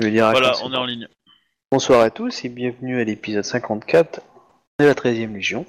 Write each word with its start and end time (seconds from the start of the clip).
Je 0.00 0.08
dire 0.08 0.30
Voilà, 0.30 0.54
on 0.62 0.72
est 0.72 0.76
en 0.76 0.86
ligne. 0.86 1.08
Bonsoir 1.70 2.00
à 2.00 2.10
tous 2.10 2.46
et 2.46 2.48
bienvenue 2.48 3.02
à 3.02 3.04
l'épisode 3.04 3.44
54 3.44 4.20
de 4.78 4.86
la 4.86 4.94
13e 4.94 5.34
Légion, 5.34 5.66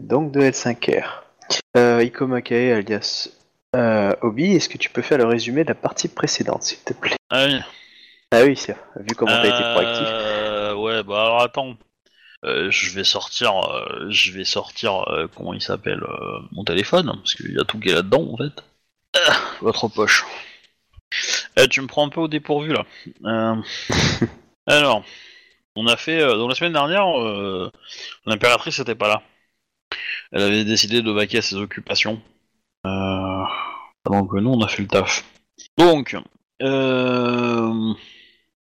donc 0.00 0.32
de 0.32 0.40
L5R. 0.40 1.04
Euh, 1.76 2.02
Iko 2.02 2.26
Makae 2.26 2.72
alias 2.72 3.28
euh, 3.74 4.14
Obi, 4.22 4.52
est-ce 4.52 4.70
que 4.70 4.78
tu 4.78 4.88
peux 4.88 5.02
faire 5.02 5.18
le 5.18 5.26
résumé 5.26 5.62
de 5.62 5.68
la 5.68 5.74
partie 5.74 6.08
précédente, 6.08 6.62
s'il 6.62 6.78
te 6.78 6.94
plaît? 6.94 7.16
Ah 7.28 7.44
oui. 7.44 7.58
Ah 8.32 8.44
oui, 8.44 8.56
c'est 8.56 8.76
vu 8.96 9.14
comment 9.14 9.32
t'as 9.32 9.44
été 9.44 9.62
proactif. 9.74 10.06
Euh, 10.08 10.74
ouais, 10.74 11.02
bah 11.02 11.24
alors 11.24 11.42
attends. 11.42 11.76
Euh, 12.46 12.70
je 12.70 12.94
vais 12.94 13.04
sortir, 13.04 13.52
euh, 13.58 14.06
je 14.08 14.32
vais 14.32 14.44
sortir, 14.44 15.06
euh, 15.10 15.26
comment 15.36 15.52
il 15.52 15.60
s'appelle, 15.60 16.02
euh, 16.02 16.38
mon 16.52 16.64
téléphone, 16.64 17.12
parce 17.14 17.34
qu'il 17.34 17.52
y 17.52 17.60
a 17.60 17.64
tout 17.64 17.78
qui 17.78 17.90
est 17.90 17.94
là-dedans 17.94 18.26
en 18.32 18.36
fait. 18.38 18.64
Ah, 19.26 19.36
votre 19.60 19.88
poche. 19.88 20.24
Eh, 21.56 21.68
tu 21.68 21.80
me 21.80 21.86
prends 21.86 22.06
un 22.06 22.10
peu 22.10 22.20
au 22.20 22.28
dépourvu 22.28 22.72
là. 22.72 22.84
Euh, 23.24 23.56
alors, 24.66 25.04
on 25.74 25.86
a 25.86 25.96
fait, 25.96 26.20
euh, 26.20 26.36
dans 26.36 26.48
la 26.48 26.54
semaine 26.54 26.72
dernière, 26.72 27.06
euh, 27.20 27.70
l'impératrice 28.26 28.78
n'était 28.78 28.94
pas 28.94 29.08
là. 29.08 29.22
Elle 30.32 30.42
avait 30.42 30.64
décidé 30.64 31.02
de 31.02 31.10
vaquer 31.10 31.38
à 31.38 31.42
ses 31.42 31.56
occupations. 31.56 32.20
Euh, 32.86 33.42
donc 34.04 34.32
nous, 34.34 34.50
on 34.50 34.60
a 34.62 34.68
fait 34.68 34.82
le 34.82 34.88
taf. 34.88 35.24
Donc, 35.78 36.16
euh, 36.62 37.92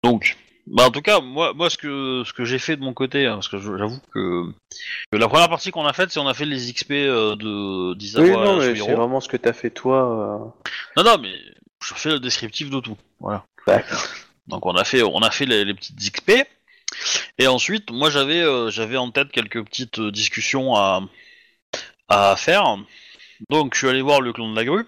donc, 0.03 0.37
bah 0.67 0.85
en 0.87 0.91
tout 0.91 1.03
cas, 1.03 1.21
moi, 1.21 1.53
moi 1.55 1.69
ce 1.71 1.77
que 1.77 2.23
ce 2.25 2.33
que 2.33 2.45
j'ai 2.45 2.59
fait 2.59 2.77
de 2.77 2.83
mon 2.83 2.95
côté, 2.95 3.27
hein, 3.27 3.35
parce 3.35 3.49
que 3.49 3.59
je- 3.59 3.77
j'avoue 3.77 3.99
que, 4.13 4.45
que 5.11 5.17
la 5.19 5.29
première 5.29 5.49
partie 5.49 5.71
qu'on 5.71 5.85
a 5.87 5.93
faite, 5.93 6.11
c'est 6.11 6.21
on 6.21 6.27
a 6.29 6.35
fait 6.35 6.47
les 6.47 6.73
XP 6.73 6.93
euh, 6.93 7.37
de 7.37 7.95
d'Isawa 7.95 8.25
Oui, 8.27 8.33
non, 8.33 8.57
mais 8.59 8.75
c'est 8.77 8.95
vraiment 8.95 9.21
ce 9.21 9.29
que 9.29 9.37
t'as 9.37 9.53
fait 9.53 9.71
toi. 9.71 10.55
Non, 10.97 11.03
non, 11.05 11.19
mais 11.21 11.35
je 11.85 11.95
fais 11.95 12.11
le 12.11 12.21
descriptif 12.21 12.71
de 12.71 12.81
tout. 12.81 12.97
Voilà. 13.21 13.45
Donc 14.47 14.67
on 14.67 14.75
a 14.75 14.85
fait 14.85 15.03
on 15.03 15.21
a 15.21 15.31
fait 15.31 15.47
les, 15.47 15.65
les 15.65 15.75
petites 15.75 15.99
XP. 15.99 16.33
Et 17.39 17.47
ensuite, 17.47 17.91
moi 17.91 18.11
j'avais 18.11 18.43
euh, 18.43 18.71
j'avais 18.71 18.97
en 18.97 19.11
tête 19.11 19.33
quelques 19.33 19.65
petites 19.65 19.99
euh, 19.99 20.11
discussions 20.11 20.77
à 20.77 21.03
à 22.09 22.37
faire. 22.37 22.77
Donc 23.51 23.75
je 23.75 23.79
suis 23.79 23.89
allé 23.89 24.03
voir 24.03 24.21
le 24.21 24.33
clan 24.33 24.51
de 24.51 24.57
la 24.57 24.65
grue. 24.65 24.87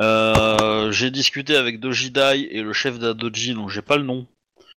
Euh, 0.00 0.92
j'ai 0.92 1.10
discuté 1.10 1.56
avec 1.56 1.80
Dojidai 1.80 2.48
et 2.50 2.62
le 2.62 2.72
chef 2.72 2.98
d'Adoji, 2.98 3.54
dont 3.54 3.68
j'ai 3.68 3.82
pas 3.82 3.96
le 3.96 4.04
nom, 4.04 4.26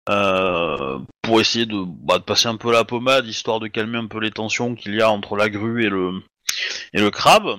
euh, 0.09 0.99
pour 1.23 1.41
essayer 1.41 1.67
de, 1.67 1.85
bah, 1.85 2.19
de 2.19 2.25
passer 2.25 2.49
un 2.49 2.57
peu 2.57 2.73
la 2.73 2.85
pommade, 2.85 3.27
histoire 3.27 3.61
de 3.61 3.69
calmer 3.69 3.99
un 3.99 4.07
peu 4.07 4.19
les 4.19 4.31
tensions 4.31 4.75
qu'il 4.75 4.95
y 4.95 5.03
a 5.03 5.11
entre 5.11 5.37
la 5.37 5.51
grue 5.51 5.85
et 5.85 5.89
le, 5.89 6.23
et 6.95 7.01
le 7.01 7.11
crabe, 7.11 7.59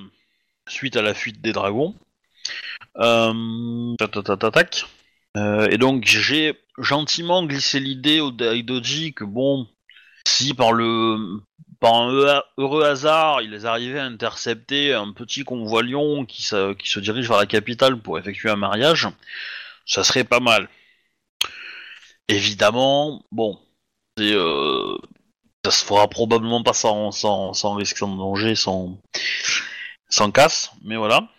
suite 0.67 0.95
à 0.95 1.01
la 1.01 1.13
fuite 1.13 1.41
des 1.41 1.53
dragons. 1.53 1.95
Euh. 2.97 3.95
Euh, 5.37 5.67
et 5.69 5.77
donc 5.77 6.05
j'ai 6.05 6.59
gentiment 6.77 7.45
glissé 7.45 7.79
l'idée 7.79 8.19
au 8.19 8.31
Daidoji 8.31 9.13
que 9.13 9.23
bon, 9.23 9.67
si 10.27 10.53
par 10.53 10.73
le 10.73 11.41
par 11.79 11.95
un 11.95 12.11
heureux- 12.57 12.83
hasard, 12.83 13.41
il 13.41 13.55
est 13.55 13.65
arrivé 13.65 13.99
à 13.99 14.05
intercepter 14.05 14.93
un 14.93 15.11
petit 15.13 15.43
convoi 15.43 15.81
lion 15.81 16.25
qui 16.25 16.43
se, 16.43 16.73
qui 16.73 16.87
se 16.89 16.99
dirige 16.99 17.27
vers 17.27 17.39
la 17.39 17.47
capitale 17.47 17.99
pour 17.99 18.19
effectuer 18.19 18.51
un 18.51 18.55
mariage, 18.55 19.07
ça 19.85 20.03
serait 20.03 20.23
pas 20.23 20.39
mal. 20.39 20.69
Évidemment, 22.27 23.25
bon, 23.31 23.59
euh, 24.19 24.97
ça 25.65 25.71
se 25.71 25.83
fera 25.83 26.07
probablement 26.07 26.61
pas 26.61 26.73
sans, 26.73 27.11
sans, 27.11 27.53
sans 27.53 27.73
risque, 27.73 27.97
sans 27.97 28.15
danger, 28.15 28.53
sans, 28.55 28.99
sans 30.07 30.31
casse, 30.31 30.71
mais 30.83 30.97
voilà. 30.97 31.29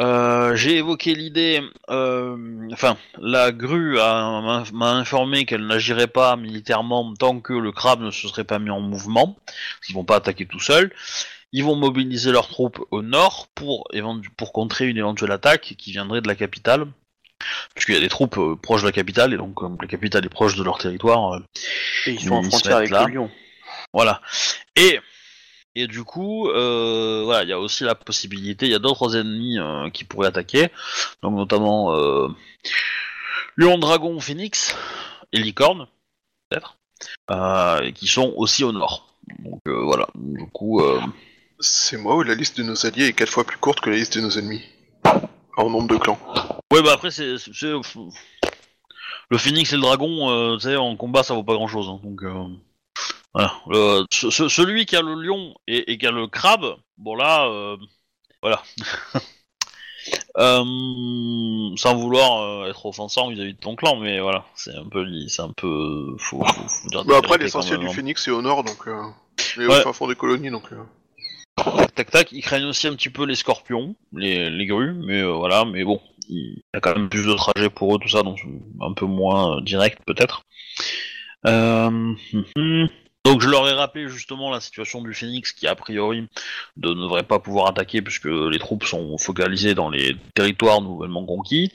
Euh, 0.00 0.56
j'ai 0.56 0.78
évoqué 0.78 1.14
l'idée, 1.14 1.60
euh, 1.90 2.36
enfin, 2.72 2.96
la 3.18 3.52
grue 3.52 4.00
a- 4.00 4.64
m'a 4.72 4.90
informé 4.92 5.44
qu'elle 5.44 5.66
n'agirait 5.66 6.06
pas 6.06 6.36
militairement 6.36 7.12
tant 7.14 7.40
que 7.40 7.52
le 7.52 7.72
crabe 7.72 8.00
ne 8.00 8.10
se 8.10 8.26
serait 8.26 8.44
pas 8.44 8.58
mis 8.58 8.70
en 8.70 8.80
mouvement, 8.80 9.36
parce 9.46 9.86
qu'ils 9.86 9.94
vont 9.94 10.04
pas 10.04 10.16
attaquer 10.16 10.46
tout 10.46 10.60
seuls. 10.60 10.92
Ils 11.52 11.62
vont 11.62 11.76
mobiliser 11.76 12.32
leurs 12.32 12.48
troupes 12.48 12.82
au 12.90 13.02
nord 13.02 13.48
pour, 13.54 13.86
pour 14.38 14.52
contrer 14.54 14.88
une 14.88 14.96
éventuelle 14.96 15.32
attaque 15.32 15.74
qui 15.76 15.92
viendrait 15.92 16.22
de 16.22 16.28
la 16.28 16.36
capitale, 16.36 16.86
puisqu'il 17.74 17.94
y 17.94 17.98
a 17.98 18.00
des 18.00 18.08
troupes 18.08 18.38
euh, 18.38 18.56
proches 18.56 18.80
de 18.80 18.86
la 18.86 18.92
capitale, 18.92 19.34
et 19.34 19.36
donc 19.36 19.52
comme 19.54 19.76
la 19.78 19.88
capitale 19.88 20.24
est 20.24 20.30
proche 20.30 20.56
de 20.56 20.62
leur 20.62 20.78
territoire, 20.78 21.38
Et 22.06 22.12
ils 22.12 22.20
sont 22.20 22.32
en 22.36 22.42
frontière 22.44 22.78
avec 22.78 22.88
là. 22.90 23.04
le 23.04 23.10
Lyon. 23.10 23.30
voilà. 23.92 24.22
Et 24.76 24.98
et 25.74 25.86
du 25.86 26.04
coup, 26.04 26.48
euh, 26.48 27.22
voilà, 27.24 27.44
il 27.44 27.48
y 27.48 27.52
a 27.52 27.58
aussi 27.58 27.84
la 27.84 27.94
possibilité, 27.94 28.66
il 28.66 28.72
y 28.72 28.74
a 28.74 28.78
d'autres 28.78 29.16
ennemis 29.16 29.58
euh, 29.58 29.88
qui 29.90 30.04
pourraient 30.04 30.28
attaquer, 30.28 30.68
donc 31.22 31.34
notamment 31.34 31.94
euh, 31.94 32.28
Lion, 33.56 33.78
Dragon, 33.78 34.20
Phoenix 34.20 34.76
et 35.32 35.38
Licorne, 35.38 35.86
peut-être, 36.48 36.76
euh, 37.30 37.90
qui 37.92 38.06
sont 38.06 38.34
aussi 38.36 38.64
au 38.64 38.72
nord. 38.72 39.16
Donc 39.38 39.60
voilà, 39.66 40.08
du 40.14 40.46
coup, 40.52 40.80
euh, 40.80 41.00
C'est 41.58 41.96
moi 41.96 42.16
où 42.16 42.22
la 42.22 42.34
liste 42.34 42.58
de 42.58 42.64
nos 42.64 42.84
alliés 42.84 43.06
est 43.06 43.12
quatre 43.14 43.32
fois 43.32 43.44
plus 43.44 43.56
courte 43.56 43.80
que 43.80 43.88
la 43.88 43.96
liste 43.96 44.16
de 44.16 44.22
nos 44.22 44.30
ennemis. 44.30 44.62
En 45.56 45.70
nombre 45.70 45.88
de 45.88 45.96
clans. 45.96 46.18
ouais, 46.72 46.82
bah 46.82 46.92
après 46.94 47.10
c'est, 47.10 47.36
le 49.30 49.38
Phoenix 49.38 49.72
et 49.72 49.76
le 49.76 49.82
Dragon, 49.82 50.56
tu 50.56 50.64
sais, 50.64 50.76
en 50.76 50.96
combat 50.96 51.22
ça 51.22 51.32
vaut 51.32 51.44
pas 51.44 51.54
grand-chose, 51.54 51.88
hein, 51.88 52.00
donc. 52.02 52.22
Euh... 53.36 53.40
Voilà. 53.40 53.52
Le- 53.68 54.04
ce- 54.12 54.30
ce- 54.30 54.48
celui 54.48 54.86
qui 54.86 54.96
a 54.96 55.02
le 55.02 55.14
lion 55.14 55.54
et, 55.66 55.92
et 55.92 55.98
qui 55.98 56.06
a 56.06 56.10
le 56.10 56.26
crabe, 56.26 56.76
bon 56.98 57.14
là, 57.16 57.46
euh, 57.46 57.76
voilà. 58.42 58.62
Euh, 60.38 60.64
sans 61.76 61.94
vouloir 61.94 62.42
euh, 62.42 62.68
être 62.70 62.86
offensant 62.86 63.28
vis-à-vis 63.30 63.52
de 63.54 63.58
ton 63.60 63.76
clan, 63.76 63.96
mais 63.96 64.18
voilà, 64.18 64.44
c'est 64.56 64.74
un 64.74 64.88
peu, 64.88 65.02
li- 65.02 65.28
c'est 65.28 65.42
un 65.42 65.52
peu, 65.56 66.16
faut, 66.18 66.42
faut- 66.42 66.68
faut 66.68 66.88
dire 66.88 67.02
des 67.04 67.08
Bah 67.10 67.18
après, 67.18 67.28
vérités 67.36 67.44
l'essentiel 67.44 67.74
quand 67.76 67.80
du 67.80 67.84
même, 67.86 67.92
hein. 67.92 67.96
phénix 67.96 68.26
est 68.26 68.30
au 68.32 68.42
nord, 68.42 68.64
donc... 68.64 68.88
Euh... 68.88 69.00
Et 69.58 69.66
Ouais. 69.66 69.78
au 69.78 69.82
fin 69.82 69.92
fond 69.92 70.08
des 70.08 70.16
colonies, 70.16 70.50
donc... 70.50 70.72
Euh... 70.72 70.82
Tac, 71.56 71.94
tac, 71.94 72.10
tac. 72.10 72.32
Ils 72.32 72.40
craignent 72.42 72.64
aussi 72.64 72.88
un 72.88 72.94
petit 72.96 73.10
peu 73.10 73.24
les 73.26 73.34
scorpions, 73.36 73.94
les, 74.12 74.50
les 74.50 74.66
grues, 74.66 74.94
mais 74.94 75.20
euh, 75.20 75.32
voilà, 75.34 75.64
mais 75.66 75.84
bon, 75.84 76.00
il 76.28 76.56
y 76.56 76.76
a 76.76 76.80
quand 76.80 76.96
même 76.96 77.08
plus 77.10 77.26
de 77.26 77.34
trajets 77.34 77.70
pour 77.70 77.94
eux, 77.94 77.98
tout 78.00 78.08
ça, 78.08 78.22
donc 78.22 78.40
c'est 78.40 78.84
un 78.84 78.94
peu 78.94 79.04
moins 79.06 79.58
euh, 79.58 79.60
direct 79.60 80.00
peut-être. 80.06 80.42
Euh, 81.46 81.86
hum, 81.86 82.16
hum. 82.56 82.88
Donc 83.24 83.40
je 83.40 83.48
leur 83.48 83.68
ai 83.68 83.72
rappelé 83.72 84.08
justement 84.08 84.50
la 84.50 84.60
situation 84.60 85.00
du 85.00 85.14
Phoenix 85.14 85.52
qui 85.52 85.68
a 85.68 85.76
priori 85.76 86.28
ne 86.76 86.88
devrait 86.88 87.22
pas 87.22 87.38
pouvoir 87.38 87.68
attaquer 87.68 88.02
puisque 88.02 88.26
les 88.26 88.58
troupes 88.58 88.84
sont 88.84 89.16
focalisées 89.16 89.74
dans 89.74 89.90
les 89.90 90.16
territoires 90.34 90.80
nouvellement 90.80 91.24
conquis. 91.24 91.72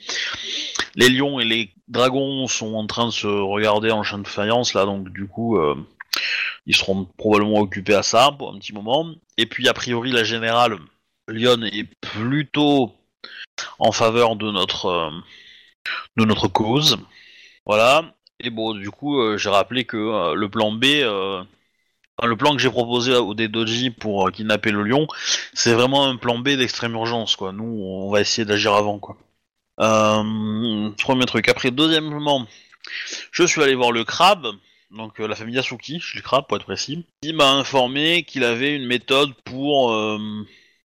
Les 0.96 1.10
lions 1.10 1.40
et 1.40 1.46
les 1.46 1.74
dragons 1.88 2.48
sont 2.48 2.74
en 2.74 2.86
train 2.86 3.06
de 3.06 3.12
se 3.12 3.28
regarder 3.28 3.92
en 3.92 4.04
champ 4.04 4.20
de 4.20 4.28
faïence 4.28 4.74
là, 4.74 4.86
donc 4.86 5.10
du 5.10 5.26
coup 5.28 5.58
euh, 5.58 5.76
ils 6.66 6.76
seront 6.76 7.06
probablement 7.18 7.60
occupés 7.60 7.96
à 7.96 8.04
ça 8.04 8.32
pour 8.38 8.54
un 8.54 8.60
petit 8.60 8.74
moment. 8.74 9.08
Et 9.38 9.46
puis 9.46 9.70
a 9.70 9.74
priori 9.74 10.12
la 10.12 10.26
générale 10.26 10.78
Lyon 11.30 11.64
est 11.64 11.88
plutôt 12.02 12.94
en 13.80 13.92
faveur 13.92 14.36
de 14.36 14.52
notre 14.52 14.88
euh, 14.88 15.12
de 16.18 16.26
notre 16.26 16.48
cause. 16.50 16.98
Voilà. 17.66 18.17
Et 18.40 18.50
bon, 18.52 18.76
du 18.76 18.92
coup, 18.92 19.20
euh, 19.20 19.38
j'ai 19.38 19.50
rappelé 19.50 19.86
que 19.86 19.98
euh, 19.98 20.36
le 20.36 20.50
plan 20.50 20.72
B, 20.72 20.86
euh, 20.86 21.44
enfin, 22.18 22.28
le 22.28 22.36
plan 22.36 22.52
que 22.56 22.60
j'ai 22.60 22.70
proposé 22.70 23.16
au 23.16 23.34
Doji 23.34 23.90
pour 23.90 24.32
kidnapper 24.32 24.72
le 24.72 24.84
lion, 24.84 25.08
c'est 25.54 25.74
vraiment 25.74 26.06
un 26.06 26.18
plan 26.18 26.38
B 26.38 26.50
d'extrême 26.50 26.94
urgence, 26.94 27.36
quoi. 27.36 27.52
Nous, 27.52 27.64
on 27.64 28.12
va 28.12 28.22
essayer 28.22 28.46
d'agir 28.46 28.74
avant, 28.74 29.00
quoi. 29.00 29.18
Premier 29.78 31.26
truc. 31.26 31.50
Après, 31.50 31.72
deuxièmement, 31.72 32.46
je 33.32 33.44
suis 33.44 33.62
allé 33.62 33.76
voir 33.76 33.92
le 33.92 34.04
crabe, 34.04 34.48
donc 34.92 35.20
la 35.20 35.36
famille 35.36 35.56
Yasuki, 35.56 36.00
chez 36.00 36.18
le 36.18 36.24
crabe 36.24 36.46
pour 36.48 36.58
être 36.58 36.66
précis. 36.66 37.06
Il 37.24 37.36
m'a 37.36 37.52
informé 37.52 38.24
qu'il 38.24 38.44
avait 38.44 38.76
une 38.76 38.86
méthode 38.86 39.34
pour, 39.46 39.96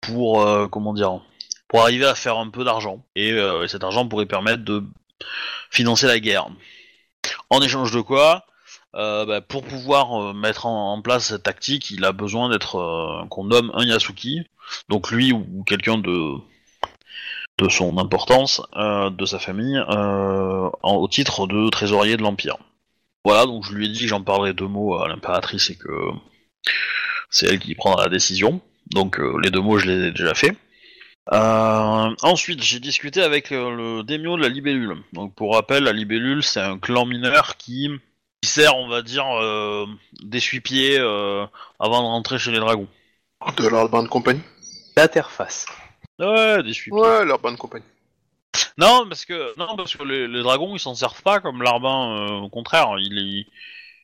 pour 0.02 0.70
comment 0.70 0.94
dire, 0.94 1.20
pour 1.68 1.82
arriver 1.82 2.06
à 2.06 2.16
faire 2.16 2.38
un 2.38 2.50
peu 2.50 2.64
d'argent. 2.64 3.04
Et 3.16 3.38
cet 3.68 3.84
argent 3.84 4.08
pourrait 4.08 4.26
permettre 4.26 4.64
de 4.64 4.84
financer 5.70 6.08
la 6.08 6.20
guerre. 6.20 6.48
En 7.50 7.62
échange 7.62 7.92
de 7.92 8.02
quoi, 8.02 8.46
euh, 8.96 9.26
bah, 9.26 9.42
pour 9.42 9.64
pouvoir 9.64 10.22
euh, 10.22 10.34
mettre 10.34 10.66
en, 10.66 11.02
place 11.02 11.26
cette 11.28 11.44
tactique, 11.44 11.92
il 11.92 12.04
a 12.06 12.12
besoin 12.12 12.50
d'être 12.50 12.78
euh, 12.78 13.26
qu'on 13.30 13.46
nomme 13.46 13.72
un 13.76 13.86
Yasuki, 13.86 14.42
donc 14.90 15.12
lui 15.12 15.32
ou 15.34 15.64
quelqu'un 15.66 15.98
de 15.98 16.34
de 17.60 17.70
son 17.70 17.98
importance, 17.98 18.62
de 18.76 19.26
sa 19.26 19.40
famille, 19.40 19.82
au 20.84 21.08
titre 21.08 21.48
de 21.48 21.70
trésorier 21.72 22.16
de 22.16 22.22
l'Empire. 22.22 22.58
Voilà, 23.26 23.48
donc 23.48 23.66
je 23.66 23.74
lui 23.74 23.88
ai 23.88 23.90
dit 23.90 24.02
que 24.02 24.08
j'en 24.08 24.22
parlerai 24.22 24.54
deux 24.54 24.68
mots 24.68 24.96
à 25.02 25.08
l'impératrice 25.08 25.72
et 25.72 25.76
que 25.76 25.90
c'est 27.32 27.48
elle 27.48 27.58
qui 27.58 27.74
prendra 27.74 28.04
la 28.04 28.10
décision. 28.10 28.62
Donc 28.92 29.20
les 29.42 29.50
deux 29.50 29.62
mots, 29.62 29.80
je 29.80 29.88
les 29.88 30.08
ai 30.10 30.12
déjà 30.12 30.36
faits. 30.36 30.56
Euh, 31.34 32.16
ensuite, 32.22 32.62
j'ai 32.64 32.80
discuté 32.80 33.22
avec 33.22 33.50
le 33.50 34.02
démio 34.04 34.38
de 34.38 34.42
la 34.42 34.50
libellule. 34.50 34.96
Donc 35.14 35.34
pour 35.36 35.56
rappel, 35.56 35.84
la 35.84 35.94
libellule, 35.94 36.44
c'est 36.44 36.62
un 36.62 36.78
clan 36.80 37.06
mineur 37.06 37.58
qui, 37.58 37.90
qui 38.42 38.50
sert, 38.50 38.76
on 38.78 38.88
va 38.88 39.02
dire, 39.02 39.26
euh, 39.42 39.86
d'essuie-pied 40.22 40.98
euh, 41.00 41.46
avant 41.80 42.02
de 42.02 42.08
rentrer 42.08 42.40
chez 42.40 42.52
les 42.52 42.60
dragons. 42.60 42.88
De 43.58 43.68
l'Urban 43.68 44.08
Company 44.08 44.42
L'interface. 44.96 45.66
Ouais, 46.20 46.64
d'essuie-pied. 46.64 47.00
Ouais, 47.00 47.26
l'Urban 47.26 47.56
Company. 47.56 47.84
Non, 48.78 49.06
parce 49.08 49.26
que 49.26 49.58
non, 49.58 49.76
parce 49.76 49.96
que 49.96 50.04
les, 50.04 50.28
les 50.28 50.42
dragons 50.44 50.76
ils 50.76 50.80
s'en 50.80 50.96
servent 50.96 51.22
pas 51.22 51.40
comme 51.40 51.62
larbin. 51.62 52.18
euh, 52.18 52.30
au 52.42 52.50
contraire, 52.50 52.96
ils 53.00 53.46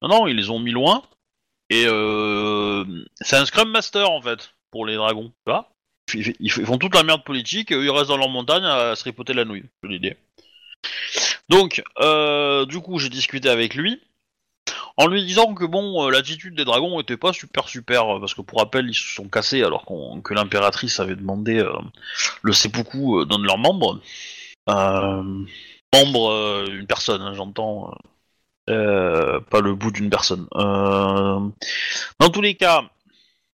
non, 0.01 0.09
non, 0.09 0.27
ils 0.27 0.35
les 0.35 0.49
ont 0.49 0.59
mis 0.59 0.71
loin. 0.71 1.03
Et 1.69 1.85
euh, 1.87 2.83
c'est 3.21 3.37
un 3.37 3.45
scrum 3.45 3.71
master 3.71 4.11
en 4.11 4.21
fait 4.21 4.53
pour 4.69 4.85
les 4.85 4.95
dragons, 4.95 5.29
tu 5.29 5.51
vois. 5.51 5.72
Ils, 6.13 6.51
font 6.51 6.77
toute 6.77 6.95
la 6.95 7.03
merde 7.03 7.23
politique 7.23 7.71
ils 7.71 7.89
restent 7.89 8.09
dans 8.09 8.17
leur 8.17 8.29
montagne 8.29 8.65
à 8.65 8.95
se 8.95 9.03
ripoter 9.03 9.33
la 9.33 9.45
nouille. 9.45 9.63
C'est 9.81 9.89
l'idée. 9.89 10.17
Donc, 11.49 11.81
euh, 11.99 12.65
du 12.65 12.79
coup, 12.79 12.99
j'ai 12.99 13.09
discuté 13.09 13.49
avec 13.49 13.75
lui 13.75 14.01
en 14.97 15.07
lui 15.07 15.25
disant 15.25 15.53
que 15.53 15.65
bon, 15.65 16.05
euh, 16.05 16.11
l'attitude 16.11 16.55
des 16.55 16.65
dragons 16.65 16.99
était 16.99 17.17
pas 17.17 17.33
super 17.33 17.67
super 17.67 18.15
euh, 18.15 18.19
parce 18.19 18.33
que 18.33 18.41
pour 18.41 18.59
rappel 18.59 18.87
ils 18.87 18.95
se 18.95 19.15
sont 19.15 19.27
cassés 19.27 19.63
alors 19.63 19.85
que 20.23 20.33
l'impératrice 20.33 20.99
avait 20.99 21.15
demandé 21.15 21.65
le 22.41 22.53
seppuku 22.53 23.25
d'un 23.25 23.39
de 23.39 23.45
leurs 23.45 23.57
membres. 23.57 23.99
Euh, 24.69 25.23
membre, 25.93 26.65
une 26.69 26.87
personne, 26.87 27.21
hein, 27.21 27.33
j'entends. 27.33 27.93
pas 28.67 29.61
le 29.61 29.73
bout 29.73 29.91
d'une 29.91 30.09
personne. 30.09 30.47
Dans 30.53 32.29
tous 32.31 32.41
les 32.41 32.55
cas, 32.55 32.83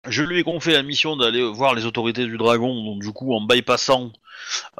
je 0.08 0.22
lui 0.22 0.40
ai 0.40 0.42
confié 0.42 0.72
la 0.72 0.82
mission 0.82 1.16
d'aller 1.16 1.42
voir 1.42 1.74
les 1.74 1.86
autorités 1.86 2.24
du 2.24 2.36
dragon, 2.36 2.84
donc 2.84 3.02
du 3.02 3.12
coup 3.12 3.34
en 3.34 3.40
bypassant 3.40 4.12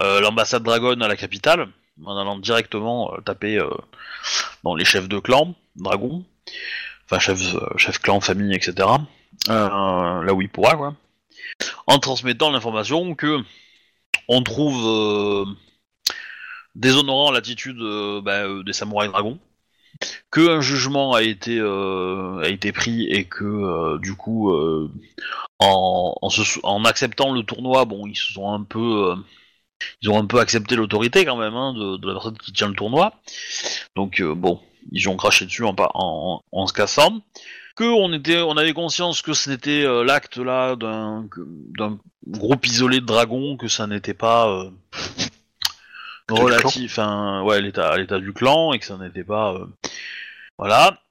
euh, 0.01 0.21
l'ambassade 0.21 0.63
dragon 0.63 1.01
à 1.01 1.09
la 1.09 1.17
capitale, 1.17 1.69
en 2.05 2.17
allant 2.17 2.39
directement 2.39 3.13
euh, 3.13 3.21
taper 3.21 3.59
euh, 3.59 3.71
dans 4.65 4.75
les 4.75 4.85
chefs 4.85 5.09
de 5.09 5.19
clan 5.19 5.55
dragon, 5.77 6.25
enfin 7.05 7.19
chef, 7.19 7.99
clan, 8.01 8.21
famille, 8.21 8.55
etc. 8.55 8.89
Là 9.49 10.35
où 10.35 10.43
il 10.43 10.49
pourra, 10.49 10.77
quoi. 10.77 10.95
En 11.87 11.99
transmettant 11.99 12.51
l'information 12.51 13.15
que 13.15 13.39
on 14.29 14.43
trouve 14.43 15.55
déshonorant 16.77 17.31
l'attitude 17.31 17.81
euh, 17.81 18.63
des 18.63 18.73
samouraïs 18.73 19.11
dragons, 19.11 19.39
que 20.31 20.49
un 20.49 20.61
jugement 20.61 21.15
a 21.15 21.23
été 21.23 21.59
euh, 21.59 22.43
a 22.43 22.49
été 22.49 22.73
pris 22.73 23.07
et 23.07 23.25
que 23.25 23.45
euh, 23.45 23.99
du 23.99 24.15
coup 24.15 24.53
euh, 24.53 24.91
en, 25.59 26.85
acceptant 26.85 27.33
le 27.33 27.43
tournoi, 27.43 27.85
bon 27.85 28.07
ils 28.07 28.17
se 28.17 28.33
sont 28.33 28.51
un 28.53 28.63
peu 28.63 29.15
ils 30.03 30.11
ont 30.11 30.19
un 30.19 30.27
peu 30.27 30.41
accepté 30.41 30.77
l'autorité 30.77 31.25
quand 31.25 31.37
même 31.37 31.55
hein, 31.55 31.73
de, 31.75 32.07
la 32.07 32.15
personne 32.15 32.39
qui 32.39 32.53
tient 32.53 32.69
le 32.69 32.75
tournoi, 32.75 33.15
donc 33.95 34.23
bon 34.23 34.61
ils 34.93 35.09
ont 35.09 35.17
craché 35.17 35.47
dessus 35.47 35.65
en, 35.65 35.75
en, 35.95 36.43
en 36.53 36.67
se 36.67 36.73
cassant. 36.73 37.23
Que 37.77 37.85
on 37.85 38.11
était, 38.15 38.41
on 38.41 38.57
avait 38.57 38.73
conscience 38.73 39.21
que 39.21 39.35
c'était 39.35 39.85
euh, 39.85 40.03
l'acte 40.03 40.39
là 40.39 40.77
d'un 40.77 41.29
groupe 42.27 42.67
isolé 42.67 43.01
de 43.01 43.05
dragons, 43.05 43.59
que 43.59 43.69
ça 43.69 43.87
n'était 43.87 44.15
pas 44.15 44.71
relatif, 46.29 46.93
enfin 46.93 47.43
ouais 47.43 47.61
l'état 47.61 47.97
l'état 47.97 48.19
du 48.19 48.33
clan 48.33 48.73
et 48.73 48.79
que 48.79 48.87
ça 48.87 48.97
n'était 48.97 49.25
pas 49.25 49.55
euh, 49.55 49.67
voilà. 50.59 51.03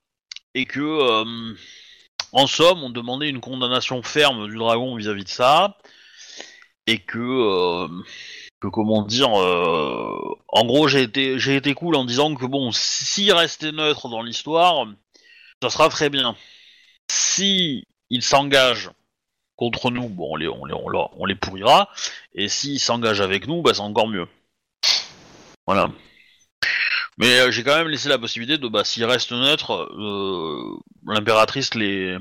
Et 0.54 0.66
que 0.66 0.80
euh, 0.80 1.56
en 2.32 2.48
somme 2.48 2.84
on 2.84 2.90
demandait 2.90 3.30
une 3.30 3.42
condamnation 3.42 4.02
ferme 4.04 4.48
du 4.48 4.58
dragon 4.58 4.96
vis-à-vis 4.96 5.24
de 5.26 5.30
ça. 5.30 5.78
Et 6.88 7.00
que 7.00 7.20
euh, 7.20 7.88
que 8.60 8.68
comment 8.68 9.04
dire 9.04 9.40
euh, 9.40 10.38
en 10.50 10.66
gros 10.66 10.88
j'ai 10.88 11.04
été 11.04 11.40
j'ai 11.40 11.56
été 11.56 11.74
cool 11.74 11.96
en 11.96 12.06
disant 12.06 12.36
que 12.36 12.46
bon 12.46 12.72
s'il 12.72 13.34
restait 13.34 13.72
neutre 13.72 14.10
dans 14.10 14.22
l'histoire 14.22 14.88
ça 15.62 15.70
sera 15.70 15.90
très 15.90 16.10
bien. 16.10 16.36
Si 17.10 17.86
il 18.10 18.24
s'engage 18.24 18.92
contre 19.56 19.92
nous 19.92 20.10
bon 20.10 20.34
on 20.34 20.36
les 20.38 20.48
on 20.48 20.66
les 20.66 20.74
on, 20.74 21.26
les 21.26 21.36
pourrira. 21.36 21.90
Et 22.34 22.48
s'il 22.50 22.80
s'engage 22.80 23.22
avec 23.22 23.48
nous 23.48 23.62
bah 23.62 23.74
c'est 23.74 23.82
encore 23.82 24.08
mieux 24.08 24.28
voilà. 25.68 25.90
Mais 27.18 27.40
euh, 27.40 27.52
j'ai 27.52 27.64
quand 27.64 27.76
même 27.76 27.88
laissé 27.88 28.10
la 28.10 28.18
possibilité 28.18 28.58
de 28.58 28.68
bah 28.68 28.84
s'il 28.84 29.06
reste 29.06 29.32
neutre 29.32 29.74
euh, 29.74 30.78
l'impératrice 31.08 31.74
les 31.76 32.18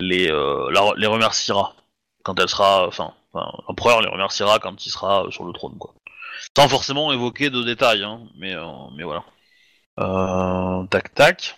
les 0.00 0.28
euh, 0.30 0.70
les 0.96 1.06
remerciera 1.06 1.74
quand 2.24 2.38
elle 2.40 2.48
sera 2.48 2.86
enfin 2.88 3.14
l'empereur 3.34 4.02
les 4.02 4.08
remerciera 4.08 4.58
quand 4.58 4.84
il 4.84 4.90
sera 4.90 5.26
sur 5.30 5.44
le 5.44 5.52
trône 5.52 5.78
quoi. 5.78 5.94
Sans 6.56 6.68
forcément 6.68 7.12
évoquer 7.12 7.50
de 7.50 7.62
détails 7.62 8.02
hein, 8.02 8.20
mais 8.38 8.54
mais 8.96 9.04
voilà. 9.04 9.24
Tac 10.90 11.14
tac. 11.14 11.56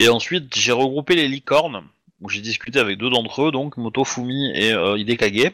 Et 0.00 0.08
ensuite 0.08 0.54
j'ai 0.56 0.72
regroupé 0.72 1.14
les 1.16 1.28
licornes. 1.28 1.84
Où 2.22 2.30
j'ai 2.30 2.40
discuté 2.40 2.78
avec 2.78 2.96
deux 2.98 3.10
d'entre 3.10 3.42
eux 3.42 3.52
donc 3.52 3.76
Motofumi 3.76 4.50
et 4.54 4.72
Hidekage 4.72 5.52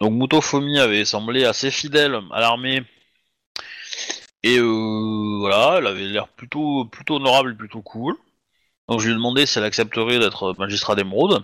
donc 0.00 0.12
Motofumi 0.12 0.78
avait 0.78 1.04
semblé 1.04 1.44
assez 1.44 1.70
fidèle 1.70 2.20
à 2.32 2.40
l'armée 2.40 2.82
et 4.42 4.58
euh, 4.58 5.38
voilà 5.40 5.76
elle 5.78 5.86
avait 5.86 6.04
l'air 6.04 6.28
plutôt 6.28 6.84
plutôt 6.84 7.16
honorable 7.16 7.56
plutôt 7.56 7.82
cool 7.82 8.16
donc 8.88 9.00
je 9.00 9.06
lui 9.06 9.12
ai 9.12 9.16
demandé 9.16 9.46
si 9.46 9.58
elle 9.58 9.64
accepterait 9.64 10.18
d'être 10.18 10.54
magistrat 10.58 10.94
d'émeraude 10.94 11.42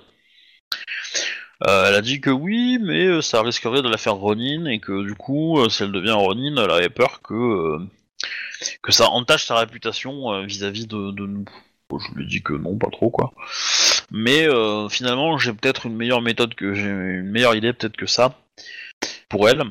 euh, 1.66 1.88
elle 1.88 1.94
a 1.94 2.02
dit 2.02 2.20
que 2.20 2.30
oui, 2.30 2.78
mais 2.80 3.06
euh, 3.06 3.22
ça 3.22 3.40
risquerait 3.40 3.80
de 3.80 3.88
la 3.88 3.96
faire 3.96 4.16
Ronin 4.16 4.66
et 4.66 4.80
que 4.80 5.04
du 5.04 5.14
coup, 5.14 5.56
si 5.70 5.84
elle 5.84 5.92
devient 5.92 6.10
Ronin, 6.10 6.56
elle 6.62 6.70
avait 6.70 6.90
peur 6.90 7.22
que 7.22 7.78
ça 8.90 9.08
entache 9.10 9.46
sa 9.46 9.56
réputation 9.56 10.44
vis-à-vis 10.44 10.86
de, 10.86 10.96
nous. 10.96 11.44
Je 11.92 12.14
lui 12.14 12.24
ai 12.24 12.26
dit 12.26 12.42
que 12.42 12.52
non, 12.54 12.76
pas 12.76 12.90
trop 12.90 13.08
quoi. 13.08 13.32
Mais 14.10 14.48
euh, 14.48 14.88
finalement, 14.88 15.38
j'ai 15.38 15.52
peut-être 15.52 15.86
une 15.86 15.96
meilleure 15.96 16.22
méthode 16.22 16.54
que 16.54 16.74
j'ai 16.74 16.88
une 16.88 17.30
meilleure 17.30 17.54
idée 17.54 17.72
peut-être 17.72 17.96
que 17.96 18.06
ça 18.06 18.38
pour 19.28 19.48
elle. 19.48 19.62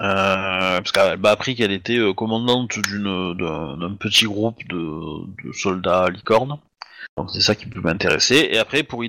Euh, 0.00 0.78
parce 0.78 0.90
qu'elle 0.90 1.18
m'a 1.18 1.30
appris 1.30 1.54
qu'elle 1.54 1.70
était 1.70 1.98
euh, 1.98 2.12
commandante 2.12 2.78
d'une 2.80 3.34
d'un 3.36 3.94
petit 3.94 4.24
groupe 4.24 4.66
de, 4.68 5.52
soldats 5.52 6.10
licornes. 6.10 6.58
Donc 7.16 7.30
c'est 7.30 7.40
ça 7.40 7.54
qui 7.54 7.66
peut 7.66 7.80
m'intéresser. 7.80 8.48
Et 8.50 8.58
après 8.58 8.82
pour 8.82 9.04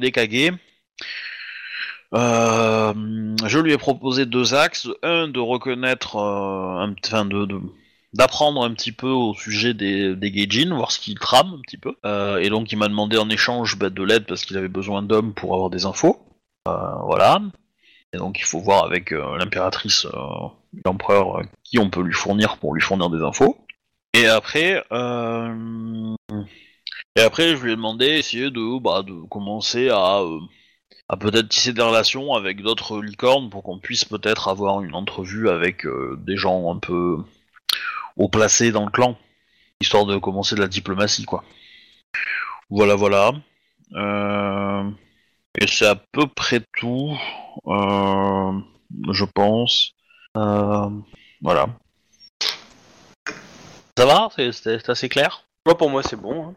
euh, 2.14 2.94
je 3.48 3.60
lui 3.60 3.74
ai 3.74 3.78
proposé 3.78 4.26
deux 4.28 4.54
axes. 4.54 4.88
Un, 5.02 5.28
de 5.28 5.40
reconnaître, 5.40 6.16
enfin 6.18 7.26
de- 7.26 7.60
d'apprendre 8.14 8.64
un 8.64 8.74
petit 8.74 8.92
peu 8.92 9.10
au 9.10 9.34
sujet 9.34 9.74
des, 9.74 10.16
des 10.16 10.32
Gaijin, 10.32 10.76
voir 10.76 10.92
ce 10.92 11.00
qu'il 11.00 11.18
trame 11.18 11.56
un 11.56 11.62
petit 11.62 11.78
peu. 11.78 11.96
Euh, 12.06 12.38
et 12.38 12.50
donc 12.50 12.72
il 12.72 12.78
m'a 12.78 12.88
demandé 12.88 13.18
en 13.18 13.30
échange 13.30 13.78
bah, 13.78 13.90
de 13.90 14.04
l'aide 14.04 14.26
parce 14.26 14.46
qu'il 14.46 14.58
avait 14.58 14.68
besoin 14.68 15.02
d'hommes 15.02 15.34
pour 15.34 15.54
avoir 15.54 15.70
des 15.70 15.86
infos. 15.86 16.20
Euh, 16.68 16.96
voilà. 17.06 17.42
Et 18.14 18.18
donc 18.18 18.40
il 18.40 18.46
faut 18.46 18.60
voir 18.60 18.86
avec 18.86 19.12
euh, 19.12 19.38
l'impératrice, 19.38 20.06
l'empereur, 20.86 21.42
qui 21.64 21.80
on 21.80 21.90
peut 21.90 22.04
lui 22.04 22.14
fournir 22.14 22.58
pour 22.58 22.76
lui 22.76 22.82
fournir 22.82 23.10
des 23.10 23.22
infos. 23.22 23.58
Et 24.14 24.28
après, 24.28 24.84
et 27.16 27.22
après 27.22 27.56
je 27.56 27.64
lui 27.64 27.72
ai 27.72 27.76
demandé 27.76 28.06
essayer 28.06 28.52
de, 28.52 28.80
bah, 28.80 29.02
de 29.02 29.28
commencer 29.28 29.90
à 29.90 30.22
à 31.10 31.18
peut-être 31.18 31.50
tisser 31.50 31.74
des 31.74 31.82
relations 31.82 32.34
avec 32.34 32.62
d'autres 32.62 33.02
licornes 33.02 33.50
pour 33.50 33.64
qu'on 33.64 33.80
puisse 33.80 34.06
peut-être 34.06 34.48
avoir 34.48 34.82
une 34.82 34.96
entrevue 34.96 35.50
avec 35.50 35.86
des 36.26 36.38
gens 36.38 36.74
un 36.74 36.78
peu 36.78 37.18
haut 38.18 38.30
placés 38.30 38.72
dans 38.72 38.86
le 38.86 38.92
clan, 38.92 39.18
histoire 39.82 40.06
de 40.06 40.18
commencer 40.18 40.56
de 40.56 40.62
la 40.62 40.68
diplomatie, 40.68 41.26
quoi. 41.26 41.44
Voilà, 42.70 42.96
voilà. 42.96 43.32
Euh, 43.96 44.90
Et 45.60 45.68
c'est 45.68 45.86
à 45.88 45.96
peu 45.96 46.26
près 46.28 46.62
tout, 46.80 47.16
euh, 47.68 48.52
je 49.12 49.26
pense. 49.26 49.94
Euh, 50.38 50.90
Voilà. 51.42 51.68
Ça 53.98 54.06
va? 54.06 54.30
C'est 54.36 54.90
assez 54.90 55.10
clair? 55.10 55.46
Moi, 55.66 55.78
pour 55.78 55.90
moi, 55.90 56.02
c'est 56.04 56.16
bon. 56.16 56.48
hein. 56.48 56.54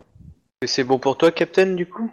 Et 0.63 0.67
c'est 0.67 0.85
bon 0.85 0.99
pour 0.99 1.19
toi, 1.19 1.31
Captain, 1.31 1.75
du 1.75 1.87
coup? 1.87 2.11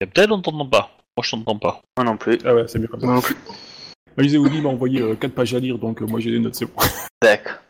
Captain, 0.00 0.28
on 0.32 0.42
t'entend 0.42 0.66
pas. 0.66 0.90
Moi, 1.16 1.22
je 1.24 1.30
t'entends 1.30 1.58
pas. 1.58 1.80
Moi 1.96 2.04
non 2.04 2.16
plus. 2.16 2.38
Ah 2.44 2.54
ouais, 2.54 2.64
c'est 2.66 2.80
mieux 2.80 2.88
comme 2.88 3.00
ça. 3.00 3.06
Moi 3.06 3.14
non 3.14 3.20
plus. 3.20 3.36
Ouli 4.18 4.60
m'a 4.60 4.68
envoyé 4.70 5.16
4 5.16 5.32
pages 5.32 5.54
à 5.54 5.60
lire, 5.60 5.78
donc 5.78 6.02
euh, 6.02 6.06
moi 6.06 6.18
j'ai 6.20 6.30
des 6.32 6.38
notes, 6.40 6.54
c'est 6.56 6.66
bon. 6.66 6.82
D'accord. 7.22 7.61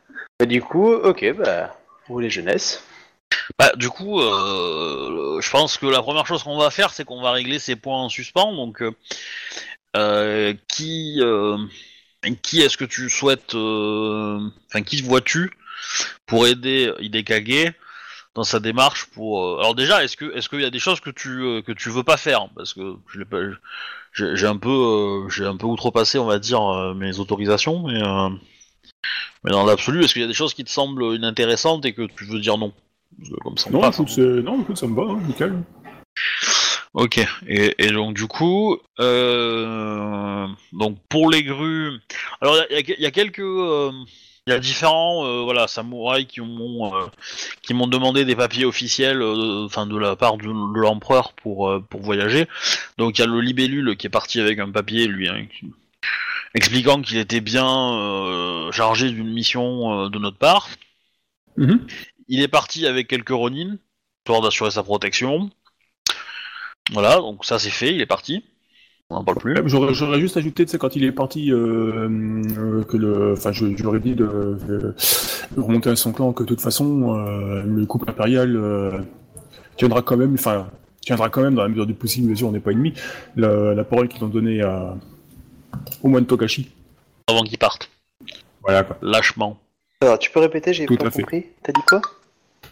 Bah, 0.42 0.46
du 0.46 0.60
coup, 0.60 0.92
ok, 0.92 1.36
bah, 1.36 1.76
les 2.18 2.28
jeunesses. 2.28 2.82
Bah, 3.60 3.70
du 3.76 3.88
coup, 3.88 4.20
euh, 4.20 5.40
je 5.40 5.48
pense 5.48 5.78
que 5.78 5.86
la 5.86 6.02
première 6.02 6.26
chose 6.26 6.42
qu'on 6.42 6.58
va 6.58 6.70
faire, 6.70 6.90
c'est 6.90 7.04
qu'on 7.04 7.22
va 7.22 7.30
régler 7.30 7.60
ces 7.60 7.76
points 7.76 8.02
en 8.02 8.08
suspens. 8.08 8.52
Donc, 8.52 8.82
euh, 8.82 8.90
euh, 9.96 10.52
qui, 10.66 11.20
est-ce 11.22 12.76
que 12.76 12.84
tu 12.84 13.08
souhaites, 13.08 13.54
enfin, 13.54 14.82
qui 14.84 15.00
vois-tu 15.02 15.52
pour 16.26 16.48
aider 16.48 16.92
Hidekage 16.98 17.74
dans 18.34 18.42
sa 18.42 18.58
démarche 18.58 19.04
pour. 19.14 19.60
Alors 19.60 19.76
déjà, 19.76 20.02
est-ce 20.02 20.16
que, 20.16 20.36
est-ce 20.36 20.48
qu'il 20.48 20.62
y 20.62 20.64
a 20.64 20.70
des 20.70 20.80
choses 20.80 20.98
que 20.98 21.10
tu, 21.10 21.62
que 21.62 21.88
veux 21.90 22.02
pas 22.02 22.16
faire? 22.16 22.48
Parce 22.56 22.74
que 22.74 22.96
j'ai 24.12 24.46
un 24.48 24.56
peu, 24.56 25.28
j'ai 25.30 25.46
un 25.46 25.56
peu 25.56 25.66
outrepassé, 25.66 26.18
on 26.18 26.26
va 26.26 26.40
dire, 26.40 26.94
mes 26.96 27.20
autorisations. 27.20 27.86
Mais 29.44 29.50
dans 29.50 29.64
l'absolu, 29.64 30.04
est-ce 30.04 30.12
qu'il 30.12 30.22
y 30.22 30.24
a 30.24 30.28
des 30.28 30.34
choses 30.34 30.54
qui 30.54 30.64
te 30.64 30.70
semblent 30.70 31.14
inintéressantes 31.14 31.84
et 31.84 31.92
que 31.92 32.02
tu 32.16 32.24
veux 32.24 32.40
dire 32.40 32.58
non? 32.58 32.72
Parce 33.18 33.30
que 33.30 33.36
Comme 33.42 33.58
ça, 33.58 33.70
on 33.70 33.72
Non, 33.74 33.80
passe, 33.82 33.94
écoute, 34.00 34.14
hein. 34.18 34.42
non, 34.44 34.62
écoute, 34.62 34.76
ça 34.78 34.86
me 34.86 34.94
va, 34.94 35.02
hein, 35.12 35.20
nickel. 35.26 35.62
Ok. 36.94 37.18
Et, 37.46 37.74
et 37.78 37.90
donc 37.90 38.14
du 38.14 38.26
coup, 38.26 38.76
euh, 39.00 40.46
donc 40.72 40.98
pour 41.08 41.30
les 41.30 41.42
grues, 41.42 41.92
alors 42.40 42.56
il 42.70 42.74
y, 42.74 42.78
a- 42.78 42.94
il 42.98 43.02
y 43.02 43.06
a 43.06 43.10
quelques, 43.10 43.38
euh, 43.40 43.90
il 44.46 44.52
y 44.52 44.56
a 44.56 44.58
différents, 44.58 45.24
euh, 45.24 45.42
voilà, 45.42 45.66
samouraïs 45.68 46.26
qui 46.26 46.40
m'ont, 46.40 46.92
qui 47.62 47.72
m'ont 47.74 47.86
demandé 47.86 48.24
des 48.26 48.36
papiers 48.36 48.64
officiels, 48.66 49.22
enfin 49.22 49.86
de 49.86 49.96
la 49.96 50.16
part 50.16 50.36
de, 50.36 50.44
de 50.44 50.80
l'empereur 50.80 51.32
pour 51.32 51.72
pour 51.88 52.02
voyager. 52.02 52.46
Donc 52.98 53.18
il 53.18 53.22
y 53.22 53.24
a 53.24 53.26
le 53.28 53.40
libellule 53.40 53.96
qui 53.96 54.06
est 54.06 54.10
parti 54.10 54.38
avec 54.40 54.58
un 54.58 54.70
papier, 54.70 55.06
lui, 55.06 55.28
hein, 55.28 55.46
qui- 55.46 55.72
expliquant 56.54 57.00
qu'il 57.02 57.18
était 57.18 57.40
bien 57.40 57.66
euh, 57.94 58.72
chargé 58.72 59.10
d'une 59.10 59.32
mission 59.32 60.04
euh, 60.04 60.08
de 60.08 60.18
notre 60.18 60.38
part. 60.38 60.68
Mhm. 61.56 61.86
Il 62.28 62.40
est 62.42 62.48
parti 62.48 62.86
avec 62.86 63.08
quelques 63.08 63.30
Ronin, 63.30 63.76
histoire 64.20 64.40
d'assurer 64.42 64.70
sa 64.70 64.82
protection. 64.82 65.50
Voilà, 66.92 67.16
donc 67.16 67.44
ça 67.44 67.58
c'est 67.58 67.70
fait, 67.70 67.94
il 67.94 68.00
est 68.00 68.06
parti. 68.06 68.44
On 69.10 69.16
n'en 69.16 69.24
parle 69.24 69.38
plus. 69.38 69.54
J'aurais 69.66 70.20
juste 70.20 70.36
ajouté, 70.38 70.64
tu 70.64 70.70
sais, 70.70 70.78
quand 70.78 70.96
il 70.96 71.04
est 71.04 71.12
parti, 71.12 71.52
euh, 71.52 72.08
euh, 72.58 72.82
que 72.84 72.96
le, 72.96 73.32
enfin, 73.32 73.52
je, 73.52 73.76
je 73.76 73.82
leur 73.82 73.94
ai 73.96 74.00
dit 74.00 74.14
de, 74.14 74.56
de- 74.66 74.94
de 75.54 75.60
remonter 75.60 75.90
à 75.90 75.96
son 75.96 76.12
clan, 76.12 76.32
que 76.32 76.44
de 76.44 76.48
toute 76.48 76.62
façon, 76.62 77.14
euh, 77.14 77.62
le 77.62 77.84
couple 77.84 78.08
impérial 78.08 78.56
euh, 78.56 78.98
tiendra 79.76 80.00
quand 80.00 80.16
même, 80.16 80.34
enfin, 80.34 80.70
tiendra 81.02 81.28
quand 81.28 81.42
même 81.42 81.54
dans 81.54 81.62
la 81.62 81.68
mesure 81.68 81.86
du 81.86 81.92
possible, 81.94 82.28
bien 82.28 82.36
sûr, 82.36 82.48
on 82.48 82.52
n'est 82.52 82.60
pas 82.60 82.72
ennemis, 82.72 82.94
la, 83.36 83.74
la 83.74 83.84
parole 83.84 84.08
qu'ils 84.08 84.24
ont 84.24 84.28
donnée 84.28 84.62
à, 84.62 84.96
au 86.02 86.08
moine 86.08 86.26
Tokashi. 86.26 86.70
Avant 87.28 87.42
qu'il 87.42 87.58
parte, 87.58 87.90
Voilà, 88.62 88.84
quoi. 88.84 88.96
lâchement. 89.02 89.58
Alors, 90.00 90.18
tu 90.18 90.30
peux 90.30 90.40
répéter, 90.40 90.72
j'ai 90.74 90.86
Tout 90.86 90.96
pas 90.96 91.06
à 91.06 91.10
fait. 91.10 91.22
compris. 91.22 91.46
T'as 91.62 91.72
dit 91.72 91.80
quoi? 91.86 92.00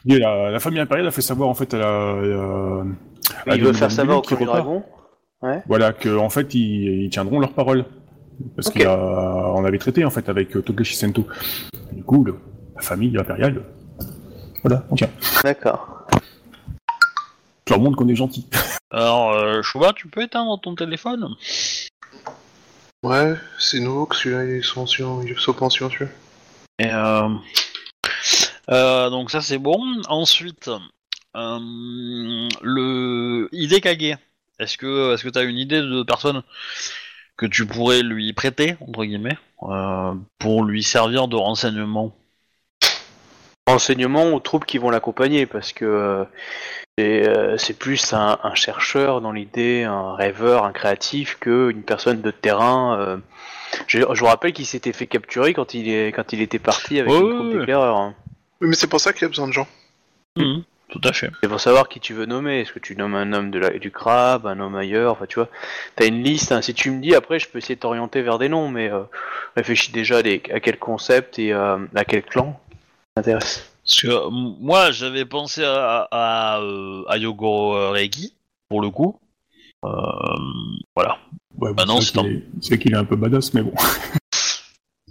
Et 0.09 0.19
la, 0.19 0.51
la 0.51 0.59
famille 0.61 0.81
impériale 0.81 1.07
a 1.07 1.11
fait 1.11 1.23
savoir, 1.23 1.49
en 1.49 1.55
fait, 1.55 1.73
à 1.75 1.79
la, 1.79 1.87
à- 1.87 2.85
à 3.47 3.55
Il 3.57 3.63
veut 3.63 3.73
Don 3.73 3.79
faire 3.79 3.91
savoir 3.91 4.19
au 4.19 4.23
qui 4.23 4.35
Premier 4.35 4.47
repart. 4.51 4.65
Dragon 4.65 4.85
Voilà, 5.67 5.93
que 5.93 6.17
en 6.17 6.29
fait 6.31 6.53
ils, 6.55 7.05
ils 7.05 7.11
tiendront 7.11 7.39
leur 7.41 7.53
parole. 7.53 7.85
Parce 8.57 8.69
Ok. 8.69 8.75
qu'il 8.75 8.87
a, 8.87 8.97
on 9.55 9.65
avait 9.65 9.79
traité 9.79 10.05
en 10.05 10.11
fait 10.11 10.29
avec 10.29 10.57
euh, 10.57 10.63
Togashi 10.63 10.97
Sento. 10.97 11.27
Du 11.93 12.03
coup, 12.03 12.25
le- 12.25 12.37
la 12.75 12.83
famille 12.83 13.17
impériale, 13.17 13.63
voilà, 14.65 14.85
on 14.91 14.95
tient. 14.97 15.11
D'accord. 15.45 16.07
Je 17.69 17.75
leur 17.75 17.81
montre 17.81 17.97
qu'on 17.97 18.09
est 18.09 18.17
gentil. 18.17 18.47
Alors, 18.91 19.31
euh, 19.33 19.63
Chouba, 19.63 19.93
tu 19.95 20.09
peux 20.09 20.23
éteindre 20.23 20.59
ton 20.61 20.75
téléphone? 20.75 21.29
Ouais, 23.03 23.35
c'est 23.59 23.81
nouveau 23.81 24.05
que 24.05 24.17
celui-là, 24.17 24.45
ils 24.45 24.65
sont 24.65 24.87
sur, 24.87 25.23
ils 25.25 25.39
sont 25.39 25.55
pas 25.55 25.71
silencieux. 25.71 26.09
Et, 26.79 26.93
euh, 26.93 27.29
euh, 28.71 29.11
Donc 29.11 29.31
ça 29.31 29.41
c'est 29.41 29.59
bon. 29.59 30.03
Ensuite, 30.09 30.69
euh, 31.37 32.49
le 32.63 33.49
Hidekage. 33.53 34.19
Est-ce 34.59 34.77
que 34.77 35.15
est-ce 35.15 35.25
que 35.25 35.31
t'as 35.31 35.45
une 35.45 35.57
idée 35.57 35.81
de 35.81 36.03
personne 36.03 36.43
que 37.39 37.47
tu 37.47 37.65
pourrais 37.67 38.03
lui 38.03 38.35
prêter 38.35 38.77
entre 38.81 39.05
guillemets 39.05 39.39
euh, 39.63 40.15
pour 40.39 40.65
lui 40.65 40.83
servir 40.83 41.29
de 41.29 41.37
renseignement? 41.37 42.15
Renseignement 43.67 44.35
aux 44.35 44.41
troupes 44.41 44.67
qui 44.67 44.77
vont 44.79 44.91
l'accompagner, 44.91 45.47
parce 45.47 45.73
que 45.73 45.85
euh, 45.87 46.25
c'est 47.01 47.29
euh, 47.29 47.57
c'est 47.57 47.79
plus 47.79 48.13
un, 48.13 48.39
un 48.43 48.55
chercheur 48.55 49.21
dans 49.21 49.33
l'idée, 49.33 49.85
un 49.85 50.15
rêveur, 50.15 50.65
un 50.65 50.73
créatif, 50.73 51.39
qu'une 51.41 51.83
personne 51.83 52.21
de 52.21 52.31
terrain. 52.31 52.99
euh. 53.01 53.17
Je, 53.87 54.01
je 54.01 54.21
vous 54.21 54.27
rappelle 54.27 54.53
qu'il 54.53 54.67
s'était 54.67 54.93
fait 54.93 55.07
capturer 55.07 55.55
quand 55.55 55.75
il, 55.75 55.89
est, 55.89 56.13
quand 56.13 56.33
il 56.33 56.43
était 56.43 56.59
parti 56.59 56.99
avec 57.01 57.13
Ouais, 57.13 57.19
une 57.21 57.35
troupe 57.35 57.53
ouais. 57.53 57.59
d'éclaireurs. 57.59 57.97
hein. 57.97 58.15
Oui, 58.61 58.69
mais 58.69 58.75
c'est 58.75 58.89
pour 58.89 59.01
ça 59.01 59.13
qu'il 59.13 59.23
y 59.23 59.25
a 59.25 59.29
besoin 59.29 59.47
de 59.49 59.53
gens. 59.53 59.69
Mhm, 60.37 60.65
Tout 60.91 61.01
à 61.05 61.13
fait. 61.13 61.31
C'est 61.43 61.49
pour 61.49 61.61
savoir 61.61 61.89
qui 61.89 62.01
tu 62.01 62.13
veux 62.13 62.27
nommer. 62.27 62.61
Est-ce 62.61 62.73
que 62.73 62.79
tu 62.81 62.97
nommes 62.97 63.15
un 63.15 63.33
homme 63.33 63.51
de 63.51 63.59
la, 63.61 63.71
du 63.71 63.91
crabe, 63.91 64.47
un 64.47 64.59
homme 64.61 64.75
ailleurs? 64.77 65.13
Enfin, 65.13 65.27
tu 65.27 65.37
vois, 65.37 65.49
t'as 65.97 66.07
une 66.07 66.23
liste. 66.23 66.53
hein. 66.53 66.61
Si 66.63 66.75
tu 66.75 66.91
me 66.91 67.01
dis, 67.01 67.15
après, 67.15 67.39
je 67.39 67.49
peux 67.49 67.59
essayer 67.59 67.77
de 67.77 67.81
t'orienter 67.81 68.23
vers 68.23 68.39
des 68.39 68.49
noms, 68.49 68.69
mais 68.69 68.91
euh, 68.91 69.03
réfléchis 69.57 69.93
déjà 69.93 70.19
à, 70.19 70.23
des- 70.23 70.43
à 70.53 70.61
quel 70.61 70.79
concept 70.79 71.39
et 71.39 71.53
euh, 71.53 71.79
à 71.95 72.05
quel 72.05 72.23
clan 72.23 72.61
t'intéresse? 73.15 73.70
Parce 73.91 74.03
que 74.03 74.09
euh, 74.09 74.31
moi 74.31 74.93
j'avais 74.93 75.25
pensé 75.25 75.65
à, 75.65 76.07
à, 76.13 76.61
euh, 76.61 77.03
à 77.09 77.19
Yogoro 77.19 77.91
Reiki 77.91 78.35
pour 78.69 78.81
le 78.81 78.91
coup. 78.91 79.19
Euh, 79.85 79.91
voilà. 80.95 81.19
Ouais, 81.59 81.75
Bah 81.75 81.85
c'est 82.63 82.79
qu'il 82.79 82.93
est- 82.93 82.97
un 82.97 83.05
peu 83.05 83.17
badass, 83.17 83.53
mais 83.55 83.63
bon. 83.63 83.75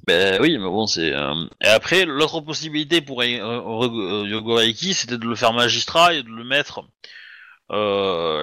Ben 0.07 0.41
oui, 0.41 0.57
mais 0.57 0.63
bon, 0.65 0.87
c'est. 0.87 1.13
euh, 1.13 1.45
Et 1.63 1.67
après, 1.67 2.05
l'autre 2.05 2.39
possibilité 2.41 2.99
pour 2.99 3.21
euh, 3.21 3.25
euh, 3.25 4.27
Yogo 4.27 4.55
Reiki, 4.55 4.95
c'était 4.95 5.19
de 5.19 5.25
le 5.27 5.35
faire 5.35 5.53
magistrat 5.53 6.15
et 6.15 6.23
de 6.23 6.29
le 6.29 6.43
mettre 6.43 6.81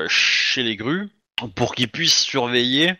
chez 0.08 0.62
les 0.62 0.76
grues 0.76 1.08
pour 1.56 1.74
qu'il 1.74 1.88
puisse 1.88 2.20
surveiller 2.20 2.92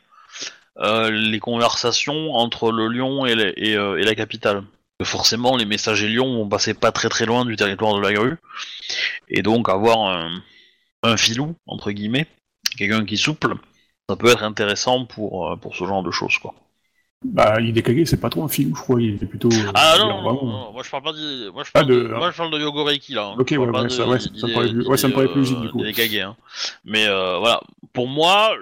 les 0.83 1.39
conversations 1.39 2.33
entre 2.35 2.73
le 2.73 2.89
lion 2.89 3.25
et, 3.25 3.37
les- 3.37 3.53
et, 3.57 3.73
et 3.73 4.03
la 4.03 4.15
capitale. 4.17 4.65
Forcément, 5.03 5.57
les 5.57 5.67
messagers 5.67 6.09
lions 6.09 6.37
vont 6.39 6.49
passer 6.49 6.73
pas 6.73 6.91
très 6.91 7.09
très 7.11 7.27
loin 7.27 7.45
du 7.45 7.55
territoire 7.57 7.95
de 7.95 8.01
la 8.01 8.13
grue, 8.15 8.37
et 9.29 9.43
donc 9.43 9.69
avoir 9.69 9.99
un, 10.09 10.43
un 11.03 11.17
filou 11.19 11.55
entre 11.67 11.91
guillemets, 11.91 12.27
quelqu'un 12.79 13.05
qui 13.05 13.19
souple, 13.19 13.57
ça 14.09 14.17
peut 14.17 14.29
être 14.29 14.43
intéressant 14.43 15.05
pour 15.05 15.53
euh, 15.53 15.57
pour 15.57 15.77
ce 15.77 15.85
genre 15.85 16.03
de 16.03 16.11
choses, 16.11 16.39
quoi. 16.39 16.55
Bah, 17.25 17.61
il 17.61 17.77
est 17.77 17.83
cagué, 17.83 18.05
c'est 18.07 18.21
pas 18.21 18.29
trop 18.31 18.45
un 18.45 18.49
film, 18.49 18.75
je 18.77 18.81
crois, 18.81 19.01
il 19.01 19.15
est 19.23 19.27
plutôt. 19.27 19.49
Ah 19.75 19.97
il 19.97 20.01
non, 20.01 20.05
a 20.05 20.09
non, 20.09 20.17
non, 20.17 20.23
vraiment- 20.23 20.47
non, 20.47 20.73
moi 20.73 20.83
je 20.83 20.91
parle 20.91 21.03
pas 21.03 21.13
de, 21.13 21.49
moi 21.51 21.65
je 21.65 21.71
Ah, 21.75 21.81
parle 21.81 21.87
de- 21.89 22.03
de, 22.03 22.15
moi 22.15 22.31
je 22.31 22.37
parle 22.37 22.51
de 22.53 22.59
Yogo 22.59 22.85
Reiki 22.85 23.13
là. 23.15 23.27
hein. 23.33 23.37
Ok, 23.39 23.55
ouais, 23.59 23.83
de- 23.83 23.89
ça- 23.89 24.07
ouais, 24.07 24.19
ça 24.21 25.09
me 25.09 25.13
paraît 25.13 25.29
plus- 25.29 25.41
logique, 25.41 25.61
du 25.61 25.69
coup. 25.71 25.83
des 25.83 25.93
Kage, 25.93 26.15
hein. 26.17 26.37
Mais 26.85 27.07
euh, 27.07 27.39
voilà, 27.39 27.61
pour 27.97 28.09
moi, 28.09 28.55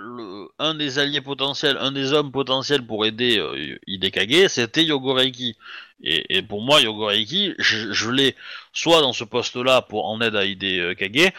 un 0.61 0.75
des 0.75 1.01
alliés 1.01 1.21
potentiels, 1.21 1.77
un 1.81 1.91
des 1.91 2.13
hommes 2.13 2.31
potentiels 2.31 2.87
pour 2.87 3.05
aider 3.05 3.41
euh, 3.41 3.77
Hidekage, 3.89 4.47
c'était 4.47 4.85
Yogo 4.85 5.13
Reiki. 5.13 5.57
Et, 6.05 6.43
pour 6.43 6.63
moi, 6.63 6.81
Yogo 6.81 7.07
Reiki, 7.07 7.53
je, 7.59 8.11
l'ai 8.11 8.37
soit 8.73 9.01
dans 9.01 9.13
ce 9.13 9.25
poste-là 9.25 9.83
pour 9.83 10.07
en 10.07 10.21
aide 10.21 10.37
à 10.37 10.45
Hidekage, 10.45 11.33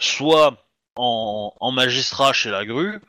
soit 0.00 0.56
en, 0.96 1.70
magistrat 1.72 2.32
chez 2.32 2.50
la 2.50 2.64
grue. 2.66 3.00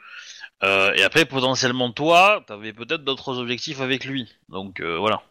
euh, 0.64 0.94
et 0.94 1.02
après, 1.04 1.26
potentiellement, 1.26 1.92
toi, 1.92 2.44
t'avais 2.48 2.74
peut-être 2.74 3.04
d'autres 3.04 3.40
objectifs 3.40 3.82
avec 3.82 4.06
lui. 4.06 4.32
Donc 4.50 4.82
euh, 4.82 5.00
voilà. 5.00 5.24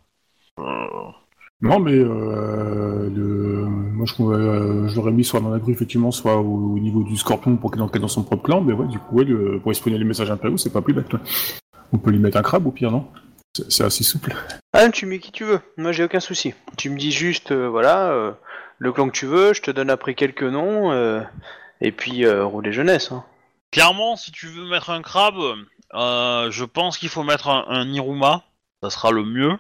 Non, 1.63 1.79
mais 1.81 1.93
euh, 1.95 3.09
le... 3.09 3.65
moi 3.65 4.05
je, 4.07 4.23
euh, 4.23 4.89
je 4.89 4.97
l'aurais 4.97 5.11
mis 5.13 5.25
soit 5.25 5.41
dans 5.41 5.49
la 5.51 5.59
grue, 5.59 5.73
effectivement, 5.73 6.11
soit 6.11 6.37
au, 6.37 6.75
au 6.75 6.79
niveau 6.79 7.03
du 7.03 7.17
scorpion 7.17 7.57
pour 7.57 7.71
qu'il 7.71 7.81
enquête 7.81 8.03
dans 8.03 8.09
son 8.09 8.25
propre 8.25 8.43
clan, 8.43 8.61
mais 8.61 8.75
ouais, 8.75 8.87
du 8.89 8.99
coup, 8.99 9.17
ouais, 9.17 9.25
le- 9.25 9.59
pour 9.61 9.71
espionner 9.73 9.97
les 9.99 10.05
messages 10.05 10.31
impériaux, 10.31 10.59
c'est 10.59 10.73
pas 10.73 10.83
plus 10.83 10.93
bête. 10.93 11.09
quoi. 11.09 11.21
On 11.93 11.99
peut 11.99 12.11
lui 12.11 12.19
mettre 12.19 12.37
un 12.37 12.43
crabe 12.43 12.67
au 12.67 12.73
pire, 12.73 12.91
non? 12.91 13.07
C'est 13.71 13.85
assez 13.85 14.05
souple. 14.05 14.35
Ah, 14.75 14.91
tu 14.91 15.07
mets 15.07 15.19
qui 15.19 15.33
tu 15.33 15.45
veux. 15.45 15.61
Moi, 15.79 15.93
j'ai 15.93 16.05
aucun 16.05 16.21
souci. 16.21 16.53
Tu 16.77 16.91
me 16.91 16.99
dis 16.99 17.11
juste, 17.11 17.53
euh, 17.53 17.69
voilà, 17.71 18.11
euh, 18.11 18.33
le 18.79 18.93
clan 18.93 19.07
que 19.09 19.17
tu 19.17 19.25
veux. 19.25 19.55
Je 19.55 19.63
te 19.63 19.71
donne 19.71 19.89
après 19.89 20.15
quelques 20.15 20.43
noms. 20.43 20.93
euh, 20.93 21.23
et 21.81 21.91
puis, 21.91 22.27
euh, 22.27 22.45
rouler 22.45 22.73
jeunesse. 22.73 23.13
Hein. 23.13 23.25
Clairement, 23.71 24.17
si 24.17 24.31
tu 24.31 24.47
veux 24.49 24.69
mettre 24.69 24.91
un 24.91 25.01
crabe, 25.01 25.37
euh, 25.95 26.51
je 26.51 26.65
pense 26.65 26.99
qu'il 26.99 27.09
faut 27.09 27.23
mettre 27.23 27.49
un, 27.49 27.65
un 27.69 27.89
Iruma. 27.89 28.43
Ça 28.83 28.91
sera 28.91 29.11
le 29.11 29.25
mieux 29.25 29.53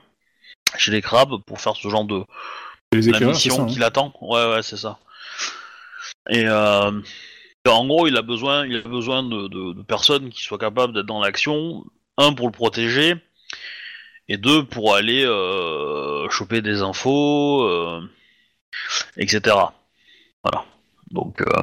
chez 0.78 0.90
les 0.92 1.02
crabes 1.02 1.36
pour 1.46 1.60
faire 1.60 1.76
ce 1.76 1.88
genre 1.88 2.04
de 2.04 2.24
Les 2.92 3.08
éclaireurs, 3.08 3.34
mission 3.34 3.56
ça, 3.56 3.62
hein. 3.62 3.66
qu'il 3.66 3.82
attend. 3.84 4.12
Ouais, 4.20 4.50
ouais, 4.50 4.62
c'est 4.62 4.76
ça. 4.76 4.98
Et 6.30 6.44
euh, 6.46 6.90
en 7.68 7.86
gros, 7.86 8.06
il 8.06 8.16
a 8.16 8.22
besoin, 8.22 8.66
il 8.66 8.76
a 8.76 8.82
besoin 8.88 9.22
de, 9.22 9.48
de- 9.48 9.72
de 9.74 9.82
personnes 9.82 10.30
qui 10.30 10.42
soient 10.42 10.58
capables 10.58 10.92
d'être 10.94 11.06
dans 11.06 11.20
l'action. 11.20 11.84
Un 12.18 12.32
pour 12.32 12.46
le 12.46 12.52
protéger 12.52 13.14
et 14.28 14.36
deux 14.38 14.64
pour 14.64 14.94
aller 14.94 15.24
euh, 15.24 16.28
choper 16.30 16.62
des 16.62 16.82
infos, 16.82 17.62
euh, 17.64 18.00
etc. 19.16 19.56
Voilà. 20.42 20.64
Donc 21.10 21.40
euh, 21.42 21.62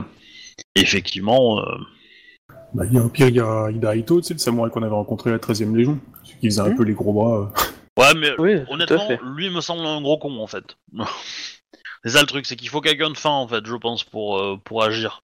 effectivement. 0.75 1.59
euh, 1.59 1.77
Bah, 2.73 2.83
il 2.85 2.93
y 2.93 2.97
a, 2.97 3.03
au 3.03 3.09
pire, 3.09 3.27
il 3.29 3.35
y 3.35 3.39
a 3.39 3.69
Ida 3.71 3.95
Ito, 3.95 4.21
tu 4.21 4.27
sais, 4.27 4.33
le 4.33 4.39
samouraï 4.39 4.71
qu'on 4.71 4.83
avait 4.83 4.91
rencontré 4.93 5.29
à 5.29 5.33
la 5.33 5.39
13ème 5.39 5.75
Légion, 5.75 5.99
celui 6.23 6.39
qui 6.39 6.47
faisait 6.47 6.61
un 6.61 6.69
Hmm. 6.69 6.75
peu 6.75 6.83
les 6.83 6.93
gros 6.93 7.13
bras. 7.13 7.51
Ouais, 7.97 8.13
mais 8.15 8.31
Oui, 8.39 8.55
honnêtement, 8.69 9.07
lui 9.35 9.49
me 9.49 9.61
semble 9.61 9.85
un 9.85 10.01
gros 10.01 10.17
con 10.17 10.39
en 10.39 10.47
fait. 10.47 10.77
c'est 12.03 12.11
ça 12.11 12.21
le 12.21 12.27
truc, 12.27 12.45
c'est 12.45 12.55
qu'il 12.55 12.69
faut 12.69 12.81
quelqu'un 12.81 13.11
de 13.11 13.17
fin 13.17 13.29
en 13.29 13.47
fait, 13.47 13.65
je 13.65 13.75
pense, 13.75 14.03
pour, 14.03 14.39
euh, 14.39 14.57
pour 14.63 14.83
agir. 14.83 15.23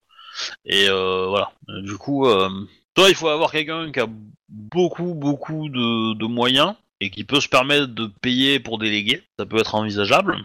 Et 0.64 0.88
euh, 0.88 1.26
voilà. 1.28 1.52
Euh, 1.68 1.82
Du 1.82 1.96
coup, 1.96 2.26
euh, 2.26 2.48
toi, 2.94 3.08
il 3.08 3.14
faut 3.14 3.28
avoir 3.28 3.50
quelqu'un 3.52 3.90
qui 3.92 4.00
a 4.00 4.06
beaucoup, 4.48 5.14
beaucoup 5.14 5.68
de, 5.68 6.14
de 6.14 6.26
moyens 6.26 6.74
et 7.00 7.10
qui 7.10 7.24
peut 7.24 7.40
se 7.40 7.48
permettre 7.48 7.88
de 7.88 8.06
payer 8.06 8.60
pour 8.60 8.78
déléguer. 8.78 9.22
Ça 9.38 9.46
peut 9.46 9.58
être 9.58 9.74
envisageable. 9.74 10.36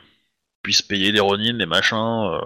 Puisse 0.64 0.82
payer 0.82 1.12
les 1.12 1.20
Ronin, 1.20 1.54
les 1.54 1.66
machins. 1.68 2.40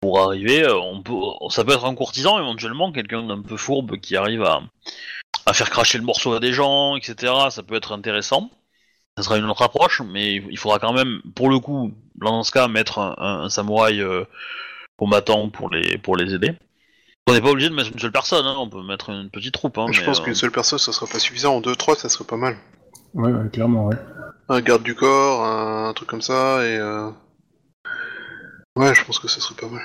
pour 0.00 0.20
arriver, 0.20 0.66
on 0.70 1.02
peut, 1.02 1.14
ça 1.50 1.64
peut 1.64 1.72
être 1.72 1.84
un 1.86 1.94
courtisan 1.94 2.38
éventuellement, 2.38 2.92
quelqu'un 2.92 3.22
d'un 3.26 3.42
peu 3.42 3.56
fourbe 3.56 3.96
qui 3.98 4.16
arrive 4.16 4.42
à, 4.42 4.62
à 5.46 5.52
faire 5.52 5.70
cracher 5.70 5.98
le 5.98 6.04
morceau 6.04 6.32
à 6.34 6.40
des 6.40 6.52
gens, 6.52 6.96
etc. 6.96 7.32
Ça 7.50 7.62
peut 7.62 7.74
être 7.74 7.92
intéressant. 7.92 8.50
Ça 9.16 9.22
sera 9.22 9.38
une 9.38 9.44
autre 9.44 9.62
approche, 9.62 10.02
mais 10.04 10.34
il 10.50 10.58
faudra 10.58 10.78
quand 10.78 10.92
même, 10.92 11.20
pour 11.36 11.48
le 11.48 11.58
coup, 11.60 11.92
dans 12.16 12.42
ce 12.42 12.50
cas, 12.50 12.66
mettre 12.66 12.98
un, 12.98 13.14
un- 13.18 13.42
un 13.44 13.48
samouraï 13.48 14.00
euh, 14.00 14.24
combattant 14.96 15.50
pour 15.50 15.70
les, 15.70 15.98
pour 15.98 16.16
les 16.16 16.34
aider. 16.34 16.52
On 17.26 17.32
n'est 17.32 17.40
pas 17.40 17.50
obligé 17.50 17.68
de 17.70 17.74
mettre 17.74 17.90
une 17.92 17.98
seule 17.98 18.12
personne, 18.12 18.44
hein, 18.44 18.56
on 18.58 18.68
peut 18.68 18.82
mettre 18.82 19.10
une 19.10 19.30
petite 19.30 19.54
troupe. 19.54 19.78
Hein, 19.78 19.86
Je 19.92 20.00
mais, 20.00 20.06
pense 20.06 20.20
euh, 20.20 20.24
qu'une 20.24 20.34
seule 20.34 20.50
personne, 20.50 20.78
ça 20.78 20.92
sera 20.92 21.06
pas 21.06 21.18
suffisant. 21.18 21.56
En 21.56 21.60
deux, 21.60 21.76
trois, 21.76 21.94
ça 21.94 22.08
serait 22.08 22.24
pas 22.24 22.36
mal. 22.36 22.56
Ouais, 23.14 23.30
ouais, 23.32 23.48
clairement, 23.50 23.86
ouais. 23.86 23.96
Un 24.48 24.60
garde 24.60 24.82
du 24.82 24.94
corps, 24.94 25.44
un, 25.44 25.92
truc 25.94 26.08
comme 26.08 26.20
ça, 26.22 26.64
et... 26.66 26.76
Euh... 26.76 27.08
Ouais, 28.76 28.94
je 28.94 29.04
pense 29.04 29.20
que 29.20 29.28
ça 29.28 29.40
serait 29.40 29.54
pas 29.54 29.68
mal. 29.68 29.82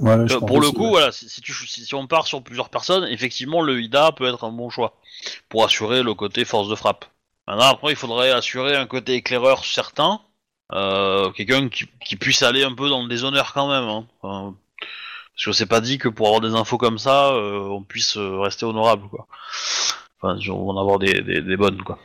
Ouais, 0.00 0.16
Euh, 0.30 0.40
pour 0.40 0.60
le 0.60 0.70
coup, 0.70 0.84
ouais. 0.84 0.90
voilà, 0.90 1.12
si, 1.12 1.28
si 1.28 1.40
tu, 1.42 1.52
si, 1.52 1.84
si 1.84 1.94
on 1.94 2.06
part 2.06 2.26
sur 2.26 2.42
plusieurs 2.42 2.70
personnes, 2.70 3.04
effectivement, 3.04 3.60
le 3.62 3.80
IDA 3.80 4.12
peut 4.12 4.26
être 4.26 4.44
un 4.44 4.50
bon 4.52 4.70
choix 4.70 4.96
pour 5.48 5.64
assurer 5.64 6.02
le 6.02 6.14
côté 6.14 6.44
force 6.44 6.68
de 6.68 6.74
frappe. 6.74 7.04
Maintenant, 7.46 7.66
après, 7.66 7.92
il 7.92 7.96
faudrait 7.96 8.30
assurer 8.30 8.76
un 8.76 8.86
côté 8.86 9.14
éclaireur 9.14 9.64
certain, 9.64 10.20
euh, 10.72 11.30
quelqu'un 11.32 11.68
qui, 11.68 11.86
qui 12.04 12.16
puisse 12.16 12.42
aller 12.42 12.64
un 12.64 12.74
peu 12.74 12.88
dans 12.88 13.02
le 13.02 13.08
déshonneur 13.08 13.52
quand 13.52 13.68
même. 13.68 13.84
Hein. 13.88 14.06
Enfin, 14.22 14.54
parce 15.34 15.44
que 15.46 15.52
c'est 15.52 15.66
pas 15.66 15.80
dit 15.80 15.98
que 15.98 16.08
pour 16.08 16.26
avoir 16.28 16.40
des 16.40 16.54
infos 16.56 16.78
comme 16.78 16.98
ça, 16.98 17.32
euh, 17.32 17.58
on 17.58 17.82
puisse 17.82 18.16
rester 18.16 18.64
honorable, 18.64 19.08
quoi. 19.08 19.26
Enfin, 20.20 20.38
on 20.50 20.66
va 20.66 20.72
en 20.72 20.80
avoir 20.80 20.98
des, 20.98 21.20
des, 21.20 21.42
des 21.42 21.56
bonnes, 21.56 21.82
quoi. 21.82 21.98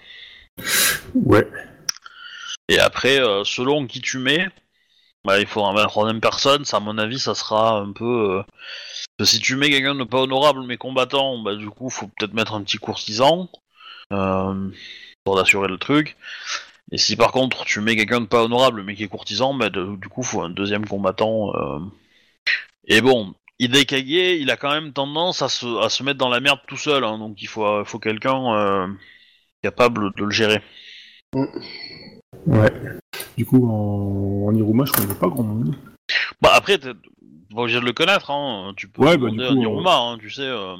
Ouais. 1.15 1.47
Et 2.67 2.79
après, 2.79 3.17
selon 3.45 3.87
qui 3.87 4.01
tu 4.01 4.17
mets, 4.19 4.49
bah, 5.25 5.39
il 5.39 5.47
faudra 5.47 5.71
mettre 5.71 5.83
la 5.83 5.89
troisième 5.89 6.21
personne. 6.21 6.65
Ça, 6.65 6.77
à 6.77 6.79
mon 6.79 6.97
avis, 6.97 7.19
ça 7.19 7.35
sera 7.35 7.79
un 7.79 7.91
peu. 7.91 8.43
euh, 9.19 9.25
si 9.25 9.39
tu 9.39 9.55
mets 9.55 9.69
quelqu'un 9.69 9.95
de 9.95 10.03
pas 10.03 10.19
honorable 10.21 10.63
mais 10.65 10.77
combattant, 10.77 11.39
bah 11.39 11.55
du 11.55 11.69
coup, 11.69 11.89
faut 11.89 12.07
peut-être 12.07 12.33
mettre 12.33 12.53
un 12.53 12.63
petit 12.63 12.77
courtisan 12.77 13.49
euh, 14.13 14.69
pour 15.23 15.39
assurer 15.39 15.67
le 15.67 15.77
truc. 15.77 16.15
Et 16.91 16.97
si 16.97 17.15
par 17.17 17.31
contre 17.31 17.65
tu 17.65 17.81
mets 17.81 17.95
quelqu'un 17.95 18.21
de 18.21 18.27
pas 18.27 18.43
honorable 18.43 18.83
mais 18.83 18.95
qui 18.95 19.03
est 19.03 19.07
courtisan, 19.09 19.53
bah 19.53 19.69
du 19.69 20.09
coup, 20.09 20.23
faut 20.23 20.41
un 20.41 20.49
deuxième 20.49 20.85
combattant. 20.87 21.53
euh. 21.55 21.79
Et 22.87 23.01
bon, 23.01 23.33
Hidekage, 23.59 24.03
il 24.07 24.49
a 24.51 24.57
quand 24.57 24.71
même 24.71 24.93
tendance 24.93 25.41
à 25.41 25.49
se, 25.49 25.83
à 25.83 25.89
se 25.89 26.03
mettre 26.03 26.19
dans 26.19 26.29
la 26.29 26.39
merde 26.39 26.59
tout 26.67 26.77
seul, 26.77 27.03
hein, 27.03 27.17
donc 27.17 27.41
il 27.41 27.47
faut, 27.47 27.83
faut 27.85 27.99
quelqu'un 27.99 28.95
capable 29.61 30.13
de 30.15 30.23
le 30.23 30.31
gérer. 30.31 30.61
Ouais. 32.45 32.71
Du 33.37 33.45
coup, 33.45 33.69
en, 33.69 34.47
en 34.47 34.55
Iruma, 34.55 34.85
je 34.85 34.91
connais 34.91 35.13
pas 35.13 35.27
grand 35.27 35.43
monde. 35.43 35.75
Bah 36.41 36.49
après, 36.55 36.79
t'es 36.79 36.93
pas 37.53 37.61
obligé 37.61 37.79
de 37.79 37.85
le 37.85 37.93
connaître, 37.93 38.31
hein. 38.31 38.73
tu 38.75 38.87
peux 38.87 39.03
Ouais, 39.03 39.17
bah, 39.17 39.29
du 39.29 39.37
coup, 39.37 39.43
un 39.43 39.59
Iruma, 39.59 39.95
hein, 39.95 40.17
tu 40.19 40.31
sais. 40.31 40.41
euh. 40.41 40.75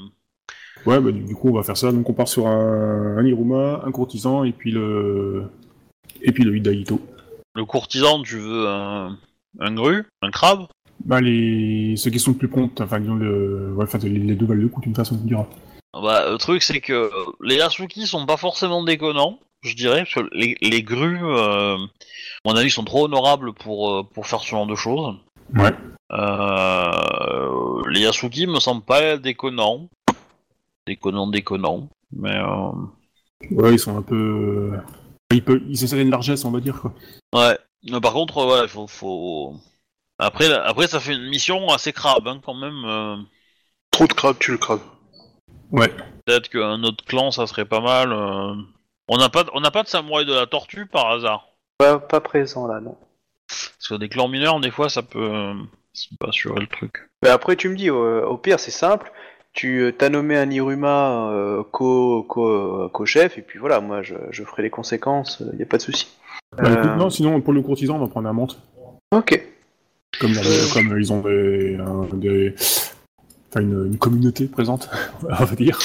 Ouais, 0.85 0.99
bah 0.99 1.11
du, 1.11 1.35
coup, 1.35 1.49
on 1.49 1.53
va 1.53 1.63
faire 1.63 1.77
ça. 1.77 1.91
Donc, 1.91 2.09
on 2.09 2.13
part 2.13 2.27
sur 2.27 2.47
un, 2.47 3.17
un 3.17 3.25
Iruma, 3.25 3.83
un 3.85 3.91
courtisan, 3.91 4.43
et 4.43 4.51
puis 4.51 4.71
le. 4.71 5.45
Et 6.21 6.31
puis 6.31 6.43
le 6.43 6.57
Hidaito. 6.57 6.99
Le 7.55 7.65
courtisan, 7.65 8.23
tu 8.23 8.37
veux 8.37 8.67
un, 8.67 9.17
un 9.59 9.73
gru, 9.73 10.05
un 10.23 10.31
crabe? 10.31 10.67
Bah, 11.05 11.21
les. 11.21 11.95
Ceux 11.95 12.09
qui 12.09 12.19
sont 12.19 12.31
le 12.31 12.37
plus 12.37 12.47
promptes, 12.47 12.81
enfin, 12.81 12.99
disons, 12.99 13.15
le... 13.15 13.73
ouais, 13.75 13.83
enfin, 13.83 13.99
les, 13.99 14.35
deux 14.35 14.45
balles 14.47 14.61
de 14.61 14.67
coup, 14.67 14.81
d'une 14.81 14.95
façon, 14.95 15.19
on 15.21 15.25
dira. 15.25 15.47
Bah, 15.93 16.29
le 16.31 16.37
truc, 16.37 16.63
c'est 16.63 16.81
que 16.81 17.11
les 17.43 17.55
Yasuki 17.55 18.07
sont 18.07 18.25
pas 18.25 18.37
forcément 18.37 18.83
déconnants, 18.83 19.39
je 19.61 19.75
dirais, 19.75 20.03
parce 20.03 20.13
que 20.15 20.29
les, 20.33 20.55
les 20.61 20.83
grues, 20.83 21.19
euh, 21.23 21.75
à 21.75 21.77
mon 22.45 22.55
avis, 22.55 22.69
sont 22.71 22.83
trop 22.85 23.05
honorables 23.05 23.53
pour, 23.53 23.91
euh, 23.91 24.03
pour 24.03 24.27
faire 24.27 24.41
ce 24.41 24.47
genre 24.47 24.67
de 24.67 24.75
choses. 24.75 25.15
Ouais. 25.55 25.73
Euh, 26.11 27.81
les 27.89 28.01
Yasuki 28.01 28.47
me 28.47 28.59
semblent 28.59 28.85
pas 28.85 29.17
déconnants. 29.17 29.89
Déconnants, 30.85 31.27
déconnants. 31.27 31.89
Mais, 32.11 32.35
euh, 32.37 32.71
Ouais, 33.51 33.73
ils 33.73 33.79
sont 33.79 33.95
un 33.97 34.01
peu. 34.01 34.71
Ils, 35.31 35.43
peuvent... 35.43 35.61
ils 35.67 35.83
essaient 35.83 36.01
une 36.01 36.09
largesse, 36.09 36.43
on 36.43 36.51
va 36.51 36.59
dire, 36.59 36.81
quoi. 36.81 36.93
ouais. 37.35 37.57
Mais 37.83 38.01
par 38.01 38.13
contre, 38.13 38.43
ouais, 38.45 38.63
il 38.63 38.67
faut, 38.69 38.87
faut... 38.87 39.53
Après, 40.17 40.51
après, 40.51 40.87
ça 40.87 40.99
fait 40.99 41.13
une 41.13 41.29
mission 41.29 41.67
assez 41.69 41.93
crabe, 41.93 42.27
hein, 42.27 42.41
quand 42.43 42.55
même. 42.55 42.83
euh. 42.85 43.17
Trop 43.91 44.07
de 44.07 44.13
crabes, 44.13 44.37
tu 44.39 44.51
le 44.51 44.57
crabes. 44.57 44.81
Ouais. 45.71 45.93
Peut-être 46.25 46.50
qu'un 46.50 46.81
autre 46.83 47.05
clan, 47.05 47.29
ça 47.31 47.46
serait 47.46 47.65
pas 47.65 47.81
mal. 47.81 48.11
Euh. 49.09 49.13
On 49.13 49.17
n'a 49.17 49.29
pas, 49.29 49.46
on 49.53 49.59
n'a 49.61 49.72
pas 49.72 49.83
de 49.83 49.87
samouraï 49.87 50.25
de 50.25 50.33
la 50.33 50.46
tortue 50.48 50.85
par 50.85 51.09
hasard. 51.11 51.48
Pas, 51.77 52.00
pas 52.00 52.20
présent 52.22 52.67
là, 52.67 52.79
non. 52.79 52.96
Parce 53.48 53.87
que 53.89 53.96
des 53.96 54.09
clans 54.09 54.27
mineurs, 54.27 54.59
des 54.59 54.72
fois, 54.72 54.89
ça 54.89 55.03
peut, 55.03 55.20
euh, 55.33 55.53
ça 55.93 56.07
peut 56.20 56.27
assurer 56.27 56.59
le 56.59 56.67
truc. 56.67 57.09
Mais 57.24 57.29
après, 57.29 57.55
tu 57.55 57.70
me 57.70 57.75
dis, 57.75 57.89
euh, 57.89 58.25
au 58.25 58.37
pire, 58.37 58.59
c'est 58.59 58.72
simple. 58.72 59.11
Tu 59.53 59.79
euh, 59.81 59.91
t'as 59.91 60.09
nommé 60.09 60.37
un 60.37 60.50
Iruma 60.51 61.31
euh, 61.31 61.63
co, 61.72 62.24
co, 62.24 62.89
co-chef, 62.89 63.37
et 63.37 63.41
puis 63.41 63.57
voilà, 63.57 63.79
moi 63.79 64.01
je, 64.03 64.15
je 64.29 64.43
ferai 64.43 64.61
les 64.63 64.70
conséquences, 64.70 65.41
il 65.51 65.55
n'y 65.57 65.63
a 65.63 65.65
pas 65.65 65.77
de 65.77 65.81
souci. 65.81 66.07
Bah, 66.55 66.63
Euh, 66.70 66.96
non, 66.96 67.09
sinon, 67.09 67.41
pour 67.41 67.53
le 67.53 67.61
courtisan, 67.61 67.96
on 67.96 68.00
va 68.00 68.07
prendre 68.07 68.27
un 68.29 68.33
menthe. 68.33 68.57
Ok. 69.11 69.41
Comme, 70.20 70.33
la- 70.33 70.41
comme 70.74 70.91
euh, 70.91 71.00
ils 71.00 71.13
ont 71.13 71.22
des. 71.22 71.75
un- 71.79 72.15
des... 72.17 72.53
Enfin, 73.50 73.61
une, 73.61 73.87
une 73.87 73.98
communauté 73.98 74.46
présente, 74.48 74.89
on 75.24 75.33
va 75.46 75.55
dire. 75.55 75.79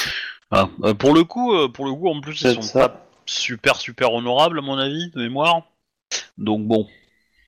Ah, 0.51 0.67
euh, 0.83 0.93
pour 0.93 1.13
le 1.15 1.23
coup, 1.23 1.53
euh, 1.55 1.67
pour 1.69 1.85
le 1.85 1.93
coup, 1.93 2.09
en 2.09 2.19
plus, 2.21 2.33
ils 2.41 2.47
C'est 2.49 2.53
sont 2.55 2.61
ça. 2.61 2.89
pas 2.89 3.05
super 3.25 3.75
super 3.77 4.13
honorables 4.13 4.59
à 4.59 4.61
mon 4.61 4.77
avis 4.77 5.09
de 5.11 5.19
mémoire. 5.19 5.63
Donc 6.37 6.65
bon. 6.67 6.87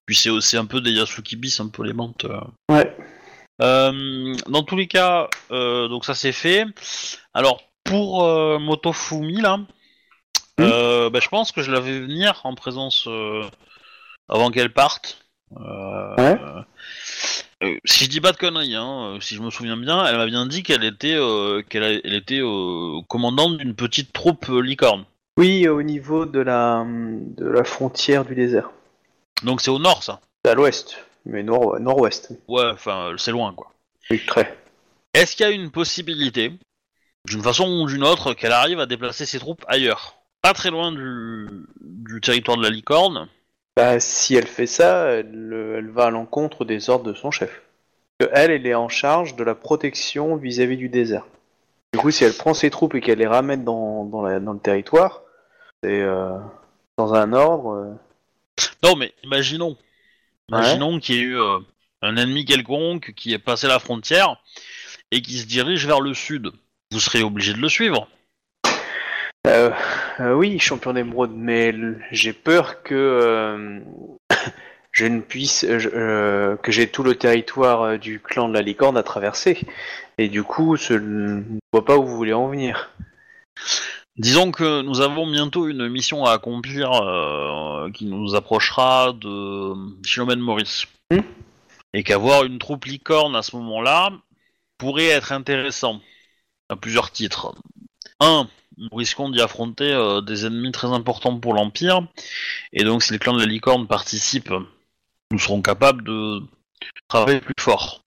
Puis 0.06 0.16
c'est 0.16 0.30
aussi 0.30 0.56
un 0.58 0.66
peu 0.66 0.82
des 0.82 0.92
Yasuki 0.92 1.36
bis, 1.36 1.60
un 1.60 1.68
peu 1.70 1.84
les 1.84 1.94
mentes. 1.94 2.26
euh. 2.26 2.40
Ouais. 2.70 2.96
Euh, 3.62 4.36
dans 4.48 4.64
tous 4.64 4.76
les 4.76 4.88
cas, 4.88 5.30
euh, 5.52 5.88
donc 5.88 6.06
ça 6.06 6.14
c'est 6.14 6.32
fait. 6.32 6.66
Alors 7.34 7.64
pour 7.84 8.24
euh, 8.24 8.60
Motofumi 8.60 9.42
là, 9.42 9.60
euh, 10.60 11.10
bah, 11.10 11.20
je 11.22 11.30
pense 11.30 11.52
que 11.52 11.62
je 11.62 11.72
l'avais 11.72 11.92
vu 12.00 12.06
venir 12.08 12.42
en 12.44 12.54
présence 12.56 13.06
euh, 13.08 13.44
avant 14.30 14.52
qu'elle 14.52 14.74
parte. 14.74 15.26
Euh, 15.58 16.16
Ouais. 16.18 16.38
euh, 17.64 17.78
si 17.86 18.06
je 18.06 18.10
dis 18.10 18.22
pas 18.22 18.32
de 18.32 18.38
conneries, 18.38 18.76
hein, 18.76 19.16
euh, 19.16 19.20
si 19.22 19.36
je 19.36 19.42
me 19.42 19.50
souviens 19.50 19.78
bien, 19.78 20.06
elle 20.06 20.18
m'a 20.18 20.26
bien 20.26 20.46
dit 20.46 20.64
qu'elle 20.64 20.84
était, 20.84 21.16
euh, 21.16 21.62
qu'elle 21.62 21.84
a- 21.84 21.92
elle 22.04 22.14
était 22.14 22.42
euh, 22.42 23.02
commandante 23.08 23.58
d'une 23.58 23.76
petite 23.76 24.12
troupe 24.14 24.50
euh, 24.50 24.60
licorne. 24.62 25.06
Oui, 25.38 25.68
au 25.68 25.82
niveau 25.84 26.26
de 26.26 26.40
la, 26.40 26.86
de 26.88 27.46
la 27.46 27.64
frontière 27.64 28.24
du 28.24 28.36
désert. 28.36 28.72
Donc 29.44 29.62
c'est 29.62 29.72
au 29.72 29.80
nord 29.80 30.02
ça? 30.04 30.22
C'est 30.44 30.52
à 30.52 30.56
l'ouest, 30.56 30.98
mais 31.26 31.44
nord, 31.44 31.80
nord-ouest. 31.80 32.30
Ouais, 32.48 32.70
enfin 32.72 33.14
c'est 33.18 33.32
loin 33.32 33.54
quoi. 33.54 33.72
Oui, 34.10 34.22
très. 34.26 34.58
Est-ce 35.14 35.36
qu'il 35.36 35.46
y 35.46 35.50
a 35.50 35.52
une 35.52 35.72
possibilité, 35.72 36.54
d'une 37.26 37.42
façon 37.42 37.68
ou 37.68 37.88
d'une 37.88 38.04
autre, 38.04 38.34
qu'elle 38.34 38.52
arrive 38.52 38.80
à 38.80 38.86
déplacer 38.86 39.26
ses 39.26 39.40
troupes 39.40 39.66
ailleurs? 39.68 40.16
Pas 40.42 40.54
très 40.54 40.72
loin 40.72 40.92
du, 40.92 41.48
du 41.82 42.22
territoire 42.22 42.58
de 42.58 42.64
la 42.64 42.70
licorne. 42.70 43.28
Bah, 43.76 44.00
si 44.00 44.36
elle 44.36 44.48
fait 44.48 44.68
ça, 44.68 45.08
elle, 45.08 45.76
elle 45.78 45.90
va 45.90 46.06
à 46.06 46.10
l'encontre 46.12 46.64
des 46.64 46.90
ordres 46.90 47.06
de 47.06 47.14
son 47.14 47.32
chef. 47.32 47.62
Elle, 48.32 48.52
elle 48.52 48.66
est 48.66 48.76
en 48.76 48.88
charge 48.88 49.36
de 49.36 49.44
la 49.44 49.56
protection 49.56 50.38
vis-à-vis 50.38 50.78
du 50.78 50.88
désert. 50.88 51.26
Du 51.94 52.00
coup, 52.00 52.12
si 52.12 52.24
elle 52.24 52.34
prend 52.34 52.54
ses 52.54 52.70
troupes 52.70 52.96
et 52.96 53.02
qu'elle 53.02 53.20
les 53.20 53.28
ramène 53.28 53.66
dans, 53.66 54.06
dans, 54.06 54.22
la- 54.22 54.40
dans 54.40 54.54
le 54.54 54.60
territoire, 54.60 55.24
c'est 55.86 56.02
euh, 56.02 56.38
dans 56.98 57.14
un 57.14 57.32
ordre. 57.34 57.70
euh, 57.76 57.94
Non 58.84 58.96
mais 58.96 59.14
imaginons. 59.24 59.78
Imaginons 60.50 61.00
qu'il 61.00 61.16
y 61.16 61.20
ait 61.20 61.22
eu 61.22 61.40
euh, 61.40 61.60
un 62.02 62.18
ennemi 62.18 62.46
quelconque 62.46 63.14
qui 63.16 63.34
ait 63.34 63.40
passé 63.40 63.68
la 63.68 63.80
frontière 63.80 64.38
et 65.12 65.22
qui 65.22 65.38
se 65.38 65.46
dirige 65.46 65.86
vers 65.86 66.02
le 66.02 66.14
sud. 66.14 66.52
Vous 66.92 67.00
serez 67.00 67.22
obligé 67.24 67.54
de 67.54 67.60
le 67.60 67.70
suivre. 67.70 68.08
Euh, 69.48 69.70
euh, 70.20 70.34
oui, 70.34 70.58
champion 70.60 70.94
d'émeraude, 70.94 71.32
mais 71.36 71.68
l- 71.70 72.04
j'ai 72.12 72.34
peur 72.34 72.82
que 72.82 72.96
euh, 72.96 73.80
je 74.92 75.06
ne 75.06 75.22
puisse, 75.22 75.64
euh, 75.66 75.78
je- 75.78 75.90
euh, 75.94 76.56
que 76.58 76.72
j'ai 76.72 76.88
tout 76.88 77.04
le 77.04 77.14
territoire 77.16 77.82
euh, 77.84 77.98
du 77.98 78.20
clan 78.20 78.50
de 78.50 78.56
la 78.56 78.64
licorne 78.64 78.98
à 78.98 79.04
traverser, 79.04 79.60
et 80.18 80.30
du 80.30 80.42
coup, 80.42 80.78
je 80.78 80.94
ne 80.96 81.44
vois 81.72 81.86
pas 81.86 81.96
où 81.98 82.06
vous 82.08 82.16
voulez 82.16 82.34
en 82.34 82.48
venir. 82.48 82.92
Disons 84.18 84.52
que 84.52 84.82
nous 84.82 85.02
avons 85.02 85.30
bientôt 85.30 85.68
une 85.68 85.90
mission 85.90 86.24
à 86.24 86.32
accomplir 86.32 86.92
euh, 86.94 87.92
qui 87.92 88.06
nous 88.06 88.34
approchera 88.34 89.12
de 89.12 89.74
Shinomen 90.06 90.40
Maurice. 90.40 90.86
Hmm. 91.12 91.20
Et 91.94 92.04
qu'avoir 92.04 92.46
une 92.46 92.58
troupe 92.58 92.86
licorne 92.86 93.36
à 93.36 93.42
ce 93.42 93.56
moment-là 93.58 94.12
pourrait 94.78 95.08
être 95.08 95.34
intéressant 95.34 96.02
à 96.70 96.78
plusieurs 96.78 97.12
titres. 97.12 97.54
Un, 98.22 98.48
nous 98.78 98.96
risquons 98.96 99.30
d'y 99.30 99.42
affronter 99.42 99.92
euh, 99.92 100.22
des 100.22 100.46
ennemis 100.46 100.72
très 100.72 100.88
importants 100.88 101.38
pour 101.38 101.54
l'Empire, 101.54 102.08
et 102.74 102.84
donc 102.84 103.04
si 103.04 103.12
les 103.14 103.20
clans 103.20 103.34
de 103.34 103.40
la 103.40 103.46
licorne 103.46 103.88
participent, 103.88 104.54
nous 105.32 105.40
serons 105.40 105.62
capables 105.62 106.04
de 106.04 106.42
travailler 107.08 107.42
plus 107.42 107.54
fort. 107.60 108.02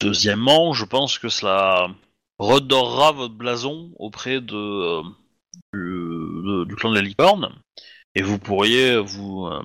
Deuxièmement, 0.00 0.72
je 0.72 0.84
pense 0.84 1.18
que 1.18 1.28
cela 1.28 1.88
redorera 2.38 3.12
votre 3.12 3.34
blason 3.34 3.90
auprès 3.98 4.40
de, 4.40 4.54
euh, 4.54 5.02
du, 5.72 6.74
clan 6.76 6.90
de 6.90 6.96
la 6.96 7.02
licorne 7.02 7.50
et 8.14 8.22
vous 8.22 8.38
pourriez 8.38 8.98
vous 8.98 9.46
euh, 9.46 9.62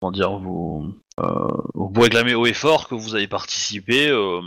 comment 0.00 0.12
dire 0.12 0.32
vous 0.38 0.94
euh, 1.20 1.48
vous 1.74 1.90
pourrez 1.90 2.34
haut 2.34 2.46
et 2.46 2.52
fort 2.52 2.88
que 2.88 2.94
vous 2.94 3.14
avez 3.14 3.28
participé 3.28 4.08
euh, 4.08 4.40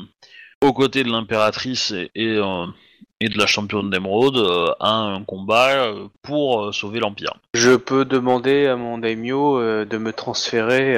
aux 0.61 0.73
côtés 0.73 1.03
de 1.03 1.11
l'impératrice 1.11 1.91
et, 1.91 2.11
et, 2.15 3.29
de 3.29 3.37
la 3.37 3.45
championne 3.45 3.89
d'émeraude 3.89 4.75
à 4.79 4.89
un 4.89 5.23
combat 5.23 5.93
pour 6.23 6.73
sauver 6.73 6.99
l'empire. 6.99 7.37
Je 7.53 7.75
peux 7.75 8.05
demander 8.05 8.65
à 8.65 8.75
mon 8.75 8.97
daimyo 8.97 9.85
de 9.85 9.97
me 9.97 10.11
transférer 10.11 10.97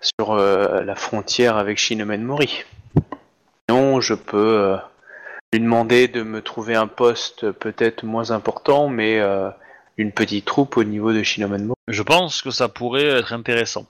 sur 0.00 0.36
la 0.36 0.94
frontière 0.94 1.56
avec 1.56 1.78
Shinomen 1.78 2.22
Mori. 2.22 2.62
Sinon, 3.68 4.00
je 4.00 4.14
peux 4.14 4.76
lui 5.54 5.60
demander 5.60 6.08
de 6.08 6.22
me 6.22 6.42
trouver 6.42 6.74
un 6.74 6.88
poste 6.88 7.52
peut-être 7.52 8.02
moins 8.04 8.32
important, 8.32 8.88
mais 8.88 9.20
euh, 9.20 9.50
une 9.96 10.10
petite 10.10 10.44
troupe 10.46 10.76
au 10.76 10.82
niveau 10.82 11.12
de 11.12 11.22
Shinomenmo. 11.22 11.74
Je 11.86 12.02
pense 12.02 12.42
que 12.42 12.50
ça 12.50 12.68
pourrait 12.68 13.04
être 13.04 13.32
intéressant. 13.32 13.86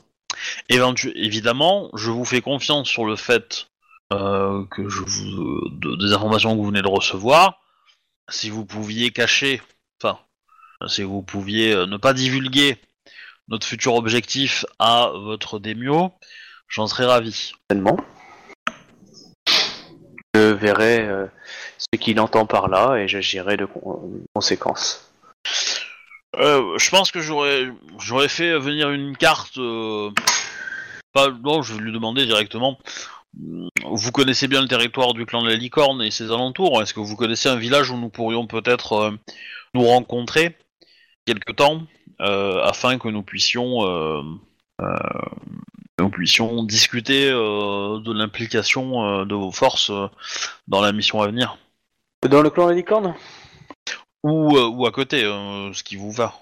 Éventu- 0.69 1.13
évidemment, 1.15 1.89
je 1.95 2.11
vous 2.11 2.27
fais 2.27 2.43
confiance 2.43 2.87
sur 2.89 3.07
le 3.07 3.17
fait 3.17 3.67
euh, 4.13 4.65
que 4.71 4.89
je 4.91 5.01
vous, 5.01 5.61
de- 5.71 5.97
des 6.07 6.13
informations 6.13 6.53
que 6.53 6.59
vous 6.59 6.67
venez 6.67 6.83
de 6.83 6.89
recevoir. 6.89 7.61
Si 8.29 8.51
vous 8.51 8.67
pouviez 8.67 9.11
cacher, 9.11 9.63
enfin, 10.03 10.19
si 10.87 11.03
vous 11.03 11.23
pouviez 11.23 11.73
euh, 11.73 11.87
ne 11.87 11.97
pas 11.97 12.13
divulguer 12.13 12.77
notre 13.49 13.67
futur 13.67 13.95
objectif 13.95 14.67
à 14.79 15.11
votre 15.15 15.59
démio, 15.59 16.13
j'en 16.69 16.87
serais 16.87 17.07
ravi. 17.07 17.53
Certainement. 17.71 17.97
Je 20.35 20.41
verrai 20.53 21.01
euh, 21.01 21.27
ce 21.79 21.99
qu'il 21.99 22.19
entend 22.19 22.45
par 22.45 22.69
là 22.69 22.97
et 22.97 23.07
j'agirai 23.07 23.57
de 23.57 23.67
con- 23.67 24.11
conséquence. 24.35 25.11
Euh, 26.37 26.77
je 26.79 26.91
pense 26.91 27.13
que 27.13 27.21
j'aurais 27.21 28.29
fait 28.29 28.59
venir 28.59 28.91
une 28.91 29.17
carte. 29.17 29.57
euh, 29.59 30.11
non, 31.45 31.63
je 31.63 31.75
vais 31.75 31.81
lui 31.81 31.93
demander 31.93 32.27
directement. 32.27 32.79
Vous 33.85 34.11
connaissez 34.11 34.49
bien 34.49 34.61
le 34.61 34.69
territoire 34.69 35.15
du 35.15 35.27
clan 35.27 35.43
de 35.43 35.49
la 35.49 35.55
licorne 35.57 36.03
et 36.03 36.11
ses 36.11 36.33
alentours. 36.33 36.83
Est-ce 36.83 36.95
que 36.95 37.01
vous 37.01 37.17
connaissez 37.17 37.49
un 37.49 37.57
village 37.57 37.91
où 37.91 37.97
nous 37.97 38.09
pourrions 38.09 38.47
peut-être 38.49 39.17
nous 39.75 39.85
rencontrer 39.85 40.57
quelque 41.27 41.53
temps 41.53 41.83
afin 42.19 42.99
que 42.99 43.09
nous 43.09 43.23
puissions 43.23 43.81
nous 45.99 46.11
puissions 46.11 46.65
discuter 46.65 47.31
euh, 47.31 48.01
de 48.01 48.13
l'implication 48.13 49.05
euh, 49.05 49.25
de 49.25 49.35
vos 49.35 49.53
forces 49.53 49.91
euh, 49.91 50.09
dans 50.69 50.81
la 50.81 50.93
mission 50.93 51.23
à 51.23 51.27
venir 51.27 51.57
Dans 52.29 52.43
le 52.43 52.51
clan 52.51 52.65
de 52.65 52.71
la 52.71 52.77
licorne 52.77 53.15
ou, 54.23 54.59
ou 54.59 54.87
à 54.87 54.91
côté, 54.91 55.21
ce 55.21 55.83
qui 55.83 55.97
vous 55.97 56.11
va. 56.11 56.33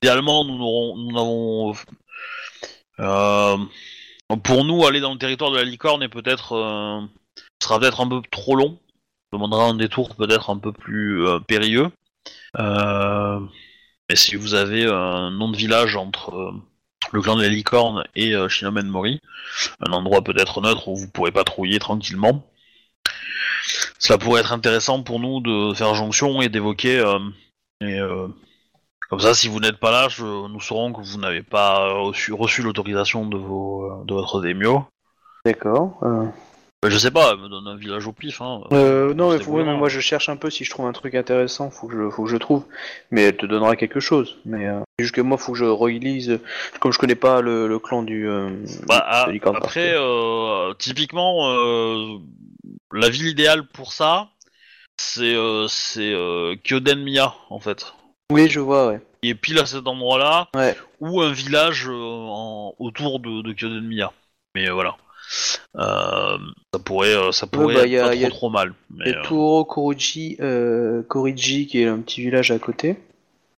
Idéalement, 0.00 0.44
nous 0.44 0.56
n'aurons, 0.56 0.96
nous 0.96 1.10
n'avons, 1.10 1.74
euh, 3.00 3.56
pour 4.44 4.64
nous, 4.64 4.86
aller 4.86 5.00
dans 5.00 5.12
le 5.12 5.18
territoire 5.18 5.50
de 5.50 5.56
la 5.56 5.64
licorne 5.64 6.02
est 6.02 6.08
peut-être, 6.08 6.52
euh, 6.52 7.00
sera 7.62 7.80
peut-être 7.80 8.00
un 8.00 8.08
peu 8.08 8.22
trop 8.30 8.54
long. 8.54 8.78
On 9.32 9.36
demandera 9.36 9.64
un 9.64 9.74
détour 9.74 10.14
peut-être 10.16 10.50
un 10.50 10.58
peu 10.58 10.72
plus 10.72 11.26
euh, 11.26 11.40
périlleux. 11.40 11.90
Mais 12.58 14.16
si 14.16 14.34
vous 14.34 14.54
avez 14.54 14.86
un 14.86 15.30
nom 15.30 15.50
de 15.50 15.56
village 15.56 15.94
entre 15.94 16.52
le 17.12 17.20
clan 17.20 17.36
de 17.36 17.42
la 17.42 17.48
licorne 17.48 18.04
et 18.14 18.34
euh, 18.34 18.48
Shinomen 18.48 18.88
Mori, 18.88 19.20
un 19.80 19.92
endroit 19.92 20.22
peut-être 20.22 20.60
neutre 20.60 20.88
où 20.88 20.96
vous 20.96 21.08
pourrez 21.08 21.32
patrouiller 21.32 21.78
tranquillement, 21.78 22.46
cela 23.98 24.18
pourrait 24.18 24.40
être 24.40 24.52
intéressant 24.52 25.02
pour 25.02 25.20
nous 25.20 25.40
de 25.40 25.74
faire 25.74 25.94
jonction 25.94 26.40
et 26.40 26.48
d'évoquer. 26.48 26.98
euh, 26.98 27.18
et, 27.80 27.98
euh, 27.98 28.28
comme 29.08 29.20
ça, 29.20 29.34
si 29.34 29.48
vous 29.48 29.58
n'êtes 29.58 29.78
pas 29.78 29.90
là, 29.90 30.08
nous 30.20 30.60
saurons 30.60 30.92
que 30.92 31.00
vous 31.00 31.18
n'avez 31.18 31.42
pas 31.42 31.92
reçu, 31.94 32.62
l'autorisation 32.62 33.26
de, 33.26 33.36
euh, 33.36 34.04
de 34.04 34.14
votre 34.14 34.40
démio. 34.40 34.84
D'accord. 35.44 35.98
euh. 36.04 36.26
Euh, 36.84 36.88
Je 36.90 36.96
sais 36.96 37.10
pas, 37.10 37.32
elle 37.32 37.40
me 37.40 37.48
donne 37.48 37.66
un 37.66 37.76
village 37.76 38.06
au 38.06 38.12
pif. 38.12 38.40
Hein. 38.40 38.62
Euh, 38.72 39.12
non, 39.12 39.32
mais, 39.32 39.38
faut, 39.42 39.58
hein. 39.58 39.76
moi 39.76 39.88
je 39.90 40.00
cherche 40.00 40.28
un 40.30 40.36
peu 40.36 40.48
si 40.48 40.64
je 40.64 40.70
trouve 40.70 40.86
un 40.86 40.92
truc 40.92 41.14
intéressant, 41.14 41.70
faut 41.70 41.86
que 41.88 41.94
je, 41.94 42.10
faut 42.10 42.24
que 42.24 42.30
je 42.30 42.36
trouve. 42.38 42.64
Mais 43.10 43.22
elle 43.24 43.36
te 43.36 43.44
donnera 43.46 43.76
quelque 43.76 44.00
chose. 44.00 44.38
Mais 44.46 44.66
euh, 44.66 44.80
c'est 44.98 45.04
juste 45.04 45.14
que 45.14 45.20
moi, 45.20 45.36
faut 45.36 45.52
que 45.52 45.58
je 45.58 45.64
relise. 45.66 46.40
Comme 46.80 46.92
je 46.92 46.98
connais 46.98 47.14
pas 47.14 47.42
le, 47.42 47.68
le 47.68 47.78
clan 47.78 48.02
du. 48.02 48.28
euh, 48.28 48.50
Bah, 48.86 49.04
ah, 49.06 49.28
après, 49.44 49.92
euh, 49.94 50.72
typiquement, 50.74 51.50
la 52.92 53.08
ville 53.10 53.28
idéale 53.28 53.66
pour 53.66 53.92
ça, 53.92 54.28
c'est 54.96 55.36
c'est 55.68 56.14
Kyoden 56.64 57.02
Miya, 57.02 57.34
en 57.50 57.60
fait. 57.60 57.92
Oui, 58.32 58.48
je 58.48 58.60
vois, 58.60 58.86
ouais. 58.88 59.00
Et 59.22 59.34
pile 59.34 59.58
à 59.58 59.66
cet 59.66 59.86
endroit-là, 59.86 60.48
Ouais. 60.54 60.74
ou 61.00 61.20
un 61.20 61.30
village 61.32 61.88
en- 61.90 62.74
autour 62.78 63.20
de, 63.20 63.42
de 63.42 63.52
Kyoden 63.52 63.86
Miya. 63.86 64.12
Mais 64.54 64.70
voilà. 64.70 64.96
Euh, 65.76 66.38
ça 66.74 66.80
pourrait, 66.84 67.14
euh, 67.14 67.32
ça 67.32 67.46
pourrait 67.46 67.74
bah, 67.74 67.80
être 67.82 67.90
y 67.90 67.98
a- 67.98 68.06
pas 68.08 68.14
y 68.14 68.24
a- 68.24 68.28
trop, 68.28 68.36
trop 68.38 68.50
mal. 68.50 68.74
Mais, 68.90 69.10
Et 69.10 69.14
euh, 69.16 69.22
Turo 69.22 69.64
Koruji, 69.64 70.36
Koriji, 71.08 71.66
qui 71.66 71.82
est 71.82 71.86
un 71.86 71.98
petit 72.00 72.20
village 72.22 72.50
à 72.50 72.58
côté, 72.58 72.96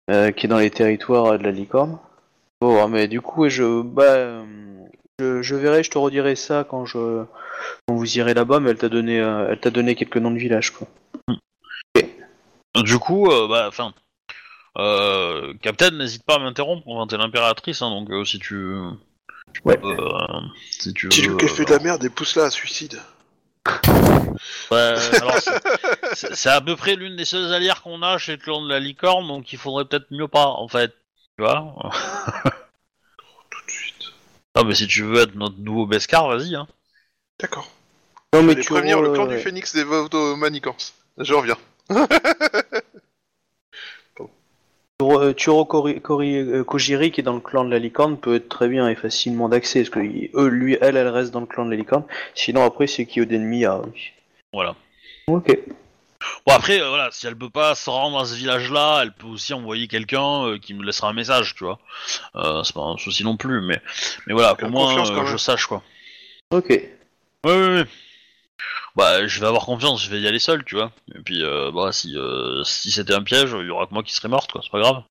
qui 0.09 0.45
est 0.45 0.47
dans 0.49 0.59
les 0.59 0.69
territoires 0.71 1.37
de 1.37 1.43
la 1.43 1.51
licorne. 1.51 1.97
Bon, 2.59 2.87
mais 2.87 3.07
du 3.07 3.21
coup, 3.21 3.47
je, 3.49 3.81
bah, 3.81 4.43
je, 5.19 5.41
je 5.41 5.55
verrai, 5.55 5.83
je 5.83 5.89
te 5.91 5.97
redirai 5.97 6.35
ça 6.35 6.63
quand 6.69 6.85
je, 6.85 7.23
quand 7.87 7.95
vous 7.95 8.17
irez 8.17 8.33
là-bas. 8.33 8.59
Mais 8.59 8.71
elle 8.71 8.77
t'a 8.77 8.89
donné, 8.89 9.15
elle 9.15 9.59
t'a 9.59 9.69
donné 9.71 9.95
quelques 9.95 10.17
noms 10.17 10.31
de 10.31 10.37
villages, 10.39 10.71
quoi. 10.71 10.87
Du 12.83 12.97
coup, 12.99 13.29
euh, 13.29 13.47
bah, 13.47 13.65
enfin, 13.67 13.93
euh, 14.77 15.53
Captain, 15.61 15.91
n'hésite 15.91 16.23
pas 16.23 16.35
à 16.35 16.39
m'interrompre. 16.39 16.87
Enfin, 16.87 17.07
t'es 17.07 17.17
l'impératrice, 17.17 17.81
hein, 17.81 17.89
donc 17.89 18.09
euh, 18.11 18.23
si 18.23 18.39
tu 18.39 18.75
Ouais. 19.65 19.79
euh, 19.83 19.97
si 20.69 20.93
tu 20.93 21.07
veux, 21.07 21.35
qu'elle 21.37 21.49
fait 21.49 21.65
de 21.65 21.71
euh, 21.73 21.77
la 21.77 21.83
merde 21.83 22.03
et 22.03 22.09
pousse-la 22.09 22.45
à 22.45 22.49
suicide. 22.49 22.99
Ouais, 24.71 24.95
alors 25.17 25.35
c'est- 26.13 26.49
à 26.49 26.61
peu 26.61 26.75
près 26.75 26.95
l'une 26.95 27.15
des 27.15 27.25
seules 27.25 27.53
allières 27.53 27.81
qu'on 27.83 28.01
a 28.01 28.17
chez 28.17 28.31
le 28.33 28.37
clan 28.37 28.61
de 28.63 28.69
la 28.69 28.79
licorne, 28.79 29.27
donc 29.27 29.53
il 29.53 29.59
faudrait 29.59 29.85
peut-être 29.85 30.07
mieux 30.11 30.27
pas, 30.27 30.47
en 30.47 30.67
fait. 30.67 30.91
Tu 31.37 31.43
vois 31.43 31.75
Tout 33.49 33.65
de 33.67 33.71
suite. 33.71 34.11
Ah, 34.55 34.63
mais 34.63 34.73
si 34.73 34.87
tu 34.87 35.03
veux 35.03 35.21
être 35.21 35.35
notre 35.35 35.57
nouveau 35.59 35.85
Beskar, 35.85 36.27
vas-y. 36.27 36.55
Hein. 36.55 36.67
D'accord. 37.39 37.69
Non, 38.33 38.43
mais 38.43 38.55
Turo, 38.55 38.75
prévenir 38.75 39.01
le 39.01 39.11
clan 39.11 39.25
euh, 39.25 39.35
du 39.35 39.39
phénix 39.39 39.75
des 39.75 39.83
Manicans. 39.85 40.77
Je 41.17 41.33
reviens. 41.33 41.57
Turo, 45.35 45.61
euh, 45.87 45.99
Turo 45.99 46.21
euh, 46.21 46.63
Kojiri, 46.63 47.11
qui 47.11 47.21
est 47.21 47.23
dans 47.23 47.33
le 47.33 47.39
clan 47.39 47.63
de 47.63 47.69
la 47.71 47.79
licorne, 47.79 48.17
peut 48.17 48.35
être 48.35 48.49
très 48.49 48.67
bien 48.67 48.89
et 48.89 48.95
facilement 48.95 49.49
d'accès, 49.49 49.79
parce 49.81 49.89
que 49.89 49.99
eux, 49.99 50.47
lui, 50.47 50.77
elle, 50.81 50.97
elle 50.97 51.07
reste 51.07 51.31
dans 51.31 51.41
le 51.41 51.45
clan 51.45 51.65
de 51.65 51.71
la 51.71 51.77
licorne. 51.77 52.03
Sinon, 52.35 52.63
après, 52.63 52.87
c'est 52.87 53.05
Kyoden 53.05 53.43
Miya. 53.43 53.81
oui. 53.85 54.11
Voilà. 54.53 54.75
Ok. 55.27 55.57
Bon, 56.45 56.53
après, 56.53 56.81
euh, 56.81 56.89
voilà, 56.89 57.09
si 57.11 57.27
elle 57.27 57.35
peut 57.35 57.49
pas 57.49 57.75
se 57.75 57.89
rendre 57.89 58.19
à 58.19 58.25
ce 58.25 58.35
village-là, 58.35 59.01
elle 59.03 59.11
peut 59.11 59.27
aussi 59.27 59.53
envoyer 59.53 59.87
quelqu'un 59.87 60.45
euh, 60.45 60.57
qui 60.57 60.73
me 60.73 60.83
laissera 60.83 61.09
un 61.09 61.13
message, 61.13 61.55
tu 61.55 61.63
vois. 61.63 61.79
Euh, 62.35 62.63
c'est 62.63 62.73
pas 62.75 62.81
un 62.81 62.97
souci 62.97 63.23
non 63.23 63.37
plus, 63.37 63.61
mais, 63.61 63.81
mais 64.27 64.33
voilà, 64.33 64.55
au 64.61 64.69
moins 64.69 64.93
euh, 64.93 65.15
quand 65.15 65.25
je 65.25 65.37
sache, 65.37 65.65
quoi. 65.65 65.83
Ok. 66.51 66.69
Ouais, 66.69 66.89
ouais, 67.45 67.75
ouais. 67.75 67.85
Bah, 68.95 69.25
je 69.25 69.39
vais 69.39 69.47
avoir 69.47 69.65
confiance, 69.65 70.03
je 70.03 70.09
vais 70.09 70.19
y 70.19 70.27
aller 70.27 70.39
seul, 70.39 70.63
tu 70.65 70.75
vois. 70.75 70.91
Et 71.15 71.19
puis, 71.19 71.43
euh, 71.43 71.71
bah, 71.71 71.91
si, 71.91 72.17
euh, 72.17 72.63
si 72.63 72.91
c'était 72.91 73.13
un 73.13 73.23
piège, 73.23 73.55
il 73.57 73.67
y 73.67 73.69
aura 73.69 73.87
que 73.87 73.93
moi 73.93 74.03
qui 74.03 74.13
serais 74.13 74.27
morte, 74.27 74.51
quoi, 74.51 74.61
c'est 74.63 74.71
pas 74.71 74.81
grave. 74.81 75.03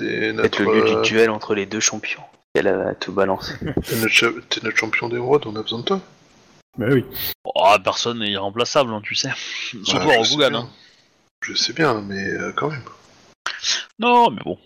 Notre, 0.00 0.62
le 0.62 0.72
lieu 0.74 0.86
euh, 0.86 1.02
du 1.02 1.08
duel 1.10 1.30
entre 1.30 1.54
les 1.54 1.66
deux 1.66 1.80
champions. 1.80 2.22
Elle 2.54 2.68
a 2.68 2.94
tout 2.94 3.12
balancé. 3.12 3.54
t'es 3.86 3.96
notre, 3.96 4.64
notre 4.64 4.76
champion 4.76 5.08
d'émeraude, 5.08 5.46
on 5.46 5.56
a 5.56 5.62
besoin 5.62 5.80
de 5.80 5.84
toi. 5.84 6.00
Bah 6.78 6.86
oui. 6.90 7.04
Oh, 7.44 7.74
personne 7.84 8.20
n'est 8.20 8.30
irremplaçable, 8.30 8.90
hein, 8.92 9.00
tu 9.02 9.14
sais. 9.14 9.30
Surtout 9.84 10.06
Ouais, 10.06 10.16
en 10.18 10.24
je 10.24 10.28
sais 10.30 10.34
Rokugan, 10.36 10.50
bien. 10.50 10.60
hein. 10.60 10.68
Je 11.42 11.54
sais 11.54 11.72
bien, 11.72 12.00
mais 12.00 12.28
euh, 12.30 12.52
quand 12.56 12.70
même. 12.70 12.84
Non, 13.98 14.30
mais 14.30 14.42
bon. 14.42 14.58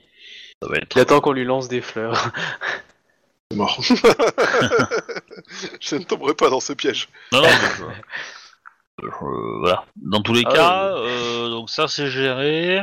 Ça 0.63 0.69
va 0.69 0.77
être. 0.77 0.97
Il 0.97 1.01
attend 1.01 1.21
qu'on 1.21 1.33
lui 1.33 1.45
lance 1.45 1.69
des 1.69 1.81
fleurs. 1.81 2.31
C'est 3.51 3.57
mort. 3.57 3.81
je 5.81 5.97
ne 5.97 6.05
tomberai 6.05 6.35
pas 6.35 6.51
dans 6.51 6.61
ce 6.61 6.73
piège. 6.73 7.09
Non, 7.33 7.43
non, 7.43 7.49
mais 7.49 7.95
voilà. 9.21 9.85
Dans 9.97 10.23
tous 10.23 10.33
les 10.33 10.45
Ah, 10.47 10.53
cas, 10.53 10.97
euh, 10.97 11.49
donc 11.49 11.71
ça 11.71 11.89
c'est 11.89 12.09
géré. 12.09 12.81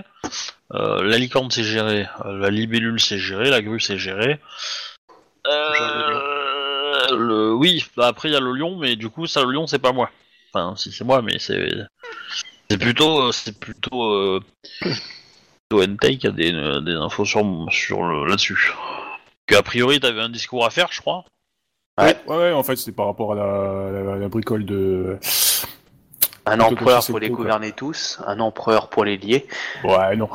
Euh, 0.73 1.03
la 1.03 1.17
licorne 1.17 1.49
c'est 1.51 1.63
géré. 1.63 2.07
Euh, 2.25 2.37
la 2.37 2.49
libellule 2.49 2.99
c'est 2.99 3.17
géré. 3.17 3.49
La 3.49 3.61
grue 3.61 3.79
c'est 3.79 3.97
géré. 3.97 4.39
Euh, 5.47 7.17
le... 7.17 7.53
Oui, 7.53 7.85
bah 7.97 8.07
après 8.07 8.29
il 8.29 8.33
y 8.33 8.35
a 8.35 8.39
le 8.39 8.51
lion, 8.53 8.77
mais 8.77 8.95
du 8.95 9.09
coup 9.09 9.27
ça 9.27 9.43
le 9.43 9.51
lion 9.51 9.67
c'est 9.67 9.79
pas 9.79 9.91
moi. 9.91 10.09
Enfin 10.53 10.75
si 10.75 10.91
c'est 10.91 11.03
moi, 11.03 11.21
mais 11.21 11.39
c'est 11.39 11.69
c'est 12.69 12.77
plutôt 12.77 13.27
euh, 13.27 13.31
c'est 13.31 13.59
plutôt 13.59 14.13
euh... 14.13 14.39
plutôt 14.79 15.83
Entei 15.83 16.17
qui 16.17 16.27
a 16.27 16.31
des, 16.31 16.53
euh, 16.53 16.81
des 16.81 16.93
infos 16.93 17.25
sur 17.25 17.43
sur 17.71 18.03
le... 18.03 18.25
là-dessus. 18.27 18.73
Que 19.47 19.55
a 19.55 19.63
priori 19.63 19.99
t'avais 19.99 20.21
un 20.21 20.29
discours 20.29 20.65
à 20.65 20.69
faire, 20.69 20.87
je 20.91 21.01
crois. 21.01 21.25
Ouais. 21.99 22.17
Ouais, 22.25 22.37
ouais, 22.37 22.51
en 22.53 22.63
fait, 22.63 22.75
c'est 22.75 22.91
par 22.91 23.05
rapport 23.05 23.33
à 23.33 23.35
la, 23.35 24.03
la, 24.03 24.15
la 24.15 24.27
bricole 24.27 24.65
de. 24.65 25.19
Un 26.45 26.57
Plutôt 26.57 26.73
empereur 26.73 27.05
pour 27.05 27.19
les 27.19 27.29
quoi. 27.29 27.37
gouverner 27.37 27.71
tous, 27.71 28.19
un 28.27 28.39
empereur 28.39 28.89
pour 28.89 29.05
les 29.05 29.17
lier. 29.17 29.47
Ouais, 29.83 30.15
non. 30.17 30.29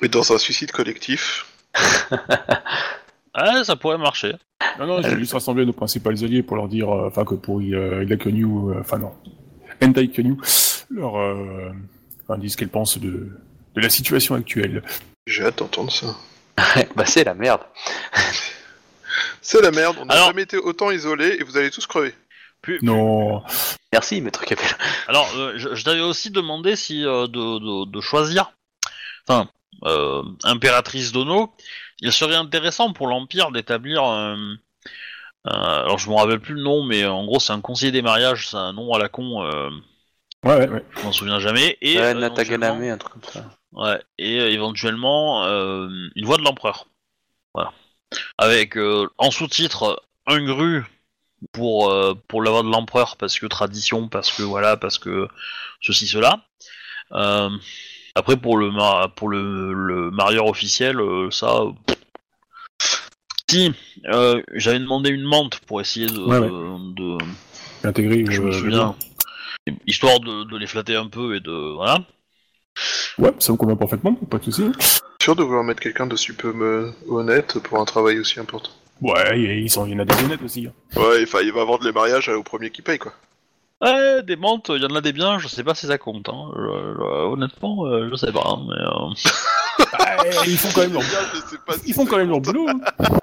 Mais 0.00 0.08
dans 0.08 0.32
un 0.32 0.38
suicide 0.38 0.72
collectif, 0.72 1.46
Ah, 3.34 3.62
ça 3.64 3.76
pourrait 3.76 3.98
marcher. 3.98 4.34
Non, 4.78 4.86
non, 4.86 5.02
j'ai 5.02 5.16
juste 5.18 5.32
rassemblé 5.34 5.64
nos 5.64 5.72
principaux 5.72 6.08
alliés 6.10 6.42
pour 6.42 6.56
leur 6.56 6.68
dire, 6.68 6.90
euh, 6.90 7.06
enfin, 7.08 7.24
que 7.24 7.34
pour 7.34 7.60
euh, 7.60 8.02
Ida 8.02 8.16
Kenyu, 8.16 8.44
euh, 8.70 8.80
enfin, 8.80 8.98
non, 8.98 9.12
Entai 9.82 10.08
Kenyu, 10.08 10.36
leur, 10.90 11.16
euh, 11.18 11.70
enfin, 12.24 12.38
disent 12.38 12.52
ce 12.52 12.56
qu'elles 12.56 12.68
pensent 12.68 12.98
de, 12.98 13.28
de 13.74 13.80
la 13.80 13.88
situation 13.88 14.34
actuelle. 14.34 14.82
j'ai 15.26 15.44
hâte 15.44 15.58
d'entendre 15.58 15.92
ça. 15.92 16.16
bah 16.96 17.06
c'est 17.06 17.24
la 17.24 17.34
merde. 17.34 17.60
C'est 19.40 19.62
la 19.62 19.70
merde, 19.70 19.96
on 20.00 20.06
n'a 20.06 20.14
Alors- 20.14 20.26
jamais 20.28 20.42
été 20.42 20.56
autant 20.58 20.90
isolés 20.90 21.36
et 21.38 21.44
vous 21.44 21.56
allez 21.56 21.70
tous 21.70 21.86
crever. 21.86 22.14
Puis- 22.62 22.78
Non, 22.82 23.42
Merci, 23.92 24.20
maître 24.20 24.44
Capel. 24.44 24.66
Alors, 25.08 25.28
euh, 25.36 25.54
je, 25.56 25.74
je 25.74 25.84
t'avais 25.84 26.00
aussi 26.00 26.30
demandé 26.30 26.76
si 26.76 27.04
euh, 27.04 27.26
de, 27.26 27.58
de, 27.58 27.90
de 27.90 28.00
choisir, 28.00 28.52
enfin, 29.26 29.48
euh, 29.84 30.22
impératrice 30.44 31.10
d'Ono, 31.12 31.52
il 32.00 32.12
serait 32.12 32.36
intéressant 32.36 32.92
pour 32.92 33.06
l'Empire 33.08 33.50
d'établir 33.50 34.02
alors, 35.44 35.98
je 35.98 36.08
me 36.10 36.14
rappelle 36.14 36.38
plus 36.40 36.54
le 36.54 36.62
nom, 36.62 36.82
mais 36.84 37.06
en 37.06 37.24
gros, 37.24 37.40
c'est 37.40 37.52
un 37.54 37.62
conseiller 37.62 37.92
des 37.92 38.02
mariages, 38.02 38.48
c'est 38.48 38.56
un 38.58 38.74
nom 38.74 38.92
à 38.92 38.98
la 38.98 39.08
con, 39.08 39.42
euh, 39.42 39.70
Ouais, 40.44 40.54
ouais, 40.56 40.68
ouais. 40.68 40.84
je 40.98 41.02
m'en 41.02 41.12
souviens 41.12 41.38
jamais. 41.40 41.78
Et, 41.80 41.96
Ouais, 41.98 42.02
euh, 42.02 42.14
Nataganame, 42.14 42.82
éventuellement- 42.82 42.94
un 42.94 42.98
truc 42.98 43.12
comme 43.14 43.24
ça. 43.32 43.50
Ouais, 43.72 44.02
et 44.18 44.38
euh, 44.40 44.50
éventuellement 44.50 45.44
euh, 45.44 45.88
une 46.14 46.26
voix 46.26 46.36
de 46.36 46.42
l'empereur. 46.42 46.86
Voilà. 47.54 47.72
Avec 48.38 48.76
euh, 48.76 49.08
en 49.18 49.30
sous-titre 49.30 50.02
un 50.26 50.44
gru 50.44 50.84
pour 51.52 51.90
euh, 51.90 52.14
pour 52.28 52.42
la 52.42 52.50
voix 52.50 52.62
de 52.62 52.68
l'empereur 52.68 53.16
parce 53.16 53.38
que 53.38 53.46
tradition, 53.46 54.08
parce 54.08 54.30
que 54.32 54.42
voilà, 54.42 54.76
parce 54.76 54.98
que 54.98 55.28
ceci 55.80 56.06
cela. 56.06 56.44
Euh, 57.12 57.50
après 58.14 58.36
pour 58.36 58.56
le 58.56 58.70
pour 59.14 59.28
le, 59.28 59.72
le 59.72 60.10
marieur 60.10 60.46
officiel, 60.46 61.00
euh, 61.00 61.30
ça. 61.30 61.62
pff. 61.86 63.08
Si 63.48 63.72
euh, 64.06 64.40
j'avais 64.54 64.78
demandé 64.78 65.10
une 65.10 65.24
menthe 65.24 65.58
pour 65.60 65.80
essayer 65.80 66.06
de, 66.06 66.20
Ouais, 66.20 66.38
ouais. 66.38 66.48
de 66.48 67.18
Intégrer. 67.86 68.24
je 68.28 68.42
me 68.42 68.52
souviens 68.52 68.94
histoire 69.86 70.20
de, 70.20 70.44
de 70.44 70.56
les 70.56 70.66
flatter 70.66 70.96
un 70.96 71.08
peu 71.08 71.34
et 71.36 71.40
de 71.40 71.74
voilà. 71.74 71.98
Ouais, 73.18 73.32
ça 73.38 73.52
me 73.52 73.56
convient 73.58 73.76
parfaitement, 73.76 74.14
pas 74.14 74.38
de 74.38 74.44
soucis. 74.44 74.70
Sûr 75.22 75.36
de 75.36 75.42
vouloir 75.42 75.64
mettre 75.64 75.80
quelqu'un 75.80 76.06
de 76.06 76.16
super 76.16 76.52
honnête 77.08 77.58
pour 77.60 77.78
un 77.80 77.84
travail 77.84 78.18
aussi 78.20 78.40
important. 78.40 78.70
Ouais, 79.00 79.40
il 79.40 79.62
y, 79.62 79.64
il 79.64 79.72
y 79.72 79.78
en 79.94 79.98
a 79.98 80.04
des 80.04 80.24
honnêtes 80.24 80.42
aussi. 80.42 80.66
hein. 80.66 80.72
Ouais, 81.00 81.22
enfin, 81.22 81.38
il 81.42 81.52
va 81.52 81.64
vendre 81.64 81.84
les 81.84 81.92
mariages 81.92 82.28
au 82.28 82.42
premier 82.42 82.70
qui 82.70 82.82
paye, 82.82 82.98
quoi. 82.98 83.12
Ouais, 83.80 84.22
des 84.22 84.36
menthes, 84.36 84.70
il 84.74 84.82
y 84.82 84.84
en 84.86 84.94
a 84.94 85.00
des 85.00 85.12
biens, 85.14 85.38
je 85.38 85.48
sais 85.48 85.64
pas 85.64 85.74
si 85.74 85.86
ça 85.86 85.96
compte. 85.96 86.28
Hein. 86.28 86.50
Je- 86.54 86.94
je- 86.98 87.02
honnêtement, 87.32 87.86
euh, 87.86 88.08
je 88.10 88.14
sais 88.16 88.30
pas. 88.30 88.42
hein, 88.44 88.58
mais, 88.68 88.74
euh, 88.76 89.08
Ouais, 89.78 90.30
ils 90.46 90.58
font 90.58 90.68
quand 90.74 90.82
même 90.82 90.92
leur, 90.92 91.02
Bien, 91.02 91.18
je 91.34 91.38
sais 91.48 91.56
pas 91.66 91.74
si 91.78 91.80
ils 91.86 91.94
font 91.94 92.04
ça 92.04 92.10
quand 92.10 92.16
même 92.18 92.28
leur 92.28 92.40
boulot. 92.40 92.68
hein. 92.68 92.80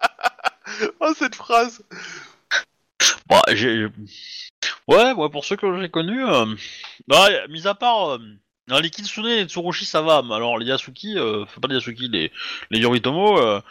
Oh, 1.00 1.12
cette 1.18 1.36
phrase 1.36 1.82
Bon, 3.30 3.40
j'ai. 3.54 3.88
Ouais, 4.88 5.12
ouais, 5.13 5.30
pour 5.30 5.46
ceux 5.46 5.56
que 5.56 5.80
j'ai 5.82 5.90
connus, 5.90 6.26
euh... 6.26 6.46
ouais, 7.10 7.48
mis 7.50 7.68
à 7.68 7.74
part 7.76 8.12
euh, 8.16 8.18
non, 8.68 8.80
les 8.80 8.90
Kitsune 8.90 9.26
et 9.28 9.44
les 9.44 9.46
Tsurushi, 9.50 9.86
ça 9.86 10.02
va. 10.02 10.22
Mais 10.24 10.34
alors 10.36 10.58
les 10.58 10.66
Yasuki, 10.68 11.18
euh... 11.18 11.44
enfin, 11.44 11.62
pas 11.62 11.68
les 11.68 11.76
Yasuki, 11.76 12.10
les, 12.10 12.32
les 12.70 12.80
Yoritomo, 12.80 13.40
euh... 13.40 13.62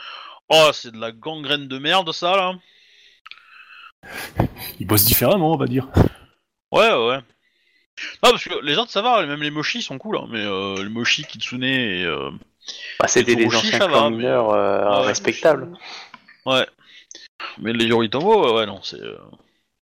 oh, 0.49 0.71
c'est 0.73 0.93
de 0.93 0.99
la 1.01 1.13
gangrène 1.13 1.69
de 1.69 1.79
merde, 1.79 2.13
ça 2.13 2.37
là. 2.37 2.53
Ils 4.81 4.87
bossent 4.87 5.05
différemment, 5.05 5.53
on 5.53 5.57
va 5.57 5.67
dire. 5.67 5.89
Ouais, 6.73 6.91
ouais. 6.91 7.07
ouais. 7.09 7.19
Non, 8.23 8.31
parce 8.31 8.45
que 8.45 8.63
les 8.63 8.77
autres, 8.77 8.91
ça 8.91 9.01
va, 9.03 9.25
même 9.25 9.43
les 9.43 9.51
Moshi 9.51 9.81
sont 9.81 9.97
cool, 9.99 10.19
hein, 10.19 10.27
mais 10.31 10.45
euh, 10.45 10.83
les 10.83 10.89
Moshi, 10.91 11.25
Kitsune 11.25 11.65
et. 11.65 12.05
Euh... 12.05 12.31
Bah, 13.01 13.07
C'était 13.09 13.37
des 13.37 13.45
Tsurushi, 13.49 13.69
anciens 13.69 13.79
ça 13.79 13.87
va, 13.87 14.11
mais- 14.11 14.17
mineurs 14.17 14.51
euh, 14.51 15.01
Ouais, 15.01 15.07
respectables. 15.07 15.73
Ouais. 16.45 16.67
Mais 17.59 17.73
les 17.73 17.87
Yoritomo, 17.87 18.55
ouais, 18.57 18.67
non, 18.67 18.81
c'est. 18.83 19.01
euh, 19.01 19.17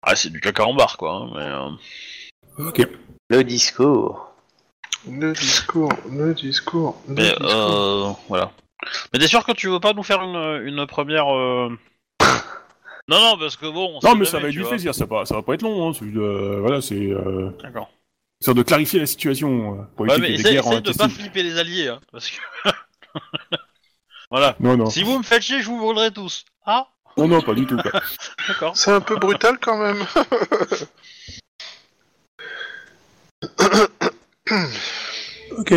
Ah, 0.02 0.16
c'est 0.16 0.30
du 0.30 0.40
caca 0.40 0.64
en 0.64 0.74
barre, 0.74 0.96
quoi. 0.96 1.12
hein, 1.12 1.30
mais, 1.34 2.62
euh, 2.62 2.68
Ok. 2.68 2.88
Le 3.30 3.44
discours. 3.44 4.32
Le 5.06 5.32
discours, 5.34 5.92
le 6.10 6.34
discours, 6.34 6.96
le 7.08 7.14
Mais 7.14 7.22
discours. 7.28 7.46
euh, 7.50 8.12
voilà. 8.28 8.52
Mais 9.12 9.18
t'es 9.18 9.26
sûr 9.28 9.44
que 9.44 9.52
tu 9.52 9.68
veux 9.68 9.80
pas 9.80 9.92
nous 9.92 10.02
faire 10.02 10.22
une, 10.22 10.66
une 10.66 10.86
première 10.86 11.34
euh... 11.34 11.70
Non 13.08 13.20
non 13.20 13.38
parce 13.38 13.56
que 13.56 13.66
bon. 13.66 13.98
on 14.02 14.06
Non, 14.06 14.14
mais 14.16 14.26
ça 14.26 14.32
jamais, 14.32 14.42
va 14.42 14.48
être 14.48 14.52
tu 14.52 14.58
du 14.58 14.62
vois. 14.62 14.70
plaisir, 14.70 14.94
ça 14.94 15.06
va, 15.06 15.24
ça 15.24 15.34
va 15.34 15.42
pas 15.42 15.54
être 15.54 15.62
long. 15.62 15.88
Hein. 15.88 15.92
c'est, 15.98 16.04
euh, 16.04 16.58
voilà, 16.60 16.82
c'est 16.82 16.94
euh, 17.10 17.50
D'accord. 17.62 17.90
histoire 18.40 18.54
de 18.54 18.62
clarifier 18.62 19.00
la 19.00 19.06
situation 19.06 19.80
euh, 19.80 19.82
pour 19.96 20.06
Ouais 20.06 20.18
éviter 20.18 20.20
mais 20.20 20.28
des 20.36 20.40
essaye, 20.40 20.52
guerres 20.52 20.66
en 20.66 20.70
essaye 20.72 20.82
de 20.82 20.92
pas 20.92 21.04
intestines. 21.04 21.24
flipper 21.24 21.42
les 21.42 21.58
alliés 21.58 21.88
hein, 21.88 22.00
parce 22.12 22.30
que. 22.30 22.36
voilà. 24.30 24.56
Non, 24.60 24.76
non. 24.76 24.90
Si 24.90 25.02
vous 25.02 25.16
me 25.18 25.22
faites 25.22 25.42
chier, 25.42 25.62
je 25.62 25.66
vous 25.68 25.78
brûlerai 25.78 26.10
tous. 26.10 26.44
Ah 26.66 26.86
non, 27.16 27.26
non, 27.28 27.40
pas 27.42 27.54
du 27.54 27.66
tout. 27.66 27.76
quoi. 27.78 27.90
d'accord. 28.48 28.76
C'est 28.76 28.92
un 28.92 29.00
peu 29.00 29.16
brutal 29.16 29.58
quand 29.58 29.78
même. 29.78 30.04
Ok. 35.56 35.72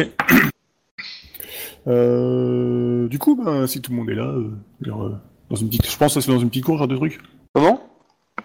Euh, 1.88 3.08
du 3.08 3.18
coup, 3.20 3.36
ben, 3.36 3.68
si 3.68 3.82
tout 3.82 3.92
le 3.92 3.98
monde 3.98 4.10
est 4.10 4.16
là, 4.16 4.28
euh, 4.28 4.52
genre, 4.82 5.04
euh, 5.04 5.16
dans 5.50 5.56
une 5.56 5.68
petite, 5.68 5.90
je 5.90 5.98
pense 5.98 6.14
que 6.14 6.22
c'est 6.22 6.32
dans 6.32 6.40
une 6.40 6.50
petite 6.50 6.66
cour, 6.66 6.78
genre 6.78 6.88
de 6.88 6.96
truc. 6.96 7.20
Comment? 7.54 7.82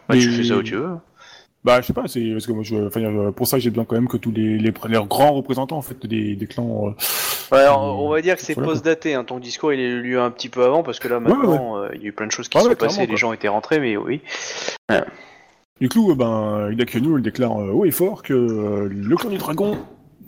Bah, 0.09 0.15
Tu 0.17 0.29
Et- 0.29 0.37
fais 0.37 0.45
ça 0.45 0.57
où 0.57 0.63
tu 0.63 0.75
veux. 0.77 0.89
Bah, 1.65 1.81
je 1.81 1.87
sais 1.87 1.93
pas, 1.93 2.07
c'est 2.07 2.31
parce 2.31 2.47
que 2.47 2.53
moi, 2.53 2.63
je, 2.63 2.77
enfin, 2.87 3.01
euh, 3.03 3.33
pour 3.33 3.49
ça, 3.49 3.59
j'ai 3.59 3.71
besoin 3.71 3.85
quand 3.85 3.97
même 3.97 4.07
que 4.07 4.17
tous 4.17 4.31
les, 4.31 4.57
les, 4.57 4.73
les 4.89 4.99
grands 5.09 5.33
représentants 5.33 5.77
en 5.79 5.83
fait 5.83 6.07
des, 6.07 6.37
des 6.37 6.47
clans. 6.47 6.89
euh, 6.89 6.91
Ouais, 7.51 7.59
alors, 7.59 8.01
on 8.05 8.09
va 8.09 8.21
dire 8.23 8.37
que 8.37 8.43
c'est 8.43 8.55
Voilà, 8.55 8.69
post-daté. 8.71 9.15
Hein. 9.15 9.25
Ton 9.25 9.41
discours, 9.41 9.73
il 9.73 9.81
est 9.81 9.85
eu 9.89 10.01
lieu 10.01 10.21
un 10.21 10.31
petit 10.31 10.49
peu 10.49 10.63
avant 10.65 10.83
parce 10.85 11.01
que 11.01 11.09
là, 11.09 11.19
Ouais, 11.19 11.25
ouais, 11.25 11.37
maintenant, 11.37 11.77
euh, 11.79 11.89
il 11.95 12.03
y 12.03 12.05
a 12.05 12.09
eu 12.09 12.13
plein 12.13 12.27
de 12.27 12.33
choses 12.33 12.49
qui 12.49 12.57
Ouais, 12.57 12.63
se 12.63 12.69
ouais, 12.69 12.75
sont 12.75 12.79
passées. 12.79 12.95
clairement, 12.97 13.03
Les 13.03 13.15
quoi. 13.15 13.17
gens 13.17 13.33
étaient 13.33 13.49
rentrés, 13.49 13.81
mais 13.81 13.97
oui. 13.97 14.21
Du 15.81 15.89
coup, 15.89 16.11
euh, 16.13 16.15
ben, 16.15 16.69
elle 16.71 17.23
déclare 17.23 17.61
euh, 17.61 17.71
haut 17.73 17.85
et 17.85 17.91
fort 17.91 18.23
que 18.23 18.33
euh, 18.33 18.89
le 18.89 19.17
clan 19.17 19.31
du 19.31 19.39
dragon 19.39 19.77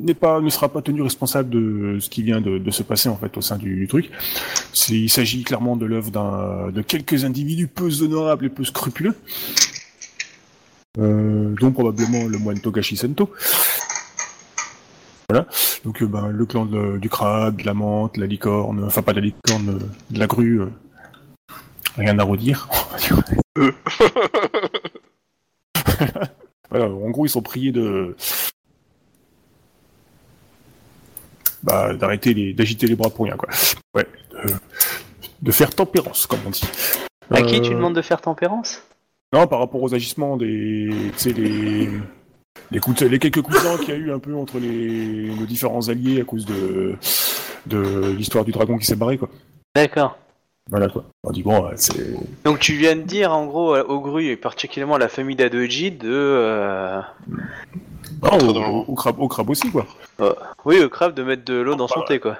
n'est 0.00 0.14
pas, 0.14 0.40
ne 0.40 0.48
sera 0.50 0.68
pas 0.68 0.82
tenu 0.82 1.02
responsable 1.02 1.50
de 1.50 1.98
ce 2.00 2.08
qui 2.08 2.22
vient 2.22 2.40
de, 2.40 2.58
de 2.58 2.70
se 2.70 2.82
passer 2.82 3.08
en 3.08 3.16
fait 3.16 3.36
au 3.36 3.40
sein 3.40 3.56
du, 3.56 3.74
du 3.76 3.86
truc. 3.88 4.10
Il 4.88 5.10
s'agit 5.10 5.42
clairement 5.42 5.76
de 5.76 5.86
l'œuvre 5.86 6.10
d'un, 6.10 6.70
de 6.70 6.82
quelques 6.82 7.24
individus 7.24 7.66
peu 7.66 7.88
honorables 8.02 8.46
et 8.46 8.48
peu 8.48 8.64
scrupuleux, 8.64 9.14
euh, 10.98 11.54
dont 11.60 11.72
probablement 11.72 12.24
le 12.26 12.38
moine 12.38 12.60
Togashi 12.60 12.96
Sento. 12.96 13.30
Voilà. 15.30 15.46
Donc, 15.84 16.02
euh, 16.02 16.06
ben, 16.06 16.28
le 16.28 16.46
clan 16.46 16.64
de- 16.64 16.96
du 16.98 17.08
crabe, 17.10 17.56
de 17.60 17.66
la 17.66 17.74
menthe, 17.74 18.14
de 18.14 18.20
la 18.20 18.26
licorne, 18.26 18.82
enfin 18.84 19.02
pas 19.02 19.12
de 19.12 19.20
la 19.20 19.26
licorne, 19.26 19.68
euh, 19.68 19.78
de 20.10 20.18
la 20.18 20.26
grue. 20.26 20.60
euh, 20.62 20.70
rien 21.96 22.18
à 22.18 22.22
redire. 22.24 22.68
Voilà, 26.70 26.84
en 26.86 27.10
gros, 27.10 27.24
ils 27.24 27.30
sont 27.30 27.40
priés 27.42 27.72
de. 27.72 28.14
Bah, 31.68 31.92
d'arrêter 31.94 32.32
les, 32.34 32.52
d'agiter 32.54 32.86
les 32.86 32.94
bras 32.96 33.10
pour 33.10 33.26
rien, 33.26 33.36
quoi. 33.36 33.48
Ouais. 33.94 34.06
De, 34.32 34.52
de 35.42 35.52
faire 35.52 35.74
tempérance, 35.74 36.26
comme 36.26 36.40
on 36.46 36.50
dit. 36.50 36.62
À 37.30 37.42
qui 37.42 37.56
Euh, 37.56 37.60
tu 37.60 37.70
demandes 37.74 37.94
de 37.94 38.02
faire 38.02 38.20
tempérance? 38.20 38.82
Non, 39.32 39.46
par 39.46 39.58
rapport 39.58 39.82
aux 39.82 39.94
agissements 39.94 40.36
des. 40.36 40.88
Tu 41.12 41.18
sais, 41.18 41.32
les. 41.32 41.88
Les, 42.72 42.80
coups 42.80 43.00
de- 43.00 43.06
les 43.06 43.18
quelques 43.18 43.40
coups 43.42 43.56
de 43.58 43.62
dents 43.64 43.76
qu'il 43.76 43.90
y 43.90 43.92
a 43.92 43.96
eu 43.96 44.12
un 44.12 44.18
peu 44.18 44.34
entre 44.34 44.58
les, 44.58 45.30
nos 45.38 45.46
différents 45.46 45.88
alliés 45.88 46.20
à 46.20 46.24
cause 46.24 46.44
de, 46.44 46.96
de 47.66 48.10
l'histoire 48.10 48.44
du 48.44 48.50
dragon 48.52 48.76
qui 48.78 48.84
s'est 48.86 48.96
barré, 48.96 49.16
quoi. 49.16 49.28
D'accord. 49.76 50.18
Voilà, 50.70 50.88
quoi. 50.88 51.04
On 51.24 51.30
dit, 51.30 51.42
bon, 51.42 51.64
euh, 51.64 51.70
c'est. 51.76 52.14
Donc 52.44 52.58
tu 52.58 52.74
viens 52.74 52.94
de 52.96 53.02
dire 53.02 53.32
en 53.32 53.46
gros 53.46 53.74
euh, 53.74 53.84
au 53.84 54.00
Gru 54.00 54.26
et 54.26 54.36
particulièrement 54.36 54.96
à 54.96 54.98
la 54.98 55.08
famille 55.08 55.36
d'Adoji 55.36 55.92
de... 55.92 56.08
euh, 56.10 57.00
Non, 58.22 58.30
Entre 58.32 58.46
au, 58.48 58.52
dans 58.52 58.94
crabe, 58.94 59.18
au 59.18 59.28
crabe 59.28 59.48
aussi, 59.50 59.70
quoi. 59.70 59.86
Oui, 60.64 60.80
au 60.82 60.88
crabe 60.88 61.14
de 61.14 61.22
mettre 61.22 61.44
de 61.44 61.54
l'eau 61.54 61.74
dans 61.74 61.88
son 61.88 62.00
bah, 62.00 62.06
thé 62.08 62.20
quoi. 62.20 62.36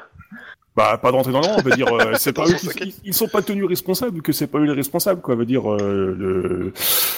Bah, 0.76 0.96
pas 0.96 1.10
d'entrer 1.10 1.32
dans 1.32 1.40
le 1.40 1.46
rang, 1.46 1.56
on 1.58 1.62
veut 1.62 1.72
dire, 1.72 1.92
euh, 1.92 2.12
c'est 2.18 2.32
pas 2.32 2.44
Dans 2.44 2.52
eux 2.52 2.54
qui, 2.54 2.68
ils, 2.80 2.94
ils 3.06 3.14
sont 3.14 3.26
pas 3.26 3.42
tenus 3.42 3.66
responsables, 3.66 4.22
que 4.22 4.30
c'est 4.32 4.46
pas 4.46 4.58
eux 4.58 4.64
les 4.64 4.72
responsables, 4.72 5.20
quoi. 5.20 5.34
Veut 5.34 5.44
dire, 5.46 5.68
euh, 5.72 6.14
le. 6.16 6.72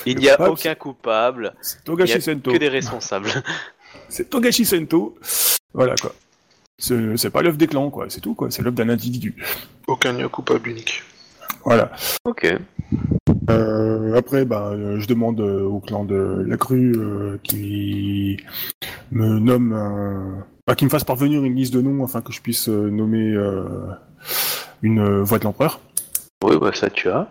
Il 0.06 0.16
n'y 0.16 0.28
a 0.30 0.36
coupable, 0.36 0.52
aucun 0.52 0.74
coupable, 0.74 1.54
c'est 1.60 1.76
il 1.76 1.78
n'y 1.80 1.84
Togashi 1.84 2.12
a 2.14 2.20
Sento. 2.22 2.52
que 2.52 2.56
des 2.56 2.68
responsables. 2.68 3.28
C'est 4.08 4.30
Togashi 4.30 4.64
Sento. 4.64 5.16
Voilà, 5.74 5.94
quoi. 5.96 6.14
C'est 6.80 7.30
pas 7.30 7.42
l'œuvre 7.42 7.56
des 7.58 7.66
clans, 7.66 7.90
quoi. 7.90 8.06
C'est 8.08 8.20
tout, 8.20 8.34
quoi. 8.34 8.50
C'est 8.50 8.62
l'œuvre 8.62 8.76
d'un 8.76 8.88
individu. 8.88 9.36
Aucun 9.86 10.12
lien 10.12 10.28
coupable 10.28 10.70
unique. 10.70 11.02
Voilà. 11.64 11.92
ok. 12.24 12.56
Euh, 13.50 14.14
après, 14.16 14.44
bah, 14.44 14.70
euh, 14.72 14.98
je 14.98 15.06
demande 15.06 15.40
euh, 15.40 15.62
au 15.64 15.80
clan 15.80 16.04
de 16.04 16.44
la 16.46 16.56
crue 16.56 16.94
euh, 16.96 17.38
qui 17.42 18.38
me 19.10 19.38
nomme 19.38 19.72
un... 19.72 20.46
Bah, 20.66 20.74
qui 20.74 20.84
me 20.84 20.90
fasse 20.90 21.04
parvenir 21.04 21.44
une 21.44 21.56
liste 21.56 21.74
de 21.74 21.80
noms 21.80 22.04
afin 22.04 22.22
que 22.22 22.32
je 22.32 22.40
puisse 22.40 22.68
euh, 22.68 22.90
nommer 22.90 23.32
euh, 23.32 23.64
une 24.82 25.00
euh, 25.00 25.22
voix 25.22 25.38
de 25.38 25.44
l'empereur. 25.44 25.80
Oui, 26.44 26.56
bah 26.60 26.70
ça 26.72 26.88
tu 26.88 27.08
as. 27.08 27.28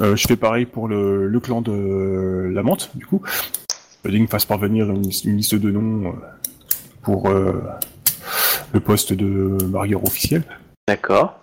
Euh, 0.00 0.16
je 0.16 0.26
fais 0.26 0.36
pareil 0.36 0.66
pour 0.66 0.88
le, 0.88 1.28
le 1.28 1.40
clan 1.40 1.62
de 1.62 2.50
la 2.52 2.62
menthe, 2.62 2.90
du 2.94 3.06
coup. 3.06 3.22
Je 4.04 4.10
dis 4.10 4.16
qu'il 4.16 4.22
me 4.22 4.28
fasse 4.28 4.44
parvenir 4.44 4.90
une, 4.90 5.10
une 5.24 5.36
liste 5.36 5.54
de 5.54 5.70
noms 5.70 6.08
euh, 6.08 6.12
pour 7.02 7.28
euh, 7.28 7.62
le 8.72 8.80
poste 8.80 9.12
de 9.12 9.64
marieur 9.66 10.04
officiel. 10.04 10.42
D'accord. 10.88 11.40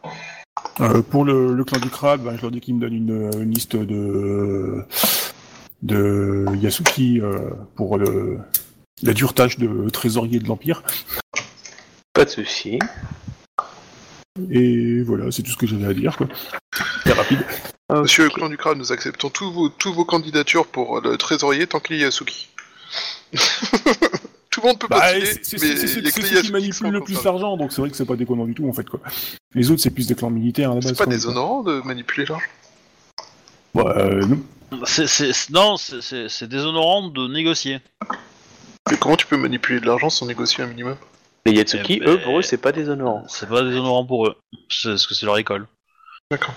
Euh, 0.79 1.01
pour 1.01 1.25
le, 1.25 1.53
le 1.53 1.63
clan 1.63 1.79
du 1.79 1.89
crabe, 1.89 2.21
ben, 2.23 2.35
je 2.37 2.41
leur 2.41 2.51
dis 2.51 2.61
qu'ils 2.61 2.75
me 2.75 2.81
donnent 2.81 2.93
une, 2.93 3.31
une 3.41 3.53
liste 3.53 3.75
de, 3.75 4.85
de 5.81 6.45
Yasuki 6.55 7.19
euh, 7.21 7.49
pour 7.75 7.97
le, 7.97 8.39
la 9.01 9.13
dure 9.13 9.33
tâche 9.33 9.57
de 9.57 9.89
trésorier 9.89 10.39
de 10.39 10.47
l'Empire. 10.47 10.83
Pas 12.13 12.25
de 12.25 12.29
souci. 12.29 12.79
Et 14.49 15.01
voilà, 15.03 15.31
c'est 15.31 15.43
tout 15.43 15.51
ce 15.51 15.57
que 15.57 15.67
j'avais 15.67 15.85
à 15.85 15.93
dire. 15.93 16.17
quoi. 16.17 16.27
C'est 17.03 17.13
rapide. 17.13 17.39
Monsieur 17.91 18.23
le 18.23 18.29
clan 18.31 18.49
du 18.49 18.57
crâne, 18.57 18.79
nous 18.79 18.91
acceptons 18.91 19.29
tous 19.29 19.51
vos, 19.51 19.69
tous 19.69 19.93
vos 19.93 20.05
candidatures 20.05 20.65
pour 20.65 21.01
le 21.01 21.17
trésorier 21.17 21.67
tant 21.67 21.79
qu'il 21.79 21.97
y 21.97 22.01
a 22.01 22.05
Yasuki. 22.05 22.47
Tout 24.53 24.61
le 24.61 24.67
monde 24.67 24.77
peut 24.79 24.87
Bah, 24.87 24.99
postuler, 25.13 25.25
c'est 25.43 25.57
ceux 25.57 26.41
qui 26.41 26.51
manipulent 26.51 26.89
le 26.91 27.01
plus 27.01 27.23
l'argent, 27.23 27.57
donc 27.57 27.71
c'est 27.73 27.81
vrai 27.81 27.89
que 27.89 27.97
c'est 27.97 28.05
pas 28.05 28.15
déconnant 28.15 28.45
du 28.45 28.53
tout 28.53 28.67
en 28.69 28.73
fait 28.73 28.87
quoi. 28.87 28.99
Les 29.55 29.71
autres 29.71 29.81
c'est 29.81 29.89
plus 29.89 30.05
des 30.05 30.13
clans 30.13 30.29
militaires 30.29 30.71
à 30.71 30.75
la 30.75 30.79
base. 30.81 30.89
C'est 30.89 30.97
pas 30.97 31.07
déshonorant 31.07 31.63
de 31.63 31.81
manipuler 31.81 32.27
l'argent 32.27 32.45
Bah, 33.73 33.95
euh, 33.97 34.25
non. 34.27 34.39
Non, 35.51 35.77
c'est, 35.77 36.47
déshonorant 36.47 37.09
de 37.09 37.27
négocier. 37.27 37.79
Mais 38.91 38.97
comment 38.97 39.15
tu 39.15 39.25
peux 39.25 39.37
manipuler 39.37 39.79
de 39.79 39.87
l'argent 39.87 40.11
sans 40.11 40.27
négocier 40.27 40.63
un 40.63 40.67
minimum 40.67 40.97
Les 41.47 41.53
Yatsuki, 41.53 41.99
Eh 42.03 42.07
eux, 42.07 42.17
ben- 42.17 42.23
pour 42.23 42.39
eux, 42.39 42.41
c'est 42.43 42.57
pas 42.57 42.71
déshonorant. 42.71 43.23
C'est 43.27 43.49
pas 43.49 43.63
déshonorant 43.63 44.05
pour 44.05 44.27
eux. 44.27 44.35
C'est 44.69 44.89
parce 44.89 45.07
que 45.07 45.15
c'est 45.15 45.25
leur 45.25 45.37
école. 45.39 45.67
D'accord. 46.29 46.53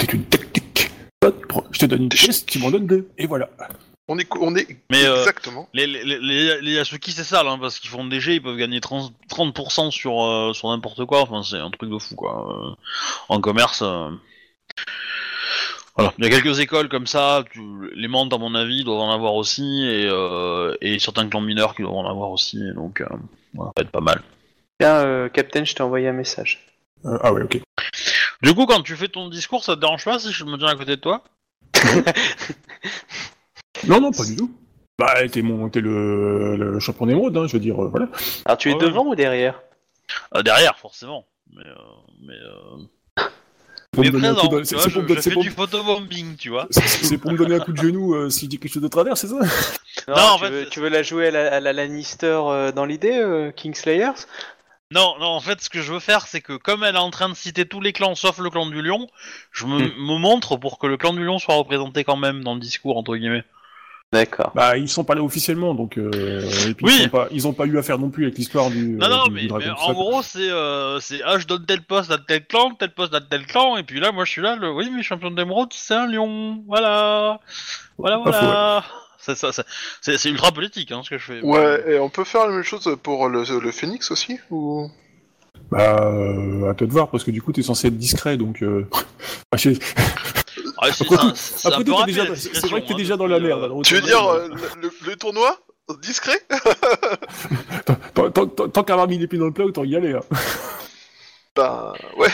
C'est 0.00 0.12
une 0.12 0.24
tactique. 0.24 0.90
Je 1.72 1.78
te 1.78 1.86
donne 1.86 2.02
une 2.04 2.08
pièce, 2.08 2.46
tu 2.46 2.60
m'en 2.60 2.70
donnes 2.70 2.86
deux, 2.86 3.08
et 3.18 3.26
voilà. 3.26 3.48
On 4.08 4.18
est, 4.18 4.28
on 4.40 4.54
est 4.54 4.68
Mais, 4.90 5.04
euh, 5.04 5.18
exactement. 5.18 5.68
Les, 5.74 5.86
les, 5.86 6.04
les, 6.04 6.60
les 6.60 6.72
Yasuki, 6.74 7.10
c'est 7.10 7.24
ça, 7.24 7.40
hein, 7.40 7.58
parce 7.58 7.80
qu'ils 7.80 7.90
font 7.90 8.04
des 8.06 8.20
jets, 8.20 8.36
ils 8.36 8.42
peuvent 8.42 8.56
gagner 8.56 8.78
30%, 8.78 9.10
30% 9.28 9.90
sur, 9.90 10.22
euh, 10.22 10.52
sur 10.52 10.68
n'importe 10.70 11.04
quoi. 11.06 11.22
Enfin, 11.22 11.42
c'est 11.42 11.58
un 11.58 11.70
truc 11.70 11.90
de 11.90 11.98
fou, 11.98 12.14
quoi. 12.14 12.46
Euh, 12.70 12.74
en 13.28 13.40
commerce. 13.40 13.82
euh, 13.82 14.10
Voilà. 15.96 16.12
Il 16.18 16.24
y 16.24 16.26
a 16.28 16.30
quelques 16.30 16.60
écoles 16.60 16.88
comme 16.88 17.06
ça. 17.08 17.42
Tu... 17.50 17.60
Les 17.96 18.06
Mantes, 18.06 18.32
à 18.32 18.38
mon 18.38 18.54
avis, 18.54 18.84
doivent 18.84 19.00
en 19.00 19.12
avoir 19.12 19.34
aussi. 19.34 19.84
Et, 19.84 20.06
euh, 20.08 20.76
et 20.80 20.98
certains 21.00 21.28
clans 21.28 21.40
mineurs 21.40 21.74
qui 21.74 21.82
doivent 21.82 21.94
en 21.96 22.08
avoir 22.08 22.30
aussi. 22.30 22.58
et 22.58 22.72
Donc, 22.74 23.00
euh, 23.00 23.06
voilà, 23.54 23.72
ça 23.76 23.82
va 23.82 23.86
être 23.86 23.92
pas 23.92 24.00
mal. 24.00 24.22
Tiens, 24.78 24.98
euh, 25.04 25.28
Captain, 25.28 25.64
je 25.64 25.74
t'ai 25.74 25.82
envoyé 25.82 26.06
un 26.08 26.12
message. 26.12 26.64
Euh, 27.06 27.18
ah 27.22 27.32
ouais, 27.32 27.42
ok. 27.42 27.60
Du 28.42 28.54
coup, 28.54 28.66
quand 28.66 28.82
tu 28.82 28.94
fais 28.94 29.08
ton 29.08 29.28
discours, 29.28 29.64
ça 29.64 29.74
te 29.74 29.80
dérange 29.80 30.04
pas 30.04 30.18
si 30.20 30.30
je 30.32 30.44
me 30.44 30.56
tiens 30.58 30.68
à 30.68 30.76
côté 30.76 30.94
de 30.96 31.00
toi? 31.00 31.24
Non, 33.84 34.00
non, 34.00 34.10
pas 34.12 34.24
du 34.24 34.36
tout. 34.36 34.50
Bah, 34.98 35.28
t'es 35.28 35.42
mon, 35.42 35.68
t'es 35.68 35.80
le, 35.80 36.56
le 36.56 36.80
champion 36.80 37.06
d'émeraude, 37.06 37.36
hein, 37.36 37.46
je 37.46 37.52
veux 37.52 37.60
dire, 37.60 37.82
euh, 37.82 37.88
voilà. 37.88 38.08
Alors, 38.46 38.56
tu 38.58 38.70
es 38.70 38.74
Ouais, 38.74 38.80
devant 38.80 39.04
ou 39.06 39.14
derrière? 39.14 39.60
Euh, 40.34 40.42
Derrière, 40.42 40.78
forcément. 40.78 41.26
Mais, 41.52 41.66
euh, 41.66 41.74
mais, 42.22 42.34
euh... 42.34 43.24
Pour 43.92 44.02
mais 44.02 44.08
me 44.08 44.12
donner 44.12 44.28
un 44.28 44.34
présent, 44.34 44.48
coup 44.48 44.56
de- 44.56 44.62
tu 44.62 44.68
c'est 44.68 44.74
vois, 44.74 44.84
c'est 44.84 44.90
je, 44.90 44.94
pour 44.94 45.02
me 45.02 45.08
je 45.08 45.08
donner- 45.08 45.22
c'est 45.22 45.30
fais 45.30 45.34
pour- 45.34 45.42
du 45.42 45.50
photobombing, 45.50 46.36
tu 46.36 46.48
vois. 46.50 46.66
c'est- 46.70 46.86
c'est 46.86 47.18
pour 47.18 47.32
me 47.32 47.36
donner 47.36 47.54
un 47.56 47.60
coup 47.60 47.72
de 47.72 47.76
genou 47.78 48.14
euh, 48.14 48.30
si 48.30 48.44
je 48.46 48.50
dis 48.50 48.58
quelque 48.58 48.72
chose 48.72 48.82
de 48.82 48.88
travers, 48.88 49.16
c'est 49.16 49.28
ça? 49.28 49.38
Non, 50.08 50.14
en 50.16 50.38
tu, 50.38 50.44
fait, 50.44 50.50
veux, 50.50 50.64
c'est- 50.64 50.70
tu 50.70 50.80
veux 50.80 50.88
la 50.88 51.02
jouer 51.02 51.28
à 51.28 51.30
la, 51.30 51.54
à 51.56 51.60
la 51.60 51.72
Lannister 51.72 52.26
euh, 52.46 52.72
dans 52.72 52.84
l'idée, 52.84 53.16
euh, 53.18 53.50
Kingslayers? 53.52 54.26
Non, 54.92 55.18
non, 55.18 55.26
en 55.26 55.40
fait, 55.40 55.60
ce 55.60 55.68
que 55.68 55.80
je 55.82 55.92
veux 55.92 55.98
faire, 56.00 56.26
c'est 56.26 56.40
que 56.40 56.56
comme 56.56 56.84
elle 56.84 56.94
est 56.94 56.98
en 56.98 57.10
train 57.10 57.28
de 57.28 57.34
citer 57.34 57.66
tous 57.66 57.80
les 57.80 57.92
clans 57.92 58.14
sauf 58.14 58.38
le 58.38 58.50
clan 58.50 58.66
du 58.66 58.80
lion, 58.82 59.08
je 59.50 59.66
me, 59.66 59.88
Hmm. 59.88 59.92
me 60.06 60.18
montre 60.18 60.56
pour 60.56 60.78
que 60.78 60.86
le 60.86 60.96
clan 60.96 61.12
du 61.12 61.24
lion 61.24 61.38
soit 61.38 61.56
représenté 61.56 62.04
quand 62.04 62.16
même 62.16 62.44
dans 62.44 62.54
le 62.54 62.60
discours, 62.60 62.96
entre 62.96 63.16
guillemets. 63.16 63.44
D'accord. 64.12 64.52
Bah, 64.54 64.76
ils 64.76 64.88
sont 64.88 65.02
pas 65.02 65.14
là 65.16 65.22
officiellement, 65.22 65.74
donc 65.74 65.98
euh, 65.98 66.40
et 66.68 66.74
puis 66.74 66.86
Oui. 66.86 66.92
ils, 66.96 67.02
sont 67.04 67.08
pas, 67.08 67.28
ils 67.32 67.48
ont 67.48 67.52
pas 67.52 67.66
eu 67.66 67.76
affaire 67.76 67.98
non 67.98 68.08
plus 68.08 68.24
avec 68.24 68.38
l'histoire 68.38 68.70
du. 68.70 68.90
Non, 68.90 69.06
euh, 69.06 69.08
non, 69.08 69.24
du- 69.24 69.30
mais, 69.32 69.46
du 69.46 69.70
en 69.70 69.92
gros, 69.92 70.22
c'est, 70.22 70.48
euh, 70.48 71.00
c'est, 71.00 71.20
ah, 71.24 71.38
je 71.38 71.46
donne 71.46 71.66
tel 71.66 71.82
poste 71.82 72.12
à 72.12 72.18
tel 72.18 72.46
clan, 72.46 72.70
tel 72.78 72.94
poste 72.94 73.14
à 73.14 73.20
tel 73.20 73.44
clan, 73.46 73.76
et 73.76 73.82
puis 73.82 73.98
là, 73.98 74.12
moi, 74.12 74.24
je 74.24 74.30
suis 74.30 74.42
là, 74.42 74.54
le, 74.54 74.72
oui, 74.72 74.90
mais 74.94 75.02
champion 75.02 75.32
d'émeraude, 75.32 75.70
c'est 75.72 75.94
un 75.94 76.06
lion, 76.06 76.62
voilà, 76.68 77.40
voilà, 77.98 78.16
Pas 78.18 78.30
voilà. 78.30 78.84
C'est, 79.18 79.34
ça, 79.34 79.50
ça- 79.50 79.64
c'est, 80.00 80.18
c'est 80.18 80.30
ultra 80.30 80.52
politique, 80.52 80.92
hein, 80.92 81.00
ce 81.02 81.10
que 81.10 81.18
je 81.18 81.24
fais. 81.24 81.40
Ouais, 81.42 81.82
et 81.94 81.98
on 81.98 82.08
peut 82.08 82.22
faire 82.22 82.46
la 82.46 82.52
même 82.52 82.62
chose 82.62 82.88
pour 83.02 83.28
le, 83.28 83.42
le 83.60 83.72
phénix 83.72 84.12
aussi 84.12 84.38
ou... 84.52 84.88
Bah, 85.68 85.98
euh, 86.00 86.70
à 86.70 86.74
toi 86.74 86.86
de 86.86 86.92
voir, 86.92 87.08
parce 87.10 87.24
que 87.24 87.32
du 87.32 87.42
coup, 87.42 87.50
t'es 87.52 87.62
censé 87.62 87.88
être 87.88 87.98
discret, 87.98 88.36
donc. 88.36 88.62
Euh... 88.62 88.86
ah, 90.78 90.92
c'est, 90.92 91.04
Après 91.04 91.16
ça- 91.16 91.22
tout- 91.22 91.32
c'est 91.34 91.68
Après 91.68 91.84
tout, 91.84 91.94
t'es 91.96 92.04
déjà, 92.06 92.24
vrai 92.24 92.82
que 92.82 92.86
t'es 92.88 92.94
hein, 92.94 92.96
déjà 92.96 93.16
dans 93.16 93.26
la 93.26 93.40
merde. 93.40 93.60
euh, 93.60 93.64
alors 93.64 93.82
Tu 93.82 93.94
veux 93.94 94.00
autant 94.00 94.06
dire 94.08 94.26
euh, 94.28 94.48
le, 94.80 94.90
le 95.06 95.16
tournoi 95.16 95.58
discret? 96.02 96.38
Tant, 98.14 98.30
tant- 98.30 98.46
tant- 98.48 98.68
tant 98.68 98.82
qu'à 98.84 98.92
avoir 98.94 99.08
mis 99.08 99.18
les 99.18 99.26
pieds 99.26 99.38
dans 99.38 99.46
le 99.46 99.52
plat, 99.52 99.64
autant 99.64 99.84
y 99.84 99.94
aller. 99.96 100.12
Hein. 100.14 100.20
Bah 101.54 101.94
ouais. 102.18 102.28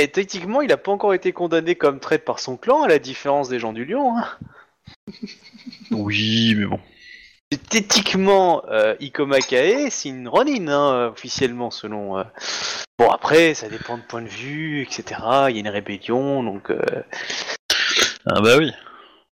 Eh, 0.00 0.08
techniquement, 0.08 0.60
il 0.60 0.70
a 0.72 0.76
pas 0.76 0.92
encore 0.92 1.14
été 1.14 1.32
condamné 1.32 1.74
comme 1.76 1.98
traite 2.00 2.24
par 2.24 2.40
son 2.40 2.56
clan, 2.56 2.82
à 2.82 2.88
la 2.88 2.98
différence 2.98 3.48
des 3.48 3.58
gens 3.58 3.72
du 3.72 3.84
Lion. 3.84 4.16
Hein. 4.18 4.26
Oui, 5.90 6.54
mais 6.56 6.66
bon. 6.66 6.80
Techniquement, 7.58 8.62
euh, 8.70 8.94
Ikoma 9.00 9.38
Kae, 9.40 9.90
c'est 9.90 10.08
une 10.08 10.28
Ronin, 10.28 10.68
hein, 10.68 11.08
officiellement, 11.08 11.70
selon... 11.70 12.18
euh, 12.18 12.24
Bon, 12.98 13.10
après, 13.10 13.54
ça 13.54 13.68
dépend 13.68 13.96
de 13.96 14.02
point 14.02 14.22
de 14.22 14.28
vue, 14.28 14.82
etc. 14.82 15.20
Il 15.48 15.54
y 15.54 15.58
a 15.58 15.60
une 15.60 15.68
rébellion, 15.68 16.42
donc... 16.42 16.70
euh, 16.70 16.78
Ah, 18.26 18.40
bah 18.40 18.56
oui. 18.58 18.72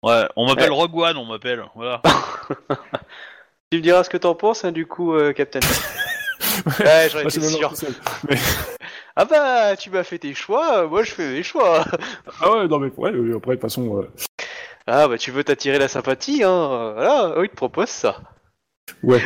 Ouais, 0.03 0.25
on 0.37 0.47
m'appelle 0.47 0.71
Ouais. 0.71 0.77
Rogue 0.77 0.97
One, 0.97 1.17
on 1.17 1.25
m'appelle, 1.25 1.65
voilà. 1.75 2.03
Tu 3.71 3.79
me 3.79 3.83
diras 3.83 4.05
ce 4.05 4.11
que 4.11 4.19
t'en 4.19 4.35
penses, 4.35 4.65
hein, 4.65 4.73
du 4.73 4.87
coup, 4.87 5.15
euh, 5.15 5.33
Captain. 5.33 5.61
ouais, 6.81 7.09
j'en 7.11 7.21
Ah, 7.25 7.31
c'est 7.31 7.41
sûr. 7.41 7.73
Ah 9.17 9.25
bah, 9.25 9.77
tu 9.77 9.91
m'as 9.91 10.03
fait 10.03 10.19
tes 10.19 10.35
choix, 10.35 10.79
euh, 10.81 10.89
moi 10.89 11.05
je 11.05 11.13
fais 11.13 11.29
mes 11.31 11.43
choix. 11.45 11.85
Ah 12.41 12.51
ouais, 12.53 12.67
non 12.67 12.81
mais 12.81 12.91
ouais, 12.97 13.13
euh, 13.13 13.37
après 13.37 13.53
de 13.53 13.61
toute 13.61 13.63
façon, 13.63 14.01
euh, 14.03 14.11
Ah 14.87 15.09
bah, 15.09 15.19
tu 15.19 15.31
veux 15.31 15.45
t'attirer 15.45 15.79
la 15.79 15.89
sympathie, 15.89 16.43
hein. 16.43 16.49
euh, 16.51 16.93
Voilà, 16.95 17.39
oui, 17.39 17.47
il 17.47 17.51
te 17.51 17.57
propose 17.57 17.91
ça. 17.91 18.23
ouais. 19.03 19.23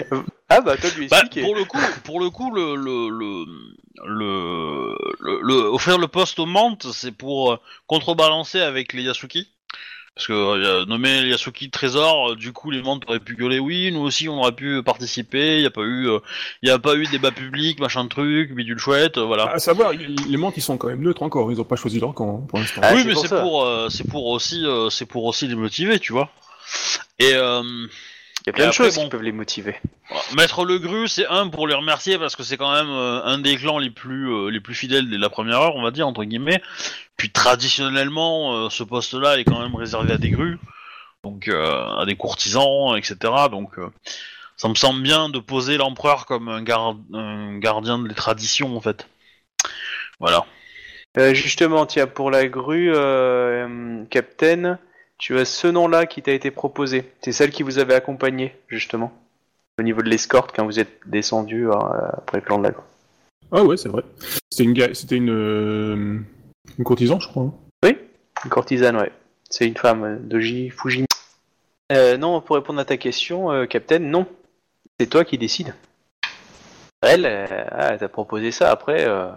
Ah 0.49 0.61
bah, 0.61 0.77
toi 0.77 0.91
lui 0.91 1.05
Bah, 1.11 1.25
expliquer. 1.27 1.41
pour 1.41 1.55
le 1.55 1.65
coup, 1.65 1.95
pour 2.05 2.21
le 2.21 2.31
coup, 2.31 2.51
le 2.55 2.75
le 2.75 3.09
le 3.11 3.45
le, 4.05 4.97
le- 5.21 5.41
le- 5.43 5.55
offrir 5.73 5.99
le 5.99 6.09
poste 6.09 6.39
aux 6.39 6.47
Mantes, 6.47 6.87
c'est 6.93 7.13
pour 7.13 7.53
euh, 7.53 7.57
contrebalancer 7.87 8.61
avec 8.61 8.93
les 8.93 9.03
Yasuki? 9.03 9.49
Parce 10.19 10.27
que 10.27 10.33
euh, 10.33 10.85
nommer 10.87 11.29
Yasuki 11.29 11.71
trésor, 11.71 12.33
euh, 12.33 12.35
du 12.35 12.53
coup 12.53 12.73
les 12.73 12.83
Mantes 12.83 13.05
auraient 13.07 13.21
pu 13.21 13.37
gueuler 13.37 13.61
oui, 13.61 13.93
nous 13.93 14.01
aussi 14.01 14.29
on 14.29 14.41
aurait 14.41 14.51
pu 14.51 14.83
participer. 14.83 15.59
Il 15.59 15.63
y 15.63 15.67
a 15.67 15.71
pas 15.71 15.83
eu, 15.83 16.09
euh, 16.09 16.19
il 16.63 16.69
y 16.69 16.73
a 16.73 16.79
pas 16.81 16.97
eu 16.97 17.07
débat 17.07 17.31
public, 17.31 17.79
machin 17.79 18.03
de 18.03 18.09
truc, 18.09 18.53
bidule 18.53 18.81
chouette, 18.81 19.17
euh, 19.17 19.25
voilà. 19.25 19.49
À 19.53 19.61
savoir, 19.61 19.93
les 19.93 20.37
mantes 20.37 20.57
ils 20.57 20.61
sont 20.61 20.77
quand 20.77 20.89
même 20.89 21.03
neutres 21.03 21.23
encore, 21.23 21.53
ils 21.53 21.61
ont 21.61 21.65
pas 21.65 21.77
choisi 21.77 22.01
leur 22.01 22.15
camp 22.15 22.41
hein, 22.43 22.47
pour 22.49 22.59
l'instant. 22.59 22.81
Ah, 22.83 22.95
oui, 22.95 23.03
c'est 23.03 23.07
mais 23.07 23.13
pour 23.13 23.23
c'est 23.23 23.29
ça. 23.29 23.41
pour, 23.41 23.65
euh, 23.65 23.89
c'est 23.91 24.09
pour 24.09 24.27
aussi, 24.27 24.67
euh, 24.67 24.91
c'est 24.91 25.07
pour 25.07 25.25
aussi 25.25 25.47
les 25.47 25.55
motiver, 25.55 26.01
tu 26.01 26.13
vois. 26.13 26.31
Et 27.21 27.35
euh, 27.35 27.63
y 28.49 28.51
a 28.51 28.53
plein 28.53 28.65
et 28.65 28.67
de 28.67 28.71
après, 28.73 28.85
choses 28.85 28.97
bon. 28.97 29.05
qui 29.05 29.09
peuvent 29.11 29.23
les 29.23 29.33
motiver. 29.33 29.77
Maître 30.37 30.65
le 30.65 30.79
Gru, 30.79 31.09
c'est 31.09 31.27
un 31.27 31.49
pour 31.49 31.67
les 31.67 31.75
remercier 31.75 32.19
parce 32.19 32.37
que 32.37 32.43
c'est 32.43 32.57
quand 32.57 32.73
même 32.73 32.91
euh, 32.91 33.23
un 33.25 33.39
des 33.39 33.57
clans 33.57 33.79
les 33.79 33.91
plus 33.91 34.31
euh, 34.31 34.51
les 34.51 34.61
plus 34.61 34.75
fidèles 34.75 35.09
dès 35.09 35.19
la 35.19 35.31
première 35.31 35.61
heure, 35.61 35.77
on 35.77 35.83
va 35.83 35.91
dire 35.91 36.07
entre 36.07 36.25
guillemets. 36.25 36.61
Puis 37.17 37.31
traditionnellement, 37.31 38.55
euh, 38.55 38.71
ce 38.71 38.83
poste-là 38.83 39.39
est 39.39 39.45
quand 39.45 39.61
même 39.61 39.75
réservé 39.75 40.13
à 40.13 40.19
des 40.19 40.31
grues, 40.31 40.59
donc 41.25 41.49
euh, 41.49 41.97
à 41.99 42.05
des 42.07 42.17
courtisans, 42.17 42.97
etc. 42.97 43.17
Donc 43.51 43.79
euh, 43.79 43.89
ça 44.57 44.69
me 44.69 44.75
semble 44.75 45.03
bien 45.03 45.29
de 45.29 45.39
poser 45.39 45.77
l'empereur 45.77 46.27
comme 46.27 46.49
un, 46.49 46.63
gar- 46.63 46.97
un 47.13 47.59
gardien 47.59 47.99
des 47.99 48.15
traditions 48.15 48.77
en 48.77 48.81
fait. 48.81 49.09
Voilà. 50.21 50.45
Euh, 51.17 51.35
justement, 51.35 51.87
tiens, 51.87 52.07
pour 52.07 52.31
la 52.31 52.47
grue, 52.47 52.93
euh, 52.95 54.05
Captain, 54.11 54.79
tu 55.19 55.39
as 55.39 55.45
ce 55.45 55.67
nom-là 55.67 56.07
qui 56.07 56.23
t'a 56.23 56.33
été 56.33 56.51
proposé. 56.51 57.13
C'est 57.23 57.33
celle 57.33 57.51
qui 57.51 57.63
vous 57.63 57.79
avait 57.79 57.95
accompagné, 57.95 58.57
justement. 58.69 59.13
Au 59.79 59.83
niveau 59.83 60.03
de 60.03 60.09
l'escorte, 60.09 60.55
quand 60.55 60.65
vous 60.65 60.81
êtes 60.81 61.01
descendu 61.07 61.69
euh, 61.69 61.73
après 62.13 62.39
le 62.39 62.43
clan 62.45 62.59
de 62.59 62.69
la. 62.69 62.75
Ah 63.53 63.63
ouais, 63.65 63.77
c'est 63.77 63.89
vrai. 63.89 64.03
C'était 64.51 64.65
une, 64.65 64.95
c'était 64.95 65.17
une, 65.17 65.31
euh, 65.31 66.19
une 66.79 66.85
courtisan, 66.85 67.21
je 67.21 67.29
crois. 67.29 67.45
hein. 67.45 67.55
Oui, 67.85 67.97
une 68.45 68.51
courtisane, 68.51 68.97
ouais. 68.97 69.13
C'est 69.49 69.67
une 69.67 69.77
femme, 69.77 70.19
Doji 70.27 70.71
Fujimi. 70.71 71.07
Euh, 71.93 72.17
non, 72.17 72.41
pour 72.41 72.57
répondre 72.57 72.81
à 72.81 72.85
ta 72.85 72.97
question, 72.97 73.51
euh, 73.51 73.67
Captain, 73.67 74.01
non. 74.01 74.27
C'est 75.01 75.07
toi 75.07 75.25
qui 75.25 75.39
décides. 75.39 75.75
Elle, 77.01 77.25
euh, 77.25 77.47
ah, 77.71 77.89
elle 77.93 77.99
t'a 77.99 78.09
proposé 78.09 78.51
ça 78.51 78.71
après, 78.71 79.07
euh, 79.09 79.31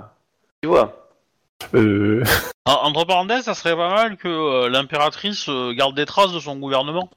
tu 0.61 0.67
vois. 0.67 1.10
Euh, 1.73 2.23
En- 2.65 2.73
entre 2.89 3.05
parenthèses, 3.05 3.45
ça 3.45 3.55
serait 3.55 3.75
pas 3.75 3.89
mal 3.89 4.17
que 4.17 4.27
euh, 4.27 4.69
l'impératrice 4.69 5.49
euh, 5.49 5.73
garde 5.73 5.95
des 5.95 6.05
traces 6.05 6.31
de 6.31 6.39
son 6.39 6.57
gouvernement. 6.57 7.09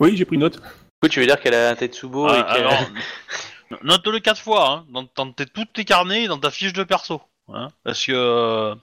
oui, 0.00 0.16
j'ai 0.16 0.24
pris 0.24 0.38
note. 0.38 0.54
Du 0.56 0.60
coup, 1.02 1.08
tu 1.10 1.20
veux 1.20 1.26
dire 1.26 1.38
qu'elle 1.40 1.52
a 1.54 1.68
un 1.70 1.74
Tetsubo 1.74 2.26
Ah, 2.26 2.38
et 2.38 2.42
qu'elle... 2.54 2.64
alors, 2.66 2.86
note-le 3.82 4.18
quatre 4.20 4.40
fois, 4.40 4.70
hein, 4.70 4.86
dans, 4.88 5.06
dans 5.14 5.30
tes, 5.32 5.44
tous 5.44 5.66
tes 5.66 5.84
carnets 5.84 6.24
et 6.24 6.28
dans 6.28 6.38
ta 6.38 6.50
fiche 6.50 6.72
de 6.72 6.84
perso. 6.84 7.20
Hein, 7.52 7.68
parce 7.84 8.04
que 8.06 8.12
euh, 8.14 8.74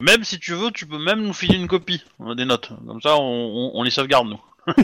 même 0.00 0.24
si 0.24 0.38
tu 0.38 0.52
veux, 0.52 0.70
tu 0.72 0.86
peux 0.86 0.98
même 0.98 1.22
nous 1.22 1.32
filer 1.32 1.56
une 1.56 1.68
copie 1.68 2.04
euh, 2.20 2.34
des 2.34 2.44
notes. 2.44 2.68
Comme 2.86 3.00
ça, 3.00 3.16
on, 3.16 3.22
on- 3.22 3.70
on 3.74 3.82
les 3.82 3.90
sauvegarde, 3.90 4.28
nous. 4.28 4.40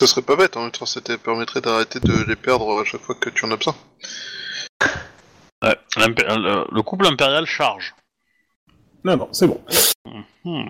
Ça 0.00 0.06
serait 0.06 0.22
pas 0.22 0.36
bête, 0.36 0.56
en 0.56 0.62
même 0.62 0.70
temps, 0.70 0.86
ça 0.86 1.02
te 1.02 1.14
permettrait 1.16 1.60
d'arrêter 1.60 2.00
de 2.00 2.24
les 2.26 2.36
perdre 2.36 2.80
à 2.80 2.84
chaque 2.86 3.02
fois 3.02 3.14
que 3.16 3.28
tu 3.28 3.44
en 3.44 3.50
as 3.50 3.56
besoin. 3.56 3.74
Ouais, 5.62 5.76
l'impé- 5.96 6.24
le, 6.26 6.64
le 6.72 6.82
couple 6.82 7.06
impérial 7.06 7.44
charge. 7.46 7.94
Non, 9.04 9.16
non, 9.16 9.28
c'est 9.32 9.46
bon. 9.46 9.60
Hmm. 10.44 10.64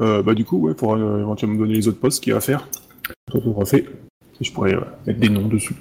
Euh, 0.00 0.22
bah 0.22 0.34
du 0.34 0.44
coup, 0.44 0.58
ouais, 0.58 0.74
pour 0.74 0.94
euh, 0.94 1.20
éventuellement 1.20 1.54
me 1.56 1.60
donner 1.60 1.74
les 1.74 1.88
autres 1.88 2.00
postes 2.00 2.22
qu'il 2.22 2.30
y 2.30 2.34
a 2.34 2.38
à 2.38 2.40
faire. 2.40 2.68
Je 4.40 4.52
pourrais 4.52 4.74
euh, 4.74 4.80
mettre 5.06 5.20
des 5.20 5.30
noms 5.30 5.48
dessus. 5.48 5.74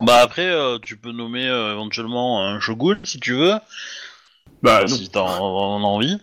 Bah 0.00 0.18
après, 0.20 0.46
euh, 0.46 0.78
tu 0.78 0.96
peux 0.98 1.12
nommer 1.12 1.48
euh, 1.48 1.72
éventuellement 1.72 2.44
un 2.46 2.60
shogun 2.60 2.98
si 3.04 3.20
tu 3.20 3.34
veux, 3.34 3.54
Bah 4.62 4.82
non. 4.82 4.88
si 4.88 5.08
t'as 5.08 5.20
en, 5.20 5.40
en 5.40 5.82
envie. 5.82 6.18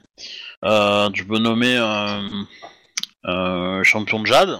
Euh, 0.65 1.09
tu 1.11 1.25
peux 1.25 1.39
nommer 1.39 1.77
un, 1.77 2.21
champion 3.83 4.19
de 4.19 4.27
Jade. 4.27 4.59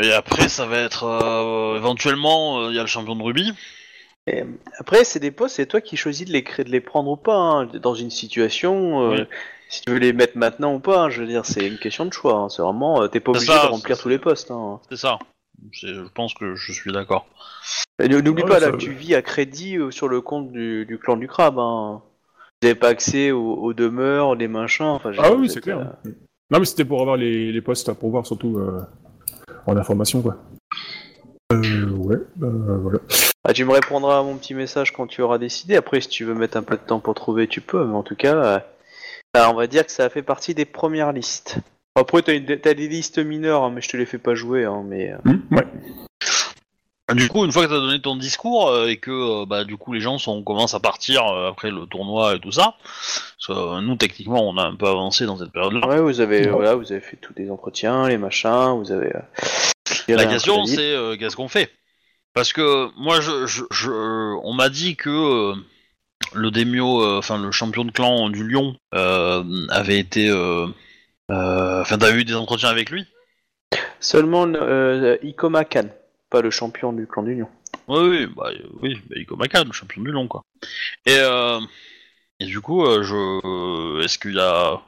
Et 0.00 0.12
après, 0.12 0.48
ça 0.48 0.66
va 0.66 0.78
être 0.78 1.04
euh, 1.04 1.76
éventuellement, 1.76 2.60
euh, 2.60 2.70
il 2.70 2.76
y 2.76 2.78
a 2.78 2.82
le 2.82 2.88
champion 2.88 3.16
de 3.16 3.22
rugby. 3.22 3.52
Et 4.26 4.42
après, 4.78 5.04
c'est 5.04 5.20
des 5.20 5.30
postes, 5.30 5.56
c'est 5.56 5.66
toi 5.66 5.80
qui 5.80 5.96
choisis 5.96 6.26
de 6.26 6.32
les, 6.32 6.42
créer, 6.42 6.64
de 6.64 6.70
les 6.70 6.80
prendre 6.80 7.10
ou 7.10 7.16
pas, 7.16 7.36
hein, 7.36 7.66
dans 7.66 7.94
une 7.94 8.10
situation. 8.10 9.02
euh, 9.12 9.16
Oui. 9.16 9.24
Si 9.68 9.80
tu 9.82 9.92
veux 9.92 9.98
les 9.98 10.12
mettre 10.12 10.38
maintenant 10.38 10.74
ou 10.74 10.78
pas, 10.78 11.02
hein, 11.04 11.10
je 11.10 11.20
veux 11.20 11.26
dire, 11.26 11.44
c'est 11.44 11.66
une 11.66 11.78
question 11.78 12.06
de 12.06 12.12
choix. 12.12 12.34
hein, 12.34 12.48
C'est 12.48 12.62
vraiment, 12.62 13.02
euh, 13.02 13.08
t'es 13.08 13.18
pas 13.20 13.32
obligé 13.32 13.46
ça, 13.46 13.66
de 13.66 13.70
remplir 13.72 13.98
tous 13.98 14.08
les 14.08 14.18
postes. 14.18 14.50
hein. 14.50 14.80
C'est 14.88 14.96
ça. 14.96 15.18
C'est- 15.72 15.88
Je 15.94 16.02
pense 16.14 16.32
que 16.34 16.54
je 16.54 16.72
suis 16.72 16.92
d'accord. 16.92 17.26
N'oublie 18.00 18.42
Ouais, 18.42 18.48
pas, 18.48 18.60
là, 18.60 18.70
ça- 18.70 18.76
tu 18.76 18.92
vis 18.92 19.14
à 19.14 19.22
crédit 19.22 19.76
euh, 19.78 19.90
sur 19.90 20.08
le 20.08 20.20
compte 20.20 20.52
du, 20.52 20.84
du 20.86 20.98
clan 20.98 21.16
du 21.16 21.26
crabe. 21.28 21.58
Hein. 21.58 22.02
Vous 22.62 22.68
n'avez 22.68 22.78
pas 22.78 22.88
accès 22.88 23.30
aux, 23.30 23.54
aux 23.54 23.72
demeures, 23.74 24.34
les 24.36 24.48
machins. 24.48 24.84
Enfin, 24.86 25.10
Ah 25.18 25.32
oui, 25.34 25.50
c'est 25.50 25.60
clair. 25.60 25.78
euh, 26.06 26.10
Non, 26.50 26.60
mais 26.60 26.64
c'était 26.66 26.84
pour 26.84 27.00
avoir 27.00 27.16
les, 27.16 27.50
les 27.52 27.60
postes, 27.62 27.92
pour 27.94 28.10
voir 28.10 28.26
surtout 28.26 28.58
euh, 28.58 28.80
en 29.66 29.76
information, 29.76 30.22
quoi. 30.22 30.36
Euh, 31.52 31.90
ouais, 31.90 32.16
bah 32.36 32.48
voilà. 32.80 32.98
Ah, 33.44 33.52
tu 33.52 33.64
me 33.64 33.72
répondras 33.72 34.18
à 34.18 34.22
mon 34.22 34.36
petit 34.36 34.54
message 34.54 34.92
quand 34.92 35.06
tu 35.06 35.20
auras 35.22 35.38
décidé. 35.38 35.76
Après, 35.76 36.00
si 36.00 36.08
tu 36.08 36.24
veux 36.24 36.34
mettre 36.34 36.56
un 36.56 36.62
peu 36.62 36.76
de 36.76 36.82
temps 36.82 37.00
pour 37.00 37.14
trouver, 37.14 37.46
tu 37.48 37.60
peux. 37.60 37.84
Mais 37.84 37.94
en 37.94 38.02
tout 38.02 38.16
cas, 38.16 38.34
euh, 38.34 38.58
bah, 39.34 39.50
on 39.50 39.54
va 39.54 39.66
dire 39.66 39.84
que 39.84 39.92
ça 39.92 40.04
a 40.04 40.08
fait 40.08 40.22
partie 40.22 40.54
des 40.54 40.64
premières 40.64 41.12
listes. 41.12 41.58
Après, 41.96 42.22
t'as, 42.22 42.34
une- 42.34 42.58
t'as 42.58 42.74
des 42.74 42.88
listes 42.88 43.18
mineures, 43.18 43.62
hein, 43.62 43.72
mais 43.74 43.82
je 43.82 43.88
te 43.90 43.96
les 43.96 44.06
fais 44.06 44.18
pas 44.18 44.34
jouer. 44.34 44.64
Hein, 44.64 44.82
mais 44.86 45.12
euh, 45.12 45.16
Hum, 45.26 45.42
ouais. 45.52 45.66
Du 47.14 47.28
coup, 47.28 47.44
une 47.44 47.52
fois 47.52 47.64
que 47.64 47.68
tu 47.68 47.74
as 47.74 47.80
donné 47.80 48.00
ton 48.00 48.16
discours 48.16 48.68
euh, 48.70 48.86
et 48.86 48.96
que 48.96 49.10
euh, 49.42 49.46
bah, 49.46 49.64
du 49.64 49.76
coup 49.76 49.92
les 49.92 50.00
gens 50.00 50.16
sont, 50.16 50.42
commencent 50.42 50.74
à 50.74 50.80
partir 50.80 51.26
euh, 51.28 51.50
après 51.50 51.70
le 51.70 51.84
tournoi 51.86 52.34
et 52.34 52.40
tout 52.40 52.50
ça, 52.50 52.74
parce 52.82 53.46
que, 53.46 53.52
euh, 53.52 53.80
nous 53.82 53.94
techniquement 53.96 54.48
on 54.48 54.56
a 54.56 54.62
un 54.62 54.74
peu 54.74 54.86
avancé 54.86 55.26
dans 55.26 55.36
cette 55.36 55.52
période-là. 55.52 55.86
ouais, 55.86 56.00
vous 56.00 56.20
avez, 56.20 56.46
Ouais. 56.46 56.48
voilà, 56.50 56.74
vous 56.74 56.90
avez 56.92 57.02
fait 57.02 57.18
tous 57.18 57.34
les 57.36 57.50
entretiens, 57.50 58.08
les 58.08 58.16
machins. 58.16 58.74
Vous 58.78 58.90
avez. 58.90 59.12
La 60.08 60.26
question 60.26 60.64
c'est 60.66 60.94
euh, 60.94 61.16
qu'est-ce 61.16 61.36
qu'on 61.36 61.48
fait? 61.48 61.70
Parce 62.32 62.52
que 62.52 62.90
moi, 62.98 63.20
je, 63.20 63.46
je, 63.46 63.62
je- 63.70 63.90
on 64.42 64.52
m'a 64.54 64.68
dit 64.68 64.96
que 64.96 65.08
euh, 65.08 65.54
le 66.32 66.50
Demio, 66.50 67.02
euh, 67.02 67.18
enfin 67.18 67.40
le 67.40 67.52
champion 67.52 67.84
de 67.84 67.92
clan 67.92 68.28
du 68.28 68.46
Lion, 68.48 68.76
euh, 68.94 69.44
avait 69.68 69.98
été, 69.98 70.28
euh, 70.28 70.66
euh, 71.30 71.80
enfin 71.80 71.96
t'as 71.98 72.14
eu 72.16 72.24
des 72.24 72.34
entretiens 72.34 72.70
avec 72.70 72.90
lui? 72.90 73.06
Seulement 74.00 74.46
euh, 74.46 75.16
Ikoma 75.22 75.64
Khan, 75.64 75.88
pas 76.28 76.42
le 76.42 76.50
champion 76.50 76.92
du 76.92 77.06
clan 77.06 77.22
d'Union. 77.22 77.48
Oui, 77.86 78.08
oui, 78.08 78.26
bah, 78.26 78.50
oui, 78.82 78.96
bah, 79.08 79.16
Iko 79.16 79.36
Makan, 79.36 79.64
le 79.66 79.72
champion 79.72 80.02
du 80.02 80.10
long, 80.10 80.26
quoi. 80.26 80.42
Et, 81.06 81.18
euh, 81.18 81.60
et 82.40 82.46
du 82.46 82.60
coup, 82.60 82.84
euh, 82.84 83.02
je, 83.02 84.02
est-ce 84.04 84.18
qu'il 84.18 84.34
y 84.34 84.40
a 84.40 84.80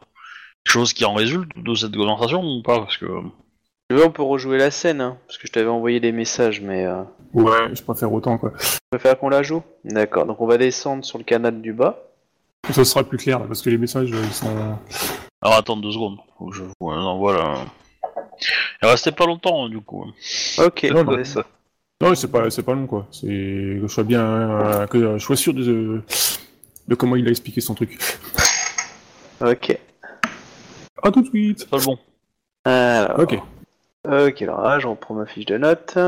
quelque 0.64 0.72
chose 0.72 0.92
qui 0.92 1.04
en 1.04 1.14
résulte 1.14 1.50
de 1.56 1.74
cette 1.74 1.94
conversation 1.94 2.42
ou 2.42 2.62
pas? 2.62 2.80
Parce 2.80 2.96
que 2.96 3.06
Tu 3.88 3.96
veux, 3.96 4.04
on 4.04 4.10
peut 4.10 4.22
rejouer 4.22 4.58
la 4.58 4.72
scène, 4.72 5.00
hein, 5.00 5.16
parce 5.26 5.38
que 5.38 5.46
je 5.46 5.52
t'avais 5.52 5.68
envoyé 5.68 6.00
des 6.00 6.10
messages, 6.10 6.60
mais. 6.60 6.84
Euh... 6.86 7.02
Ouais, 7.32 7.72
je 7.72 7.82
préfère 7.82 8.12
autant, 8.12 8.36
quoi. 8.36 8.52
Tu 8.58 8.78
préfères 8.90 9.18
qu'on 9.18 9.28
la 9.28 9.42
joue? 9.42 9.62
D'accord, 9.84 10.26
donc 10.26 10.40
on 10.40 10.46
va 10.46 10.58
descendre 10.58 11.04
sur 11.04 11.18
le 11.18 11.24
canal 11.24 11.60
du 11.60 11.72
bas. 11.72 12.02
Ça 12.70 12.84
sera 12.84 13.04
plus 13.04 13.18
clair, 13.18 13.38
là, 13.38 13.46
parce 13.46 13.62
que 13.62 13.70
les 13.70 13.78
messages, 13.78 14.10
euh, 14.12 14.20
ils 14.24 14.32
sont... 14.32 14.48
alors 15.40 15.56
attends 15.56 15.76
deux 15.76 15.92
secondes, 15.92 16.18
faut 16.36 16.46
que 16.46 16.56
je 16.56 16.64
vous 16.64 16.88
envoie 16.88 17.36
là. 17.36 17.54
Il 18.82 18.88
restait 18.88 19.12
pas 19.12 19.24
longtemps 19.24 19.64
hein, 19.66 19.68
du 19.68 19.80
coup. 19.80 20.04
Ok, 20.58 20.82
Non, 20.90 21.00
on 21.00 21.04
bah, 21.04 21.16
descend. 21.16 21.44
Non, 22.00 22.14
c'est 22.16 22.30
pas, 22.30 22.50
c'est 22.50 22.64
pas 22.64 22.74
long, 22.74 22.86
quoi. 22.86 23.06
C'est 23.12 23.26
que 23.26 23.82
je 23.82 23.86
sois 23.86 24.04
bien... 24.04 24.20
euh, 24.24 24.86
que 24.88 25.16
je 25.16 25.24
sois 25.24 25.36
sûr 25.36 25.54
de, 25.54 26.02
de 26.88 26.94
comment 26.96 27.14
il 27.14 27.26
a 27.28 27.30
expliqué 27.30 27.60
son 27.60 27.74
truc. 27.74 27.96
Ok. 29.40 29.78
À 31.02 31.10
tout 31.12 31.22
de 31.22 31.28
suite 31.28 31.60
C'est 31.60 31.70
pas 31.70 31.78
le 31.78 31.84
bon. 31.84 31.98
Alors, 32.64 33.20
Ok. 33.20 33.38
Ok, 34.06 34.42
alors 34.42 34.60
là, 34.62 34.78
je 34.78 34.86
reprends 34.86 35.14
ma 35.14 35.26
fiche 35.26 35.46
de 35.46 35.58
notes. 35.58 35.98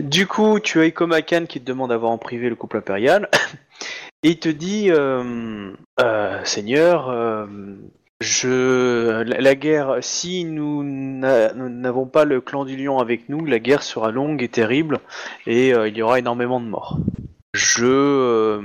Du 0.00 0.26
coup, 0.26 0.58
tu 0.60 0.80
as 0.80 0.86
Ikoma 0.86 1.22
Khan 1.22 1.44
qui 1.48 1.60
te 1.60 1.66
demande 1.66 1.90
d'avoir 1.90 2.10
en 2.10 2.18
privé 2.18 2.48
le 2.48 2.56
couple 2.56 2.78
impérial. 2.78 3.28
Et 4.22 4.30
il 4.30 4.38
te 4.38 4.48
dit, 4.48 4.90
euh, 4.90 5.70
euh, 6.00 6.40
Seigneur, 6.44 7.10
euh, 7.10 7.46
je, 8.20 9.22
la, 9.22 9.54
guerre, 9.54 9.98
si 10.00 10.44
nous 10.44 10.82
n'a- 10.82 11.52
nous 11.52 11.68
n'avons 11.68 12.06
pas 12.06 12.24
le 12.24 12.40
clan 12.40 12.64
du 12.64 12.74
lion 12.76 12.98
avec 12.98 13.28
nous, 13.28 13.44
la 13.44 13.58
guerre 13.58 13.82
sera 13.82 14.10
longue 14.10 14.42
et 14.42 14.48
terrible, 14.48 15.00
et 15.46 15.70
il 15.70 15.96
y 15.96 16.00
aura 16.00 16.18
énormément 16.18 16.58
de 16.58 16.66
morts. 16.66 16.96
Je, 17.52 18.62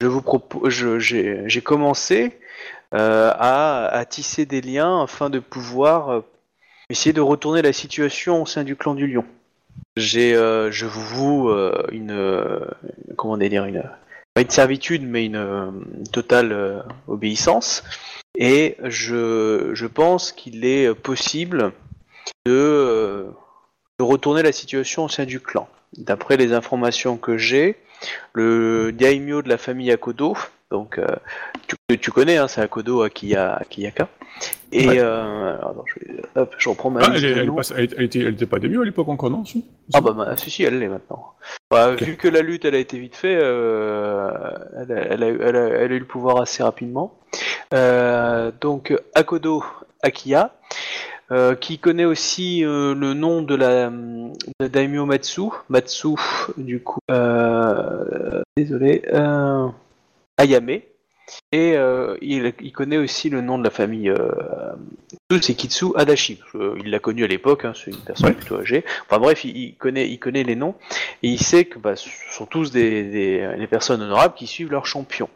je 0.00 0.06
vous 0.06 0.22
propose, 0.22 0.72
j'ai 0.98 1.60
commencé 1.62 2.38
à, 2.92 3.86
à 3.86 4.04
tisser 4.04 4.46
des 4.46 4.60
liens 4.60 5.02
afin 5.02 5.28
de 5.28 5.40
pouvoir 5.40 6.22
essayer 6.90 7.12
de 7.12 7.20
retourner 7.20 7.62
la 7.62 7.72
situation 7.72 8.42
au 8.42 8.46
sein 8.46 8.64
du 8.64 8.76
clan 8.76 8.94
du 8.94 9.06
lion. 9.06 9.24
J'ai, 9.96 10.34
euh, 10.34 10.70
je 10.70 10.86
vous 10.86 11.00
voue 11.00 11.50
euh, 11.50 11.86
une, 11.90 12.10
euh, 12.10 12.60
comment 13.16 13.36
dire, 13.36 13.64
une, 13.64 13.82
pas 14.34 14.42
une 14.42 14.50
servitude, 14.50 15.02
mais 15.06 15.24
une, 15.26 15.36
euh, 15.36 15.70
totale 16.12 16.52
euh, 16.52 16.80
obéissance. 17.08 17.84
Et 18.36 18.76
je, 18.82 19.70
je 19.74 19.86
pense 19.86 20.32
qu'il 20.32 20.64
est 20.64 20.92
possible 20.94 21.72
de, 22.46 22.52
euh, 22.52 23.24
de 23.98 24.04
retourner 24.04 24.42
la 24.42 24.52
situation 24.52 25.04
au 25.04 25.08
sein 25.08 25.24
du 25.24 25.40
clan. 25.40 25.68
D'après 25.96 26.36
les 26.36 26.52
informations 26.52 27.16
que 27.16 27.38
j'ai, 27.38 27.76
le 28.32 28.90
daimyo 28.92 29.42
de 29.42 29.48
la 29.48 29.58
famille 29.58 29.92
Akodo, 29.92 30.36
donc 30.74 30.98
euh, 30.98 31.06
tu, 31.68 31.98
tu 31.98 32.10
connais, 32.10 32.36
hein, 32.36 32.48
c'est 32.48 32.60
Akodo 32.60 33.02
Akiya, 33.02 33.54
Akiyaka. 33.54 34.08
Et 34.72 34.88
Ouais. 34.88 34.98
euh, 34.98 35.56
alors, 35.56 35.70
attends, 35.70 35.84
je, 35.86 36.00
vais- 36.00 36.22
hop, 36.34 36.54
je 36.58 36.68
reprends 36.68 36.90
ma 36.90 37.00
Ah, 37.04 37.10
liste 37.10 37.24
elle, 37.24 37.38
elle, 37.38 37.52
passe- 37.54 37.72
elle, 37.76 37.88
elle 37.96 38.02
était, 38.04 38.18
elle 38.20 38.34
était 38.34 38.46
pas 38.46 38.58
début 38.58 38.80
à 38.80 38.84
l'époque 38.84 39.08
encore, 39.08 39.30
non 39.30 39.44
si? 39.44 39.64
Ah 39.92 40.00
bah, 40.00 40.10
bah, 40.16 40.36
si 40.36 40.50
si 40.50 40.64
elle 40.64 40.80
l'est 40.80 40.88
maintenant. 40.88 41.34
Bah. 41.70 41.94
Vu 41.94 42.16
que 42.16 42.26
la 42.26 42.42
lutte 42.42 42.64
elle 42.64 42.74
a 42.74 42.78
été 42.78 42.98
vite 42.98 43.14
fait, 43.14 43.36
euh, 43.40 44.30
elle, 44.80 45.22
a, 45.22 45.28
eu- 45.28 45.38
elle, 45.40 45.56
a, 45.56 45.60
elle 45.82 45.92
a 45.92 45.94
eu 45.94 45.98
le 46.00 46.04
pouvoir 46.04 46.40
assez 46.40 46.62
rapidement. 46.64 47.14
Euh, 47.72 48.50
donc 48.60 48.92
Akodo 49.14 49.62
Akiya, 50.02 50.50
euh, 51.30 51.54
qui 51.54 51.78
connaît 51.78 52.04
aussi 52.04 52.64
euh, 52.64 52.94
le 52.94 53.14
nom 53.14 53.40
de 53.42 53.54
la 53.54 53.90
de 53.90 54.66
Daimyo 54.66 55.06
Matsu, 55.06 55.42
Matsu 55.68 56.08
du 56.56 56.82
coup, 56.82 56.98
euh, 57.10 58.42
désolé, 58.56 59.02
euh, 59.12 59.68
Ayame. 60.38 60.80
Et 61.52 61.74
euh, 61.76 62.18
il, 62.20 62.52
il 62.60 62.72
connaît 62.72 62.98
aussi 62.98 63.30
le 63.30 63.40
nom 63.40 63.58
de 63.58 63.64
la 63.64 63.70
famille 63.70 64.10
euh, 64.10 64.30
c'est 65.40 65.54
Kitsu 65.54 65.86
Adachi. 65.96 66.38
Euh, 66.54 66.76
il 66.84 66.90
l'a 66.90 66.98
connu 66.98 67.24
à 67.24 67.26
l'époque, 67.26 67.64
hein, 67.64 67.72
c'est 67.74 67.90
une 67.90 67.96
personne 67.96 68.28
Ouais. 68.28 68.34
plutôt 68.34 68.58
âgée. 68.58 68.84
Enfin 69.06 69.18
bref, 69.18 69.42
il, 69.44 69.56
il 69.56 69.74
connaît, 69.76 70.08
il 70.08 70.18
connaît 70.18 70.42
les 70.44 70.54
noms 70.54 70.74
et 71.22 71.28
il 71.28 71.42
sait 71.42 71.64
que 71.64 71.78
bah, 71.78 71.96
ce 71.96 72.10
sont 72.30 72.44
tous 72.44 72.70
des, 72.72 73.04
des, 73.04 73.56
des 73.58 73.66
personnes 73.66 74.02
honorables 74.02 74.34
qui 74.34 74.46
suivent 74.46 74.70
leur 74.70 74.84
champion. 74.86 75.30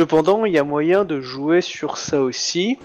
Cependant, 0.00 0.44
il 0.44 0.52
y 0.52 0.58
a 0.58 0.64
moyen 0.64 1.04
de 1.04 1.20
jouer 1.20 1.60
sur 1.60 1.98
ça 1.98 2.20
aussi. 2.20 2.78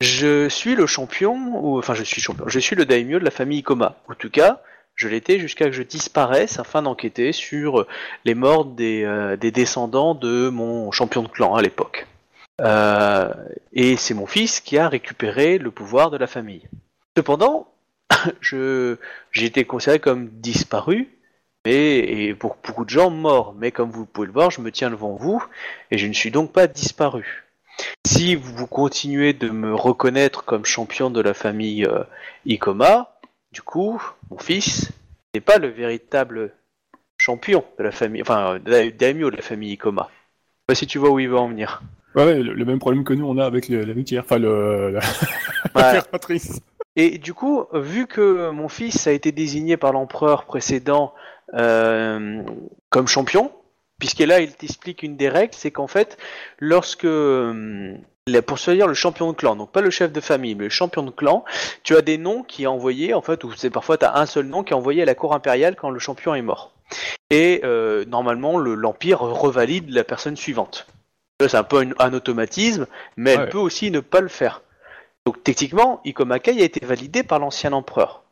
Je 0.00 0.48
suis 0.48 0.74
le 0.74 0.86
champion, 0.86 1.34
ou 1.62 1.78
enfin 1.78 1.94
je 1.94 2.04
suis 2.04 2.20
champion, 2.20 2.44
je 2.48 2.58
suis 2.58 2.76
le 2.76 2.86
daimyo 2.86 3.18
de 3.18 3.24
la 3.24 3.30
famille 3.30 3.58
Ikoma. 3.58 3.96
En 4.08 4.14
tout 4.14 4.30
cas, 4.30 4.62
je 4.98 5.06
l'étais 5.06 5.38
jusqu'à 5.38 5.66
que 5.66 5.72
je 5.72 5.84
disparaisse 5.84 6.58
afin 6.58 6.82
d'enquêter 6.82 7.32
sur 7.32 7.86
les 8.24 8.34
morts 8.34 8.64
des, 8.64 9.04
euh, 9.04 9.36
des 9.36 9.52
descendants 9.52 10.14
de 10.16 10.48
mon 10.48 10.90
champion 10.90 11.22
de 11.22 11.28
clan 11.28 11.54
à 11.54 11.62
l'époque. 11.62 12.06
Euh, 12.60 13.32
et 13.72 13.96
c'est 13.96 14.14
mon 14.14 14.26
fils 14.26 14.58
qui 14.58 14.76
a 14.76 14.88
récupéré 14.88 15.58
le 15.58 15.70
pouvoir 15.70 16.10
de 16.10 16.16
la 16.16 16.26
famille. 16.26 16.68
Cependant, 17.16 17.68
j'ai 18.40 18.98
été 19.36 19.64
considéré 19.64 20.00
comme 20.00 20.30
disparu, 20.30 21.08
mais, 21.64 21.98
et 21.98 22.34
pour 22.34 22.56
beaucoup 22.64 22.84
de 22.84 22.90
gens 22.90 23.10
mort. 23.10 23.54
Mais 23.56 23.70
comme 23.70 23.90
vous 23.90 24.04
pouvez 24.04 24.26
le 24.26 24.32
voir, 24.32 24.50
je 24.50 24.60
me 24.60 24.72
tiens 24.72 24.90
devant 24.90 25.14
vous, 25.14 25.44
et 25.92 25.98
je 25.98 26.08
ne 26.08 26.12
suis 26.12 26.32
donc 26.32 26.52
pas 26.52 26.66
disparu. 26.66 27.44
Si 28.04 28.34
vous 28.34 28.66
continuez 28.66 29.32
de 29.32 29.48
me 29.48 29.72
reconnaître 29.72 30.44
comme 30.44 30.64
champion 30.64 31.08
de 31.10 31.20
la 31.20 31.34
famille 31.34 31.84
euh, 31.84 32.02
Ikoma, 32.46 33.17
du 33.58 33.62
coup, 33.62 34.00
mon 34.30 34.38
fils 34.38 34.92
n'est 35.34 35.40
pas 35.40 35.58
le 35.58 35.66
véritable 35.66 36.52
champion 37.16 37.64
de 37.76 37.82
la 37.82 37.90
famille, 37.90 38.22
enfin, 38.22 38.60
da- 38.60 38.88
daimyo 38.88 39.32
de 39.32 39.36
la 39.36 39.42
famille 39.42 39.72
Ikoma. 39.72 40.08
Pas 40.68 40.76
si 40.76 40.86
tu 40.86 40.98
vois 40.98 41.10
où 41.10 41.18
il 41.18 41.28
va 41.28 41.38
en 41.40 41.48
venir. 41.48 41.82
Ouais, 42.14 42.40
le, 42.40 42.52
le 42.54 42.64
même 42.64 42.78
problème 42.78 43.02
que 43.02 43.14
nous, 43.14 43.26
on 43.26 43.36
a 43.36 43.44
avec 43.44 43.68
le- 43.68 43.82
l'héritière, 43.82 44.22
enfin, 44.24 44.38
le, 44.38 44.92
la. 44.92 45.00
Et 46.94 47.18
du 47.18 47.34
coup, 47.34 47.64
vu 47.72 48.06
que 48.06 48.50
mon 48.50 48.68
fils 48.68 49.08
a 49.08 49.12
été 49.12 49.32
désigné 49.32 49.76
par 49.76 49.92
l'empereur 49.92 50.44
précédent 50.44 51.12
euh, 51.54 52.44
comme 52.90 53.08
champion, 53.08 53.50
puisque 53.98 54.20
là 54.20 54.38
il 54.38 54.54
t'explique 54.54 55.02
une 55.02 55.16
des 55.16 55.28
règles, 55.28 55.54
c'est 55.54 55.72
qu'en 55.72 55.88
fait, 55.88 56.16
lorsque 56.60 57.06
euh, 57.06 57.96
la- 58.17 58.17
pour 58.42 58.58
choisir 58.58 58.86
le 58.86 58.94
champion 58.94 59.30
de 59.32 59.36
clan, 59.36 59.56
donc 59.56 59.70
pas 59.72 59.80
le 59.80 59.90
chef 59.90 60.12
de 60.12 60.20
famille, 60.20 60.54
mais 60.54 60.64
le 60.64 60.70
champion 60.70 61.02
de 61.02 61.10
clan, 61.10 61.44
tu 61.82 61.96
as 61.96 62.02
des 62.02 62.18
noms 62.18 62.42
qui 62.42 62.64
est 62.64 62.66
envoyé, 62.66 63.14
en 63.14 63.22
fait, 63.22 63.44
ou 63.44 63.52
c'est 63.56 63.70
parfois 63.70 63.96
tu 63.98 64.04
as 64.04 64.16
un 64.16 64.26
seul 64.26 64.46
nom 64.46 64.62
qui 64.64 64.72
est 64.72 64.76
envoyé 64.76 65.02
à 65.02 65.04
la 65.04 65.14
cour 65.14 65.34
impériale 65.34 65.76
quand 65.76 65.90
le 65.90 65.98
champion 65.98 66.34
est 66.34 66.42
mort. 66.42 66.72
Et 67.30 67.60
euh, 67.64 68.04
normalement, 68.06 68.58
le- 68.58 68.74
l'empire 68.74 69.20
revalide 69.20 69.90
la 69.90 70.04
personne 70.04 70.36
suivante. 70.36 70.86
C'est 71.40 71.54
un 71.54 71.62
peu 71.62 71.78
un, 71.80 71.90
un 71.98 72.12
automatisme, 72.14 72.86
mais 73.16 73.32
elle 73.32 73.48
peut 73.50 73.58
aussi 73.58 73.90
ne 73.90 74.00
pas 74.00 74.20
le 74.20 74.28
faire. 74.28 74.62
Donc 75.26 75.42
techniquement, 75.44 76.00
Ikomakai 76.04 76.60
a 76.60 76.64
été 76.64 76.84
validé 76.84 77.22
par 77.22 77.38
l'ancien 77.38 77.72
empereur. 77.72 78.22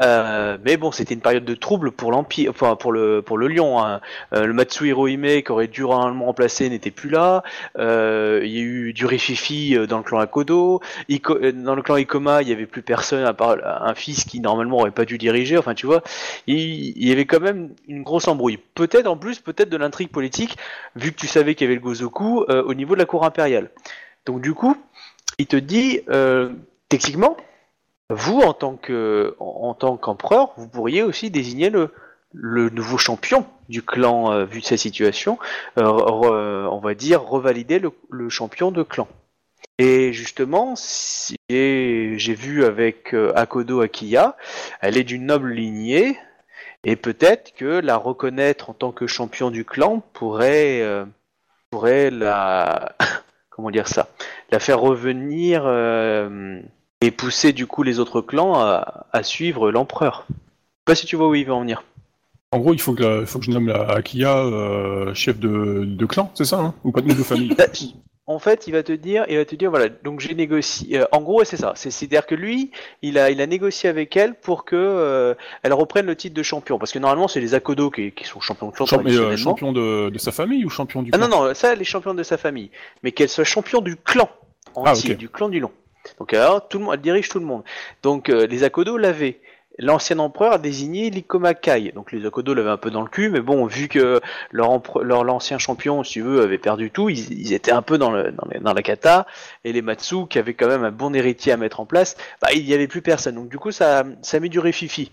Euh, 0.00 0.58
mais 0.64 0.76
bon, 0.76 0.92
c'était 0.92 1.14
une 1.14 1.20
période 1.20 1.44
de 1.44 1.54
trouble 1.54 1.92
pour 1.92 2.12
l'Empire, 2.12 2.50
enfin 2.50 2.76
pour 2.76 2.92
le 2.92 3.22
pour 3.22 3.38
le 3.38 3.48
Lion. 3.48 3.82
hein. 3.82 4.00
Euh, 4.32 4.46
le 4.46 4.52
Matsu 4.52 4.88
Hirohime 4.88 5.42
qui 5.42 5.52
aurait 5.52 5.68
dû 5.68 5.82
normalement 5.82 6.26
remplacer 6.26 6.68
n'était 6.68 6.90
plus 6.90 7.10
là. 7.10 7.42
Euh, 7.78 8.40
il 8.44 8.50
y 8.50 8.58
a 8.58 8.62
eu 8.62 8.92
du 8.92 9.06
rififi 9.06 9.76
dans 9.88 9.98
le 9.98 10.04
clan 10.04 10.18
Akodo. 10.18 10.80
Dans 11.08 11.74
le 11.74 11.82
clan 11.82 11.96
Ikoma, 11.96 12.42
il 12.42 12.48
y 12.48 12.52
avait 12.52 12.66
plus 12.66 12.82
personne 12.82 13.24
à 13.24 13.34
part 13.34 13.56
un 13.64 13.94
fils 13.94 14.24
qui 14.24 14.40
normalement 14.40 14.78
aurait 14.78 14.90
pas 14.90 15.04
dû 15.04 15.18
diriger. 15.18 15.56
Enfin, 15.58 15.74
tu 15.74 15.86
vois, 15.86 16.02
il, 16.46 16.56
il 16.58 17.08
y 17.08 17.12
avait 17.12 17.26
quand 17.26 17.40
même 17.40 17.70
une 17.88 18.02
grosse 18.02 18.28
embrouille. 18.28 18.58
Peut-être 18.74 19.06
en 19.06 19.16
plus, 19.16 19.40
peut-être 19.40 19.70
de 19.70 19.76
l'intrigue 19.76 20.10
politique, 20.10 20.56
vu 20.96 21.12
que 21.12 21.16
tu 21.16 21.26
savais 21.26 21.54
qu'il 21.54 21.66
y 21.66 21.68
avait 21.68 21.76
le 21.76 21.80
Gozoku 21.80 22.44
au 22.44 22.74
niveau 22.74 22.94
de 22.94 23.00
la 23.00 23.06
cour 23.06 23.24
impériale. 23.24 23.70
Donc 24.26 24.40
du 24.40 24.54
coup, 24.54 24.76
il 25.38 25.46
te 25.46 25.56
dit 25.56 26.00
techniquement 26.88 27.36
vous, 28.10 28.40
en 28.40 28.52
tant 28.52 28.76
que, 28.76 29.34
en, 29.40 29.74
tant 29.74 29.96
qu'empereur, 29.96 30.52
vous 30.56 30.68
pourriez 30.68 31.02
aussi 31.02 31.30
désigner 31.30 31.70
le, 31.70 31.90
le 32.32 32.68
nouveau 32.68 32.98
champion 32.98 33.46
du 33.68 33.82
clan, 33.82 34.30
euh, 34.32 34.44
vu 34.44 34.60
de 34.60 34.64
sa 34.66 34.76
situation, 34.76 35.38
euh, 35.78 36.66
on 36.70 36.80
va 36.80 36.94
dire 36.94 37.22
revalider 37.22 37.78
le, 37.78 38.28
champion 38.28 38.70
de 38.72 38.82
clan. 38.82 39.08
Et 39.78 40.12
justement, 40.12 40.74
si- 40.76 41.36
j'ai 41.48 42.34
vu 42.34 42.64
avec 42.64 43.14
euh, 43.14 43.32
Akodo 43.34 43.80
Akiya, 43.80 44.36
elle 44.80 44.98
est 44.98 45.04
d'une 45.04 45.26
noble 45.26 45.52
lignée, 45.52 46.18
et 46.84 46.96
peut-être 46.96 47.54
que 47.54 47.80
la 47.80 47.96
reconnaître 47.96 48.68
en 48.68 48.74
tant 48.74 48.92
que 48.92 49.06
champion 49.06 49.50
du 49.50 49.64
clan 49.64 50.02
pourrait, 50.12 50.82
pourrait 51.70 52.10
la, 52.10 52.94
comment 53.50 53.70
dire 53.70 53.88
ça, 53.88 54.08
la 54.50 54.60
faire 54.60 54.80
revenir 54.80 55.64
et 57.04 57.10
pousser 57.10 57.52
du 57.52 57.66
coup 57.66 57.82
les 57.82 57.98
autres 58.00 58.20
clans 58.20 58.54
à, 58.54 59.06
à 59.12 59.22
suivre 59.22 59.70
l'empereur. 59.70 60.26
Je 60.28 60.34
sais 60.34 60.84
pas 60.86 60.94
si 60.94 61.06
tu 61.06 61.16
vois 61.16 61.28
où 61.28 61.34
il 61.34 61.46
va 61.46 61.54
en 61.54 61.60
venir. 61.60 61.82
En 62.52 62.58
gros, 62.58 62.72
il 62.72 62.80
faut 62.80 62.94
que, 62.94 63.02
la- 63.02 63.20
il 63.20 63.26
faut 63.26 63.38
que 63.40 63.44
je 63.44 63.50
nomme 63.50 63.66
la 63.68 63.82
Akia 63.90 64.38
euh, 64.38 65.12
chef 65.14 65.38
de, 65.38 65.84
de 65.84 66.06
clan, 66.06 66.30
c'est 66.34 66.44
ça 66.44 66.60
hein 66.60 66.74
Ou 66.84 66.92
pas 66.92 67.00
de 67.00 67.12
de 67.12 67.22
famille? 67.22 67.54
Bah, 67.58 67.66
En 68.26 68.38
fait, 68.38 68.66
il 68.66 68.72
va 68.72 68.82
te 68.82 68.92
dire, 68.92 69.26
il 69.28 69.36
va 69.36 69.44
te 69.44 69.54
dire, 69.54 69.68
voilà, 69.70 69.88
donc 69.90 70.20
j'ai 70.20 70.34
négocié. 70.34 71.00
euh, 71.00 71.04
en 71.12 71.20
gros, 71.20 71.44
c'est 71.44 71.58
ça. 71.58 71.74
C'est- 71.76 71.90
C'est-à-dire 71.90 72.24
que 72.26 72.34
lui, 72.34 72.70
il 73.02 73.18
a, 73.18 73.30
il 73.30 73.40
a 73.42 73.46
négocié 73.46 73.90
avec 73.90 74.16
elle 74.16 74.34
pour 74.34 74.64
que 74.64 74.76
euh, 74.76 75.34
elle 75.62 75.74
reprenne 75.74 76.06
le 76.06 76.16
titre 76.16 76.34
de 76.34 76.42
champion, 76.42 76.78
parce 76.78 76.92
que 76.92 76.98
normalement, 76.98 77.28
c'est 77.28 77.40
les 77.40 77.52
Akodo 77.54 77.90
qui, 77.90 78.12
qui 78.12 78.24
sont 78.24 78.40
champions 78.40 78.68
de 78.68 78.74
clan 78.74 78.86
Champ- 78.86 79.04
euh, 79.04 79.36
champion 79.36 79.72
de, 79.72 80.08
de 80.08 80.18
sa 80.18 80.32
famille 80.32 80.64
ou 80.64 80.70
champion 80.70 81.02
du 81.02 81.10
Ah 81.12 81.18
clan? 81.18 81.28
non, 81.28 81.44
non, 81.44 81.54
ça, 81.54 81.72
elle 81.74 81.80
est 81.82 81.84
championne 81.84 82.16
de 82.16 82.22
sa 82.22 82.38
famille. 82.38 82.70
Mais 83.02 83.12
qu'elle 83.12 83.28
soit 83.28 83.44
champion 83.44 83.80
du 83.82 83.96
clan 83.96 84.30
entier, 84.74 85.14
Ah, 85.14 85.18
du 85.18 85.28
clan 85.28 85.48
du 85.50 85.60
long. 85.60 85.72
Donc 86.18 86.34
alors, 86.34 86.68
tout 86.68 86.78
le 86.78 86.84
monde, 86.84 86.94
elle 86.94 87.00
dirige 87.00 87.28
tout 87.28 87.38
le 87.38 87.46
monde. 87.46 87.62
Donc 88.02 88.28
euh, 88.28 88.46
les 88.46 88.64
Akodo 88.64 88.96
l'avaient. 88.96 89.40
L'ancien 89.76 90.20
empereur 90.20 90.52
a 90.52 90.58
désigné 90.58 91.10
l'Ikoma 91.10 91.52
Kai. 91.52 91.90
Donc 91.92 92.12
les 92.12 92.24
Akodo 92.24 92.54
l'avaient 92.54 92.70
un 92.70 92.76
peu 92.76 92.92
dans 92.92 93.02
le 93.02 93.08
cul, 93.08 93.28
mais 93.28 93.40
bon, 93.40 93.66
vu 93.66 93.88
que 93.88 94.20
leur, 94.52 94.80
leur 95.02 95.24
l'ancien 95.24 95.58
champion, 95.58 96.04
si 96.04 96.12
tu 96.12 96.20
veux, 96.22 96.42
avait 96.42 96.58
perdu 96.58 96.92
tout, 96.92 97.08
ils, 97.08 97.32
ils 97.32 97.52
étaient 97.52 97.72
un 97.72 97.82
peu 97.82 97.98
dans, 97.98 98.12
le, 98.12 98.30
dans, 98.30 98.46
dans 98.60 98.72
la 98.72 98.82
kata. 98.82 99.26
Et 99.64 99.72
les 99.72 99.82
Matsu, 99.82 100.28
qui 100.28 100.38
avaient 100.38 100.54
quand 100.54 100.68
même 100.68 100.84
un 100.84 100.92
bon 100.92 101.12
héritier 101.12 101.52
à 101.52 101.56
mettre 101.56 101.80
en 101.80 101.86
place, 101.86 102.16
bah, 102.40 102.48
il 102.54 102.64
n'y 102.64 102.72
avait 102.72 102.86
plus 102.86 103.02
personne. 103.02 103.34
Donc 103.34 103.48
du 103.48 103.58
coup, 103.58 103.72
ça, 103.72 104.04
ça 104.22 104.36
a 104.36 104.40
mis 104.40 104.48
du 104.48 104.60
réfifi. 104.60 105.10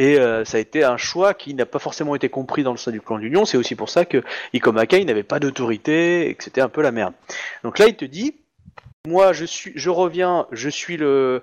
Et 0.00 0.18
euh, 0.18 0.44
ça 0.44 0.56
a 0.56 0.60
été 0.60 0.82
un 0.82 0.96
choix 0.96 1.34
qui 1.34 1.54
n'a 1.54 1.66
pas 1.66 1.78
forcément 1.78 2.16
été 2.16 2.28
compris 2.28 2.64
dans 2.64 2.72
le 2.72 2.78
sein 2.78 2.90
du 2.90 3.00
clan 3.00 3.18
d'Union. 3.20 3.44
C'est 3.44 3.56
aussi 3.56 3.76
pour 3.76 3.90
ça 3.90 4.04
que 4.04 4.24
Ikoma 4.52 4.86
Kai 4.86 5.04
n'avait 5.04 5.22
pas 5.22 5.38
d'autorité 5.38 6.28
et 6.28 6.34
que 6.34 6.42
c'était 6.42 6.60
un 6.60 6.68
peu 6.68 6.82
la 6.82 6.90
merde. 6.90 7.14
Donc 7.62 7.78
là, 7.78 7.86
il 7.86 7.94
te 7.94 8.04
dit, 8.04 8.34
moi, 9.06 9.32
je 9.32 9.44
suis, 9.44 9.72
je 9.74 9.90
reviens, 9.90 10.46
je 10.50 10.68
suis 10.68 10.96
le, 10.96 11.42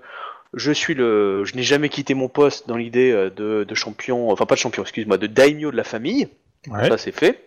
je 0.53 0.71
suis 0.71 0.95
le, 0.95 1.45
je 1.45 1.55
n'ai 1.55 1.63
jamais 1.63 1.89
quitté 1.89 2.13
mon 2.13 2.27
poste 2.27 2.67
dans 2.67 2.75
l'idée 2.77 3.11
euh, 3.11 3.29
de, 3.29 3.63
de 3.63 3.75
champion, 3.75 4.31
enfin 4.31 4.45
pas 4.45 4.55
de 4.55 4.59
champion, 4.59 4.81
excuse-moi, 4.83 5.17
de 5.17 5.27
daimyo 5.27 5.71
de 5.71 5.77
la 5.77 5.83
famille. 5.83 6.27
Ouais. 6.67 6.87
Ça 6.89 6.97
c'est 6.97 7.11
fait. 7.11 7.43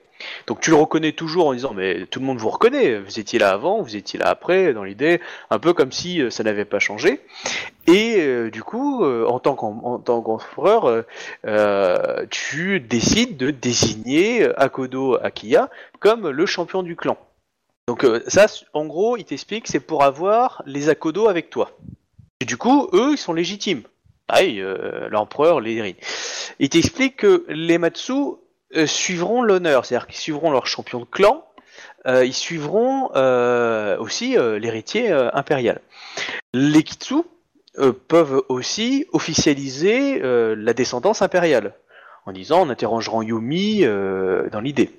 Donc 0.47 0.61
tu 0.61 0.71
le 0.71 0.77
reconnais 0.77 1.11
toujours 1.11 1.49
en 1.49 1.55
disant 1.55 1.73
mais 1.75 2.07
tout 2.07 2.21
le 2.21 2.27
monde 2.27 2.39
vous 2.39 2.49
reconnaît, 2.49 3.01
vous 3.01 3.19
étiez 3.19 3.41
là 3.41 3.51
avant, 3.51 3.83
vous 3.83 3.97
étiez 3.97 4.17
là 4.19 4.29
après, 4.29 4.73
dans 4.73 4.85
l'idée, 4.85 5.21
un 5.51 5.59
peu 5.59 5.73
comme 5.73 5.91
si 5.91 6.23
euh, 6.23 6.31
ça 6.31 6.45
n'avait 6.45 6.65
pas 6.65 6.79
changé. 6.79 7.21
Et 7.89 8.19
euh, 8.21 8.49
du 8.51 8.63
coup, 8.63 9.05
euh, 9.05 9.27
en 9.27 9.41
tant 9.41 9.57
qu'en- 9.57 9.81
en 9.83 9.99
tant 9.99 10.23
qu'empereur, 10.23 11.05
euh, 11.47 12.27
tu 12.31 12.79
décides 12.79 13.37
de 13.37 13.51
désigner 13.51 14.49
Akodo 14.57 15.19
Akiya 15.21 15.69
comme 15.99 16.29
le 16.31 16.47
champion 16.47 16.85
du 16.85 16.95
clan. 16.95 17.19
Donc 17.87 18.05
euh, 18.05 18.23
ça, 18.29 18.47
en 18.73 18.87
gros, 18.87 19.17
il 19.17 19.25
t'explique, 19.25 19.69
c'est 19.69 19.81
pour 19.81 20.05
avoir 20.05 20.63
les 20.67 20.89
Akodo 20.89 21.29
avec 21.29 21.51
toi. 21.51 21.73
Du 22.41 22.57
coup, 22.57 22.89
eux, 22.93 23.13
ils 23.13 23.19
sont 23.19 23.35
légitimes. 23.35 23.83
Pareil, 24.27 24.61
euh, 24.61 25.09
l'empereur 25.11 25.61
les 25.61 25.75
hérite. 25.75 25.99
Il 26.59 26.71
t'explique 26.71 27.17
que 27.17 27.45
les 27.49 27.77
Matsu 27.77 28.13
euh, 28.75 28.87
suivront 28.87 29.43
l'honneur, 29.43 29.85
c'est-à-dire 29.85 30.07
qu'ils 30.07 30.17
suivront 30.17 30.51
leur 30.51 30.67
champion 30.67 31.01
de 31.01 31.05
clan, 31.05 31.45
ils 32.07 32.35
suivront 32.35 33.09
aussi 33.99 34.37
l'héritier 34.37 35.11
impérial. 35.11 35.81
Les 36.53 36.83
Kitsu 36.83 37.23
peuvent 38.09 38.43
aussi 38.51 39.07
officialiser 39.15 40.21
la 40.21 40.75
descendance 40.75 41.23
impériale, 41.23 41.73
en 42.27 42.33
disant 42.33 42.67
on 42.67 42.69
interrogera 42.69 43.25
Yumi 43.25 43.85
dans 43.87 44.61
l'idée. 44.61 44.91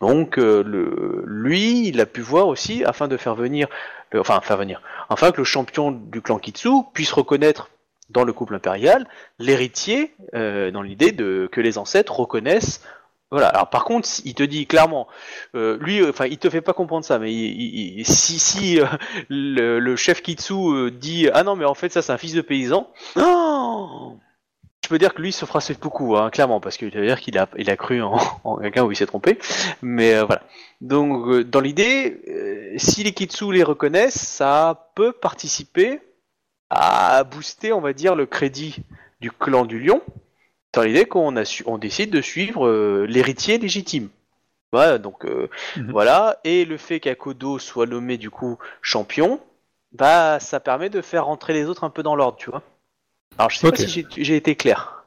Donc 0.00 0.38
euh, 0.38 1.22
lui, 1.26 1.88
il 1.88 2.00
a 2.00 2.06
pu 2.06 2.22
voir 2.22 2.48
aussi, 2.48 2.84
afin 2.84 3.06
de 3.06 3.16
faire 3.16 3.34
venir, 3.34 3.68
enfin 4.16 4.40
faire 4.40 4.56
venir, 4.56 4.82
afin 5.10 5.30
que 5.30 5.38
le 5.38 5.44
champion 5.44 5.90
du 5.90 6.22
clan 6.22 6.38
Kitsu 6.38 6.70
puisse 6.94 7.12
reconnaître 7.12 7.70
dans 8.08 8.24
le 8.24 8.32
couple 8.32 8.54
impérial 8.54 9.06
l'héritier, 9.38 10.14
euh, 10.34 10.70
dans 10.70 10.82
l'idée 10.82 11.12
de 11.12 11.48
que 11.52 11.60
les 11.60 11.78
ancêtres 11.78 12.18
reconnaissent. 12.18 12.82
Voilà. 13.30 13.48
Alors 13.48 13.68
par 13.68 13.84
contre, 13.84 14.08
il 14.24 14.34
te 14.34 14.42
dit 14.42 14.66
clairement, 14.66 15.06
euh, 15.54 15.76
lui, 15.80 16.04
enfin, 16.08 16.26
il 16.26 16.38
te 16.38 16.48
fait 16.48 16.62
pas 16.62 16.72
comprendre 16.72 17.04
ça, 17.04 17.18
mais 17.18 17.30
si 18.04 18.38
si 18.38 18.80
le, 19.28 19.96
chef 19.96 20.22
Kitsu 20.22 20.90
dit 20.92 21.28
ah 21.32 21.44
non 21.44 21.56
mais 21.56 21.66
en 21.66 21.74
fait 21.74 21.92
ça 21.92 22.00
c'est 22.00 22.12
un 22.12 22.18
fils 22.18 22.32
de 22.32 22.40
paysan, 22.40 22.90
je 24.84 24.88
peux 24.88 24.98
dire 24.98 25.14
que 25.14 25.22
lui 25.22 25.28
il 25.30 25.32
se 25.32 25.44
fera 25.44 25.60
beaucoup, 25.80 26.16
hein, 26.16 26.30
clairement, 26.30 26.60
parce 26.60 26.76
que 26.76 26.86
veut 26.86 27.06
dire 27.06 27.20
qu'il 27.20 27.38
a 27.38 27.48
il 27.56 27.70
a 27.70 27.76
cru 27.76 28.02
en, 28.02 28.16
en 28.44 28.56
quelqu'un 28.56 28.84
où 28.84 28.90
il 28.92 28.96
s'est 28.96 29.06
trompé, 29.06 29.38
mais 29.82 30.14
euh, 30.14 30.24
voilà. 30.24 30.42
Donc 30.80 31.26
euh, 31.28 31.44
dans 31.44 31.60
l'idée, 31.60 32.20
euh, 32.28 32.74
si 32.78 33.02
les 33.04 33.12
Kitsu 33.12 33.52
les 33.52 33.62
reconnaissent, 33.62 34.20
ça 34.20 34.90
peut 34.94 35.12
participer 35.12 36.00
à 36.70 37.24
booster, 37.24 37.72
on 37.72 37.80
va 37.80 37.92
dire, 37.92 38.14
le 38.14 38.26
crédit 38.26 38.76
du 39.20 39.30
clan 39.32 39.64
du 39.66 39.80
lion, 39.80 40.02
dans 40.72 40.82
l'idée 40.82 41.06
qu'on 41.06 41.36
a 41.36 41.44
su- 41.44 41.64
on 41.66 41.78
décide 41.78 42.10
de 42.10 42.20
suivre 42.22 42.66
euh, 42.68 43.06
l'héritier 43.08 43.58
légitime. 43.58 44.08
Voilà, 44.72 44.98
donc 44.98 45.24
euh, 45.26 45.48
Mhm. 45.76 45.90
voilà, 45.92 46.38
et 46.44 46.64
le 46.64 46.76
fait 46.78 47.00
qu'Akodo 47.00 47.58
soit 47.58 47.86
nommé 47.86 48.18
du 48.18 48.30
coup 48.30 48.58
champion, 48.82 49.40
bah 49.92 50.40
ça 50.40 50.60
permet 50.60 50.90
de 50.90 51.02
faire 51.02 51.26
rentrer 51.26 51.52
les 51.54 51.66
autres 51.66 51.84
un 51.84 51.90
peu 51.90 52.02
dans 52.04 52.16
l'ordre, 52.16 52.38
tu 52.38 52.50
vois. 52.50 52.62
Alors 53.40 53.48
je 53.48 53.56
sais 53.58 53.70
pas 53.70 53.76
si 53.76 54.06
j'ai- 54.18 54.36
été 54.36 54.54
clair. 54.54 55.06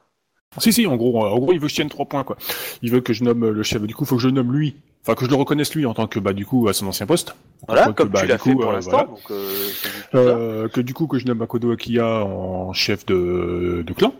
Si, 0.58 0.72
si, 0.72 0.86
en 0.88 0.96
gros, 0.96 1.24
en 1.24 1.38
gros, 1.38 1.52
il 1.52 1.60
veut 1.60 1.66
que 1.66 1.70
je 1.70 1.76
tienne 1.76 1.88
trois 1.88 2.06
points, 2.06 2.24
quoi. 2.24 2.36
Il 2.82 2.90
veut 2.90 3.00
que 3.00 3.12
je 3.12 3.22
nomme 3.22 3.48
le 3.48 3.62
chef. 3.62 3.80
Du 3.82 3.94
coup, 3.94 4.02
il 4.02 4.06
faut 4.08 4.16
que 4.16 4.22
je 4.22 4.26
le 4.26 4.34
nomme 4.34 4.52
lui. 4.52 4.74
Enfin, 5.02 5.14
que 5.14 5.24
je 5.24 5.30
le 5.30 5.36
reconnaisse 5.36 5.72
lui 5.74 5.86
en 5.86 5.94
tant 5.94 6.08
que, 6.08 6.18
bah, 6.18 6.32
du 6.32 6.44
coup, 6.44 6.66
à 6.66 6.72
son 6.72 6.86
ancien 6.88 7.06
poste. 7.06 7.36
Voilà, 7.68 7.92
comme 7.92 8.08
bah, 8.08 8.22
tu 8.22 8.26
l'as 8.26 8.38
fait 8.38 8.50
coup, 8.52 8.58
pour 8.58 8.70
euh, 8.70 8.74
l'instant, 8.74 9.16
voilà. 9.28 9.42
euh. 9.42 9.68
Euh, 10.14 10.68
que 10.68 10.80
du 10.80 10.94
coup, 10.94 11.06
que 11.06 11.18
je 11.18 11.26
nomme 11.26 11.42
Akodo 11.42 11.70
Akiya 11.70 12.24
en 12.24 12.72
chef 12.72 13.06
de, 13.06 13.84
de 13.86 13.92
clan. 13.92 14.14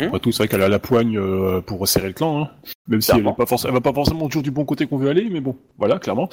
Hmm. 0.00 0.04
Après 0.04 0.20
tout, 0.20 0.32
c'est 0.32 0.38
vrai 0.38 0.48
qu'elle 0.48 0.62
a 0.62 0.68
la 0.68 0.78
poigne 0.78 1.18
euh, 1.18 1.60
pour 1.60 1.80
resserrer 1.80 2.08
le 2.08 2.14
clan, 2.14 2.42
hein. 2.42 2.48
Même 2.88 3.02
si 3.02 3.10
elle, 3.10 3.18
est 3.18 3.22
pas 3.22 3.44
elle 3.64 3.72
va 3.72 3.80
pas 3.82 3.92
forcément 3.92 4.26
toujours 4.26 4.42
du 4.42 4.50
bon 4.50 4.64
côté 4.64 4.86
qu'on 4.86 4.96
veut 4.96 5.10
aller, 5.10 5.28
mais 5.30 5.40
bon, 5.40 5.56
voilà, 5.76 5.98
clairement. 5.98 6.30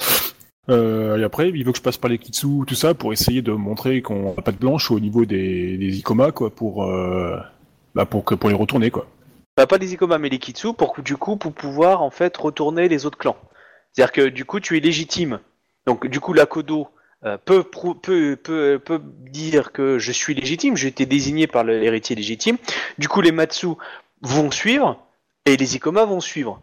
Euh, 0.70 1.16
et 1.16 1.24
après, 1.24 1.48
il 1.48 1.64
veut 1.64 1.72
que 1.72 1.78
je 1.78 1.82
passe 1.82 1.96
par 1.96 2.10
les 2.10 2.18
Kitsu, 2.18 2.46
tout 2.66 2.74
ça, 2.74 2.94
pour 2.94 3.12
essayer 3.12 3.42
de 3.42 3.52
montrer 3.52 4.02
qu'on 4.02 4.34
n'a 4.34 4.42
pas 4.42 4.52
de 4.52 4.58
blanche 4.58 4.90
au 4.90 5.00
niveau 5.00 5.24
des, 5.24 5.78
des 5.78 5.98
Ikoma, 5.98 6.32
quoi, 6.32 6.50
pour, 6.50 6.84
euh, 6.84 7.38
bah, 7.94 8.04
pour, 8.04 8.24
les 8.48 8.54
retourner, 8.54 8.90
quoi. 8.90 9.06
Bah, 9.58 9.66
pas 9.66 9.78
les 9.78 9.92
Ikoma 9.94 10.18
mais 10.18 10.28
les 10.28 10.38
Kitsu 10.38 10.72
pour 10.72 10.94
du 11.04 11.16
coup 11.16 11.36
pour 11.36 11.52
pouvoir 11.52 12.00
en 12.02 12.10
fait 12.10 12.36
retourner 12.36 12.88
les 12.88 13.06
autres 13.06 13.18
clans. 13.18 13.36
C'est-à-dire 13.90 14.12
que 14.12 14.28
du 14.28 14.44
coup 14.44 14.60
tu 14.60 14.76
es 14.76 14.80
légitime. 14.80 15.40
Donc 15.84 16.06
du 16.06 16.20
coup 16.20 16.32
l'Akodo 16.32 16.86
euh, 17.24 17.36
peut, 17.38 17.64
dire 19.32 19.72
que 19.72 19.98
je 19.98 20.12
suis 20.12 20.34
légitime, 20.34 20.76
j'ai 20.76 20.86
été 20.86 21.06
désigné 21.06 21.48
par 21.48 21.64
l'héritier 21.64 22.14
légitime. 22.14 22.56
Du 22.98 23.08
coup 23.08 23.20
les 23.20 23.32
Matsu 23.32 23.66
vont 24.22 24.52
suivre 24.52 25.04
et 25.44 25.56
les 25.56 25.74
Ikoma 25.74 26.04
vont 26.04 26.20
suivre. 26.20 26.62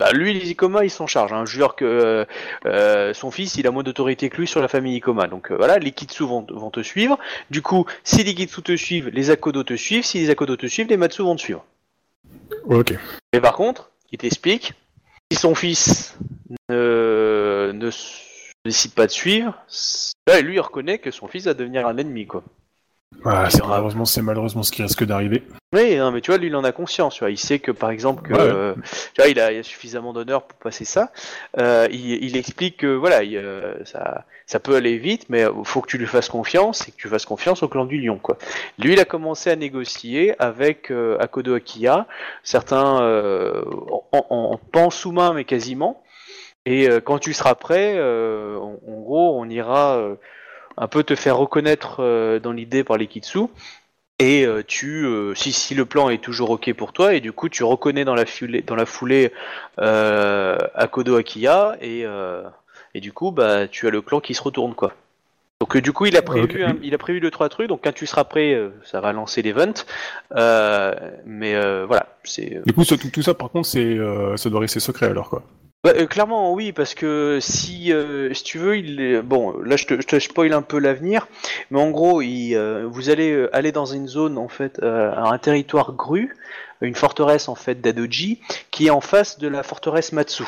Bah, 0.00 0.12
lui 0.12 0.32
les 0.32 0.50
Ikoma 0.50 0.84
ils 0.84 0.90
s'en 0.90 1.06
chargent. 1.06 1.32
Hein. 1.32 1.44
Je 1.44 1.52
jure 1.52 1.74
que 1.74 1.84
euh, 1.84 2.24
euh, 2.66 3.12
son 3.14 3.30
fils 3.30 3.56
il 3.56 3.66
a 3.66 3.70
moins 3.70 3.82
d'autorité 3.82 4.30
que 4.30 4.36
lui 4.36 4.46
sur 4.46 4.60
la 4.60 4.68
famille 4.68 4.96
Ikoma. 4.96 5.26
Donc 5.26 5.50
euh, 5.50 5.56
voilà 5.56 5.78
les 5.78 5.92
Kitsu 5.92 6.24
vont, 6.24 6.46
vont 6.48 6.70
te 6.70 6.80
suivre. 6.80 7.18
Du 7.50 7.62
coup 7.62 7.84
si 8.04 8.22
les 8.22 8.34
Kitsu 8.34 8.62
te 8.62 8.76
suivent, 8.76 9.08
les 9.08 9.30
Akodo 9.30 9.64
te 9.64 9.74
suivent. 9.74 10.04
Si 10.04 10.18
les 10.18 10.30
Akodo 10.30 10.56
te 10.56 10.66
suivent, 10.66 10.88
les 10.88 10.96
Matsu 10.96 11.22
vont 11.22 11.36
te 11.36 11.40
suivre. 11.40 11.64
Ok. 12.66 12.94
Mais 13.32 13.40
par 13.40 13.54
contre, 13.54 13.90
il 14.12 14.18
t'explique, 14.18 14.72
si 15.30 15.38
son 15.38 15.54
fils 15.54 16.16
ne, 16.68 17.72
décide 18.64 18.92
pas 18.92 19.06
de 19.06 19.12
suivre, 19.12 19.54
là, 20.26 20.40
lui, 20.40 20.54
il 20.54 20.60
reconnaît 20.60 20.98
que 20.98 21.10
son 21.10 21.28
fils 21.28 21.44
va 21.44 21.54
devenir 21.54 21.86
un 21.86 21.96
ennemi, 21.96 22.26
quoi. 22.26 22.42
Ah, 23.24 23.48
c'est 23.50 23.66
malheureusement, 23.66 24.04
c'est 24.04 24.22
malheureusement 24.22 24.62
ce 24.62 24.70
qui 24.70 24.82
risque 24.82 25.04
d'arriver. 25.04 25.42
Oui, 25.74 25.96
non, 25.96 26.12
mais 26.12 26.20
tu 26.20 26.30
vois, 26.30 26.38
lui, 26.38 26.46
il 26.46 26.56
en 26.56 26.64
a 26.64 26.72
conscience. 26.72 27.14
Tu 27.14 27.20
vois. 27.20 27.30
Il 27.30 27.36
sait 27.38 27.58
que, 27.58 27.72
par 27.72 27.90
exemple, 27.90 28.22
que, 28.22 28.32
Ouais, 28.32 28.38
ouais. 28.38 28.46
euh, 28.48 28.74
tu 29.14 29.20
vois, 29.20 29.28
il 29.28 29.40
a, 29.40 29.52
il 29.52 29.58
a 29.58 29.62
suffisamment 29.62 30.12
d'honneur 30.12 30.44
pour 30.44 30.58
passer 30.58 30.84
ça. 30.84 31.10
Euh, 31.58 31.88
il, 31.90 32.24
il 32.24 32.36
explique 32.36 32.78
que, 32.78 32.86
voilà, 32.86 33.24
il, 33.24 33.36
euh, 33.36 33.84
ça, 33.84 34.24
ça 34.46 34.60
peut 34.60 34.76
aller 34.76 34.98
vite, 34.98 35.26
mais 35.28 35.42
il 35.42 35.64
faut 35.64 35.80
que 35.80 35.88
tu 35.88 35.98
lui 35.98 36.06
fasses 36.06 36.28
confiance 36.28 36.86
et 36.88 36.92
que 36.92 36.96
tu 36.96 37.08
fasses 37.08 37.26
confiance 37.26 37.62
au 37.62 37.68
clan 37.68 37.86
du 37.86 37.98
lion, 37.98 38.18
quoi. 38.18 38.38
Lui, 38.78 38.92
il 38.92 39.00
a 39.00 39.04
commencé 39.04 39.50
à 39.50 39.56
négocier 39.56 40.34
avec 40.40 40.90
Akodo 41.18 41.54
Akiya, 41.54 42.06
certains 42.44 42.98
en, 44.12 44.26
en, 44.30 44.60
en 44.74 44.90
sous-main, 44.90 45.32
mais 45.34 45.44
quasiment. 45.44 46.02
Et 46.66 46.88
quand 47.04 47.18
tu 47.18 47.32
seras 47.34 47.54
prêt, 47.56 47.98
en, 48.00 48.78
en 48.86 49.00
gros, 49.00 49.38
on 49.38 49.48
ira 49.48 50.00
un 50.80 50.86
peu 50.88 51.02
te 51.02 51.14
faire 51.14 51.36
reconnaître 51.36 51.96
euh, 52.00 52.38
dans 52.38 52.52
l'idée 52.52 52.84
par 52.84 52.96
les 52.96 53.06
Kitsu. 53.06 53.40
Et 54.20 54.44
euh, 54.44 54.62
tu, 54.66 55.04
euh, 55.04 55.34
si, 55.34 55.52
si 55.52 55.74
le 55.76 55.84
plan 55.84 56.08
est 56.08 56.22
toujours 56.22 56.50
ok 56.50 56.72
pour 56.74 56.92
toi, 56.92 57.14
et 57.14 57.20
du 57.20 57.32
coup 57.32 57.48
tu 57.48 57.62
reconnais 57.62 58.04
dans 58.04 58.16
la 58.16 58.26
foulée, 58.26 58.62
dans 58.62 58.74
la 58.74 58.86
foulée 58.86 59.32
Akodo 59.76 61.16
Akiya, 61.16 61.76
et, 61.80 62.04
et 62.94 63.00
du 63.00 63.12
coup 63.12 63.30
bah 63.30 63.68
tu 63.68 63.86
as 63.86 63.90
le 63.90 64.00
clan 64.02 64.20
qui 64.20 64.34
se 64.34 64.42
retourne 64.42 64.74
quoi. 64.74 64.92
Donc 65.60 65.76
euh, 65.76 65.80
du 65.80 65.92
coup 65.92 66.06
il 66.06 66.16
a 66.16 66.22
prévu, 66.22 66.44
Ok. 66.44 66.60
un- 66.60 66.78
il 66.82 66.94
a 66.94 66.98
prévu 66.98 67.20
le 67.20 67.30
trois 67.30 67.48
trucs. 67.48 67.68
Donc 67.68 67.82
quand 67.84 67.92
tu 67.94 68.06
seras 68.06 68.24
prêt, 68.24 68.54
euh, 68.54 68.70
ça 68.84 69.00
va 69.00 69.12
lancer 69.12 69.42
l'event. 69.42 69.74
Euh, 70.34 70.94
mais 71.24 71.54
voilà, 71.86 72.06
c'est 72.24 72.60
Du 72.66 72.72
coup, 72.72 72.84
tout, 72.84 72.96
tout 72.96 73.22
ça, 73.22 73.34
par 73.34 73.50
contre, 73.50 73.68
c'est, 73.68 73.98
ça 74.36 74.50
doit 74.50 74.60
rester 74.60 74.80
secret 74.80 75.06
alors 75.06 75.30
quoi. 75.30 75.42
Bah, 75.84 75.92
euh, 75.94 76.06
clairement, 76.06 76.52
oui, 76.52 76.72
parce 76.72 76.94
que 76.94 77.38
si, 77.40 77.92
euh, 77.92 78.34
si 78.34 78.42
tu 78.42 78.58
veux, 78.58 78.76
il 78.78 79.00
est... 79.00 79.22
bon, 79.22 79.56
là 79.62 79.76
je 79.76 79.86
te, 79.86 79.94
je 80.00 80.18
spoil 80.18 80.52
un 80.52 80.62
peu 80.62 80.78
l'avenir, 80.80 81.28
mais 81.70 81.80
en 81.80 81.90
gros, 81.90 82.20
euh, 82.20 82.84
vous 82.90 83.10
allez 83.10 83.46
aller 83.52 83.70
dans 83.70 83.86
une 83.86 84.08
zone 84.08 84.38
en 84.38 84.48
fait, 84.48 84.82
un 84.82 85.38
territoire 85.38 85.92
gru, 85.92 86.36
une 86.80 86.96
forteresse 86.96 87.48
en 87.48 87.54
fait 87.54 87.80
d'Adoji, 87.80 88.40
qui 88.72 88.88
est 88.88 88.90
en 88.90 89.00
face 89.00 89.38
de 89.38 89.46
la 89.46 89.62
forteresse 89.62 90.12
Matsu. 90.12 90.44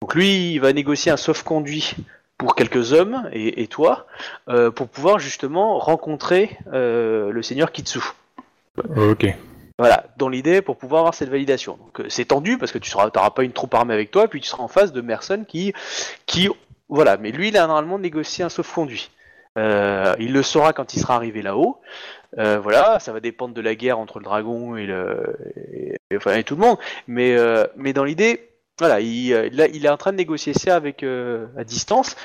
Donc 0.00 0.14
lui, 0.14 0.52
il 0.52 0.60
va 0.60 0.72
négocier 0.72 1.10
un 1.10 1.16
sauf-conduit 1.16 1.96
pour 2.38 2.54
quelques 2.54 2.92
hommes 2.92 3.28
et, 3.32 3.62
et 3.62 3.66
toi, 3.66 4.06
pour 4.46 4.88
pouvoir 4.88 5.18
justement 5.18 5.78
rencontrer 5.80 6.56
le 6.72 7.40
seigneur 7.42 7.72
Kitsu. 7.72 8.00
Ok. 8.96 9.26
Voilà, 9.78 10.04
dans 10.18 10.28
l'idée 10.28 10.62
pour 10.62 10.76
pouvoir 10.76 11.00
avoir 11.00 11.14
cette 11.14 11.30
validation. 11.30 11.76
Donc 11.76 12.00
euh, 12.00 12.08
c'est 12.08 12.26
tendu 12.26 12.58
parce 12.58 12.70
que 12.70 12.78
tu 12.78 12.92
n'auras 12.96 13.30
pas 13.30 13.42
une 13.42 13.52
troupe 13.52 13.74
armée 13.74 13.94
avec 13.94 14.10
toi, 14.12 14.28
puis 14.28 14.40
tu 14.40 14.48
seras 14.48 14.62
en 14.62 14.68
face 14.68 14.92
de 14.92 15.00
personnes 15.00 15.46
qui, 15.46 15.72
qui, 16.26 16.48
voilà. 16.88 17.16
Mais 17.16 17.32
lui, 17.32 17.48
il 17.48 17.56
a 17.56 17.66
normalement 17.66 17.98
négocié 17.98 18.44
un 18.44 18.48
sauf-conduit. 18.48 19.10
Euh, 19.58 20.14
il 20.18 20.32
le 20.32 20.42
saura 20.42 20.72
quand 20.72 20.94
il 20.94 21.00
sera 21.00 21.16
arrivé 21.16 21.42
là-haut. 21.42 21.80
Euh, 22.38 22.58
voilà, 22.60 22.98
ça 23.00 23.12
va 23.12 23.20
dépendre 23.20 23.54
de 23.54 23.60
la 23.60 23.74
guerre 23.74 23.98
entre 23.98 24.18
le 24.18 24.24
dragon 24.24 24.76
et 24.76 24.86
le, 24.86 25.36
et, 25.72 25.96
et- 26.10 26.38
et 26.38 26.44
tout 26.44 26.54
le 26.56 26.60
monde. 26.60 26.78
Mais, 27.06 27.36
euh, 27.36 27.64
mais 27.76 27.92
dans 27.92 28.04
l'idée, 28.04 28.50
voilà, 28.78 29.00
il, 29.00 29.32
euh, 29.32 29.48
il 29.72 29.86
est 29.86 29.88
en 29.88 29.96
train 29.96 30.12
de 30.12 30.16
négocier 30.16 30.52
ça 30.52 30.76
avec 30.76 31.02
euh, 31.02 31.46
à 31.56 31.64
distance. 31.64 32.16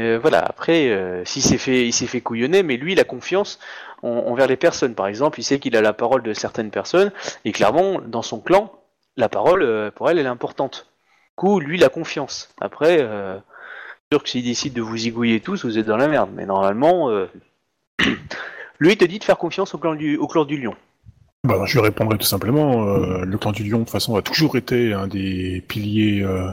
Euh, 0.00 0.18
voilà, 0.20 0.40
après, 0.40 0.88
euh, 0.90 1.24
s'il 1.24 1.42
s'est 1.42 1.58
fait, 1.58 1.86
il 1.86 1.92
s'est 1.92 2.06
fait 2.08 2.20
couillonner, 2.20 2.62
mais 2.62 2.76
lui, 2.76 2.92
il 2.92 3.00
a 3.00 3.04
confiance 3.04 3.58
en- 4.02 4.08
envers 4.10 4.46
les 4.48 4.56
personnes. 4.56 4.94
Par 4.94 5.06
exemple, 5.06 5.40
il 5.40 5.44
sait 5.44 5.60
qu'il 5.60 5.76
a 5.76 5.80
la 5.82 5.92
parole 5.92 6.22
de 6.22 6.34
certaines 6.34 6.70
personnes, 6.70 7.12
et 7.44 7.52
clairement, 7.52 8.00
dans 8.00 8.22
son 8.22 8.40
clan, 8.40 8.72
la 9.16 9.28
parole, 9.28 9.62
euh, 9.62 9.90
pour 9.92 10.10
elle, 10.10 10.18
elle 10.18 10.26
est 10.26 10.28
importante. 10.28 10.88
Du 11.30 11.36
coup, 11.36 11.60
lui, 11.60 11.78
il 11.78 11.84
a 11.84 11.88
confiance. 11.88 12.50
Après, 12.60 12.98
sûr 14.12 14.22
que 14.22 14.28
s'il 14.28 14.44
décide 14.44 14.74
de 14.74 14.82
vous 14.82 14.96
zigouiller 14.96 15.40
tous, 15.40 15.64
vous 15.64 15.78
êtes 15.78 15.86
dans 15.86 15.96
la 15.96 16.08
merde. 16.08 16.30
Mais 16.34 16.46
normalement, 16.46 17.10
lui, 18.78 18.92
il 18.92 18.96
te 18.98 19.04
dit 19.04 19.18
de 19.18 19.24
faire 19.24 19.38
confiance 19.38 19.74
au 19.74 19.78
clan 19.78 19.94
du, 19.94 20.16
au 20.16 20.26
clan 20.26 20.44
du 20.44 20.56
lion. 20.58 20.74
Bah, 21.44 21.64
je 21.66 21.72
lui 21.72 21.80
répondrai 21.80 22.18
tout 22.18 22.26
simplement. 22.26 22.86
euh, 22.86 23.24
le 23.24 23.38
clan 23.38 23.50
du 23.50 23.64
lion, 23.64 23.78
de 23.80 23.84
toute 23.84 23.90
façon, 23.90 24.14
a 24.14 24.22
toujours 24.22 24.56
été 24.56 24.92
un 24.92 25.08
des 25.08 25.60
piliers 25.66 26.22
euh, 26.22 26.48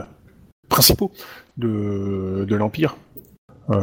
principaux 0.68 1.12
de, 1.56 2.44
l'Empire. 2.50 2.96
Euh, 3.70 3.76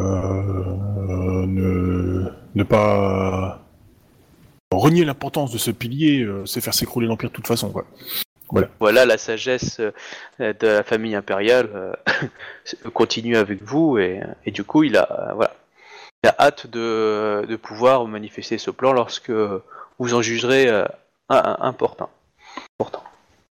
ne, 1.46 2.64
pas 2.64 3.62
renier 4.74 5.06
l'importance 5.06 5.54
de 5.54 5.58
ce 5.58 5.72
pilier, 5.72 6.28
c'est 6.46 6.60
faire 6.60 6.74
s'écrouler 6.74 7.08
l'Empire 7.08 7.30
de 7.30 7.36
toute 7.36 7.48
façon. 7.48 7.72
Quoi. 7.72 7.86
Voilà 8.80 9.06
la 9.06 9.18
sagesse 9.18 9.80
de 10.40 10.68
la 10.68 10.84
famille 10.84 11.16
impériale 11.16 11.98
continue 12.94 13.38
avec 13.38 13.64
vous 13.64 13.98
et, 13.98 14.22
du 14.48 14.64
coup 14.64 14.84
il 14.84 14.96
a 14.98 15.34
voilà 15.36 15.54
il 16.24 16.30
a 16.30 16.36
hâte 16.40 16.68
de 16.68 17.56
pouvoir 17.62 18.06
manifester 18.08 18.58
ce 18.58 18.72
plan 18.72 18.94
lorsque 18.94 19.32
vous 20.00 20.14
en 20.14 20.22
jugerez 20.22 20.68
euh, 20.68 20.86
important. 21.30 22.10
important. 22.80 23.04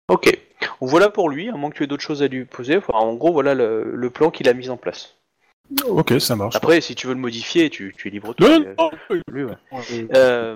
Ok, 0.09 0.39
voilà 0.79 1.09
pour 1.09 1.29
lui, 1.29 1.49
à 1.49 1.53
moins 1.53 1.69
que 1.69 1.75
tu 1.75 1.83
aies 1.83 1.87
d'autres 1.87 2.03
choses 2.03 2.23
à 2.23 2.27
lui 2.27 2.45
poser. 2.45 2.77
Enfin, 2.77 2.93
en 2.93 3.13
gros 3.15 3.33
voilà 3.33 3.53
le, 3.53 3.91
le 3.93 4.09
plan 4.09 4.31
qu'il 4.31 4.47
a 4.47 4.53
mis 4.53 4.69
en 4.69 4.77
place. 4.77 5.15
Ok, 5.85 6.13
ça 6.21 6.37
marche. 6.37 6.55
Après 6.55 6.79
si 6.79 6.95
tu 6.95 7.07
veux 7.07 7.13
le 7.13 7.19
modifier, 7.19 7.69
tu, 7.69 7.93
tu 7.97 8.07
es 8.07 8.11
libre 8.11 8.33
de 8.35 8.47
Non, 8.47 8.65
non, 8.79 8.89
lui, 9.29 9.43
ouais. 9.43 9.51
Euh, 10.15 10.55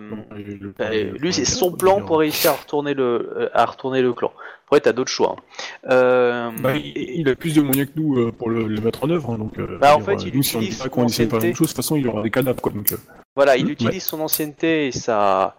lui, 1.19 1.33
c'est 1.33 1.43
son 1.43 1.73
plan 1.73 1.99
pour 1.99 2.19
réussir 2.19 2.51
à 2.51 2.55
retourner 2.55 2.93
le, 2.93 3.33
euh, 3.35 3.49
à 3.53 3.65
retourner 3.65 4.01
le 4.01 4.13
clan. 4.13 4.31
Après, 4.67 4.79
t'as 4.79 4.93
d'autres 4.93 5.11
choix. 5.11 5.35
hein. 5.37 5.89
Euh, 5.91 6.51
Bah, 6.61 6.77
il, 6.77 6.93
il 6.95 7.27
a 7.29 7.35
plus 7.35 7.53
de 7.55 7.61
moyens 7.61 7.89
que 7.93 7.99
nous 7.99 8.17
euh, 8.19 8.31
pour 8.31 8.49
le, 8.49 8.65
le 8.65 8.79
mettre 8.79 9.03
en 9.03 9.09
œuvre, 9.09 9.31
hein, 9.33 9.37
donc. 9.37 9.59
Bah, 9.81 9.97
en 9.97 9.99
fait, 9.99 10.23
il 10.23 10.33
nous, 10.33 10.43
si 10.43 10.55
on 10.55 10.59
dit 10.61 10.73
pas 10.81 10.87
qu'on 10.87 11.09
faire 11.09 11.27
la 11.27 11.39
même 11.39 11.55
chose, 11.55 11.67
de 11.67 11.73
toute 11.73 11.75
façon, 11.75 11.97
il 11.97 12.03
y 12.05 12.07
aura 12.07 12.21
des 12.23 12.31
cadavres, 12.31 12.61
quoi. 12.61 12.71
Donc, 12.71 12.93
Voilà, 13.35 13.55
il 13.57 13.65
Ouais. 13.65 13.71
utilise 13.71 14.03
son 14.03 14.19
ancienneté 14.19 14.87
et 14.87 14.91
sa 14.91 15.55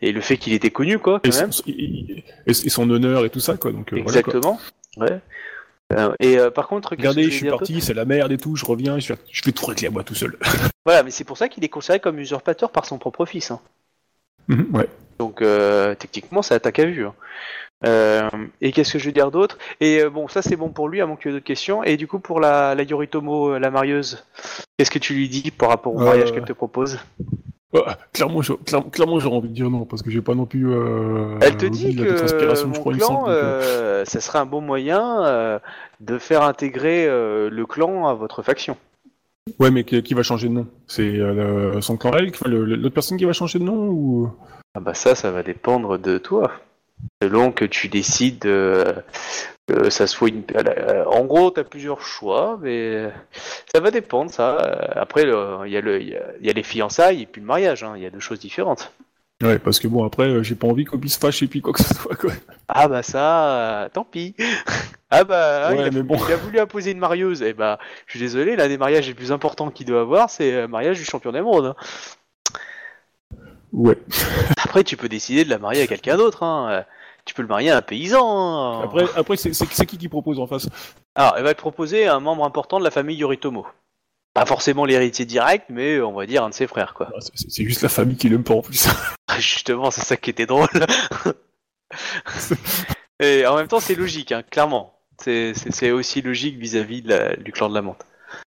et 0.00 0.12
le 0.12 0.20
fait 0.20 0.36
qu'il 0.36 0.52
était 0.52 0.70
connu, 0.70 0.98
quoi, 1.00 1.20
et, 1.24 1.30
quand 1.30 1.40
même. 1.40 1.52
son, 1.52 1.64
et- 1.66 1.72
et- 1.72 2.24
et 2.46 2.54
son 2.54 2.88
honneur 2.88 3.24
et 3.24 3.30
tout 3.30 3.40
ça, 3.40 3.56
quoi. 3.56 3.72
Donc, 3.72 3.92
euh, 3.92 4.00
voilà, 4.02 4.22
quoi. 4.22 4.34
Exactement. 4.34 4.60
ouais. 4.98 5.18
Euh, 5.94 6.12
et 6.20 6.38
euh, 6.38 6.50
par 6.50 6.68
contre, 6.68 6.90
Regardez, 6.90 7.24
je 7.24 7.30
suis 7.30 7.48
parti, 7.48 7.80
c'est 7.80 7.94
la 7.94 8.04
merde 8.04 8.30
et 8.30 8.36
tout, 8.36 8.54
je 8.56 8.64
reviens, 8.66 8.98
je 8.98 9.14
je 9.32 9.42
fais 9.42 9.52
tout 9.52 9.64
régler 9.66 9.88
à 9.88 9.90
moi 9.90 10.04
tout 10.04 10.14
seul. 10.14 10.36
Voilà, 10.84 11.02
mais 11.02 11.10
c'est 11.10 11.24
pour 11.24 11.36
ça 11.36 11.48
qu'il 11.48 11.62
est 11.64 11.68
considéré 11.68 11.98
comme 12.00 12.18
usurpateur 12.18 12.70
par 12.70 12.86
son 12.86 12.98
propre 12.98 13.26
fils. 13.26 13.50
hein. 13.50 13.60
Mhm, 14.48 14.68
ouais. 14.74 14.88
Donc 15.18 15.42
euh, 15.42 15.94
techniquement, 15.94 16.40
ça 16.42 16.54
attaque 16.54 16.78
à 16.78 16.84
vue. 16.86 17.04
hein. 17.06 17.14
Euh, 17.86 18.28
et 18.60 18.72
qu'est-ce 18.72 18.92
que 18.92 18.98
je 18.98 19.06
veux 19.06 19.12
dire 19.12 19.30
d'autre? 19.30 19.56
Et 19.80 20.00
euh, 20.02 20.10
bon, 20.10 20.26
ça 20.26 20.42
c'est 20.42 20.56
bon 20.56 20.70
pour 20.70 20.88
lui, 20.88 21.00
à 21.00 21.06
moins 21.06 21.16
que 21.16 21.22
tu 21.22 21.28
aies 21.28 21.32
d'autres 21.32 21.44
questions. 21.44 21.84
Et 21.84 21.96
du 21.96 22.06
coup, 22.08 22.18
pour 22.18 22.40
la, 22.40 22.74
la 22.74 22.82
Yoritomo, 22.82 23.50
euh, 23.54 23.58
la 23.58 23.70
marieuse, 23.70 24.24
qu'est-ce 24.76 24.90
que 24.90 24.98
tu 24.98 25.14
lui 25.14 25.28
dis 25.28 25.50
par 25.50 25.68
rapport 25.68 25.94
au 25.94 25.98
mariage 26.00 26.32
qu'elle 26.32 26.44
te 26.44 26.52
propose? 26.52 26.98
Ouais, 27.72 27.82
clairement, 28.12 28.42
je- 28.42 28.54
clair- 28.54 28.90
clairement, 28.90 29.20
j'aurais 29.20 29.36
envie 29.36 29.48
de 29.50 29.54
dire 29.54 29.70
non, 29.70 29.84
parce 29.84 30.02
que 30.02 30.10
j'ai 30.10 30.22
pas 30.22 30.34
non 30.34 30.46
plus. 30.46 30.68
Euh, 30.72 31.38
Elle 31.40 31.56
te 31.56 31.66
dit 31.66 31.94
que 31.94 32.16
je 32.16 32.66
mon 32.66 32.72
crois, 32.72 32.94
clan, 32.94 33.26
donc, 33.26 33.28
euh, 33.28 34.04
ça 34.06 34.20
serait 34.20 34.38
un 34.38 34.46
bon 34.46 34.62
moyen 34.62 35.24
euh, 35.24 35.58
de 36.00 36.18
faire 36.18 36.42
intégrer 36.42 37.06
le 37.06 37.64
clan 37.66 38.08
à 38.08 38.14
votre 38.14 38.42
faction. 38.42 38.76
Ouais, 39.60 39.70
mais 39.70 39.84
qui, 39.84 40.02
qui 40.02 40.14
va 40.14 40.22
changer 40.22 40.48
de 40.48 40.54
nom? 40.54 40.66
C'est 40.86 41.20
son 41.80 41.96
clan 41.96 42.10
l'autre 42.46 42.94
personne 42.94 43.18
qui 43.18 43.24
va 43.24 43.32
changer 43.32 43.58
de 43.58 43.64
nom 43.64 43.88
ou? 43.88 44.30
Ah 44.74 44.80
bah 44.80 44.94
ça, 44.94 45.14
ça 45.14 45.30
va 45.30 45.42
dépendre 45.42 45.98
de 45.98 46.18
toi. 46.18 46.52
Selon 47.22 47.50
que 47.52 47.64
tu 47.64 47.88
décides 47.88 48.46
euh, 48.46 48.92
que 49.66 49.90
ça 49.90 50.06
soit 50.06 50.28
une... 50.28 50.44
euh, 50.54 51.04
En 51.06 51.24
gros, 51.24 51.50
tu 51.50 51.60
as 51.60 51.64
plusieurs 51.64 52.00
choix, 52.00 52.58
mais 52.62 53.10
ça 53.72 53.80
va 53.80 53.90
dépendre, 53.90 54.30
ça. 54.30 54.56
Euh, 54.58 55.00
Après, 55.00 55.22
il 55.24 55.72
y, 55.72 55.76
y 55.76 56.46
y 56.46 56.50
a 56.50 56.52
les 56.52 56.62
fiançailles 56.62 57.22
et 57.22 57.26
puis 57.26 57.40
le 57.40 57.46
mariage, 57.46 57.82
hein. 57.84 57.94
il 57.96 58.02
y 58.02 58.06
a 58.06 58.10
deux 58.10 58.20
choses 58.20 58.38
différentes. 58.40 58.92
Ouais, 59.42 59.60
parce 59.60 59.78
que 59.78 59.86
bon, 59.86 60.04
après, 60.04 60.42
j'ai 60.42 60.56
pas 60.56 60.66
envie 60.66 60.84
qu'on 60.84 60.98
puisse 60.98 61.16
fâcher 61.16 61.46
puis 61.46 61.60
quoi 61.60 61.72
que 61.72 61.80
ce 61.82 61.94
soit, 61.94 62.16
quoi. 62.16 62.32
Ah 62.66 62.88
bah 62.88 63.04
ça, 63.04 63.84
euh, 63.84 63.88
tant 63.88 64.02
pis. 64.04 64.34
ah 65.10 65.22
bah, 65.22 65.68
Ouais, 65.70 65.76
il, 65.78 65.84
a, 65.86 65.90
mais 65.92 66.02
bon. 66.02 66.16
il 66.26 66.32
a 66.32 66.36
voulu 66.36 66.58
imposer 66.58 66.90
une 66.90 66.98
marieuse. 66.98 67.42
Et 67.42 67.52
bah, 67.52 67.78
je 68.06 68.12
suis 68.12 68.20
désolé, 68.20 68.56
l'un 68.56 68.66
des 68.66 68.78
mariages 68.78 69.06
les 69.06 69.14
plus 69.14 69.30
importants 69.30 69.70
qu'il 69.70 69.86
doit 69.86 70.00
avoir, 70.00 70.28
c'est 70.28 70.50
le 70.50 70.66
mariage 70.68 70.98
du 70.98 71.04
champion 71.04 71.30
du 71.30 71.40
monde. 71.40 71.76
Ouais. 73.72 73.98
Après, 74.64 74.84
tu 74.84 74.96
peux 74.96 75.08
décider 75.08 75.44
de 75.44 75.50
la 75.50 75.58
marier 75.58 75.82
à 75.82 75.86
quelqu'un 75.86 76.16
d'autre. 76.16 76.42
Hein. 76.42 76.84
Tu 77.24 77.34
peux 77.34 77.42
le 77.42 77.48
marier 77.48 77.70
à 77.70 77.76
un 77.78 77.82
paysan. 77.82 78.26
hein. 78.26 78.82
Après, 78.84 79.04
après 79.14 79.36
c'est 79.36 79.86
qui 79.86 79.98
qui 79.98 80.08
propose 80.08 80.38
en 80.40 80.46
face? 80.46 80.68
Alors, 81.14 81.34
elle 81.36 81.44
va 81.44 81.54
te 81.54 81.58
proposer 81.58 82.06
un 82.06 82.20
membre 82.20 82.44
important 82.44 82.78
de 82.78 82.84
la 82.84 82.90
famille 82.90 83.16
Yoritomo. 83.16 83.66
Pas 84.34 84.46
forcément 84.46 84.84
l'héritier 84.84 85.24
direct, 85.26 85.66
mais 85.68 86.00
on 86.00 86.12
va 86.12 86.26
dire 86.26 86.44
un 86.44 86.50
de 86.50 86.54
ses 86.54 86.66
frères, 86.66 86.94
quoi. 86.94 87.10
Ah, 87.14 87.18
c'est- 87.34 87.64
juste 87.64 87.82
la 87.82 87.88
famille 87.88 88.16
qui 88.16 88.28
l'aime 88.28 88.44
pas 88.44 88.54
en 88.54 88.62
plus. 88.62 88.88
Justement, 89.38 89.90
c'est 89.90 90.02
ça 90.02 90.16
qui 90.16 90.30
était 90.30 90.46
drôle. 90.46 90.68
Et 93.20 93.46
en 93.46 93.56
même 93.56 93.68
temps, 93.68 93.80
c'est 93.80 93.94
logique, 93.94 94.32
hein, 94.32 94.42
clairement. 94.48 94.94
C'est- 95.20 95.90
aussi 95.90 96.22
logique 96.22 96.56
vis-à-vis 96.58 97.02
la- 97.02 97.34
du 97.36 97.52
clan 97.52 97.68
de 97.68 97.74
la 97.74 97.82
menthe. 97.82 98.04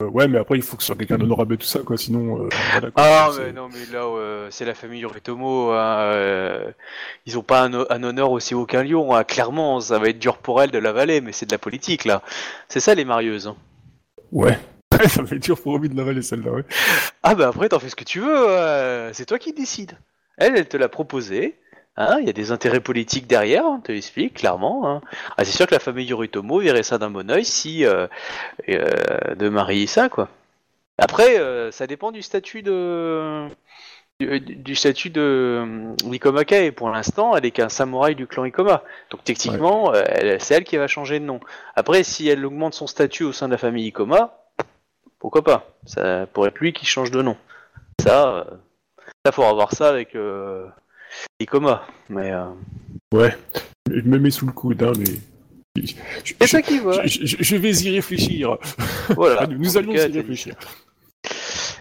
Euh, 0.02 0.06
ouais, 0.06 0.28
mais 0.28 0.38
après, 0.38 0.56
il 0.56 0.62
faut 0.62 0.76
que 0.76 0.82
ce 0.82 0.88
soit 0.88 0.96
quelqu'un 0.96 1.18
d'honorable 1.18 1.54
et 1.54 1.58
tout 1.58 1.66
ça, 1.66 1.80
quoi. 1.80 1.96
Sinon, 1.96 2.44
euh, 2.44 2.48
voilà, 2.72 2.90
quoi. 2.90 3.02
Ah, 3.04 3.30
mais 3.38 3.52
non, 3.52 3.68
mais 3.68 3.86
là, 3.92 4.04
euh, 4.04 4.48
c'est 4.50 4.64
la 4.64 4.74
famille 4.74 5.00
Yoritomo. 5.00 5.70
hein, 5.72 6.72
ils 7.26 7.38
ont 7.38 7.42
pas 7.42 7.62
un, 7.62 7.72
ho- 7.74 7.86
un 7.90 8.02
honneur 8.02 8.30
aussi 8.30 8.54
haut 8.54 8.66
qu'un 8.66 8.82
lion. 8.84 9.14
hein. 9.14 9.24
Clairement, 9.24 9.80
ça 9.80 9.98
va 9.98 10.08
être 10.08 10.18
dur 10.18 10.38
pour 10.38 10.60
elle 10.62 10.70
de 10.70 10.78
l'avaler, 10.78 11.20
mais 11.20 11.32
c'est 11.32 11.46
de 11.46 11.52
la 11.52 11.58
politique, 11.58 12.04
là. 12.04 12.22
C'est 12.68 12.80
ça, 12.80 12.94
les 12.94 13.04
marieuses. 13.04 13.46
hein. 13.48 13.56
Ouais. 14.30 14.58
ça 15.08 15.22
va 15.22 15.36
être 15.36 15.42
dur 15.42 15.60
pour 15.60 15.72
Obi 15.74 15.88
de 15.88 15.96
l'avaler 15.96 16.22
celle-là, 16.22 16.50
ouais. 16.52 16.64
Ah 17.22 17.34
bah 17.34 17.48
après, 17.48 17.68
t'en 17.68 17.78
fais 17.78 17.88
ce 17.88 17.96
que 17.96 18.04
tu 18.04 18.20
veux, 18.20 19.10
c'est 19.12 19.24
toi 19.26 19.38
qui 19.38 19.52
décides. 19.52 19.96
Elle, 20.38 20.56
elle 20.56 20.68
te 20.68 20.76
l'a 20.76 20.88
proposé. 20.88 21.56
Hein, 21.96 22.16
il 22.20 22.26
y 22.26 22.30
a 22.30 22.32
des 22.32 22.52
intérêts 22.52 22.80
politiques 22.80 23.26
derrière, 23.26 23.66
on 23.66 23.78
te 23.80 23.92
l'explique 23.92 24.34
clairement. 24.34 24.88
Hein. 24.88 25.02
Ah, 25.36 25.44
c'est 25.44 25.52
sûr 25.52 25.66
que 25.66 25.74
la 25.74 25.78
famille 25.78 26.06
Yoritomo 26.06 26.60
verrait 26.60 26.82
ça 26.82 26.96
d'un 26.96 27.10
bon 27.10 27.30
oeil 27.30 27.44
si 27.44 27.84
euh, 27.84 28.06
euh, 28.70 29.34
de 29.34 29.48
marier 29.50 29.86
ça, 29.86 30.08
quoi. 30.08 30.28
Après, 30.96 31.38
euh, 31.38 31.70
ça 31.70 31.86
dépend 31.86 32.10
du 32.10 32.22
statut 32.22 32.62
de 32.62 33.46
du, 34.20 34.40
du 34.40 34.74
statut 34.74 35.10
de. 35.10 35.94
Pour 36.70 36.90
l'instant, 36.90 37.36
elle 37.36 37.44
est 37.44 37.50
qu'un 37.50 37.68
samouraï 37.68 38.14
du 38.14 38.26
clan 38.26 38.44
Ikoma. 38.44 38.82
Donc 39.10 39.24
techniquement, 39.24 39.92
c'est 40.38 40.54
elle 40.54 40.64
qui 40.64 40.78
va 40.78 40.86
changer 40.86 41.20
de 41.20 41.24
nom. 41.24 41.40
Après, 41.76 42.04
si 42.04 42.28
elle 42.28 42.44
augmente 42.46 42.72
son 42.74 42.86
statut 42.86 43.24
au 43.24 43.32
sein 43.32 43.48
de 43.48 43.52
la 43.52 43.58
famille 43.58 43.86
Ikoma, 43.88 44.38
pourquoi 45.18 45.42
pas? 45.42 45.66
Ça 45.86 46.26
pourrait 46.32 46.48
être 46.48 46.58
lui 46.58 46.72
qui 46.72 46.86
change 46.86 47.10
de 47.10 47.20
nom. 47.20 47.36
Ça, 48.00 48.46
ça 49.26 49.32
faudra 49.32 49.52
voir 49.52 49.72
ça 49.72 49.88
avec 49.88 50.14
euh, 51.12 51.42
Ikoma. 51.44 51.86
Mais 52.08 52.32
euh, 52.32 52.44
Ouais. 53.12 53.36
Je 53.90 54.00
me 54.02 54.18
mets 54.18 54.30
sous 54.30 54.46
le 54.46 54.52
coude, 54.52 54.82
hein, 54.82 54.92
mais. 54.98 55.84
C'est 56.40 56.46
ça 56.46 56.60
qui 56.62 56.78
va. 56.78 57.06
je- 57.06 57.24
je- 57.24 57.36
je 57.40 57.56
vais 57.56 57.70
y 57.74 57.90
réfléchir. 57.90 58.58
Voilà. 59.10 59.46
Nous, 59.50 59.76
En 59.76 59.80
allons 59.80 59.92
cas, 59.94 60.06
y 60.08 60.12
réfléchir. 60.12 60.54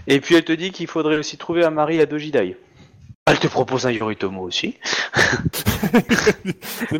Et 0.07 0.19
puis 0.19 0.35
elle 0.35 0.45
te 0.45 0.53
dit 0.53 0.71
qu'il 0.71 0.87
faudrait 0.87 1.17
aussi 1.17 1.37
trouver 1.37 1.63
un 1.63 1.71
mari 1.71 1.99
à 1.99 2.05
Dojidai. 2.05 2.57
Elle 3.27 3.39
te 3.39 3.47
propose 3.47 3.85
un 3.85 3.91
Yoritomo 3.91 4.41
aussi. 4.41 4.77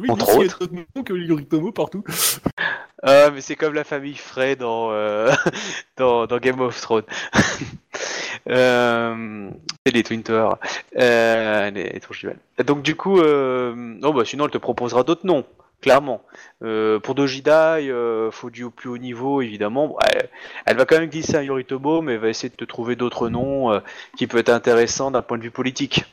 Entre 0.08 0.26
dit 0.26 0.26
s'il 0.26 0.36
y 0.36 0.44
a 0.44 0.46
autres. 0.46 0.60
d'autres 0.60 0.74
noms 0.96 1.04
que 1.04 1.14
Yoritomo 1.14 1.72
partout 1.72 2.04
Ah, 3.02 3.32
mais 3.32 3.42
c'est 3.42 3.56
comme 3.56 3.74
la 3.74 3.84
famille 3.84 4.16
Frey 4.16 4.56
dans, 4.56 4.92
euh, 4.92 5.32
dans, 5.98 6.28
dans 6.28 6.38
Game 6.38 6.62
of 6.62 6.80
Thrones. 6.80 7.06
euh, 8.50 9.50
c'est 9.86 9.94
les 9.94 10.04
Twin 10.04 10.22
Towers. 10.22 10.58
Les, 10.94 11.72
les. 11.72 12.64
Donc 12.64 12.84
du 12.84 12.96
coup, 12.96 13.20
euh, 13.20 13.74
non, 13.76 14.14
bah, 14.14 14.24
sinon 14.24 14.46
elle 14.46 14.52
te 14.52 14.60
proposera 14.60 15.04
d'autres 15.04 15.26
noms, 15.26 15.46
clairement. 15.82 16.22
Euh, 16.64 17.00
pour 17.00 17.16
Dojidai, 17.16 17.90
euh, 17.90 18.32
faut 18.32 18.50
du 18.50 18.70
plus 18.70 18.90
haut 18.90 18.98
niveau, 18.98 19.42
évidemment. 19.42 19.98
Elle, 20.14 20.30
elle 20.66 20.78
va 20.78 20.86
quand 20.86 21.00
même 21.00 21.10
glisser 21.10 21.36
un 21.36 21.42
Yoritomo, 21.44 22.02
mais 22.02 22.14
elle 22.14 22.20
va 22.20 22.30
essayer 22.30 22.50
de 22.50 22.56
te 22.56 22.66
trouver 22.66 22.96
d'autres 22.96 23.30
noms 23.30 23.72
euh, 23.72 23.80
qui 24.18 24.28
peuvent 24.28 24.40
être 24.42 24.50
intéressants 24.50 25.12
d'un 25.12 25.22
point 25.22 25.38
de 25.38 25.44
vue 25.44 25.52
politique. 25.52 26.06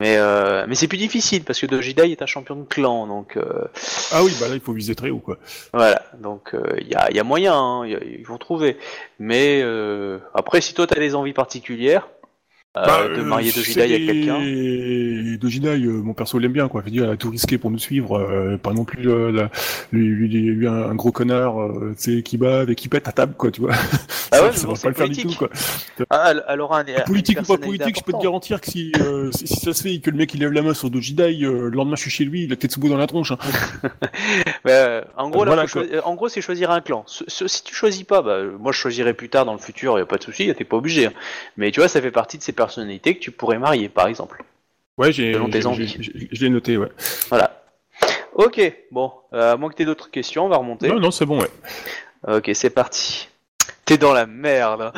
Mais, 0.00 0.16
euh, 0.16 0.64
mais 0.68 0.76
c'est 0.76 0.86
plus 0.86 0.96
difficile 0.98 1.42
parce 1.42 1.58
que 1.60 1.66
Dojidai 1.66 2.12
est 2.12 2.22
un 2.22 2.26
champion 2.26 2.54
de 2.54 2.62
clan, 2.62 3.08
donc 3.08 3.36
euh, 3.36 3.64
Ah 4.12 4.22
oui, 4.22 4.32
bah 4.38 4.46
là, 4.48 4.54
il 4.54 4.60
faut 4.60 4.72
viser 4.72 4.94
très 4.94 5.10
haut, 5.10 5.18
quoi. 5.18 5.38
voilà, 5.72 6.00
donc 6.20 6.54
il 6.80 6.86
y, 6.86 6.94
a, 6.94 7.10
y 7.10 7.18
a 7.18 7.24
moyen, 7.24 7.54
hein, 7.54 7.84
y 7.84 7.96
a- 7.96 8.04
ils 8.04 8.24
vont 8.24 8.38
trouver. 8.38 8.76
Mais 9.18 9.60
euh, 9.60 10.20
après, 10.34 10.60
si 10.60 10.72
toi 10.72 10.86
t'as 10.86 11.00
des 11.00 11.16
envies 11.16 11.32
particulières 11.32 12.06
euh, 12.06 12.17
Bah, 12.86 13.08
de 13.08 13.20
euh, 13.20 13.24
marier 13.24 13.52
Dojidai 13.52 13.82
à 13.82 13.86
c'est- 13.88 14.06
quelqu'un, 14.06 14.38
Dojidai, 15.38 15.84
euh, 15.84 16.02
mon 16.02 16.14
perso 16.14 16.38
l'aime 16.38 16.52
bien, 16.52 16.68
quoi. 16.68 16.80
Je 16.80 16.86
veux 16.86 16.90
dire, 16.90 17.04
elle 17.04 17.10
a 17.10 17.16
tout 17.16 17.30
risqué 17.30 17.58
pour 17.58 17.70
nous 17.70 17.78
suivre, 17.78 18.18
euh, 18.18 18.56
pas 18.56 18.72
non 18.72 18.84
plus 18.84 19.08
euh, 19.10 19.30
la- 19.32 19.50
lui, 19.92 20.06
lui, 20.08 20.28
lui, 20.28 20.40
lui 20.50 20.66
un, 20.66 20.94
gros 20.94 21.12
connard, 21.12 21.60
euh, 21.60 21.94
tu 22.00 22.22
qui 22.22 22.36
bave 22.36 22.70
et 22.70 22.74
qui 22.74 22.88
pète 22.88 23.08
à 23.08 23.12
table, 23.12 23.34
quoi, 23.36 23.50
tu 23.50 23.60
vois. 23.60 23.72
Ah 23.72 24.36
ça 24.36 24.44
ouais, 24.46 24.52
ça 24.52 24.66
bon, 24.66 24.72
va 24.74 24.80
pas 24.80 24.88
le 24.88 24.94
faire 24.94 25.08
du 25.08 25.16
tout, 25.16 25.22
politique. 25.22 25.38
quoi. 25.38 25.48
ah, 26.10 26.32
un, 26.32 27.04
Politique 27.06 27.40
ou 27.40 27.44
pas 27.44 27.58
politique, 27.58 27.98
je 27.98 28.04
peux 28.04 28.12
te 28.12 28.22
garantir 28.22 28.60
que 28.60 28.70
si, 28.70 28.92
euh, 29.00 29.30
si, 29.32 29.46
si 29.46 29.56
ça 29.60 29.72
se 29.72 29.82
fait 29.82 29.94
et 29.94 30.00
que 30.00 30.10
le 30.10 30.16
mec 30.16 30.32
il 30.34 30.40
lève 30.40 30.52
la 30.52 30.62
main 30.62 30.74
sur 30.74 30.88
euh, 30.88 31.68
le 31.68 31.70
lendemain 31.70 31.96
je 31.96 32.02
suis 32.02 32.10
chez 32.10 32.24
lui, 32.24 32.44
il 32.44 32.52
a 32.52 32.56
Tetsubo 32.56 32.88
dans 32.88 32.96
la 32.96 33.06
tronche. 33.06 33.32
Hein. 33.32 33.38
Euh, 34.66 35.02
en 35.16 35.30
gros, 35.30 35.44
Voilà, 35.44 35.64
euh, 35.76 36.00
en 36.04 36.14
gros, 36.14 36.28
c'est 36.28 36.40
choisir 36.40 36.70
un 36.70 36.80
clan. 36.80 37.04
Ce- 37.06 37.24
ce- 37.26 37.48
si 37.48 37.62
tu 37.64 37.74
choisis 37.74 38.04
pas, 38.04 38.22
bah, 38.22 38.32
euh, 38.32 38.56
moi 38.58 38.72
je 38.72 38.78
choisirai 38.78 39.14
plus 39.14 39.28
tard 39.28 39.44
dans 39.44 39.52
le 39.52 39.58
futur, 39.58 39.98
y 39.98 40.02
a 40.02 40.06
pas 40.06 40.16
de 40.18 40.22
souci, 40.22 40.52
t'es 40.56 40.64
pas 40.64 40.76
obligé. 40.76 41.06
hein. 41.06 41.12
Mais 41.56 41.70
tu 41.70 41.80
vois, 41.80 41.88
ça 41.88 42.00
fait 42.00 42.10
partie 42.10 42.38
de 42.38 42.42
ces 42.42 42.52
personnalités 42.68 43.14
que 43.14 43.20
tu 43.20 43.30
pourrais 43.30 43.58
marier, 43.58 43.88
par 43.88 44.06
exemple. 44.06 44.44
Ouais, 44.98 45.12
j'ai, 45.12 45.32
tes 45.50 45.60
je 45.62 46.44
l'ai 46.44 46.50
noté, 46.50 46.76
ouais. 46.76 46.90
Voilà. 47.28 47.62
Ok, 48.34 48.60
bon, 48.90 49.12
euh, 49.32 49.54
à 49.54 49.56
moins 49.56 49.70
que 49.70 49.74
t'aies 49.74 49.84
d'autres 49.84 50.10
questions, 50.10 50.44
on 50.44 50.48
va 50.48 50.58
remonter. 50.58 50.88
Non, 50.88 51.00
non, 51.00 51.10
c'est 51.10 51.26
bon, 51.26 51.40
ouais. 51.40 51.50
Ok, 52.26 52.50
c'est 52.54 52.70
parti. 52.70 53.28
T'es 53.84 53.96
dans 53.96 54.12
la 54.12 54.26
merde. 54.26 54.92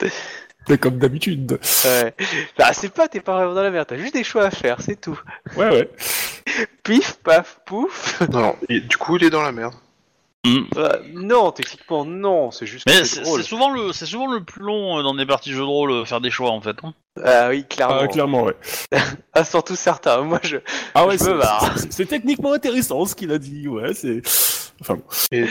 C'est 0.68 0.78
comme 0.78 0.98
d'habitude. 0.98 1.60
Ouais. 1.84 2.12
Bah, 2.58 2.72
c'est 2.72 2.92
pas, 2.92 3.06
t'es 3.06 3.20
pas 3.20 3.34
vraiment 3.36 3.54
dans 3.54 3.62
la 3.62 3.70
merde, 3.70 3.86
t'as 3.86 3.96
juste 3.96 4.14
des 4.14 4.24
choix 4.24 4.46
à 4.46 4.50
faire, 4.50 4.80
c'est 4.80 5.00
tout. 5.00 5.16
Ouais, 5.56 5.70
ouais. 5.70 5.88
Pif, 6.82 7.18
paf, 7.22 7.60
pouf. 7.64 8.20
Non, 8.32 8.56
et 8.68 8.80
du 8.80 8.96
coup, 8.96 9.16
il 9.16 9.22
est 9.22 9.30
dans 9.30 9.42
la 9.42 9.52
merde. 9.52 9.74
Hmm. 10.46 10.64
Euh, 10.76 10.98
non, 11.14 11.50
techniquement, 11.50 12.04
non, 12.04 12.50
c'est 12.50 12.66
juste 12.66 12.84
Mais 12.86 12.98
c'est 12.98 13.04
c'est 13.06 13.20
drôle. 13.22 13.40
c'est 13.42 13.48
souvent 13.48 13.70
le 13.70 13.92
c'est 13.92 14.06
souvent 14.06 14.30
le 14.32 14.44
plus 14.44 14.62
long 14.62 14.98
euh, 14.98 15.02
dans 15.02 15.14
des 15.14 15.26
parties 15.26 15.50
jeux 15.52 15.58
de 15.58 15.64
rôle 15.64 15.90
euh, 15.90 16.04
faire 16.04 16.20
des 16.20 16.30
choix 16.30 16.50
en 16.50 16.60
fait. 16.60 16.76
hein. 16.84 16.94
Ah 17.24 17.48
oui, 17.48 17.64
clairement. 17.66 17.98
Ah, 18.02 18.08
clairement, 18.08 18.42
ouais. 18.44 18.54
Ah, 19.32 19.42
surtout 19.44 19.74
certains. 19.76 20.20
Moi, 20.22 20.38
je. 20.42 20.58
Ah 20.94 21.06
ouais, 21.06 21.18
Je 21.18 21.24
c'est, 21.24 21.30
me 21.32 21.38
marre. 21.38 21.76
c'est- 21.90 22.04
techniquement 22.06 22.52
intéressant 22.52 23.04
ce 23.06 23.14
qu'il 23.14 23.32
a 23.32 23.38
dit, 23.38 23.66
ouais, 23.68 23.92
c'est... 23.94 24.20
Enfin 24.80 24.94
bon. 24.96 25.02
Et 25.32 25.46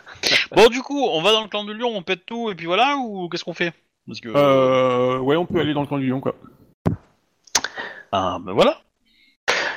Bon 0.54 0.68
du 0.68 0.82
coup, 0.82 1.02
on 1.10 1.22
va 1.22 1.32
dans 1.32 1.42
le 1.42 1.48
clan 1.48 1.64
de 1.64 1.72
Lyon, 1.72 1.90
on 1.94 2.02
pète 2.02 2.26
tout 2.26 2.50
et 2.50 2.54
puis 2.54 2.66
voilà 2.66 2.96
ou 2.98 3.28
qu'est-ce 3.28 3.44
qu'on 3.44 3.54
fait? 3.54 3.72
Parce 4.06 4.20
que 4.20 4.28
Euh, 4.28 5.18
ouais, 5.18 5.36
on 5.36 5.46
peut 5.46 5.58
aller 5.60 5.72
dans 5.74 5.80
le 5.80 5.86
camp 5.86 5.98
du 5.98 6.06
lion, 6.08 6.20
quoi. 6.20 6.34
ah 8.12 8.38
ben 8.40 8.52
voilà. 8.52 8.80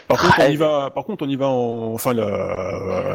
Par 0.10 0.18
contre, 0.20 0.40
on 0.40 0.42
Ouais. 0.42 0.54
y 0.54 0.58
va, 0.58 0.90
par 0.90 1.06
contre, 1.06 1.24
on 1.24 1.30
y 1.30 1.36
va 1.36 1.48
en, 1.48 1.94
enfin, 1.94 2.14
la, 2.14 2.26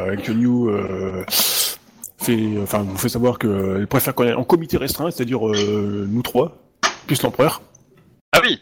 avec 0.03 0.29
New, 0.29 0.69
euh, 0.69 1.25
fait, 1.27 2.57
enfin, 2.63 2.79
vous 2.83 2.97
fait 2.97 3.09
savoir 3.09 3.37
qu'elle 3.37 3.85
préfère 3.87 4.15
qu'on 4.15 4.23
aille 4.23 4.33
en 4.33 4.45
comité 4.45 4.77
restreint, 4.77 5.11
c'est-à-dire, 5.11 5.45
euh, 5.47 6.07
nous 6.09 6.21
trois, 6.21 6.57
plus 7.05 7.21
l'empereur. 7.21 7.61
Ah 8.31 8.39
oui. 8.41 8.59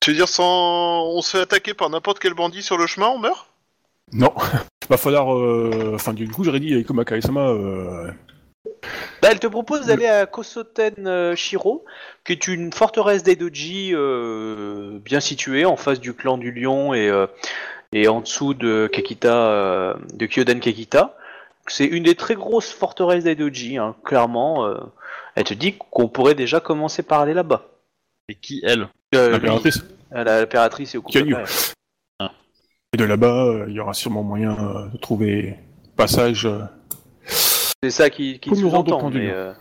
tu 0.00 0.10
veux 0.10 0.16
dire, 0.16 0.28
sans... 0.28 1.06
on 1.06 1.22
se 1.22 1.36
fait 1.36 1.42
attaquer 1.42 1.74
par 1.74 1.88
n'importe 1.88 2.18
quel 2.18 2.34
bandit 2.34 2.62
sur 2.62 2.76
le 2.76 2.86
chemin, 2.86 3.06
on 3.08 3.18
meurt? 3.18 3.48
Non. 4.12 4.32
Va 4.90 4.96
falloir, 4.98 5.34
euh, 5.34 5.92
enfin, 5.94 6.12
du 6.12 6.28
coup, 6.28 6.44
j'aurais 6.44 6.60
dit 6.60 6.74
avec 6.74 6.86
Komaka 6.86 7.20
Sama, 7.22 7.48
euh, 7.48 8.10
Bah, 9.20 9.28
elle 9.30 9.38
te 9.38 9.46
propose 9.46 9.86
d'aller 9.86 10.06
à 10.06 10.26
Kosoten 10.26 11.06
euh, 11.06 11.36
Shiro, 11.36 11.84
qui 12.24 12.32
est 12.32 12.48
une 12.48 12.72
forteresse 12.72 13.22
d'Edoji 13.22 13.90
euh, 13.94 14.98
bien 14.98 15.20
située 15.20 15.64
en 15.64 15.76
face 15.76 16.00
du 16.00 16.14
clan 16.14 16.38
du 16.38 16.50
Lion 16.52 16.92
et, 16.92 17.08
euh, 17.08 17.26
et 17.92 18.08
en 18.08 18.20
dessous 18.20 18.54
de 18.54 18.88
Kakita, 18.92 19.48
euh, 19.48 19.94
de 20.14 20.26
Kyoden 20.26 20.60
Kakita. 20.60 21.16
C'est 21.68 21.86
une 21.86 22.02
des 22.02 22.16
très 22.16 22.34
grosses 22.34 22.72
forteresses 22.72 23.24
d'Edoji, 23.24 23.78
hein, 23.78 23.94
clairement. 24.04 24.66
euh, 24.66 24.78
elle 25.36 25.44
te 25.44 25.54
dit 25.54 25.76
qu'on 25.78 26.08
pourrait 26.08 26.34
déjà 26.34 26.60
commencer 26.60 27.02
par 27.02 27.20
aller 27.20 27.34
là-bas. 27.34 27.68
Et 28.28 28.34
qui 28.34 28.60
elle? 28.64 28.88
Euh, 29.14 29.30
l'impératrice. 29.30 29.84
l'impératrice 30.10 30.94
et 30.94 30.98
au. 30.98 31.04
Et 32.94 32.98
de 32.98 33.04
là-bas, 33.04 33.46
euh, 33.46 33.64
il 33.68 33.74
y 33.74 33.80
aura 33.80 33.94
sûrement 33.94 34.22
moyen 34.22 34.52
euh, 34.52 34.88
de 34.88 34.98
trouver 34.98 35.56
passage. 35.96 36.48
C'est 37.82 37.90
ça 37.90 38.10
qui, 38.10 38.38
qui 38.38 38.54
sous-entend. 38.54 39.10
mais, 39.10 39.30
euh, 39.30 39.52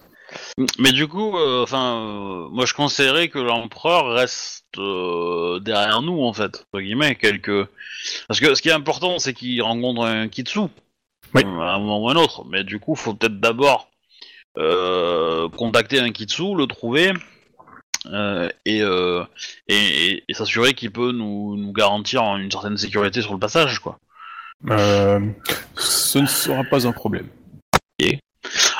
Mais 0.77 0.91
du 0.91 1.07
coup, 1.07 1.35
euh, 1.37 1.63
enfin, 1.63 2.01
euh, 2.01 2.47
moi 2.51 2.65
je 2.65 2.73
conseillerais 2.73 3.29
que 3.29 3.39
l'empereur 3.39 4.11
reste 4.13 4.65
euh, 4.77 5.59
derrière 5.59 6.01
nous 6.01 6.21
en 6.21 6.31
fait, 6.33 6.65
entre 6.71 6.81
guillemets, 6.81 7.15
quelques. 7.15 7.65
Parce 8.27 8.39
que 8.39 8.53
ce 8.53 8.61
qui 8.61 8.69
est 8.69 8.73
important, 8.73 9.17
c'est 9.19 9.33
qu'il 9.33 9.61
rencontre 9.63 10.03
un 10.03 10.27
Kitsu 10.27 10.59
Oui. 11.33 11.43
euh, 11.45 11.59
à 11.61 11.73
un 11.73 11.79
moment 11.79 12.01
ou 12.03 12.09
un 12.09 12.15
autre. 12.15 12.45
Mais 12.49 12.63
du 12.63 12.79
coup, 12.79 12.95
faut 12.95 13.13
peut-être 13.15 13.39
d'abord 13.39 13.89
euh, 14.57 15.49
contacter 15.49 15.99
un 15.99 16.11
Kitsu, 16.11 16.55
le 16.55 16.67
trouver. 16.67 17.13
euh, 18.13 18.49
et, 18.65 18.81
euh, 18.81 19.23
et, 19.67 19.75
et- 20.09 20.23
et 20.27 20.33
s'assurer 20.33 20.73
qu'il 20.73 20.91
peut 20.91 21.11
nous, 21.11 21.55
nous 21.57 21.71
garantir 21.73 22.21
une 22.37 22.49
certaine 22.51 22.77
sécurité 22.77 23.21
sur 23.21 23.33
le 23.33 23.39
passage, 23.39 23.79
quoi. 23.79 23.97
euh, 24.69 25.19
ce 25.75 26.17
ne 26.19 26.25
sera 26.27 26.63
pas 26.63 26.87
un 26.87 26.91
problème. 26.91 27.27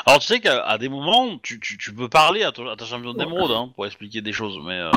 Alors 0.06 0.18
tu 0.18 0.26
sais 0.26 0.40
qu'à 0.40 0.76
des 0.78 0.88
moments, 0.88 1.38
tu, 1.38 1.60
tu, 1.60 1.78
tu 1.78 1.92
peux 1.94 2.08
parler 2.08 2.42
à, 2.42 2.50
ton- 2.52 2.68
à 2.68 2.76
ta 2.76 2.84
championne 2.84 3.16
d'émeraude 3.16 3.52
hein, 3.52 3.70
pour 3.74 3.86
expliquer 3.86 4.20
des 4.20 4.32
choses, 4.32 4.58
mais 4.64 4.78
euh, 4.78 4.90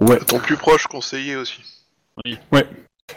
Ouais. 0.00 0.18
Ton 0.18 0.38
plus 0.40 0.56
proche 0.56 0.86
conseiller 0.86 1.36
aussi. 1.36 1.60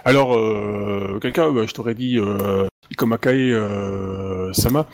Alors, 0.05 0.35
euh, 0.35 1.19
quelqu'un, 1.21 1.51
bah, 1.51 1.65
je 1.67 1.73
t'aurais 1.73 1.95
dit 1.95 2.17
euh, 2.19 2.67
Ikomakae 2.91 3.29
euh, 3.51 4.53
Sama. 4.53 4.87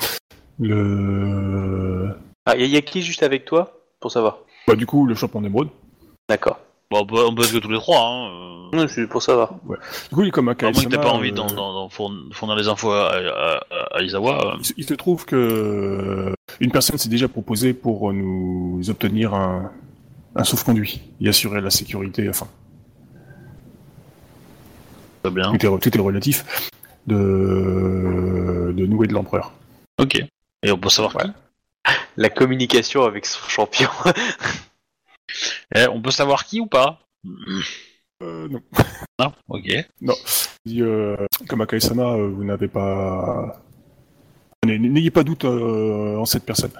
Le, 0.59 2.15
Ah, 2.45 2.55
y, 2.57 2.63
a- 2.63 2.65
y 2.65 2.77
a 2.77 2.81
qui 2.81 3.01
juste 3.01 3.23
avec 3.23 3.45
toi 3.45 3.73
Pour 3.99 4.11
savoir? 4.11 4.39
bah, 4.67 4.75
du 4.75 4.85
coup, 4.85 5.05
le 5.05 5.15
champion 5.15 5.41
d'émeraude. 5.41 5.69
D'accord. 6.29 6.59
Bon, 6.91 6.99
on, 7.01 7.05
peut, 7.05 7.25
on 7.25 7.35
peut 7.35 7.43
être 7.43 7.53
que 7.53 7.57
tous 7.59 7.69
les 7.71 7.77
trois. 7.79 7.99
Hein, 8.01 8.29
euh. 8.31 8.77
Non, 8.77 8.87
c'est 8.87 9.07
pour 9.07 9.21
savoir. 9.23 9.53
Du 10.09 10.15
coup, 10.15 10.23
Ikomakae 10.23 10.67
À 10.67 10.71
moins 10.71 10.83
que 10.83 10.89
t'aies 10.89 10.97
pas 10.97 11.09
envie 11.11 11.29
euh, 11.31 11.33
d'en 11.33 11.47
d'en- 11.47 11.73
d'en 11.73 11.89
fourn- 11.89 12.31
fournir 12.33 12.55
les 12.55 12.67
infos 12.67 12.91
à, 12.91 13.09
à, 13.13 13.55
à- 13.71 13.97
à 13.97 14.01
Izawa. 14.03 14.45
euh. 14.45 14.55
il, 14.59 14.65
se- 14.65 14.73
il 14.77 14.83
se 14.85 14.93
trouve 14.93 15.25
que 15.25 15.35
euh, 15.35 16.33
une 16.59 16.71
personne 16.71 16.97
s'est 16.99 17.09
déjà 17.09 17.27
proposée 17.27 17.73
pour 17.73 18.13
nous 18.13 18.79
obtenir 18.89 19.33
un, 19.33 19.71
un 20.35 20.43
sauf-conduit 20.43 21.01
et 21.19 21.29
assurer 21.29 21.61
la 21.61 21.71
sécurité, 21.71 22.29
enfin, 22.29 22.47
Très 25.23 25.31
bien. 25.31 25.51
tout 25.51 25.65
est, 25.65 25.79
tout 25.79 25.97
est 25.97 26.01
relatif, 26.01 26.69
de, 27.07 28.71
de 28.75 28.85
nous 28.85 29.03
et 29.03 29.07
de 29.07 29.13
l'empereur. 29.13 29.51
Ok. 29.99 30.21
Et 30.63 30.71
on 30.71 30.77
peut 30.77 30.89
savoir 30.89 31.15
Ouais. 31.15 31.23
qui? 31.25 31.91
La 32.17 32.29
communication 32.29 33.03
avec 33.03 33.25
son 33.25 33.47
champion. 33.49 33.89
Eh, 35.75 35.87
on 35.87 36.01
peut 36.01 36.11
savoir 36.11 36.45
qui 36.45 36.59
ou 36.59 36.67
pas? 36.67 36.99
Euh, 38.21 38.47
non. 38.49 38.61
Non? 39.19 39.33
Ok. 39.47 39.69
Dit, 40.65 40.81
euh, 40.81 41.15
Kamakae-sama, 41.47 42.03
euh, 42.03 42.29
vous 42.29 42.43
n'avez 42.43 42.67
pas... 42.67 43.61
N'ayez 44.65 44.79
n'ayez 44.79 45.11
pas 45.11 45.23
doute 45.23 45.45
euh, 45.45 46.17
en 46.17 46.25
cette 46.25 46.45
personne. 46.45 46.71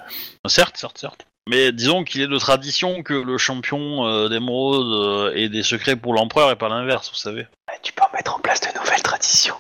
Certes, 0.48 0.78
certes, 0.78 0.98
certes. 0.98 1.26
Mais 1.50 1.72
disons 1.72 2.04
qu'il 2.04 2.22
est 2.22 2.28
de 2.28 2.38
tradition 2.38 3.02
que 3.02 3.14
le 3.14 3.38
champion 3.38 4.06
euh, 4.06 4.30
d'émeraude 4.30 5.32
euh, 5.32 5.36
ait 5.36 5.50
des 5.50 5.64
secrets 5.64 5.96
pour 5.96 6.14
l'empereur 6.14 6.52
et 6.52 6.56
pas 6.56 6.70
l'inverse, 6.70 7.10
vous 7.10 7.16
savez. 7.16 7.48
tu 7.82 7.94
peux 7.94 8.04
mettre 8.14 8.36
en 8.36 8.40
place 8.40 8.62
de 8.62 8.68
nouvelles 8.78 9.02
traditions. 9.02 9.56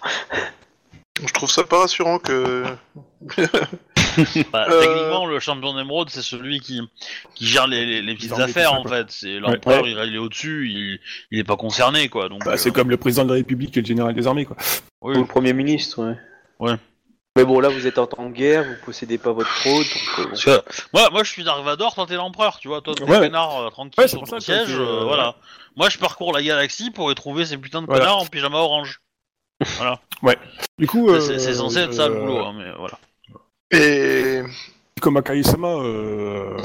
Je 1.25 1.33
trouve 1.33 1.49
ça 1.49 1.63
pas 1.63 1.79
rassurant 1.79 2.19
que. 2.19 2.65
Bah, 4.51 4.65
Euh. 4.69 4.81
Techniquement, 4.81 5.25
le 5.25 5.39
champion 5.39 5.73
d'émeraude, 5.75 6.09
c'est 6.09 6.21
celui 6.21 6.59
qui, 6.59 6.81
qui 7.35 7.45
gère 7.45 7.67
les, 7.67 7.85
les- 7.85 8.01
les 8.01 8.15
petites 8.15 8.31
Dans 8.31 8.37
les 8.37 8.43
affaires, 8.43 8.73
en 8.73 8.83
fait. 8.83 9.07
C'est 9.09 9.39
l'empereur, 9.39 9.83
Ouais. 9.83 9.91
il, 9.91 9.97
il 10.07 10.15
est 10.15 10.19
au-dessus, 10.19 10.69
il, 10.69 10.99
il 11.31 11.39
est 11.39 11.43
pas 11.43 11.55
concerné, 11.57 12.09
quoi. 12.09 12.29
Donc, 12.29 12.43
Bah, 12.45 12.51
euh, 12.53 12.57
c'est 12.57 12.71
comme 12.71 12.89
le 12.89 12.97
président 12.97 13.23
de 13.23 13.29
la 13.29 13.35
République 13.35 13.75
et 13.77 13.81
le 13.81 13.85
général 13.85 14.13
des 14.13 14.27
armées, 14.27 14.45
quoi. 14.45 14.57
oui. 15.01 15.15
Ou 15.15 15.21
le 15.21 15.27
Premier 15.27 15.53
ministre, 15.53 16.03
ouais. 16.03 16.15
Ouais. 16.59 16.75
Mais 17.35 17.45
bon, 17.45 17.59
là, 17.59 17.69
vous 17.69 17.85
êtes 17.87 17.97
en 17.99 18.07
temps 18.07 18.27
de 18.27 18.33
guerre, 18.33 18.63
vous 18.63 18.75
possédez 18.85 19.17
pas 19.17 19.31
votre 19.31 19.53
trône, 19.61 19.75
donc... 19.83 19.85
euh, 20.19 20.23
bon. 20.23 20.29
Parce 20.29 20.43
que, 20.45 20.61
moi, 20.93 21.09
moi, 21.11 21.23
je 21.23 21.31
suis 21.31 21.43
Dark 21.43 21.63
Vador, 21.63 21.93
toi, 21.95 22.05
t'es 22.07 22.15
l'empereur, 22.15 22.59
tu 22.59 22.67
vois. 22.67 22.81
Toi, 22.81 22.95
t'es 22.95 23.03
Ouais. 23.03 23.19
peinard 23.19 23.57
euh, 23.57 23.69
tranquille 23.69 23.93
Ouais, 23.97 24.05
c'est 24.05 24.09
sur 24.17 24.19
pour 24.19 24.27
ton 24.29 24.31
ça 24.31 24.37
que 24.39 24.43
siège, 24.43 24.67
c'est, 24.75 24.81
euh, 24.81 25.01
euh, 25.01 25.03
voilà. 25.05 25.35
Moi, 25.77 25.89
je 25.89 25.97
parcours 25.99 26.33
la 26.33 26.41
galaxie 26.41 26.91
pour 26.91 27.11
y 27.11 27.15
trouver 27.15 27.45
ces 27.45 27.57
putains 27.57 27.81
de 27.81 27.85
Voilà. 27.87 28.01
connards 28.05 28.21
en 28.23 28.25
pyjama 28.25 28.57
orange. 28.57 28.99
Du 30.77 30.87
coup... 30.87 31.09
C'est- 31.19 31.21
c'est 31.21 31.39
c'est 31.39 31.53
censé 31.53 31.79
être 31.79 31.93
ça 31.93 32.07
le 32.09 32.15
euh, 32.15 32.19
boulot, 32.19 32.39
hein, 32.39 32.53
mais 32.57 32.71
voilà. 32.77 32.97
Et. 33.71 34.41
Kamakae-sama, 35.01 35.67
euh, 35.81 36.57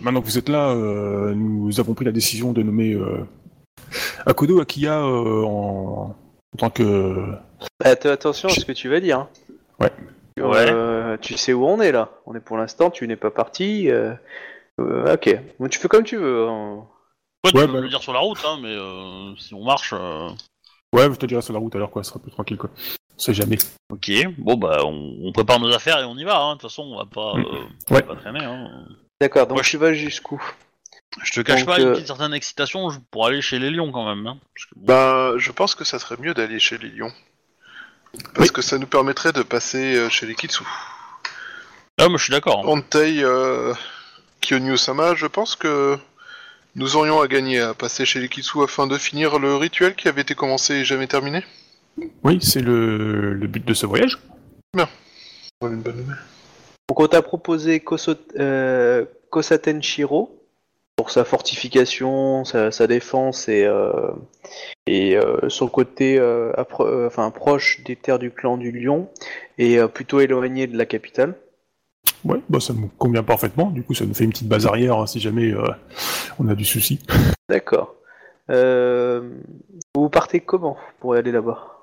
maintenant 0.00 0.20
que 0.20 0.26
vous 0.26 0.38
êtes 0.38 0.48
là, 0.48 0.70
euh, 0.70 1.34
nous 1.34 1.78
avons 1.78 1.94
pris 1.94 2.04
la 2.04 2.10
décision 2.10 2.52
de 2.52 2.62
nommer 2.62 2.94
euh, 2.94 3.24
Akodo 4.26 4.60
Akiya 4.60 4.98
euh, 5.00 5.44
en... 5.44 6.16
en 6.52 6.56
tant 6.58 6.70
que... 6.70 7.32
Att- 7.84 8.06
attention 8.06 8.48
à 8.48 8.52
ce 8.52 8.64
que 8.64 8.72
tu 8.72 8.88
vas 8.88 8.98
dire. 9.00 9.20
hein. 9.20 9.28
Ouais. 9.80 9.92
Euh, 10.40 11.16
tu 11.20 11.36
sais 11.38 11.52
où 11.52 11.64
on 11.64 11.80
est, 11.80 11.92
là. 11.92 12.10
On 12.26 12.34
est 12.34 12.40
pour 12.40 12.56
l'instant, 12.58 12.90
tu 12.90 13.06
n'es 13.06 13.16
pas 13.16 13.30
parti. 13.30 13.88
euh, 13.88 14.12
euh, 14.80 15.14
ok. 15.14 15.38
Bon, 15.60 15.68
tu 15.68 15.78
fais 15.78 15.88
comme 15.88 16.02
tu 16.04 16.16
veux. 16.16 16.48
hein. 16.48 16.84
Toi, 17.44 17.52
tu 17.52 17.56
Ouais, 17.58 17.66
peux 17.66 17.72
bah- 17.72 17.78
me 17.78 17.82
le 17.84 17.88
dire 17.88 18.02
sur 18.02 18.12
la 18.12 18.18
route, 18.18 18.38
hein, 18.44 18.58
mais 18.60 18.74
euh, 18.74 19.34
si 19.38 19.54
on 19.54 19.62
marche... 19.64 19.94
euh, 19.96 20.28
Ouais, 20.92 21.04
je 21.04 21.14
te 21.16 21.26
dirai 21.26 21.40
sur 21.40 21.52
la 21.52 21.58
route 21.60 21.74
alors, 21.76 21.90
quoi, 21.90 22.02
ce 22.02 22.10
sera 22.10 22.18
plus 22.20 22.32
tranquille, 22.32 22.56
quoi. 22.58 22.70
On 23.16 23.18
sait 23.18 23.34
jamais. 23.34 23.58
Ok, 23.90 24.10
bon 24.38 24.56
bah 24.56 24.78
on, 24.84 25.16
on 25.22 25.32
prépare 25.32 25.58
nos 25.60 25.72
affaires 25.74 25.98
et 26.00 26.04
on 26.04 26.16
y 26.16 26.24
va, 26.24 26.38
hein. 26.38 26.56
de 26.56 26.60
toute 26.60 26.70
façon 26.70 26.82
on 26.82 26.96
va 26.98 27.04
pas, 27.06 27.34
Mm. 27.34 27.40
euh, 27.40 27.64
on 27.90 27.94
Ouais. 27.94 28.02
va 28.02 28.14
pas 28.14 28.20
traîner. 28.20 28.44
Hein. 28.44 28.70
D'accord, 29.20 29.46
donc 29.46 29.62
je- 29.62 29.70
tu 29.70 29.76
vas 29.78 29.92
jusqu'où? 29.94 30.42
Je 31.22 31.32
te 31.32 31.40
cache 31.40 31.60
Donc, 31.60 31.68
pas 31.68 31.80
une 31.80 31.86
euh, 31.88 31.92
petite 31.94 32.08
certaine 32.08 32.34
excitation 32.34 32.88
pour 33.10 33.26
aller 33.26 33.40
chez 33.40 33.58
les 33.58 33.70
lions 33.70 33.90
quand 33.90 34.04
même. 34.06 34.26
Hein. 34.26 34.38
Parce 34.54 34.66
que, 34.66 34.74
bon, 34.76 34.84
Ben, 34.86 35.38
je 35.38 35.50
pense 35.52 35.74
que 35.74 35.84
ça 35.84 35.98
serait 35.98 36.16
mieux 36.18 36.34
d'aller 36.34 36.58
chez 36.58 36.76
les 36.76 36.88
lions. 36.90 37.12
Parce 38.34 38.48
Oui. 38.48 38.52
que 38.52 38.60
ça 38.60 38.76
nous 38.78 38.86
permettrait 38.86 39.32
de 39.32 39.42
passer 39.42 39.96
euh, 39.96 40.08
chez 40.10 40.26
les 40.26 40.34
Kitsu. 40.34 40.64
Ah 41.98 42.08
mais 42.10 42.18
je 42.18 42.24
suis 42.24 42.32
d'accord. 42.32 42.60
hein. 42.66 42.68
Antei 42.68 43.22
euh, 43.22 43.72
Kyonyu-sama, 44.42 45.14
je 45.14 45.26
pense 45.26 45.56
que 45.56 45.96
nous 46.74 46.96
aurions 46.96 47.20
à 47.22 47.28
gagner 47.28 47.60
à 47.60 47.72
passer 47.72 48.04
chez 48.04 48.20
les 48.20 48.28
Kitsu 48.28 48.62
afin 48.62 48.86
de 48.86 48.98
finir 48.98 49.38
le 49.38 49.56
rituel 49.56 49.94
qui 49.94 50.08
avait 50.08 50.20
été 50.22 50.34
commencé 50.34 50.74
et 50.74 50.84
jamais 50.84 51.06
terminé. 51.06 51.42
Oui, 52.24 52.38
c'est 52.42 52.60
le, 52.60 53.34
le 53.34 53.46
but 53.46 53.64
de 53.64 53.74
ce 53.74 53.86
voyage. 53.86 54.18
Voilà 54.74 55.74
une 55.76 55.82
bonne 55.82 55.96
nouvelle. 55.96 56.18
Donc 56.88 57.00
on 57.00 57.06
t'a 57.06 57.22
proposé 57.22 57.82
euh, 58.38 59.04
Kosaten 59.30 59.82
Shiro 59.82 60.42
pour 60.96 61.10
sa 61.10 61.24
fortification, 61.24 62.44
sa, 62.44 62.70
sa 62.70 62.86
défense 62.86 63.48
et, 63.48 63.64
euh, 63.64 64.12
et 64.86 65.16
euh, 65.16 65.48
son 65.48 65.68
côté 65.68 66.18
euh, 66.18 66.52
appro- 66.52 66.86
euh, 66.86 67.06
enfin, 67.06 67.30
proche 67.30 67.82
des 67.84 67.96
terres 67.96 68.18
du 68.18 68.30
clan 68.30 68.56
du 68.56 68.70
Lion 68.70 69.08
et 69.58 69.78
euh, 69.78 69.88
plutôt 69.88 70.20
éloigné 70.20 70.66
de 70.66 70.76
la 70.76 70.86
capitale. 70.86 71.34
Ouais, 72.24 72.40
bah 72.48 72.60
ça 72.60 72.72
me 72.72 72.88
convient 72.98 73.22
parfaitement. 73.22 73.70
Du 73.70 73.82
coup, 73.82 73.94
ça 73.94 74.04
nous 74.06 74.14
fait 74.14 74.24
une 74.24 74.30
petite 74.30 74.48
base 74.48 74.66
arrière 74.66 74.98
hein, 74.98 75.06
si 75.06 75.20
jamais 75.20 75.52
euh, 75.52 75.68
on 76.38 76.48
a 76.48 76.54
du 76.54 76.64
souci. 76.64 77.00
D'accord. 77.48 77.94
Euh, 78.50 79.30
vous 79.94 80.08
partez 80.08 80.40
comment 80.40 80.76
pour 81.00 81.14
aller 81.14 81.32
là-bas? 81.32 81.75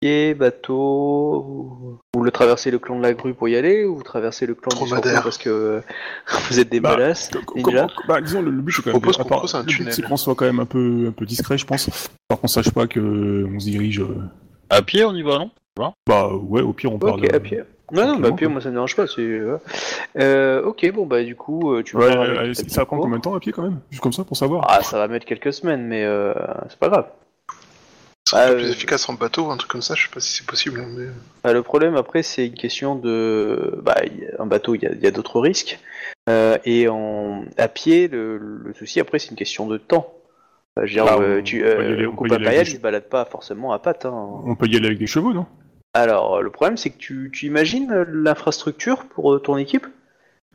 Pied, 0.00 0.32
bateau, 0.32 1.42
vous- 1.46 1.98
vous 2.14 2.22
le 2.22 2.30
traversez 2.30 2.70
le 2.70 2.78
clan 2.78 2.96
de 2.96 3.02
la 3.02 3.12
grue 3.12 3.34
pour 3.34 3.48
y 3.50 3.56
aller 3.56 3.84
ou 3.84 3.96
vous 3.96 4.02
traversez 4.02 4.46
le 4.46 4.54
clan 4.54 4.70
du 4.70 4.76
Dromadaire. 4.76 5.02
scorpion 5.02 5.22
parce 5.22 5.36
que 5.36 5.50
euh, 5.50 5.80
vous 6.50 6.58
êtes 6.58 6.70
des 6.70 6.80
Bah, 6.80 6.96
Ninja 7.54 7.86
co- 7.94 8.02
bah, 8.08 8.20
disons, 8.22 8.40
le, 8.40 8.50
le 8.50 8.62
but, 8.62 8.70
Je 8.72 8.76
c'est 8.76 8.82
quand 8.84 8.92
même. 8.92 9.12
qu'on 9.12 9.24
part- 9.28 9.54
un 9.54 9.58
le 9.58 9.64
but, 9.66 9.76
tunnel. 9.76 9.92
c'est 9.92 10.00
qu'on 10.02 10.16
soit 10.16 10.34
quand 10.34 10.46
même 10.46 10.60
un 10.60 10.64
peu, 10.64 11.04
un 11.08 11.12
peu 11.12 11.26
discret, 11.26 11.58
je 11.58 11.66
pense. 11.66 11.90
Par 12.28 12.40
qu'on 12.40 12.46
sache 12.46 12.70
pas 12.70 12.86
que 12.86 13.46
on 13.54 13.60
se 13.60 13.66
dirige. 13.66 14.00
euh, 14.00 14.22
À 14.70 14.80
pied 14.80 15.04
on 15.04 15.14
y 15.14 15.22
va 15.22 15.38
non? 15.38 15.50
Bah, 16.08 16.30
ouais, 16.34 16.62
au 16.62 16.72
pire, 16.72 16.92
on 16.94 16.98
part 16.98 17.16
Ok, 17.16 17.20
de- 17.30 17.36
à 17.36 17.40
pied. 17.40 17.62
Non, 17.92 18.06
non, 18.06 18.18
bah, 18.20 18.28
à 18.28 18.32
pied, 18.32 18.46
moi 18.46 18.62
ça 18.62 18.70
me 18.70 18.74
dérange 18.74 18.96
pas. 18.96 19.06
C'est... 19.06 19.20
euh, 19.20 19.58
euh, 20.18 20.62
ok, 20.62 20.92
bon, 20.94 21.04
bah, 21.04 21.22
du 21.24 21.36
coup, 21.36 21.74
euh, 21.74 21.82
tu 21.82 21.94
Ouais, 21.98 22.06
ta 22.08 22.14
ça 22.14 22.22
va 22.22 22.24
prendre 22.24 22.54
petite 22.54 22.88
combien 22.88 23.16
de 23.18 23.22
temps 23.22 23.34
à 23.34 23.40
pied 23.40 23.52
quand 23.52 23.62
même? 23.64 23.80
Juste 23.90 24.02
comme 24.02 24.14
ça 24.14 24.24
pour 24.24 24.36
savoir. 24.38 24.64
Ah, 24.66 24.82
ça 24.82 24.96
va 24.96 25.08
mettre 25.08 25.26
quelques 25.26 25.52
semaines, 25.52 25.86
mais 25.86 26.04
euh, 26.04 26.32
c'est 26.70 26.78
pas 26.78 26.88
grave. 26.88 27.06
Ça 28.30 28.36
serait 28.44 28.52
Ah, 28.52 28.54
plus 28.54 28.64
euh, 28.68 28.72
efficace 28.72 29.08
en 29.08 29.14
bateau, 29.14 29.50
un 29.50 29.56
truc 29.56 29.72
comme 29.72 29.82
ça, 29.82 29.94
je 29.96 30.04
sais 30.04 30.08
pas 30.14 30.20
si 30.20 30.32
c'est 30.32 30.46
possible. 30.46 30.86
Mais... 30.96 31.06
Bah, 31.42 31.52
le 31.52 31.62
problème, 31.62 31.96
après, 31.96 32.22
c'est 32.22 32.46
une 32.46 32.54
question 32.54 32.94
de. 32.94 33.80
Bah, 33.82 33.96
un 34.38 34.46
bateau, 34.46 34.76
il 34.76 34.82
y 34.82 35.06
a, 35.06 35.10
d'autres 35.10 35.40
risques. 35.40 35.80
Euh, 36.28 36.56
et 36.64 36.86
en... 36.88 37.44
à 37.58 37.66
pied, 37.66 38.06
le, 38.06 38.38
le 38.38 38.72
souci, 38.74 39.00
après, 39.00 39.18
c'est 39.18 39.30
une 39.30 39.36
question 39.36 39.66
de 39.66 39.78
temps. 39.78 40.14
Bah, 40.76 40.86
je 40.86 40.90
veux 40.90 40.94
dire, 40.94 41.06
Bah, 41.06 41.18
euh, 41.20 41.40
on- 41.40 41.42
tu, 41.42 41.64
on 41.64 41.66
peut 42.22 42.28
y 42.28 42.32
euh, 42.32 42.48
aller- 42.48 42.78
balade 42.78 43.08
pas 43.08 43.24
forcément 43.24 43.72
à 43.72 43.80
pattes. 43.80 44.06
Hein. 44.06 44.28
On 44.44 44.54
peut 44.54 44.68
y 44.68 44.76
aller 44.76 44.86
avec 44.86 44.98
des 44.98 45.08
chevaux, 45.08 45.32
non? 45.32 45.46
Alors, 45.92 46.40
le 46.40 46.50
problème, 46.50 46.76
c'est 46.76 46.90
que 46.90 46.98
tu, 46.98 47.30
tu 47.32 47.46
imagines 47.46 47.92
l'infrastructure 48.12 49.06
pour 49.06 49.34
euh, 49.34 49.40
ton 49.40 49.56
équipe? 49.56 49.88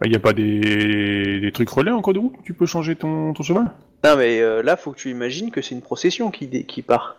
Il 0.05 0.09
n'y 0.11 0.15
a 0.15 0.19
pas 0.19 0.31
des... 0.31 1.39
des 1.41 1.51
trucs 1.51 1.69
relais 1.69 1.91
en 1.91 2.01
cours 2.01 2.13
de 2.13 2.19
route? 2.19 2.35
Où 2.39 2.41
Tu 2.43 2.53
peux 2.53 2.65
changer 2.65 2.95
ton, 2.95 3.33
ton 3.33 3.43
cheval? 3.43 3.69
Non, 4.05 4.15
mais 4.15 4.39
euh, 4.39 4.63
là, 4.63 4.77
faut 4.77 4.93
que 4.93 4.97
tu 4.97 5.09
imagines 5.09 5.51
que 5.51 5.61
c'est 5.61 5.75
une 5.75 5.81
procession 5.81 6.31
qui 6.31 6.81
part. 6.81 7.17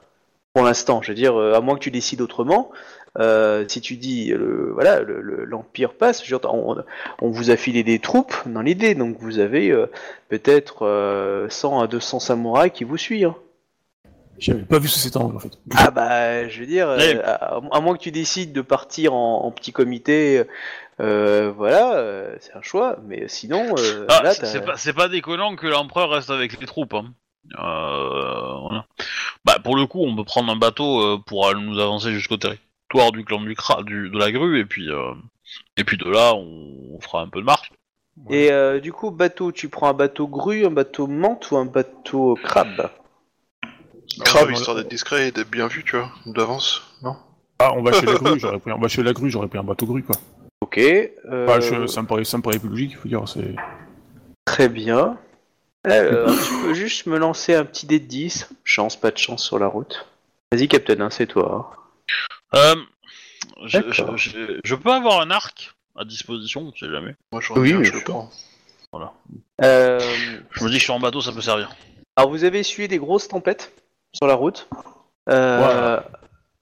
Pour 0.56 0.64
l'instant, 0.64 1.02
je 1.02 1.08
veux 1.08 1.14
dire, 1.14 1.38
euh, 1.38 1.52
à 1.52 1.60
moins 1.60 1.74
que 1.74 1.80
tu 1.80 1.90
décides 1.90 2.22
autrement, 2.22 2.70
euh, 3.18 3.66
si 3.68 3.82
tu 3.82 3.96
dis, 3.98 4.32
euh, 4.32 4.70
voilà, 4.72 5.02
le- 5.02 5.20
le- 5.20 5.44
l'Empire 5.44 5.92
passe, 5.92 6.24
dire, 6.24 6.40
on, 6.44 6.78
on 7.20 7.28
vous 7.28 7.50
a 7.50 7.56
filé 7.56 7.82
des 7.82 7.98
troupes 7.98 8.34
dans 8.46 8.62
l'idée, 8.62 8.94
donc 8.94 9.18
vous 9.20 9.38
avez 9.38 9.70
euh, 9.70 9.84
peut-être 10.30 10.86
euh, 10.86 11.46
100 11.50 11.80
à 11.82 11.86
200 11.88 12.20
samouraïs 12.20 12.72
qui 12.72 12.84
vous 12.84 12.96
suivent. 12.96 13.26
hein. 13.26 13.36
J'avais 14.38 14.62
pas 14.62 14.78
vu 14.78 14.88
sous 14.88 14.98
cet 14.98 15.18
angle 15.18 15.36
en 15.36 15.40
fait. 15.40 15.58
Ah 15.76 15.90
bah, 15.90 16.48
je 16.48 16.60
veux 16.60 16.66
dire, 16.66 16.88
euh, 16.88 16.96
Ouais. 16.96 17.20
à, 17.22 17.60
à 17.70 17.80
moins 17.80 17.94
que 17.94 18.02
tu 18.02 18.10
décides 18.10 18.54
de 18.54 18.62
partir 18.62 19.12
en, 19.12 19.44
en 19.44 19.50
petit 19.50 19.72
comité, 19.72 20.42
euh, 21.00 21.52
voilà, 21.54 21.96
euh, 21.98 22.34
c'est 22.40 22.56
un 22.56 22.62
choix, 22.62 22.96
mais 23.06 23.28
sinon, 23.28 23.74
euh, 23.78 24.06
Ah, 24.08 24.22
c'est 24.32 24.94
pas, 24.94 25.08
déconnant 25.08 25.54
que 25.54 25.66
l'empereur 25.66 26.08
reste 26.08 26.30
avec 26.30 26.58
les 26.58 26.66
troupes. 26.66 26.94
Hein. 26.94 27.12
Euh, 27.58 28.58
voilà. 28.62 28.86
Bah 29.46 29.58
pour 29.62 29.76
le 29.76 29.86
coup 29.86 30.00
on 30.04 30.16
peut 30.16 30.24
prendre 30.24 30.52
un 30.52 30.56
bateau 30.56 31.00
euh, 31.00 31.18
pour 31.24 31.46
aller 31.48 31.62
nous 31.62 31.78
avancer 31.78 32.12
jusqu'au 32.12 32.36
territoire 32.36 33.12
du 33.12 33.24
clan 33.24 33.40
du, 33.40 33.54
cra 33.54 33.82
du 33.82 34.10
de 34.10 34.18
la 34.18 34.32
grue 34.32 34.58
et 34.58 34.64
puis 34.66 34.90
euh, 34.90 35.14
et 35.76 35.84
puis 35.84 35.96
de 35.96 36.10
là 36.10 36.34
on, 36.34 36.96
on 36.96 37.00
fera 37.00 37.22
un 37.22 37.28
peu 37.28 37.40
de 37.40 37.46
marche. 37.46 37.70
Et 38.30 38.50
euh, 38.50 38.80
du 38.80 38.92
coup, 38.92 39.10
bateau, 39.10 39.52
tu 39.52 39.68
prends 39.68 39.88
un 39.90 39.94
bateau 39.94 40.26
grue, 40.26 40.64
un 40.64 40.70
bateau 40.70 41.06
menthe 41.06 41.50
ou 41.50 41.58
un 41.58 41.66
bateau 41.66 42.36
crabe? 42.42 42.90
Grave, 44.18 44.48
on- 44.48 44.52
histoire 44.54 44.76
d'être 44.76 44.88
discret 44.88 45.28
et 45.28 45.32
d'être 45.32 45.50
bien 45.50 45.66
vu, 45.66 45.84
tu 45.84 45.96
vois, 45.96 46.10
d'avance, 46.24 46.82
non? 47.02 47.14
Ah, 47.58 47.72
on 47.74 47.82
va 47.82 47.92
chez 47.92 48.06
la 48.06 48.14
grue, 48.14 48.38
j'aurais 48.40 48.58
pris, 48.58 48.72
on 48.72 48.78
va 48.78 48.88
chez 48.88 49.02
la 49.02 49.12
grue, 49.12 49.30
j'aurais 49.30 49.48
pris 49.48 49.58
un 49.58 49.64
bateau 49.64 49.86
grue 49.86 50.02
quoi. 50.02 50.16
Ok. 50.62 50.78
euh, 50.78 51.10
Bah, 51.46 51.60
je- 51.60 51.86
ça, 51.86 52.02
me 52.02 52.06
paraît, 52.06 52.24
ça 52.24 52.38
me 52.38 52.42
paraît 52.42 52.58
plus 52.58 52.68
logique, 52.70 52.96
faut 52.96 53.08
dire. 53.08 53.28
C'est... 53.28 53.54
Très 54.46 54.68
bien. 54.68 55.18
Alors, 55.86 56.30
tu 56.46 56.52
peux 56.62 56.74
juste 56.74 57.06
me 57.06 57.16
lancer 57.18 57.54
un 57.54 57.64
petit 57.64 57.86
dé 57.86 57.98
de 58.00 58.06
10. 58.06 58.48
Chance, 58.64 58.96
pas 58.96 59.10
de 59.10 59.18
chance 59.18 59.44
sur 59.44 59.58
la 59.58 59.66
route. 59.68 60.06
Vas-y, 60.52 60.68
Captain, 60.68 61.00
hein, 61.00 61.10
c'est 61.10 61.26
toi. 61.26 61.72
Euh, 62.54 62.74
je, 63.64 63.78
je, 63.90 64.02
D'accord. 64.02 64.16
je- 64.16 64.60
je 64.64 64.74
peux 64.74 64.92
avoir 64.92 65.20
un 65.20 65.30
arc 65.30 65.74
à 65.96 66.04
disposition, 66.04 66.62
on 66.62 66.76
sait 66.76 66.90
jamais. 66.90 67.14
Moi, 67.32 67.40
je 67.40 67.52
Oui, 67.54 67.72
bien 67.72 67.82
je 67.84 67.92
le 67.92 67.98
sûr. 68.00 68.04
prends. 68.04 68.30
Euh, 69.62 70.00
Je 70.50 70.64
me 70.64 70.70
dis 70.70 70.78
que 70.78 70.84
sur 70.84 70.94
un 70.94 71.00
bateau 71.00 71.20
ça 71.20 71.32
peut 71.32 71.40
servir. 71.42 71.70
alors, 72.16 72.30
vous 72.30 72.44
avez 72.44 72.60
essuyé 72.60 72.88
des 72.88 72.98
grosses 72.98 73.28
tempêtes 73.28 73.72
sur 74.12 74.26
la 74.26 74.34
route. 74.34 74.68
Euh, 75.28 76.00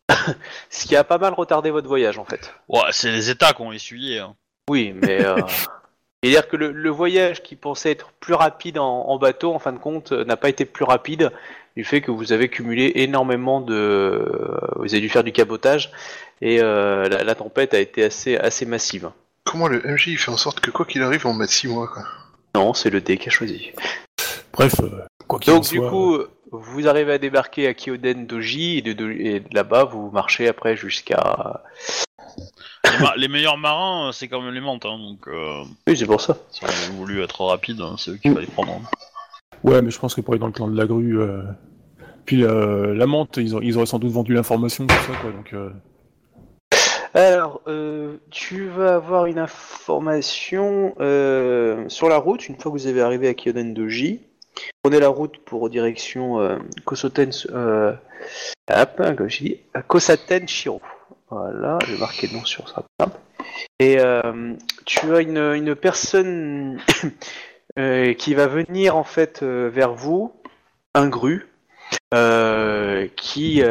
ce 0.71 0.87
qui 0.87 0.97
a 0.97 1.05
pas 1.05 1.19
mal 1.19 1.33
retardé 1.35 1.71
votre 1.71 1.87
voyage, 1.89 2.19
en 2.19 2.25
fait. 2.25 2.53
Ouais, 2.69 2.81
c'est 2.91 3.11
les 3.13 3.31
États 3.31 3.53
qui 3.53 3.63
ont 3.63 3.73
essuyé. 3.73 4.19
Hein. 4.21 4.35
Oui, 4.69 4.93
mais... 4.95 5.25
Euh... 5.25 5.37
C'est-à-dire 6.25 6.49
que 6.49 6.57
le, 6.57 6.73
le 6.73 6.91
voyage 6.91 7.43
qui 7.43 7.57
pensait 7.57 7.91
être 7.91 8.11
plus 8.21 8.35
rapide 8.35 8.79
en, 8.79 9.07
en 9.09 9.19
bateau, 9.19 9.53
en 9.55 9.59
fin 9.59 9.73
de 9.73 9.79
compte, 9.79 10.13
euh, 10.13 10.25
n'a 10.25 10.37
pas 10.37 10.49
été 10.49 10.65
plus 10.65 10.85
rapide 10.85 11.31
du 11.77 11.85
fait 11.85 12.01
que 12.01 12.11
vous 12.11 12.33
avez 12.33 12.49
cumulé 12.49 12.93
énormément 12.97 13.61
de... 13.61 13.75
euh, 13.75 14.59
Vous 14.77 14.95
avez 14.95 15.01
dû 15.01 15.09
faire 15.09 15.25
du 15.25 15.33
cabotage 15.33 15.91
et 16.41 16.61
euh, 16.61 17.09
la, 17.09 17.25
la 17.25 17.35
tempête 17.35 17.75
a 17.75 17.79
été 17.81 18.05
assez, 18.05 18.37
assez 18.37 18.65
massive. 18.67 19.11
comment 19.45 19.69
le 19.69 19.81
MJ 19.85 20.09
il 20.09 20.19
fait 20.19 20.31
en 20.31 20.37
sorte 20.37 20.61
que 20.61 20.71
quoi 20.71 20.85
qu'il 20.87 21.03
arrive, 21.03 21.27
on 21.27 21.35
mette 21.35 21.51
6 21.51 21.69
mois 21.69 21.89
quoi? 21.89 22.05
Non, 22.55 22.75
c'est 22.75 22.91
le 22.91 23.01
dé 23.01 23.19
qui 23.19 23.29
a 23.29 23.31
choisi. 23.33 23.73
Bref, 24.53 24.75
quoi 25.27 25.39
qu'il 25.41 25.53
en 25.53 25.57
Donc 25.57 25.69
du 25.69 25.77
soit, 25.79 25.91
coup, 25.91 26.19
vous 26.53 26.87
arrivez 26.89 27.13
à 27.15 27.19
débarquer 27.19 27.67
à 27.67 27.75
Kyoden 27.75 28.27
Doji 28.27 28.79
et 28.79 28.83
de, 28.83 28.93
de- 28.93 29.11
et 29.11 29.41
de 29.41 29.55
là-bas 29.55 29.85
vous 29.85 30.11
marchez 30.13 30.47
après 30.49 30.77
jusqu'à. 30.77 31.63
Les, 32.85 32.99
ma- 33.01 33.17
les 33.17 33.29
meilleurs 33.29 33.57
marins, 33.59 34.09
euh, 34.09 34.13
c'est 34.13 34.29
quand 34.29 34.41
même 34.41 34.53
les 34.55 34.61
menthes, 34.61 34.85
hein, 34.87 34.99
donc 34.99 35.27
euh, 35.29 35.63
Oui, 35.89 35.97
c'est 35.97 36.07
pour 36.07 36.21
ça. 36.21 36.37
si 36.51 36.63
on 36.65 36.67
avait 36.69 36.97
voulu 36.97 37.23
être 37.23 37.45
rapide, 37.45 37.81
hein, 37.81 37.97
c'est 37.99 38.11
eux 38.13 38.17
qu'il 38.17 38.33
fallait 38.35 38.47
prendre. 38.47 38.73
hein. 38.73 38.83
Ouais, 39.63 39.81
mais 39.83 39.91
je 39.91 39.99
pense 39.99 40.15
que 40.15 40.21
pour 40.21 40.35
aller 40.35 40.41
dans 40.41 40.47
le 40.47 40.53
clan 40.53 40.69
de 40.69 40.77
la 40.77 40.87
grue, 40.87 41.19
euh, 41.21 41.43
puis 42.27 42.45
euh, 42.45 42.95
la 42.95 43.07
menthe, 43.07 43.37
ils, 43.39 43.57
ont- 43.57 43.61
ils 43.61 43.77
auraient 43.77 43.87
sans 43.87 43.99
doute 43.99 44.13
vendu 44.13 44.35
l'information, 44.35 44.87
tout 44.87 44.95
ça, 44.95 45.19
quoi. 45.21 45.31
Donc, 45.33 45.53
euh, 45.55 45.71
Alors, 47.15 47.61
euh, 47.69 48.17
tu 48.31 48.67
vas 48.69 48.97
avoir 48.97 49.27
une 49.27 49.39
information 49.39 50.95
euh, 51.01 51.89
sur 51.89 52.09
la 52.09 52.17
route 52.19 52.49
une 52.49 52.57
fois 52.57 52.73
que 52.73 52.77
vous 52.77 52.87
avez 52.87 53.01
arrivé 53.01 53.29
à 53.29 53.35
Kyoden 53.35 53.73
Doji. 53.73 54.21
Prenez 54.83 55.01
la 55.01 55.09
route 55.09 55.39
pour 55.45 55.69
direction 55.71 56.41
euh, 56.41 56.59
Kosoten, 56.85 57.31
euh, 57.51 57.93
hop, 58.71 59.03
comme 59.17 59.29
je 59.29 59.45
dis, 59.45 59.57
à 59.75 59.83
Kosaten 59.83 60.47
Shiro. 60.49 60.81
Voilà, 61.31 61.79
je 61.87 61.93
vais 61.93 61.99
marquer 61.99 62.27
le 62.29 62.35
nom 62.35 62.45
sur 62.45 62.69
ça. 62.69 62.85
Hop. 63.01 63.11
Et 63.81 63.99
euh, 63.99 64.55
tu 64.85 65.15
as 65.15 65.21
une, 65.21 65.39
une 65.39 65.75
personne 65.75 66.81
euh, 67.79 68.13
qui 68.15 68.35
va 68.35 68.47
venir 68.47 68.97
en 68.97 69.05
fait 69.05 69.43
euh, 69.43 69.71
vers 69.73 69.95
vous, 69.95 70.33
un 70.95 71.09
gru, 71.09 71.49
qui 73.17 73.63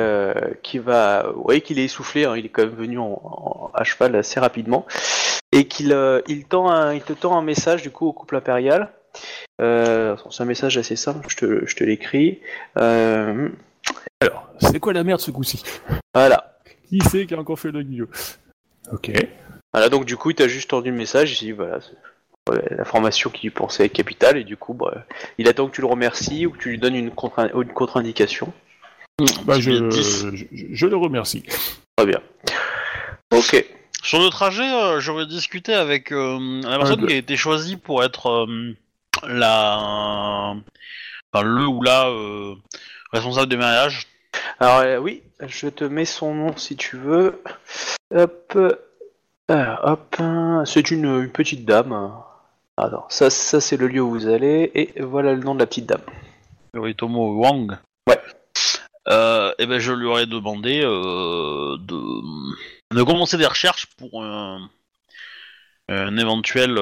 qui 0.64 0.80
va, 0.80 1.24
vous 1.34 1.44
voyez 1.44 1.62
qu'il 1.62 1.80
est 1.80 1.86
essoufflé, 1.86 2.26
hein, 2.26 2.36
il 2.36 2.46
est 2.46 2.50
quand 2.50 2.64
même 2.64 2.76
venu 2.76 3.00
en, 3.00 3.22
en- 3.24 3.72
à 3.74 3.84
cheval 3.84 4.16
assez 4.16 4.40
rapidement, 4.40 4.86
et 5.52 5.68
qu'il 5.68 5.96
il 6.28 6.46
tend 6.46 6.70
un, 6.70 6.94
il 6.94 7.02
te 7.02 7.14
tend 7.14 7.38
un 7.38 7.42
message 7.42 7.82
du 7.82 7.92
coup 7.92 8.08
au 8.08 8.14
couple 8.14 8.36
impérial. 8.36 8.92
C'est 9.60 10.42
un 10.42 10.46
message 10.46 10.78
assez 10.78 10.98
simple, 10.98 11.26
je 11.30 11.38
te, 11.38 11.66
je 11.66 11.76
te 11.76 11.84
l'écris. 11.86 12.42
Alors, 12.76 14.50
c'est 14.60 14.80
quoi 14.80 14.92
la 14.94 15.04
merde 15.04 15.22
ce 15.22 15.32
coup-ci? 15.32 15.64
Voilà. 16.14 16.53
Qui 16.94 17.10
c'est 17.10 17.26
qui 17.26 17.34
a 17.34 17.40
encore 17.40 17.60
fait 17.60 17.72
le 17.72 17.82
guillot 17.82 18.08
Ok. 18.92 19.12
Voilà, 19.74 19.90
donc 19.90 20.06
du 20.06 20.16
coup, 20.16 20.30
il 20.30 20.36
t'a 20.36 20.48
juste 20.48 20.70
tendu 20.70 20.92
le 20.92 20.96
message, 20.96 21.32
il 21.32 21.36
s'est 21.36 21.46
dit, 21.46 21.52
voilà, 21.52 21.80
l'information 22.70 23.32
qu'il 23.32 23.52
pensait 23.52 23.86
être 23.86 23.94
capitale, 23.94 24.38
et 24.38 24.44
du 24.44 24.58
coup, 24.58 24.76
bah, 24.76 25.06
il 25.40 25.48
attend 25.48 25.68
que 25.68 25.74
tu 25.74 25.82
le 25.82 25.88
remercies 25.88 26.46
ou 26.46 26.52
que 26.52 26.58
tu 26.60 26.70
lui 26.70 26.78
donnes 26.78 26.96
une 26.96 27.10
contre- 27.10 27.50
une 27.56 27.74
contre-indication. 27.74 28.54
Bah, 29.46 29.60
je, 29.60 29.72
Il 29.72 29.84
est 29.86 29.90
10. 29.90 30.26
je, 30.34 30.46
je 30.72 30.86
le 30.88 30.96
remercie. 30.98 31.44
Très 31.96 32.06
bien. 32.06 32.22
Ok. 33.34 33.66
Sur 34.04 34.20
le 34.20 34.30
trajet, 34.30 34.70
euh, 34.70 35.00
j'aurais 35.00 35.26
discuté 35.26 35.74
avec 35.74 36.12
euh, 36.12 36.62
la 36.64 36.78
personne 36.78 37.02
de- 37.02 37.08
qui 37.08 37.14
a 37.14 37.18
été 37.18 37.38
choisie 37.38 37.78
pour 37.78 38.04
être 38.04 38.28
euh, 38.30 38.76
la, 39.28 40.54
enfin, 41.34 41.44
le 41.46 41.66
ou 41.66 41.82
la 41.82 42.10
euh, 42.10 42.54
responsable 43.14 43.50
des 43.50 43.58
mariages. 43.58 44.06
Alors 44.60 44.80
euh, 44.80 44.98
oui, 44.98 45.24
je 45.46 45.68
te 45.68 45.84
mets 45.84 46.06
son 46.06 46.34
nom 46.34 46.58
si 46.58 46.76
tu 46.76 46.98
veux. 46.98 47.42
Hop. 48.14 48.58
Euh, 49.52 49.76
hop. 49.84 50.16
C'est 50.66 50.92
une, 50.92 51.06
une 51.06 51.32
petite 51.32 51.66
dame. 51.66 52.12
Alors, 52.78 53.06
ça, 53.10 53.30
ça 53.30 53.62
c'est 53.62 53.78
le 53.78 53.88
lieu 53.88 54.02
où 54.02 54.10
vous 54.10 54.28
allez, 54.28 54.72
et 54.74 55.02
voilà 55.02 55.34
le 55.34 55.44
nom 55.44 55.54
de 55.54 55.60
la 55.60 55.68
petite 55.68 55.86
dame. 55.86 56.02
Yoritomo 56.74 57.36
Wang. 57.36 57.78
Ouais. 58.08 58.20
Euh, 59.10 59.54
et 59.60 59.66
ben 59.66 59.80
je 59.80 59.92
lui 59.92 60.08
aurais 60.08 60.26
demandé 60.26 60.82
euh, 60.84 61.78
de, 61.78 62.96
de 62.96 63.04
commencer 63.04 63.38
des 63.38 63.46
recherches 63.46 63.88
pour 63.98 64.24
un, 64.24 64.70
un 65.90 66.18
éventuel 66.18 66.80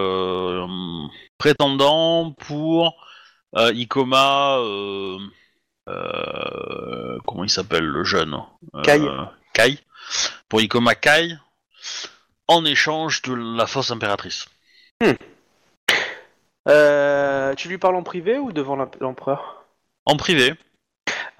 prétendant 1.38 2.32
pour 2.32 3.06
Ikoma. 3.56 4.60
Euh, 5.90 7.18
comment 7.28 7.44
il 7.44 7.50
s'appelle 7.50 7.86
le 7.86 8.04
jeune 8.04 8.36
Euh, 8.76 8.82
Kai. 8.84 9.02
Kai. 9.54 9.80
Pour 10.50 10.62
Ikoma 10.62 10.96
Kai, 10.96 11.36
en 12.48 12.66
échange 12.66 13.22
de 13.24 13.34
la 13.58 13.66
fausse 13.68 13.92
impératrice. 13.92 14.46
Euh, 16.68 17.56
tu 17.56 17.68
lui 17.70 17.78
parles 17.78 17.96
en 17.96 18.04
privé 18.04 18.38
ou 18.38 18.52
devant 18.52 18.76
l'emp- 18.76 18.96
l'empereur? 19.00 19.66
En 20.06 20.16
privé. 20.18 20.54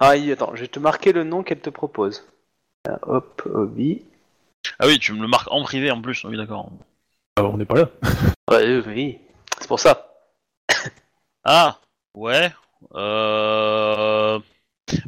Ah, 0.00 0.16
il- 0.16 0.32
attends, 0.32 0.54
je 0.54 0.62
vais 0.62 0.68
te 0.68 0.78
marquer 0.80 1.12
le 1.12 1.22
nom 1.24 1.42
qu'elle 1.42 1.60
te 1.60 1.70
propose. 1.70 2.26
Euh, 2.88 2.96
hop, 3.02 3.42
Obi. 3.52 4.04
Ah 4.78 4.86
oui, 4.86 4.98
tu 4.98 5.12
me 5.12 5.20
le 5.22 5.28
marques 5.28 5.50
en 5.50 5.62
privé 5.62 5.90
en 5.90 6.00
plus. 6.02 6.24
Oui, 6.24 6.36
d'accord. 6.36 6.70
Ah, 7.36 7.44
on 7.44 7.56
n'est 7.56 7.64
pas 7.64 7.76
là. 7.76 7.88
Ouais, 8.50 8.82
oui, 8.86 9.18
c'est 9.58 9.68
pour 9.68 9.78
ça. 9.80 10.12
Ah, 11.44 11.78
ouais. 12.14 12.52
Euh... 12.94 14.38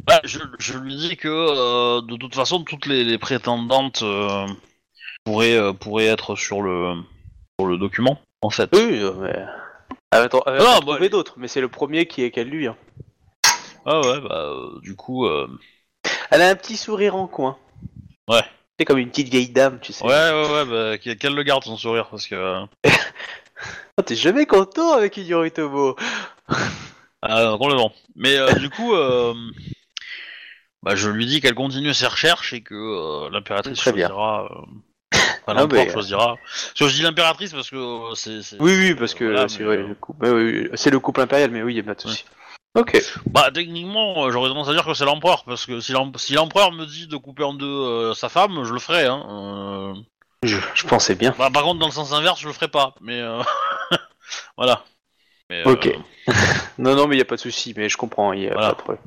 Bah, 0.07 0.21
je, 0.25 0.39
je 0.59 0.79
lui 0.79 0.97
dis 0.97 1.17
que 1.17 1.29
euh, 1.29 2.01
de 2.03 2.17
toute 2.17 2.35
façon, 2.35 2.63
toutes 2.65 2.87
les, 2.87 3.05
les 3.05 3.19
prétendantes 3.19 4.03
euh, 4.03 4.47
pourraient, 5.25 5.75
pourraient 5.75 6.07
être 6.07 6.37
sur 6.37 6.63
le, 6.63 6.95
sur 7.59 7.69
le 7.69 7.77
document, 7.77 8.19
en 8.43 8.51
fait. 8.51 8.71
Oui, 8.75 9.03
mais. 9.21 9.45
Ah, 10.11 10.19
attends, 10.23 10.43
elle 10.47 10.59
Non, 10.59 10.79
bah, 10.87 11.09
d'autres, 11.09 11.35
mais 11.37 11.49
c'est 11.49 11.61
le 11.61 11.69
premier 11.69 12.07
qui 12.07 12.23
est 12.23 12.31
qu'elle 12.31 12.49
lui. 12.49 12.67
hein. 12.67 12.77
Ah 13.85 14.01
ouais, 14.01 14.21
bah, 14.21 14.53
du 14.83 14.95
coup, 14.97 15.29
Elle 16.31 16.41
a 16.43 16.49
un 16.49 16.55
petit 16.57 16.77
sourire 16.77 17.17
en 17.17 17.27
coin. 17.27 17.59
Ouais. 18.29 18.43
C'est 18.79 18.85
comme 18.87 18.99
une 18.99 19.11
petite 19.11 19.29
vieille 19.29 19.51
dame, 19.51 19.79
tu 19.81 19.93
sais. 19.93 20.05
ouais, 20.05 20.11
ouais, 20.11 20.53
ouais, 20.53 20.65
bah, 20.65 20.99
qu'elle 20.99 21.35
le 21.35 21.43
garde 21.43 21.65
son 21.65 21.77
sourire, 21.77 22.09
parce 22.11 22.27
que... 22.27 22.65
Oh, 23.97 24.03
T'es 24.03 24.17
jamais 24.17 24.45
content 24.47 24.93
avec 24.93 25.17
Yoritomo. 25.17 25.95
Ah, 27.27 27.57
complètement. 27.59 27.93
Mais 28.17 28.37
euh, 28.37 28.53
du 28.55 28.69
coup, 28.71 28.95
euh, 28.95 29.35
bah, 30.83 30.95
je 30.95 31.09
lui 31.09 31.27
dis 31.27 31.41
qu'elle 31.41 31.55
continue 31.55 31.95
ses 31.95 32.07
recherches 32.07 32.53
et 32.53 32.63
que 32.63 32.75
euh, 32.75 33.31
l'impératrice 33.31 33.79
Très 33.79 33.93
bien. 33.93 34.09
choisira... 34.09 34.45
Euh... 34.45 34.49
Enfin, 35.13 35.23
Ah, 35.47 35.55
l'empereur 35.55 35.87
mais- 35.87 35.93
choisira... 35.93 36.37
Parce 36.37 36.73
que 36.79 36.89
je 36.89 36.95
dis 36.95 37.03
l'impératrice 37.03 37.53
parce 37.53 37.71
que 37.71 37.77
euh, 37.77 38.15
c'est... 38.15 38.43
c'est- 38.43 38.61
Oui, 38.61 38.75
oui, 38.77 38.95
parce 38.95 39.15
que 39.15 39.25
Voilà, 39.25 39.49
c'est 39.49 39.61
mais, 39.61 39.65
vrai, 39.65 39.77
euh, 39.79 39.89
le 39.89 39.95
couple. 39.95 40.25
ouais, 40.27 40.31
oui, 40.33 40.61
oui, 40.65 40.69
c'est 40.75 40.91
le 40.91 41.01
couple 41.01 41.21
impérial, 41.23 41.51
mais 41.51 41.63
oui, 41.63 41.75
il 41.75 41.77
y 41.77 41.81
a 41.81 41.83
pas 41.83 41.95
de 41.95 42.01
souci. 42.01 42.25
Ok. 42.77 43.01
Bah 43.27 43.51
techniquement, 43.55 44.25
euh, 44.27 44.31
j'aurais 44.33 44.49
tendance 44.49 44.69
à 44.69 44.73
dire 44.73 44.85
que 44.85 44.95
c'est 44.95 45.05
l'empereur, 45.05 45.45
parce 45.45 45.65
que 45.65 45.79
si 45.81 45.93
l'em- 45.93 46.11
si 46.17 46.33
l'empereur 46.35 46.73
me 46.73 46.85
dit 46.87 47.07
de 47.07 47.17
couper 47.17 47.45
en 47.45 47.55
deux 47.55 47.67
euh, 47.67 48.15
sa 48.15 48.29
femme, 48.29 48.65
je 48.65 48.73
le 48.73 48.81
ferai. 48.81 49.07
Hein. 49.07 49.25
Euh, 49.31 49.95
Je, 50.43 50.57
je 50.75 50.85
pensais 50.85 51.15
bien. 51.15 51.33
Bah, 51.39 51.51
par 51.55 51.63
contre, 51.63 51.79
dans 51.79 51.87
le 51.87 51.93
sens 51.93 52.13
inverse, 52.13 52.41
je 52.41 52.49
le 52.49 52.53
ferai 52.53 52.67
pas. 52.67 52.95
Mais 53.01 53.21
euh, 53.21 53.41
voilà. 54.57 54.85
Mais, 55.51 55.67
euh, 55.67 55.73
Ok. 55.73 55.89
Non, 56.79 56.95
non, 56.97 57.07
mais 57.07 57.17
il 57.17 57.19
y 57.19 57.23
a 57.23 57.27
pas 57.27 57.37
de 57.37 57.41
souci, 57.41 57.73
mais 57.77 57.89
je 57.89 57.97
comprends, 57.97 58.33
il 58.33 58.43
y 58.43 58.49
a 58.49 58.53
Voilà. 58.55 58.75
pas 58.75 58.75
de 58.75 58.99
problème. 58.99 59.03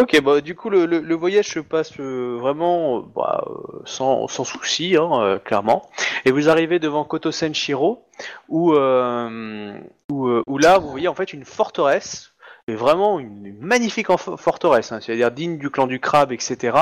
Ok, 0.00 0.20
bah 0.22 0.40
du 0.40 0.56
coup 0.56 0.70
le, 0.70 0.86
le- 0.86 0.98
le 0.98 1.14
voyage 1.14 1.46
se 1.46 1.60
passe 1.60 1.92
euh, 2.00 2.36
vraiment 2.40 2.98
euh, 2.98 3.02
bah, 3.14 3.44
euh, 3.46 3.78
sans, 3.84 4.26
sans 4.26 4.42
souci, 4.42 4.96
hein, 4.98 5.38
clairement. 5.44 5.88
Et 6.24 6.32
vous 6.32 6.48
arrivez 6.48 6.80
devant 6.80 7.04
Kotosen 7.04 7.54
Shiro, 7.54 8.04
où, 8.48 8.72
où, 8.74 10.28
où 10.46 10.58
là 10.58 10.78
vous 10.78 10.90
voyez 10.90 11.06
en 11.06 11.14
fait 11.14 11.32
une 11.32 11.44
forteresse, 11.44 12.33
et 12.66 12.74
vraiment 12.76 13.20
une, 13.20 13.54
magnifique 13.60 14.08
forteresse, 14.16 14.92
hein, 14.92 15.00
c'est-à-dire 15.00 15.30
digne 15.30 15.58
du 15.58 15.70
clan 15.70 15.86
du 15.86 16.00
crabe, 16.00 16.32
etc., 16.32 16.76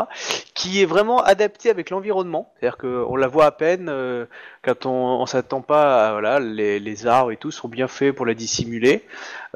qui 0.54 0.80
est 0.82 0.84
vraiment 0.84 1.22
adaptée 1.22 1.70
avec 1.70 1.90
l'environnement. 1.90 2.52
C'est-à-dire 2.58 2.78
qu'on 2.78 3.16
la 3.16 3.26
voit 3.28 3.46
à 3.46 3.50
peine 3.50 3.88
euh, 3.88 4.26
quand 4.62 4.86
on, 4.86 4.90
on 4.90 5.26
s'attend 5.26 5.60
pas, 5.60 6.08
à, 6.08 6.12
voilà, 6.12 6.40
les, 6.40 6.78
les 6.78 7.06
arbres 7.06 7.32
et 7.32 7.36
tout 7.36 7.50
sont 7.50 7.68
bien 7.68 7.88
faits 7.88 8.14
pour 8.14 8.26
la 8.26 8.34
dissimuler. 8.34 9.04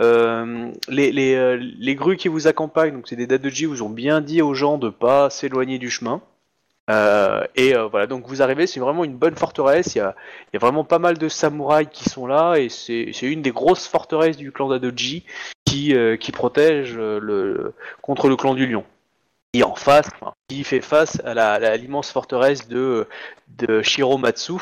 Euh, 0.00 0.70
les, 0.88 1.12
les, 1.12 1.34
euh, 1.34 1.56
les 1.56 1.94
grues 1.94 2.16
qui 2.16 2.28
vous 2.28 2.48
accompagnent, 2.48 2.94
donc 2.94 3.08
c'est 3.08 3.16
des 3.16 3.26
Dadoji, 3.26 3.64
vous 3.64 3.82
ont 3.82 3.90
bien 3.90 4.20
dit 4.20 4.42
aux 4.42 4.54
gens 4.54 4.78
de 4.78 4.88
pas 4.88 5.30
s'éloigner 5.30 5.78
du 5.78 5.90
chemin. 5.90 6.22
Euh, 6.88 7.44
et 7.56 7.74
euh, 7.74 7.86
voilà, 7.88 8.06
donc 8.06 8.26
vous 8.28 8.42
arrivez, 8.42 8.66
c'est 8.66 8.80
vraiment 8.80 9.04
une 9.04 9.16
bonne 9.16 9.36
forteresse. 9.36 9.94
Il 9.94 9.98
y 9.98 10.00
a, 10.00 10.14
il 10.44 10.50
y 10.54 10.56
a 10.56 10.60
vraiment 10.60 10.84
pas 10.84 10.98
mal 10.98 11.18
de 11.18 11.28
samouraïs 11.28 11.88
qui 11.90 12.08
sont 12.08 12.26
là, 12.26 12.56
et 12.56 12.68
c'est 12.68 13.12
une 13.22 13.42
des 13.42 13.50
grosses 13.50 13.86
forteresses 13.88 14.36
du 14.36 14.52
clan 14.52 14.68
d'Adoji 14.68 15.24
qui, 15.66 15.94
euh, 15.94 16.16
qui 16.16 16.32
protège 16.32 16.94
euh, 16.96 17.20
le, 17.20 17.74
contre 18.00 18.28
le 18.28 18.36
clan 18.36 18.54
du 18.54 18.66
lion. 18.66 18.84
Et 19.52 19.62
en 19.62 19.74
face, 19.74 20.08
enfin, 20.20 20.34
qui 20.48 20.64
fait 20.64 20.82
face 20.82 21.20
à 21.24 21.32
la- 21.32 21.54
à 21.54 21.76
l'immense 21.76 22.10
forteresse 22.10 22.68
de, 22.68 23.06
de 23.56 23.80
Shiromatsu. 23.80 24.54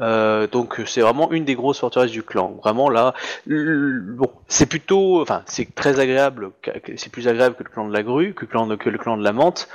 Euh, 0.00 0.48
donc 0.48 0.80
c'est 0.86 1.00
vraiment 1.00 1.30
une 1.30 1.44
des 1.44 1.54
grosses 1.54 1.78
forteresses 1.78 2.10
du 2.10 2.24
clan. 2.24 2.58
Vraiment 2.60 2.88
là, 2.90 3.14
bon, 3.46 4.30
c'est 4.48 4.66
plutôt, 4.66 5.22
enfin, 5.22 5.42
c'est 5.46 5.72
très 5.74 6.00
agréable. 6.00 6.50
C'est 6.96 7.12
plus 7.12 7.28
agréable 7.28 7.54
que 7.54 7.62
le 7.62 7.68
clan 7.70 7.86
de 7.86 7.92
la 7.92 8.02
grue, 8.02 8.34
que 8.34 8.40
le 8.40 8.46
clan 8.48 8.66
de, 8.66 8.74
que 8.74 8.90
le 8.90 8.98
clan 8.98 9.16
de 9.16 9.22
la 9.22 9.32
menthe, 9.32 9.68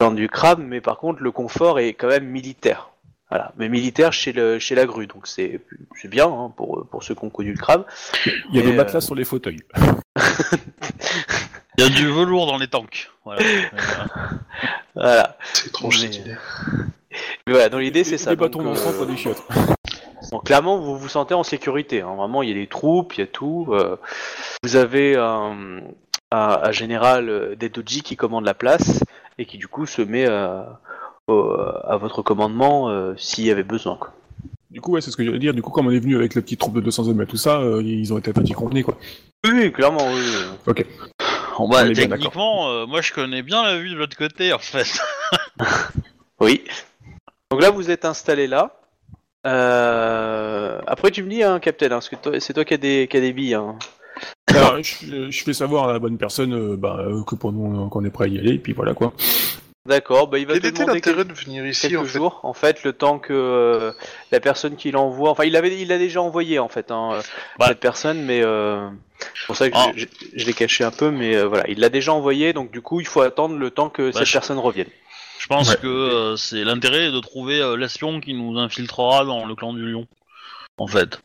le 0.00 0.06
clan 0.06 0.14
du 0.14 0.28
crabe, 0.28 0.60
mais 0.60 0.80
par 0.80 0.96
contre 0.96 1.22
le 1.22 1.30
confort 1.30 1.78
est 1.78 1.92
quand 1.92 2.08
même 2.08 2.24
militaire. 2.26 2.90
Voilà, 3.28 3.52
mais 3.58 3.68
militaire 3.68 4.12
chez 4.14 4.32
le 4.32 4.58
chez 4.60 4.76
la 4.76 4.86
grue, 4.86 5.08
donc 5.08 5.26
c'est 5.26 5.60
c'est 6.00 6.08
bien 6.08 6.26
hein, 6.26 6.52
pour 6.56 6.86
pour 6.88 7.02
ceux 7.02 7.14
qui 7.14 7.24
ont 7.24 7.28
connu 7.28 7.50
le 7.52 7.58
crabe. 7.58 7.84
Il 8.24 8.56
y 8.56 8.60
a 8.60 8.62
des 8.62 8.72
euh, 8.72 8.76
matelas 8.76 9.00
sur 9.02 9.16
les 9.16 9.24
fauteuils. 9.24 9.60
Il 11.78 11.84
y 11.84 11.86
a 11.86 11.90
du 11.90 12.06
velours 12.10 12.46
dans 12.46 12.56
les 12.58 12.68
tanks. 12.68 13.10
Voilà. 13.24 13.42
Euh, 13.42 13.68
Voilà. 14.94 15.36
C'est 15.52 15.66
étrange 15.68 15.98
Mais- 16.00 16.06
cette 16.12 16.16
idée. 16.20 16.36
Mais 17.46 17.52
voilà, 17.52 17.68
dans 17.68 17.78
l'idée 17.78 18.04
c'est 18.04 18.18
ça. 18.18 18.30
Des 18.30 18.36
donc, 18.36 18.50
bâtons 18.52 18.60
euh, 18.66 18.74
d'enfant, 18.74 18.92
pas 18.98 19.04
des 19.06 19.16
chiottes. 19.16 19.42
Donc 20.32 20.44
clairement, 20.44 20.78
vous 20.78 20.98
vous 20.98 21.08
sentez 21.08 21.34
en 21.34 21.42
sécurité. 21.44 22.00
hein. 22.00 22.14
Vraiment, 22.16 22.42
il 22.42 22.48
y 22.48 22.52
a 22.52 22.54
des 22.54 22.66
troupes, 22.66 23.14
il 23.14 23.20
y 23.20 23.22
a 23.22 23.26
tout. 23.26 23.68
euh, 23.70 23.96
vous 24.62 24.74
avez 24.76 25.16
un, 25.16 25.80
un- 26.32 26.58
un 26.62 26.72
général 26.72 27.28
euh, 27.28 27.54
des 27.54 27.68
Doji 27.68 28.02
qui 28.02 28.16
commande 28.16 28.44
la 28.44 28.54
place 28.54 29.02
et 29.38 29.44
qui 29.46 29.56
du 29.58 29.68
coup 29.68 29.86
se 29.86 30.02
met 30.02 30.26
euh, 30.26 30.62
au- 31.28 31.52
à 31.84 31.96
votre 31.98 32.22
commandement 32.22 32.88
euh, 32.88 33.14
s'il 33.16 33.44
y 33.44 33.50
avait 33.50 33.62
besoin. 33.62 33.96
Quoi. 33.96 34.12
Du 34.70 34.80
coup, 34.80 34.92
ouais, 34.92 35.00
c'est 35.00 35.10
ce 35.10 35.16
que 35.16 35.24
je 35.24 35.30
veux 35.30 35.38
dire. 35.38 35.54
Du 35.54 35.62
coup, 35.62 35.70
comme 35.70 35.86
on 35.86 35.90
est 35.90 35.98
venu 36.00 36.16
avec 36.16 36.34
la 36.34 36.42
petite 36.42 36.58
troupe 36.60 36.74
de 36.74 36.80
200 36.80 37.08
hommes 37.08 37.22
et 37.22 37.26
tout 37.26 37.36
ça, 37.36 37.60
euh, 37.60 37.82
ils 37.82 38.12
ont 38.12 38.18
été 38.18 38.32
fatigués 38.32 38.54
convenus, 38.54 38.84
quoi. 38.84 38.96
Oui, 39.44 39.52
oui, 39.54 39.72
clairement, 39.72 40.06
oui. 40.12 40.20
oui. 40.66 40.84
Bon, 41.58 41.68
bah, 41.68 41.78
On 41.82 41.86
est 41.86 41.92
bien 41.92 42.08
techniquement, 42.08 42.68
euh, 42.70 42.86
moi 42.86 43.00
je 43.00 43.12
connais 43.14 43.42
bien 43.42 43.62
la 43.62 43.78
vue 43.78 43.88
de 43.88 43.94
l'autre 43.94 44.16
côté 44.16 44.52
en 44.52 44.58
fait. 44.58 44.98
Oui. 46.40 46.62
Donc 47.50 47.62
là, 47.62 47.70
vous 47.70 47.90
êtes 47.90 48.04
installé 48.04 48.46
là. 48.46 48.78
Euh, 49.46 50.78
Après, 50.86 51.10
tu 51.10 51.22
me 51.22 51.30
dis, 51.30 51.42
hein, 51.42 51.58
Captain, 51.60 51.86
hein, 51.86 51.90
parce 51.90 52.10
que 52.10 52.16
toi- 52.16 52.38
c'est 52.40 52.52
toi 52.52 52.64
qui 52.66 52.74
as 52.74 52.78
des, 52.78 53.08
qui 53.10 53.16
as 53.16 53.20
des 53.20 53.32
billes. 53.32 53.54
Hein. 53.54 53.78
Alors, 54.48 54.82
je, 54.82 55.30
je 55.30 55.44
fais 55.44 55.52
savoir 55.54 55.88
à 55.88 55.92
la 55.94 55.98
bonne 55.98 56.18
personne 56.18 56.52
euh, 56.54 56.76
bah, 56.76 56.98
euh, 57.00 57.22
que 57.24 57.34
pour 57.36 57.52
nous, 57.52 57.86
euh, 57.86 57.88
qu'on 57.88 58.04
est 58.04 58.10
prêt 58.10 58.26
à 58.26 58.28
y 58.28 58.38
aller, 58.38 58.54
et 58.54 58.58
puis 58.58 58.72
voilà, 58.74 58.92
quoi. 58.92 59.14
D'accord, 59.86 60.28
bah, 60.28 60.38
il 60.38 60.46
va 60.46 60.54
Quel 60.54 60.62
te 60.62 60.66
était 60.68 60.78
demander 60.80 60.94
l'intérêt 60.98 61.24
de 61.24 61.32
venir 61.32 61.66
ici 61.66 61.88
quelques 61.88 62.00
en 62.00 62.04
fait 62.04 62.08
jours, 62.18 62.40
en 62.42 62.52
fait, 62.54 62.82
le 62.84 62.92
temps 62.92 63.18
que 63.18 63.32
euh, 63.32 63.92
la 64.32 64.40
personne 64.40 64.76
qui 64.76 64.90
l'envoie, 64.90 65.30
enfin, 65.30 65.44
il 65.44 65.54
avait, 65.56 65.80
il 65.80 65.88
l'a 65.88 65.98
déjà 65.98 66.20
envoyé 66.22 66.58
en 66.58 66.68
fait, 66.68 66.90
hein, 66.90 67.10
euh, 67.14 67.22
Bah. 67.58 67.66
cette 67.68 67.80
personne, 67.80 68.22
mais 68.24 68.42
euh, 68.42 68.88
c'est 69.34 69.46
pour 69.46 69.56
ça 69.56 69.70
que 69.70 69.74
Ah. 69.76 69.92
je, 69.94 70.00
je- 70.00 70.06
je 70.34 70.46
l'ai 70.46 70.52
caché 70.52 70.82
un 70.84 70.90
peu, 70.90 71.10
mais 71.10 71.36
euh, 71.36 71.46
voilà, 71.46 71.64
il 71.68 71.78
l'a 71.80 71.88
déjà 71.88 72.12
envoyé, 72.12 72.52
donc 72.52 72.70
du 72.70 72.82
coup, 72.82 73.00
il 73.00 73.06
faut 73.06 73.20
attendre 73.20 73.56
le 73.56 73.70
temps 73.70 73.88
que 73.88 74.10
Bah, 74.10 74.18
cette 74.18 74.26
je- 74.26 74.32
personne 74.32 74.58
revienne. 74.58 74.88
Je 75.38 75.46
pense 75.46 75.70
Ouais. 75.70 75.76
que 75.80 75.86
euh, 75.86 76.36
c'est 76.36 76.64
l'intérêt 76.64 77.10
de 77.12 77.20
trouver 77.20 77.60
euh, 77.60 77.76
l'espion 77.76 78.20
qui 78.20 78.34
nous 78.34 78.58
infiltrera 78.58 79.24
dans 79.24 79.46
le 79.46 79.54
clan 79.54 79.72
du 79.72 79.86
lion. 79.90 80.06
En 80.78 80.86
fait. 80.88 81.20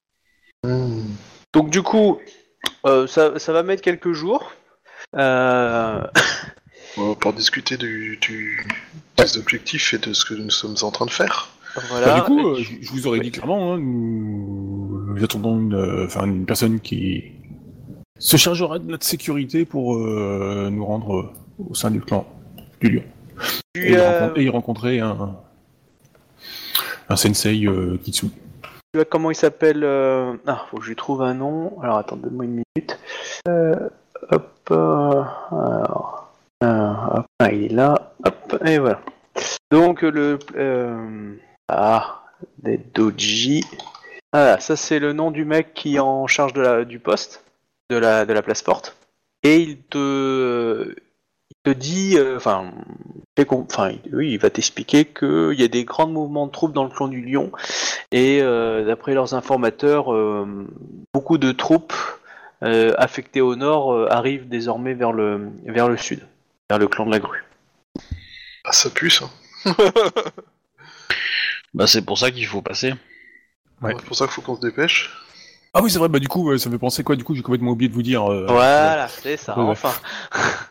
Donc 1.54 1.70
du 1.72 1.82
coup, 1.82 2.20
euh, 2.86 3.08
ça, 3.08 3.38
ça 3.40 3.52
va 3.52 3.64
mettre 3.64 3.82
quelques 3.82 4.12
jours. 4.14 4.54
Euh, 5.18 6.02
Pouvoir 6.96 7.34
discuter 7.34 7.78
du, 7.78 8.18
du- 8.22 8.68
des 9.18 9.38
objectifs 9.38 9.94
et 9.94 9.98
de 9.98 10.14
ce 10.14 10.26
que 10.26 10.34
nous 10.34 10.50
sommes 10.50 10.76
en 10.82 10.92
train 10.92 11.06
de 11.06 11.12
faire. 11.12 11.50
voilà. 11.90 12.06
Bah, 12.08 12.16
du 12.16 12.22
coup, 12.24 12.48
euh, 12.50 12.56
je, 12.58 12.72
je 12.82 12.92
vous 12.92 13.08
aurais 13.08 13.20
dit 13.20 13.32
clairement, 13.32 13.74
hein, 13.74 13.78
nous, 13.80 15.06
nous 15.16 15.24
attendons 15.24 15.58
une, 15.60 15.74
euh, 15.76 16.06
enfin, 16.06 16.26
une 16.26 16.46
personne 16.46 16.80
qui 16.80 17.32
se 18.20 18.38
chargera 18.38 18.78
de 18.80 18.86
notre 18.90 19.06
sécurité 19.06 19.66
pour 19.66 19.96
euh, 19.96 20.70
nous 20.72 20.86
rendre 20.86 21.16
euh, 21.18 21.32
au 21.70 21.74
sein 21.76 21.92
du 21.92 22.02
clan 22.02 22.26
du 22.82 22.90
lion. 22.90 23.04
tu, 23.74 23.88
Et, 23.88 23.92
y 23.94 23.96
as- 23.96 24.12
rencontrer, 24.20 24.42
et 24.42 24.46
y 24.46 24.50
rencontrer 24.50 25.00
un, 25.00 25.36
un 27.10 27.16
sensei 27.16 27.66
euh, 27.66 27.98
Kitsu. 28.04 28.28
comment 29.10 29.32
il 29.32 29.36
s'appelle 29.36 29.84
euh, 29.84 30.34
Ah, 30.46 30.66
faut 30.70 30.78
que 30.78 30.84
je 30.84 30.90
lui 30.90 30.96
trouve 30.96 31.22
un 31.22 31.34
nom. 31.34 31.80
Alors 31.82 31.98
attendez-moi 31.98 32.46
une 32.46 32.64
minute. 32.76 33.00
Euh, 33.48 33.76
hop. 34.32 34.52
euh, 34.72 35.24
alors, 35.52 36.21
euh, 36.64 36.94
ah, 37.40 37.52
il 37.52 37.66
est 37.66 37.74
là. 37.74 38.14
Hop, 38.26 38.62
et 38.66 38.78
voilà. 38.78 39.02
Donc 39.72 40.02
le 40.02 40.38
euh, 40.56 41.36
ah 41.68 42.24
des 42.60 42.78
doji. 42.78 43.64
Ah, 44.34 44.60
ça 44.60 44.76
c'est 44.76 45.00
le 45.00 45.14
nom 45.14 45.32
du 45.32 45.46
mec 45.46 45.74
qui 45.74 45.96
est 45.96 46.00
en 46.00 46.28
charge 46.28 46.54
de 46.54 46.62
la 46.62 46.86
du 46.86 47.00
poste 47.00 47.44
de 47.90 47.98
la 47.98 48.26
de 48.26 48.34
la 48.34 48.42
place 48.42 48.62
porte. 48.62 48.96
Et 49.44 49.58
il 49.62 49.78
te 49.84 50.94
il 51.66 51.74
te 51.74 51.78
dit, 51.78 52.18
euh, 52.18 52.38
enfin, 52.38 52.72
il- 54.14 54.38
va 54.40 54.50
t'expliquer 54.50 55.06
qu'il 55.06 55.54
y 55.60 55.64
a 55.64 55.68
des 55.68 55.84
grands 55.84 56.08
mouvements 56.08 56.48
de 56.48 56.52
troupes 56.52 56.74
dans 56.74 56.84
le 56.84 56.90
clan 56.90 57.08
du 57.08 57.22
Lion 57.22 57.52
et 58.12 58.42
euh, 58.42 58.86
d'après 58.86 59.14
leurs 59.14 59.34
informateurs, 59.34 60.14
euh, 60.14 60.68
beaucoup 61.14 61.38
de 61.38 61.52
troupes 61.52 61.94
euh, 62.64 62.94
affectées 62.98 63.42
au 63.42 63.56
nord 63.56 63.94
euh, 63.94 64.08
arrivent 64.10 64.48
désormais 64.48 64.94
vers 64.94 65.12
le 65.12 65.50
vers 65.66 65.90
le 65.90 65.98
sud, 65.98 66.22
vers 66.72 66.80
le 66.80 66.88
clan 66.88 67.06
de 67.06 67.12
la 67.12 67.20
grue. 67.20 67.44
Ah, 68.64 68.72
ça 68.72 68.90
pue 68.90 69.10
ça. 69.10 69.26
Bah 71.74 71.88
c'est 71.88 72.02
pour 72.02 72.18
ça 72.18 72.32
qu'il 72.32 72.46
faut 72.46 72.62
passer. 72.62 72.94
Ouais. 73.82 73.94
C'est 73.98 74.06
pour 74.06 74.16
ça 74.16 74.26
qu'il 74.26 74.34
faut 74.34 74.42
qu'on 74.42 74.56
se 74.58 74.62
dépêche. 74.62 75.10
Ah 75.74 75.82
oui, 75.82 75.90
c'est 75.90 76.00
vrai, 76.00 76.10
bah 76.10 76.20
du 76.20 76.28
coup, 76.28 76.58
ça 76.58 76.70
me 76.70 76.76
fait 76.76 76.80
penser 76.80 77.02
quoi 77.04 77.16
Du 77.16 77.24
coup, 77.24 77.34
j'ai 77.34 77.42
complètement 77.42 77.72
oublié 77.72 77.88
de 77.88 77.94
vous 77.94 78.04
dire. 78.04 78.30
euh, 78.30 78.46
Voilà, 78.48 79.08
c'est 79.08 79.38
ça. 79.38 79.58
Ouais, 79.58 79.64
ouais. 79.64 79.70
Enfin. 79.72 79.94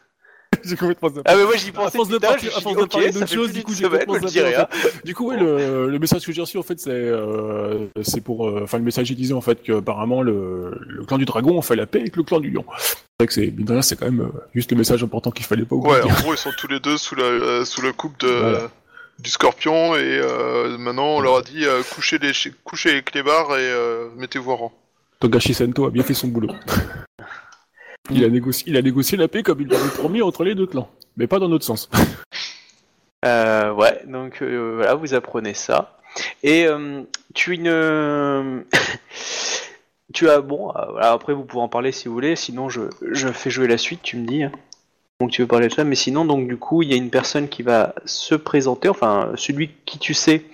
j'ai 0.64 0.76
complètement 0.76 1.11
Ah 1.24 1.36
mais 1.36 1.44
moi 1.44 1.56
j'y 1.56 1.70
À 1.70 1.72
pensais 1.72 1.96
force 1.96 2.08
de 2.08 2.24
à 2.24 2.30
à 2.30 2.61
force 2.61 2.76
de 2.76 2.84
parler 2.84 3.11
d'autres 3.11 3.26
choses, 3.32 3.52
du 3.52 3.62
coup, 3.62 3.72
j'ai 3.74 3.84
complètement 3.84 4.28
zappé, 4.28 4.54
hein. 4.56 4.66
Du 5.04 5.14
coup, 5.14 5.28
ouais, 5.28 5.36
le, 5.36 5.88
le 5.90 5.98
message 5.98 6.24
que 6.26 6.32
j'ai 6.32 6.40
reçu, 6.40 6.58
en 6.58 6.62
fait, 6.62 6.78
c'est, 6.80 6.90
euh, 6.90 7.86
c'est 8.02 8.20
pour, 8.22 8.48
euh, 8.48 8.61
enfin, 8.64 8.78
le 8.78 8.84
message 8.84 9.11
il 9.11 9.16
disait 9.16 9.34
en 9.34 9.40
fait 9.40 9.62
que 9.62 9.78
apparemment 9.78 10.22
le, 10.22 10.78
le 10.86 11.04
clan 11.04 11.18
du 11.18 11.24
dragon 11.24 11.58
a 11.58 11.62
fait 11.62 11.76
la 11.76 11.86
paix 11.86 12.00
avec 12.00 12.16
le 12.16 12.22
clan 12.22 12.40
du 12.40 12.50
lion. 12.50 12.64
C'est 12.78 12.96
vrai 13.20 13.26
que 13.26 13.32
c'est, 13.32 13.52
c'est 13.82 13.96
quand 13.98 14.06
même 14.06 14.20
euh, 14.20 14.40
juste 14.54 14.70
le 14.70 14.78
message 14.78 15.02
important 15.02 15.30
qu'il 15.30 15.44
fallait 15.46 15.64
pas 15.64 15.76
oublier. 15.76 15.94
Ouais, 15.96 16.02
en 16.02 16.14
gros, 16.22 16.32
ils 16.34 16.38
sont 16.38 16.52
tous 16.56 16.68
les 16.68 16.80
deux 16.80 16.96
sous 16.96 17.14
la, 17.14 17.24
euh, 17.24 17.64
sous 17.64 17.82
la 17.82 17.92
coupe 17.92 18.18
de, 18.20 18.28
Voilà. 18.28 18.70
du 19.18 19.30
scorpion 19.30 19.94
et 19.96 20.00
euh, 20.22 20.78
maintenant 20.78 21.16
on 21.16 21.20
leur 21.20 21.36
a 21.36 21.42
dit 21.42 21.66
euh, 21.66 21.82
couchez, 21.94 22.18
les, 22.18 22.32
couchez 22.64 22.92
les 22.94 23.02
clébards 23.02 23.50
et 23.56 23.61
euh, 23.61 24.08
mettez-vous 24.16 24.50
en 24.52 24.56
rang. 24.56 24.72
Togashi 25.20 25.52
Sento 25.52 25.84
a 25.84 25.90
bien 25.90 26.02
fait 26.02 26.14
son 26.14 26.28
boulot. 26.28 26.48
il, 28.12 28.24
a 28.24 28.28
négocié, 28.82 29.16
la 29.16 29.28
paix 29.28 29.42
comme 29.42 29.61
il 29.61 29.68
l'avait 29.68 29.88
promis 29.88 30.22
entre 30.22 30.44
les 30.44 30.54
deux 30.54 30.66
clans, 30.66 30.88
mais 31.16 31.26
pas 31.26 31.38
dans 31.38 31.48
notre 31.48 31.64
sens. 31.64 31.88
Euh, 33.22 33.74
ouais, 33.74 34.00
donc 34.06 34.40
euh, 34.40 34.76
voilà, 34.76 34.94
vous 34.94 35.12
apprenez 35.12 35.52
ça. 35.52 35.98
Et 36.42 36.66
euh, 36.66 37.02
tu 37.34 37.58
tu 40.14 40.28
as. 40.30 40.40
Bon, 40.40 40.70
euh, 40.70 40.96
après 41.00 41.34
vous 41.34 41.44
pouvez 41.44 41.62
en 41.62 41.68
parler 41.68 41.92
si 41.92 42.08
vous 42.08 42.14
voulez, 42.14 42.34
sinon 42.34 42.70
je, 42.70 42.80
fais 43.34 43.50
jouer 43.50 43.68
la 43.68 43.76
suite, 43.76 44.00
tu 44.02 44.16
me 44.16 44.26
dis. 44.26 44.44
hein. 44.44 44.52
Donc 45.20 45.32
tu 45.32 45.42
veux 45.42 45.46
parler 45.46 45.68
de 45.68 45.74
ça, 45.74 45.84
mais 45.84 45.96
sinon, 45.96 46.24
donc 46.24 46.48
du 46.48 46.56
coup, 46.56 46.80
il 46.80 46.88
y 46.88 46.94
a 46.94 46.96
une 46.96 47.11
personne 47.11 47.48
qui 47.48 47.62
va 47.62 47.94
se 48.06 48.34
présenter, 48.34 48.88
enfin, 48.88 49.32
celui 49.34 49.70
qui 49.84 49.98
tu 49.98 50.14
sais 50.14 50.44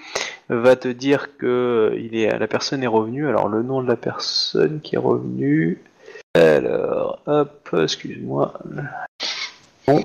va 0.48 0.74
te 0.74 0.88
dire 0.88 1.36
que 1.36 1.96
il 1.96 2.16
est, 2.16 2.36
la 2.36 2.48
personne 2.48 2.82
est 2.82 2.88
revenue. 2.88 3.28
Alors 3.28 3.48
le 3.48 3.62
nom 3.62 3.80
de 3.80 3.86
la 3.86 3.96
personne 3.96 4.80
qui 4.80 4.96
est 4.96 4.98
revenue. 4.98 5.78
Alors, 6.36 7.20
hop, 7.26 7.70
excuse-moi. 7.82 8.52
Bon. 9.86 10.04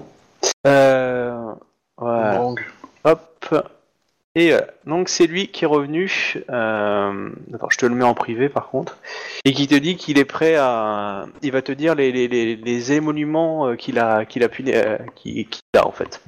Euh, 0.66 1.54
voilà. 1.98 2.38
Bang. 2.38 2.60
Hop. 3.04 3.56
Et 4.36 4.52
voilà. 4.52 4.68
donc 4.86 5.10
c'est 5.10 5.28
lui 5.28 5.50
qui 5.50 5.66
est 5.66 5.68
revenu. 5.68 6.10
Euh... 6.50 7.30
Attends, 7.54 7.68
je 7.70 7.78
te 7.78 7.86
le 7.86 7.96
mets 7.96 8.06
en 8.06 8.14
privé 8.14 8.48
par 8.48 8.70
contre. 8.70 8.98
Et 9.44 9.52
qui 9.52 9.68
te 9.68 9.76
dit 9.76 9.98
qu'il 9.98 10.18
est 10.18 10.26
prêt 10.26 10.56
à. 10.56 11.26
Il 11.42 11.52
va 11.52 11.62
te 11.62 11.74
dire 11.74 11.96
les, 11.96 12.14
les, 12.14 12.30
les, 12.30 12.56
les 12.56 12.92
émoluments 12.94 13.68
euh, 13.68 13.76
qu'il 13.76 14.00
a 14.00 14.24
qu'il 14.24 14.46
a 14.46 14.50
pu 14.50 14.64
euh, 14.68 14.98
qu'il 15.16 15.48
a 15.76 15.86
en 15.86 15.92
fait. 15.92 16.22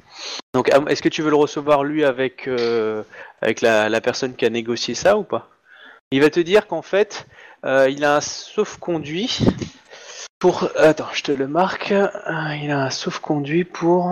Donc 0.52 0.70
est-ce 0.88 1.00
que 1.00 1.08
tu 1.08 1.22
veux 1.22 1.30
le 1.30 1.36
recevoir 1.36 1.82
lui 1.82 2.04
avec 2.04 2.46
euh, 2.46 3.02
avec 3.40 3.62
la, 3.62 3.88
la 3.88 4.00
personne 4.02 4.34
qui 4.34 4.44
a 4.44 4.50
négocié 4.50 4.94
ça 4.94 5.16
ou 5.16 5.22
pas? 5.22 5.48
Il 6.10 6.20
va 6.20 6.28
te 6.28 6.40
dire 6.40 6.66
qu'en 6.66 6.82
fait 6.82 7.26
euh, 7.64 7.88
il 7.88 8.04
a 8.04 8.16
un 8.16 8.20
sauf-conduit 8.20 9.38
pour. 10.44 10.68
Attends, 10.76 11.08
je 11.14 11.22
te 11.22 11.32
le 11.32 11.48
marque. 11.48 11.90
Euh, 11.90 12.10
Il 12.62 12.70
a 12.70 12.84
un 12.84 12.90
sauf-conduit 12.90 13.64
pour. 13.64 14.10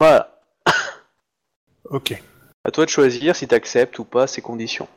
Voilà. 0.00 0.34
Ok. 1.90 2.20
À 2.64 2.70
toi 2.72 2.84
de 2.84 2.90
choisir 2.90 3.34
si 3.36 3.46
tu 3.48 3.54
acceptes 3.54 3.98
ou 4.00 4.04
pas 4.04 4.26
ces 4.26 4.42
conditions. 4.42 4.88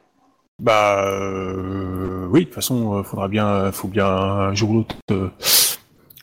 Bah 0.59 1.05
euh, 1.07 2.25
oui, 2.29 2.41
de 2.41 2.45
toute 2.45 2.55
façon, 2.55 2.95
euh, 2.97 3.03
faudra 3.03 3.27
bien, 3.29 3.71
faut 3.71 3.87
bien 3.87 4.07
un 4.07 4.53
jour 4.55 4.71
ou 4.71 4.73
l'autre. 4.79 4.95
euh, 5.11 5.29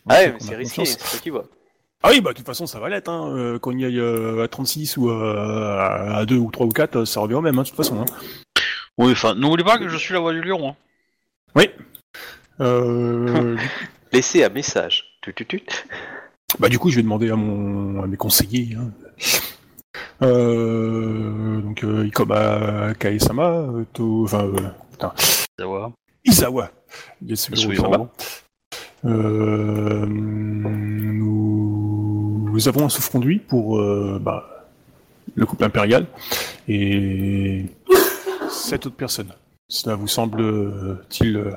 Ah 0.08 0.16
ouais, 0.16 0.34
c'est 0.40 0.56
risqué, 0.56 0.84
c'est 0.84 0.98
toi 0.98 1.18
qui 1.22 1.30
vois. 1.30 1.44
Ah 2.02 2.08
oui, 2.10 2.20
bah 2.20 2.32
de 2.32 2.36
toute 2.36 2.44
façon, 2.44 2.66
ça 2.66 2.80
va 2.80 2.88
l'être. 2.90 3.08
Hein. 3.08 3.32
euh, 3.34 3.58
Qu'on 3.60 3.78
y 3.78 3.84
aille 3.84 3.98
euh, 4.00 4.42
à 4.44 4.48
36 4.48 4.96
ou 4.98 5.08
euh, 5.10 5.78
à 6.18 6.26
2 6.26 6.36
ou 6.36 6.50
3 6.50 6.66
ou 6.66 6.70
4, 6.70 7.04
ça 7.06 7.20
revient 7.20 7.34
au 7.34 7.40
même, 7.40 7.58
hein, 7.58 7.62
de 7.62 7.68
toute 7.68 7.76
façon. 7.76 8.02
Hein. 8.02 8.06
Oui, 8.98 9.12
enfin, 9.12 9.34
n'oublie 9.36 9.64
pas 9.64 9.78
que 9.78 9.88
je 9.88 9.96
suis 9.96 10.12
la 10.12 10.20
voix 10.20 10.32
du 10.34 10.42
lion. 10.42 10.70
Hein. 10.70 10.76
Oui. 11.54 11.70
Euh, 12.60 13.56
Laissez 14.12 14.44
un 14.44 14.48
message. 14.48 15.04
Tut, 15.22 15.34
tut, 15.34 15.46
tut. 15.46 15.62
bah 16.58 16.68
du 16.68 16.78
coup, 16.78 16.90
je 16.90 16.96
vais 16.96 17.02
demander 17.02 17.30
à 17.30 17.36
mon, 17.36 18.02
à 18.02 18.06
mes 18.06 18.16
conseillers. 18.16 18.76
Hein. 18.76 18.90
Euh, 20.22 21.60
donc 21.60 21.84
euh, 21.84 22.06
Ikoma 22.06 22.94
Kaesama, 22.98 23.48
euh, 23.48 23.84
to, 23.92 24.24
enfin, 24.24 24.44
euh, 24.46 24.70
putain. 24.92 25.12
Isawa. 25.58 25.92
Isawa. 26.24 26.70
Euh, 29.04 30.06
nous, 30.06 31.28
nous 32.52 32.68
avons 32.68 32.86
un 32.86 32.88
sauf-conduit 32.88 33.38
pour 33.38 33.78
euh, 33.78 34.18
bah, 34.20 34.66
le 35.34 35.46
couple 35.46 35.64
impérial 35.64 36.06
et 36.66 37.66
sept 38.50 38.86
autres 38.86 38.96
personnes. 38.96 39.32
Cela 39.68 39.94
vous 39.94 40.08
semble-t-il 40.08 41.36
euh, 41.36 41.52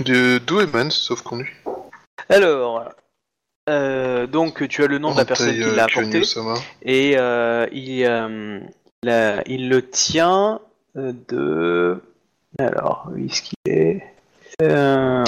De- 0.00 0.38
D'où 0.38 0.60
émane 0.60 0.90
ce 0.90 1.00
sauf-conduit 1.00 1.50
Alors, 2.28 2.84
euh, 3.68 4.26
donc 4.26 4.66
tu 4.68 4.82
as 4.82 4.86
le 4.86 4.98
nom 4.98 5.12
de 5.12 5.18
la 5.18 5.24
personne 5.24 5.52
qui 5.52 5.60
l'a 5.60 5.66
euh, 5.66 5.78
apporté 5.84 6.10
Kyonyu-sama. 6.10 6.54
et 6.82 7.14
euh, 7.16 7.66
il, 7.72 8.04
euh, 8.04 8.60
la- 9.02 9.42
il 9.48 9.68
le 9.68 9.88
tient 9.88 10.60
de... 10.94 12.00
Alors, 12.58 13.08
où 13.12 13.16
est-ce 13.18 13.42
qu'il 13.42 13.54
est? 13.66 14.02
Euh, 14.62 15.24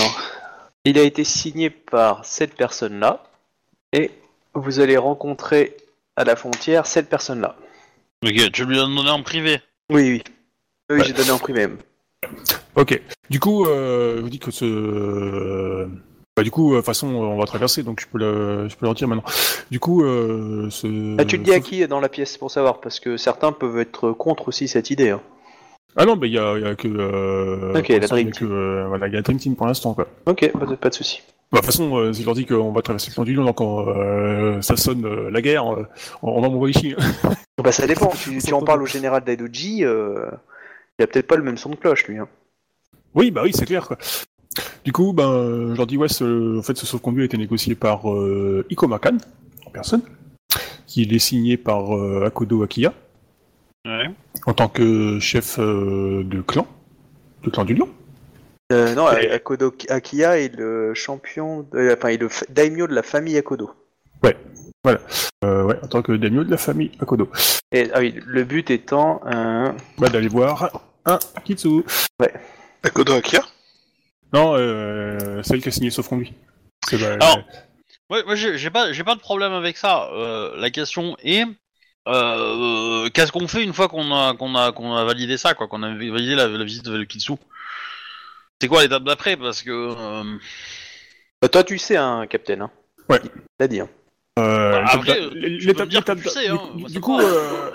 Il 0.84 0.98
a 0.98 1.02
été 1.02 1.24
signé 1.24 1.70
par 1.70 2.24
cette 2.24 2.54
personne-là, 2.54 3.24
et 3.92 4.12
vous 4.54 4.78
allez 4.78 4.96
rencontrer 4.96 5.76
à 6.16 6.22
la 6.24 6.36
frontière 6.36 6.86
cette 6.86 7.08
personne-là. 7.08 7.56
Ok, 8.24 8.52
tu 8.52 8.64
lui 8.64 8.78
as 8.78 8.82
donné 8.82 9.10
en 9.10 9.22
privé? 9.24 9.60
Oui, 9.90 10.10
oui. 10.12 10.22
Oui, 10.90 10.98
Ouais. 10.98 11.04
j'ai 11.04 11.12
donné 11.12 11.30
en 11.32 11.38
prix 11.38 11.52
même. 11.52 11.78
Ok. 12.76 13.00
Du 13.30 13.40
coup, 13.40 13.64
euh, 13.66 14.16
je 14.18 14.22
vous 14.22 14.28
dis 14.30 14.38
que 14.38 14.50
ce. 14.50 15.86
Bah, 16.36 16.42
du 16.42 16.50
coup, 16.50 16.72
de 16.72 16.76
toute 16.76 16.84
façon, 16.86 17.08
on 17.08 17.38
va 17.38 17.46
traverser, 17.46 17.82
donc 17.82 18.00
je 18.00 18.06
peux 18.06 18.18
le, 18.18 18.68
je 18.68 18.76
peux 18.76 18.84
le 18.84 18.90
retirer 18.90 19.08
maintenant. 19.08 19.24
Du 19.70 19.80
coup, 19.80 20.02
euh, 20.04 20.68
ce. 20.70 21.16
Ah, 21.18 21.24
tu 21.24 21.38
le 21.38 21.42
dis 21.42 21.52
à 21.52 21.60
qui 21.60 21.86
dans 21.88 22.00
la 22.00 22.08
pièce 22.10 22.36
pour 22.36 22.50
savoir 22.50 22.80
Parce 22.80 23.00
que 23.00 23.16
certains 23.16 23.52
peuvent 23.52 23.78
être 23.78 24.12
contre 24.12 24.48
aussi 24.48 24.68
cette 24.68 24.90
idée. 24.90 25.10
hein. 25.10 25.20
Ah 25.98 26.04
non, 26.04 26.16
bah 26.16 26.26
il 26.26 26.34
y 26.34 26.38
a, 26.38 26.58
il 26.58 26.62
y 26.62 26.66
a 26.66 26.74
que. 26.74 26.88
Euh, 26.88 27.72
Ok, 27.78 27.88
la 27.88 28.00
Dream 28.00 28.30
euh, 28.42 28.84
voilà, 28.88 29.06
il 29.06 29.12
y 29.12 29.16
a 29.16 29.18
la 29.18 29.22
Dream 29.22 29.38
Team 29.38 29.56
pour 29.56 29.66
l'instant, 29.66 29.94
quoi. 29.94 30.06
Ok, 30.26 30.52
pas 30.52 30.66
de, 30.66 30.74
pas 30.74 30.90
de 30.90 30.94
souci. 30.94 31.22
Bah, 31.50 31.60
de 31.60 31.64
toute 31.64 31.66
façon, 31.72 31.96
euh, 31.96 32.12
si 32.12 32.20
je 32.20 32.26
leur 32.26 32.34
dis 32.34 32.44
qu'on 32.44 32.72
va 32.72 32.82
traverser 32.82 33.08
le 33.10 33.14
plan 33.14 33.24
du 33.24 33.32
Lion, 33.34 33.44
donc 33.46 33.60
euh, 33.62 34.60
ça 34.60 34.76
sonne 34.76 35.06
euh, 35.06 35.30
la 35.30 35.40
guerre, 35.40 35.72
euh, 35.72 35.86
on, 36.22 36.32
on 36.32 36.42
va 36.42 36.50
m'envoyer 36.50 36.74
chier. 36.78 36.96
Bah 37.64 37.72
ça 37.72 37.86
dépend, 37.86 38.08
tu, 38.08 38.36
tu 38.44 38.52
en 38.52 38.60
parles 38.60 38.82
au 38.82 38.86
général 38.86 39.24
d'Aidoji, 39.24 39.84
euh, 39.86 40.26
il 40.98 41.04
a 41.04 41.06
peut-être 41.06 41.26
pas 41.26 41.36
le 41.36 41.42
même 41.44 41.56
son 41.56 41.70
de 41.70 41.76
cloche 41.76 42.06
lui. 42.08 42.18
Hein. 42.18 42.28
Oui, 43.16 43.30
bah 43.30 43.42
oui, 43.44 43.52
c'est 43.54 43.66
clair, 43.66 43.86
quoi. 43.88 43.98
Du 44.84 44.92
coup, 44.92 45.12
ben, 45.12 45.28
euh, 45.30 45.72
je 45.72 45.76
leur 45.76 45.86
dis, 45.86 45.96
ouais, 45.96 46.08
ce, 46.08 46.58
en 46.58 46.62
fait, 46.62 46.76
ce 46.76 46.86
sauf-conduit 46.86 47.22
a 47.22 47.24
été 47.26 47.36
négocié 47.36 47.74
par 47.74 48.10
euh, 48.10 48.64
Iko 48.70 48.86
Makan, 48.88 49.18
en 49.66 49.70
personne, 49.70 50.02
qui 50.86 51.02
est 51.02 51.18
signé 51.18 51.56
par 51.56 51.94
euh, 51.96 52.24
Akodo 52.26 52.62
Akiya, 52.62 52.92
Ouais. 53.86 54.10
en 54.46 54.52
tant 54.52 54.68
que 54.68 55.18
chef 55.20 55.58
euh, 55.60 56.24
de 56.24 56.40
clan, 56.42 56.66
de 57.44 57.50
clan 57.50 57.64
du 57.64 57.74
Lion. 57.74 57.88
Euh, 58.72 58.94
non, 58.96 59.10
Et- 59.12 59.30
Akodo 59.30 59.72
Akiya 59.88 60.38
est 60.40 60.56
le 60.56 60.92
champion, 60.94 61.66
de, 61.72 61.94
enfin, 61.96 62.10
il 62.10 62.14
est 62.14 62.18
le 62.18 62.28
fa- 62.28 62.46
daimyo 62.48 62.86
de 62.88 62.94
la 62.94 63.02
famille 63.02 63.36
Akodo. 63.38 63.70
Euh, 65.44 65.64
ouais, 65.64 65.76
en 65.82 65.86
tant 65.88 66.00
que 66.02 66.12
daimyo 66.12 66.44
de 66.44 66.50
la 66.50 66.56
famille 66.56 66.92
Akodo. 67.00 67.28
Et 67.72 67.88
ah 67.92 67.98
oui, 68.00 68.14
le 68.24 68.44
but 68.44 68.70
étant, 68.70 69.20
euh, 69.26 69.70
Bah, 69.98 70.08
d'aller 70.08 70.28
voir 70.28 70.80
un 71.04 71.18
Kitsu. 71.44 71.82
Akia 72.94 73.40
Non, 74.32 74.54
euh, 74.56 75.42
celle 75.42 75.60
qui 75.62 75.68
a 75.68 75.72
signé 75.72 75.90
sauf 75.90 76.08
conduit. 76.08 76.32
C'est 76.88 77.02
Alors, 77.02 77.38
Ouais, 78.08 78.22
moi 78.24 78.36
j'ai 78.36 78.70
pas, 78.70 78.92
j'ai 78.92 79.02
pas 79.02 79.16
de 79.16 79.20
problème 79.20 79.52
avec 79.52 79.76
ça. 79.76 80.08
Euh, 80.12 80.54
la 80.58 80.70
question 80.70 81.16
est, 81.24 81.44
euh, 82.06 83.08
qu'est-ce 83.10 83.32
qu'on 83.32 83.48
fait 83.48 83.64
une 83.64 83.72
fois 83.72 83.88
qu'on 83.88 84.12
a, 84.14 84.34
qu'on 84.34 84.54
a, 84.54 84.70
qu'on 84.70 84.94
a 84.94 85.04
validé 85.04 85.36
ça, 85.36 85.54
quoi, 85.54 85.66
qu'on 85.66 85.82
a 85.82 85.88
validé 85.88 86.36
la, 86.36 86.46
la 86.46 86.64
visite 86.64 86.84
de 86.84 87.02
Kitsu 87.02 87.32
C'est 88.60 88.68
quoi 88.68 88.82
l'étape 88.82 89.02
d'après? 89.02 89.36
Parce 89.36 89.62
que 89.62 89.70
euh, 89.72 90.38
bah, 91.42 91.48
toi 91.48 91.64
tu 91.64 91.78
sais, 91.78 91.96
hein, 91.96 92.26
Captain. 92.30 92.60
Hein. 92.60 92.70
Ouais. 93.08 93.20
T'as 93.58 93.66
dit. 93.66 93.80
Hein. 93.80 93.88
euh, 94.38 94.70
Bah, 94.70 94.84
après, 94.92 95.20
l'étape- 95.20 95.32
tu 95.32 95.40
peux 95.40 95.48
l'étape- 95.66 95.86
me 95.86 95.90
dire 95.90 96.04
que 96.04 96.12
l'étape- 96.12 96.22
tu 96.22 96.28
sais, 96.28 96.48
hein, 96.48 96.60
du- 96.88 97.00
coup, 97.00 97.18
euh, 97.18 97.70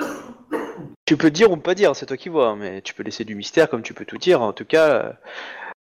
Tu 1.12 1.18
peux 1.18 1.30
dire 1.30 1.52
ou 1.52 1.58
pas 1.58 1.76
dire, 1.76 1.94
c'est 1.94 2.06
toi 2.06 2.16
qui 2.16 2.30
vois, 2.30 2.56
mais 2.56 2.82
tu 2.82 2.94
peux 2.94 3.04
laisser 3.04 3.26
du 3.26 3.36
mystère 3.36 3.70
comme 3.70 3.82
tu 3.82 3.94
peux 3.94 4.06
tout 4.06 4.18
dire. 4.18 4.42
En 4.42 4.54
tout 4.54 4.64
cas, 4.64 5.18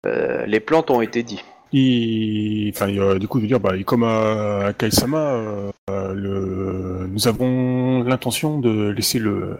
euh, 0.07 0.43
les 0.47 0.59
plantes 0.59 0.89
ont 0.89 1.01
été 1.01 1.21
dit. 1.21 1.43
il, 1.71 2.71
enfin, 2.73 2.89
euh, 2.89 3.19
du 3.19 3.27
coup, 3.27 3.39
veux 3.39 3.45
dire, 3.45 3.59
bah, 3.59 3.73
comme 3.85 4.01
à 4.01 4.73
Kaisama, 4.75 5.19
euh, 5.19 5.71
euh, 5.91 6.13
le, 6.15 7.07
nous 7.11 7.27
avons 7.27 8.01
l'intention 8.01 8.57
de 8.57 8.89
laisser 8.89 9.19
le, 9.19 9.59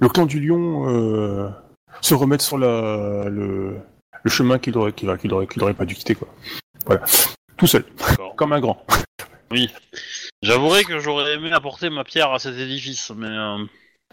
le 0.00 0.08
clan 0.08 0.26
du 0.26 0.40
lion 0.40 0.88
euh, 0.88 1.48
se 2.00 2.14
remettre 2.14 2.42
sur 2.42 2.58
la, 2.58 3.26
le, 3.28 3.76
le 4.24 4.30
chemin 4.32 4.58
qu'il 4.58 4.76
aurait, 4.76 4.92
qu'il, 4.92 5.16
qu'il 5.18 5.32
aurait, 5.32 5.46
qu'il 5.46 5.62
aurait 5.62 5.74
pas 5.74 5.84
dû 5.84 5.94
quitter, 5.94 6.16
quoi. 6.16 6.26
Voilà, 6.86 7.02
tout 7.56 7.68
seul, 7.68 7.84
d'accord. 8.00 8.34
comme 8.34 8.52
un 8.52 8.58
grand. 8.58 8.84
J'avouerai 10.42 10.82
que 10.82 10.98
j'aurais 10.98 11.34
aimé 11.34 11.52
apporter 11.52 11.88
ma 11.88 12.02
pierre 12.02 12.32
à 12.32 12.40
cet 12.40 12.58
édifice, 12.58 13.12
mais 13.16 13.28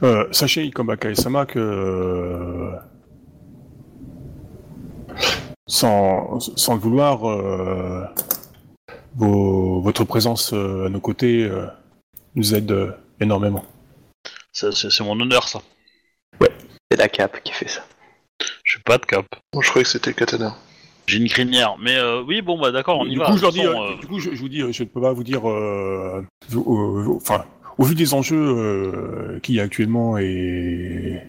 euh, 0.03 0.27
sachez, 0.31 0.71
comme 0.71 0.89
à 0.89 0.97
Kaesama, 0.97 1.45
que 1.45 1.59
euh, 1.59 2.71
sans, 5.67 6.39
sans 6.39 6.73
le 6.75 6.79
vouloir, 6.79 7.29
euh, 7.29 8.03
vos- 9.15 9.81
votre 9.81 10.03
présence 10.03 10.53
euh, 10.53 10.85
à 10.87 10.89
nos 10.89 10.99
côtés 10.99 11.43
euh, 11.43 11.65
nous 12.35 12.55
aide 12.55 12.95
énormément. 13.19 13.63
c'est 14.51 14.73
c'est- 14.73 14.89
c'est 14.89 15.03
mon 15.03 15.19
honneur 15.19 15.47
ça. 15.47 15.61
C'est 16.91 16.97
la 16.97 17.07
cape 17.07 17.41
qui 17.43 17.53
fait 17.53 17.69
ça. 17.69 17.85
Je 18.65 18.73
suis 18.73 18.81
pas 18.83 18.97
de 18.97 19.05
cap. 19.05 19.25
Je 19.53 19.69
croyais 19.69 19.83
que 19.85 19.89
c'était 19.89 20.09
le 20.09 20.15
katana. 20.15 20.57
J'ai 21.07 21.17
une 21.19 21.29
crinière, 21.29 21.77
mais 21.79 21.95
euh, 21.95 22.21
oui, 22.21 22.41
bon 22.41 22.59
bah 22.59 22.71
d'accord, 22.71 22.99
on 22.99 23.05
y 23.05 23.11
du 23.13 23.19
va. 23.19 23.27
coup, 23.27 23.37
je 23.37 23.41
leur 23.43 23.51
toute 23.51 23.61
dis, 23.61 23.65
façon, 23.65 23.81
euh, 23.81 23.91
euh, 23.93 23.97
du 24.01 24.07
coup, 24.07 24.19
je, 24.19 24.31
je 24.33 24.39
vous 24.41 24.49
dis, 24.49 24.61
euh, 24.61 24.71
je 24.73 24.83
ne 24.83 24.87
peux 24.89 24.99
pas 25.01 25.13
vous 25.13 25.23
dire, 25.23 25.49
euh, 25.49 26.25
enfin, 27.15 27.45
au 27.77 27.83
vu 27.83 27.95
des 27.95 28.13
enjeux 28.13 28.37
euh, 28.37 29.39
qu'il 29.41 29.55
y 29.55 29.59
a 29.59 29.63
actuellement 29.63 30.17
et 30.17 31.21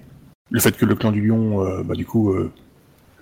le 0.50 0.60
fait 0.60 0.76
que 0.76 0.84
le 0.84 0.94
clan 0.94 1.12
du 1.12 1.26
lion, 1.26 1.64
euh, 1.64 1.82
bah, 1.82 1.94
du 1.94 2.04
coup, 2.04 2.30
euh, 2.32 2.50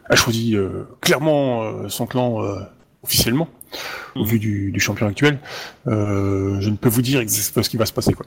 a 0.09 0.17
choisi 0.17 0.57
euh, 0.57 0.85
clairement 1.01 1.63
euh, 1.63 1.89
son 1.89 2.07
clan 2.07 2.43
euh, 2.43 2.61
officiellement, 3.03 3.49
au 4.17 4.25
vu 4.25 4.39
du, 4.39 4.73
du 4.73 4.81
champion 4.81 5.07
actuel, 5.07 5.39
euh, 5.87 6.61
je 6.61 6.69
ne 6.71 6.77
peux 6.77 6.89
vous 6.89 7.03
dire 7.03 7.21
exactement 7.21 7.63
ce 7.63 7.71
qui 7.71 7.77
va 7.77 7.87
se 7.87 7.93
passer, 7.93 8.13
quoi. 8.13 8.27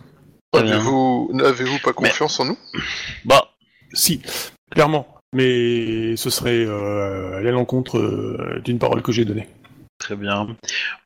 Avez-vous 0.56 1.32
n'avez-vous 1.34 1.80
pas 1.84 1.94
confiance 1.94 2.40
en 2.40 2.46
nous? 2.46 2.58
Bah, 3.26 3.50
Si, 3.94 4.22
clairement, 4.72 5.08
mais 5.34 6.16
ce 6.16 6.30
serait 6.30 6.64
euh, 6.66 7.38
aller 7.38 7.50
à 7.50 7.52
l'encontre 7.52 7.98
euh, 7.98 8.62
d'une 8.64 8.80
parole 8.80 9.02
que 9.02 9.12
j'ai 9.12 9.26
donnée. 9.26 9.48
très 9.98 10.16
bien. 10.16 10.48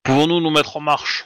Pouvons-nous 0.03 0.39
nous 0.41 0.49
mettre 0.51 0.77
en 0.77 0.81
marche? 0.81 1.25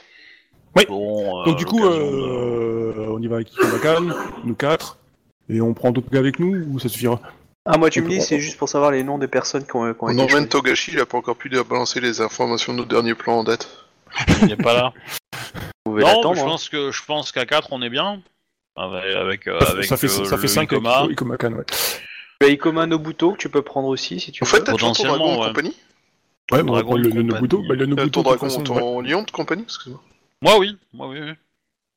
Oui. 0.76 0.84
Bon, 0.88 1.40
euh, 1.40 1.44
Donc 1.44 1.56
du 1.56 1.64
coup, 1.66 1.80
de- 1.80 1.86
euh, 1.86 3.06
on 3.10 3.20
y 3.20 3.26
va 3.26 3.36
avec 3.36 3.52
Ikomakan, 3.52 4.14
nous 4.44 4.54
quatre, 4.54 4.98
et 5.48 5.60
on 5.60 5.74
prend 5.74 5.90
d'autres 5.90 6.10
gars 6.10 6.18
avec 6.20 6.38
nous, 6.38 6.54
ou 6.72 6.78
ça 6.78 6.88
suffira? 6.88 7.20
Ah, 7.64 7.78
moi 7.78 7.90
tu 7.90 8.02
me 8.02 8.08
dis, 8.08 8.20
c'est 8.20 8.40
juste 8.40 8.56
pour 8.58 8.68
savoir 8.68 8.90
les 8.90 9.04
noms 9.04 9.18
des 9.18 9.28
personnes 9.28 9.64
qui 9.64 9.76
ont, 9.76 9.92
qui 9.94 9.98
ont 10.02 10.06
On 10.08 10.18
été. 10.18 10.48
Togashi, 10.48 10.92
il 10.92 11.00
a 11.00 11.06
pas 11.06 11.18
encore 11.18 11.36
pu 11.36 11.48
balancer 11.68 12.00
les 12.00 12.20
informations 12.20 12.72
de 12.72 12.78
nos 12.78 12.84
derniers 12.84 13.14
plans 13.14 13.38
en 13.40 13.44
date. 13.44 13.68
il 14.42 14.48
n'est 14.48 14.56
pas 14.56 14.74
là. 14.74 14.92
Vous 15.86 15.92
pouvez 15.92 16.02
non, 16.02 16.30
mais 16.30 16.36
je 16.36 16.40
hein. 16.40 16.44
pense 16.44 16.68
que 16.68 16.90
je 16.90 17.02
pense 17.04 17.32
qu'à 17.32 17.44
4 17.46 17.68
on 17.72 17.82
est 17.82 17.90
bien. 17.90 18.20
Avec, 18.74 19.14
avec, 19.14 19.48
euh, 19.48 19.60
ça, 19.60 19.66
fait- 19.66 19.72
avec, 19.72 19.84
ça 19.84 19.96
fait, 19.98 20.06
euh, 20.06 20.24
ça 20.24 20.36
fait 20.36 20.42
le 20.42 20.48
5 20.48 20.72
avec 20.72 20.82
Ikoma. 20.82 21.02
Iko- 21.04 21.12
Ikomakan, 21.12 21.52
ouais. 21.52 21.64
As 22.42 22.46
Ikoma 22.48 22.86
Nobuto 22.86 23.32
que 23.32 23.36
tu 23.36 23.48
peux 23.50 23.62
prendre 23.62 23.88
aussi 23.88 24.18
si 24.18 24.32
tu 24.32 24.42
En 24.42 24.46
veux. 24.46 24.50
fait, 24.56 24.64
t'as 24.64 24.72
toujours 24.72 24.96
ton 24.96 25.04
dragon 25.04 25.40
ouais. 25.42 25.48
compagnie? 25.48 25.76
Ouais, 26.50 26.62
bon, 26.62 26.70
on 26.70 26.74
Dragon 26.74 26.88
prend 26.88 26.96
le, 26.96 27.08
le. 27.10 27.22
Nobuto, 27.22 27.62
bah, 27.68 27.74
le 27.74 27.82
Euh, 27.82 27.86
Nobuto, 27.86 27.96
Ton 27.96 28.04
de 28.04 28.10
toute 28.10 28.24
dragon, 28.24 28.38
façon, 28.38 28.62
ton 28.64 29.00
ouais. 29.02 29.08
lion 29.08 29.22
de 29.22 29.30
compagnie 29.30 29.62
Excuse-moi. 29.64 30.00
Moi 30.42 30.58
oui, 30.58 30.76
moi 30.92 31.08
oui. 31.08 31.18
oui. 31.20 31.28
De 31.30 31.36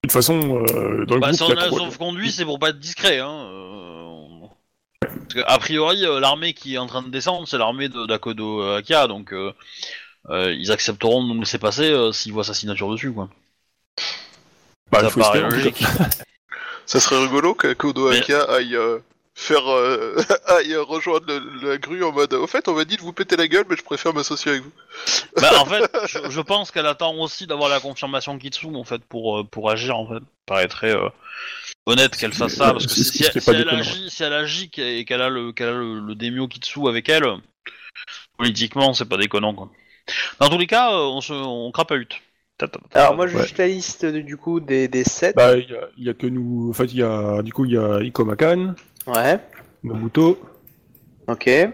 toute 0.04 0.12
façon, 0.14 0.40
euh, 0.40 1.06
dans 1.06 1.16
le 1.16 1.20
Bah, 1.20 1.28
groupe, 1.32 1.34
si 1.36 1.44
on 1.44 1.48
il 1.50 1.56
y 1.56 1.58
a 1.58 1.62
a 1.64 1.68
trois- 1.68 1.80
sauf-conduit, 1.80 2.32
c'est 2.32 2.46
pour 2.46 2.60
pas 2.60 2.70
être 2.70 2.80
discret. 2.80 3.20
Hein. 3.20 3.50
euh, 3.52 4.46
Parce 5.02 5.34
que, 5.34 5.40
a 5.46 5.58
priori, 5.58 6.06
euh, 6.06 6.20
l'armée 6.20 6.54
qui 6.54 6.76
est 6.76 6.78
en 6.78 6.86
train 6.88 7.02
de 7.02 7.10
descendre, 7.10 7.48
c'est 7.48 7.58
l'armée 7.58 7.90
de 7.90 8.06
d'Akodo 8.06 8.62
euh, 8.62 8.78
Akia, 8.78 9.08
donc 9.08 9.34
euh, 9.34 9.52
euh, 10.30 10.54
ils 10.54 10.72
accepteront 10.72 11.24
de 11.28 11.34
nous 11.34 11.40
laisser 11.40 11.58
passer 11.58 11.90
euh, 11.90 12.12
s'ils 12.12 12.34
voient 12.34 12.44
sa 12.44 12.54
signature 12.54 12.90
dessus, 12.92 13.12
quoi. 13.12 13.30
bah, 14.92 15.00
ça 15.02 15.08
il 15.08 15.12
faut 15.12 15.20
paraît 15.20 15.40
espérer, 15.40 15.46
en 15.46 15.50
tout 15.50 15.56
logique. 15.56 15.84
Ça 16.86 17.00
serait 17.00 17.20
rigolo 17.24 17.56
que 17.56 17.74
Kodo 17.74 18.12
Mais- 18.12 18.18
Akia 18.20 18.44
aille 18.44 18.76
euh, 18.76 19.00
faire 19.38 19.68
euh, 19.70 20.16
aille 20.48 20.76
rejoindre 20.78 21.26
le- 21.28 21.70
la 21.72 21.78
grue 21.78 22.04
en 22.04 22.12
mode 22.14 22.34
au 22.34 22.48
fait 22.48 22.68
on 22.70 22.74
m'a 22.74 22.86
dit 22.86 22.96
de 22.96 23.02
vous 23.02 23.12
péter 23.12 23.36
la 23.36 23.48
gueule 23.50 23.66
mais 23.70 23.76
je 23.76 23.84
préfère 23.84 24.14
m'associer 24.14 24.52
avec 24.52 24.64
vous. 24.64 24.72
bah, 25.42 25.52
en 25.60 25.66
fait, 25.66 25.84
je, 26.08 26.30
je 26.32 26.42
pense 26.42 26.72
qu'elle 26.72 26.86
attend 26.86 27.14
aussi 27.16 27.46
d'avoir 27.46 27.70
la 27.70 27.80
confirmation 27.82 28.38
Kitsu, 28.38 28.68
en 28.74 28.84
fait, 28.86 29.04
pour, 29.04 29.40
euh, 29.40 29.44
pour 29.44 29.70
agir, 29.70 29.98
en 29.98 30.08
fait. 30.08 30.24
paraîtrait 30.46 30.96
euh, 30.96 31.10
honnête 31.86 32.16
qu'elle 32.16 32.34
fasse 32.34 32.54
ça, 32.56 32.72
parce 32.72 32.88
que 32.88 32.94
si, 32.94 33.24
elle 33.48 33.70
agit, 33.70 34.10
si 34.10 34.24
elle 34.24 34.34
agit 34.34 34.72
et 34.78 35.04
qu'elle 35.06 35.22
a 35.22 35.30
le, 35.30 35.52
qu'elle 35.52 35.68
a 35.70 35.74
le, 35.74 36.00
le 36.00 36.16
daimyo 36.16 36.48
Kitsu 36.48 36.88
avec 36.88 37.10
elle, 37.10 37.26
politiquement, 38.38 38.94
c'est 38.94 39.06
pas 39.08 39.18
déconnant, 39.18 39.54
quoi. 39.54 39.70
Dans 40.40 40.50
tous 40.50 40.58
les 40.58 40.68
cas, 40.68 40.92
euh, 40.94 40.98
on 41.08 41.22
se, 41.22 41.34
on 41.34 41.72
crapahute. 41.72 42.22
Alors 42.94 43.16
moi 43.18 43.28
je 43.28 43.36
Ouais. 43.36 43.42
juste 43.44 43.58
la 43.58 43.68
liste 43.68 44.06
du 44.06 44.38
coup 44.38 44.62
des, 44.62 44.88
des 44.88 45.04
7. 45.04 45.36
Bah, 45.36 45.58
il 45.58 45.70
y, 45.70 45.76
a- 45.76 45.90
il 45.98 46.04
y 46.06 46.10
a 46.10 46.14
que 46.14 46.26
nous. 46.26 46.70
En 46.70 46.74
fait, 46.74 46.86
il 46.86 46.96
y 47.00 47.04
a, 47.04 47.42
du 47.42 47.52
coup, 47.52 47.66
il 47.66 47.74
y 47.74 47.78
a 47.78 48.00
Ikomakan, 48.02 48.76
Ouais, 49.08 49.40
Nobuto, 49.84 50.40
ok. 51.28 51.48
euh, 51.48 51.70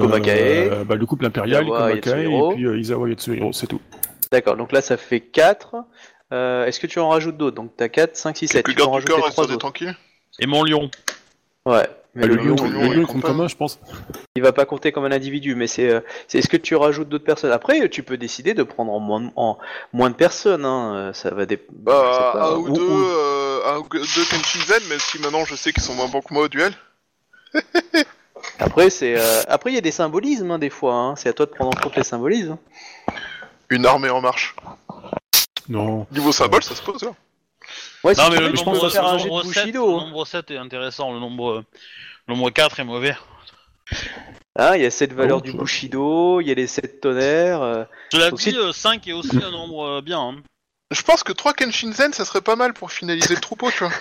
Komakae. 0.00 0.84
bah, 0.84 0.94
le 0.94 1.04
couple 1.06 1.26
impérial, 1.26 1.64
Izawa 1.64 1.90
Ikomakae, 1.92 2.24
et 2.24 2.54
puis 2.54 2.66
euh, 2.66 2.78
Izawa 2.78 3.08
Yatsuhiro, 3.10 3.52
c'est 3.52 3.66
tout. 3.66 3.80
D'accord, 4.30 4.56
donc 4.56 4.72
là 4.72 4.80
ça 4.80 4.96
fait 4.96 5.20
4. 5.20 5.76
Est-ce 6.30 6.80
que 6.80 6.86
tu 6.86 6.98
en 6.98 7.10
rajoutes 7.10 7.36
d'autres? 7.36 7.56
Donc 7.56 7.72
t'as 7.76 7.88
4, 7.90 8.16
5, 8.16 8.36
6, 8.38 8.48
7. 8.48 8.64
Que 8.64 8.70
Tu 8.70 8.76
peux 8.78 8.82
en 8.84 8.92
rajouter 8.92 9.12
corps 9.12 9.22
reste 9.24 9.34
3 9.34 9.46
des 9.46 9.52
autres. 9.52 9.58
tranquille. 9.60 9.94
Et 10.40 10.46
mon 10.46 10.64
lion. 10.64 10.90
Ouais, 11.66 11.86
mais 12.14 12.22
Bah, 12.22 12.28
le, 12.28 12.36
le 12.36 12.42
lion, 12.42 12.54
lion, 12.56 12.92
lion, 12.92 13.02
est 13.02 13.04
compte 13.04 13.20
pas. 13.20 13.28
commun, 13.28 13.46
je 13.48 13.56
pense. 13.56 13.78
il 14.34 14.42
va 14.42 14.52
pas 14.52 14.64
compter 14.64 14.90
comme 14.92 15.04
un 15.04 15.12
individu, 15.12 15.54
mais 15.54 15.66
c'est. 15.66 15.90
euh, 15.90 16.00
c'est- 16.28 16.38
Est-ce 16.38 16.48
que 16.48 16.56
tu 16.56 16.74
rajoutes 16.74 17.10
d'autres 17.10 17.24
personnes? 17.26 17.52
Après, 17.52 17.86
tu 17.90 18.02
peux 18.02 18.16
décider 18.16 18.54
de 18.54 18.62
prendre 18.62 18.90
en 18.92 18.98
moins, 19.00 19.30
en 19.36 19.58
moins 19.92 20.08
de 20.08 20.14
personnes. 20.14 20.64
Hein. 20.64 20.94
euh, 20.94 21.12
Ça 21.12 21.30
va 21.34 21.44
dépendre. 21.44 21.78
Bah 21.82 22.32
un 22.52 22.56
ou 22.56 22.70
deux, 22.72 22.80
euh, 22.80 23.41
un 23.64 23.78
ou 23.78 23.88
deux 23.90 24.24
Kenshinzen, 24.24 24.82
même 24.88 24.98
si 25.00 25.18
maintenant 25.18 25.44
je 25.44 25.54
sais 25.54 25.72
qu'ils 25.72 25.82
sont 25.82 25.94
moins 25.94 26.08
bons 26.08 26.20
que 26.20 26.32
moi 26.34 26.44
au 26.44 26.48
duel. 26.48 26.72
Après, 28.58 28.90
c'est 28.90 29.16
euh, 29.16 29.42
après 29.48 29.70
il 29.70 29.74
y 29.74 29.78
a 29.78 29.82
des 29.82 29.90
symbolismes 29.92 30.50
hein, 30.50 30.58
des 30.58 30.70
fois. 30.70 30.94
hein. 30.94 31.16
C'est 31.16 31.28
à 31.28 31.32
toi 31.32 31.46
de 31.46 31.50
prendre 31.52 31.76
en 31.76 31.80
compte 31.80 31.96
les 31.96 32.02
symbolismes. 32.04 32.58
Une 33.70 33.86
armée 33.86 34.10
en 34.10 34.20
marche. 34.20 34.54
Non. 35.68 36.06
Niveau 36.10 36.32
symbole, 36.32 36.62
ça 36.62 36.74
se 36.74 36.82
pose 36.82 37.02
là. 37.02 37.10
Ouais, 38.02 38.14
si 38.14 38.20
Non, 38.20 38.26
tu 38.26 38.32
mais 38.32 38.38
veux, 38.40 38.48
le 38.48 38.50
tu 38.58 38.64
nombre, 38.64 38.78
peux 38.80 38.84
le 38.86 38.90
faire 38.90 39.06
un 39.06 39.18
jet 39.18 39.24
de 39.24 39.28
nombre 39.30 39.44
7, 39.44 39.62
Bushido. 39.62 39.86
le 39.86 39.92
hein. 40.02 40.06
nombre 40.06 40.26
7 40.26 40.50
est 40.50 40.56
intéressant, 40.56 41.12
le 41.12 41.20
nombre, 41.20 41.64
le 42.26 42.34
nombre 42.34 42.50
4 42.50 42.80
est 42.80 42.84
mauvais. 42.84 43.16
Hein, 44.56 44.74
il 44.76 44.82
y 44.82 44.86
a 44.86 44.90
cette 44.90 45.12
valeur 45.12 45.38
Oh, 45.38 45.40
du 45.40 45.50
tu 45.50 45.56
vois. 45.56 45.64
Bushido, 45.64 46.40
il 46.40 46.48
y 46.48 46.50
a 46.50 46.54
les 46.54 46.66
7 46.66 47.00
tonnerres. 47.00 47.62
euh, 47.62 47.84
Cela 48.10 48.30
Donc 48.30 48.40
dit, 48.40 48.50
si- 48.50 48.56
euh, 48.56 48.72
5 48.72 49.06
est 49.06 49.12
aussi 49.12 49.36
un 49.42 49.50
nombre 49.52 49.84
euh, 49.86 50.00
bien. 50.02 50.20
hein. 50.20 50.34
Je 50.92 51.02
pense 51.02 51.22
que 51.22 51.32
3 51.32 51.54
Kenshinzen, 51.54 52.12
ça 52.12 52.24
serait 52.24 52.40
pas 52.40 52.56
mal 52.56 52.72
pour 52.74 52.92
finaliser 52.92 53.34
le 53.34 53.40
troupeau, 53.40 53.70
tu 53.70 53.78
vois. 53.84 53.92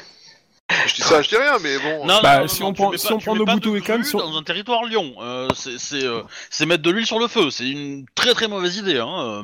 Je 0.87 0.93
dis 0.95 1.01
ça, 1.01 1.21
je 1.21 1.27
dis 1.29 1.35
rien, 1.35 1.57
mais 1.61 1.77
bon. 1.79 2.05
Non, 2.05 2.19
Bah, 2.23 2.39
non, 2.41 2.47
si 2.47 2.61
non, 2.61 2.67
on 2.69 2.73
prend- 2.73 2.91
si 2.97 3.07
pas- 3.07 3.13
on 3.13 3.19
prend 3.19 3.35
de 3.35 3.41
et 3.41 4.15
on- 4.15 4.17
dans 4.19 4.37
un 4.37 4.43
territoire 4.43 4.83
lion, 4.85 5.15
euh, 5.19 5.47
c'est 5.53 5.77
c'est, 5.77 6.03
euh, 6.05 6.21
c'est 6.49 6.65
mettre 6.65 6.83
de 6.83 6.91
l'huile 6.91 7.05
sur 7.05 7.19
le 7.19 7.27
feu. 7.27 7.49
C'est 7.49 7.69
une 7.69 8.05
très 8.15 8.33
très 8.33 8.47
mauvaise 8.47 8.77
idée. 8.77 8.97
Hein. 8.97 9.43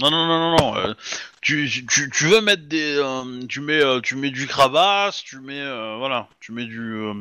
Non 0.00 0.10
non 0.10 0.26
non 0.26 0.38
non 0.50 0.56
non. 0.58 0.76
euh, 0.76 0.94
tu, 1.40 1.70
tu, 1.88 2.10
tu 2.10 2.24
veux 2.26 2.40
mettre 2.42 2.66
des, 2.68 2.96
euh, 2.98 3.40
tu 3.48 3.60
mets 3.60 3.82
euh, 3.82 4.00
tu 4.02 4.14
mets 4.16 4.30
du 4.30 4.46
cravasse, 4.46 5.22
tu 5.22 5.40
mets 5.40 5.60
euh, 5.60 5.96
voilà, 5.98 6.28
tu 6.40 6.52
mets 6.52 6.66
du 6.66 6.80
euh, 6.96 7.14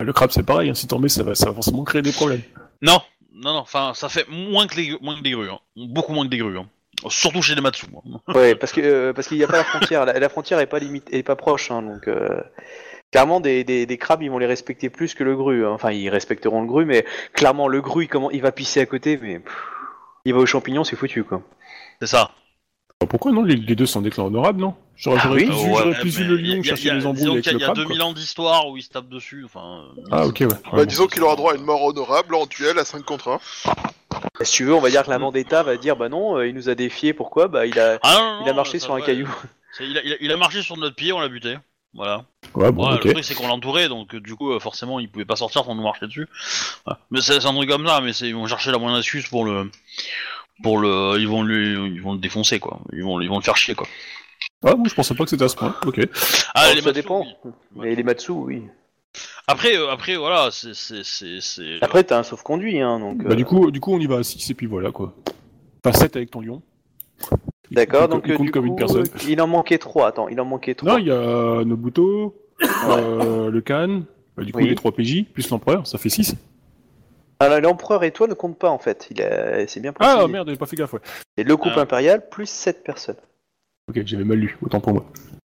Le 0.00 0.12
crabe, 0.14 0.30
c'est 0.30 0.42
pareil. 0.42 0.70
hein. 0.70 0.74
Si 0.74 0.86
t'en 0.86 0.98
mets, 0.98 1.08
ça 1.10 1.22
va, 1.22 1.34
ça 1.34 1.46
va 1.46 1.54
forcément 1.54 1.84
créer 1.84 2.00
des 2.02 2.12
problèmes. 2.12 2.42
non 2.82 3.00
non 3.34 3.52
non. 3.52 3.58
Enfin, 3.60 3.92
ça 3.94 4.08
fait 4.08 4.26
moins 4.28 4.66
que 4.66 4.76
les 4.76 4.96
moins 5.02 5.16
que 5.16 5.22
des 5.22 5.30
grues, 5.32 5.50
hein. 5.50 5.60
beaucoup 5.76 6.12
moins 6.14 6.24
que 6.24 6.30
des 6.30 6.38
grues. 6.38 6.58
hein. 6.58 6.66
Surtout 7.08 7.42
chez 7.42 7.54
les 7.54 7.60
Matsu. 7.60 7.86
hein. 7.94 8.20
Ouais, 8.34 8.54
parce 8.54 8.72
que 8.72 8.80
euh, 8.80 9.12
parce 9.12 9.28
qu'il 9.28 9.38
n'y 9.38 9.44
a 9.44 9.48
pas 9.48 9.58
la 9.58 9.64
frontière. 9.64 10.04
La, 10.04 10.18
la 10.18 10.28
frontière 10.28 10.58
est 10.60 10.66
pas 10.66 10.78
limite, 10.78 11.08
est 11.12 11.22
pas 11.22 11.36
proche, 11.36 11.70
hein, 11.70 11.82
donc 11.82 12.08
euh, 12.08 12.40
clairement 13.12 13.40
des, 13.40 13.62
des, 13.64 13.86
des 13.86 13.98
crabes 13.98 14.22
ils 14.22 14.30
vont 14.30 14.38
les 14.38 14.46
respecter 14.46 14.90
plus 14.90 15.14
que 15.14 15.22
le 15.24 15.36
gru. 15.36 15.64
hein. 15.64 15.70
Enfin, 15.70 15.92
ils 15.92 16.08
respecteront 16.08 16.60
le 16.62 16.66
gru, 16.66 16.84
mais 16.84 17.04
clairement 17.34 17.68
le 17.68 17.80
gru 17.80 18.04
il, 18.04 18.08
comment, 18.08 18.30
il 18.30 18.42
va 18.42 18.50
pisser 18.52 18.80
à 18.80 18.86
côté, 18.86 19.18
mais 19.22 19.38
pff, 19.38 19.54
il 20.24 20.34
va 20.34 20.40
aux 20.40 20.46
champignons, 20.46 20.84
c'est 20.84 20.96
foutu 20.96 21.22
quoi. 21.24 21.42
C'est 22.00 22.08
ça. 22.08 22.30
Pourquoi 23.08 23.30
non 23.32 23.44
les, 23.44 23.54
les 23.56 23.76
deux 23.76 23.86
sont 23.86 24.00
des 24.02 24.10
clans 24.10 24.26
honorables, 24.26 24.60
non? 24.60 24.74
J'aurais 24.98 25.18
Ah 25.20 25.22
j'aurais 25.24 25.36
oui. 25.42 25.46
plus, 25.46 25.54
vu, 25.54 25.60
Ouais, 25.70 25.78
j'aurais 25.82 26.00
plus 26.00 26.10
vu 26.18 26.24
le 26.24 26.36
lion 26.36 26.62
chercher 26.62 26.90
les 26.90 26.96
disons 26.96 27.10
embrouilles 27.10 27.30
avec 27.30 27.44
qu'il 27.44 27.52
y 27.52 27.54
a- 27.54 27.54
le 27.54 27.58
Il 27.58 27.60
y 27.60 27.64
a 27.64 27.66
crabe. 27.66 27.76
2000 27.76 27.98
quoi. 27.98 28.06
ans 28.06 28.12
d'histoire 28.12 28.68
où 28.68 28.76
ils 28.76 28.82
se 28.82 28.88
tapent 28.88 29.08
dessus. 29.08 29.42
Enfin. 29.44 29.84
euh, 29.96 30.02
Ah 30.10 30.26
ok, 30.26 30.38
ouais. 30.40 30.46
Bah, 30.48 30.78
Ouais, 30.78 30.86
disons 30.86 31.06
qu'il 31.06 31.22
aura 31.22 31.36
droit 31.36 31.52
à 31.52 31.56
une 31.56 31.62
mort 31.64 31.82
honorable 31.84 32.34
en 32.34 32.46
duel 32.46 32.78
à 32.78 32.84
5 32.84 33.04
contre 33.04 33.28
1. 33.28 33.40
Si 34.42 34.52
tu 34.54 34.64
veux, 34.64 34.74
on 34.74 34.80
va 34.80 34.90
dire 34.90 35.04
que 35.04 35.10
la 35.10 35.18
Vendetta 35.18 35.62
va 35.62 35.76
dire 35.76 35.96
bah 35.96 36.08
non, 36.08 36.36
euh, 36.36 36.48
il 36.48 36.54
nous 36.54 36.68
a 36.68 36.74
défié, 36.74 37.12
pourquoi? 37.12 37.46
Bah 37.48 37.66
il 37.66 37.78
a 37.78 37.98
Ah 38.02 38.14
non, 38.18 38.38
il 38.42 38.48
a 38.48 38.50
non, 38.52 38.56
marché 38.56 38.78
sur 38.80 38.94
un 38.94 39.00
caillou. 39.00 39.28
Il 39.80 39.96
a, 39.96 40.02
il 40.02 40.12
a- 40.12 40.16
il 40.20 40.32
a 40.32 40.36
marché 40.36 40.62
sur 40.62 40.76
notre 40.76 40.96
pied, 40.96 41.12
on 41.12 41.20
l'a 41.20 41.28
buté. 41.28 41.56
Voilà. 41.94 42.24
Ouais, 42.54 42.70
bon, 42.72 42.88
Ouais, 42.88 42.94
ok. 42.96 43.04
Le 43.04 43.12
truc 43.12 43.24
c'est 43.24 43.34
qu'on 43.34 43.46
l'entourait, 43.48 43.88
donc 43.88 44.14
euh, 44.14 44.20
du 44.20 44.34
coup 44.34 44.58
forcément 44.60 44.98
il 44.98 45.08
pouvait 45.10 45.24
pas 45.24 45.36
sortir 45.36 45.64
sans 45.64 45.74
nous 45.74 45.82
marcher 45.82 46.06
dessus. 46.06 46.26
Ouais. 46.86 46.94
Mais 47.10 47.20
c'est 47.20 47.44
un 47.44 47.54
truc 47.54 47.68
comme 47.68 47.86
ça, 47.86 48.00
mais 48.00 48.12
c'est 48.12 48.26
ils 48.28 48.34
vont 48.34 48.46
chercher 48.46 48.72
la 48.72 48.78
moindre 48.78 48.98
excuse 48.98 49.26
pour 49.28 49.44
le 49.44 49.70
pour 50.62 50.78
le 50.78 51.16
ils 51.18 51.28
vont 51.28 51.42
lui 51.42 51.72
ils 51.94 52.02
vont 52.02 52.12
le 52.14 52.18
défoncer 52.18 52.58
quoi. 52.58 52.80
Ils 52.92 53.04
vont 53.04 53.20
ils 53.20 53.28
vont 53.28 53.38
le 53.38 53.44
faire 53.44 53.56
chier 53.56 53.74
quoi. 53.74 53.86
Ah, 54.64 54.74
moi 54.74 54.86
je 54.88 54.94
pensais 54.94 55.14
pas 55.14 55.24
que 55.24 55.30
c'était 55.30 55.44
à 55.44 55.48
ce 55.48 55.56
point. 55.56 55.74
Ok. 55.86 56.00
Ah 56.54 56.60
Alors, 56.62 56.74
les 56.74 56.80
ça 56.80 56.86
Matsu, 56.88 57.00
dépend. 57.00 57.20
oui. 57.44 57.52
Mais 57.76 57.94
les 57.94 58.02
Matsu, 58.02 58.32
oui. 58.32 58.62
Après 59.46 59.76
euh, 59.76 59.88
après 59.90 60.16
voilà 60.16 60.50
c'est 60.52 60.74
c'est 60.74 61.02
c'est 61.02 61.40
c'est 61.40 61.78
Après 61.80 62.04
t'as 62.04 62.18
un 62.18 62.22
sauf-conduit, 62.22 62.80
hein, 62.80 62.98
donc. 63.00 63.18
Bah 63.24 63.30
euh, 63.32 63.34
du 63.36 63.44
coup, 63.44 63.70
du 63.70 63.80
coup 63.80 63.92
on 63.94 63.98
y 63.98 64.06
va 64.06 64.16
à 64.18 64.22
6 64.22 64.50
et 64.50 64.54
puis 64.54 64.66
voilà 64.66 64.90
quoi. 64.92 65.14
Enfin 65.84 65.96
7 65.98 66.16
avec 66.16 66.30
ton 66.30 66.40
lion. 66.40 66.62
Il- 67.70 67.76
D'accord, 67.76 68.04
il- 68.04 68.08
donc 68.10 68.22
il 68.26 68.32
euh, 68.32 68.36
compte 68.36 68.46
du 68.46 68.52
comme 68.52 68.64
coup, 68.64 68.70
une 68.70 68.76
personne. 68.76 69.04
il 69.28 69.40
en 69.40 69.46
manquait 69.46 69.78
trois. 69.78 70.08
Attends, 70.08 70.28
il 70.28 70.40
en 70.40 70.44
manquait 70.44 70.74
trois. 70.74 70.92
Non, 70.92 70.98
il 70.98 71.06
y 71.06 71.10
a 71.10 71.64
Nobuto, 71.64 72.34
euh, 72.88 73.50
le 73.50 73.60
Khan, 73.60 74.02
bah, 74.36 74.44
du 74.44 74.52
coup 74.52 74.58
Oui. 74.58 74.68
les 74.68 74.74
3 74.74 74.92
PJ, 74.92 75.24
plus 75.32 75.48
l'empereur, 75.50 75.86
ça 75.86 75.98
fait 75.98 76.08
6. 76.08 76.34
Alors 77.40 77.60
l'empereur 77.60 78.02
et 78.04 78.10
toi 78.10 78.26
ne 78.26 78.34
comptent 78.34 78.58
pas 78.58 78.70
en 78.70 78.78
fait. 78.78 79.06
Il 79.12 79.22
a... 79.22 79.66
c'est 79.68 79.80
bien 79.80 79.92
précisé. 79.92 80.18
Ah 80.20 80.26
merde, 80.28 80.48
j'avais 80.48 80.58
pas 80.58 80.66
fait 80.66 80.76
gaffe, 80.76 80.92
ouais. 80.94 81.00
Et 81.36 81.44
le 81.44 81.56
couple 81.56 81.74
Ah. 81.78 81.82
impérial 81.82 82.28
plus 82.28 82.48
7 82.48 82.82
personnes. 82.84 83.16
Ok, 83.88 84.00
j'avais 84.04 84.24
mal 84.24 84.38
lu, 84.38 84.56
autant 84.62 84.80
pour 84.80 84.92
moi. 84.92 85.04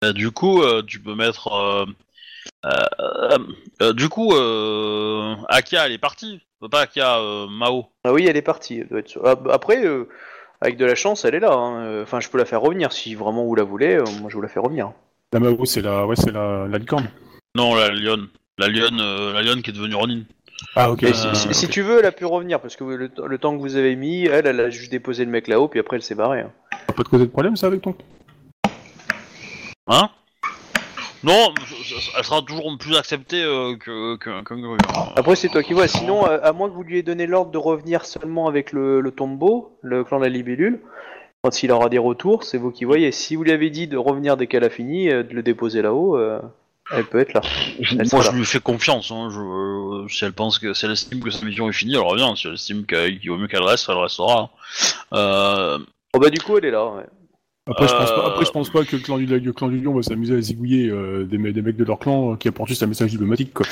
Euh, 0.05 0.13
du 0.13 0.31
coup 0.31 0.63
euh, 0.63 0.83
tu 0.87 1.01
peux 1.01 1.15
mettre 1.17 1.49
euh, 1.53 1.85
euh, 2.67 3.39
euh, 3.83 3.93
du 3.93 4.09
coup 4.09 4.33
euh, 4.35 5.35
Akia 5.49 5.87
elle 5.87 5.93
est 5.93 5.99
partie. 5.99 6.41
Pas 6.71 6.83
Akia 6.83 7.19
euh, 7.19 7.47
Mao. 7.49 7.87
Ah 8.05 8.13
oui, 8.13 8.27
elle 8.29 8.37
est 8.37 8.43
partie. 8.43 8.79
elle 8.81 8.89
doit 8.89 8.99
être. 9.01 9.19
Ah, 9.25 9.37
bah, 9.37 9.53
Après, 9.55 9.85
euh, 9.85 10.09
avec 10.61 10.77
de 10.77 10.85
la 10.85 10.97
chance, 10.97 11.25
elle 11.25 11.37
est 11.37 11.41
là. 11.41 11.53
hein. 11.53 11.85
Euh, 11.85 12.03
Enfin, 12.03 12.19
je 12.19 12.29
peux 12.29 12.39
la 12.39 12.45
faire 12.45 12.61
revenir 12.61 12.93
si 12.93 13.15
vraiment 13.15 13.45
vous 13.45 13.55
la 13.55 13.63
voulez. 13.63 13.95
euh, 13.95 14.05
moi, 14.21 14.29
je 14.29 14.35
vous 14.35 14.43
la 14.43 14.49
fais 14.49 14.59
revenir. 14.59 14.91
La 15.33 15.39
Mao, 15.39 15.65
c'est 15.65 15.83
la, 15.83 16.05
ouais, 16.05 16.17
c'est 16.17 16.33
la, 16.33 16.67
la 16.67 16.79
licorne. 16.79 17.09
Non 17.55 17.77
la 17.77 17.91
lionne. 17.91 18.27
La 18.59 18.67
lionne 18.67 18.99
euh, 19.01 19.33
la 19.33 19.43
lionne 19.43 19.63
qui 19.63 19.71
est 19.71 19.73
devenue 19.73 19.95
Ronin. 19.95 20.23
Ah 20.75 20.91
ok. 20.91 21.05
Euh, 21.05 21.13
si, 21.35 21.55
si 21.55 21.69
tu 21.69 21.83
veux, 21.83 22.01
elle 22.01 22.07
a 22.07 22.13
pu 22.13 22.25
revenir 22.25 22.59
parce 22.61 22.75
que 22.75 22.83
le, 22.83 23.09
t- 23.09 23.23
le 23.25 23.39
temps 23.39 23.57
que 23.57 23.61
vous 23.63 23.77
avez 23.77 23.95
mis, 23.95 24.25
elle, 24.27 24.49
elle 24.49 24.59
a 24.59 24.69
juste 24.71 24.91
déposé 24.91 25.25
le 25.25 25.31
mec 25.31 25.47
là-haut, 25.47 25.69
puis 25.69 25.79
après 25.79 25.97
elle 25.97 26.03
s'est 26.03 26.17
barrée. 26.17 26.41
hein. 26.41 26.51
Ça 26.89 26.93
peut 26.93 27.05
te 27.05 27.09
causer 27.09 27.27
de 27.27 27.31
problème 27.31 27.55
ça 27.55 27.69
avec 27.69 27.83
ton 27.83 27.95
Hein? 29.89 30.11
Non, 31.25 31.53
elle 32.17 32.25
sera 32.25 32.43
toujours 32.43 32.77
plus 32.79 32.97
acceptée 32.97 33.43
euh, 33.43 33.75
que 33.77 34.17
que- 34.17 34.43
qu'un 34.45 34.57
grue. 34.61 34.77
hein. 34.95 35.09
Après, 35.17 35.35
c'est 35.35 35.49
toi 35.49 35.63
qui 35.65 35.73
vois. 35.73 35.89
Sinon, 35.89 36.29
euh, 36.29 36.39
à 36.43 36.53
moins 36.53 36.69
que 36.69 36.75
vous 36.75 36.85
lui 36.85 36.95
ayez 36.95 37.03
donné 37.03 37.27
l'ordre 37.27 37.51
de 37.51 37.59
revenir 37.59 38.05
seulement 38.05 38.47
avec 38.47 38.71
le, 38.73 39.01
le 39.01 39.11
tombeau, 39.11 39.77
le 39.83 40.05
clan 40.05 40.19
de 40.21 40.25
la 40.25 40.29
libellule, 40.31 40.81
quand 41.43 41.63
il 41.63 41.73
aura 41.73 41.89
des 41.89 41.99
retours, 41.99 42.45
c'est 42.45 42.59
vous 42.59 42.71
qui 42.71 42.85
voyez. 42.85 43.11
Si 43.11 43.35
vous 43.35 43.43
lui 43.43 43.51
avez 43.51 43.71
dit 43.71 43.89
de 43.89 43.97
revenir 43.97 44.37
dès 44.37 44.47
qu'elle 44.47 44.63
a 44.65 44.71
fini, 44.71 45.11
euh, 45.11 45.25
de 45.25 45.35
le 45.35 45.43
déposer 45.43 45.83
là-haut, 45.83 46.17
euh, 46.17 46.39
elle 46.93 47.05
peut 47.05 47.19
être 47.19 47.33
là. 47.33 47.41
Elle 47.81 48.07
Moi, 48.13 48.23
je 48.23 48.31
là. 48.31 48.37
lui 48.37 48.45
fais 48.45 48.61
confiance. 48.61 49.11
Hein. 49.11 49.29
Je, 49.33 49.41
euh, 49.41 50.09
si 50.09 50.25
elle 50.25 50.33
pense 50.33 50.61
que, 50.61 50.73
si 50.73 50.85
elle 50.85 50.93
estime 50.93 51.21
que 51.21 51.31
sa 51.31 51.45
mission 51.45 51.69
est 51.69 51.73
finie, 51.73 51.95
elle 51.95 52.01
revient. 52.03 52.33
Si 52.37 52.47
elle 52.47 52.55
estime 52.55 52.87
qu'il 52.87 53.29
vaut 53.29 53.37
mieux 53.39 53.49
qu'elle 53.49 53.63
reste, 53.65 53.87
elle 53.89 53.97
restera. 53.99 54.43
hein. 54.43 54.49
Euh, 55.15 55.79
Oh 56.15 56.21
bah 56.21 56.31
du 56.31 56.41
coup, 56.41 56.57
elle 56.57 56.65
est 56.65 56.71
là. 56.71 56.87
ouais. 56.87 57.03
Après, 57.69 57.87
je 57.87 57.93
pense 57.95 58.11
pas, 58.11 58.19
Euh, 58.25 58.27
après, 58.29 58.45
je 58.47 58.51
pense 58.51 58.71
pas 58.71 58.85
que 58.85 58.97
le 58.97 59.03
clan 59.03 59.19
du, 59.19 59.27
le 59.27 59.53
clan 59.53 59.69
du 59.69 59.79
lion 59.79 59.95
va 59.95 60.03
s'amuser 60.03 60.35
à 60.37 60.41
zigouiller 60.41 60.89
euh, 60.89 61.25
des, 61.25 61.37
me- 61.39 61.53
des 61.53 61.63
mecs 61.63 61.77
de 61.77 61.85
leur 61.85 61.99
clan 61.99 62.33
euh, 62.33 62.37
qui 62.37 62.49
apportent 62.49 62.69
juste 62.69 62.83
un 62.83 62.87
message 62.87 63.11
diplomatique 63.11 63.53
quoi. 63.53 63.67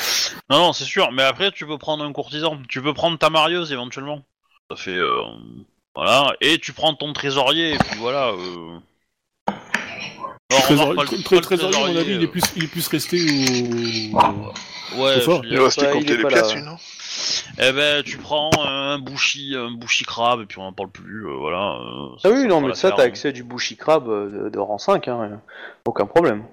Non, 0.51 0.59
non, 0.59 0.73
c'est 0.73 0.85
sûr. 0.85 1.10
Mais 1.12 1.23
après, 1.23 1.51
tu 1.51 1.66
peux 1.66 1.78
prendre 1.78 2.05
un 2.05 2.12
courtisan. 2.12 2.59
Tu 2.68 2.82
peux 2.82 2.93
prendre 2.94 3.18
ta 3.18 3.31
marieuse 3.31 3.73
éventuellement. 3.73 4.23
Ça 4.70 4.77
fait, 4.77 4.97
euh, 4.97 5.23
voilà. 5.94 6.35
Et 6.40 6.59
tu 6.59 6.73
prends 6.73 6.94
ton 6.94 7.12
trésorier. 7.12 7.74
Et 7.74 7.78
puis 7.78 7.98
voilà. 7.98 8.28
Euh... 8.28 8.78
Alors, 10.51 10.62
Trésor- 10.62 10.89
remarque, 10.90 11.09
pas 11.10 11.14
le 11.14 11.36
pas 11.36 11.40
trésorier, 11.40 11.77
à 11.77 11.86
mon 11.89 11.97
avis, 11.97 12.14
il 12.14 12.23
est 12.23 12.27
plus, 12.28 12.43
il 12.56 12.64
est 12.64 12.68
plus 12.68 12.86
resté 12.89 13.18
au. 13.20 14.16
Ouais, 14.94 15.20
fort. 15.20 15.42
je 15.44 15.48
Il 15.48 15.58
reste 15.60 15.80
Ouais, 15.80 15.88
il 15.88 15.92
compter 15.92 16.16
les 16.16 16.22
pas 16.22 16.28
pièces, 16.28 16.54
là, 16.54 16.60
lui, 16.60 16.66
non 16.66 16.76
Eh 17.58 17.72
ben, 17.72 18.02
tu 18.02 18.18
prends 18.18 18.50
un 18.64 18.98
bouchi, 18.98 19.54
un 19.56 19.70
bouchi 19.72 20.04
crabe, 20.04 20.42
et 20.42 20.46
puis 20.46 20.58
on 20.58 20.64
en 20.64 20.72
parle 20.72 20.90
plus, 20.90 21.26
euh, 21.26 21.34
voilà. 21.36 21.78
euh, 21.80 22.08
Ah 22.16 22.18
ça- 22.22 22.30
oui, 22.30 22.42
ça 22.42 22.46
non, 22.48 22.60
mais 22.60 22.74
ça, 22.74 22.92
t'as 22.92 23.02
accès 23.02 23.28
à 23.28 23.32
du 23.32 23.42
bushi 23.42 23.76
crabe 23.76 24.08
euh, 24.08 24.44
de, 24.44 24.48
de 24.50 24.58
rang 24.58 24.78
5, 24.78 25.08
hein, 25.08 25.40
aucun 25.84 26.06
problème. 26.06 26.44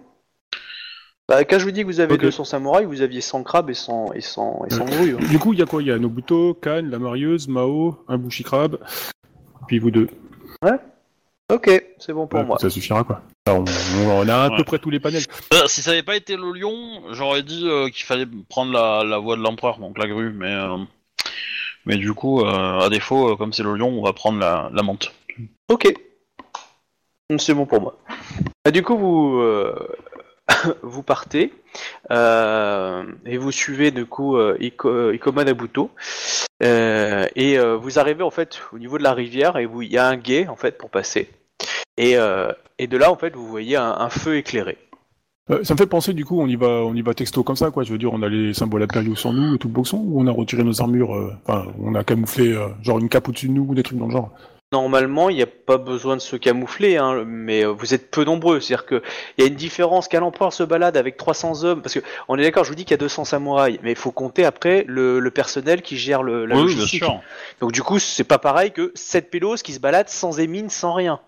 Bah, 1.30 1.44
quand 1.46 1.58
je 1.58 1.64
vous 1.64 1.72
dis 1.72 1.82
que 1.82 1.86
vous 1.86 2.00
avez 2.02 2.16
Ok. 2.16 2.22
200 2.22 2.44
samouraïs, 2.44 2.86
vous 2.86 3.02
aviez 3.02 3.22
100 3.22 3.44
crabes 3.44 3.70
et 3.70 3.74
100, 3.74 4.12
et 4.14 4.20
100, 4.22 4.66
et 4.66 4.74
100 4.74 4.84
grues. 4.86 5.16
hein. 5.16 5.26
Du 5.30 5.40
coup, 5.40 5.54
il 5.54 5.60
y 5.60 5.62
a 5.62 5.66
quoi? 5.66 5.82
Il 5.82 5.88
y 5.88 5.92
a 5.92 5.98
Nobuto, 5.98 6.54
Khan, 6.54 6.82
la 6.90 7.00
marieuse, 7.00 7.48
Mao, 7.48 8.04
un 8.10 8.18
Bushi 8.18 8.44
crabe, 8.44 8.78
puis 9.68 9.80
vous 9.80 9.92
deux. 9.92 10.10
Ok, 11.52 11.70
c'est 12.00 12.14
bon 12.14 12.26
pour 12.28 12.40
Ouais, 12.40 12.46
moi. 12.46 12.58
Ça 12.60 12.70
suffira 12.70 13.04
quoi. 13.04 13.22
On, 13.48 13.66
on 14.08 14.28
a 14.30 14.36
à 14.36 14.50
Ouais. 14.50 14.58
peu 14.58 14.64
près 14.64 14.80
tous 14.80 14.90
les 14.90 15.00
panels. 15.00 15.24
Euh, 15.54 15.68
si 15.68 15.82
ça 15.82 15.92
avait 15.92 16.04
pas 16.04 16.16
été 16.16 16.36
le 16.38 16.52
lion, 16.54 17.04
j'aurais 17.12 17.44
dit 17.44 17.68
euh, 17.68 17.90
qu'il 17.90 18.06
fallait 18.06 18.26
prendre 18.50 18.72
la, 18.72 19.04
la 19.04 19.18
voie 19.18 19.36
de 19.36 19.42
l'empereur, 19.42 19.78
donc 19.78 19.98
la 19.98 20.08
grue, 20.08 20.32
mais 20.32 20.52
euh, 20.54 20.78
mais 21.86 21.98
du 21.98 22.14
coup, 22.14 22.42
euh, 22.42 22.80
à 22.80 22.90
défaut, 22.90 23.36
comme 23.36 23.52
c'est 23.54 23.64
le 23.64 23.76
lion, 23.76 23.90
on 23.90 24.04
va 24.04 24.14
prendre 24.14 24.40
la, 24.40 24.70
la 24.74 24.84
menthe. 24.84 25.12
Ok. 25.70 25.94
C'est 27.38 27.54
bon 27.54 27.66
pour 27.66 27.82
moi. 27.82 27.98
Bah, 28.64 28.72
du 28.72 28.82
coup, 28.84 28.98
vous, 28.98 29.40
euh, 29.42 29.76
vous 30.84 31.04
partez 31.04 31.54
euh, 32.12 33.04
et 33.26 33.38
vous 33.38 33.52
suivez 33.52 33.92
du 33.92 34.06
coup 34.06 34.38
euh, 34.38 34.58
Iko- 34.60 35.14
Ikoma 35.14 35.44
Nabuto 35.44 35.90
Euh, 36.64 37.28
et 37.36 37.58
euh, 37.58 37.76
vous 37.76 38.00
arrivez 38.00 38.24
en 38.24 38.30
fait 38.32 38.62
au 38.72 38.80
niveau 38.80 38.98
de 38.98 39.04
la 39.04 39.14
rivière 39.14 39.58
et 39.58 39.68
il 39.82 39.92
y 39.92 39.98
a 39.98 40.08
un 40.08 40.16
guet 40.16 40.48
en 40.48 40.56
fait 40.56 40.78
pour 40.78 40.90
passer 40.90 41.30
et, 41.98 42.18
euh, 42.18 42.52
de 42.80 42.98
là 42.98 43.12
en 43.12 43.16
fait 43.18 43.36
vous 43.36 43.48
voyez 43.48 43.76
un, 43.76 44.10
feu 44.10 44.38
éclairé. 44.38 44.78
Euh, 45.52 45.64
ça 45.64 45.74
me 45.74 45.78
fait 45.78 45.88
penser 45.88 46.14
du 46.14 46.24
coup, 46.24 46.40
on 46.40 46.48
y 46.48 46.56
va, 46.56 46.68
on 46.68 46.94
y 46.96 47.02
va 47.02 47.14
texto 47.14 47.44
comme 47.44 47.58
ça 47.58 47.70
quoi. 47.70 47.84
Je 47.84 47.92
veux 47.92 47.98
dire, 47.98 48.14
on 48.14 48.22
a 48.22 48.30
les 48.30 48.54
symboles 48.54 48.84
impériaux 48.84 49.16
sur 49.16 49.34
nous 49.34 49.56
et 49.56 49.58
tout 49.58 49.68
le 49.68 49.74
boxon, 49.74 49.98
ou 49.98 50.22
on 50.22 50.28
a 50.28 50.32
retiré 50.32 50.64
nos 50.64 50.82
armures, 50.82 51.14
euh, 51.16 51.34
enfin, 51.46 51.66
on 51.82 51.96
a 51.96 52.04
camouflé 52.06 52.54
euh, 52.54 52.68
genre 52.82 53.00
une 53.00 53.10
cape 53.10 53.28
au-dessus 53.28 53.50
de 53.50 53.54
nous 53.54 53.66
ou 53.68 53.76
des 53.76 53.84
trucs 53.84 53.98
dans 53.98 54.06
le 54.08 54.14
genre. 54.14 54.32
Normalement, 54.74 55.30
il 55.30 55.36
n'y 55.36 55.44
a 55.44 55.48
pas 55.48 55.78
besoin 55.78 56.16
de 56.18 56.22
se 56.22 56.36
camoufler, 56.36 56.98
hein, 56.98 57.24
mais 57.28 57.64
euh, 57.64 57.68
vous 57.70 57.94
êtes 57.94 58.10
peu 58.10 58.24
nombreux. 58.24 58.60
C'est-à-dire 58.60 58.88
qu'il 58.88 59.02
y 59.38 59.44
a 59.44 59.46
une 59.46 59.54
différence 59.54 60.08
qu'à 60.08 60.20
l'empereur 60.20 60.52
se 60.52 60.64
balade 60.64 60.98
avec 60.98 61.16
300 61.16 61.64
hommes, 61.64 61.84
parce 61.84 61.94
que 61.94 62.00
on 62.28 62.40
est 62.40 62.42
d'accord, 62.42 62.64
je 62.64 62.70
vous 62.70 62.76
dis 62.76 62.84
qu'il 62.84 62.92
y 62.92 62.96
a 62.96 62.98
200 62.98 63.26
samouraïs, 63.26 63.78
mais 63.84 63.92
il 63.92 63.96
faut 63.96 64.10
compter 64.12 64.46
après 64.46 64.84
le, 64.88 65.20
le 65.20 65.30
personnel 65.32 65.84
qui 65.84 65.96
gère 65.96 66.24
le, 66.24 66.48
la 66.48 66.56
oui, 66.56 66.64
bien 66.64 66.74
logistique. 66.74 67.04
sûr. 67.04 67.22
Donc 67.62 67.72
du 67.72 67.84
coup, 67.84 68.00
c'est 68.00 68.24
pas 68.24 68.40
pareil 68.40 68.72
que 68.72 68.92
7 68.96 69.30
pélos 69.30 69.58
qui 69.64 69.74
se 69.74 69.80
baladent 69.80 70.10
sans 70.10 70.40
émine, 70.40 70.72
sans 70.72 70.94
rien. 70.94 71.20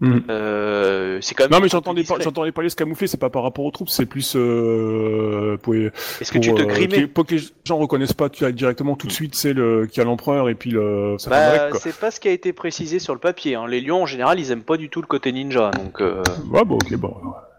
Mhm. 0.00 0.24
Euh, 0.30 1.18
c'est 1.20 1.34
quand 1.34 1.44
même. 1.44 1.52
Non, 1.52 1.60
mais 1.60 1.68
j'entendais 1.68 2.00
pas, 2.00 2.14
discret. 2.14 2.24
j'entendais 2.24 2.52
pas 2.52 2.62
les 2.62 2.70
se 2.70 2.76
camoufler, 2.76 3.06
c'est 3.06 3.20
pas 3.20 3.28
par 3.28 3.42
rapport 3.42 3.64
aux 3.64 3.70
troupes, 3.70 3.90
c'est 3.90 4.06
plus 4.06 4.34
euh, 4.34 5.58
pour, 5.58 5.74
Est-ce 5.74 6.32
que 6.32 6.38
tu 6.38 6.54
te 6.54 6.62
euh, 6.62 6.64
grimais 6.64 7.06
pour 7.06 7.26
que 7.26 7.34
les 7.34 7.42
gens 7.64 7.76
reconnaissent 7.76 8.14
pas 8.14 8.30
tu 8.30 8.44
as 8.44 8.52
directement 8.52 8.96
tout 8.96 9.06
de 9.06 9.12
suite, 9.12 9.34
c'est 9.34 9.52
le 9.52 9.86
qu'il 9.86 9.98
y 9.98 10.00
a 10.00 10.04
l'empereur 10.04 10.48
et 10.48 10.54
puis 10.54 10.70
le 10.70 11.16
ça 11.18 11.30
Bah, 11.30 11.78
c'est 11.78 11.96
pas 11.98 12.10
ce 12.10 12.18
qui 12.18 12.28
a 12.28 12.32
été 12.32 12.52
précisé 12.52 12.98
sur 12.98 13.12
le 13.12 13.20
papier. 13.20 13.56
Hein. 13.56 13.66
Les 13.68 13.80
lions, 13.80 14.02
en 14.02 14.06
général, 14.06 14.40
ils 14.40 14.50
aiment 14.50 14.62
pas 14.62 14.78
du 14.78 14.88
tout 14.88 15.02
le 15.02 15.06
côté 15.06 15.32
ninja. 15.32 15.70
Donc, 15.72 16.00
euh, 16.00 16.22
Ouais, 16.50 16.64
bon, 16.64 16.76
ok, 16.76 16.96
bon. 16.96 17.14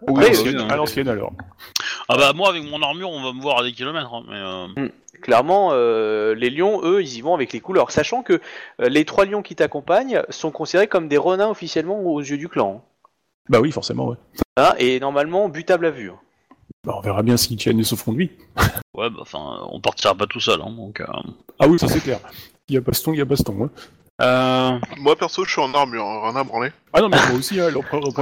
Oui, 0.08 0.24
à 0.24 0.28
l'ancienne, 0.28 0.56
oui, 0.56 0.66
à 0.68 0.76
l'ancienne, 0.76 1.08
alors. 1.08 1.32
Ah 2.08 2.16
bah 2.16 2.32
moi 2.34 2.48
avec 2.48 2.68
mon 2.68 2.82
armure 2.82 3.08
on 3.10 3.22
va 3.22 3.32
me 3.32 3.40
voir 3.40 3.60
à 3.60 3.62
des 3.62 3.72
kilomètres, 3.72 4.12
hein, 4.12 4.22
mais 4.28 4.82
euh, 4.82 4.88
clairement, 5.22 5.70
euh, 5.72 6.34
les 6.34 6.50
lions, 6.50 6.80
eux, 6.84 7.00
ils 7.00 7.16
y 7.16 7.20
vont 7.22 7.34
avec 7.34 7.54
les 7.54 7.60
couleurs. 7.60 7.90
Sachant 7.90 8.22
que 8.22 8.34
euh, 8.34 8.88
les 8.90 9.06
trois 9.06 9.24
lions 9.24 9.40
qui 9.42 9.54
t'accompagnent 9.56 10.22
sont 10.28 10.50
considérés 10.50 10.88
comme 10.88 11.08
des 11.08 11.16
renins 11.18 11.48
officiellement 11.48 12.00
aux 12.00 12.20
yeux 12.20 12.36
du 12.36 12.48
clan. 12.48 12.84
Bah 13.48 13.60
oui, 13.60 13.72
forcément, 13.72 14.08
ouais. 14.08 14.16
Hein, 14.58 14.74
et 14.78 15.00
normalement, 15.00 15.48
butable 15.48 15.86
à 15.86 15.90
vue. 15.90 16.10
hein. 16.10 16.18
Bah, 16.84 16.94
on 16.98 17.00
verra 17.00 17.22
bien 17.22 17.36
s'ils 17.36 17.56
tiennent 17.56 17.78
et 17.80 17.84
se 17.84 17.94
font 17.94 18.12
de 18.12 18.18
lui. 18.18 18.30
ouais 18.94 19.08
bah 19.08 19.20
enfin 19.20 19.60
on 19.70 19.80
partira 19.80 20.14
pas 20.14 20.26
tout 20.26 20.40
seul, 20.40 20.60
hein, 20.60 20.70
donc. 20.76 21.00
Euh... 21.00 21.06
Ah 21.58 21.66
oui, 21.68 21.78
ça 21.78 21.88
c'est 21.88 22.00
clair. 22.00 22.18
Il 22.68 22.74
y 22.74 22.78
a 22.78 22.80
baston, 22.80 23.12
il 23.12 23.18
y 23.18 23.22
a 23.22 23.24
baston. 23.24 23.64
Hein. 23.64 23.70
Euh, 24.20 24.78
Moi 24.98 25.16
perso, 25.16 25.44
je 25.44 25.50
suis 25.52 25.60
en 25.60 25.72
armure, 25.74 26.04
hein, 26.04 26.20
rien 26.24 26.36
à 26.36 26.44
branler. 26.44 26.70
Ah 26.94 27.00
non, 27.00 27.08
mais 27.08 27.16
moi 27.28 27.38
aussi, 27.38 27.58
hein, 27.60 27.70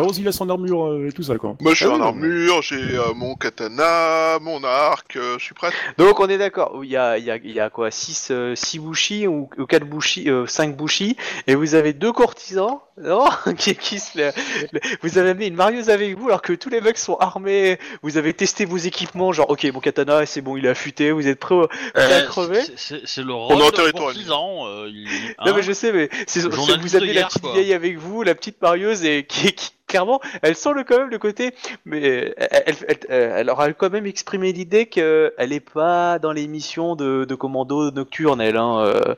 aussi, 0.07 0.21
il 0.21 0.29
a 0.29 0.33
son 0.33 0.49
armure 0.49 0.87
euh, 0.87 1.09
et 1.09 1.13
tout 1.13 1.23
ça, 1.23 1.37
quoi. 1.37 1.57
Moi 1.61 1.73
je 1.73 1.77
suis 1.79 1.87
Ah 1.87 1.95
en 1.97 2.01
armure, 2.01 2.63
j'ai 2.63 2.77
euh, 2.77 3.13
mon 3.15 3.35
katana, 3.35 4.39
mon 4.41 4.63
arc, 4.65 5.17
euh, 5.17 5.37
je 5.39 5.45
suis 5.45 5.55
prêt. 5.55 5.71
Donc 5.99 6.21
on 6.21 6.29
est 6.29 6.39
d'accord, 6.39 6.81
il 6.85 6.91
y 6.91 6.97
a, 6.97 7.19
il 7.19 7.25
y 7.25 7.31
a, 7.31 7.37
il 7.37 7.51
y 7.53 7.61
a 7.61 7.69
quoi 7.71 7.91
6 7.91 8.33
six 8.55 8.79
bushis 8.79 9.27
ou, 9.27 9.49
ou 9.59 9.67
4 9.67 9.85
bushis, 9.85 10.29
5 10.47 10.77
bushis, 10.77 11.17
et 11.47 11.55
vous 11.55 11.75
avez 11.75 11.93
deux 11.93 12.13
courtisans 12.13 12.81
non 13.01 13.25
qui, 13.57 13.75
qui 13.77 13.99
se, 13.99 14.19
le- 14.19 14.31
le- 14.73 14.81
vous 15.03 15.17
avez 15.17 15.31
amené 15.31 15.47
une 15.47 15.55
marieuse 15.55 15.89
avec 15.89 16.19
vous 16.19 16.29
alors 16.29 16.43
que 16.43 16.53
tous 16.53 16.69
les 16.69 16.83
mecs 16.83 16.99
sont 16.99 17.17
armés, 17.17 17.79
vous 18.03 18.19
avez 18.19 18.35
testé 18.35 18.67
vos 18.67 18.77
équipements, 18.77 19.33
genre 19.33 19.49
ok 19.49 19.65
mon 19.73 19.81
katana 19.81 20.27
c'est 20.27 20.43
bon 20.43 20.57
il 20.59 20.67
est 20.67 20.69
affûté, 20.69 21.11
vous 21.11 21.27
êtes 21.27 21.39
prêts 21.41 21.55
prêts 21.95 22.05
à 22.13 22.17
euh, 22.19 22.27
crever 22.27 22.61
c'est- 22.61 22.73
c'est 22.77 23.01
c'est 23.07 23.23
le 23.23 23.31
est 23.31 23.35
rôle 23.35 23.63
en 23.63 23.71
territoire 23.71 24.05
courtisan, 24.13 24.67
euh, 24.67 24.87
il- 24.91 25.07
Non 25.07 25.53
hein. 25.53 25.53
mais 25.57 25.63
je 25.63 25.73
sais 25.73 25.93
mais 25.93 26.11
c'est 26.27 26.41
c'est- 26.41 26.51
Journaliste 26.53 26.83
vous 26.83 26.97
avez 26.97 27.13
la 27.15 27.25
petite 27.25 27.41
quoi. 27.43 27.53
vieille 27.55 27.73
avec 27.73 27.97
vous, 27.97 28.23
la 28.23 28.35
petite 28.35 28.60
et 28.63 29.25
qui, 29.27 29.53
qui- 29.53 29.71
clairement 29.87 30.21
elle 30.43 30.55
sent 30.55 30.73
le 30.75 30.85
quand 30.85 30.99
même 30.99 31.11
le 31.11 31.19
côté 31.19 31.53
mais 31.85 32.33
elle, 32.37 32.63
elle, 32.67 32.77
elle, 32.89 32.99
elle 33.09 33.51
aura 33.51 33.73
quand 33.73 33.91
même 33.91 34.07
exprimé 34.07 34.53
l'idée 34.53 34.87
qu'elle 34.87 35.33
est 35.53 35.59
pas 35.75 36.21
dans 36.21 36.31
les 36.31 36.47
missions 36.47 36.95
de, 36.95 37.25
de 37.25 37.35
commando 37.35 37.91
nocturne 37.91 38.41
elle 38.41 38.57
hein. 38.57 38.79
euh. 38.87 39.15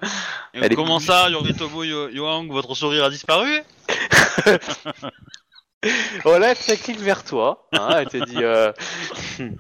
Elle 0.55 0.73
est 0.73 0.75
Comment 0.75 0.97
plus- 0.97 1.07
ça, 1.07 1.29
Yoritomo 1.29 1.85
Yo- 1.85 2.09
Yoang, 2.09 2.49
votre 2.51 2.75
sourire 2.75 3.05
a 3.05 3.11
disparu? 3.11 3.51
Voilà, 6.25 6.51
elle 6.53 6.57
s'incline 6.57 6.99
vers 6.99 7.25
toi. 7.25 7.67
hein, 7.73 7.89
elle 7.99 8.07
te 8.09 8.25
dit. 8.25 8.43
euh, 8.45 8.73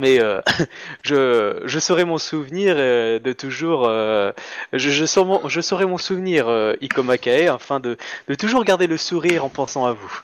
Mais 0.00 0.20
euh, 0.20 0.40
je, 1.02 1.62
je 1.64 1.78
saurai 1.78 2.04
mon 2.04 2.18
souvenir 2.18 2.74
euh, 2.76 3.18
de 3.18 3.32
toujours. 3.32 3.86
euh, 3.86 4.32
je, 4.72 4.90
je, 4.90 5.04
saurai 5.04 5.26
mon, 5.28 5.48
je 5.48 5.60
saurai 5.60 5.86
mon 5.86 5.98
souvenir, 5.98 6.46
Ikomakae, 6.80 7.48
afin 7.48 7.80
de, 7.80 7.96
de 8.28 8.34
toujours 8.34 8.64
garder 8.64 8.86
le 8.86 8.96
sourire 8.96 9.44
en 9.44 9.48
pensant 9.48 9.86
à 9.86 9.92
vous. 9.92 10.20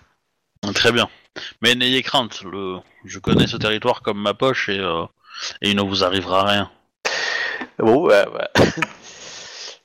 Très 0.75 0.93
bien. 0.93 1.09
Mais 1.63 1.75
n'ayez 1.75 2.03
crainte, 2.03 2.43
le... 2.43 2.79
je 3.05 3.19
connais 3.21 3.47
ce 3.47 3.57
territoire 3.57 4.03
comme 4.03 4.21
ma 4.21 4.35
poche 4.35 4.69
et, 4.69 4.79
et 5.63 5.71
il 5.71 5.77
ne 5.77 5.83
vous 5.83 6.03
arrivera 6.05 6.45
rien. 6.45 6.71
Bon, 7.79 8.07
bah, 8.07 8.27
bah. 8.27 8.51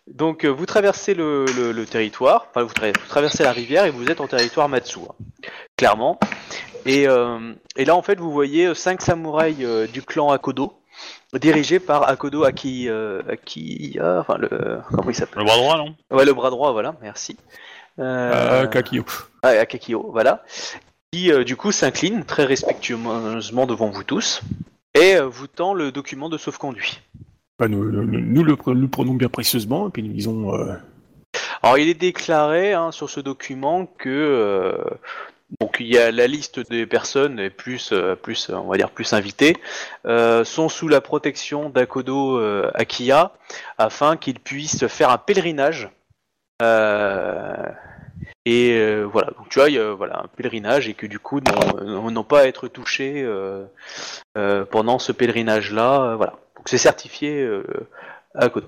Donc, 0.08 0.46
vous 0.46 0.66
traversez 0.66 1.14
le, 1.14 1.46
le, 1.46 1.72
le 1.72 1.86
territoire, 1.86 2.48
enfin, 2.50 2.64
vous, 2.64 2.74
tra- 2.74 2.96
vous 3.00 3.08
traversez 3.08 3.44
la 3.44 3.52
rivière 3.52 3.86
et 3.86 3.90
vous 3.90 4.08
êtes 4.10 4.22
en 4.22 4.28
territoire 4.28 4.70
Matsu, 4.70 5.00
hein, 5.10 5.16
clairement. 5.78 6.20
Et, 6.86 7.08
euh, 7.08 7.54
et 7.76 7.86
là, 7.86 7.96
en 7.96 8.02
fait, 8.02 8.20
vous 8.20 8.32
voyez 8.32 8.68
euh, 8.68 8.74
cinq 8.74 9.02
samouraïs 9.02 9.58
euh, 9.62 9.88
du 9.88 10.02
clan 10.04 10.32
Akodo, 10.32 10.74
dirigés 11.34 11.80
par 11.80 12.08
Akodo 12.08 12.44
Aki, 12.44 12.90
euh, 12.90 13.22
Akiya, 13.28 14.20
enfin, 14.20 14.38
le, 14.38 14.80
comment 14.92 15.10
il 15.10 15.16
s'appelle 15.16 15.40
Le 15.40 15.46
bras 15.46 15.58
droit, 15.58 15.78
non? 15.78 15.96
Ouais, 16.12 16.26
le 16.26 16.34
bras 16.34 16.50
droit, 16.52 16.72
voilà, 16.72 16.96
merci. 17.02 17.38
Euh, 18.00 18.64
Euh, 18.64 18.68
Kakio. 18.68 19.04
ah, 19.42 19.50
Akakio, 19.50 20.10
voilà. 20.12 20.44
Qui, 21.12 21.32
euh, 21.32 21.44
du 21.44 21.56
coup, 21.56 21.72
s'incline 21.72 22.24
très 22.26 22.44
respectueusement 22.46 23.66
devant 23.66 23.90
vous 23.90 24.04
tous 24.04 24.42
et 24.94 25.16
euh, 25.16 25.26
vous 25.28 25.48
tend 25.48 25.74
le 25.74 25.92
document 25.92 26.30
de 26.30 26.38
sauf-conduit. 26.38 27.02
Bah, 27.58 27.68
nous, 27.68 27.84
nous, 27.90 28.06
nous 28.06 28.44
le, 28.44 28.54
pre- 28.56 28.74
nous 28.74 28.82
le 28.82 28.88
prenons 28.90 29.14
bien 29.14 29.30
précieusement, 29.30 29.88
et 29.88 29.92
puis 29.92 30.04
nous 30.04 30.14
disons... 30.14 30.54
Euh... 30.54 30.76
Alors, 31.64 31.78
il 31.78 31.88
est 31.90 31.94
déclaré 32.00 32.74
hein, 32.74 32.92
sur 32.92 33.10
ce 33.10 33.22
document 33.22 33.86
que 33.86 34.10
euh, 34.10 34.78
donc 35.60 35.78
il 35.80 35.88
y 35.88 35.98
a 35.98 36.12
la 36.12 36.28
liste 36.28 36.60
des 36.70 36.86
personnes 36.86 37.50
plus, 37.50 37.92
euh, 37.92 38.16
plus, 38.16 38.50
on 38.50 38.68
va 38.68 38.78
dire 38.78 38.90
plus 38.90 39.14
invitées 39.14 39.58
euh, 40.06 40.44
sont 40.44 40.70
sous 40.70 40.88
la 40.88 41.02
protection 41.02 41.70
d'Akodo 41.70 42.38
euh, 42.38 42.72
Akiya 42.74 43.34
afin 43.78 44.18
qu'ils 44.18 44.40
puissent 44.40 44.88
faire 44.88 45.10
un 45.10 45.18
pèlerinage. 45.18 45.90
Euh, 46.62 47.56
et 48.46 48.74
euh, 48.74 49.04
voilà, 49.04 49.32
donc 49.32 49.50
tu 49.50 49.60
vois, 49.60 49.70
il 49.70 49.76
y 49.76 49.80
a 49.80 49.94
voilà, 49.94 50.20
un 50.20 50.28
pèlerinage 50.28 50.88
et 50.88 50.94
que 50.94 51.08
du 51.08 51.20
coup 51.20 51.42
n'ont 51.42 52.24
pas 52.24 52.42
à 52.42 52.46
être 52.46 52.68
touchés 52.68 53.24
euh, 53.24 53.66
euh, 54.38 54.66
pendant 54.66 55.00
ce 55.00 55.12
pèlerinage-là. 55.12 56.02
euh, 56.02 56.16
voilà, 56.16 56.34
donc 56.56 56.70
c'est 56.70 56.78
certifié 56.78 57.42
euh, 57.42 57.64
Akodo. 58.36 58.68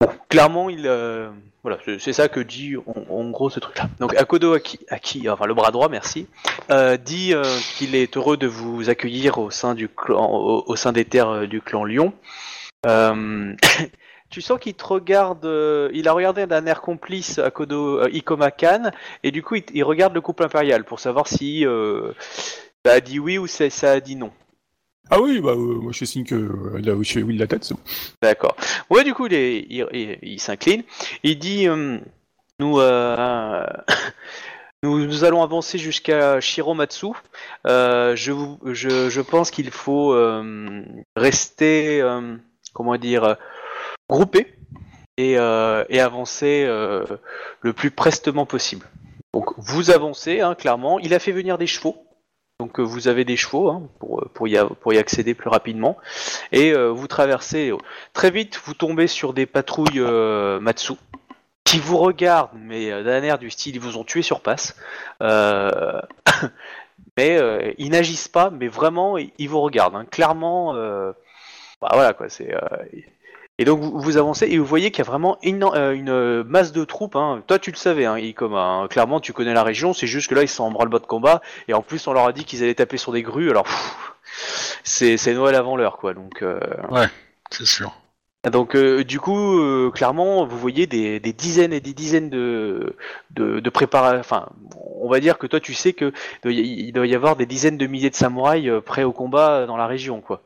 Bon, 0.00 0.10
clairement, 0.28 0.70
il, 0.70 0.86
euh, 0.86 1.30
voilà, 1.64 1.78
c'est 1.98 2.12
ça 2.12 2.28
que 2.28 2.40
dit 2.40 2.74
en, 2.76 3.30
gros 3.30 3.48
ce 3.48 3.58
truc-là. 3.58 3.88
Donc 3.98 4.14
Akodo 4.16 4.52
Aki, 4.52 5.30
enfin 5.30 5.46
le 5.46 5.54
bras 5.54 5.70
droit, 5.70 5.88
merci, 5.88 6.28
euh, 6.70 6.98
dit 6.98 7.32
euh, 7.32 7.42
qu'il 7.78 7.94
est 7.94 8.18
heureux 8.18 8.36
de 8.36 8.46
vous 8.46 8.90
accueillir 8.90 9.38
au 9.38 9.50
sein 9.50 9.74
du 9.74 9.88
clan, 9.88 10.30
au, 10.30 10.76
sein 10.76 10.92
des 10.92 11.06
terres 11.06 11.30
euh, 11.30 11.46
du 11.46 11.62
clan. 11.62 11.86
Euh, 12.84 13.54
tu 14.30 14.42
sens 14.42 14.60
qu'il 14.60 14.74
te 14.74 14.84
regarde, 14.84 15.48
il 15.94 16.06
a 16.06 16.12
regardé 16.12 16.46
d'un 16.46 16.66
air 16.66 16.82
complice 16.82 17.38
Akodo 17.38 18.06
Ikoma 18.08 18.50
Kan, 18.50 18.90
et 19.22 19.30
du 19.30 19.42
coup 19.42 19.54
il, 19.54 19.84
regarde 19.84 20.12
le 20.12 20.20
couple 20.20 20.44
impérial 20.44 20.84
pour 20.84 21.00
savoir 21.00 21.26
si 21.28 21.64
ça 22.84 22.92
a 22.92 23.00
dit 23.00 23.18
oui 23.18 23.38
ou 23.38 23.46
ça 23.46 23.90
a 23.90 24.00
dit 24.00 24.16
non. 24.16 24.32
Ah 25.10 25.20
oui, 25.20 25.40
bah, 25.40 25.50
euh, 25.50 25.56
moi 25.56 25.92
je 25.92 26.04
signe 26.04 26.24
que 26.24 26.34
euh, 26.34 26.80
là 26.82 26.94
où 26.94 27.04
je 27.04 27.12
fais 27.12 27.22
oui 27.22 27.34
de 27.34 27.40
la 27.40 27.46
tête. 27.46 27.70
D'accord. 28.22 28.56
Ouais, 28.88 29.04
du 29.04 29.12
coup, 29.12 29.26
il, 29.26 30.36
s'incline. 30.38 30.82
Il 31.22 31.38
dit 31.38 31.68
euh, 31.68 31.98
nous, 34.82 35.06
nous, 35.06 35.24
allons 35.24 35.42
avancer 35.42 35.76
jusqu'à 35.76 36.40
Shiromatsu. 36.40 37.08
Euh, 37.66 38.16
je, 38.16 39.20
pense 39.20 39.50
qu'il 39.50 39.70
faut 39.70 40.16
rester, 41.16 42.02
comment 42.72 42.96
dire, 42.96 43.36
groupé 44.08 44.54
et, 45.18 45.36
avancer 45.36 46.64
le 46.66 47.72
plus 47.74 47.90
prestement 47.90 48.46
possible. 48.46 48.86
Donc, 49.34 49.50
vous 49.58 49.90
avancez, 49.90 50.40
hein, 50.40 50.54
clairement. 50.54 50.98
Il 51.00 51.12
a 51.12 51.18
fait 51.18 51.32
venir 51.32 51.58
des 51.58 51.66
chevaux. 51.66 52.03
Donc, 52.64 52.80
euh, 52.80 52.82
vous 52.82 53.08
avez 53.08 53.26
des 53.26 53.36
chevaux 53.36 53.68
hein, 53.68 53.82
pour, 53.98 54.24
a- 54.56 54.74
pour 54.74 54.94
y 54.94 54.98
accéder 54.98 55.34
plus 55.34 55.50
rapidement. 55.50 55.98
Et 56.50 56.72
euh, 56.72 56.88
vous 56.88 57.06
traversez 57.08 57.72
Très 58.14 58.30
vite, 58.30 58.58
vous 58.64 58.72
tombez 58.72 59.06
sur 59.06 59.34
des 59.34 59.44
patrouilles 59.44 60.00
euh, 60.00 60.58
Matsu 60.60 60.94
qui 61.64 61.78
vous 61.78 61.98
regardent, 61.98 62.52
mais 62.56 62.90
euh, 62.90 63.02
d'un 63.02 63.22
air 63.22 63.38
du 63.38 63.50
style 63.50 63.74
ils 63.74 63.80
vous 63.80 63.98
ont 63.98 64.04
tué 64.04 64.22
sur. 64.22 64.40
Euh, 65.20 66.00
mais 67.18 67.36
euh, 67.36 67.70
ils 67.76 67.90
n'agissent 67.90 68.28
pas, 68.28 68.48
mais 68.48 68.68
vraiment 68.68 69.18
ils 69.18 69.48
vous 69.48 69.60
regardent. 69.60 69.96
hein. 69.96 70.06
Clairement, 70.10 70.74
euh, 70.74 71.12
bah 71.82 71.88
voilà 71.92 72.14
quoi. 72.14 72.30
C'est 72.30 72.54
euh, 72.54 72.58
et 73.58 73.64
donc 73.64 73.80
vous, 73.80 73.98
vous 74.00 74.16
avancez 74.16 74.46
et 74.48 74.58
vous 74.58 74.64
voyez 74.64 74.90
qu'il 74.90 75.04
y 75.04 75.06
a 75.06 75.10
vraiment 75.10 75.38
une, 75.42 75.62
euh, 75.64 75.92
une 75.94 76.42
masse 76.44 76.72
de 76.72 76.84
troupes. 76.84 77.16
hein. 77.16 77.42
Toi 77.46 77.58
tu 77.58 77.70
le 77.70 77.76
savais, 77.76 78.04
hein, 78.04 78.18
Ikoma, 78.18 78.60
hein. 78.60 78.88
clairement 78.88 79.20
tu 79.20 79.32
connais 79.32 79.54
la 79.54 79.62
région. 79.62 79.92
C'est 79.92 80.06
juste 80.06 80.28
que 80.28 80.34
là 80.34 80.42
ils 80.42 80.48
sont 80.48 80.64
en 80.64 80.70
branle-bas 80.70 80.98
de 80.98 81.06
combat 81.06 81.40
et 81.68 81.74
en 81.74 81.82
plus 81.82 82.06
on 82.06 82.12
leur 82.12 82.26
a 82.26 82.32
dit 82.32 82.44
qu'ils 82.44 82.62
allaient 82.62 82.74
taper 82.74 82.96
sur 82.96 83.12
des 83.12 83.22
grues. 83.22 83.50
Alors 83.50 83.66
c'est 84.82 85.16
c'est 85.16 85.34
Noël 85.34 85.54
avant 85.54 85.76
l'heure 85.76 85.96
quoi. 85.98 86.14
Donc 86.14 86.42
euh, 86.42 86.58
C'est 87.50 87.66
sûr. 87.66 87.92
donc 88.50 88.74
euh, 88.76 89.04
du 89.04 89.20
coup, 89.20 89.58
euh, 89.58 89.90
clairement, 89.90 90.44
vous 90.44 90.58
voyez 90.58 90.86
des, 90.86 91.18
des 91.20 91.32
dizaines 91.32 91.72
et 91.72 91.80
des 91.80 91.94
dizaines 91.94 92.28
de 92.30 92.94
de, 93.30 93.60
de 93.60 93.70
prépara- 93.70 94.18
Enfin, 94.18 94.48
on 95.00 95.08
va 95.08 95.18
dire 95.20 95.38
que 95.38 95.46
toi, 95.46 95.60
tu 95.60 95.72
sais 95.72 95.92
que 95.94 96.12
doit 96.42 96.52
y- 96.52 96.88
il 96.88 96.92
doit 96.92 97.06
y 97.06 97.14
avoir 97.14 97.36
des 97.36 97.46
dizaines 97.46 97.78
de 97.78 97.86
milliers 97.86 98.10
de 98.10 98.14
samouraïs 98.16 98.68
euh, 98.68 98.80
prêts 98.82 99.04
au 99.04 99.12
combat 99.12 99.64
dans 99.66 99.76
la 99.78 99.86
région, 99.86 100.20
quoi. 100.20 100.42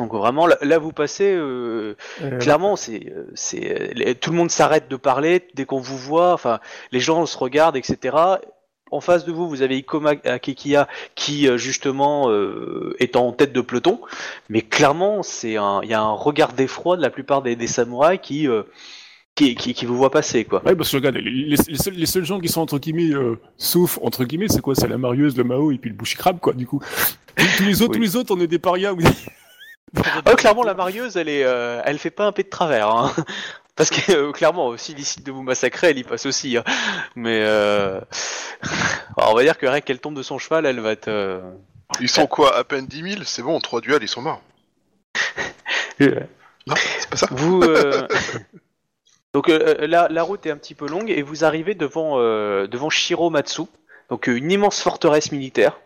Donc 0.00 0.12
vraiment, 0.12 0.46
là, 0.46 0.56
là, 0.62 0.78
vous 0.78 0.92
passez. 0.92 1.32
euh, 1.34 1.94
Euh, 2.22 2.38
clairement, 2.38 2.74
c'est 2.76 3.12
euh, 3.14 3.26
c'est 3.34 3.94
euh, 4.08 4.14
tout 4.20 4.30
le 4.32 4.36
monde 4.36 4.50
s'arrête 4.50 4.88
de 4.90 4.96
parler 4.96 5.46
dès 5.54 5.64
qu'on 5.66 5.78
vous 5.80 5.96
voit. 5.98 6.32
Enfin, 6.32 6.58
les 6.90 6.98
gens 7.00 7.24
se 7.26 7.38
regardent, 7.38 7.76
etc. 7.76 8.16
En 8.90 9.00
face 9.00 9.24
de 9.24 9.32
vous, 9.32 9.48
vous 9.48 9.62
avez 9.62 9.76
Ikoma 9.78 10.14
Akekiya 10.24 10.88
qui 11.14 11.48
justement 11.58 12.28
euh, 12.30 12.94
est 12.98 13.16
en 13.16 13.32
tête 13.32 13.52
de 13.52 13.60
peloton, 13.60 14.00
mais 14.48 14.62
clairement, 14.62 15.22
c'est 15.22 15.56
un, 15.56 15.80
il 15.84 15.90
y 15.90 15.94
a 15.94 16.00
un 16.00 16.12
regard 16.12 16.52
d'effroi 16.52 16.96
de 16.96 17.02
la 17.02 17.10
plupart 17.10 17.42
des, 17.42 17.56
des 17.56 17.66
samouraïs 17.66 18.20
qui, 18.22 18.46
euh, 18.48 18.62
qui, 19.36 19.54
qui, 19.56 19.74
qui 19.74 19.86
vous 19.86 19.96
voit 19.96 20.10
passer, 20.10 20.44
quoi. 20.44 20.62
Ouais, 20.64 20.76
parce 20.76 20.90
que 20.90 20.96
regarde, 20.96 21.16
les, 21.16 21.22
les- 21.22 21.56
les 21.68 21.76
seuls, 21.78 21.94
les 21.94 22.06
seuls 22.06 22.24
gens 22.24 22.38
qui 22.40 22.48
sont 22.48 22.60
entre 22.60 22.78
guillemets, 22.78 23.12
euh, 23.14 23.38
sauf 23.56 23.98
entre 24.02 24.24
guillemets, 24.24 24.48
c'est 24.48 24.60
quoi? 24.60 24.74
C'est 24.74 24.86
la 24.88 24.98
marieuse, 24.98 25.36
le 25.36 25.44
Mao 25.44 25.70
et 25.72 25.78
puis 25.78 25.90
le 25.90 25.96
bouchicrabe, 25.96 26.38
quoi, 26.40 26.52
du 26.52 26.66
coup. 26.66 26.80
Tous, 27.36 27.46
tous 27.58 27.62
les 27.64 27.82
autres, 27.82 27.92
Oui. 27.92 27.96
tous 27.98 28.02
les 28.02 28.16
autres, 28.16 28.34
on 28.36 28.40
est 28.40 28.46
des 28.48 28.58
parias. 28.60 28.92
oui. 28.92 29.04
Ah, 30.26 30.34
clairement, 30.34 30.62
la 30.64 30.74
marieuse, 30.74 31.16
elle 31.16 31.28
est, 31.28 31.44
euh, 31.44 31.80
elle 31.84 31.98
fait 31.98 32.10
pas 32.10 32.26
un 32.26 32.32
pet 32.32 32.42
de 32.44 32.48
travers, 32.50 32.88
hein. 32.88 33.12
Parce 33.76 33.90
que 33.90 34.12
euh, 34.12 34.32
clairement, 34.32 34.76
s'il 34.76 34.94
décide 34.94 35.24
de 35.24 35.32
vous 35.32 35.42
massacrer, 35.42 35.88
elle 35.90 35.98
y 35.98 36.04
passe 36.04 36.26
aussi. 36.26 36.56
hein. 36.56 36.62
Mais 37.16 37.40
euh... 37.42 38.00
alors, 39.16 39.30
on 39.32 39.34
va 39.34 39.42
dire 39.42 39.58
que 39.58 39.66
rien 39.66 39.80
qu'elle 39.80 39.98
tombe 40.00 40.14
de 40.16 40.22
son 40.22 40.38
cheval, 40.38 40.64
elle 40.66 40.78
va 40.80 40.92
être. 40.92 41.08
euh, 41.08 41.40
Ils 42.00 42.08
sont 42.08 42.26
quoi 42.28 42.56
À 42.56 42.62
peine 42.64 42.86
10 42.86 43.02
000 43.14 43.22
C'est 43.24 43.42
bon, 43.42 43.58
trois 43.60 43.80
duels, 43.80 44.02
ils 44.02 44.08
sont 44.08 44.22
morts. 44.22 44.42
Non, 46.66 46.74
c'est 46.98 47.10
pas 47.10 47.16
ça. 47.16 47.26
Vous. 47.30 47.62
euh, 47.62 48.06
Donc 49.34 49.48
euh, 49.48 49.86
la, 49.86 50.08
la 50.08 50.22
route 50.22 50.46
est 50.46 50.50
un 50.50 50.56
petit 50.56 50.74
peu 50.74 50.86
longue 50.88 51.10
et 51.10 51.22
vous 51.22 51.44
arrivez 51.44 51.74
devant 51.74 52.14
euh, 52.18 52.66
devant 52.66 52.88
Shiromatsu, 52.88 53.62
donc 54.08 54.28
une 54.28 54.50
immense 54.50 54.80
forteresse 54.80 55.32
militaire. 55.32 55.78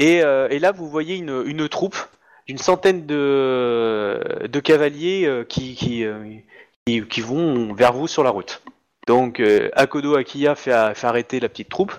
Et, 0.00 0.22
euh, 0.22 0.48
et 0.48 0.58
là, 0.58 0.72
vous 0.72 0.88
voyez 0.88 1.16
une, 1.16 1.42
une 1.46 1.68
troupe 1.68 1.96
d'une 2.48 2.58
centaine 2.58 3.04
de 3.06 4.60
cavaliers 4.64 5.26
euh, 5.26 5.44
euh, 5.44 7.04
qui 7.04 7.20
vont 7.20 7.74
vers 7.74 7.92
vous 7.92 8.08
sur 8.08 8.24
la 8.24 8.30
route. 8.30 8.62
Donc 9.06 9.38
euh, 9.40 9.68
Akodo 9.74 10.16
Akiya 10.16 10.54
fait, 10.54 10.72
arrêter 10.72 11.40
la 11.40 11.50
petite 11.50 11.68
troupe 11.68 11.92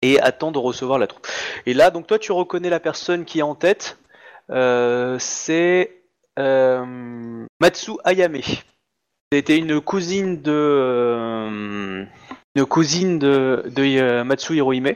et 0.00 0.18
attend 0.20 0.52
de 0.52 0.58
recevoir 0.58 0.98
la 0.98 1.06
troupe. 1.06 1.26
Et 1.66 1.74
là, 1.74 1.90
donc 1.90 2.06
toi, 2.06 2.18
tu 2.18 2.32
reconnais 2.32 2.70
la 2.70 2.80
personne 2.80 3.26
qui 3.26 3.40
est 3.40 3.42
en 3.42 3.54
tête. 3.54 3.98
C'est 5.18 5.90
Matsu 6.38 7.92
Ayame. 8.04 8.40
C'était 9.32 9.58
une 9.58 9.80
cousine 9.80 10.42
de 10.42 12.06
une 12.54 12.66
cousine 12.66 13.18
de, 13.18 14.22
Matsu 14.22 14.56
Hirohime. 14.56 14.94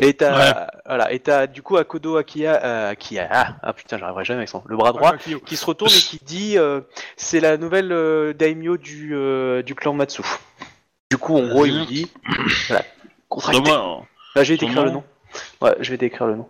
Et 0.00 0.14
t'as 0.14 0.68
voilà, 0.86 1.12
et 1.12 1.20
t'as 1.20 1.46
du 1.46 1.62
coup 1.62 1.76
Akodo 1.76 2.16
Akiya, 2.16 2.64
euh, 2.64 2.90
Akiya 2.90 3.28
ah, 3.30 3.56
ah, 3.62 3.72
putain 3.72 3.98
j'arriverai 3.98 4.24
jamais 4.24 4.38
avec 4.38 4.48
son 4.48 4.62
le 4.66 4.76
bras 4.76 4.92
droit 4.92 5.16
qui 5.16 5.56
se 5.56 5.64
retourne 5.66 5.90
et 5.90 6.00
qui 6.00 6.18
dit 6.24 6.56
euh, 6.56 6.80
c'est 7.16 7.40
la 7.40 7.56
nouvelle 7.56 7.92
euh, 7.92 8.32
daimyo 8.32 8.76
du 8.76 9.14
euh, 9.14 9.62
du 9.62 9.74
clan 9.74 9.92
Matsu. 9.92 10.22
Du 11.10 11.18
coup 11.18 11.36
en 11.36 11.46
gros 11.46 11.66
il 11.66 11.78
vous 11.78 11.86
dit 11.86 12.10
voilà 12.68 12.84
contracté. 13.28 13.60
Dommage. 13.60 14.04
Là 14.34 14.44
j'ai 14.44 14.56
Son 14.56 14.66
décrire 14.66 14.84
le 14.84 14.90
nom. 14.90 15.04
Ouais 15.60 15.76
je 15.80 15.90
vais 15.90 15.98
décrire 15.98 16.26
le 16.26 16.36
nom. 16.36 16.48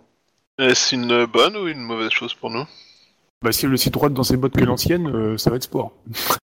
Est-ce 0.58 0.94
une 0.94 1.24
bonne 1.24 1.56
ou 1.56 1.68
une 1.68 1.80
mauvaise 1.80 2.10
chose 2.10 2.34
pour 2.34 2.50
nous? 2.50 2.66
Bah, 3.42 3.52
si 3.52 3.64
elle 3.64 3.70
est 3.70 3.74
aussi 3.74 3.90
droite 3.90 4.12
dans 4.12 4.22
ses 4.22 4.36
bottes 4.36 4.54
que 4.54 4.64
l'ancienne, 4.64 5.08
euh, 5.08 5.38
ça 5.38 5.48
va 5.48 5.56
être 5.56 5.62
sport. 5.62 5.92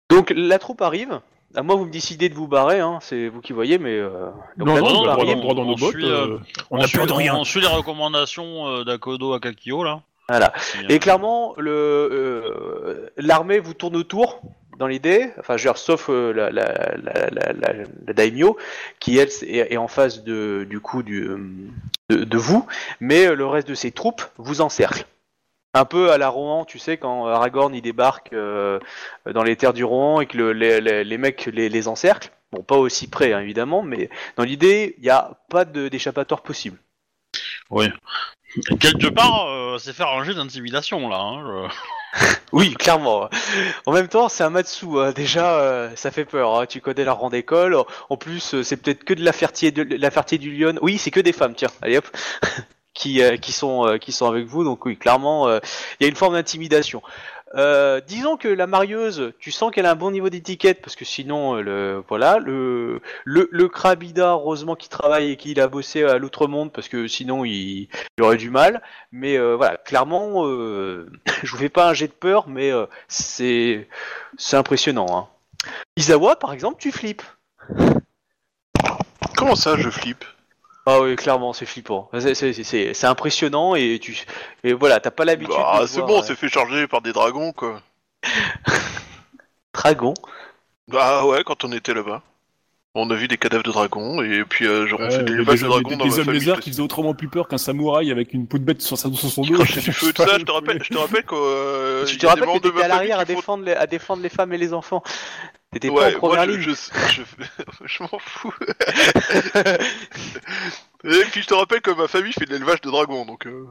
Donc 0.09 0.33
la 0.35 0.57
troupe 0.57 0.81
arrive. 0.81 1.19
À 1.55 1.63
moi, 1.63 1.75
vous 1.75 1.85
me 1.85 1.91
décidez 1.91 2.29
de 2.29 2.35
vous 2.35 2.47
barrer, 2.47 2.79
hein, 2.81 2.99
c'est 3.01 3.29
vous 3.29 3.41
qui 3.41 3.53
voyez, 3.53 3.77
mais 3.77 3.97
euh, 3.97 4.29
donc, 4.57 4.67
non, 4.67 4.75
non, 4.75 4.83
troupe 4.83 4.97
on 4.97 5.03
a 5.03 5.05
bah, 5.07 5.13
droit, 5.13 5.25
arrive. 5.25 5.41
droit 5.41 5.53
dans 5.55 5.61
on 5.63 5.65
nos 5.65 5.75
bottes. 5.75 5.91
suit, 5.91 6.05
euh, 6.05 6.27
euh, 6.27 6.39
on 6.69 6.77
On, 6.77 6.81
a 6.81 6.87
suit, 6.87 6.97
peur 6.97 7.07
de 7.07 7.13
rien. 7.13 7.35
on 7.35 7.43
suit 7.45 7.61
les 7.61 7.67
recommandations 7.67 8.67
euh, 8.67 8.83
d'Akodo 8.83 9.33
Akakio 9.33 9.83
là. 9.83 10.01
Voilà. 10.29 10.51
Et 10.89 10.99
clairement, 10.99 11.53
le 11.57 11.71
euh, 11.71 13.09
l'armée 13.15 13.59
vous 13.59 13.73
tourne 13.73 13.95
autour 13.95 14.41
dans 14.77 14.87
l'idée, 14.87 15.29
enfin, 15.39 15.55
je 15.57 15.63
veux 15.63 15.69
dire, 15.73 15.77
sauf 15.77 16.07
euh, 16.09 16.33
la, 16.33 16.51
la, 16.51 16.65
la, 17.01 17.29
la, 17.31 17.53
la, 17.53 17.73
la 18.05 18.13
daimyo 18.13 18.57
qui 18.99 19.17
elle 19.17 19.29
est, 19.43 19.71
est 19.73 19.77
en 19.77 19.87
face 19.87 20.23
de 20.23 20.67
du 20.69 20.81
coup 20.81 21.01
du 21.01 21.29
de, 22.09 22.23
de 22.25 22.37
vous, 22.37 22.65
mais 22.99 23.25
euh, 23.25 23.35
le 23.35 23.45
reste 23.47 23.67
de 23.69 23.73
ses 23.73 23.91
troupes 23.91 24.21
vous 24.37 24.59
encercle. 24.61 25.05
Un 25.77 25.85
peu 25.85 26.11
à 26.11 26.17
la 26.17 26.29
Rohan, 26.29 26.65
tu 26.65 26.79
sais, 26.79 26.97
quand 26.97 27.27
Aragorn 27.27 27.73
il 27.75 27.81
débarque 27.81 28.33
euh, 28.33 28.79
dans 29.31 29.43
les 29.43 29.55
terres 29.55 29.73
du 29.73 29.83
Rohan 29.83 30.21
et 30.21 30.25
que 30.25 30.37
le, 30.37 30.53
les, 30.53 30.81
les, 30.81 31.03
les 31.03 31.17
mecs 31.17 31.45
les, 31.53 31.69
les 31.69 31.87
encerclent. 31.87 32.29
Bon, 32.51 32.63
pas 32.63 32.77
aussi 32.77 33.07
près 33.07 33.33
hein, 33.33 33.39
évidemment, 33.41 33.83
mais 33.83 34.09
dans 34.37 34.43
l'idée, 34.43 34.95
il 34.97 35.03
n'y 35.03 35.09
a 35.09 35.37
pas 35.49 35.65
d'échappatoire 35.65 36.41
possible. 36.41 36.77
Oui. 37.69 37.89
Quelque 38.79 39.07
part, 39.07 39.47
euh, 39.49 39.77
c'est 39.77 39.93
faire 39.93 40.07
un 40.09 40.23
jeu 40.23 40.33
d'intimidation 40.33 41.09
là. 41.09 41.17
Hein, 41.19 41.69
je- 42.15 42.27
Oui, 42.53 42.73
clairement. 42.73 43.29
En 43.85 43.91
même 43.91 44.07
temps, 44.07 44.29
c'est 44.29 44.43
un 44.43 44.49
Matsu. 44.49 44.85
hein. 44.97 45.11
Déjà, 45.11 45.59
euh, 45.59 45.91
ça 45.95 46.09
fait 46.09 46.23
peur. 46.25 46.57
hein. 46.59 46.65
Tu 46.65 46.79
connais 46.81 47.03
leur 47.03 47.19
rang 47.19 47.29
d'école. 47.29 47.77
En 48.09 48.17
plus, 48.17 48.61
c'est 48.63 48.77
peut-être 48.77 49.03
que 49.03 49.13
de 49.13 49.23
la 49.23 49.33
fertier, 49.33 49.71
de 49.71 49.83
la 49.97 50.09
fertier 50.09 50.37
du 50.37 50.51
Lyon. 50.51 50.75
Oui, 50.81 50.97
c'est 50.97 51.11
que 51.11 51.19
des 51.19 51.33
femmes. 51.33 51.53
Tiens, 51.55 51.69
allez 51.81 51.97
hop, 51.97 52.07
qui 52.97 53.21
euh, 53.21 53.37
qui 53.37 53.51
sont 53.53 53.87
euh, 53.87 53.97
qui 53.97 54.11
sont 54.11 54.27
avec 54.27 54.45
vous. 54.47 54.63
Donc 54.63 54.85
oui, 54.85 54.97
clairement, 54.97 55.47
euh, 55.47 55.59
il 55.99 56.03
y 56.03 56.05
a 56.07 56.09
une 56.09 56.15
forme 56.15 56.33
d'intimidation. 56.33 57.01
Disons 58.07 58.35
que 58.35 58.49
la 58.49 58.67
marieuse, 58.67 59.31
tu 59.39 59.51
sens 59.51 59.71
qu'elle 59.71 59.85
a 59.85 59.91
un 59.91 59.95
bon 59.95 60.11
niveau 60.11 60.29
d'étiquette 60.29 60.81
parce 60.81 60.97
que 60.97 61.05
sinon, 61.05 61.55
le 61.55 62.03
voilà, 62.09 62.39
le 62.39 63.01
le, 63.23 63.47
le 63.51 63.67
Krabida, 63.69 64.31
heureusement 64.31 64.75
qu'il 64.75 64.89
travaille 64.89 65.31
et 65.31 65.37
qu'il 65.37 65.61
a 65.61 65.67
bossé 65.69 66.03
à 66.03 66.17
l'outre-monde 66.17 66.73
parce 66.73 66.89
que 66.89 67.07
sinon 67.07 67.45
il, 67.45 67.87
il 68.17 68.23
aurait 68.23 68.37
du 68.37 68.49
mal. 68.49 68.81
Mais 69.13 69.37
voilà, 69.55 69.77
clairement, 69.77 70.45
euh, 70.45 71.09
je 71.43 71.51
vous 71.51 71.57
fais 71.57 71.69
pas 71.69 71.89
un 71.89 71.93
jet 71.93 72.07
de 72.07 72.13
peur, 72.13 72.49
mais 72.49 72.71
c'est 73.07 73.87
c'est 74.37 74.57
impressionnant. 74.57 75.07
Hein. 75.17 75.27
Isawa, 75.95 76.35
par 76.35 76.51
exemple, 76.51 76.77
tu 76.79 76.91
flippes. 76.91 77.23
Comment 79.37 79.55
ça, 79.55 79.77
je 79.77 79.89
flippe? 79.89 80.25
Ah 80.89 81.01
oui, 81.01 81.17
clairement, 81.17 81.51
c'est 81.51 81.65
flippant. 81.65 82.09
C'est- 82.17 82.33
c'est- 82.33 82.63
C'est 82.63 82.93
c'est 82.93 83.07
impressionnant 83.07 83.75
et 83.75 83.99
tu 84.01 84.17
et 84.63 84.71
voilà, 84.71 85.01
t'as 85.01 85.11
pas 85.11 85.25
l'habitude. 85.25 85.53
Bah, 85.57 85.79
de 85.81 85.85
c'est 85.87 85.97
voir, 85.97 86.07
bon, 86.07 86.19
euh, 86.19 86.23
c'est 86.25 86.35
fait 86.35 86.47
charger 86.47 86.87
par 86.87 87.01
des 87.01 87.11
dragons, 87.11 87.51
quoi. 87.51 87.81
Dragon. 89.73 90.13
Bah 90.87 91.25
ouais, 91.25 91.43
quand 91.45 91.63
on 91.65 91.71
était 91.71 91.93
là-bas. 91.93 92.21
On 92.99 93.11
a 93.11 93.15
vu 93.15 93.27
des 93.27 93.37
cadavres 93.37 93.63
de 93.63 93.69
dragons, 93.71 94.23
et 94.23 94.43
puis 94.43 94.65
euh, 94.65 94.87
genre, 94.87 94.99
on 95.01 95.03
Ouais, 95.03 95.11
fait 95.11 95.23
des 95.23 95.35
de 95.35 95.43
dragons 95.43 95.89
des- 95.89 95.95
dans 95.97 96.05
des 96.05 96.09
ma 96.09 96.15
hommes 96.17 96.23
famille. 96.23 96.39
lézards 96.39 96.59
qui 96.61 96.71
faisaient 96.71 96.81
autrement 96.81 97.13
plus 97.13 97.27
peur 97.27 97.47
qu'un 97.47 97.59
samouraï 97.59 98.09
avec 98.09 98.33
une 98.33 98.47
peau 98.47 98.57
de 98.57 98.63
bête 98.63 98.81
sur, 98.81 98.97
sa, 98.97 99.11
sur 99.13 99.29
son 99.29 99.43
dos. 99.43 99.53
crachaient 99.53 99.81
du 99.81 99.91
feu, 99.91 100.11
tout 100.13 100.23
ça, 100.23 100.39
je 100.39 100.43
te 100.45 100.51
rappelle, 100.51 100.81
je 100.83 100.89
te 100.89 100.97
rappelle 100.97 101.23
qu'au... 101.23 101.35
euh, 101.35 102.05
tu 102.05 102.15
il 102.15 102.17
te 102.17 102.25
y 102.25 102.29
a 102.29 102.33
des 102.33 102.41
rappelles 102.41 102.43
que 102.43 102.47
membres 102.47 102.61
de 102.61 102.69
t'étais 102.69 102.83
à 102.83 102.87
ma 102.87 102.95
famille 102.95 103.09
l'arrière 103.09 103.19
à 103.19 103.25
qui 103.25 103.33
font- 103.33 103.37
défendre 103.39 103.65
les, 103.65 103.73
à 103.73 103.85
défendre 103.85 104.23
les 104.23 104.29
femmes 104.29 104.53
et 104.53 104.57
les 104.57 104.73
enfants. 104.73 105.03
T'étais 105.71 105.89
Ouais, 105.89 106.11
pas 106.11 106.17
en 106.17 106.19
première 106.19 106.45
je, 106.45 106.51
ligne. 106.51 106.61
je, 106.61 106.71
je, 107.11 107.21
je 107.85 108.03
m'en 108.03 108.19
fous. 108.19 108.53
Et 111.03 111.23
puis 111.31 111.41
je 111.41 111.47
te 111.47 111.53
rappelle 111.53 111.81
que 111.81 111.91
ma 111.91 112.07
famille 112.07 112.33
fait 112.33 112.45
de 112.45 112.51
l'élevage 112.51 112.81
de 112.81 112.89
dragons, 112.89 113.25
donc 113.25 113.45
euh, 113.47 113.65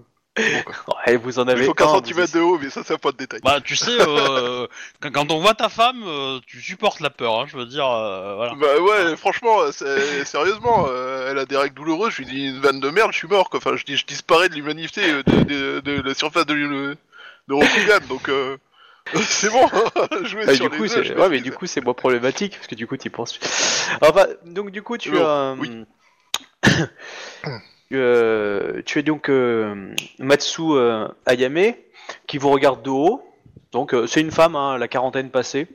Ouais, 1.07 1.17
vous 1.17 1.39
en 1.39 1.47
il 1.47 1.51
avez 1.51 1.65
faut 1.65 1.73
qu'un 1.73 1.87
un, 1.87 1.89
centimètre 1.89 2.35
de 2.35 2.41
haut, 2.41 2.59
mais 2.59 2.69
ça 2.69 2.83
c'est 2.85 2.99
pas 2.99 3.11
de 3.13 3.17
détail. 3.17 3.41
Bah, 3.43 3.59
tu 3.63 3.75
sais, 3.75 3.97
euh, 3.99 4.67
quand, 5.01 5.11
quand 5.11 5.33
on 5.33 5.41
voit 5.41 5.55
ta 5.55 5.71
femme, 5.71 6.03
euh, 6.05 6.41
tu 6.47 6.61
supportes 6.61 7.01
la 7.01 7.09
peur. 7.09 7.41
Hein, 7.41 7.47
je 7.49 7.57
veux 7.57 7.65
dire, 7.65 7.91
euh, 7.91 8.35
voilà. 8.37 8.55
Bah 8.55 8.79
ouais, 8.81 9.17
franchement, 9.17 9.73
sérieusement, 9.73 10.87
euh, 10.91 11.31
elle 11.31 11.39
a 11.39 11.47
des 11.47 11.57
règles 11.57 11.75
douloureuses, 11.75 12.13
je 12.13 12.19
lui 12.19 12.27
dis 12.27 12.47
une 12.49 12.61
vanne 12.61 12.81
de 12.81 12.91
merde, 12.91 13.13
je 13.13 13.19
suis 13.19 13.29
mort, 13.29 13.49
quoi. 13.49 13.59
Enfin, 13.59 13.77
je, 13.77 13.85
dis, 13.85 13.97
je 13.97 14.05
disparais 14.05 14.51
de 14.51 14.55
l'humanité, 14.55 15.23
de, 15.23 15.23
de, 15.23 15.81
de 15.81 16.03
la 16.03 16.13
surface 16.15 16.45
de, 16.45 16.55
de 16.55 17.55
Rokugan, 17.55 18.01
donc 18.09 18.29
euh, 18.29 18.59
c'est 19.23 19.51
bon, 19.51 19.67
jouer 20.25 20.45
Ah, 20.47 20.55
sur 20.55 20.69
du 20.69 20.77
coup, 20.77 20.85
les 20.85 21.05
je 21.05 21.15
ouais, 21.15 21.29
mais 21.29 21.41
du 21.41 21.53
coup, 21.53 21.67
c'est 21.67 21.81
moins 21.81 21.95
problématique 21.95 22.57
parce 22.57 22.67
que 22.67 22.75
du 22.75 22.87
coup, 22.87 22.97
tu 22.97 23.11
penses. 23.11 23.39
Enfin, 24.03 24.27
donc 24.45 24.71
du 24.71 24.83
coup, 24.83 24.97
tu 24.99 25.17
as. 25.19 25.55
oui. 25.59 25.85
Euh, 27.93 28.83
tu 28.85 28.99
es 28.99 29.05
donc 29.05 29.31
euh, 29.31 29.95
Matsu 30.19 30.61
euh, 30.73 31.07
Ayame 31.25 31.75
qui 32.27 32.37
vous 32.37 32.51
regarde 32.51 32.83
de 32.83 32.91
haut. 32.91 33.23
Donc 33.71 33.95
euh, 33.95 34.09
c'est 34.09 34.21
une 34.21 34.33
femme, 34.33 34.57
hein, 34.57 34.77
la 34.77 34.89
quarantaine 34.89 35.31
passée, 35.31 35.69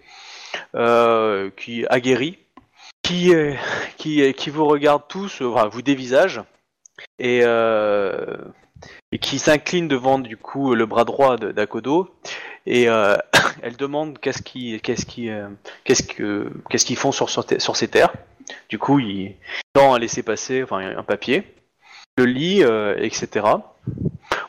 qui 1.55 1.85
aguerrit, 1.89 2.37
qui 3.01 3.31
qui 3.95 4.33
qui 4.33 4.49
vous 4.49 4.65
regarde 4.65 5.03
tous, 5.07 5.39
enfin, 5.39 5.69
vous 5.69 5.81
dévisage 5.81 6.41
et 7.19 7.41
euh, 7.43 8.37
et 9.11 9.19
qui 9.19 9.39
s'incline 9.39 9.87
devant 9.87 10.19
du 10.19 10.37
coup 10.37 10.73
le 10.73 10.85
bras 10.85 11.05
droit 11.05 11.37
d'Akodo 11.37 12.09
et 12.65 12.89
euh, 12.89 13.17
elle 13.61 13.75
demande 13.75 14.19
qu'est-ce 14.19 14.41
qui 14.41 14.79
qu'est-ce 14.81 15.05
qui 15.05 15.29
euh, 15.29 15.47
qu'est-ce 15.83 16.03
que 16.03 16.51
qu'est-ce 16.69 16.85
qu'ils 16.85 16.97
font 16.97 17.11
sur 17.11 17.29
sur, 17.29 17.75
ces 17.75 17.87
terres. 17.87 18.13
Du 18.69 18.77
coup, 18.77 18.99
il 18.99 19.35
tend 19.73 19.93
à 19.93 19.99
laisser 19.99 20.23
passer 20.23 20.63
enfin 20.63 20.79
un 20.97 21.03
papier 21.03 21.43
le 22.17 22.25
lit, 22.25 22.63
euh, 22.63 22.95
etc. 22.99 23.45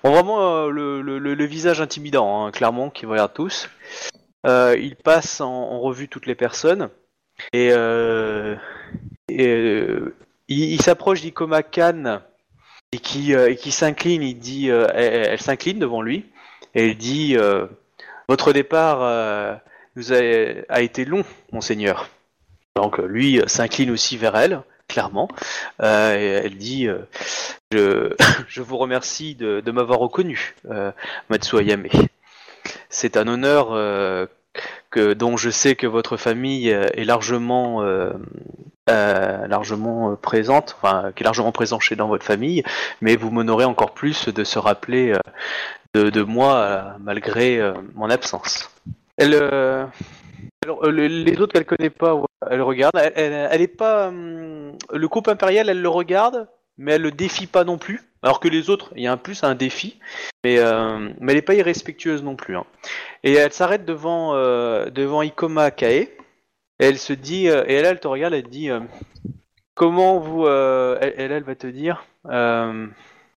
Bon, 0.03 0.11
vraiment 0.11 0.41
euh, 0.41 0.69
le, 0.69 1.01
le- 1.01 1.45
visage 1.45 1.81
intimidant, 1.81 2.45
hein, 2.45 2.51
clairement, 2.51 2.91
qui 2.91 3.07
regarde 3.07 3.33
tous. 3.33 3.71
Il 4.45 4.97
passe 4.97 5.41
en, 5.41 5.79
revue 5.79 6.09
toutes 6.09 6.27
les 6.27 6.35
personnes 6.35 6.91
et, 7.53 7.69
et, 9.29 9.97
il, 10.49 10.73
il 10.73 10.83
s'approche 10.83 11.21
d'Ikoma 11.21 11.63
Khan 11.63 12.21
et 12.93 12.99
qui, 12.99 13.35
euh, 13.35 13.55
qui 13.55 13.73
s'incline. 13.73 14.23
Il 14.23 14.39
dit, 14.39 14.71
euh, 14.71 14.87
elle, 14.95 15.41
s'incline 15.41 15.79
devant 15.79 16.03
lui 16.03 16.27
et 16.75 16.91
elle 16.91 16.97
dit 16.97 17.37
euh, 17.37 17.67
Votre 18.29 18.53
départ 18.53 19.03
euh, 19.03 19.55
nous 19.97 20.13
a, 20.13 20.19
a 20.69 20.81
été 20.83 21.05
long, 21.05 21.25
monseigneur. 21.53 22.09
Donc 22.77 23.01
euh, 23.01 23.07
lui 23.07 23.41
euh, 23.41 23.47
s'incline 23.47 23.91
aussi 23.91 24.17
vers 24.17 24.37
elle, 24.37 24.63
clairement. 24.89 25.29
Et 25.81 25.85
elle 26.45 26.57
dit 26.57 26.87
je, 27.73 28.15
je 28.49 28.63
vous 28.63 28.77
remercie 28.77 29.35
de, 29.35 29.61
de 29.61 29.71
m'avoir 29.71 29.99
reconnu, 29.99 30.55
euh, 30.71 30.93
Matsu 31.31 31.59
Ayame. 31.59 31.87
C'est 32.91 33.17
un 33.17 33.27
honneur 33.27 34.29
que 34.91 35.15
dont 35.15 35.37
je 35.39 35.49
sais 35.51 35.75
que 35.75 35.87
votre 35.87 36.17
famille 36.19 36.69
est 36.69 37.05
largement 37.05 37.83
euh, 38.91 39.47
largement 39.47 40.11
euh, 40.11 40.17
présente, 40.17 40.77
enfin 40.77 41.13
qui 41.15 41.23
est 41.23 41.25
largement 41.25 41.53
présent 41.53 41.79
chez 41.79 41.95
dans 41.95 42.09
votre 42.09 42.25
famille, 42.25 42.65
mais 43.01 43.15
vous 43.15 43.31
m'honorez 43.31 43.65
encore 43.65 43.95
plus 43.95 44.29
de 44.29 44.43
se 44.43 44.59
rappeler 44.59 45.13
euh, 45.13 45.19
de, 45.95 46.11
de 46.11 46.23
moi 46.25 46.97
malgré 46.99 47.61
mon 47.95 48.11
absence. 48.11 48.71
Elle, 49.19 49.39
les 50.91 51.41
autres 51.41 51.53
qu'elle 51.53 51.65
connaît 51.65 51.91
pas, 51.91 52.21
elle 52.51 52.63
regarde. 52.63 52.97
Elle, 53.15 53.49
elle, 53.53 53.61
est 53.61 53.69
pas 53.69 54.11
le 54.11 55.07
couple 55.07 55.31
impérial, 55.31 55.69
elle 55.69 55.81
le 55.81 55.89
regarde, 55.89 56.49
mais 56.77 56.95
elle 56.95 57.03
le 57.03 57.13
défie 57.13 57.47
pas 57.47 57.63
non 57.63 57.79
plus. 57.79 58.01
Alors 58.25 58.41
que 58.41 58.49
les 58.49 58.69
autres, 58.69 58.91
il 58.97 59.03
y 59.03 59.07
a 59.07 59.13
un 59.13 59.17
plus 59.17 59.45
un 59.45 59.55
défi, 59.55 60.01
mais 60.43 60.59
mais 61.21 61.33
elle 61.33 61.39
est 61.39 61.43
pas 61.43 61.55
irrespectueuse 61.55 62.25
non 62.25 62.35
plus. 62.35 62.57
hein. 62.57 62.65
Et 63.23 63.35
elle 63.35 63.53
s'arrête 63.53 63.85
devant 63.85 64.33
devant 64.35 65.23
Ikoma 65.23 65.71
Kae. 65.71 66.09
Et 66.81 66.87
elle 66.87 66.99
se 66.99 67.13
dit, 67.13 67.49
euh, 67.49 67.65
et 67.67 67.75
elle, 67.75 67.85
elle 67.85 68.01
te 68.01 68.09
regarde, 68.09 68.35
elle 68.35 68.43
te 68.43 68.49
dit, 68.49 68.71
euh, 68.71 68.81
comment 69.75 70.19
vous, 70.19 70.47
euh, 70.47 70.99
elle, 71.01 71.15
elle, 71.17 71.33
elle 71.33 71.43
va 71.45 71.55
te 71.55 71.67
dire, 71.67 72.05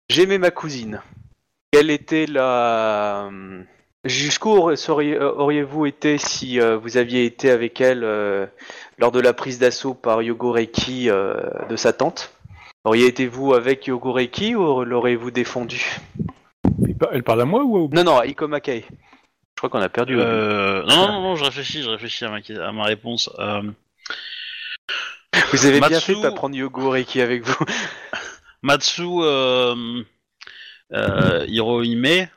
j'aimais 0.10 0.38
ma 0.38 0.52
cousine. 0.52 1.02
Quelle 1.72 1.90
était 1.90 2.26
la, 2.26 3.30
jusqu'où 4.06 4.52
auriez-vous 4.52 5.86
été 5.86 6.18
si 6.18 6.60
vous 6.60 6.98
aviez 6.98 7.26
été 7.26 7.52
avec 7.52 7.82
elle 7.82 8.00
lors 8.98 9.12
de 9.12 9.20
la 9.20 9.34
prise 9.34 9.60
d'assaut 9.60 9.94
par 9.94 10.22
Yogoreki 10.22 11.08
de 11.08 11.76
sa 11.76 11.92
tante? 11.92 12.34
Auriez 12.86 13.08
été-vous 13.08 13.54
avec 13.54 13.88
Yogoreki 13.88 14.56
ou 14.56 14.86
l'auriez-vous 14.86 15.32
défendu? 15.32 15.98
Elle 17.12 17.24
parle 17.24 17.42
à 17.42 17.46
moi 17.46 17.64
ou 17.64 17.76
au... 17.78 17.90
Non, 17.92 18.04
non, 18.04 18.20
à 18.20 18.26
Ikoma 18.26 18.62
Kae. 18.62 18.86
Je 18.86 19.15
crois 19.68 19.80
qu'on 19.80 19.86
a 19.86 19.90
perdu. 19.90 20.20
Euh, 20.20 20.84
non, 20.84 21.08
non, 21.08 21.22
non, 21.22 21.36
je 21.36 21.44
réfléchis, 21.44 21.84
je 21.84 21.90
réfléchis 21.90 22.26
à 22.26 22.30
ma, 22.30 22.38
à 22.68 22.72
ma 22.72 22.84
réponse. 22.86 23.30
Euh, 23.40 23.62
Vous 25.52 25.66
avez 25.66 25.80
bien 25.80 25.90
Matsu- 25.90 26.02
fait 26.06 26.16
de 26.16 26.22
pas 26.22 26.32
prendre 26.32 26.56
Yogoreki 26.56 27.22
avec 27.22 27.44
vous. 27.44 27.66
Matsu 28.62 29.04
euh, 29.22 30.04
euh, 30.94 31.46
Hirohime, 31.48 32.28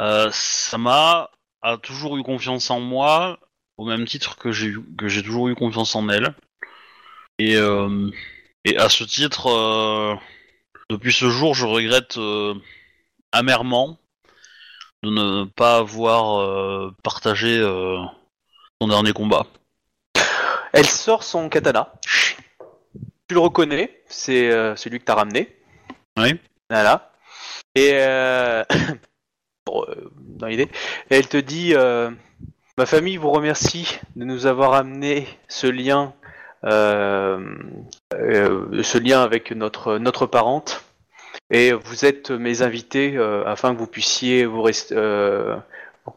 euh, 0.00 0.28
Sama 0.32 1.30
a 1.62 1.76
toujours 1.78 2.16
eu 2.16 2.22
confiance 2.22 2.70
en 2.70 2.80
moi, 2.80 3.38
au 3.78 3.86
même 3.86 4.04
titre 4.06 4.36
que 4.36 4.52
j'ai 4.52 4.66
eu- 4.68 4.84
que 4.98 5.08
j'ai 5.08 5.22
toujours 5.22 5.48
eu 5.48 5.54
confiance 5.54 5.94
en 5.96 6.08
elle. 6.08 6.34
Et, 7.38 7.56
euh, 7.56 8.10
et 8.64 8.76
à 8.78 8.88
ce 8.88 9.04
titre, 9.04 9.48
euh, 9.48 10.14
depuis 10.90 11.12
ce 11.12 11.28
jour, 11.28 11.54
je 11.54 11.66
regrette 11.66 12.16
euh, 12.18 12.54
amèrement 13.32 13.98
de 15.02 15.10
ne 15.10 15.44
pas 15.44 15.78
avoir 15.78 16.40
euh, 16.40 16.94
partagé 17.02 17.58
euh, 17.58 17.98
son 18.80 18.88
dernier 18.88 19.12
combat. 19.12 19.46
Elle 20.72 20.86
sort 20.86 21.22
son 21.22 21.48
katana. 21.48 21.92
Tu 23.28 23.34
le 23.34 23.40
reconnais, 23.40 24.02
c'est 24.06 24.50
euh, 24.50 24.76
celui 24.76 24.98
que 24.98 25.04
t'as 25.04 25.14
ramené. 25.14 25.56
Oui. 26.16 26.38
Voilà. 26.70 27.12
Et 27.74 27.92
bon, 29.66 29.84
dans 30.18 30.46
l'idée, 30.46 30.68
elle 31.10 31.28
te 31.28 31.36
dit 31.36 31.74
ma 32.78 32.86
famille 32.86 33.18
vous 33.18 33.30
remercie 33.30 33.98
de 34.16 34.24
nous 34.24 34.46
avoir 34.46 34.72
amené 34.74 35.28
ce 35.48 35.66
lien, 35.66 36.14
ce 36.62 37.38
lien 38.98 39.22
avec 39.22 39.52
notre 39.52 39.98
notre 39.98 40.24
parente. 40.26 40.85
Et 41.50 41.72
vous 41.72 42.04
êtes 42.04 42.30
mes 42.30 42.62
invités 42.62 43.16
euh, 43.16 43.44
afin 43.46 43.72
que 43.74 43.78
vous 43.78 43.86
puissiez 43.86 44.44
vous 44.46 44.62
rest- 44.62 44.92
euh, 44.92 45.56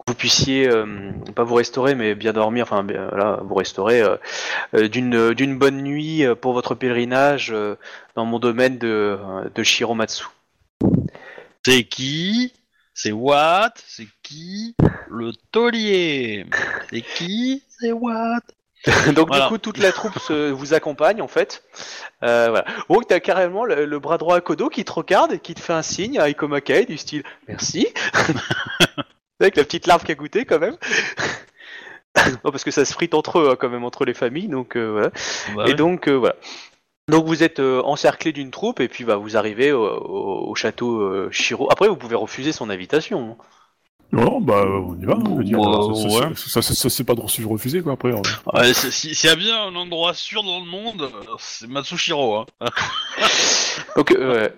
vous 0.08 0.16
puissiez 0.16 0.68
euh, 0.70 1.12
pas 1.36 1.44
vous 1.44 1.56
restaurer 1.56 1.96
mais 1.96 2.16
bien 2.16 2.34
dormir, 2.34 2.64
enfin 2.64 2.84
bien, 2.84 3.08
voilà, 3.10 3.40
vous 3.44 3.56
restaurer 3.56 4.02
euh, 4.02 4.18
euh, 4.76 4.88
d'une 4.88 5.34
d'une 5.34 5.58
bonne 5.58 5.82
nuit 5.84 6.26
euh, 6.26 6.36
pour 6.36 6.54
votre 6.54 6.76
pèlerinage 6.76 7.52
euh, 7.52 7.76
dans 8.16 8.26
mon 8.26 8.40
domaine 8.40 8.78
de, 8.80 9.20
de 9.54 9.64
Shiromatsu. 9.64 10.26
C'est 11.66 11.84
qui? 11.84 12.54
C'est 12.94 13.12
What 13.12 13.74
C'est 13.86 14.08
qui? 14.24 14.76
Le 15.10 15.32
taulier? 15.52 16.46
C'est 16.90 17.02
qui? 17.02 17.64
C'est 17.68 17.92
What 17.92 18.42
Donc 19.14 19.28
Voilà. 19.28 19.44
du 19.46 19.50
coup 19.50 19.58
toute 19.58 19.78
la 19.78 19.92
troupe 19.92 20.18
se, 20.20 20.52
vous 20.52 20.74
accompagne 20.74 21.22
en 21.22 21.28
fait. 21.28 21.64
Euh, 22.24 22.48
voilà. 22.50 22.66
Donc 22.90 23.08
t'as 23.08 23.20
carrément 23.20 23.66
le, 23.66 23.86
le 23.86 24.00
bras 24.00 24.18
droit 24.18 24.38
à 24.38 24.42
Kodo 24.42 24.70
qui 24.70 24.86
te 24.86 24.92
regarde 24.92 25.34
et 25.34 25.40
qui 25.40 25.54
te 25.54 25.60
fait 25.60 25.74
un 25.74 25.82
signe 25.82 26.18
à 26.20 26.30
Ikomakae 26.30 26.86
du 26.86 26.98
style 26.98 27.24
merci. 27.48 27.88
Avec 29.42 29.56
la 29.56 29.64
petite 29.64 29.88
larve 29.88 30.04
qui 30.04 30.12
a 30.12 30.16
goûté 30.16 30.46
quand 30.46 30.60
même. 30.60 30.78
non, 32.44 32.52
parce 32.52 32.64
que 32.64 32.72
ça 32.72 32.86
se 32.86 32.94
frite 32.94 33.14
entre 33.14 33.40
eux 33.40 33.50
hein, 33.52 33.56
quand 33.60 33.70
même 33.70 33.84
entre 33.84 34.06
les 34.06 34.14
familles 34.14 34.48
donc 34.48 34.76
euh, 34.76 34.92
voilà. 34.92 35.10
Bah 35.56 35.64
Et 35.68 35.70
ouais. 35.72 35.74
donc 35.76 36.08
euh, 36.08 36.14
voilà. 36.16 36.36
Donc 37.10 37.26
vous 37.26 37.44
êtes 37.44 37.60
euh, 37.60 37.82
encerclé 37.84 38.32
d'une 38.32 38.52
troupe 38.52 38.80
et 38.82 38.88
puis 38.88 39.04
bah, 39.04 39.16
vous 39.18 39.36
arrivez 39.38 39.72
au, 39.72 39.84
au- 39.86 40.50
au 40.50 40.56
château 40.56 41.30
Shiro. 41.32 41.70
Après 41.72 41.88
vous 41.88 41.96
pouvez 41.98 42.16
refuser 42.16 42.52
son 42.52 42.70
invitation. 42.70 43.38
hein. 43.40 43.44
Non, 44.12 44.42
bah 44.42 44.64
on 44.66 44.96
y 45.00 45.06
va. 45.06 45.16
veux 45.16 45.44
dire, 45.44 45.60
Bah, 45.60 45.82
ça, 45.94 46.08
ouais. 46.08 46.36
ça, 46.36 46.50
ça, 46.50 46.62
ça, 46.64 46.74
ça, 46.74 46.90
c'est 46.90 47.04
pas 47.04 47.14
de 47.16 47.22
refusé 47.22 47.82
quoi 47.82 47.94
après. 47.94 48.12
Ouais, 48.12 48.74
c'est- 48.74 48.90
si- 48.92 49.14
S'il 49.14 49.30
y 49.30 49.34
a 49.34 49.36
bien 49.36 49.64
un 49.68 49.76
endroit 49.76 50.14
sûr 50.16 50.42
dans 50.44 50.60
le 50.60 50.66
monde, 50.66 51.10
c'est 51.38 51.68
Matsushiro. 51.68 52.38
Hein. 52.38 52.46
Donc, 53.96 54.12
euh, 54.12 54.34
ouais. 54.42 54.54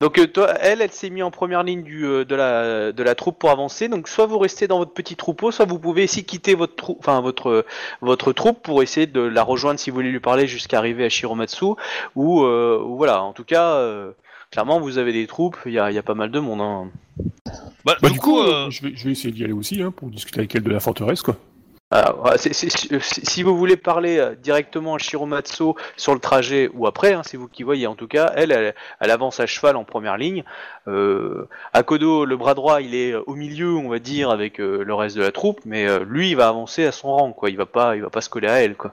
Donc 0.00 0.18
euh, 0.18 0.26
toi, 0.26 0.54
elle, 0.60 0.80
elle 0.80 0.90
s'est 0.90 1.10
mise 1.10 1.22
en 1.22 1.30
première 1.30 1.62
ligne 1.62 1.82
du, 1.82 2.06
euh, 2.06 2.24
de, 2.24 2.34
la, 2.34 2.92
de 2.92 3.02
la 3.02 3.14
troupe 3.14 3.38
pour 3.38 3.50
avancer. 3.50 3.88
Donc 3.88 4.08
soit 4.08 4.24
vous 4.24 4.38
restez 4.38 4.66
dans 4.68 4.78
votre 4.78 4.92
petit 4.94 5.16
troupeau, 5.16 5.50
soit 5.50 5.66
vous 5.66 5.78
pouvez 5.78 6.04
aussi 6.04 6.24
quitter 6.24 6.54
votre, 6.54 6.74
trou- 6.76 6.96
enfin, 6.98 7.20
votre, 7.20 7.66
votre 8.00 8.32
troupe 8.32 8.62
pour 8.62 8.82
essayer 8.82 9.06
de 9.06 9.20
la 9.20 9.42
rejoindre 9.42 9.78
si 9.78 9.90
vous 9.90 9.96
voulez 9.96 10.10
lui 10.10 10.20
parler 10.20 10.46
jusqu'à 10.46 10.78
arriver 10.78 11.04
à 11.04 11.08
Shiromatsu. 11.10 11.74
Ou, 12.14 12.42
euh, 12.44 12.80
ou 12.82 12.96
voilà, 12.96 13.22
en 13.22 13.34
tout 13.34 13.44
cas, 13.44 13.72
euh, 13.74 14.12
clairement 14.50 14.80
vous 14.80 14.98
avez 14.98 15.12
des 15.12 15.26
troupes, 15.26 15.56
il 15.66 15.72
y 15.72 15.78
a, 15.78 15.90
il 15.90 15.94
y 15.94 15.98
a 15.98 16.02
pas 16.02 16.14
mal 16.14 16.30
de 16.30 16.38
monde. 16.40 16.60
Hein. 16.60 16.90
Bah, 17.84 17.96
Bah 18.02 18.08
du, 18.08 18.14
du 18.14 18.20
coup, 18.20 18.40
euh, 18.40 18.66
euh, 18.66 18.70
je, 18.70 18.82
vais, 18.82 18.92
je 18.96 19.04
vais 19.04 19.12
essayer 19.12 19.32
d'y 19.32 19.44
aller 19.44 19.52
aussi 19.52 19.80
hein, 19.82 19.90
pour 19.90 20.10
discuter 20.10 20.40
avec 20.40 20.54
elle 20.54 20.62
de 20.62 20.70
la 20.70 20.80
forteresse 20.80 21.22
quoi. 21.22 21.36
Alors, 21.92 22.32
c'est- 22.36 22.52
si 22.52 22.68
si 23.00 23.42
vous 23.44 23.56
voulez 23.56 23.76
parler 23.76 24.18
euh, 24.18 24.34
directement 24.34 24.96
à 24.96 24.98
Shiromatsu 24.98 25.62
sur 25.96 26.14
le 26.14 26.18
trajet 26.18 26.68
ou 26.74 26.88
après, 26.88 27.12
hein, 27.12 27.22
c'est 27.24 27.36
vous 27.36 27.46
qui 27.46 27.62
voyez. 27.62 27.86
En 27.86 27.94
tout 27.94 28.08
cas, 28.08 28.32
elle, 28.34 28.50
elle, 28.50 28.74
elle 28.98 29.10
avance 29.12 29.38
à 29.38 29.46
cheval 29.46 29.76
en 29.76 29.84
première 29.84 30.16
ligne. 30.16 30.42
Euh, 30.88 31.46
Akodo, 31.72 32.24
le 32.24 32.36
bras 32.36 32.54
droit, 32.54 32.80
il 32.82 32.96
est 32.96 33.12
euh, 33.12 33.22
au 33.28 33.36
milieu, 33.36 33.76
on 33.76 33.88
va 33.88 34.00
dire, 34.00 34.30
avec 34.30 34.58
euh, 34.60 34.82
le 34.82 34.94
reste 34.94 35.16
de 35.16 35.22
la 35.22 35.30
troupe, 35.30 35.60
mais 35.64 35.86
euh, 35.86 36.04
lui, 36.04 36.30
il 36.30 36.34
va 36.36 36.48
avancer 36.48 36.84
à 36.84 36.90
son 36.90 37.14
rang, 37.14 37.32
quoi. 37.32 37.50
Il 37.50 37.56
va 37.56 37.66
pas, 37.66 37.94
il 37.94 38.02
va 38.02 38.10
pas 38.10 38.20
se 38.20 38.30
coller 38.30 38.48
à 38.48 38.60
elle, 38.64 38.74
quoi. 38.74 38.92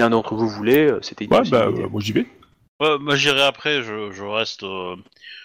Si 0.00 0.06
un 0.06 0.08
d'entre 0.08 0.34
vous 0.34 0.48
voulez, 0.48 0.94
c'était 1.02 1.26
Ouais, 1.30 1.42
bah 1.50 1.66
euh, 1.66 1.88
moi 1.90 2.00
j'y 2.00 2.12
vais. 2.12 2.24
Ouais, 2.92 2.98
moi 2.98 3.16
j'irai 3.16 3.42
après, 3.42 3.82
je, 3.82 4.12
je 4.12 4.22
reste 4.22 4.62
euh, 4.62 4.96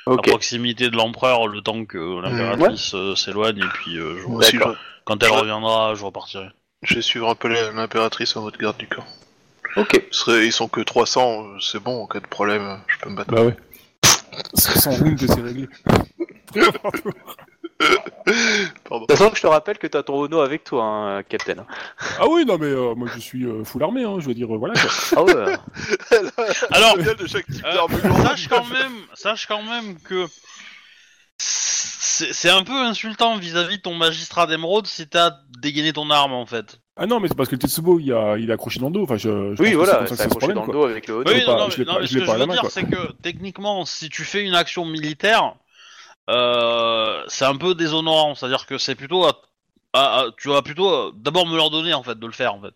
à 0.08 0.18
proximité 0.22 0.90
de 0.90 0.96
l'empereur 0.96 1.48
le 1.48 1.62
temps 1.62 1.86
que 1.86 1.98
l'impératrice 2.22 2.94
euh, 2.96 3.16
s'éloigne 3.16 3.60
et 3.60 3.68
puis 3.74 3.98
euh, 3.98 4.18
je- 4.22 4.28
Moi 4.28 4.40
aussi, 4.40 4.58
quand 5.06 5.24
elle 5.24 5.32
reviendra, 5.32 5.96
je 5.96 6.04
repartirai. 6.06 6.50
je, 6.84 6.96
vais 6.96 7.02
suivre 7.02 7.30
un 7.30 7.36
peu 7.36 7.48
la- 7.48 7.72
l'impératrice 7.72 8.36
en 8.36 8.42
votre 8.42 8.58
garde 8.60 8.78
du 8.78 8.88
corps. 8.88 9.08
Ok. 9.76 10.02
Ils 10.28 10.52
sont 10.52 10.68
que 10.68 10.82
300, 10.82 11.44
euh, 11.44 11.60
c'est 11.60 11.80
bon, 11.82 12.04
en 12.04 12.08
cas 12.08 12.20
de 12.20 12.28
problème, 12.28 12.64
euh, 12.64 12.76
je 12.88 12.98
peux 13.00 13.10
me 13.10 13.16
battre. 13.16 13.32
Bah 13.34 13.44
ouais. 13.44 13.56
Sans 14.56 14.80
c'est 14.92 15.42
réglé. 15.42 15.68
Pardon. 18.90 19.06
De 19.06 19.08
toute 19.08 19.18
façon, 19.18 19.32
je 19.36 19.42
te 19.42 19.48
rappelle 19.48 19.78
que 19.78 19.88
t'as 19.88 20.04
ton 20.04 20.16
Ono 20.20 20.40
avec 20.42 20.64
toi, 20.64 20.84
hein, 20.84 21.24
Captain. 21.24 21.66
ah 22.20 22.28
oui, 22.30 22.46
non 22.46 22.58
mais 22.58 22.68
euh, 22.68 22.94
moi 22.96 23.08
je 23.14 23.20
suis 23.20 23.46
euh, 23.46 23.64
full 23.64 23.82
armé, 23.84 24.04
hein, 24.04 24.18
je 24.20 24.26
veux 24.28 24.34
dire, 24.34 24.54
euh, 24.54 24.58
voilà 24.58 24.74
quoi. 24.76 24.90
Ah 25.16 25.24
ouais. 25.24 25.56
Alors, 26.72 26.98
Génial 26.98 27.16
de 27.16 27.28
chaque 27.28 27.46
type 27.48 27.66
Euh, 27.66 27.74
d'arme 27.74 27.92
lourde. 28.04 28.22
sache 28.28 28.48
quand 28.50 28.66
même, 28.66 28.92
sache 29.14 29.46
quand 29.48 29.64
même 29.64 29.98
que 30.00 30.26
c'est 31.38 32.34
c'est 32.34 32.50
un 32.50 32.64
peu 32.64 32.74
insultant 32.74 33.38
vis-à-vis 33.38 33.78
de 33.78 33.82
ton 33.82 33.96
magistrat 33.96 34.46
d'émeraude 34.46 34.86
si 34.88 35.08
t'as 35.08 35.32
dégainé 35.60 35.94
ton 35.94 36.10
arme 36.10 36.34
en 36.34 36.46
fait. 36.46 36.80
Ah 36.98 37.06
non, 37.06 37.22
mais 37.22 37.30
c'est 37.30 37.36
parce 37.38 37.48
que 37.48 37.56
le 37.56 37.60
Tetsubo 37.60 37.98
il, 38.00 38.12
a, 38.12 38.38
il 38.38 38.50
est 38.50 38.54
accroché 38.54 38.82
dans 38.82 38.88
le 38.88 38.94
dos. 38.94 39.04
Enfin, 39.04 39.16
je, 39.16 39.30
je 39.30 39.62
oui, 39.64 39.72
pense 39.72 39.72
que 39.72 39.76
voilà, 39.76 39.92
c'est 39.94 40.00
c'est 40.00 40.08
comme 40.08 40.08
ça 40.08 40.16
que 40.16 40.18
ça 40.18 40.24
se 40.24 40.24
accroché 40.36 40.54
dans 40.54 40.62
le 40.62 40.66
quoi. 40.66 40.74
dos 40.74 40.84
avec 40.84 41.08
le 41.08 41.14
Ono. 41.16 41.24
l'ai 41.24 41.34
Oui, 41.40 41.46
pas- 41.46 41.52
non, 41.54 41.58
non, 41.60 41.68
mais, 41.78 41.86
non, 41.86 41.94
pas- 41.94 42.00
mais 42.02 42.06
je 42.08 42.12
ce 42.12 42.16
l'ai 42.16 42.22
que 42.22 42.26
pas 42.26 42.34
je 42.34 42.38
la 42.38 42.44
veux 42.44 42.48
main, 42.48 42.54
dire, 42.56 42.62
quoi. 42.62 42.70
c'est 42.72 42.84
que 42.84 43.12
techniquement, 43.22 43.86
si 43.86 44.10
tu 44.10 44.24
fais 44.26 44.44
une 44.44 44.54
action 44.56 44.84
militaire, 44.86 45.54
euh, 46.30 47.24
c'est 47.28 47.46
un 47.46 47.56
peu 47.56 47.76
déshonorant. 47.76 48.36
C'est-à-dire 48.36 48.66
que 48.66 48.78
c'est 48.78 48.96
plutôt, 48.96 49.26
à- 49.26 49.42
à- 49.94 50.20
à- 50.22 50.26
tu 50.38 50.50
vas 50.50 50.62
plutôt 50.62 50.90
euh, 50.90 51.12
d'abord 51.16 51.48
me 51.48 51.56
l'ordonner 51.58 51.94
en 51.94 52.04
fait 52.04 52.18
de 52.18 52.26
le 52.26 52.32
faire 52.34 52.54
en 52.54 52.62
fait. 52.62 52.74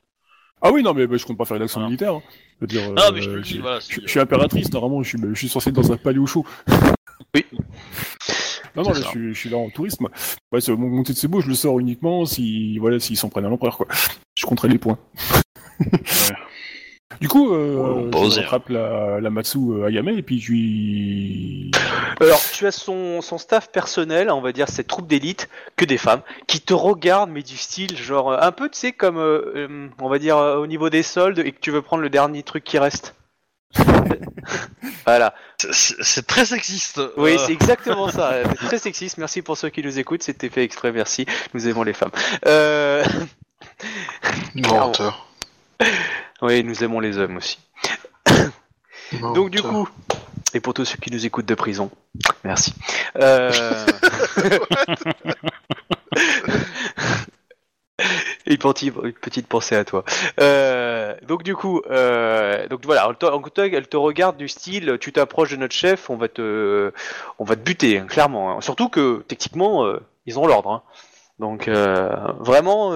Ah 0.61 0.71
oui, 0.71 0.81
non 0.81 0.93
mais 0.93 1.07
bah, 1.07 1.17
je 1.17 1.25
compte 1.25 1.37
pas 1.37 1.45
faire 1.45 1.57
une 1.57 1.63
action 1.63 1.79
Voilà. 1.79 1.89
militaire. 1.89 2.13
hein. 2.15 2.21
Je 2.61 2.61
veux 2.61 2.67
dire, 2.67 2.93
Ah, 2.97 3.11
mais 3.13 3.21
je 3.21 3.25
te 3.27 3.33
euh, 3.33 3.35
le 3.37 3.41
dis, 3.41 3.57
voilà, 3.59 3.79
je, 3.79 4.07
suis 4.07 4.19
impératrice, 4.19 4.71
normalement, 4.71 5.03
je 5.03 5.09
suis, 5.09 5.17
je 5.21 5.33
suis 5.33 5.49
censé 5.49 5.69
être 5.69 5.75
dans 5.75 5.91
un 5.91 5.97
palais 5.97 6.19
au 6.19 6.25
chaud. 6.27 6.45
Oui. 7.35 7.45
Non, 8.75 8.83
non, 8.83 8.89
là, 8.91 9.01
je 9.01 9.07
suis, 9.07 9.33
je 9.33 9.39
suis 9.39 9.49
là 9.49 9.57
en 9.57 9.69
tourisme. 9.69 10.07
Ouais, 10.51 10.59
mon, 10.69 10.87
mon 10.89 11.03
Tetsubo, 11.03 11.41
je 11.41 11.47
le 11.47 11.53
sors 11.55 11.79
uniquement 11.79 12.25
si, 12.25 12.77
voilà, 12.79 12.99
s'ils 12.99 13.17
s'en 13.17 13.29
prennent 13.29 13.45
à 13.45 13.49
l'empereur, 13.49 13.77
quoi. 13.77 13.87
Je 14.35 14.45
compterai 14.45 14.67
les 14.69 14.77
points. 14.79 14.97
Du 17.21 17.27
coup, 17.27 17.53
euh, 17.53 18.09
je 18.11 18.39
rattrape 18.41 18.69
la, 18.69 19.19
la 19.19 19.29
Matsu 19.29 19.57
euh, 19.57 19.87
Ayame 19.87 20.09
et 20.09 20.21
puis 20.21 20.39
je 20.39 20.51
lui... 20.51 21.71
Alors, 22.19 22.41
tu 22.53 22.65
as 22.67 22.71
son, 22.71 23.21
son 23.21 23.37
staff 23.37 23.71
personnel, 23.71 24.29
on 24.31 24.41
va 24.41 24.51
dire 24.51 24.67
cette 24.69 24.87
troupe 24.87 25.07
d'élite, 25.07 25.49
que 25.75 25.85
des 25.85 25.97
femmes, 25.97 26.21
qui 26.47 26.61
te 26.61 26.73
regardent, 26.73 27.31
mais 27.31 27.43
du 27.43 27.57
style, 27.57 27.97
genre, 27.97 28.31
euh, 28.31 28.37
un 28.41 28.51
peu, 28.51 28.69
tu 28.69 28.77
sais, 28.79 28.91
comme, 28.91 29.17
euh, 29.17 29.87
on 29.99 30.09
va 30.09 30.19
dire, 30.19 30.37
euh, 30.37 30.57
au 30.57 30.67
niveau 30.67 30.89
des 30.89 31.03
soldes, 31.03 31.39
et 31.39 31.51
que 31.51 31.59
tu 31.59 31.71
veux 31.71 31.81
prendre 31.81 32.03
le 32.03 32.09
dernier 32.09 32.43
truc 32.43 32.63
qui 32.63 32.77
reste. 32.77 33.15
voilà. 35.05 35.33
C'est- 35.57 36.27
très 36.27 36.45
sexiste. 36.45 37.01
Oui, 37.17 37.33
Euh, 37.33 37.37
c'est 37.39 37.53
exactement 37.53 38.09
ça. 38.09 38.33
Très 38.55 38.77
sexiste. 38.77 39.17
Merci 39.17 39.41
pour 39.41 39.57
ceux 39.57 39.69
qui 39.69 39.81
nous 39.81 39.97
écoutent. 39.97 40.21
C'était 40.23 40.49
fait 40.49 40.63
exprès. 40.63 40.91
Merci. 40.91 41.25
Nous 41.53 41.67
aimons 41.67 41.83
les 41.83 41.93
femmes. 41.93 42.11
Euh... 42.45 43.03
Menteur. 44.55 45.27
Oui, 46.43 46.63
nous 46.63 46.83
aimons 46.83 46.99
les 46.99 47.17
hommes 47.17 47.37
aussi. 47.37 47.57
Donc 49.33 49.49
du 49.49 49.61
coup, 49.61 49.87
et 50.53 50.59
pour 50.59 50.73
tous 50.73 50.83
ceux 50.83 50.97
qui 50.97 51.09
nous 51.09 51.25
écoutent 51.25 51.45
de 51.45 51.55
prison, 51.55 51.89
merci. 52.43 52.73
Euh... 53.15 53.49
une, 58.45 58.57
petite, 58.57 59.47
pensée 59.47 59.77
à 59.77 59.85
toi. 59.85 60.03
Euh, 60.41 61.15
donc 61.25 61.43
du 61.43 61.55
coup, 61.55 61.81
euh, 61.89 62.67
donc 62.67 62.81
voilà, 62.83 63.07
elle 63.09 63.15
te, 63.15 63.61
elle 63.61 63.97
regarde 63.97 64.35
du 64.35 64.49
style, 64.49 64.97
tu 64.99 65.13
t'approches 65.13 65.51
de 65.51 65.55
notre 65.55 65.73
chef, 65.73 66.09
on 66.09 66.17
va 66.17 66.27
te, 66.27 66.91
on 67.39 67.45
va 67.45 67.55
te 67.55 67.61
buter, 67.61 67.99
hein, 67.99 68.05
clairement. 68.05 68.57
hein. 68.57 68.61
Surtout 68.61 68.89
que 68.89 69.23
techniquement, 69.29 69.85
euh, 69.85 70.01
ils 70.25 70.39
ont 70.39 70.45
l'ordre. 70.45 70.71
hein. 70.71 70.83
Donc 71.39 71.67
vraiment, 71.67 72.93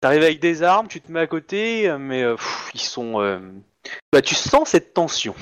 t'arrives 0.00 0.22
avec 0.22 0.40
des 0.40 0.62
armes, 0.62 0.88
tu 0.88 1.00
te 1.00 1.10
mets 1.10 1.20
à 1.20 1.26
côté, 1.26 1.88
euh, 1.88 1.98
mais 1.98 2.22
euh, 2.22 2.34
pff, 2.34 2.70
ils 2.74 2.80
sont, 2.80 3.20
euh, 3.20 3.38
bah, 4.12 4.22
tu 4.22 4.34
sens 4.34 4.70
cette 4.70 4.94
tension. 4.94 5.34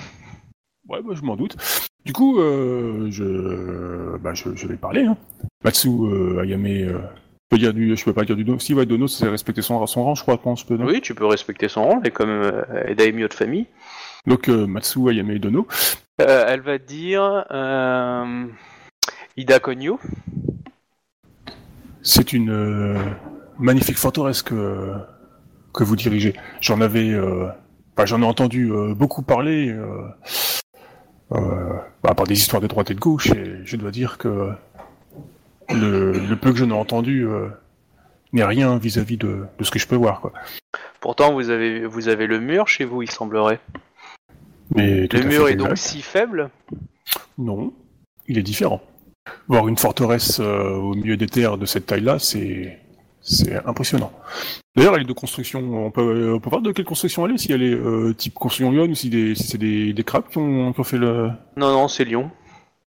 Ouais, 0.88 1.00
bah, 1.02 1.14
je 1.14 1.22
m'en 1.22 1.36
doute. 1.36 1.56
Du 2.04 2.12
coup, 2.12 2.40
euh, 2.40 3.08
je... 3.10 4.16
Bah, 4.18 4.34
je, 4.34 4.54
je 4.54 4.66
vais 4.66 4.76
parler. 4.76 5.04
Hein. 5.04 5.16
Matsu 5.64 5.88
euh, 5.88 6.42
Ayame, 6.42 6.66
euh, 6.66 6.98
je 6.98 7.48
peux 7.50 7.58
dire 7.58 7.74
du, 7.74 7.96
je 7.96 8.04
peux 8.04 8.14
pas 8.14 8.24
dire 8.24 8.36
du 8.36 8.44
Dono. 8.44 8.58
Si 8.58 8.72
ouais, 8.74 8.86
Dono, 8.86 9.08
c'est 9.08 9.28
respecter 9.28 9.62
son, 9.62 9.84
son 9.86 10.04
rang, 10.04 10.14
je 10.14 10.22
crois, 10.22 10.34
je 10.34 10.40
pense. 10.40 10.60
Je 10.60 10.66
peux, 10.66 10.76
non 10.76 10.86
Oui, 10.86 11.00
tu 11.00 11.14
peux 11.14 11.26
respecter 11.26 11.68
son 11.68 11.84
rang, 11.84 12.00
elle 12.00 12.08
est 12.08 12.10
quand 12.10 12.26
même 12.26 12.64
euh, 12.70 12.94
daimyo 12.94 13.28
de 13.28 13.34
famille. 13.34 13.66
Donc 14.26 14.48
euh, 14.48 14.66
Matsu 14.66 15.08
Ayame 15.10 15.38
Dono. 15.38 15.66
Euh, 16.20 16.44
elle 16.48 16.60
va 16.60 16.78
te 16.78 16.84
dire 16.84 17.44
euh, 17.50 18.46
Ida 19.36 19.60
Konyo. 19.60 20.00
C'est 22.02 22.32
une 22.32 22.50
euh, 22.50 22.98
magnifique 23.58 23.98
forteresse 23.98 24.42
que, 24.42 24.94
que 25.74 25.84
vous 25.84 25.96
dirigez. 25.96 26.34
J'en 26.60 26.80
avais, 26.80 27.10
euh, 27.10 27.48
enfin, 27.96 28.06
j'en 28.06 28.22
ai 28.22 28.26
entendu 28.26 28.70
euh, 28.72 28.94
beaucoup 28.94 29.22
parler, 29.22 29.68
euh, 29.70 30.08
euh, 31.32 31.74
bah, 32.02 32.14
par 32.14 32.26
des 32.26 32.34
histoires 32.34 32.62
de 32.62 32.66
droite 32.66 32.90
et 32.90 32.94
de 32.94 33.00
gauche, 33.00 33.30
et 33.30 33.60
je 33.64 33.76
dois 33.76 33.90
dire 33.90 34.18
que 34.18 34.52
le, 35.70 36.12
le 36.12 36.36
peu 36.36 36.52
que 36.52 36.58
j'en 36.58 36.70
ai 36.70 36.72
entendu 36.72 37.26
euh, 37.26 37.48
n'est 38.32 38.44
rien 38.44 38.78
vis-à-vis 38.78 39.16
de, 39.18 39.44
de 39.58 39.64
ce 39.64 39.70
que 39.70 39.78
je 39.78 39.86
peux 39.86 39.96
voir. 39.96 40.20
Quoi. 40.20 40.32
Pourtant, 41.00 41.32
vous 41.32 41.50
avez, 41.50 41.86
vous 41.86 42.08
avez 42.08 42.26
le 42.26 42.40
mur 42.40 42.68
chez 42.68 42.84
vous, 42.84 43.02
il 43.02 43.10
semblerait. 43.10 43.60
Mais 44.74 45.06
Le 45.06 45.22
mur 45.22 45.48
est 45.48 45.56
donc 45.56 45.78
si 45.78 46.02
faible? 46.02 46.50
Non, 47.38 47.72
il 48.26 48.36
est 48.38 48.42
différent. 48.42 48.82
Voir 49.46 49.68
une 49.68 49.78
forteresse 49.78 50.40
euh, 50.40 50.72
au 50.72 50.94
milieu 50.94 51.16
des 51.16 51.26
terres 51.26 51.56
de 51.58 51.66
cette 51.66 51.86
taille-là, 51.86 52.18
c'est 52.18 52.78
c'est 53.28 53.54
impressionnant. 53.66 54.12
D'ailleurs, 54.76 54.94
elle 54.96 55.02
est 55.02 55.04
de 55.04 55.12
construction. 55.12 55.60
On 55.86 55.90
peut, 55.90 56.32
on 56.34 56.40
peut 56.40 56.50
voir 56.50 56.62
de 56.62 56.72
quelle 56.72 56.84
construction 56.84 57.26
elle 57.26 57.34
est, 57.34 57.38
si 57.38 57.52
elle 57.52 57.62
est 57.62 57.74
euh, 57.74 58.14
type 58.14 58.34
construction 58.34 58.70
Lyon 58.70 58.84
ou 58.90 58.94
si, 58.94 59.10
des, 59.10 59.34
si 59.34 59.44
c'est 59.48 59.58
des, 59.58 59.92
des 59.92 60.04
crabes 60.04 60.28
qui 60.30 60.38
ont, 60.38 60.72
qui 60.72 60.80
ont 60.80 60.84
fait 60.84 60.98
le. 60.98 61.30
Non, 61.56 61.72
non, 61.72 61.88
c'est 61.88 62.04
Lyon. 62.04 62.30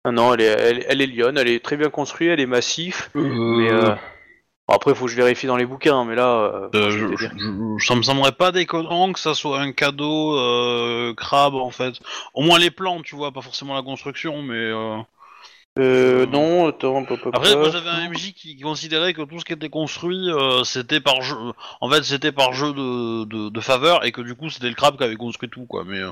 Non, 0.05 0.11
non, 0.11 0.33
elle 0.33 0.41
est, 0.41 0.45
elle, 0.45 0.85
elle 0.87 1.01
est 1.01 1.05
Lyon, 1.07 1.33
elle 1.37 1.47
est 1.47 1.63
très 1.63 1.77
bien 1.77 1.89
construite, 1.89 2.29
elle 2.29 2.39
est 2.39 2.45
massif. 2.45 3.09
Mais 3.15 3.71
euh, 3.71 3.95
bon, 4.67 4.73
après, 4.75 4.95
faut 4.95 5.05
que 5.05 5.11
je 5.11 5.17
vérifie 5.17 5.47
dans 5.47 5.57
les 5.57 5.65
bouquins, 5.65 6.05
mais 6.05 6.15
là, 6.15 6.29
euh, 6.29 6.69
Euh, 6.75 6.89
je 6.91 7.15
je, 7.17 7.27
je- 7.27 7.85
ça 7.85 7.95
me 7.95 8.01
semblerait 8.03 8.31
pas 8.33 8.51
déconnant 8.51 9.11
que 9.13 9.19
ça 9.19 9.33
soit 9.33 9.59
un 9.59 9.71
cadeau 9.71 10.37
euh, 10.37 11.13
crabe 11.15 11.55
en 11.55 11.71
fait. 11.71 11.95
Au 12.33 12.41
moins 12.41 12.59
les 12.59 12.71
plans, 12.71 13.01
tu 13.01 13.15
vois, 13.15 13.31
pas 13.31 13.41
forcément 13.41 13.73
la 13.75 13.81
construction, 13.81 14.41
mais. 14.43 14.55
euh, 14.55 14.97
Euh, 15.77 16.25
non, 16.25 16.67
attends, 16.67 17.03
pop, 17.03 17.19
pop, 17.19 17.35
Après, 17.35 17.55
moi 17.55 17.69
j'avais 17.69 17.89
un 17.89 18.09
MJ 18.09 18.33
qui 18.33 18.59
considérait 18.59 19.13
que 19.13 19.21
tout 19.21 19.39
ce 19.39 19.45
qui 19.45 19.53
était 19.53 19.69
construit, 19.69 20.29
euh, 20.29 20.63
c'était 20.63 20.99
par 20.99 21.21
jeu. 21.21 21.35
En 21.81 21.89
fait, 21.89 22.03
c'était 22.03 22.31
par 22.31 22.53
jeu 22.53 22.73
de, 22.73 23.25
de, 23.25 23.49
de 23.49 23.61
faveur 23.61 24.05
et 24.05 24.11
que 24.11 24.21
du 24.21 24.35
coup 24.35 24.49
c'était 24.49 24.69
le 24.69 24.75
crabe 24.75 24.97
qui 24.97 25.03
avait 25.03 25.15
construit 25.15 25.49
tout, 25.49 25.65
quoi, 25.65 25.83
mais 25.85 25.99
euh, 25.99 26.11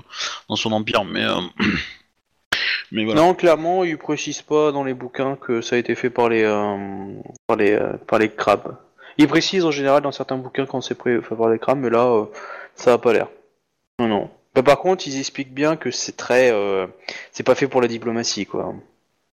dans 0.50 0.56
son 0.56 0.72
empire. 0.72 1.04
Mais 1.04 1.24
euh, 1.24 1.42
mais 2.92 3.06
voilà. 3.06 3.22
Non, 3.22 3.34
clairement, 3.34 3.84
ils 3.84 3.98
précisent 3.98 4.42
pas 4.42 4.72
dans 4.72 4.84
les 4.84 4.94
bouquins 4.94 5.36
que 5.36 5.62
ça 5.62 5.76
a 5.76 5.80
été 5.80 5.96
fait 5.96 6.10
par 6.10 6.30
les, 6.30 6.44
euh, 6.44 7.14
par 7.48 7.58
les, 7.58 7.72
euh, 7.72 7.94
par 8.08 8.20
les 8.20 8.30
crabes. 8.30 8.78
Ils 9.18 9.28
précisent 9.28 9.66
en 9.66 9.72
général 9.72 10.02
dans 10.02 10.12
certains 10.12 10.38
bouquins 10.38 10.66
quand 10.66 10.82
c'est 10.82 11.02
fait 11.02 11.22
par 11.22 11.50
les 11.50 11.60
crabes, 11.60 11.80
mais 11.80 11.90
là, 11.90 12.06
euh, 12.06 12.26
ça 12.76 12.94
a 12.94 12.98
pas 12.98 13.14
l'air. 13.14 13.28
Non, 14.00 14.08
non. 14.08 14.30
Bah, 14.54 14.64
par 14.64 14.80
contre, 14.80 15.08
ils 15.08 15.20
expliquent 15.20 15.54
bien 15.54 15.76
que 15.76 15.92
c'est 15.92 16.16
très, 16.16 16.52
euh, 16.52 16.88
c'est 17.32 17.44
pas 17.44 17.56
fait 17.56 17.68
pour 17.68 17.82
la 17.82 17.88
diplomatie, 17.88 18.46
quoi. 18.46 18.74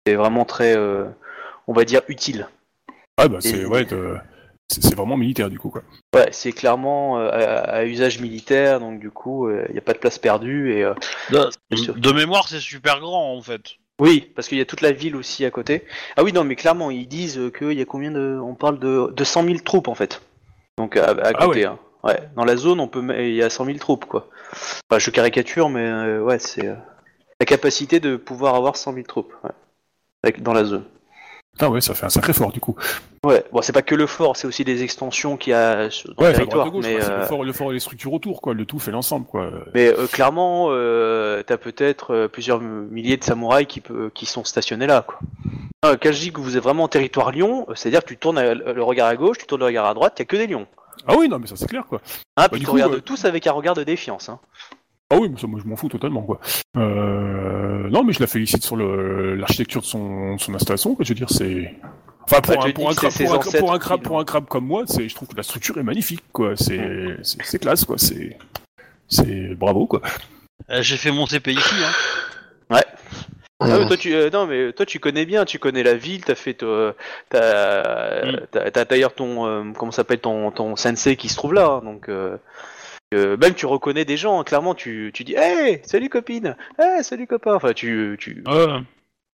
C'est 0.09 0.15
vraiment 0.15 0.43
très, 0.45 0.75
euh, 0.75 1.05
on 1.67 1.73
va 1.73 1.85
dire, 1.85 2.01
utile. 2.07 2.47
Ah 3.17 3.27
bah 3.27 3.37
c'est 3.41 3.65
ouais, 3.65 3.85
vraiment 4.95 5.17
militaire 5.17 5.49
du 5.49 5.59
coup 5.59 5.69
quoi. 5.69 5.83
Ouais, 6.15 6.29
c'est 6.31 6.51
clairement 6.51 7.19
euh, 7.19 7.29
à, 7.29 7.59
à 7.75 7.83
usage 7.85 8.19
militaire, 8.19 8.79
donc 8.79 8.99
du 8.99 9.11
coup, 9.11 9.49
il 9.49 9.71
n'y 9.71 9.77
a 9.77 9.81
pas 9.81 9.93
de 9.93 9.99
place 9.99 10.17
perdue 10.17 10.73
et. 10.73 10.83
euh, 10.83 10.93
De, 11.29 11.91
de 11.99 12.11
mémoire, 12.11 12.47
c'est 12.47 12.59
super 12.59 12.99
grand 12.99 13.35
en 13.35 13.41
fait. 13.41 13.75
Oui, 13.99 14.31
parce 14.35 14.47
qu'il 14.47 14.57
y 14.57 14.61
a 14.61 14.65
toute 14.65 14.81
la 14.81 14.93
ville 14.93 15.15
aussi 15.15 15.43
à 15.43 15.51
côté. 15.51 15.85
Ah 16.15 16.23
oui, 16.23 16.31
non, 16.31 16.45
mais 16.45 16.55
clairement, 16.55 16.89
ils 16.89 17.07
disent 17.07 17.37
euh, 17.37 17.51
qu'il 17.51 17.73
y 17.73 17.81
a 17.81 17.85
combien 17.85 18.11
de. 18.11 18.39
On 18.41 18.55
parle 18.55 18.79
de, 18.79 19.11
de 19.11 19.23
100 19.23 19.43
000 19.43 19.57
troupes 19.59 19.89
en 19.89 19.95
fait. 19.95 20.21
Donc 20.77 20.95
à, 20.95 21.09
à 21.09 21.31
Ah 21.35 21.45
côté. 21.45 21.59
ouais. 21.61 21.65
hein. 21.65 21.79
Ouais, 22.01 22.17
dans 22.37 22.45
la 22.45 22.55
zone, 22.55 22.79
on 22.79 22.87
peut, 22.87 23.03
il 23.19 23.35
y 23.35 23.43
a 23.43 23.49
100 23.49 23.65
000 23.65 23.77
troupes 23.77 24.05
quoi. 24.05 24.29
Enfin, 24.89 24.99
je 24.99 25.09
caricature, 25.11 25.67
mais 25.67 25.85
euh, 25.85 26.21
ouais, 26.21 26.39
c'est 26.39 26.65
euh, 26.65 26.75
la 27.41 27.45
capacité 27.45 27.99
de 27.99 28.15
pouvoir 28.15 28.55
avoir 28.55 28.77
100 28.77 28.93
000 28.93 29.05
troupes 29.05 29.33
ouais. 29.43 29.49
Avec- 30.23 30.41
dans 30.43 30.53
la 30.53 30.65
zone. 30.65 30.83
Ah 31.61 31.69
ouais, 31.69 31.81
ça 31.81 31.93
fait 31.93 32.05
un 32.05 32.09
sacré 32.09 32.31
fort 32.31 32.51
du 32.53 32.61
coup. 32.61 32.75
Ouais, 33.25 33.43
bon, 33.51 33.61
c'est 33.61 33.73
pas 33.73 33.81
que 33.81 33.95
le 33.95 34.07
fort, 34.07 34.37
c'est 34.37 34.47
aussi 34.47 34.63
des 34.63 34.81
extensions 34.81 35.35
qu'il 35.35 35.51
y 35.51 35.53
a 35.53 35.89
sur 35.89 36.09
Ouais, 36.17 36.29
le 36.29 36.33
territoire. 36.35 36.71
gauche, 36.71 36.85
mais, 36.85 36.95
quoi, 36.95 37.01
c'est 37.03 37.11
euh, 37.11 37.19
le, 37.19 37.25
fort, 37.25 37.43
le 37.43 37.53
fort 37.53 37.71
et 37.71 37.73
les 37.73 37.79
structures 37.81 38.13
autour 38.13 38.41
quoi. 38.41 38.53
Le 38.53 38.65
tout 38.65 38.79
fait 38.79 38.91
l'ensemble 38.91 39.25
quoi. 39.25 39.51
Mais 39.73 39.87
euh, 39.87 40.07
clairement, 40.07 40.67
euh, 40.69 41.43
t'as 41.43 41.57
peut-être 41.57 42.27
plusieurs 42.31 42.61
milliers 42.61 43.17
de 43.17 43.23
samouraïs 43.25 43.67
qui, 43.67 43.81
peut, 43.81 44.09
qui 44.13 44.25
sont 44.25 44.45
stationnés 44.45 44.87
là. 44.87 45.03
Quoi. 45.05 45.19
Ah, 45.81 45.95
quand 46.01 46.11
je 46.13 46.19
dis 46.19 46.31
que 46.31 46.39
vous 46.39 46.55
êtes 46.55 46.63
vraiment 46.63 46.83
en 46.83 46.87
territoire 46.87 47.31
lion, 47.33 47.65
c'est-à-dire 47.75 48.03
que 48.03 48.09
tu 48.09 48.17
tournes 48.17 48.39
le 48.41 48.83
regard 48.83 49.07
à 49.07 49.15
gauche, 49.17 49.37
tu 49.37 49.45
tournes 49.45 49.61
le 49.61 49.65
regard 49.67 49.85
à 49.85 49.93
droite, 49.93 50.13
il 50.17 50.21
y 50.21 50.23
a 50.23 50.25
que 50.25 50.35
des 50.37 50.47
lions. 50.47 50.67
Ah 51.07 51.15
oui 51.17 51.27
non 51.29 51.39
mais 51.39 51.47
ça 51.47 51.55
c'est 51.57 51.67
clair 51.67 51.85
quoi. 51.87 51.99
Hein, 52.37 52.43
Bah, 52.43 52.49
puis 52.49 52.59
tu 52.59 52.65
coup, 52.67 52.73
regardes 52.73 53.01
tous 53.03 53.23
avec 53.25 53.47
un 53.47 53.53
regard 53.53 53.73
de 53.75 53.83
défiance. 53.83 54.29
Hein. 54.29 54.39
Ah 55.11 55.17
oui, 55.19 55.29
mais 55.29 55.39
ça, 55.39 55.47
moi 55.47 55.59
je 55.63 55.67
m'en 55.67 55.75
fous 55.75 55.89
totalement 55.89 56.21
quoi. 56.21 56.39
Euh... 56.77 57.89
Non 57.89 58.03
mais 58.03 58.13
je 58.13 58.19
la 58.19 58.27
félicite 58.27 58.63
sur 58.63 58.77
l'architecture 58.77 59.81
de 59.81 59.85
son, 59.85 60.37
son 60.37 60.53
installation. 60.53 60.95
Quoi. 60.95 61.03
Je 61.03 61.09
veux 61.09 61.15
dire 61.15 61.29
c'est. 61.29 61.75
Enfin 62.23 62.41
pour, 62.41 62.55
Bah, 62.57 62.65
un, 62.67 62.71
pour, 62.71 62.89
un 62.89 62.93
crabe, 62.93 63.11
c'est 63.11 63.23
pour, 63.25 63.33
un, 63.33 63.59
pour 63.59 63.73
un 63.73 63.79
crabe 63.79 64.01
pour 64.01 64.19
un 64.19 64.23
crabe 64.25 64.45
comme 64.45 64.65
moi, 64.65 64.83
c'est 64.85 65.09
je 65.09 65.15
trouve 65.15 65.27
que 65.27 65.35
la 65.35 65.43
structure 65.43 65.77
est 65.79 65.83
magnifique 65.83 66.23
quoi. 66.31 66.55
C'est 66.55 67.17
c'est 67.23 67.41
c'est 67.43 67.59
classe 67.59 67.85
quoi. 67.85 67.97
C'est 67.97 68.37
c'est 69.07 69.55
bravo 69.55 69.87
quoi. 69.87 70.01
Euh, 70.69 70.81
J'ai 70.83 70.97
fait 70.97 71.11
mon 71.11 71.25
TP 71.25 71.47
ici. 71.47 71.75
Hein. 71.83 71.91
Ah, 73.61 73.77
mais 73.77 73.87
toi, 73.87 73.97
tu, 73.97 74.13
euh, 74.13 74.29
non, 74.29 74.47
mais 74.47 74.71
toi 74.71 74.85
tu 74.85 74.99
connais 75.01 75.25
bien, 75.25 75.43
tu 75.43 75.59
connais 75.59 75.83
la 75.83 75.93
ville, 75.93 76.23
t'as 76.23 76.35
fait, 76.35 76.63
euh, 76.63 76.93
t'as, 77.29 78.23
Mm. 78.23 78.85
d'ailleurs 78.89 79.13
ton, 79.13 79.45
euh, 79.47 79.63
comment 79.77 79.91
s'appelle 79.91 80.19
ton, 80.19 80.49
ton 80.51 80.77
sensei 80.77 81.17
qui 81.17 81.27
se 81.27 81.35
trouve 81.35 81.53
là, 81.53 81.65
hein, 81.67 81.81
donc 81.83 82.09
euh, 83.13 83.37
même 83.37 83.53
tu 83.55 83.65
reconnais 83.65 84.05
des 84.05 84.17
gens, 84.17 84.39
hein, 84.39 84.43
clairement, 84.43 84.75
tu, 84.75 85.11
tu 85.13 85.23
dis, 85.23 85.35
hey, 85.35 85.81
salut 85.83 86.09
copine, 86.09 86.55
hey, 86.77 87.03
salut 87.03 87.27
copain, 87.27 87.55
enfin 87.55 87.73
tu, 87.73 88.17
tu, 88.19 88.43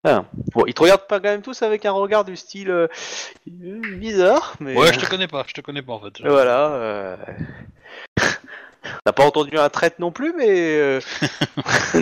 Ouais. 0.05 0.19
Bon, 0.53 0.65
ils 0.67 0.73
te 0.75 0.83
regardent 0.83 1.07
pas 1.07 1.19
quand 1.19 1.29
même 1.29 1.41
tous 1.41 1.63
avec 1.63 1.83
un 1.85 1.91
regard 1.91 2.25
du 2.25 2.35
style 2.35 2.69
euh, 2.69 2.87
bizarre, 3.47 4.55
mais 4.59 4.77
ouais, 4.77 4.93
je 4.93 4.99
te 4.99 5.09
connais 5.09 5.27
pas, 5.27 5.43
je 5.47 5.53
te 5.53 5.61
connais 5.61 5.81
pas 5.81 5.93
en 5.93 5.99
fait. 5.99 6.21
voilà. 6.21 6.73
Euh... 6.73 7.17
T'as 9.03 9.13
pas 9.13 9.25
entendu 9.25 9.57
un 9.57 9.69
traite 9.69 9.97
non 9.97 10.11
plus, 10.11 10.31
mais 10.37 10.77
euh, 10.77 10.99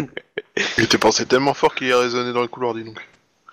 Il 0.78 0.84
était 0.84 0.98
pensé 0.98 1.26
tellement 1.26 1.54
fort 1.54 1.76
qu'il 1.76 1.88
est 1.88 1.94
résonné 1.94 2.34
dans 2.34 2.42
le 2.42 2.48
couloir, 2.48 2.74
dis 2.74 2.84
donc. 2.84 3.00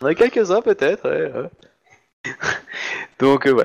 on 0.00 0.06
a 0.06 0.14
quelques-uns 0.14 0.62
peut-être. 0.62 1.08
ouais, 1.08 1.32
ouais. 1.32 2.34
Donc 3.18 3.46
euh, 3.46 3.64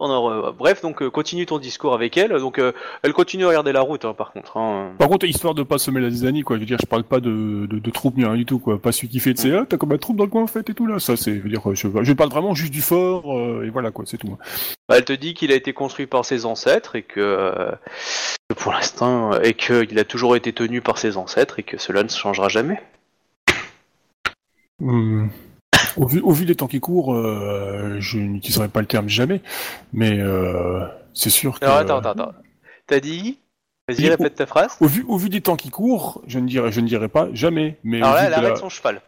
euh, 0.00 0.52
bref, 0.52 0.82
donc 0.82 1.02
euh, 1.02 1.10
continue 1.10 1.46
ton 1.46 1.58
discours 1.58 1.94
avec 1.94 2.16
elle. 2.16 2.30
Donc 2.38 2.58
euh, 2.58 2.72
elle 3.02 3.12
continue 3.12 3.44
à 3.44 3.48
regarder 3.48 3.72
la 3.72 3.80
route, 3.80 4.04
hein, 4.04 4.14
par 4.14 4.32
contre. 4.32 4.56
hein. 4.56 4.92
Par 4.98 5.08
contre, 5.08 5.26
histoire 5.26 5.54
de 5.54 5.62
pas 5.62 5.78
semer 5.78 6.00
la 6.00 6.10
zizanie, 6.10 6.42
quoi. 6.42 6.56
Je 6.56 6.60
veux 6.60 6.66
dire, 6.66 6.78
je 6.80 6.86
parle 6.86 7.04
pas 7.04 7.20
de, 7.20 7.66
de, 7.66 7.78
de 7.78 7.90
troupes 7.90 8.16
ni 8.16 8.24
rien 8.24 8.36
du 8.36 8.46
tout, 8.46 8.58
quoi. 8.58 8.80
Pas 8.80 8.92
celui 8.92 9.08
qui 9.08 9.20
fait, 9.20 9.34
tu 9.34 9.42
sais, 9.42 9.52
ah, 9.56 9.64
t'as 9.68 9.76
comme 9.76 9.92
un 9.92 9.98
troupe 9.98 10.16
dans 10.16 10.24
le 10.24 10.30
coin, 10.30 10.42
en 10.42 10.46
fait, 10.46 10.68
et 10.70 10.74
tout, 10.74 10.86
là. 10.86 10.98
Ça, 10.98 11.16
c'est, 11.16 11.36
je 11.36 11.40
veux 11.40 11.48
dire, 11.48 11.62
je, 11.74 11.88
je 12.02 12.12
parle 12.12 12.30
vraiment 12.30 12.54
juste 12.54 12.72
du 12.72 12.82
fort, 12.82 13.36
euh, 13.36 13.64
et 13.66 13.70
voilà, 13.70 13.90
quoi, 13.90 14.04
c'est 14.06 14.18
tout. 14.18 14.36
Bah, 14.88 14.96
elle 14.98 15.04
te 15.04 15.12
dit 15.12 15.34
qu'il 15.34 15.52
a 15.52 15.54
été 15.54 15.72
construit 15.72 16.06
par 16.06 16.24
ses 16.24 16.46
ancêtres 16.46 16.96
et 16.96 17.02
que, 17.02 17.20
euh, 17.20 17.72
pour 18.56 18.72
l'instant, 18.72 19.40
et 19.40 19.54
qu'il 19.54 19.98
a 19.98 20.04
toujours 20.04 20.36
été 20.36 20.52
tenu 20.52 20.80
par 20.80 20.98
ses 20.98 21.16
ancêtres 21.16 21.58
et 21.58 21.62
que 21.62 21.78
cela 21.78 22.02
ne 22.02 22.08
changera 22.08 22.48
jamais. 22.48 22.80
Hum. 24.82 25.30
Au 25.96 26.06
vu, 26.06 26.20
au 26.20 26.32
vu 26.32 26.44
des 26.44 26.54
temps 26.54 26.66
qui 26.66 26.80
courent, 26.80 27.14
euh, 27.14 27.96
je 28.00 28.18
n'utiliserai 28.18 28.68
pas 28.68 28.80
le 28.80 28.86
terme 28.86 29.08
jamais, 29.08 29.40
mais 29.92 30.18
euh, 30.18 30.84
c'est 31.14 31.30
sûr 31.30 31.58
que... 31.60 31.64
Alors 31.64 31.78
attends, 31.78 31.98
attends, 31.98 32.10
attends. 32.10 32.32
T'as 32.86 33.00
dit 33.00 33.38
Vas-y, 33.88 34.08
répète 34.08 34.34
ta 34.36 34.46
phrase. 34.46 34.76
Au 34.80 34.86
vu, 34.86 35.04
au 35.08 35.16
vu 35.16 35.28
des 35.28 35.40
temps 35.40 35.56
qui 35.56 35.70
courent, 35.70 36.22
je 36.26 36.38
ne 36.38 36.46
dirais, 36.46 36.70
je 36.70 36.80
ne 36.80 36.86
dirais 36.86 37.08
pas 37.08 37.28
jamais, 37.32 37.78
mais... 37.82 37.98
Alors 37.98 38.12
au 38.12 38.14
là, 38.14 38.20
vu 38.20 38.26
elle 38.26 38.36
de 38.36 38.40
la- 38.42 38.46
arrête 38.48 38.58
son 38.58 38.68
cheval. 38.68 39.00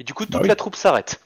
Et 0.00 0.04
du 0.04 0.12
coup, 0.14 0.24
toute 0.24 0.32
Bah 0.32 0.40
oui. 0.42 0.48
la 0.48 0.56
troupe 0.56 0.74
s'arrête. 0.76 1.20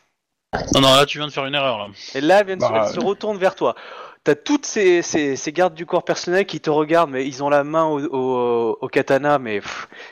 Non, 0.74 0.80
non, 0.80 0.94
là 0.94 1.04
tu 1.06 1.18
viens 1.18 1.26
de 1.26 1.32
faire 1.32 1.44
une 1.46 1.54
erreur 1.54 1.78
là. 1.78 1.86
Et 2.14 2.20
là, 2.20 2.40
elle, 2.40 2.46
vient 2.46 2.56
de 2.56 2.62
se- 2.62 2.68
Bah, 2.68 2.84
elle 2.88 2.94
se 2.94 3.00
retourne 3.00 3.36
vers 3.38 3.54
toi. 3.54 3.74
T'as 4.24 4.34
toutes 4.34 4.66
ces, 4.66 5.02
gardes 5.48 5.74
du 5.74 5.86
corps 5.86 6.04
personnel 6.04 6.44
qui 6.44 6.60
te 6.60 6.70
regardent, 6.70 7.10
mais 7.10 7.26
ils 7.26 7.42
ont 7.42 7.48
la 7.48 7.64
main 7.64 7.84
au, 7.86 8.88
katana, 8.90 9.38
mais 9.38 9.60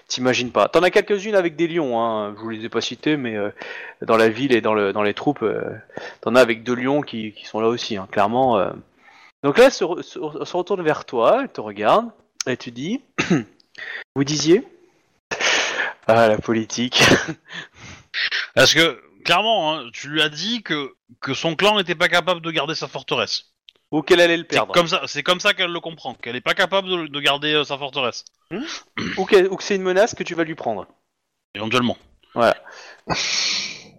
t'imagines 0.09 0.53
pas. 0.53 0.69
T'en 0.69 0.83
as 0.83 0.91
quelques-unes 0.91 1.35
avec 1.35 1.57
des 1.57 1.69
lions, 1.69 2.01
hein. 2.01 2.35
je 2.37 2.43
vous 2.43 2.51
les 2.51 2.65
ai 2.65 2.69
pas 2.69 2.81
cités, 2.81 3.17
mais 3.17 3.37
euh, 3.37 3.51
dans 4.03 4.17
la 4.17 4.29
ville 4.29 4.55
et 4.55 4.61
dans, 4.61 4.75
le, 4.75 4.93
dans 4.93 5.03
les 5.03 5.15
troupes, 5.15 5.43
euh, 5.43 5.63
t'en 6.21 6.35
as 6.35 6.41
avec 6.41 6.63
deux 6.63 6.75
lions 6.75 7.03
qui, 7.03 7.35
sont 7.45 7.61
là 7.61 7.69
aussi, 7.69 7.97
hein, 7.97 8.09
clairement. 8.11 8.59
euh. 8.59 8.71
Donc 9.43 9.59
là, 9.59 9.71
se, 9.71 9.85
se, 10.03 10.19
retourne 10.19 10.83
vers 10.83 11.05
toi, 11.05 11.41
elle 11.43 11.49
te 11.51 11.61
regarde, 11.61 12.11
et 12.47 12.57
tu 12.57 12.71
dis, 12.71 13.03
vous 14.15 14.25
disiez? 14.25 14.67
Ah, 16.07 16.29
la 16.29 16.39
politique. 16.39 17.03
Parce 18.55 18.73
que, 18.73 18.99
clairement, 19.25 19.75
hein, 19.75 19.91
tu 19.93 20.09
lui 20.09 20.23
as 20.23 20.29
dit 20.29 20.63
que 20.63 20.95
son 21.35 21.57
clan 21.57 21.77
n'était 21.77 21.97
pas 21.97 22.09
capable 22.09 22.41
de 22.41 22.51
garder 22.51 22.75
sa 22.75 22.89
forteresse. 22.89 23.56
Ou 23.93 24.03
qu'elle 24.03 24.21
allait 24.21 24.37
le 24.37 24.43
C'est 24.43 24.49
perdre. 24.57 24.73
comme 24.75 24.89
ça, 24.89 25.03
c'est 25.07 25.23
comme 25.23 25.39
ça 25.41 25.55
qu'elle 25.55 25.71
le 25.73 25.81
comprend, 25.81 26.15
qu'elle 26.15 26.35
n'est 26.35 26.41
pas 26.41 26.55
capable 26.55 26.89
de, 26.89 27.07
de 27.07 27.21
garder 27.21 27.53
euh, 27.55 27.65
sa 27.65 27.79
forteresse, 27.79 28.25
Ou, 29.17 29.25
qu'elle- 29.27 29.49
ou 29.49 29.57
que 29.57 29.63
c'est 29.63 29.77
une 29.77 29.83
menace 29.83 30.15
que 30.15 30.25
tu 30.25 30.35
vas 30.35 30.45
lui 30.45 30.55
prendre. 30.57 30.87
éventuellement. 31.55 31.97
Voilà. 32.35 32.57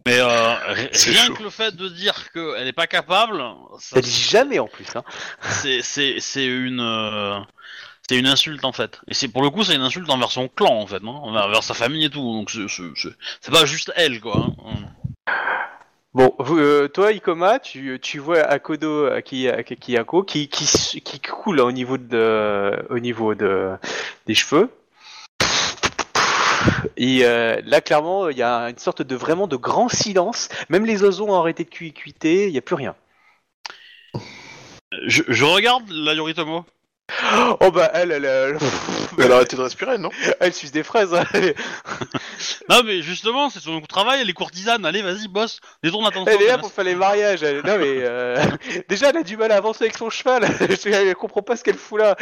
Mais 0.06 0.20
euh, 0.20 0.56
C'est 0.92 1.12
rien 1.12 1.26
chaud. 1.28 1.34
que 1.36 1.44
le 1.44 1.50
fait 1.50 1.76
de 1.76 1.88
dire 1.90 2.32
qu'elle 2.32 2.66
n'est 2.66 2.74
pas 2.74 2.88
capable, 2.88 3.42
ça- 3.80 3.98
Elle 3.98 4.04
dit 4.04 4.12
jamais 4.12 4.60
en 4.60 4.68
plus. 4.68 4.86
Hein. 4.96 5.04
c'est 5.42 5.82
c'est 5.82 6.20
c'est 6.20 6.46
une 6.46 6.80
euh, 6.82 7.40
c'est 8.10 8.18
une 8.18 8.28
insulte 8.28 8.64
en 8.66 8.72
fait. 8.74 9.02
Et 9.08 9.14
c'est 9.14 9.28
pour 9.30 9.42
le 9.42 9.50
coup 9.50 9.64
c'est 9.64 9.76
une 9.76 9.82
insulte 9.82 10.10
envers 10.10 10.32
son 10.32 10.48
clan 10.50 10.80
en 10.82 10.88
fait, 10.88 11.02
non 11.02 11.16
envers 11.24 11.64
sa 11.64 11.74
famille 11.74 12.06
et 12.06 12.10
tout. 12.10 12.22
Donc 12.22 12.52
c'est- 12.52 12.68
c'est 12.68 12.84
c'est- 12.96 13.16
c'est 13.42 13.52
pas 13.52 13.66
juste 13.66 13.92
elle 13.96 14.20
quoi. 14.22 14.48
hein. 14.66 15.34
Bon, 16.14 16.34
euh, 16.40 16.88
toi, 16.88 17.12
Ikoma, 17.12 17.60
tu, 17.60 18.00
tu 18.02 18.18
vois 18.20 18.40
Akodo 18.40 19.06
euh, 19.06 19.22
qui, 19.22 19.48
euh, 19.48 19.62
Kiyako 19.62 20.24
qui, 20.24 20.48
qui, 20.50 20.66
qui 21.02 21.20
coule 21.20 21.60
au 21.60 21.72
niveau 21.72 21.98
de, 21.98 22.86
au 22.90 23.00
niveau 23.00 23.36
de, 23.36 23.76
des 24.26 24.34
cheveux. 24.34 24.70
Et 26.98 27.20
là, 27.20 27.82
clairement, 27.82 28.30
il 28.30 28.38
y 28.38 28.42
a 28.44 28.70
une 28.70 28.78
sorte 28.78 29.02
de 29.02 29.16
vraiment 29.16 29.48
de 29.48 29.56
grand 29.56 29.90
silence. 29.90 30.50
Même 30.70 30.86
les 30.86 31.04
oiseaux 31.04 31.28
ont 31.28 31.40
arrêté 31.40 31.64
de 31.64 31.70
cuiter, 31.70 32.48
il 32.48 32.52
n'y 32.52 32.58
a 32.58 32.62
plus 32.62 32.76
rien. 32.76 32.96
Je, 35.06 35.24
je 35.28 35.46
regarde 35.46 35.90
la 35.90 36.14
Yoritomo. 36.14 36.66
Oh 37.62 37.72
bah 37.72 37.90
elle, 37.94 38.12
elle, 38.12 38.26
elle, 38.26 38.58
Elle 39.18 39.32
a 39.32 39.36
arrêté 39.38 39.56
de 39.56 39.62
respirer, 39.62 39.98
non? 39.98 40.10
elle 40.40 40.54
suce 40.54 40.72
des 40.72 40.84
fraises. 40.84 41.14
hein. 41.14 41.24
Elle, 41.34 41.56
Non 42.70 42.82
mais 42.86 43.02
justement 43.02 43.50
c'est 43.50 43.60
son 43.62 43.80
travail, 43.82 44.20
elle 44.22 44.30
est 44.30 44.34
courtisane. 44.34 44.86
Allez 44.86 45.02
vas-y 45.02 45.28
boss, 45.28 45.60
détourne 45.84 46.06
attention. 46.06 46.32
elle 46.36 46.44
est 46.44 46.48
là 46.48 46.58
pour 46.58 46.72
faire 46.72 46.84
les 46.84 46.96
mariages. 46.96 47.44
elle- 47.44 47.58
Non 47.66 47.78
mais 47.78 47.96
euh, 48.02 48.44
déjà, 48.90 49.10
elle 49.10 49.18
a 49.18 49.24
du 49.24 49.38
mal 49.38 49.52
à 49.52 49.56
avancer 49.58 49.86
avec 49.86 49.98
son 49.98 50.10
cheval. 50.10 50.44
elle 50.86 51.16
comprend 51.16 51.42
pas 51.42 51.56
ce 51.56 51.64
qu'elle 51.64 51.78
fout 51.78 52.00
là. 52.00 52.16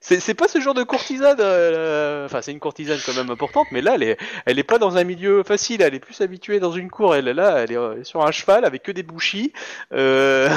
C'est 0.00 0.18
c'est 0.18 0.32
pas 0.34 0.48
ce 0.48 0.60
genre 0.60 0.72
de 0.74 0.82
courtisane. 0.82 1.36
euh, 1.40 2.24
Enfin, 2.24 2.40
c'est 2.40 2.52
une 2.52 2.58
courtisane 2.60 2.98
quand 3.04 3.12
même 3.14 3.30
importante, 3.30 3.66
mais 3.70 3.82
là, 3.82 3.92
elle 3.96 4.02
est, 4.02 4.16
elle 4.46 4.58
est 4.58 4.64
pas 4.64 4.78
dans 4.78 4.96
un 4.96 5.04
milieu 5.04 5.42
facile. 5.42 5.82
Elle 5.82 5.94
est 5.94 6.00
plus 6.00 6.18
habituée 6.22 6.58
dans 6.58 6.72
une 6.72 6.90
cour. 6.90 7.14
Elle 7.14 7.28
est 7.28 7.34
là, 7.34 7.58
elle 7.58 7.72
est 7.72 7.76
euh, 7.76 8.02
sur 8.02 8.24
un 8.26 8.30
cheval 8.32 8.64
avec 8.64 8.82
que 8.82 8.92
des 8.92 9.02
bouchis. 9.02 9.52
Euh... 9.92 10.48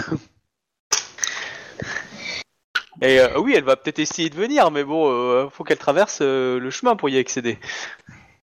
Et 3.02 3.20
euh, 3.20 3.40
oui, 3.40 3.54
elle 3.56 3.64
va 3.64 3.76
peut-être 3.76 4.00
essayer 4.00 4.30
de 4.30 4.36
venir, 4.36 4.70
mais 4.72 4.84
bon, 4.84 5.10
euh, 5.12 5.50
faut 5.50 5.64
qu'elle 5.64 5.78
traverse 5.78 6.20
euh, 6.22 6.60
le 6.60 6.70
chemin 6.70 6.96
pour 6.96 7.10
y 7.10 7.18
accéder. 7.18 7.58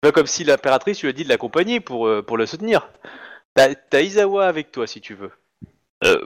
Pas 0.01 0.11
comme 0.11 0.27
si 0.27 0.43
l'impératrice 0.43 1.01
lui 1.01 1.09
a 1.09 1.13
dit 1.13 1.23
de 1.23 1.29
l'accompagner 1.29 1.79
pour, 1.79 2.09
pour 2.27 2.37
le 2.37 2.45
soutenir. 2.45 2.89
T'as 3.55 3.73
t'as 3.75 4.01
Izawa 4.01 4.47
avec 4.47 4.71
toi 4.71 4.85
si 4.87 4.99
tu 4.99 5.13
veux. 5.13 5.31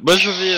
Bah 0.02 0.16
je 0.18 0.30
vais. 0.32 0.56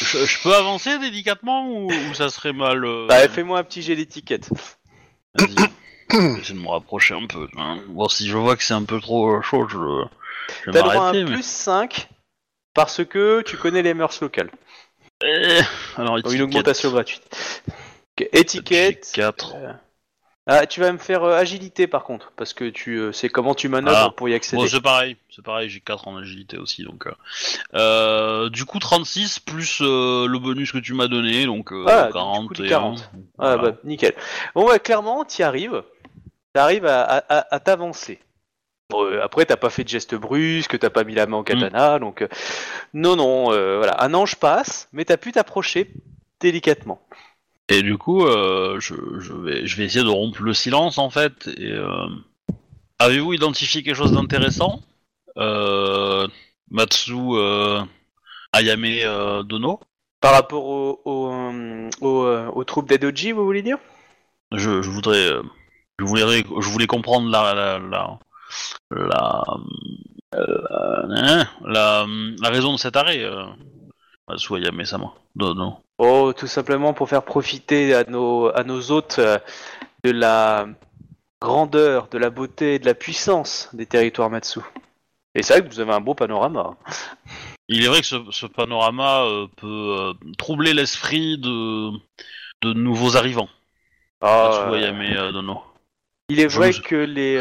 Je, 0.00 0.24
je 0.26 0.42
peux 0.42 0.54
avancer 0.54 0.98
délicatement 0.98 1.66
ou, 1.68 1.92
ou 1.92 2.14
ça 2.14 2.28
serait 2.30 2.52
mal. 2.52 2.84
Bah, 3.08 3.28
fais-moi 3.28 3.58
un 3.58 3.64
petit 3.64 3.82
jet 3.82 3.94
d'étiquette. 3.96 4.48
Vas-y. 5.34 5.54
Je 6.10 6.16
vais 6.18 6.40
essayer 6.40 6.54
de 6.58 6.62
me 6.64 6.68
rapprocher 6.68 7.14
un 7.14 7.26
peu. 7.26 7.46
hein. 7.56 7.80
Voir 7.90 8.10
si 8.10 8.28
je 8.28 8.36
vois 8.36 8.56
que 8.56 8.62
c'est 8.62 8.74
un 8.74 8.84
peu 8.84 9.00
trop 9.00 9.40
chaud, 9.42 9.66
je, 9.68 9.76
je 10.64 10.70
vais 10.70 10.72
T'as 10.72 10.82
droit 10.82 10.94
à 11.06 11.08
un 11.10 11.12
mais- 11.12 11.24
plus 11.24 11.44
5 11.44 12.08
parce 12.74 13.04
que 13.04 13.42
tu 13.42 13.56
connais 13.56 13.82
les 13.82 13.94
mœurs 13.94 14.20
locales. 14.20 14.50
Alors, 15.96 16.20
Donc, 16.20 16.32
une 16.32 16.42
augmentation 16.42 16.90
gratuite. 16.90 17.22
Ok, 17.68 18.28
Étiquette. 18.32 19.10
J'ai 19.14 19.20
quatre. 19.22 19.54
euh, 19.56 19.72
Ah, 20.46 20.66
tu 20.66 20.80
vas 20.80 20.90
me 20.92 20.98
faire 20.98 21.22
euh, 21.22 21.36
agilité 21.36 21.86
par 21.86 22.02
contre, 22.04 22.32
parce 22.36 22.52
que 22.52 22.68
tu 22.68 22.96
euh, 22.98 23.12
c'est 23.12 23.28
comment 23.28 23.54
tu 23.54 23.68
manœuvres 23.68 24.08
Ah. 24.10 24.14
pour 24.16 24.28
y 24.28 24.34
accéder. 24.34 24.60
Bon, 24.60 24.68
c'est 24.68 24.80
pareil, 24.80 25.16
c'est 25.34 25.42
pareil, 25.44 25.68
j'ai 25.70 25.80
4 25.80 26.08
en 26.08 26.16
agilité 26.16 26.58
aussi, 26.58 26.82
donc... 26.82 27.06
euh, 27.06 27.12
euh, 27.74 28.50
du 28.50 28.64
coup, 28.64 28.78
36 28.80 29.38
plus 29.38 29.78
euh, 29.82 30.26
le 30.26 30.38
bonus 30.40 30.72
que 30.72 30.78
tu 30.78 30.94
m'as 30.94 31.06
donné, 31.08 31.46
donc 31.46 31.72
euh, 31.72 31.84
Ah, 31.88 32.06
du 32.08 32.12
40 32.12 32.48
coup, 32.48 32.54
du 32.54 32.64
et 32.64 32.68
40. 32.68 32.98
un. 32.98 33.02
Ah 33.38 33.56
Voilà. 33.56 33.70
bah 33.70 33.76
nickel. 33.84 34.14
Bon 34.54 34.66
bah 34.66 34.78
clairement, 34.80 35.24
t'y 35.24 35.42
arrives. 35.44 35.82
T'arrives 36.52 36.86
à, 36.86 37.02
à, 37.02 37.18
à- 37.38 37.54
à 37.54 37.60
t'avancer. 37.60 38.18
Bon, 38.92 39.06
euh, 39.06 39.24
après, 39.24 39.46
t'as 39.46 39.56
pas 39.56 39.70
fait 39.70 39.84
de 39.84 39.88
geste 39.88 40.14
brusque, 40.14 40.78
t'as 40.78 40.90
pas 40.90 41.02
mis 41.02 41.14
la 41.14 41.26
main 41.26 41.38
au 41.38 41.42
katana, 41.42 41.98
donc 41.98 42.20
euh, 42.20 42.28
non 42.92 43.16
non, 43.16 43.50
euh, 43.50 43.78
voilà, 43.78 44.02
un 44.04 44.12
ange 44.12 44.36
passe, 44.36 44.88
mais 44.92 45.06
t'as 45.06 45.16
pu 45.16 45.32
t'approcher 45.32 45.90
délicatement. 46.40 47.00
Et 47.70 47.82
du 47.82 47.96
coup, 47.96 48.26
euh, 48.26 48.78
je, 48.80 48.94
je, 49.18 49.32
vais, 49.32 49.66
je 49.66 49.76
vais 49.78 49.84
essayer 49.86 50.04
de 50.04 50.10
rompre 50.10 50.42
le 50.42 50.52
silence, 50.52 50.98
en 50.98 51.08
fait, 51.08 51.48
euh, 51.58 52.06
Avez-vous 52.98 53.32
identifié 53.32 53.82
quelque 53.82 53.96
chose 53.96 54.12
d'intéressant? 54.12 54.80
Euh, 55.36 56.28
Matsu 56.70 57.14
Ayame 58.52 59.42
Dono? 59.44 59.80
Par 60.20 60.34
rapport 60.34 60.64
au, 60.64 61.00
au, 61.04 61.32
au, 62.00 62.26
aux 62.54 62.64
troupes 62.64 62.88
d'Edoji, 62.88 63.32
vous 63.32 63.44
voulez 63.44 63.62
dire? 63.62 63.78
Je, 64.52 64.82
je 64.82 64.90
voudrais... 64.90 65.30
Je 65.98 66.04
voulais, 66.04 66.44
je 66.44 66.68
voulais 66.68 66.86
comprendre 66.86 67.28
la... 67.28 67.54
la, 67.54 67.78
la 67.80 68.18
la, 68.90 69.42
euh, 70.34 71.06
hein, 71.10 71.46
la, 71.64 72.06
la 72.40 72.48
raison 72.50 72.72
de 72.72 72.78
cet 72.78 72.96
arrêt, 72.96 73.22
euh, 73.22 73.46
Matsu 74.28 74.56
Ayame 74.56 74.84
Sama. 74.84 75.12
Dono. 75.34 75.78
Oh, 75.98 76.32
tout 76.36 76.46
simplement 76.46 76.92
pour 76.92 77.08
faire 77.08 77.22
profiter 77.22 77.94
à 77.94 78.04
nos, 78.04 78.54
à 78.54 78.64
nos 78.64 78.90
hôtes 78.90 79.18
euh, 79.18 79.38
de 80.04 80.10
la 80.10 80.66
grandeur, 81.40 82.08
de 82.08 82.18
la 82.18 82.30
beauté 82.30 82.74
et 82.74 82.78
de 82.78 82.86
la 82.86 82.94
puissance 82.94 83.68
des 83.72 83.86
territoires 83.86 84.30
Matsu. 84.30 84.60
Et 85.34 85.42
c'est 85.42 85.54
vrai 85.54 85.68
que 85.68 85.72
vous 85.72 85.80
avez 85.80 85.92
un 85.92 86.00
beau 86.00 86.14
panorama. 86.14 86.76
Il 87.68 87.84
est 87.84 87.88
vrai 87.88 88.00
que 88.00 88.06
ce, 88.06 88.16
ce 88.30 88.46
panorama 88.46 89.22
euh, 89.22 89.46
peut 89.56 89.96
euh, 89.98 90.12
troubler 90.36 90.74
l'esprit 90.74 91.38
de, 91.38 91.90
de 92.62 92.72
nouveaux 92.74 93.16
arrivants. 93.16 93.48
Ah, 94.20 94.68
euh, 94.70 94.92
euh, 95.16 95.32
Dono. 95.32 95.62
il 96.28 96.38
est 96.40 96.48
je 96.48 96.56
vrai 96.56 96.68
me- 96.68 96.82
que 96.82 96.96
les, 96.96 97.38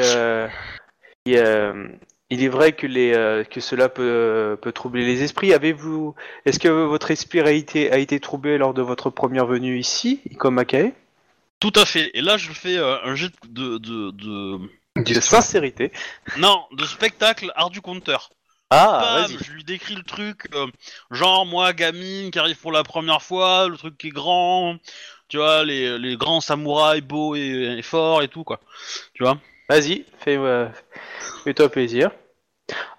euh, 1.27 1.31
il, 1.31 1.37
euh, 1.37 1.87
il 2.29 2.43
est 2.43 2.47
vrai 2.47 2.71
que 2.71 2.87
les, 2.87 3.13
euh, 3.13 3.43
que 3.43 3.59
cela 3.59 3.89
peut, 3.89 4.57
peut 4.61 4.71
troubler 4.71 5.05
les 5.05 5.21
esprits. 5.23 5.53
Avez-vous, 5.53 6.15
est-ce 6.45 6.59
que 6.59 6.69
votre 6.69 7.11
esprit 7.11 7.41
a 7.41 7.51
été, 7.51 7.91
a 7.91 7.97
été 7.97 8.19
troublé 8.19 8.57
lors 8.57 8.73
de 8.73 8.81
votre 8.81 9.09
première 9.09 9.45
venue 9.45 9.77
ici, 9.77 10.21
comme 10.37 10.57
Akae 10.57 10.93
Tout 11.59 11.73
à 11.75 11.85
fait. 11.85 12.09
Et 12.13 12.21
là, 12.21 12.37
je 12.37 12.51
fais 12.51 12.77
euh, 12.77 12.97
un 13.03 13.15
jet 13.15 13.31
de, 13.49 13.77
de, 13.77 14.11
de... 14.11 14.59
De 14.97 15.19
sincérité. 15.21 15.91
Non, 16.37 16.65
de 16.73 16.83
spectacle 16.85 17.51
art 17.55 17.69
du 17.69 17.81
compteur. 17.81 18.29
Ah, 18.69 18.99
Bam, 19.01 19.31
vas-y. 19.31 19.43
je 19.43 19.51
lui 19.51 19.63
décris 19.63 19.95
le 19.95 20.03
truc, 20.03 20.47
euh, 20.53 20.67
genre 21.11 21.45
moi, 21.45 21.73
gamine, 21.73 22.31
qui 22.31 22.39
arrive 22.39 22.57
pour 22.57 22.71
la 22.71 22.83
première 22.83 23.21
fois, 23.21 23.67
le 23.67 23.77
truc 23.77 23.97
qui 23.97 24.07
est 24.07 24.11
grand, 24.11 24.77
tu 25.27 25.37
vois, 25.37 25.63
les, 25.65 25.97
les 25.97 26.15
grands 26.17 26.41
samouraïs 26.41 27.01
beaux 27.01 27.35
et, 27.35 27.75
et 27.77 27.81
forts 27.81 28.21
et 28.21 28.27
tout, 28.29 28.43
quoi. 28.45 28.59
Tu 29.13 29.23
vois? 29.23 29.37
Vas-y, 29.71 30.03
fais, 30.19 30.35
euh, 30.35 30.67
fais-toi 31.45 31.69
plaisir. 31.69 32.11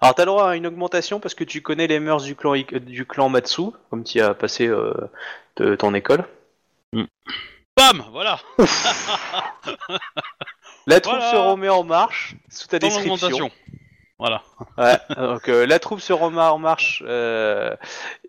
Alors 0.01 0.15
t'as 0.15 0.23
le 0.23 0.31
droit 0.31 0.49
à 0.49 0.55
une 0.55 0.65
augmentation 0.65 1.19
parce 1.19 1.35
que 1.35 1.43
tu 1.43 1.61
connais 1.61 1.85
les 1.85 1.99
mœurs 1.99 2.23
du 2.23 2.35
clan, 2.35 2.55
du 2.55 3.05
clan 3.05 3.29
Matsu, 3.29 3.65
comme 3.91 4.03
tu 4.03 4.19
as 4.19 4.33
passé 4.33 4.65
euh, 4.65 4.91
de 5.57 5.75
ton 5.75 5.93
école. 5.93 6.25
Bam 7.77 8.03
Voilà 8.11 8.39
La 10.87 10.99
troupe 10.99 11.13
Voilà. 11.13 11.31
se 11.31 11.35
remet 11.35 11.69
en 11.69 11.83
marche 11.83 12.37
sous 12.49 12.67
ta 12.67 12.79
Dans 12.79 12.87
description. 12.87 13.51
Voilà. 14.19 14.41
Ouais, 14.77 14.97
donc 15.17 15.49
euh, 15.49 15.65
la 15.65 15.79
troupe 15.79 15.99
se 15.99 16.13
remet 16.13 16.39
en 16.39 16.57
marche 16.59 17.03
euh, 17.05 17.75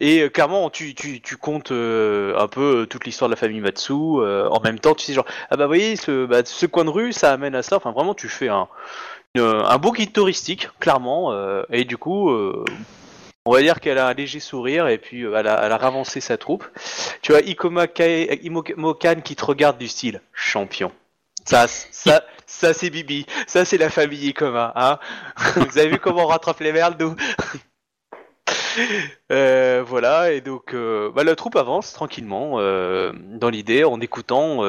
et 0.01 0.23
euh, 0.23 0.29
clairement 0.29 0.69
tu, 0.71 0.95
tu, 0.95 1.21
tu 1.21 1.37
comptes 1.37 1.71
euh, 1.73 2.37
un 2.39 2.49
peu 2.49 2.81
euh, 2.83 2.87
toute 2.87 3.05
l'histoire 3.05 3.29
de 3.29 3.35
la 3.35 3.39
famille 3.39 3.61
Matsu 3.61 3.93
euh, 3.93 4.49
en 4.49 4.61
même 4.61 4.81
temps 4.81 4.95
tu 4.95 5.05
sais 5.05 5.13
genre 5.13 5.27
ah 5.51 5.57
bah 5.57 5.67
voyez 5.67 5.95
ce, 5.97 6.27
bah, 6.27 6.41
ce 6.45 6.67
coin 6.67 6.85
de 6.85 6.91
rue 6.91 7.13
ça 7.13 7.33
amène 7.33 7.55
à 7.55 7.63
ça 7.63 7.77
enfin 7.77 7.93
vraiment 7.93 8.15
tu 8.15 8.29
fais 8.29 8.49
un, 8.49 8.67
une- 9.35 9.43
un 9.43 9.79
beau 9.79 9.93
guide 9.93 10.13
touristique 10.13 10.69
clairement 10.81 11.33
et 11.71 11.85
du 11.85 11.97
coup 11.99 12.31
on 13.47 13.53
va 13.53 13.61
dire 13.61 13.79
qu'elle 13.81 13.99
a 13.99 14.09
un 14.09 14.15
léger 14.15 14.41
sourire 14.41 14.89
et 14.89 14.99
puis 14.99 15.23
elle, 15.25 15.47
a, 15.47 15.65
elle 15.67 15.73
a 15.73 15.77
ravancé 15.77 16.21
sa 16.21 16.39
troupe 16.39 16.67
tu 17.23 17.33
vois 17.33 17.43
Ikoma 17.43 17.87
Imokan 18.43 19.21
qui 19.23 19.37
te 19.37 19.45
regarde 19.45 19.79
du 19.79 19.87
style 19.89 20.23
champion 20.33 20.91
ça 21.45 21.67
ça 21.69 22.25
ça 22.47 22.75
c'est 22.75 22.91
Bibi 22.91 23.27
ça 23.47 23.65
c'est 23.65 23.79
la 23.79 23.91
famille 23.91 24.29
Ikoma 24.29 24.73
hein 24.77 24.99
vous 25.57 25.79
avez 25.79 25.89
vu 25.89 25.99
comment 25.99 26.25
on 26.25 26.29
rattrape 26.29 26.61
les 26.61 26.73
merdes, 26.73 27.01
nous? 27.01 27.17
Euh, 29.31 29.85
voilà, 29.87 30.33
et 30.33 30.41
donc 30.41 30.75
euh, 30.75 31.11
bah, 31.15 31.25
la 31.25 31.35
troupe 31.37 31.57
avance 31.57 31.93
tranquillement 31.93 32.55
euh, 32.57 33.13
dans 33.15 33.49
l'idée 33.49 33.85
en 33.85 34.01
écoutant 34.01 34.63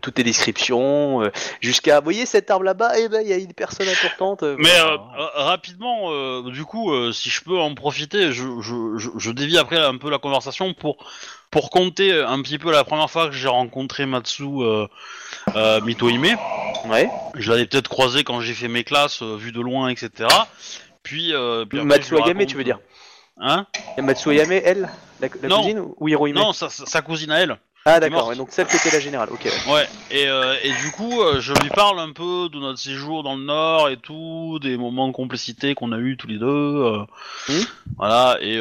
toutes 0.00 0.18
les 0.18 0.24
descriptions 0.24 1.30
jusqu'à, 1.60 2.00
vous 2.00 2.04
voyez 2.04 2.26
cette 2.26 2.50
arbre 2.50 2.64
là-bas, 2.64 2.98
et 2.98 3.08
ben 3.08 3.22
il 3.22 3.28
y 3.28 3.32
a 3.32 3.36
une 3.36 3.54
personne 3.54 3.88
importante. 3.88 4.42
Mais 4.42 4.68
voilà. 4.68 5.30
rapidement, 5.34 6.42
du 6.42 6.64
coup, 6.64 6.90
si 7.12 7.30
je 7.30 7.42
peux 7.42 7.58
en 7.58 7.74
profiter, 7.74 8.32
je, 8.32 8.60
je, 8.60 8.98
je, 8.98 9.10
je 9.16 9.30
dévie 9.30 9.58
après 9.58 9.78
un 9.78 9.96
peu 9.96 10.10
la 10.10 10.18
conversation 10.18 10.74
pour 10.74 11.06
pour 11.50 11.70
compter 11.70 12.12
un 12.12 12.40
petit 12.42 12.58
peu 12.58 12.70
la 12.70 12.84
première 12.84 13.10
fois 13.10 13.28
que 13.28 13.34
j'ai 13.34 13.48
rencontré 13.48 14.06
Matsu 14.06 14.44
euh, 14.44 14.86
euh, 15.56 15.80
Mitohime. 15.80 16.36
ouais. 16.86 17.08
Je 17.34 17.50
l'avais 17.50 17.66
peut-être 17.66 17.88
croisé 17.88 18.24
quand 18.24 18.40
j'ai 18.40 18.54
fait 18.54 18.68
mes 18.68 18.84
classes, 18.84 19.22
euh, 19.22 19.36
vu 19.36 19.52
de 19.52 19.60
loin, 19.60 19.88
etc. 19.88 20.28
Puis, 21.02 21.32
euh, 21.34 21.64
puis 21.64 21.78
après, 21.78 21.88
Matsu 21.98 22.14
raconte- 22.16 22.46
tu 22.46 22.56
veux 22.56 22.64
dire 22.64 22.78
Hein 23.40 23.66
Matsu 24.02 24.30
Ayame, 24.30 24.52
elle, 24.52 24.88
la, 25.20 25.28
la 25.42 25.48
Non. 25.48 25.58
cousine 25.62 25.82
ou 25.98 26.08
Hirohime 26.08 26.34
Non, 26.36 26.52
sa 26.52 26.68
sa 26.68 27.02
cousine 27.02 27.30
à 27.30 27.38
elle. 27.40 27.58
Ah 27.90 28.00
d'accord, 28.00 28.28
ouais, 28.28 28.36
donc 28.36 28.48
celle 28.50 28.66
qui 28.66 28.76
était 28.76 28.90
la 28.90 29.00
générale. 29.00 29.28
Ok. 29.32 29.44
ouais. 29.44 29.72
Ouais, 29.72 29.88
et, 30.10 30.28
euh, 30.28 30.54
et 30.62 30.70
du 30.84 30.90
coup, 30.90 31.22
euh, 31.22 31.40
je 31.40 31.54
lui 31.54 31.70
parle 31.70 31.98
un 32.00 32.12
peu 32.12 32.48
de 32.52 32.58
notre 32.58 32.78
séjour 32.78 33.22
dans 33.22 33.34
le 33.34 33.42
Nord 33.44 33.88
et 33.88 33.96
tout, 33.96 34.58
des 34.60 34.76
moments 34.76 35.08
de 35.08 35.12
complicité 35.14 35.74
qu'on 35.74 35.92
a 35.92 35.98
eu 35.98 36.16
tous 36.18 36.26
les 36.26 36.38
deux. 36.38 36.46
euh, 36.46 37.04
Mhm. 37.48 37.64
Voilà, 37.96 38.36
et, 38.42 38.60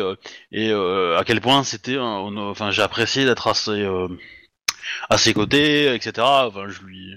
et 0.54 0.72
à 0.72 1.24
quel 1.26 1.42
point 1.42 1.64
c'était, 1.64 1.98
enfin, 2.00 2.72
j'ai 2.72 2.82
apprécié 2.82 3.26
d'être 3.26 3.48
à 3.48 3.54
ses, 3.54 3.72
euh, 3.72 4.08
à 5.10 5.18
ses 5.18 5.34
côtés, 5.34 5.94
etc. 5.94 6.26
Enfin, 6.48 6.68
je 6.70 6.82
lui, 6.84 7.12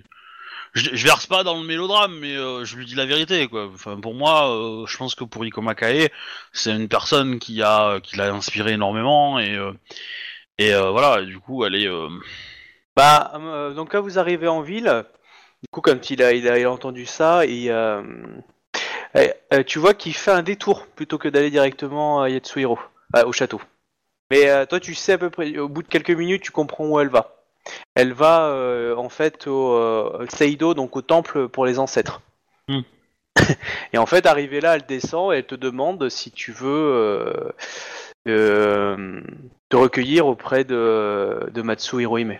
je, 0.74 0.90
je 0.92 1.04
verse 1.06 1.26
pas 1.26 1.44
dans 1.44 1.56
le 1.60 1.64
mélodrame, 1.66 2.18
mais 2.18 2.34
je 2.34 2.76
lui 2.76 2.86
dis 2.86 2.94
la 2.96 3.06
vérité, 3.06 3.46
quoi. 3.46 3.70
Enfin, 3.72 4.00
pour 4.00 4.14
moi, 4.14 4.84
je 4.88 4.96
pense 4.96 5.14
que 5.14 5.24
pour 5.24 5.44
Ikoma 5.44 5.74
Kae, 5.76 6.08
c'est 6.52 6.72
une 6.74 6.88
personne 6.88 7.38
qui 7.38 7.62
a, 7.62 8.00
qui 8.00 8.16
l'a 8.16 8.32
inspiré 8.34 8.72
énormément, 8.72 9.38
et 9.38 9.56
et 10.60 10.74
euh, 10.74 10.90
voilà, 10.90 11.22
du 11.22 11.38
coup, 11.38 11.64
elle 11.64 11.74
est. 11.74 11.88
euh, 11.88 12.08
Bah, 12.96 13.32
euh, 13.34 13.72
donc 13.72 13.90
quand 13.92 14.00
vous 14.02 14.18
arrivez 14.18 14.48
en 14.48 14.60
ville, 14.60 15.04
du 15.62 15.68
coup, 15.70 15.80
comme 15.80 16.00
il 16.08 16.22
a, 16.22 16.32
il 16.32 16.48
a, 16.48 16.58
il 16.58 16.64
a 16.66 16.70
entendu 16.70 17.06
ça, 17.06 17.44
et 17.46 17.70
eh, 19.14 19.64
tu 19.64 19.78
vois 19.78 19.94
qu'il 19.94 20.14
fait 20.14 20.30
un 20.30 20.42
détour 20.42 20.86
plutôt 20.86 21.18
que 21.18 21.28
d'aller 21.28 21.50
directement 21.50 22.22
à 22.22 22.28
Yatsuhiro, 22.28 22.78
au 23.24 23.32
château. 23.32 23.60
Mais 24.30 24.66
toi, 24.66 24.78
tu 24.78 24.94
sais 24.94 25.14
à 25.14 25.18
peu 25.18 25.30
près, 25.30 25.58
au 25.58 25.68
bout 25.68 25.82
de 25.82 25.88
quelques 25.88 26.10
minutes, 26.10 26.42
tu 26.42 26.52
comprends 26.52 26.86
où 26.86 27.00
elle 27.00 27.08
va. 27.08 27.40
Elle 27.94 28.12
va 28.12 28.46
euh, 28.46 28.96
en 28.96 29.08
fait 29.08 29.46
au 29.46 29.74
euh, 29.74 30.26
Seido, 30.28 30.74
donc 30.74 30.96
au 30.96 31.02
temple 31.02 31.48
pour 31.48 31.66
les 31.66 31.78
ancêtres. 31.78 32.20
Hmm. 32.68 32.80
et 33.92 33.98
en 33.98 34.06
fait, 34.06 34.26
arrivée 34.26 34.60
là, 34.60 34.76
elle 34.76 34.86
descend 34.86 35.32
et 35.32 35.38
elle 35.38 35.46
te 35.46 35.54
demande 35.54 36.08
si 36.08 36.30
tu 36.30 36.52
veux 36.52 36.68
euh, 36.68 37.52
euh, 38.28 39.20
te 39.68 39.76
recueillir 39.76 40.26
auprès 40.26 40.64
de, 40.64 41.48
de 41.52 41.62
Matsu 41.62 42.00
Hirohime. 42.02 42.38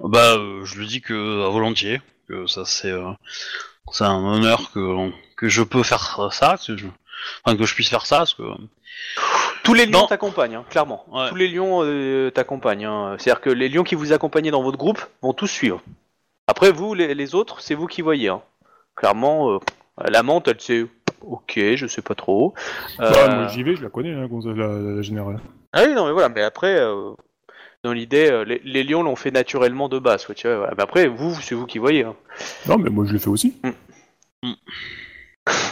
Bah, 0.00 0.34
euh, 0.36 0.64
je 0.64 0.78
lui 0.78 0.86
dis 0.86 1.00
que 1.00 1.46
à 1.46 1.48
volontiers, 1.48 2.00
que 2.28 2.46
ça 2.46 2.64
c'est 2.64 2.90
euh, 2.90 3.10
c'est 3.92 4.04
un 4.04 4.22
honneur 4.22 4.70
que 4.72 5.10
que 5.36 5.48
je 5.48 5.62
peux 5.62 5.82
faire 5.82 6.30
ça, 6.32 6.56
que 6.64 6.76
je, 6.76 6.86
enfin 7.44 7.56
que 7.56 7.64
je 7.64 7.74
puisse 7.74 7.88
faire 7.88 8.04
ça, 8.06 8.18
parce 8.18 8.34
que 8.34 8.42
Tous 9.64 9.74
les 9.74 9.86
lions 9.86 10.00
Non. 10.00 10.06
t'accompagnent, 10.06 10.56
hein, 10.56 10.64
clairement. 10.70 11.04
Ouais. 11.10 11.28
Tous 11.28 11.34
les 11.34 11.48
lions 11.48 11.80
euh, 11.82 12.30
t'accompagnent. 12.30 12.84
hein. 12.86 13.16
C'est-à-dire 13.18 13.40
que 13.40 13.50
les 13.50 13.68
lions 13.68 13.84
qui 13.84 13.94
vous 13.94 14.12
accompagnaient 14.12 14.50
dans 14.50 14.62
votre 14.62 14.78
groupe 14.78 15.00
vont 15.22 15.32
tous 15.32 15.46
suivre. 15.48 15.82
Après, 16.46 16.70
vous, 16.70 16.94
les, 16.94 17.14
les 17.14 17.34
autres, 17.34 17.60
c'est 17.60 17.74
vous 17.74 17.86
qui 17.86 18.02
voyez. 18.02 18.28
hein. 18.28 18.42
Clairement, 18.94 19.50
euh, 19.52 19.58
la 20.08 20.22
menthe, 20.22 20.48
elle 20.48 20.60
sait. 20.60 20.86
Ok, 21.28 21.54
je 21.56 21.86
sais 21.86 22.02
pas 22.02 22.14
trop. 22.14 22.54
Euh, 23.00 23.34
moi 23.34 23.48
j'y 23.48 23.62
vais, 23.62 23.74
je 23.76 23.82
la 23.82 23.90
connais, 23.90 24.12
hein, 24.12 24.28
la, 24.54 24.68
la 24.68 25.02
générale. 25.02 25.40
Ah 25.72 25.82
oui, 25.86 25.94
non, 25.94 26.06
mais 26.06 26.12
voilà. 26.12 26.28
Mais 26.28 26.42
après, 26.42 26.78
euh, 26.78 27.10
dans 27.82 27.92
l'idée, 27.92 28.30
euh, 28.30 28.44
les, 28.44 28.60
les 28.64 28.84
lions 28.84 29.02
l'ont 29.02 29.16
fait 29.16 29.30
naturellement 29.32 29.88
de 29.88 29.98
base. 29.98 30.26
tu 30.36 30.46
vois, 30.46 30.56
voilà. 30.58 30.74
Mais 30.76 30.82
après, 30.84 31.08
vous, 31.08 31.34
c'est 31.34 31.54
vous 31.54 31.66
qui 31.66 31.78
voyez. 31.78 32.04
hein. 32.04 32.14
Non, 32.68 32.78
mais 32.78 32.90
moi 32.90 33.04
je 33.06 33.12
l'ai 33.12 33.18
fait 33.18 33.28
aussi. 33.28 33.56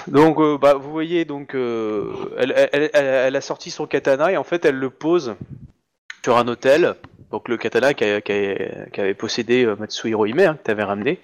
Donc, 0.06 0.39
euh, 0.39 0.59
bah, 0.59 0.74
vous 0.74 0.90
voyez, 0.90 1.24
donc, 1.24 1.55
euh, 1.55 2.12
elle, 2.39 2.52
elle, 2.72 2.90
elle- 2.93 3.05
elle 3.05 3.36
a 3.36 3.40
sorti 3.40 3.70
son 3.70 3.86
katana 3.86 4.31
et 4.31 4.36
en 4.36 4.44
fait, 4.44 4.64
elle 4.64 4.76
le 4.76 4.90
pose 4.90 5.35
sur 6.24 6.38
un 6.38 6.48
hôtel. 6.48 6.94
Donc, 7.30 7.48
le 7.48 7.59
katana 7.59 7.92
qu'a- 7.92 8.20
qu'avait 8.22 9.14
possédé 9.14 9.66
euh, 9.66 9.76
Matsu 9.76 10.09
Hirohime, 10.09 10.38
hein, 10.40 10.55
que 10.55 10.62
t'avais 10.62 10.82
ramené. 10.84 11.20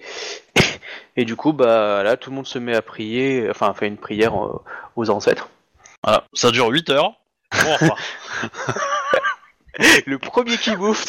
Et 1.17 1.25
du 1.25 1.35
coup, 1.35 1.53
bah, 1.53 2.03
là, 2.03 2.17
tout 2.17 2.29
le 2.29 2.35
monde 2.35 2.45
se 2.45 2.59
met 2.59 2.75
à 2.75 2.83
prier, 2.83 3.47
enfin, 3.49 3.73
fait 3.73 3.87
une 3.87 3.97
prière 3.97 4.35
euh, 4.35 4.61
aux 4.95 5.09
ancêtres. 5.09 5.49
voilà, 6.03 6.25
ça 6.33 6.51
dure 6.51 6.67
8 6.67 6.89
heures. 6.91 7.13
Bon, 7.51 7.73
enfin, 7.73 7.95
le 10.05 10.19
premier 10.19 10.57
qui 10.57 10.75
bouffe. 10.75 11.05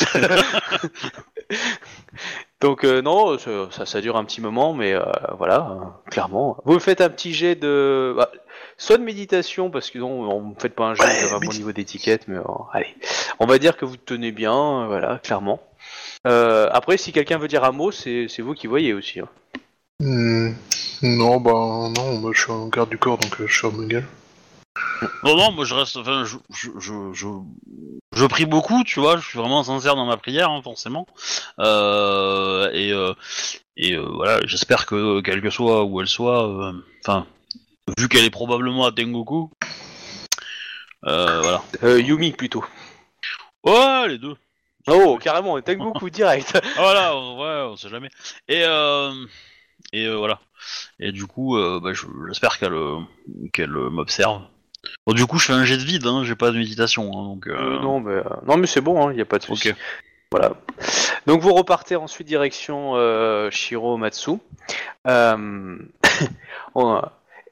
Donc 2.62 2.84
euh, 2.84 3.02
non, 3.02 3.36
ça, 3.38 4.00
dure 4.00 4.16
un 4.16 4.24
petit 4.24 4.40
moment, 4.40 4.72
mais 4.72 4.94
euh, 4.94 5.02
voilà, 5.36 5.68
euh, 5.70 6.10
clairement. 6.10 6.56
Vous 6.64 6.78
faites 6.78 7.00
un 7.00 7.10
petit 7.10 7.34
jet 7.34 7.56
de, 7.56 8.14
bah, 8.16 8.30
soit 8.78 8.98
de 8.98 9.02
méditation, 9.02 9.68
parce 9.70 9.90
que 9.90 9.98
non, 9.98 10.30
on 10.30 10.50
ne 10.50 10.54
faites 10.58 10.74
pas 10.74 10.84
un 10.84 10.94
jet 10.94 11.02
Ouais, 11.02 11.22
vraiment 11.26 11.40
médi- 11.50 11.58
niveau 11.58 11.72
d'étiquette, 11.72 12.28
mais 12.28 12.38
allez, 12.72 12.94
on 13.40 13.46
va 13.46 13.58
dire 13.58 13.76
que 13.76 13.84
vous 13.84 13.96
tenez 13.96 14.30
bien, 14.30 14.86
voilà, 14.86 15.18
clairement. 15.22 15.60
Euh, 16.26 16.68
après, 16.72 16.96
si 16.96 17.12
quelqu'un 17.12 17.38
veut 17.38 17.48
dire 17.48 17.64
un 17.64 17.72
mot, 17.72 17.90
c'est 17.90 18.28
vous 18.38 18.54
qui 18.54 18.68
voyez 18.68 18.94
aussi. 18.94 19.20
hein. 19.20 19.28
Hmm, 20.00 20.52
non, 21.02 21.40
bah 21.40 21.50
non, 21.52 22.18
moi 22.20 22.30
je 22.34 22.42
suis 22.42 22.50
en 22.52 22.66
garde 22.68 22.90
du 22.90 22.98
corps 22.98 23.18
donc 23.18 23.36
je 23.44 23.52
suis 23.52 23.68
ma 23.76 23.84
gueule. 23.86 24.06
Non, 25.24 25.36
non, 25.36 25.52
moi 25.52 25.64
je 25.64 25.74
reste, 25.74 25.96
enfin, 25.96 26.24
je, 26.24 26.36
je, 26.50 26.70
je, 26.78 27.12
je, 27.12 27.26
je 28.14 28.26
prie 28.26 28.46
beaucoup, 28.46 28.84
tu 28.84 29.00
vois, 29.00 29.16
je 29.16 29.26
suis 29.26 29.38
vraiment 29.38 29.62
sincère 29.62 29.96
dans 29.96 30.06
ma 30.06 30.16
prière, 30.16 30.50
hein, 30.50 30.60
forcément. 30.62 31.06
Euh, 31.58 32.70
et 32.72 32.92
euh, 32.92 33.12
et 33.76 33.94
euh, 33.94 34.06
voilà, 34.14 34.40
j'espère 34.46 34.86
que 34.86 35.20
quel 35.20 35.40
que 35.42 35.50
soit 35.50 35.84
où 35.84 36.00
elle 36.00 36.08
soit, 36.08 36.72
enfin, 37.04 37.26
vu 37.98 38.08
qu'elle 38.08 38.24
est 38.24 38.30
probablement 38.30 38.86
à 38.86 38.92
Tengoku, 38.92 39.50
voilà. 41.02 41.62
Yumi 41.82 42.32
plutôt. 42.32 42.64
Ouais, 43.64 44.08
les 44.08 44.18
deux. 44.18 44.36
Oh, 44.88 45.18
carrément, 45.20 45.60
Tengoku 45.60 46.10
direct. 46.10 46.52
Ah, 46.54 46.68
voilà, 46.76 47.14
ouais, 47.16 47.70
on 47.72 47.76
sait 47.76 47.88
jamais. 47.88 48.10
Et 48.48 48.64
et 49.92 50.08
voilà. 50.08 50.40
Et 51.00 51.12
du 51.12 51.26
coup, 51.26 51.56
bah, 51.80 51.92
je- 51.92 52.06
j'espère 52.28 52.58
qu'elle 52.58 52.76
qu'elle 53.52 53.70
m'observe. 53.70 54.42
Bon, 55.06 55.14
du 55.14 55.26
coup, 55.26 55.38
je 55.38 55.46
fais 55.46 55.52
un 55.52 55.64
jet 55.64 55.76
de 55.76 55.82
vide, 55.82 56.06
hein, 56.06 56.22
j'ai 56.24 56.34
pas 56.34 56.50
de 56.50 56.56
méditation, 56.58 57.04
hein, 57.12 57.24
donc. 57.24 57.46
Euh, 57.46 57.54
Euh, 57.56 57.80
non, 57.80 58.00
mais, 58.00 58.14
euh, 58.14 58.22
non, 58.46 58.56
mais 58.56 58.66
c'est 58.66 58.80
bon, 58.80 59.10
il 59.10 59.16
n'y 59.16 59.22
a 59.22 59.24
pas 59.26 59.38
de 59.38 59.44
souci. 59.44 59.70
Ok. 59.70 59.76
Voilà. 60.30 60.52
Donc 61.26 61.42
vous 61.42 61.52
repartez 61.52 61.94
ensuite 61.94 62.26
direction 62.26 62.92
euh, 62.96 63.50
Shiro 63.50 63.96
Matsu. 63.98 64.32
Euh, 65.06 65.76
on- 66.74 67.02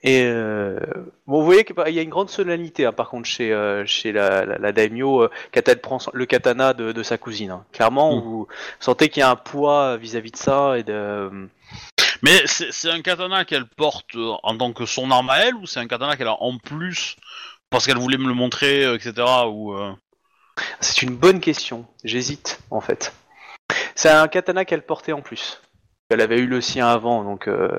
et 0.02 0.23
euh, 0.24 0.78
bon, 1.27 1.40
vous 1.40 1.44
voyez 1.44 1.65
qu'il 1.65 1.77
y 1.94 1.98
a 1.98 2.02
une 2.02 2.09
grande 2.09 2.31
solennité, 2.31 2.86
hein, 2.86 2.93
par 2.93 3.11
contre, 3.11 3.28
chez, 3.28 3.52
euh, 3.52 3.85
chez 3.85 4.12
la, 4.12 4.47
la, 4.47 4.57
la 4.57 4.73
daimyo, 4.73 5.24
euh, 5.24 5.31
quand 5.52 5.69
elle 5.69 5.81
prend 5.82 5.98
son- 5.98 6.11
le 6.15 6.24
katana 6.24 6.73
de, 6.73 6.93
de 6.93 7.02
sa 7.02 7.19
cousine. 7.19 7.51
hein. 7.51 7.65
Clairement, 7.73 8.16
Mm. 8.16 8.20
vous 8.23 8.48
sentez 8.81 9.11
qu'il 9.11 9.20
y 9.20 9.24
a 9.24 9.31
un 9.31 9.36
poids 9.36 9.98
vis-à-vis 9.98 10.31
de 10.32 10.36
ça 10.39 10.78
et 10.78 10.82
de. 10.82 11.31
Mais 12.22 12.42
c'est 12.47 12.90
un 12.90 13.01
katana 13.02 13.44
qu'elle 13.44 13.66
porte 13.66 14.14
euh, 14.16 14.32
en 14.42 14.56
tant 14.56 14.72
que 14.72 14.86
son 14.86 15.10
arme 15.10 15.30
à 15.30 15.38
elle, 15.38 15.55
ou 15.55 15.66
c'est 15.66 15.80
un 15.80 15.86
katana 15.86 16.16
qu'elle 16.16 16.28
a 16.28 16.42
en 16.42 16.59
plus 16.59 17.16
parce 17.70 17.86
qu'elle 17.86 17.98
voulait 17.98 18.18
me 18.18 18.28
le 18.28 18.34
montrer, 18.34 18.84
euh, 18.84 18.97
etc. 18.97 19.12
Ou 19.48 19.74
euh, 19.74 19.92
C'est 20.80 21.02
une 21.02 21.16
bonne 21.16 21.40
question. 21.40 21.86
J'hésite, 22.05 22.60
en 22.70 22.80
fait. 22.80 23.12
C'est 23.94 24.10
un 24.10 24.28
katana 24.28 24.64
qu'elle 24.64 24.82
portait 24.82 25.12
en 25.12 25.22
plus. 25.22 25.60
Elle 26.10 26.20
avait 26.20 26.38
eu 26.38 26.47
le 26.47 26.60
sien 26.60 26.88
avant, 26.88 27.22
donc 27.24 27.47
euh, 27.48 27.78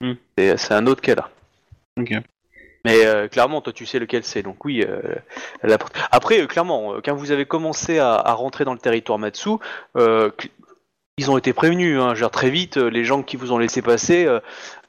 Mm. 0.00 0.14
c'est 0.36 0.72
un 0.72 0.86
autre 0.86 1.02
qu'elle 1.02 1.18
a. 1.18 1.28
Ok. 1.98 2.12
Mais 2.86 3.04
euh, 3.04 3.28
clairement, 3.28 3.60
toi, 3.60 3.72
tu 3.72 3.84
sais 3.84 3.98
lequel 3.98 4.24
c'est. 4.24 4.42
Donc 4.42 4.64
oui. 4.64 4.82
euh, 4.82 5.16
Après, 6.10 6.40
euh, 6.40 6.46
clairement, 6.46 6.96
quand 7.04 7.14
vous 7.14 7.30
avez 7.30 7.44
commencé 7.44 7.98
à, 7.98 8.14
à 8.14 8.32
rentrer 8.32 8.64
dans 8.64 8.72
le 8.72 8.78
territoire 8.78 9.18
Matsu, 9.18 9.50
ils 11.20 11.30
ont 11.30 11.36
été 11.36 11.52
prévenus. 11.52 12.00
Hein, 12.00 12.14
dire, 12.14 12.30
très 12.30 12.50
vite, 12.50 12.78
euh, 12.78 12.88
les 12.88 13.04
gens 13.04 13.22
qui 13.22 13.36
vous 13.36 13.52
ont 13.52 13.58
laissé 13.58 13.82
passer, 13.82 14.24
euh, 14.24 14.40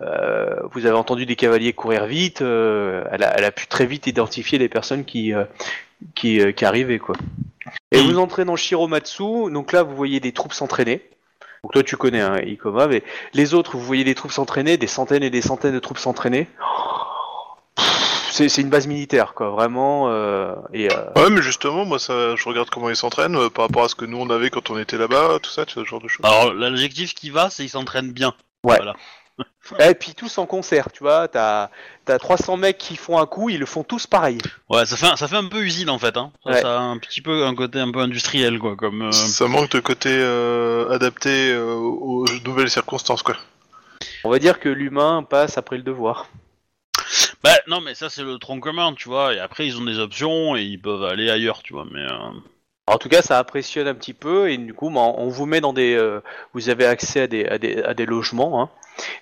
euh, 0.01 0.55
vous 0.71 0.85
avez 0.85 0.95
entendu 0.95 1.25
des 1.25 1.35
cavaliers 1.35 1.73
courir 1.73 2.05
vite. 2.05 2.41
euh, 2.41 3.03
elle, 3.11 3.23
a, 3.23 3.37
elle 3.37 3.43
a 3.43 3.51
pu 3.51 3.67
très 3.67 3.85
vite 3.85 4.07
identifier 4.07 4.57
les 4.57 4.69
personnes 4.69 5.03
qui 5.03 5.33
euh, 5.33 5.43
qui, 6.15 6.39
qui 6.53 6.65
arrivaient 6.65 6.99
quoi. 6.99 7.15
Et 7.91 8.01
vous 8.01 8.17
entrez 8.17 8.45
dans 8.45 8.55
Shiromatsu. 8.55 9.51
Donc 9.51 9.71
là, 9.73 9.83
vous 9.83 9.95
voyez 9.95 10.19
des 10.19 10.31
troupes 10.31 10.53
s'entraîner. 10.53 11.01
Donc 11.63 11.73
toi, 11.73 11.83
tu 11.83 11.95
connais 11.97 12.21
hein, 12.21 12.39
Ikoma, 12.43 12.87
mais 12.87 13.03
les 13.33 13.53
autres, 13.53 13.77
vous 13.77 13.83
voyez 13.83 14.03
des 14.03 14.15
troupes 14.15 14.31
s'entraîner, 14.31 14.77
des 14.77 14.87
centaines 14.87 15.21
et 15.21 15.29
des 15.29 15.41
centaines 15.41 15.73
de 15.73 15.79
troupes 15.79 15.99
s'entraîner. 15.99 16.47
C'est 16.47 17.10
c'est 18.31 18.57
une 18.61 18.69
base 18.69 18.87
militaire, 18.87 19.33
quoi, 19.33 19.49
vraiment. 19.49 20.09
euh, 20.09 20.55
et 20.73 20.91
euh, 20.91 20.95
Ouais, 21.15 21.29
mais 21.29 21.41
justement, 21.41 21.85
moi, 21.85 21.99
ça, 21.99 22.35
je 22.35 22.43
regarde 22.49 22.69
comment 22.69 22.89
ils 22.89 22.95
s'entraînent 22.95 23.35
euh, 23.35 23.49
par 23.49 23.65
rapport 23.65 23.83
à 23.83 23.89
ce 23.89 23.95
que 23.95 24.05
nous 24.05 24.17
on 24.17 24.29
avait 24.29 24.49
quand 24.49 24.69
on 24.69 24.77
était 24.79 24.97
là-bas, 24.97 25.39
tout 25.41 25.49
ça, 25.51 25.65
tu 25.65 25.75
vois, 25.75 25.83
ce 25.83 25.89
genre 25.89 26.01
de 26.01 26.07
choses. 26.07 26.25
Alors, 26.25 26.53
l'adjectif 26.53 27.13
qui 27.13 27.29
va, 27.29 27.49
c'est 27.49 27.63
qu'ils 27.63 27.69
s'entraînent 27.69 28.11
bien. 28.11 28.33
Ouais. 28.63 28.77
Voilà. 28.77 28.93
et 29.89 29.95
puis 29.95 30.13
tous 30.13 30.37
en 30.37 30.45
concert, 30.45 30.91
tu 30.91 31.03
vois. 31.03 31.27
T'as 31.27 31.69
as 32.07 32.19
300 32.19 32.57
mecs 32.57 32.77
qui 32.77 32.95
font 32.97 33.17
un 33.17 33.25
coup, 33.25 33.49
ils 33.49 33.59
le 33.59 33.65
font 33.65 33.83
tous 33.83 34.05
pareil. 34.05 34.37
Ouais, 34.69 34.85
ça 34.85 34.97
fait, 34.97 35.07
un, 35.07 35.15
ça 35.15 35.27
fait 35.27 35.37
un 35.37 35.47
peu 35.47 35.61
usine 35.63 35.89
en 35.89 35.97
fait. 35.97 36.17
Hein. 36.17 36.31
Ça, 36.43 36.51
Ouais. 36.51 36.61
ça 36.61 36.77
a 36.77 36.81
un 36.81 36.97
petit 36.97 37.21
peu 37.21 37.45
un 37.45 37.55
côté 37.55 37.79
un 37.79 37.91
peu 37.91 37.99
industriel, 37.99 38.59
quoi. 38.59 38.75
Comme, 38.75 39.03
euh, 39.03 39.11
Ça 39.11 39.47
manque 39.47 39.69
de 39.71 39.79
côté 39.79 40.09
euh, 40.11 40.89
adapté 40.93 41.51
euh, 41.53 41.73
aux 41.73 42.25
nouvelles 42.45 42.69
circonstances, 42.69 43.23
quoi. 43.23 43.35
On 44.23 44.29
va 44.29 44.39
dire 44.39 44.59
que 44.59 44.69
l'humain 44.69 45.23
passe 45.23 45.57
après 45.57 45.77
le 45.77 45.83
devoir. 45.83 46.27
Bah 47.43 47.49
non, 47.68 47.81
mais 47.81 47.95
ça 47.95 48.09
c'est 48.09 48.23
le 48.23 48.38
tronc 48.38 48.59
commun, 48.59 48.93
tu 48.93 49.09
vois. 49.09 49.34
Et 49.34 49.39
après 49.39 49.65
ils 49.65 49.77
ont 49.77 49.85
des 49.85 49.99
options 49.99 50.55
et 50.55 50.61
ils 50.63 50.80
peuvent 50.81 51.03
aller 51.03 51.30
ailleurs, 51.30 51.63
tu 51.63 51.73
vois. 51.73 51.85
Mais 51.91 52.01
euh, 52.01 52.18
En 52.88 52.97
tout 52.99 53.09
cas, 53.09 53.22
ça 53.23 53.39
impressionne 53.39 53.88
un 53.88 53.95
petit 53.95 54.13
peu 54.13 54.51
et 54.51 54.57
du 54.57 54.73
coup, 54.76 54.89
bah, 54.91 55.01
on 55.01 55.30
vous 55.30 55.45
met 55.47 55.61
dans 55.61 55.73
des, 55.73 55.95
euh, 55.95 56.22
vous 56.53 56.69
avez 56.69 56.85
accès 56.88 57.22
à 57.22 57.27
des, 57.27 57.45
à 57.45 57.57
des, 57.59 57.84
à 57.84 57.93
des 57.95 58.05
logements. 58.07 58.61
Hein, 58.63 58.69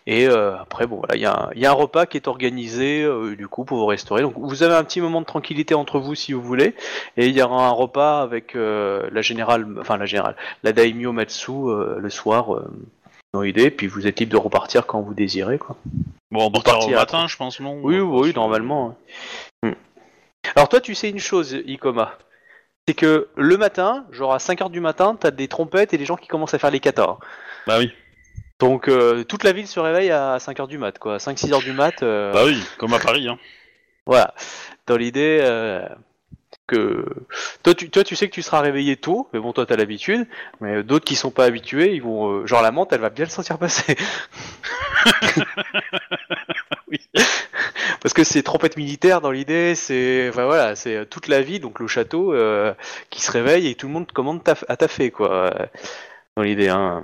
et 0.07 0.27
euh, 0.29 0.57
après, 0.59 0.87
bon, 0.87 0.97
voilà, 0.97 1.15
il 1.17 1.21
y, 1.21 1.25
a 1.27 1.33
un- 1.49 1.51
y 1.55 1.65
a 1.65 1.71
un 1.71 1.73
repas 1.73 2.05
qui 2.07 2.17
est 2.17 2.27
organisé 2.27 3.03
euh, 3.03 3.35
du 3.37 3.47
coup 3.47 3.65
pour 3.65 3.77
vous 3.79 3.85
restaurer. 3.87 4.21
Donc, 4.23 4.35
vous 4.37 4.63
avez 4.63 4.75
un 4.75 4.83
petit 4.85 5.01
moment 5.01 5.21
de 5.21 5.27
tranquillité 5.27 5.75
entre 5.75 5.99
vous 5.99 6.15
si 6.15 6.33
vous 6.33 6.41
voulez, 6.43 6.75
et 7.17 7.27
il 7.27 7.35
y 7.37 7.41
aura 7.43 7.67
un 7.67 7.71
repas 7.71 8.21
avec 8.21 8.55
euh, 8.55 9.09
la 9.13 9.21
générale, 9.23 9.67
enfin 9.79 9.97
la 9.97 10.05
générale, 10.07 10.35
la 10.63 10.73
daimyo 10.73 11.13
Matsu 11.13 11.51
euh, 11.51 11.97
le 11.99 12.09
soir. 12.09 12.61
Euh, 13.33 13.37
dans 13.37 13.41
l'idée, 13.41 13.69
puis 13.71 13.87
vous 13.87 14.07
êtes 14.07 14.19
libre 14.19 14.31
de 14.31 14.37
repartir 14.37 14.85
quand 14.85 15.01
vous 15.01 15.13
désirez, 15.13 15.57
quoi. 15.57 15.77
bon, 16.31 16.45
on 16.47 16.51
partira 16.51 16.79
au 16.79 16.89
matin, 16.89 17.27
je 17.27 17.37
pense, 17.37 17.59
non 17.59 17.79
Oui, 17.83 17.95
Euh, 17.97 18.01
oui, 18.03 18.33
normalement. 18.33 18.97
ouais. 19.63 19.69
Hmm. 19.71 19.75
Alors 20.55 20.69
toi, 20.69 20.81
tu 20.81 20.95
sais 20.95 21.09
une 21.09 21.19
chose, 21.19 21.53
Ikoma. 21.65 22.17
C'est 22.87 22.95
que 22.95 23.27
le 23.35 23.57
matin, 23.57 24.05
genre 24.11 24.33
à 24.33 24.37
5h 24.39 24.71
du 24.71 24.79
matin, 24.79 25.15
t'as 25.19 25.29
des 25.31 25.47
trompettes 25.47 25.93
et 25.93 25.97
des 25.97 26.05
gens 26.05 26.15
qui 26.15 26.27
commencent 26.27 26.55
à 26.55 26.59
faire 26.59 26.71
les 26.71 26.79
katas. 26.79 27.17
Bah 27.67 27.77
oui, 27.77 27.91
Donc 28.59 28.87
euh, 28.87 29.23
toute 29.23 29.43
la 29.43 29.51
ville 29.51 29.67
se 29.67 29.79
réveille 29.79 30.09
à 30.09 30.37
5h 30.37 30.67
du 30.67 30.79
mat, 30.79 30.97
quoi. 30.97 31.17
5-6h 31.17 31.63
du 31.63 31.73
mat. 31.73 32.01
euh, 32.01 32.33
bah 32.33 32.43
oui, 32.45 32.59
comme 32.77 32.93
à 32.93 32.99
Paris. 32.99 33.27
Hein. 33.27 33.37
Voilà. 34.07 34.33
Dans 34.87 34.97
l'idée 34.97 35.37
euh, 35.43 35.87
que... 36.69 37.05
Toi 37.63 37.73
tu, 37.75 37.89
toi, 37.89 38.03
tu 38.03 38.15
sais 38.15 38.27
que 38.29 38.33
tu 38.33 38.41
seras 38.41 38.61
réveillé 38.61 38.95
tôt, 38.97 39.29
mais 39.33 39.39
bon, 39.39 39.53
toi, 39.53 39.65
t'as 39.65 39.75
l'habitude. 39.75 40.27
Mais 40.61 40.83
d'autres 40.83 41.05
qui 41.05 41.15
sont 41.15 41.31
pas 41.31 41.45
habitués, 41.45 41.93
ils 41.95 42.01
vont... 42.01 42.41
euh, 42.41 42.45
Genre 42.47 42.61
la 42.61 42.71
menthe, 42.71 42.93
elle 42.93 43.01
va 43.01 43.09
bien 43.09 43.25
le 43.25 43.31
sentir 43.31 43.57
passer. 43.57 43.95
Oui. 46.91 46.99
Parce 48.01 48.13
que 48.13 48.23
c'est 48.23 48.41
trompette 48.43 48.77
militaire 48.77 49.21
dans 49.21 49.31
l'idée, 49.31 49.75
c'est 49.75 50.27
enfin 50.29 50.45
voilà, 50.45 50.75
c'est 50.75 50.95
euh, 50.95 51.05
toute 51.05 51.27
la 51.27 51.41
vie, 51.41 51.59
donc 51.59 51.79
le 51.79 51.87
château 51.87 52.33
euh, 52.33 52.73
qui 53.09 53.21
se 53.21 53.31
réveille 53.31 53.67
et 53.67 53.75
tout 53.75 53.87
le 53.87 53.93
monde 53.93 54.11
commande 54.11 54.41
taf- 54.43 54.65
à 54.67 54.77
taffer 54.77 55.11
quoi. 55.11 55.53
Dans 56.35 56.43
l'idée. 56.43 56.69
Hein. 56.69 57.03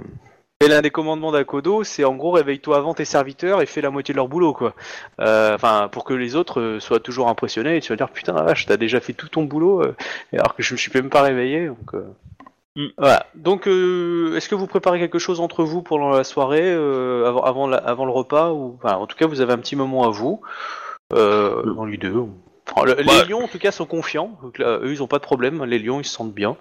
Et 0.63 0.69
l'un 0.69 0.81
des 0.81 0.89
commandements 0.89 1.33
d'Akodo, 1.33 1.83
c'est 1.83 2.05
en 2.05 2.15
gros 2.15 2.31
réveille-toi 2.31 2.77
avant 2.77 2.93
tes 2.93 3.03
serviteurs 3.03 3.61
et 3.61 3.65
fais 3.65 3.81
la 3.81 3.89
moitié 3.89 4.13
de 4.13 4.17
leur 4.17 4.29
boulot 4.29 4.53
quoi. 4.53 4.73
Euh, 5.19 5.53
Enfin 5.53 5.89
pour 5.91 6.05
que 6.05 6.13
les 6.13 6.37
autres 6.37 6.61
euh, 6.61 6.79
soient 6.79 7.01
toujours 7.01 7.27
impressionnés 7.27 7.75
et 7.75 7.81
tu 7.81 7.91
vas 7.91 7.97
dire 7.97 8.09
putain 8.09 8.31
la 8.33 8.41
vache, 8.43 8.65
t'as 8.65 8.77
déjà 8.77 9.01
fait 9.01 9.11
tout 9.11 9.27
ton 9.27 9.43
boulot 9.43 9.81
euh, 9.81 9.93
alors 10.31 10.55
que 10.55 10.63
je 10.63 10.73
me 10.73 10.77
suis 10.77 10.91
même 10.95 11.09
pas 11.09 11.21
réveillé 11.23 11.67
donc. 11.67 11.93
euh, 11.93 12.03
Mm. 12.77 12.87
Voilà. 12.97 13.25
Donc, 13.35 13.69
euh, 13.69 14.35
est-ce 14.35 14.49
que 14.49 14.55
vous 14.55 14.67
préparez 14.67 14.99
quelque 14.99 15.17
chose 15.17 15.39
entre 15.39 15.63
vous 15.63 15.81
pendant 15.81 16.09
la 16.09 16.25
soirée, 16.25 16.59
euh, 16.73 17.25
avant, 17.25 17.41
avant, 17.43 17.67
la- 17.67 17.77
avant 17.77 18.03
le 18.03 18.11
repas 18.11 18.51
ou 18.51 18.77
enfin, 18.83 18.97
En 18.97 19.07
tout 19.07 19.15
cas, 19.15 19.27
vous 19.27 19.39
avez 19.39 19.53
un 19.53 19.57
petit 19.59 19.77
moment 19.77 20.03
à 20.03 20.09
vous. 20.09 20.41
Euh, 21.13 21.63
dans 21.73 21.85
l'idée. 21.85 22.11
Enfin, 22.69 22.85
le- 22.85 22.97
Ouais. 22.97 23.03
Les 23.23 23.29
lions, 23.29 23.45
en 23.45 23.47
tout 23.47 23.59
cas, 23.59 23.71
sont 23.71 23.85
confiants. 23.85 24.37
Donc 24.43 24.57
là, 24.59 24.79
eux, 24.79 24.91
ils 24.91 25.01
ont 25.01 25.07
pas 25.07 25.19
de 25.19 25.23
problème. 25.23 25.63
Les 25.63 25.79
lions, 25.79 26.01
ils 26.01 26.03
se 26.03 26.11
sentent 26.13 26.33
bien. 26.33 26.57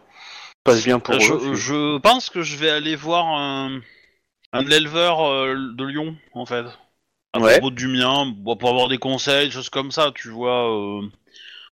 Passe 0.64 0.82
bien 0.84 0.98
pour 0.98 1.20
je, 1.20 1.32
eux. 1.34 1.54
je 1.54 1.98
pense 1.98 2.30
que 2.30 2.42
je 2.42 2.56
vais 2.56 2.70
aller 2.70 2.96
voir 2.96 3.26
un, 3.26 3.80
un 4.52 4.66
éleveur 4.66 5.20
euh, 5.22 5.54
de 5.76 5.84
Lyon, 5.84 6.16
en 6.32 6.46
fait. 6.46 6.64
À 7.34 7.38
Ouais. 7.40 7.52
propos 7.58 7.70
du 7.70 7.88
mien, 7.88 8.26
bon, 8.34 8.56
pour 8.56 8.70
avoir 8.70 8.88
des 8.88 8.98
conseils, 8.98 9.46
des 9.46 9.52
choses 9.52 9.68
comme 9.68 9.90
ça, 9.90 10.12
tu 10.14 10.30
vois. 10.30 10.70
euh, 10.70 11.02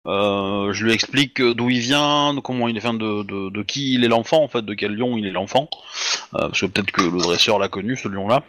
euh, 0.07 0.73
je 0.73 0.85
lui 0.85 0.93
explique 0.93 1.41
d'où 1.43 1.69
il 1.71 1.81
vient, 1.81 2.33
de 2.35 2.41
comment 2.41 2.67
il 2.67 2.77
est, 2.77 2.81
enfin, 2.81 2.95
de, 2.95 3.23
de, 3.23 3.51
de 3.51 3.63
qui 3.63 3.93
il 3.95 4.05
est 4.05 4.09
l'enfant, 4.09 4.43
en 4.43 4.49
fait, 4.49 4.63
de 4.63 4.75
quel 4.75 4.95
lion 4.97 5.17
il 5.19 5.27
est 5.27 5.31
l'enfant. 5.33 5.69
Parce 6.33 6.61
que 6.61 6.67
peut-être 6.67 6.91
que 6.91 7.03
le 7.03 7.19
dresseur 7.21 7.59
l'a 7.59 7.69
connu, 7.69 7.97
ce 7.97 8.09
lion-là. 8.09 8.43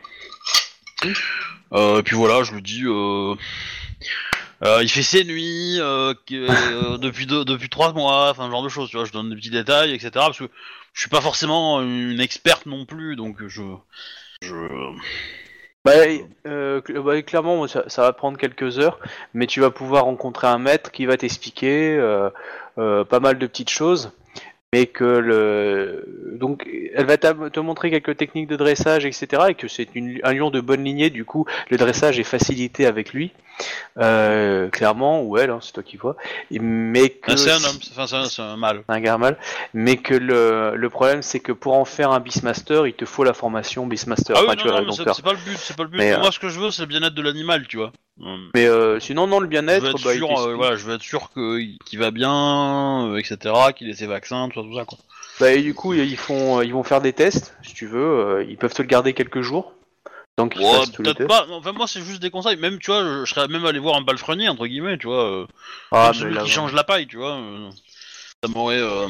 Et 1.03 2.03
puis 2.03 2.15
voilà, 2.15 2.43
je 2.43 2.53
lui 2.53 2.61
dis... 2.61 2.83
Euh, 4.63 4.79
il 4.83 4.89
fait 4.89 5.01
ses 5.03 5.23
nuits 5.23 5.79
euh, 5.79 6.13
euh, 6.31 6.97
depuis 6.99 7.25
deux, 7.25 7.45
depuis 7.45 7.69
trois 7.69 7.93
mois, 7.93 8.29
enfin 8.29 8.45
ce 8.45 8.51
genre 8.51 8.63
de 8.63 8.69
choses, 8.69 8.89
tu 8.89 8.97
vois. 8.97 9.05
Je 9.05 9.11
donne 9.11 9.29
des 9.29 9.35
petits 9.35 9.49
détails, 9.49 9.91
etc. 9.93 10.09
Parce 10.13 10.37
que 10.37 10.49
je 10.93 10.99
suis 10.99 11.09
pas 11.09 11.21
forcément 11.21 11.81
une 11.81 12.19
experte 12.19 12.65
non 12.65 12.85
plus, 12.85 13.15
donc 13.15 13.37
je, 13.47 13.63
je, 14.41 14.55
Bah, 15.83 15.93
euh, 16.45 16.81
cl- 16.81 17.01
bah, 17.01 17.21
clairement, 17.23 17.67
ça, 17.67 17.83
ça 17.87 18.03
va 18.03 18.13
prendre 18.13 18.37
quelques 18.37 18.77
heures, 18.77 18.99
mais 19.33 19.47
tu 19.47 19.61
vas 19.61 19.71
pouvoir 19.71 20.05
rencontrer 20.05 20.47
un 20.47 20.59
maître 20.59 20.91
qui 20.91 21.05
va 21.07 21.17
t'expliquer 21.17 21.95
euh, 21.97 22.29
euh, 22.77 23.03
pas 23.03 23.19
mal 23.19 23.39
de 23.39 23.47
petites 23.47 23.71
choses, 23.71 24.11
mais 24.73 24.85
que 24.85 25.03
le 25.03 26.05
donc 26.39 26.65
elle 26.95 27.05
va 27.05 27.17
te 27.17 27.59
montrer 27.59 27.89
quelques 27.91 28.15
techniques 28.17 28.47
de 28.47 28.55
dressage, 28.55 29.05
etc. 29.05 29.43
Et 29.49 29.53
que 29.55 29.67
c'est 29.67 29.87
un 30.23 30.33
lion 30.33 30.49
de 30.49 30.61
bonne 30.61 30.83
lignée, 30.83 31.09
du 31.09 31.25
coup, 31.25 31.45
le 31.69 31.77
dressage 31.77 32.19
est 32.19 32.23
facilité 32.23 32.85
avec 32.85 33.13
lui, 33.13 33.31
euh, 33.99 34.69
clairement, 34.69 35.21
ou 35.23 35.37
elle, 35.37 35.49
hein, 35.49 35.59
c'est 35.61 35.73
toi 35.73 35.83
qui 35.83 35.97
vois. 35.97 36.15
Mais 36.51 37.09
que 37.09 37.31
Ah, 37.33 37.37
c'est 37.37 37.51
un 37.51 37.55
homme, 37.55 37.79
c'est- 37.81 37.91
enfin 37.97 38.25
c'est 38.29 38.41
un, 38.41 38.55
mâle. 38.57 38.83
un 38.87 38.99
gars 39.01 39.17
mal, 39.17 39.37
mais 39.73 39.97
que 39.97 40.13
le, 40.15 40.73
le 40.75 40.89
problème 40.89 41.21
c'est 41.21 41.39
que 41.39 41.51
pour 41.51 41.73
en 41.73 41.85
faire 41.85 42.11
un 42.11 42.19
Beastmaster, 42.21 42.87
il 42.87 42.93
te 42.93 43.05
faut 43.05 43.23
la 43.23 43.33
formation 43.33 43.85
Beastmaster. 43.85 44.35
Ah 44.37 44.41
oui, 44.41 44.55
non, 44.57 44.63
vois, 44.63 44.81
non, 44.81 44.87
mais 44.97 45.13
c'est 45.13 45.21
pas 45.23 45.33
le 45.33 45.37
but, 45.37 45.57
c'est 45.57 45.75
pas 45.75 45.83
le 45.83 45.89
but. 45.89 45.97
Mais, 45.97 46.13
euh, 46.13 46.19
Moi, 46.19 46.31
ce 46.31 46.39
que 46.39 46.49
je 46.49 46.59
veux, 46.59 46.71
c'est 46.71 46.81
le 46.83 46.87
bien-être 46.87 47.13
de 47.13 47.21
l'animal, 47.21 47.67
tu 47.67 47.77
vois. 47.77 47.91
Euh, 48.23 48.35
Mais 48.53 48.67
euh, 48.67 48.99
sinon, 48.99 49.25
non, 49.25 49.39
le 49.39 49.47
bien-être, 49.47 49.93
bah, 50.03 50.13
sûr, 50.13 50.29
euh, 50.39 50.53
voilà, 50.53 50.75
je 50.75 50.85
veux 50.85 50.95
être 50.95 51.01
sûr 51.01 51.31
que 51.33 51.59
qu'il 51.85 51.97
va 51.97 52.11
bien, 52.11 53.07
euh, 53.07 53.17
etc., 53.17 53.37
qu'il 53.75 53.89
ait 53.89 53.93
ses 53.95 54.05
vaccins, 54.05 54.47
tout 54.49 54.60
ça, 54.61 54.67
tout 54.69 54.75
ça, 54.75 54.85
quoi. 54.85 54.97
Bah, 55.39 55.51
et 55.53 55.61
du 55.61 55.73
coup, 55.73 55.93
ils 55.93 56.17
font, 56.17 56.61
ils 56.61 56.73
vont 56.73 56.83
faire 56.83 57.01
des 57.01 57.13
tests, 57.13 57.55
si 57.63 57.73
tu 57.73 57.87
veux. 57.87 57.99
euh, 57.99 58.45
ils 58.47 58.57
peuvent 58.57 58.73
te 58.73 58.81
le 58.81 58.87
garder 58.87 59.13
quelques 59.13 59.41
jours. 59.41 59.73
Donc, 60.37 60.55
ils 60.55 60.63
Ouais, 60.63 60.79
fassent 60.79 60.91
tous 60.91 61.01
les 61.03 61.13
peut-être 61.13 61.27
tests. 61.27 61.29
pas. 61.29 61.47
Enfin, 61.51 61.71
moi, 61.71 61.87
c'est 61.87 62.01
juste 62.01 62.21
des 62.21 62.29
conseils. 62.29 62.57
Même, 62.57 62.79
tu 62.79 62.91
vois, 62.91 63.03
je, 63.03 63.25
je 63.25 63.33
serais 63.33 63.47
même 63.47 63.65
allé 63.65 63.79
voir 63.79 63.95
un 63.95 64.03
palefrenier 64.03 64.49
entre 64.49 64.67
guillemets, 64.67 64.97
tu 64.97 65.07
vois. 65.07 65.23
euh, 65.25 65.47
Ah, 65.91 66.11
mais 66.13 66.19
celui 66.19 66.35
là, 66.35 66.41
qui 66.43 66.47
ouais. 66.49 66.53
change 66.55 66.73
la 66.73 66.83
paille, 66.83 67.07
tu 67.07 67.17
vois. 67.17 67.35
euh, 67.37 67.69
ça 68.43 68.49
m'aurait. 68.49 68.79
euh, 68.79 69.07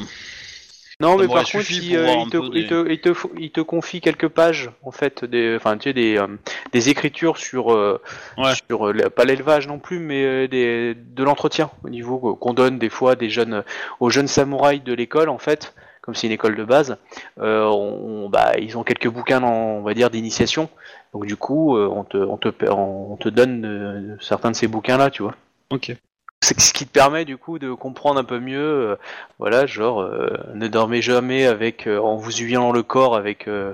Non, 1.02 1.18
ça 1.18 1.23
mais 1.23 1.28
par 1.28 1.44
contre, 1.44 1.72
il, 1.72 1.95
euh, 1.95 2.26
te, 2.30 2.38
peu 2.38 2.44
il, 2.45 2.52
des- 2.52 2.68
te, 2.68 2.90
il, 2.90 3.02
te, 3.02 3.10
fo- 3.10 3.32
il 3.38 3.52
te 3.52 3.61
confie 3.61 3.99
quelques 4.02 4.28
pages, 4.28 4.69
en 4.84 4.91
fait, 4.91 5.26
des, 5.26 5.56
enfin, 5.56 5.76
tu 5.78 5.90
sais, 5.90 5.94
des, 5.94 6.18
euh, 6.18 6.28
des 6.72 6.90
écritures 6.90 7.38
sur, 7.38 7.73
euh, 7.73 7.99
Ouais. 8.38 8.53
sur 8.69 8.88
euh, 8.88 9.10
pas 9.10 9.26
l'élevage 9.26 9.68
non 9.68 9.80
plus, 9.80 9.99
mais 9.99 10.48
des, 10.48 10.95
de 10.95 11.23
l'entretien 11.23 11.69
au 11.84 11.90
niveau 11.90 12.36
qu'on 12.36 12.53
donne 12.53 12.78
des 12.80 12.90
fois 12.90 13.15
des 13.15 13.30
jeunes, 13.30 13.64
aux 13.99 14.10
jeunes 14.10 14.28
samouraïs 14.28 14.84
de 14.84 14.94
l'école, 14.94 15.30
en 15.30 15.38
fait, 15.40 15.73
comme 16.02 16.15
c'est 16.15 16.28
une 16.28 16.34
école 16.34 16.56
de 16.56 16.64
base. 16.64 16.98
On, 17.38 18.30
bah, 18.30 18.53
ils 18.60 18.78
ont 18.78 18.84
quelques 18.84 19.10
bouquins, 19.10 19.44
on 19.44 19.82
va 19.82 19.94
dire, 19.94 20.10
d'initiation. 20.10 20.69
Donc 21.14 21.26
du 21.26 21.36
coup, 21.36 21.78
on 21.78 22.03
te, 22.03 22.18
on 22.18 22.38
te, 22.38 22.49
on 22.69 23.18
te 23.18 23.30
donne 23.30 24.18
certains 24.22 24.52
de 24.52 24.56
ces 24.56 24.68
bouquins-là, 24.68 25.10
tu 25.10 25.23
vois. 25.23 25.36
Ok. 25.72 25.95
C'est 26.43 26.59
ce 26.59 26.73
qui 26.73 26.88
te 26.88 26.91
permet 26.91 27.23
du 27.23 27.38
coup 27.38 27.59
de 27.59 27.72
comprendre 27.73 28.19
un 28.19 28.23
peu 28.23 28.39
mieux, 28.39 28.59
euh, 28.59 28.95
voilà, 29.38 29.68
genre 29.68 30.01
euh, 30.01 30.27
ne 30.55 30.68
dormez 30.68 31.01
jamais 31.01 31.45
avec 31.45 31.85
euh, 31.88 31.99
en 31.99 32.15
vous 32.15 32.31
huilant 32.31 32.72
le 32.72 32.81
corps 32.81 33.15
avec 33.15 33.47
euh, 33.47 33.73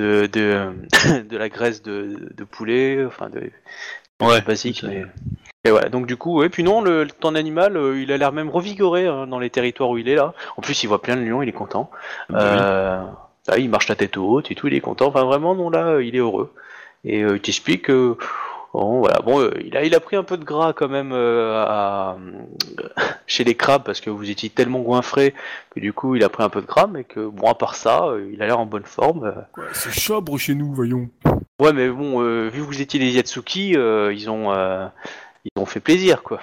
de, 0.00 0.26
de, 0.26 0.72
de 1.28 1.36
la 1.36 1.48
graisse 1.48 1.82
de, 1.82 2.30
de 2.34 2.44
poulet, 2.44 3.04
enfin 3.06 3.28
de 3.30 3.50
Ouais. 4.22 4.40
basique. 4.42 4.84
Mais... 4.86 5.04
Et 5.64 5.70
voilà, 5.70 5.88
donc 5.88 6.06
du 6.06 6.16
coup, 6.16 6.42
et 6.42 6.48
puis 6.48 6.62
non, 6.62 6.80
le, 6.82 7.06
ton 7.06 7.34
animal, 7.34 7.76
euh, 7.76 8.00
il 8.00 8.10
a 8.12 8.16
l'air 8.16 8.32
même 8.32 8.48
revigoré 8.50 9.06
hein, 9.06 9.26
dans 9.26 9.38
les 9.38 9.50
territoires 9.50 9.90
où 9.90 9.98
il 9.98 10.08
est 10.08 10.14
là. 10.14 10.34
En 10.56 10.62
plus, 10.62 10.82
il 10.82 10.86
voit 10.88 11.00
plein 11.02 11.16
de 11.16 11.22
lions, 11.22 11.42
il 11.42 11.48
est 11.48 11.52
content. 11.52 11.90
Bah 12.28 12.38
oui. 12.40 12.58
Euh, 12.60 13.02
là, 13.48 13.58
il 13.58 13.68
marche 13.70 13.88
la 13.88 13.96
tête 13.96 14.16
haute 14.16 14.50
et 14.50 14.54
tout, 14.54 14.66
il 14.68 14.74
est 14.74 14.80
content. 14.80 15.06
Enfin, 15.06 15.24
vraiment, 15.24 15.54
non, 15.54 15.70
là, 15.70 16.00
il 16.00 16.14
est 16.14 16.20
heureux. 16.20 16.52
Et 17.04 17.22
euh, 17.22 17.36
il 17.36 17.40
t'explique 17.40 17.82
que 17.82 18.16
Bon, 18.74 18.98
voilà. 18.98 19.20
Bon, 19.20 19.40
euh, 19.40 19.52
il, 19.64 19.76
a, 19.76 19.84
il 19.84 19.94
a 19.94 20.00
pris 20.00 20.16
un 20.16 20.24
peu 20.24 20.36
de 20.36 20.44
gras 20.44 20.72
quand 20.72 20.88
même 20.88 21.12
euh, 21.12 21.64
à- 21.64 22.16
chez 23.28 23.44
les 23.44 23.54
crabes 23.54 23.84
parce 23.84 24.00
que 24.00 24.10
vous 24.10 24.28
étiez 24.30 24.50
tellement 24.50 24.80
goinfré 24.80 25.32
que 25.70 25.78
du 25.78 25.92
coup 25.92 26.16
il 26.16 26.24
a 26.24 26.28
pris 26.28 26.42
un 26.42 26.48
peu 26.48 26.60
de 26.60 26.66
gras, 26.66 26.88
mais 26.88 27.04
que 27.04 27.24
bon, 27.26 27.48
à 27.48 27.54
part 27.54 27.76
ça, 27.76 28.06
euh, 28.06 28.28
il 28.32 28.42
a 28.42 28.46
l'air 28.46 28.58
en 28.58 28.66
bonne 28.66 28.84
forme. 28.84 29.32
c'est 29.72 29.92
chabre 29.92 30.36
chez 30.38 30.56
nous, 30.56 30.74
voyons. 30.74 31.08
Ouais, 31.60 31.72
mais 31.72 31.88
bon, 31.88 32.20
euh, 32.20 32.48
vu 32.48 32.62
que 32.62 32.66
vous 32.66 32.82
étiez 32.82 32.98
les 32.98 33.12
Yatsuki, 33.12 33.76
euh, 33.76 34.12
ils 34.12 34.28
ont 34.28 34.52
euh, 34.52 34.88
ils 35.44 35.60
ont 35.62 35.66
fait 35.66 35.78
plaisir 35.80 36.24
quoi. 36.24 36.40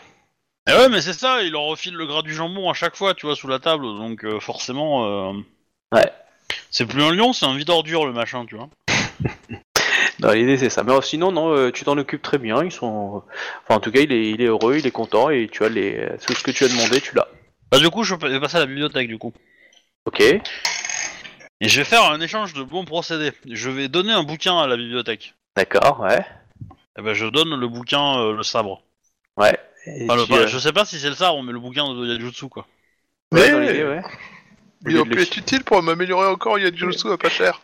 Eh 0.69 0.73
ouais, 0.73 0.87
mais 0.89 1.01
c'est 1.01 1.11
ça, 1.13 1.41
il 1.43 1.51
leur 1.51 1.63
refile 1.63 1.95
le 1.95 2.05
gras 2.05 2.21
du 2.21 2.33
jambon 2.33 2.69
à 2.69 2.73
chaque 2.73 2.95
fois, 2.95 3.13
tu 3.13 3.25
vois, 3.25 3.35
sous 3.35 3.47
la 3.49 3.59
table, 3.59 3.83
donc 3.83 4.23
euh, 4.23 4.39
forcément. 4.39 5.05
euh, 5.05 5.33
Ouais. 5.91 6.09
C'est 6.69 6.85
plus 6.85 7.03
un 7.03 7.11
lion, 7.11 7.33
c'est 7.33 7.45
un 7.45 7.55
vide 7.57 7.69
ordure 7.69 8.05
le 8.05 8.13
machin, 8.13 8.45
tu 8.45 8.55
vois. 8.55 8.69
Non, 10.21 10.31
l'idée 10.31 10.57
c'est 10.57 10.69
ça. 10.69 10.83
Mais 10.83 10.93
euh, 10.93 11.01
sinon, 11.01 11.31
non, 11.31 11.55
euh, 11.55 11.71
tu 11.71 11.83
t'en 11.83 11.97
occupes 11.97 12.21
très 12.21 12.37
bien. 12.37 12.63
Ils 12.63 12.71
sont, 12.71 13.23
enfin, 13.63 13.75
en 13.75 13.79
tout 13.79 13.91
cas, 13.91 14.01
il 14.01 14.11
est, 14.11 14.29
il 14.31 14.41
est 14.41 14.45
heureux, 14.45 14.77
il 14.77 14.85
est 14.85 14.91
content 14.91 15.29
et 15.29 15.47
tu 15.51 15.63
as 15.63 15.69
les, 15.69 16.09
tout 16.25 16.33
ce 16.33 16.43
que 16.43 16.51
tu 16.51 16.63
as 16.63 16.67
demandé, 16.67 17.01
tu 17.01 17.15
l'as. 17.15 17.27
Bah, 17.71 17.79
du 17.79 17.89
coup, 17.89 18.03
je 18.03 18.15
vais 18.15 18.39
passer 18.39 18.57
à 18.57 18.59
la 18.61 18.65
bibliothèque, 18.65 19.07
du 19.07 19.17
coup. 19.17 19.33
Ok. 20.05 20.19
Et 20.21 21.67
je 21.69 21.77
vais 21.79 21.85
faire 21.85 22.03
un 22.11 22.19
échange 22.21 22.53
de 22.53 22.63
bons 22.63 22.85
procédés. 22.85 23.31
Je 23.49 23.69
vais 23.69 23.87
donner 23.87 24.11
un 24.13 24.23
bouquin 24.23 24.57
à 24.59 24.67
la 24.67 24.77
bibliothèque. 24.77 25.35
D'accord, 25.55 25.99
ouais, 26.01 26.25
Eh 26.97 27.01
ben, 27.01 27.13
je 27.13 27.25
donne 27.27 27.59
le 27.59 27.67
bouquin, 27.67 28.17
euh, 28.19 28.33
le 28.35 28.43
sabre. 28.43 28.83
ouais. 29.37 29.57
Et 29.87 30.03
Enfin, 30.05 30.15
le- 30.15 30.23
tu, 30.25 30.29
pas- 30.31 30.37
euh, 30.39 30.47
je 30.47 30.59
sais 30.59 30.71
pas 30.73 30.85
si 30.85 30.99
c'est 30.99 31.09
le 31.09 31.15
sabre, 31.15 31.41
mais 31.43 31.51
le 31.51 31.59
bouquin 31.59 31.91
de 31.93 32.05
Yajutsu, 32.05 32.47
quoi. 32.49 32.67
ouais, 33.31 33.51
dans 33.51 33.59
l'idée, 33.59 33.83
ouais. 33.83 34.01
Il 34.87 34.97
aurait 34.97 35.09
pu 35.09 35.21
être 35.21 35.37
utile 35.37 35.63
pour 35.63 35.81
m'améliorer 35.83 36.27
encore, 36.27 36.57
il 36.59 36.63
y 36.63 36.67
a 36.67 36.71
du 36.71 36.79
jutsu 36.79 37.11
à 37.11 37.17
pas 37.17 37.29
cher. 37.29 37.61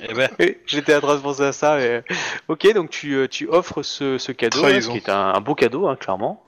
Eh 0.00 0.14
ben, 0.14 0.28
J'étais 0.66 0.94
en 0.96 1.00
train 1.00 1.16
de 1.16 1.20
penser 1.20 1.42
à 1.42 1.52
ça. 1.52 1.76
mais- 1.76 2.02
Ok, 2.48 2.72
donc 2.74 2.90
tu, 2.90 3.14
euh, 3.14 3.28
tu 3.28 3.48
offres 3.48 3.82
ce, 3.82 4.18
ce 4.18 4.32
cadeau, 4.32 4.64
hein, 4.64 4.80
ce 4.80 4.88
qui 4.90 4.96
est 4.98 5.08
un, 5.08 5.34
un 5.34 5.40
beau 5.40 5.54
cadeau, 5.54 5.86
hein, 5.88 5.96
clairement. 5.96 6.42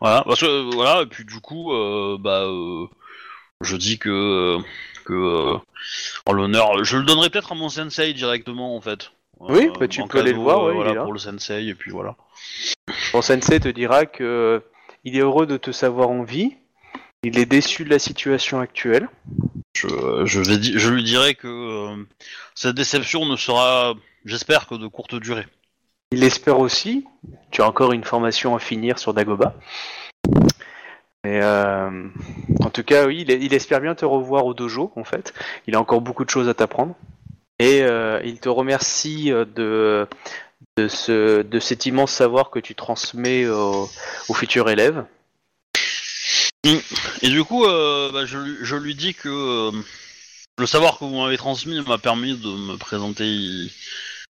voilà, 0.00 0.22
parce 0.26 0.40
que, 0.40 0.46
euh, 0.46 0.70
voilà, 0.72 1.02
et 1.02 1.06
puis 1.06 1.24
du 1.24 1.40
coup, 1.40 1.72
euh, 1.72 2.16
bah, 2.18 2.42
euh, 2.44 2.86
je 3.60 3.76
dis 3.76 3.98
que, 3.98 4.08
euh, 4.10 4.58
que, 5.04 5.12
euh, 5.12 5.58
en 6.26 6.32
l'honneur, 6.32 6.84
je 6.84 6.96
le 6.96 7.04
donnerai 7.04 7.30
peut-être 7.30 7.52
à 7.52 7.54
mon 7.54 7.68
sensei 7.68 8.12
directement, 8.14 8.76
en 8.76 8.80
fait. 8.80 9.10
Oui, 9.40 9.66
Euh, 9.68 9.72
bah, 9.80 9.88
tu 9.88 10.02
peux 10.06 10.18
aller 10.20 10.32
le 10.32 10.38
voir, 10.38 10.62
ouais, 10.64 10.72
il 10.72 10.76
voilà, 10.76 10.90
est 10.92 10.94
là. 10.94 11.02
pour 11.02 11.12
le 11.12 11.18
sensei, 11.18 11.66
et 11.66 11.74
puis 11.74 11.90
voilà. 11.90 12.16
Ton 13.12 13.22
sensei 13.22 13.58
te 13.60 13.68
dira 13.68 14.06
que 14.06 14.22
euh, 14.24 14.60
il 15.04 15.16
est 15.16 15.20
heureux 15.20 15.46
de 15.46 15.56
te 15.56 15.72
savoir 15.72 16.10
en 16.10 16.22
vie. 16.22 16.54
Il 17.24 17.38
est 17.38 17.46
déçu 17.46 17.84
de 17.84 17.90
la 17.90 17.98
situation 18.00 18.58
actuelle. 18.60 19.08
Je, 19.74 19.88
je, 20.24 20.90
lui 20.90 21.02
dirai 21.02 21.34
que 21.34 21.48
euh, 21.48 22.04
cette 22.54 22.76
déception 22.76 23.26
ne 23.26 23.36
sera, 23.36 23.94
j'espère, 24.24 24.66
que 24.66 24.74
de 24.74 24.86
courte 24.86 25.14
durée. 25.14 25.46
Il 26.12 26.24
espère 26.24 26.58
aussi. 26.60 27.06
Tu 27.50 27.62
as 27.62 27.66
encore 27.66 27.92
une 27.92 28.04
formation 28.04 28.54
à 28.54 28.58
finir 28.58 28.98
sur 28.98 29.14
Dagoba. 29.14 29.54
Mais 31.24 31.40
euh, 31.42 32.08
en 32.60 32.70
tout 32.70 32.82
cas, 32.82 33.06
oui, 33.06 33.24
il, 33.26 33.54
espère 33.54 33.80
bien 33.80 33.94
te 33.94 34.04
revoir 34.04 34.44
au 34.44 34.54
dojo, 34.54 34.92
en 34.96 35.04
fait. 35.04 35.32
Il 35.66 35.76
a 35.76 35.80
encore 35.80 36.00
beaucoup 36.00 36.24
de 36.24 36.30
choses 36.30 36.48
à 36.48 36.54
t'apprendre. 36.54 36.96
Et 37.58 37.82
euh, 37.82 38.20
il 38.24 38.40
te 38.40 38.48
remercie 38.48 39.32
euh, 39.32 39.44
de, 39.44 40.08
de, 40.76 40.88
ce, 40.88 41.42
de 41.42 41.60
cet 41.60 41.86
immense 41.86 42.10
savoir 42.10 42.50
que 42.50 42.58
tu 42.58 42.74
transmets 42.74 43.46
aux, 43.46 43.88
aux 44.28 44.34
futurs 44.34 44.68
élèves. 44.68 45.04
Et 46.64 47.28
du 47.28 47.42
coup, 47.42 47.64
euh, 47.64 48.12
bah, 48.12 48.24
je, 48.24 48.76
lui- 48.76 48.94
dis 48.94 49.14
que 49.14 49.28
euh, 49.28 49.72
le 50.58 50.66
savoir 50.66 50.98
que 50.98 51.04
vous 51.04 51.20
m'avez 51.20 51.36
transmis 51.36 51.80
m'a 51.80 51.98
permis 51.98 52.36
de 52.36 52.48
me 52.48 52.76
présenter 52.76 53.68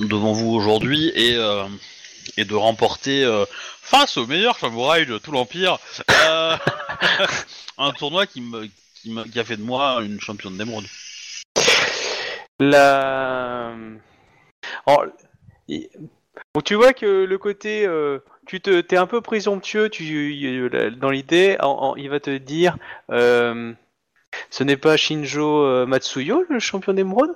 devant 0.00 0.32
vous 0.32 0.50
aujourd'hui 0.52 1.12
et, 1.14 1.36
euh, 1.36 1.66
et 2.38 2.46
de 2.46 2.54
remporter 2.54 3.24
face 3.82 4.16
au 4.16 4.26
meilleur 4.26 4.58
samouraï 4.58 5.04
de 5.04 5.18
tout 5.18 5.32
l'Empire 5.32 5.78
un 7.78 7.92
tournoi 7.92 8.26
qui, 8.26 8.40
me, 8.40 8.66
qui, 8.94 9.14
qui 9.30 9.38
a 9.38 9.44
fait 9.44 9.58
de 9.58 9.62
moi 9.62 10.02
une 10.02 10.18
championne 10.20 10.56
d'émeraude. 10.56 10.86
La... 12.58 13.74
Tu 16.64 16.74
vois 16.74 16.94
que 16.94 17.24
le 17.24 17.38
côté... 17.38 17.86
tu 18.46 18.60
te, 18.60 18.80
t'es 18.80 18.96
un 18.96 19.06
peu 19.06 19.20
présomptueux 19.20 19.88
tu, 19.88 20.70
dans 20.96 21.10
l'idée. 21.10 21.56
il 21.96 22.08
va 22.08 22.20
te 22.20 22.36
dire... 22.36 22.76
euh, 23.10 23.72
ce 24.50 24.64
n'est 24.64 24.76
pas 24.76 24.96
Shinjo 24.96 25.64
euh, 25.64 25.86
Matsuyo, 25.86 26.44
le 26.48 26.58
champion 26.58 26.92
d'émeraude? 26.92 27.34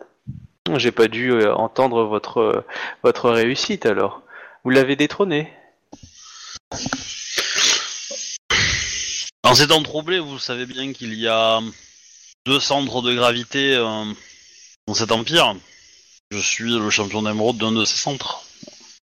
J'ai 0.77 0.91
pas 0.91 1.09
dû 1.09 1.31
euh, 1.31 1.55
entendre 1.55 2.05
votre, 2.05 2.65
votre 3.03 3.31
réussite 3.31 3.87
alors. 3.87 4.23
Vous 4.65 4.71
l'avez 4.71 4.97
détrôné. 4.97 5.53
En 9.45 9.55
ces 9.55 9.69
temps 9.69 9.83
troublés, 9.83 10.19
vous 10.19 10.39
savez 10.39 10.67
bien 10.67 10.93
qu'il 10.93 11.15
y 11.15 11.29
a 11.29 11.61
deux 12.45 12.61
centres 12.61 13.01
de 13.03 13.15
gravité 13.15 13.77
dans 13.77 14.95
cet 14.95 15.13
empire. 15.13 15.55
Je 16.31 16.39
suis 16.39 16.79
le 16.79 16.91
champion 16.91 17.23
d'émeraude 17.23 17.57
d'un 17.57 17.73
de 17.73 17.85
ces 17.87 17.97
centres, 17.97 18.43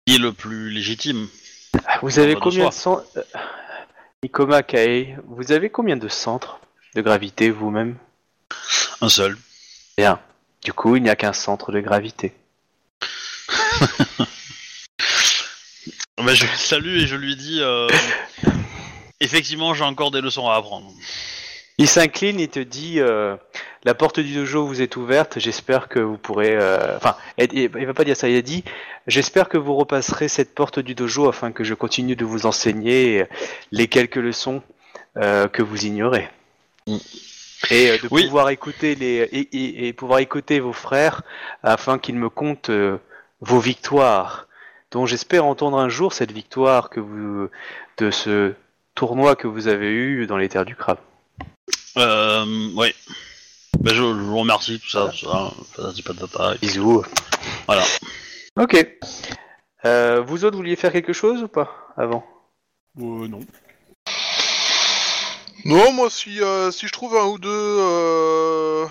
qui 0.07 0.17
est 0.17 0.19
le 0.19 0.33
plus 0.33 0.69
légitime. 0.69 1.29
Vous 2.03 2.19
avez 2.19 2.35
combien 2.35 2.69
de 2.69 2.75
centres... 2.75 3.05
euh, 3.17 3.23
Ikoma 4.23 4.63
Kae, 4.63 5.17
vous 5.27 5.53
avez 5.53 5.71
combien 5.71 5.97
de 5.97 6.09
centres 6.09 6.59
de 6.95 7.01
gravité 7.03 7.51
vous-même? 7.51 7.97
Un 9.01 9.09
seul. 9.09 9.37
Bien. 9.97 10.19
Du 10.63 10.73
coup, 10.73 10.97
il 10.97 11.03
n'y 11.03 11.11
a 11.11 11.17
qu'un 11.17 11.33
centre 11.33 11.73
de 11.73 11.81
gravité. 11.81 12.35
Bah, 16.25 16.33
je 16.33 16.47
salue 16.57 17.01
et 17.01 17.07
je 17.07 17.17
lui 17.17 17.37
dis 17.37 17.59
euh, 17.61 17.89
effectivement 19.21 19.75
j'ai 19.75 19.85
encore 19.85 20.11
des 20.11 20.23
leçons 20.23 20.49
à 20.49 20.55
apprendre. 20.55 20.91
Il 21.79 21.89
s'incline 21.89 22.39
et 22.39 22.49
te 22.49 22.61
dit 22.61 23.01
euh, 23.01 23.37
la 23.85 23.95
porte 23.95 24.21
du 24.21 24.33
dojo 24.35 24.65
vous 24.67 24.81
est 24.81 24.97
ouverte. 24.97 25.39
J'espère 25.41 25.89
que 25.89 25.99
vous 25.99 26.17
pourrez. 26.17 26.55
euh, 26.57 26.97
Enfin, 26.97 27.17
il, 27.37 27.53
il 27.53 27.87
va 27.87 27.95
pas 27.95 28.05
dire 28.05 28.17
ça. 28.17 28.29
Il 28.29 28.37
a 28.37 28.43
dit 28.43 28.63
j'espère 29.09 29.49
que 29.49 29.59
vous 29.59 29.75
repasserez 29.75 30.29
cette 30.29 30.55
porte 30.55 30.79
du 30.79 30.95
dojo 30.95 31.29
afin 31.29 31.51
que 31.51 31.65
je 31.65 31.75
continue 31.75 32.15
de 32.17 32.25
vous 32.25 32.47
enseigner 32.47 33.25
les 33.73 33.89
quelques 33.89 34.17
leçons 34.17 34.63
euh, 35.17 35.49
que 35.49 35.63
vous 35.63 35.85
ignorez. 35.85 36.29
Mm. 36.87 36.97
Et 37.71 37.91
euh, 37.91 37.99
de 37.99 38.09
Oui. 38.13 38.25
pouvoir 38.27 38.51
écouter 38.51 38.95
les 38.95 39.29
et, 39.33 39.39
et- 39.57 39.89
et 39.89 39.93
pouvoir 39.93 40.21
écouter 40.21 40.61
vos 40.61 40.73
frères 40.73 41.23
afin 41.65 41.99
qu'ils 41.99 42.17
me 42.17 42.29
comptent 42.29 42.71
euh, 42.71 42.99
vos 43.41 43.59
victoires, 43.59 44.47
dont 44.93 45.07
j'espère 45.07 45.45
entendre 45.45 45.79
un 45.79 45.89
jour 45.89 46.13
cette 46.13 46.31
victoire 46.31 46.89
que 46.89 47.01
vous 47.01 47.49
de 47.99 48.11
ce 48.13 48.53
tournoi 48.95 49.35
que 49.35 49.49
vous 49.49 49.67
avez 49.67 49.91
eu 49.91 50.27
dans 50.27 50.37
les 50.37 50.49
terres 50.49 50.65
du 50.67 50.77
crabe. 50.77 50.99
Euh, 51.97 52.71
ouais. 52.75 52.95
Bah, 53.81 53.91
je, 53.93 53.97
je 53.97 54.03
vous 54.03 54.39
remercie 54.39 54.81
tout 54.81 54.89
ça, 54.91 55.09
tout 55.09 55.27
ça. 55.27 55.51
patati 55.77 56.03
patata. 56.03 56.55
Bisous. 56.61 57.05
Voilà. 57.67 57.85
Ok. 58.59 58.87
Euh, 59.85 60.23
vous 60.27 60.45
autres, 60.45 60.57
vouliez 60.57 60.77
faire 60.77 60.93
quelque 60.93 61.13
chose 61.13 61.43
ou 61.43 61.49
pas 61.49 61.71
avant? 61.97 62.25
Euh, 62.99 63.29
non. 63.29 63.41
Non, 65.65 65.93
moi, 65.93 66.11
si, 66.11 66.41
euh, 66.43 66.71
si 66.71 66.87
je 66.87 66.93
trouve 66.93 67.17
un 67.17 67.25
ou 67.25 67.39
deux, 67.39 67.49
euh, 67.51 68.87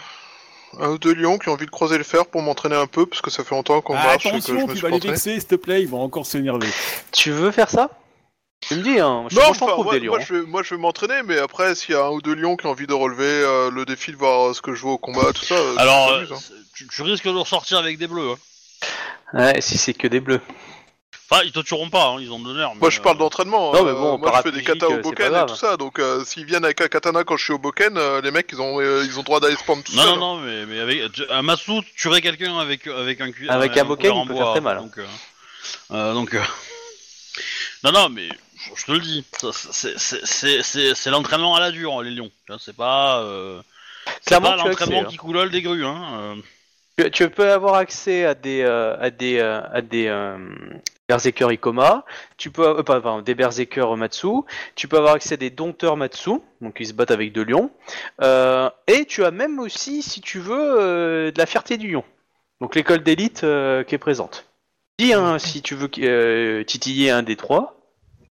un 0.80 0.90
ou 0.90 0.98
deux 0.98 1.14
lions 1.14 1.38
qui 1.38 1.50
ont 1.50 1.54
envie 1.54 1.66
de 1.68 1.72
croiser 1.72 1.98
le 1.98 2.04
fer 2.04 2.26
pour 2.26 2.42
m'entraîner 2.42 2.76
un 2.76 2.88
peu, 2.88 3.06
parce 3.06 3.22
que 3.22 3.30
ça 3.30 3.44
fait 3.44 3.54
longtemps 3.56 3.80
qu'on 3.82 3.96
Ah, 3.96 4.04
marche 4.04 4.26
et 4.26 4.30
que 4.30 4.36
je 4.36 4.38
attention, 4.38 4.54
me 4.56 4.74
tu 4.74 4.78
suis 4.78 4.82
vas 4.82 4.90
les 4.90 5.00
vexer, 5.00 5.34
s'il 5.40 5.46
te 5.46 5.56
plaît, 5.56 5.82
ils 5.82 5.88
vont 5.88 6.02
encore 6.02 6.26
s'énerver. 6.26 6.68
Tu 7.12 7.32
veux 7.32 7.52
faire 7.52 7.70
ça? 7.70 7.90
Tu 8.68 8.76
me 8.76 8.82
dis, 8.84 9.00
hein. 9.00 9.26
Je, 9.30 9.36
Non, 9.36 9.42
moi, 9.46 9.54
je 9.54 9.84
moi, 9.84 9.94
des 9.94 10.00
lions. 10.00 10.12
moi, 10.12 10.20
je 10.20 10.34
vais, 10.34 10.42
moi 10.44 10.64
je 10.64 10.76
vais 10.76 10.82
m'entraîner, 10.82 11.22
mais 11.26 11.38
après, 11.40 11.76
s'il 11.76 11.96
y 11.96 11.98
a 11.98 12.06
un 12.06 12.10
ou 12.10 12.22
deux 12.22 12.34
lions 12.36 12.56
qui 12.56 12.66
ont 12.66 12.72
envie 12.72 12.88
de 12.88 12.94
relever 12.94 13.24
euh, 13.26 13.70
le 13.72 13.86
défi 13.86 14.12
de 14.12 14.18
voir 14.18 14.50
euh, 14.50 14.54
ce 14.54 14.62
que 14.62 14.74
je 14.74 14.82
vois 14.82 14.94
au 14.94 14.98
combat, 14.98 15.34
tout 15.34 15.44
ça, 15.46 15.56
euh, 15.56 15.76
Alors, 15.78 16.08
ça 16.10 16.14
m'amuse, 16.16 16.32
hein. 16.34 16.56
tu, 16.76 16.88
tu 16.88 17.02
risques 17.02 17.26
de 17.26 17.30
ressortir 17.32 17.78
avec 17.80 17.98
des 17.98 18.08
bleus. 18.08 18.32
Hein. 18.32 18.38
Ouais, 19.34 19.62
si 19.62 19.78
c'est 19.78 19.94
que 19.94 20.08
des 20.08 20.20
bleus. 20.20 20.42
Enfin, 21.30 21.42
ils 21.46 21.52
te 21.52 21.60
tueront 21.62 21.90
pas, 21.90 22.10
hein, 22.10 22.18
ils 22.20 22.32
ont 22.32 22.40
de 22.40 22.48
l'honneur. 22.50 22.76
Moi, 22.76 22.90
mais, 22.90 22.92
je 22.92 23.02
parle 23.02 23.16
euh, 23.16 23.20
d'entraînement. 23.20 23.74
Non, 23.74 23.84
mais 23.84 23.90
euh, 23.92 23.94
bon, 23.96 24.18
moi, 24.20 24.32
je 24.38 24.42
fais 24.44 24.52
des 24.52 24.62
paraplégique, 24.62 24.68
katas 24.68 24.86
euh, 24.86 25.00
au 25.00 25.02
boken 25.02 25.16
pas 25.16 25.26
et 25.26 25.30
grave. 25.30 25.50
tout 25.50 25.56
ça, 25.56 25.78
donc 25.78 25.98
euh, 26.00 26.24
s'ils 26.26 26.46
viennent 26.46 26.66
avec 26.66 26.80
un 26.82 26.88
katana 26.88 27.24
quand 27.24 27.38
je 27.38 27.44
suis 27.46 27.54
au 27.54 27.58
boken, 27.58 27.98
euh, 27.98 28.22
les 28.22 28.30
mecs, 28.32 28.50
ils 28.52 28.62
ont, 28.62 28.80
euh, 28.80 29.04
ils 29.06 29.18
ont 29.18 29.24
droit 29.24 29.40
d'aller 29.40 29.56
spawn 29.56 29.82
tout 29.82 29.96
Non, 29.96 30.04
seul. 30.04 30.12
non, 30.20 30.36
non, 30.36 30.42
mais, 30.42 30.66
mais 30.68 30.80
avec 30.80 31.12
tu- 31.14 31.24
un 31.30 31.42
Matsu 31.42 31.72
tuerait 31.98 32.22
quelqu'un 32.22 32.58
avec, 32.60 32.86
avec 32.88 33.20
un 33.22 33.32
cuir. 33.32 33.52
Avec 33.52 33.76
un 33.78 33.86
boken, 33.86 34.12
couvert 34.12 34.16
en 34.18 34.24
il 34.24 34.28
peut 34.28 34.34
bois, 34.34 34.44
faire 34.44 34.52
très 34.52 34.62
mal. 34.62 34.78
Donc, 34.80 34.98
euh, 35.00 35.06
euh, 35.92 36.14
donc 36.14 36.34
euh, 36.36 36.42
non, 37.84 37.92
non, 37.94 38.10
mais 38.10 38.28
je, 38.76 38.86
te 38.86 38.92
le 38.92 39.00
dis, 39.00 39.26
c'est- 39.94 41.10
l'entraînement 41.10 41.56
à 41.56 41.60
la 41.60 41.72
dure, 41.72 42.02
les 42.02 42.12
lions. 42.12 42.32
C'est 42.60 42.76
pas, 42.76 43.22
euh, 43.22 43.62
pas 44.30 44.56
l'entraînement 44.56 45.02
hein. 45.02 45.06
qui 45.10 45.18
coulole 45.18 45.50
des 45.52 45.62
grues. 45.62 45.86
Hein. 45.86 46.36
euh. 46.38 46.42
Tu, 46.98 47.12
tu 47.12 47.30
peux 47.30 47.52
avoir 47.52 47.76
accès 47.76 48.26
à 48.26 48.36
des 48.36 48.62
euh, 48.62 48.96
à 49.00 49.10
des 49.10 49.40
euh, 49.40 49.62
à 49.72 49.82
des 49.82 50.36
berserkers 51.10 51.52
Ikoma. 51.52 52.06
Tu 52.38 52.52
peux 52.52 52.84
pardon, 52.84 53.22
des 53.22 53.36
berserkers 53.36 53.98
Matsu. 53.98 54.28
Tu 54.76 54.88
peux 54.88 54.98
avoir 54.98 55.16
accès 55.16 55.34
à 55.34 55.38
des 55.38 55.50
dompteurs 55.50 55.98
Matsu, 55.98 56.32
donc 56.62 56.78
ils 56.80 56.88
se 56.88 56.94
battent 56.94 57.12
avec 57.12 57.34
deux 57.34 57.44
lions. 57.44 57.72
Et 58.88 59.06
tu 59.06 59.26
as 59.26 59.32
même 59.32 59.60
aussi, 59.60 60.04
si 60.04 60.22
tu 60.22 60.40
veux, 60.40 61.32
de 61.32 61.38
la 61.38 61.46
fierté 61.46 61.78
du 61.78 61.92
lion. 61.92 62.04
Donc 62.62 62.76
l'école 62.76 63.04
d'élite 63.04 63.40
qui 63.42 63.96
est 63.96 64.00
présente. 64.00 64.46
Dis, 65.00 65.14
hein, 65.14 65.40
si 65.40 65.64
tu 65.64 65.74
veux 65.74 66.64
titiller 66.66 67.10
un 67.10 67.24
des 67.24 67.36
trois. 67.36 67.83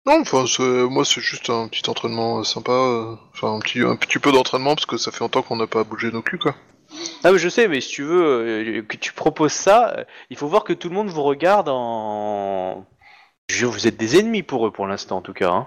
Non, 0.06 0.20
enfin, 0.20 0.46
c'est- 0.46 0.62
moi 0.62 1.04
c'est 1.04 1.20
juste 1.20 1.50
un 1.50 1.68
petit 1.68 1.88
entraînement 1.90 2.38
euh, 2.40 2.44
sympa, 2.44 2.72
euh, 2.72 3.14
enfin 3.34 3.54
un 3.54 3.58
petit, 3.60 3.80
un 3.82 3.96
petit 3.96 4.18
peu 4.18 4.32
d'entraînement 4.32 4.74
parce 4.74 4.86
que 4.86 4.96
ça 4.96 5.10
fait 5.10 5.20
longtemps 5.20 5.42
qu'on 5.42 5.56
n'a 5.56 5.66
pas 5.66 5.84
bougé 5.84 6.10
nos 6.10 6.22
culs 6.22 6.38
quoi. 6.38 6.54
Ah 7.24 7.32
mais 7.32 7.38
je 7.38 7.48
sais, 7.50 7.68
mais 7.68 7.82
si 7.82 7.90
tu 7.90 8.02
veux 8.02 8.22
euh, 8.78 8.82
que 8.82 8.96
tu 8.96 9.12
proposes 9.12 9.52
ça, 9.52 10.04
il 10.30 10.38
faut 10.38 10.46
voir 10.48 10.64
que 10.64 10.72
tout 10.72 10.88
le 10.88 10.94
monde 10.94 11.08
vous 11.08 11.22
regarde 11.22 11.68
en... 11.70 12.86
Vous 13.62 13.86
êtes 13.86 13.96
des 13.96 14.18
ennemis 14.18 14.42
pour 14.42 14.66
eux 14.66 14.70
pour 14.70 14.86
l'instant 14.86 15.18
en 15.18 15.22
tout 15.22 15.32
cas. 15.34 15.50
Hein. 15.50 15.66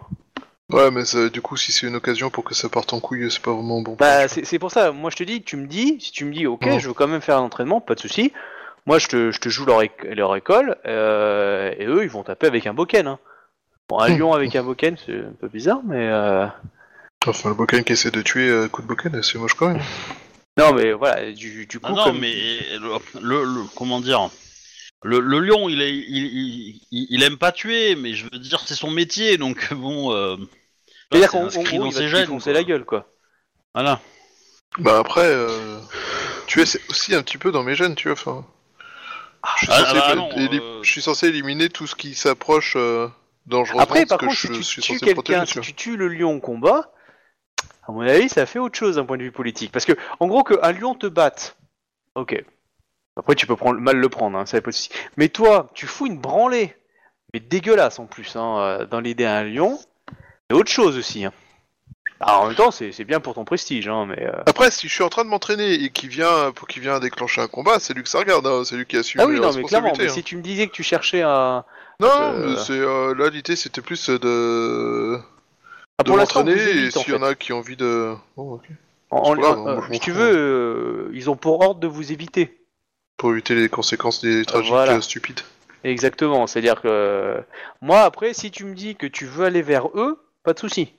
Ouais, 0.72 0.90
mais 0.90 1.04
ça- 1.06 1.30
du 1.30 1.42
coup, 1.42 1.58
si 1.58 1.72
c'est 1.72 1.86
une 1.88 1.96
occasion 1.96 2.30
pour 2.32 2.44
que 2.44 2.56
ça 2.56 2.70
parte 2.70 2.94
en 2.94 3.00
couille, 3.00 3.30
c'est 3.30 3.42
pas 3.42 3.52
vraiment 3.54 3.82
bon. 3.82 3.96
Bah 4.00 4.28
c'est 4.28 4.58
pour 4.60 4.72
ça, 4.72 4.92
moi 4.92 5.12
je 5.12 5.18
te 5.18 5.24
dis, 5.24 5.44
tu 5.44 5.56
me 5.58 5.68
dis, 5.68 5.98
si 6.00 6.12
tu 6.12 6.26
me 6.26 6.34
dis 6.34 6.48
ok, 6.48 6.66
je 6.80 6.88
veux 6.88 6.94
quand 6.96 7.08
même 7.08 7.22
faire 7.22 7.38
un 7.38 7.42
entraînement, 7.42 7.82
pas 7.82 7.94
de 7.94 8.00
souci. 8.00 8.32
Moi 8.88 8.98
je 8.98 9.08
te, 9.08 9.32
je 9.32 9.40
te 9.40 9.50
joue 9.50 9.66
leur, 9.66 9.82
éc- 9.84 10.08
leur 10.08 10.36
école, 10.36 10.78
euh, 10.88 11.72
et 11.78 11.86
eux 11.86 12.04
ils 12.04 12.10
vont 12.10 12.24
taper 12.24 12.48
avec 12.48 12.66
un 12.66 12.74
boken. 12.74 13.06
Hein. 13.08 13.20
Bon, 13.90 14.00
un 14.00 14.10
lion 14.18 14.34
avec 14.34 14.56
un 14.56 14.64
boken, 14.64 14.98
c'est 15.06 15.20
un 15.20 15.34
peu 15.40 15.48
bizarre, 15.48 15.82
mais... 15.86 16.08
Euh... 16.08 16.48
Enfin, 17.28 17.50
le 17.50 17.56
boken 17.56 17.84
qui 17.84 17.94
essaie 17.94 18.12
de 18.12 18.22
tuer 18.22 18.50
euh, 18.50 18.68
coup 18.68 18.82
de 18.82 18.88
boken, 18.88 19.22
c'est 19.22 19.38
moche 19.38 19.54
quand 19.54 19.70
même. 19.70 19.82
Non 20.58 20.74
mais 20.74 20.92
voilà, 20.92 21.32
du, 21.32 21.66
du 21.66 21.80
coup... 21.80 21.88
Ah 21.92 21.96
non, 21.96 22.04
comme- 22.06 22.20
mais 22.20 22.60
le, 22.80 22.90
le- 23.22 23.44
le- 23.44 23.64
comment 23.76 24.02
dire 24.02 24.30
le, 25.04 25.20
le 25.20 25.40
lion, 25.40 25.68
il, 25.70 25.82
est, 25.82 25.96
il, 25.96 26.26
il, 26.26 26.82
il- 26.92 27.08
il 27.10 27.24
aime 27.24 27.38
pas 27.38 27.52
tuer, 27.52 27.96
mais 27.96 28.14
je 28.14 28.26
veux 28.32 28.38
dire, 28.40 28.60
c'est 28.60 28.76
son 28.76 28.92
métier, 28.92 29.38
donc 29.38 29.74
bon. 29.74 30.14
Euh, 30.14 30.36
C'est-à-dire 31.12 31.32
c'est 31.32 31.38
qu'en 31.38 31.44
en 31.44 31.48
inscrit 31.48 31.78
gros, 31.78 31.80
dans 31.80 31.86
il 31.88 31.94
va 31.94 32.00
ses 32.00 32.06
te 32.06 32.10
gènes, 32.10 32.22
défoncer 32.22 32.52
quoi. 32.52 32.54
la 32.54 32.64
gueule 32.64 32.86
quoi. 32.86 33.08
Voilà. 33.74 34.00
Bah 34.78 35.00
après, 35.00 35.26
euh, 35.26 35.80
tuer 36.48 36.66
c'est 36.68 36.82
aussi 36.90 37.16
un 37.16 37.24
petit 37.24 37.38
peu 37.40 37.52
dans 37.52 37.64
mes 37.64 37.74
gènes, 37.76 37.96
tu 37.96 38.10
vois. 38.10 38.14
Enfin, 38.20 38.46
je 39.58 39.66
suis, 39.66 39.74
Ah, 39.74 39.86
censé, 39.86 39.94
bah 40.00 40.16
non, 40.16 40.30
éli- 40.34 40.62
euh, 40.62 40.80
je 40.84 40.92
suis 40.92 41.02
censé 41.02 41.28
éliminer 41.30 41.70
tout 41.70 41.88
ce 41.88 41.96
qui 41.96 42.14
s'approche 42.14 42.74
euh, 42.78 43.08
dangereusement 43.46 43.82
Après, 43.84 44.06
par 44.06 44.18
contre, 44.20 44.34
je, 44.34 44.54
si 44.62 44.82
tu 44.82 44.82
tues 44.82 45.00
quelqu'un, 45.00 45.46
tu 45.46 45.54
si 45.54 45.62
tu 45.62 45.74
tues 45.74 45.98
le 45.98 46.08
lion 46.08 46.36
au 46.36 46.40
combat, 46.40 46.92
à 47.88 47.92
mon 47.92 48.02
avis, 48.02 48.30
ça 48.30 48.46
fait 48.46 48.60
autre 48.60 48.78
chose 48.78 48.96
d'un 48.96 49.06
point 49.06 49.18
de 49.18 49.24
vue 49.24 49.32
politique. 49.32 49.72
Parce 49.72 49.86
que, 49.86 49.94
en 50.20 50.28
gros, 50.28 50.44
qu'un 50.44 50.72
lion 50.72 50.96
te 50.96 51.08
batte, 51.08 51.58
ok. 52.16 52.44
Après, 53.18 53.36
tu 53.36 53.46
peux 53.46 53.56
prendre, 53.56 53.80
mal 53.80 53.98
le 53.98 54.10
prendre, 54.10 54.38
hein, 54.38 54.46
ça 54.46 54.58
a 54.58 54.62
pas 54.62 54.72
de 54.72 54.76
souci. 54.76 54.90
Mais 55.18 55.30
toi, 55.30 55.70
tu 55.74 55.86
fous 55.88 56.08
une 56.08 56.18
branlée, 56.18 56.76
mais 57.34 57.40
dégueulasse 57.40 58.00
en 58.00 58.06
plus, 58.06 58.36
hein, 58.36 58.58
euh, 58.60 58.86
dans 58.86 59.00
l'idée 59.02 59.26
à 59.26 59.36
un 59.38 59.44
lion, 59.44 59.78
c'est 60.50 60.56
autre 60.56 60.72
chose 60.72 60.98
aussi. 60.98 61.26
Hein. 61.26 61.34
Alors, 62.22 62.44
en 62.44 62.48
même 62.48 62.56
temps, 62.56 62.70
c'est 62.72 63.04
bien 63.04 63.20
pour 63.20 63.34
ton 63.34 63.44
prestige, 63.46 63.88
hein, 63.88 64.06
mais. 64.06 64.24
euh, 64.24 64.44
Après, 64.46 64.70
si 64.70 64.88
je 64.88 64.94
suis 64.94 65.04
en 65.04 65.10
train 65.10 65.24
de 65.26 65.30
m'entraîner 65.30 65.74
et 65.74 65.90
qu'il 65.90 66.10
vient 66.10 66.52
pour 66.54 66.68
qu'il 66.68 66.84
vient 66.84 67.00
déclencher 67.00 67.42
un 67.42 67.48
combat, 67.48 67.80
c'est 67.80 67.94
lui 67.96 68.04
que 68.04 68.10
ça 68.10 68.20
regarde, 68.20 68.46
hein, 68.46 68.62
c'est 68.64 68.76
lui 68.76 68.86
qui 68.86 68.96
assume 68.96 69.20
Ah 69.22 69.26
oui, 69.26 69.40
non, 69.40 69.52
mais 69.54 69.64
clairement, 69.64 69.92
mais 69.98 70.06
hein. 70.06 70.10
si 70.10 70.24
tu 70.24 70.38
me 70.38 70.42
disais 70.44 70.68
que 70.68 70.72
tu 70.72 70.84
cherchais 70.84 71.24
un. 71.24 71.66
Non, 72.02 72.34
euh, 72.34 72.56
c'est 72.58 72.74
euh, 72.74 73.14
là 73.14 73.30
l'idée 73.30 73.56
c'était 73.56 73.82
plus 73.82 74.10
de, 74.10 75.18
Ah, 75.98 76.04
de 76.04 76.06
pour 76.06 76.16
vous 76.16 76.18
l'entraîner 76.18 76.54
et 76.54 76.92
s'il 76.92 77.14
y 77.14 77.16
en 77.16 77.22
a 77.22 77.36
qui 77.36 77.54
ont 77.54 77.60
envie 77.60 77.78
de. 77.78 78.16
En- 78.36 79.36
moi, 79.36 79.52
euh, 79.52 79.56
m'en 79.56 79.94
si 79.94 80.00
tu 80.00 80.12
veux, 80.12 80.32
euh, 80.36 81.12
ils 81.14 81.30
ont 81.30 81.36
pour 81.36 81.62
ordre 81.62 81.80
de 81.80 81.88
vous 81.88 82.12
éviter. 82.12 82.66
Pour 83.18 83.32
éviter 83.32 83.56
les 83.56 83.70
conséquences 83.70 84.22
des 84.22 84.46
tragiques 84.46 84.72
voilà. 84.72 84.96
euh, 84.96 85.02
stupides. 85.02 85.42
Exactement, 85.84 86.48
c'est-à-dire 86.48 86.82
que 86.82 86.88
euh, 86.88 87.42
moi 87.82 88.02
après, 88.02 88.34
si 88.34 88.50
tu 88.50 88.66
me 88.66 88.74
dis 88.74 88.96
que 88.96 89.08
tu 89.08 89.26
veux 89.26 89.46
aller 89.46 89.62
vers 89.62 89.88
eux, 89.96 90.24
pas 90.44 90.54
de 90.54 90.60
souci. 90.60 90.94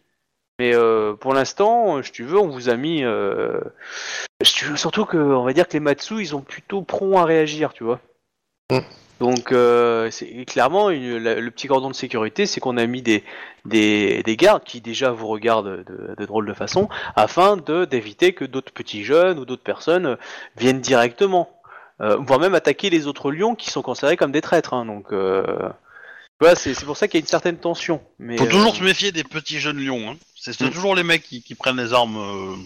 Mais 0.58 0.74
euh, 0.74 1.14
pour 1.14 1.34
l'instant, 1.34 1.96
euh, 1.96 2.02
si 2.02 2.12
tu 2.12 2.22
veux, 2.22 2.38
on 2.38 2.48
vous 2.48 2.68
a 2.68 2.76
mis. 2.76 3.02
Euh... 3.02 3.58
si 4.42 4.54
tu 4.54 4.64
veux, 4.66 4.76
surtout 4.76 5.04
que, 5.04 5.16
on 5.16 5.44
va 5.44 5.52
dire 5.52 5.66
que 5.66 5.72
les 5.72 5.80
Matsu, 5.80 6.20
ils 6.20 6.28
sont 6.28 6.42
plutôt 6.42 6.82
prompts 6.82 7.16
à 7.16 7.24
réagir, 7.24 7.72
tu 7.72 7.82
vois. 7.82 8.00
Mm. 8.70 8.78
Donc, 9.22 9.52
euh, 9.52 10.10
clairement 10.48 10.90
une- 10.90 11.18
la- 11.18 11.36
le 11.38 11.50
petit 11.52 11.68
cordon 11.68 11.88
de 11.90 11.94
sécurité, 11.94 12.44
c'est 12.44 12.58
qu'on 12.60 12.76
a 12.76 12.86
mis 12.86 13.02
des, 13.02 13.22
des, 13.64 14.22
des 14.24 14.36
gardes 14.36 14.64
qui 14.64 14.80
déjà 14.80 15.12
vous 15.12 15.28
regardent 15.28 15.84
de, 15.84 16.14
de 16.18 16.26
drôle 16.26 16.46
de 16.46 16.54
façon, 16.54 16.88
afin 17.14 17.56
de 17.56 17.84
d'éviter 17.84 18.32
que 18.32 18.44
d'autres 18.44 18.72
petits 18.72 19.04
jeunes 19.04 19.38
ou 19.38 19.44
d'autres 19.44 19.62
personnes 19.62 20.06
euh, 20.06 20.16
viennent 20.56 20.80
directement 20.80 21.48
euh, 22.00 22.16
voire 22.16 22.40
même 22.40 22.54
attaquer 22.56 22.90
les 22.90 23.06
autres 23.06 23.30
lions 23.30 23.54
qui 23.54 23.70
sont 23.70 23.80
considérés 23.82 24.16
comme 24.16 24.32
des 24.32 24.40
traîtres. 24.40 24.74
hein, 24.74 24.84
donc, 24.86 25.12
euh, 25.12 25.44
vois, 26.40 26.56
c'est 26.56 26.74
c'est 26.74 26.84
pour 26.84 26.96
ça 26.96 27.06
qu'il 27.06 27.20
y 27.20 27.22
a 27.22 27.24
une 27.24 27.28
certaine 27.28 27.58
tension. 27.58 28.02
Mais 28.18 28.36
Faut 28.38 28.44
euh, 28.46 28.48
toujours 28.50 28.74
se 28.74 28.82
méfier 28.82 29.12
des 29.12 29.22
petits 29.22 29.60
jeunes 29.60 29.78
lions. 29.78 30.10
Hein. 30.10 30.16
C'est 30.34 30.52
c'est 30.52 30.64
Mm. 30.66 30.70
toujours 30.70 30.96
les 30.96 31.04
mecs 31.04 31.22
qui, 31.22 31.44
qui 31.44 31.54
prennent 31.54 31.76
les 31.76 31.92
armes. 31.92 32.16
euh, 32.16 32.56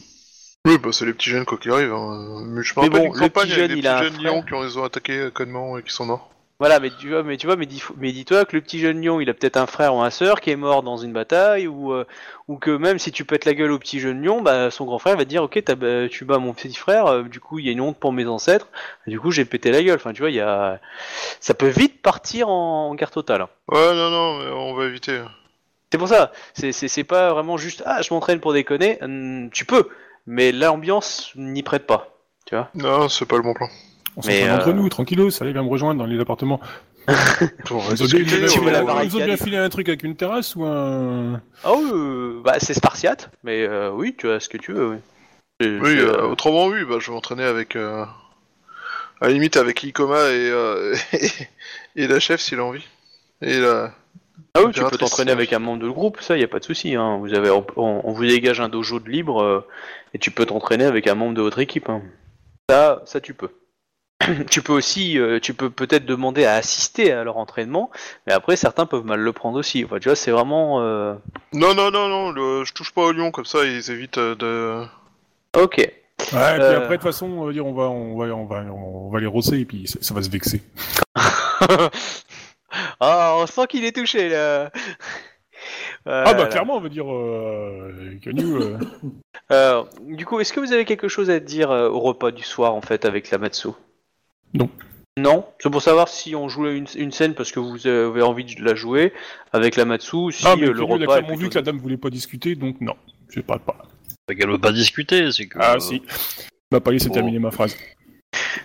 Oui, 0.64 0.78
bah 0.78 0.88
c'est 0.92 1.04
les 1.04 1.12
petits 1.12 1.28
jeunes 1.28 1.44
quoi 1.44 1.58
qu'il 1.58 1.70
arrive. 1.72 1.92
Hein. 1.92 2.44
Mais 2.46 2.62
je 2.62 2.72
me 2.72 2.80
Mais 2.80 2.88
rappelle 2.88 3.00
bon, 3.02 3.06
une 3.08 3.20
le 3.20 3.28
campagne 3.28 3.48
petit 3.48 3.52
avec 3.60 3.70
jeune, 3.70 3.72
des 3.72 3.76
il 3.76 3.82
petits 3.92 4.04
jeunes 4.04 4.14
frère. 4.20 4.32
lions 4.32 4.42
qui 4.42 4.54
ont, 4.54 4.64
ils 4.64 4.78
ont 4.78 4.84
attaqué 4.84 5.28
connement 5.34 5.76
et 5.76 5.82
qui 5.82 5.92
sont 5.92 6.06
morts. 6.06 6.30
Voilà, 6.58 6.80
mais 6.80 6.90
tu 6.98 7.10
vois, 7.10 7.22
mais 7.22 7.36
tu 7.36 7.46
vois, 7.46 7.56
mais 7.56 7.66
dis- 7.66 7.82
mais 7.98 8.12
dis-toi 8.12 8.46
que 8.46 8.56
le 8.56 8.62
petit 8.62 8.78
jeune 8.78 9.02
lion, 9.04 9.20
il 9.20 9.28
a 9.28 9.34
peut-être 9.34 9.58
un 9.58 9.66
frère 9.66 9.94
ou 9.94 10.00
un 10.00 10.08
sœur 10.08 10.40
qui 10.40 10.50
est 10.50 10.56
mort 10.56 10.82
dans 10.82 10.96
une 10.96 11.12
bataille, 11.12 11.66
ou 11.66 11.92
euh, 11.92 12.06
ou 12.48 12.56
que 12.56 12.70
même 12.70 12.98
si 12.98 13.12
tu 13.12 13.26
pètes 13.26 13.44
la 13.44 13.52
gueule 13.52 13.72
au 13.72 13.78
petit 13.78 14.00
jeune 14.00 14.22
lion, 14.22 14.40
bah 14.40 14.70
son 14.70 14.86
grand 14.86 14.98
frère 14.98 15.18
va 15.18 15.24
te 15.24 15.28
dire, 15.28 15.42
ok, 15.42 15.62
t'as- 15.62 15.74
bah, 15.74 16.08
tu 16.08 16.24
bats 16.24 16.38
mon 16.38 16.54
petit 16.54 16.72
frère, 16.74 17.06
euh, 17.08 17.22
du 17.24 17.40
coup 17.40 17.58
il 17.58 17.66
y 17.66 17.68
a 17.68 17.72
une 17.72 17.82
honte 17.82 17.98
pour 17.98 18.12
mes 18.14 18.26
ancêtres, 18.26 18.68
du 19.06 19.20
coup 19.20 19.30
j'ai 19.32 19.44
pété 19.44 19.70
la 19.70 19.82
gueule. 19.82 19.96
Enfin, 19.96 20.14
tu 20.14 20.22
vois, 20.22 20.30
il 20.30 20.36
y 20.36 20.40
a, 20.40 20.80
ça 21.40 21.52
peut 21.52 21.68
vite 21.68 22.00
partir 22.00 22.48
en, 22.48 22.88
en 22.90 22.94
guerre 22.94 23.10
totale. 23.10 23.42
hein. 23.42 23.48
Ouais, 23.68 23.94
non, 23.94 24.08
non, 24.10 24.38
mais 24.38 24.50
on 24.50 24.74
va 24.74 24.86
éviter. 24.86 25.20
C'est 25.92 25.98
pour 25.98 26.08
ça, 26.08 26.32
c'est 26.54 27.04
pas 27.04 27.32
vraiment 27.34 27.58
juste, 27.58 27.82
ah, 27.86 28.00
je 28.02 28.12
m'entraîne 28.14 28.40
pour 28.40 28.52
déconner. 28.54 28.98
Hum, 29.02 29.50
tu 29.52 29.66
peux, 29.66 29.88
mais 30.26 30.52
l'ambiance 30.52 31.32
n'y 31.36 31.62
prête 31.62 31.86
pas. 31.86 32.16
Tu 32.46 32.54
vois. 32.54 32.70
Non, 32.74 33.08
c'est 33.10 33.26
pas 33.26 33.36
le 33.36 33.42
bon 33.42 33.52
plan. 33.54 33.68
On 34.16 34.20
Mais, 34.26 34.40
s'entraîne 34.40 34.56
entre 34.56 34.68
euh, 34.68 34.72
nous, 34.72 34.88
tranquillos, 34.88 35.30
allez, 35.42 35.52
viens 35.52 35.62
me 35.62 35.68
rejoindre 35.68 35.98
dans 35.98 36.06
les 36.06 36.18
appartements. 36.20 36.60
Bon, 37.70 37.80
Ils 37.92 38.02
ont 38.02 38.06
bien, 38.06 39.36
filé 39.36 39.56
un 39.58 39.68
truc 39.68 39.88
avec 39.88 40.02
une 40.02 40.16
terrasse 40.16 40.56
ou 40.56 40.64
un... 40.64 41.40
Ah 41.62 41.72
oui, 41.76 41.90
euh, 41.92 42.40
bah 42.42 42.54
c'est 42.58 42.74
spartiate, 42.74 43.30
mais 43.44 43.62
euh, 43.64 43.90
oui, 43.92 44.14
tu 44.18 44.28
as 44.28 44.40
ce 44.40 44.48
que 44.48 44.56
tu 44.58 44.72
veux. 44.72 44.98
Oui, 45.60 45.78
Oui, 45.80 45.98
euh, 45.98 46.22
autrement, 46.22 46.66
oui, 46.66 46.84
bah, 46.88 46.96
je 46.98 47.06
vais 47.08 47.12
m'entraîner 47.12 47.44
avec. 47.44 47.76
euh, 47.76 48.04
À 49.20 49.26
la 49.26 49.32
limite, 49.32 49.56
avec 49.56 49.82
Ikoma 49.84 50.30
et, 50.30 50.50
euh, 50.50 50.94
et 51.96 52.06
la 52.08 52.18
chef 52.20 52.40
s'il 52.40 52.58
a 52.58 52.64
envie. 52.64 52.84
Et 53.42 53.58
la. 53.60 53.92
Ah 54.54 54.62
oui, 54.64 54.72
tu 54.72 54.80
peux 54.82 54.96
t'entraîner 54.98 55.32
avec 55.32 55.52
un 55.52 55.58
membre 55.58 55.82
de 55.84 55.88
groupe, 55.88 56.20
ça 56.20 56.36
y 56.36 56.42
a 56.42 56.48
pas 56.48 56.58
de 56.58 56.64
souci. 56.64 56.94
Hein. 56.96 57.18
Vous 57.18 57.34
avez, 57.34 57.50
on, 57.50 57.64
on- 57.76 58.00
on 58.04 58.12
vous 58.12 58.24
dégage 58.26 58.60
un 58.60 58.68
dojo 58.68 58.98
de 59.00 59.08
libre 59.10 59.42
euh, 59.42 59.60
et 60.14 60.18
tu 60.18 60.30
peux 60.30 60.44
t'entraîner 60.46 60.84
avec 60.84 61.06
un 61.06 61.14
membre 61.14 61.34
de 61.34 61.42
votre 61.42 61.58
équipe. 61.58 61.88
hein. 61.88 62.02
Ça, 62.70 63.02
ça 63.06 63.20
tu 63.20 63.32
peux. 63.34 63.50
tu 64.50 64.62
peux 64.62 64.72
aussi, 64.72 65.18
euh, 65.18 65.38
tu 65.40 65.52
peux 65.54 65.70
peut-être 65.70 66.06
demander 66.06 66.44
à 66.44 66.54
assister 66.54 67.12
à 67.12 67.22
leur 67.24 67.36
entraînement, 67.36 67.90
mais 68.26 68.32
après 68.32 68.56
certains 68.56 68.86
peuvent 68.86 69.04
mal 69.04 69.20
le 69.20 69.32
prendre 69.32 69.58
aussi. 69.58 69.84
Enfin, 69.84 69.98
tu 69.98 70.08
vois, 70.08 70.16
c'est 70.16 70.30
vraiment. 70.30 70.80
euh, 70.80 71.14
Non, 71.52 71.74
non, 71.74 71.90
non, 71.90 72.08
non, 72.08 72.30
le- 72.32 72.64
je 72.64 72.72
touche 72.72 72.92
pas 72.92 73.02
au 73.02 73.12
lion, 73.12 73.30
comme 73.30 73.44
ça 73.44 73.64
ils 73.64 73.90
évitent 73.90 74.18
euh, 74.18 74.34
de. 74.34 74.86
Ok. 75.60 75.76
Ouais, 75.78 75.86
et 75.86 76.54
puis 76.54 76.62
Euh. 76.62 76.78
après, 76.78 76.96
de 76.96 77.02
toute 77.02 77.02
façon, 77.02 77.26
on 77.26 77.44
va 77.46 77.52
dire, 77.52 77.66
on 77.66 77.74
va, 77.74 77.84
on 77.90 78.16
va, 78.16 78.24
on 78.34 78.46
va, 78.46 78.56
on 78.72 79.10
va 79.10 79.20
les 79.20 79.26
rosser 79.26 79.60
et 79.60 79.64
puis 79.66 79.86
ça, 79.86 79.98
ça 80.00 80.14
va 80.14 80.22
se 80.22 80.30
vexer. 80.30 80.62
ah, 83.00 83.34
on 83.38 83.46
sent 83.46 83.66
qu'il 83.68 83.84
est 83.84 83.94
touché 83.94 84.28
là. 84.28 84.70
Ah 86.08 86.34
bah 86.34 86.46
clairement, 86.46 86.76
on 86.76 86.80
va 86.80 86.88
dire, 86.88 87.12
euh, 87.12 87.92
euh, 88.26 88.78
Euh, 89.52 89.84
du 90.02 90.24
coup, 90.26 90.40
est-ce 90.40 90.52
que 90.52 90.58
vous 90.60 90.72
avez 90.72 90.84
quelque 90.84 91.06
chose 91.08 91.30
à 91.30 91.38
dire 91.38 91.70
euh, 91.70 91.88
au 91.88 92.00
repas 92.00 92.32
du 92.32 92.42
soir 92.42 92.74
en 92.74 92.80
fait 92.80 93.04
avec 93.04 93.30
la 93.30 93.38
Matsu? 93.38 93.68
Non. 94.54 94.70
Non 95.18 95.46
C'est 95.58 95.70
pour 95.70 95.80
savoir 95.82 96.08
si 96.08 96.34
on 96.34 96.48
joue 96.48 96.66
une, 96.68 96.86
une 96.96 97.10
scène 97.12 97.34
parce 97.34 97.50
que 97.52 97.58
vous 97.60 97.86
avez 97.86 98.20
envie 98.22 98.44
de 98.44 98.62
la 98.62 98.74
jouer 98.74 99.12
avec 99.52 99.76
la 99.76 99.84
Matsu, 99.86 100.30
si 100.32 100.44
ah 100.46 100.56
mais 100.56 100.66
euh, 100.68 100.72
le 100.72 100.80
a 100.80 100.84
repas 100.84 100.94
est 101.02 101.06
clairement 101.06 101.26
plutôt- 101.28 101.40
vu 101.40 101.48
que 101.48 101.54
la 101.54 101.62
dame 101.62 101.78
voulait 101.78 101.96
pas 101.96 102.10
discuter, 102.10 102.54
donc 102.54 102.80
non, 102.82 102.94
je 103.30 103.40
parle 103.40 103.60
pas. 103.60 103.78
C'est 104.28 104.34
qu'elle 104.36 104.50
veut 104.50 104.58
pas 104.58 104.72
discuter, 104.72 105.30
c'est 105.32 105.46
que. 105.46 105.58
Ah 105.60 105.78
si, 105.80 106.02
bah 106.70 106.80
pas 106.80 106.90
laisser 106.90 107.08
Oh. 107.10 107.14
terminer 107.14 107.38
ma 107.38 107.50
phrase. 107.50 107.76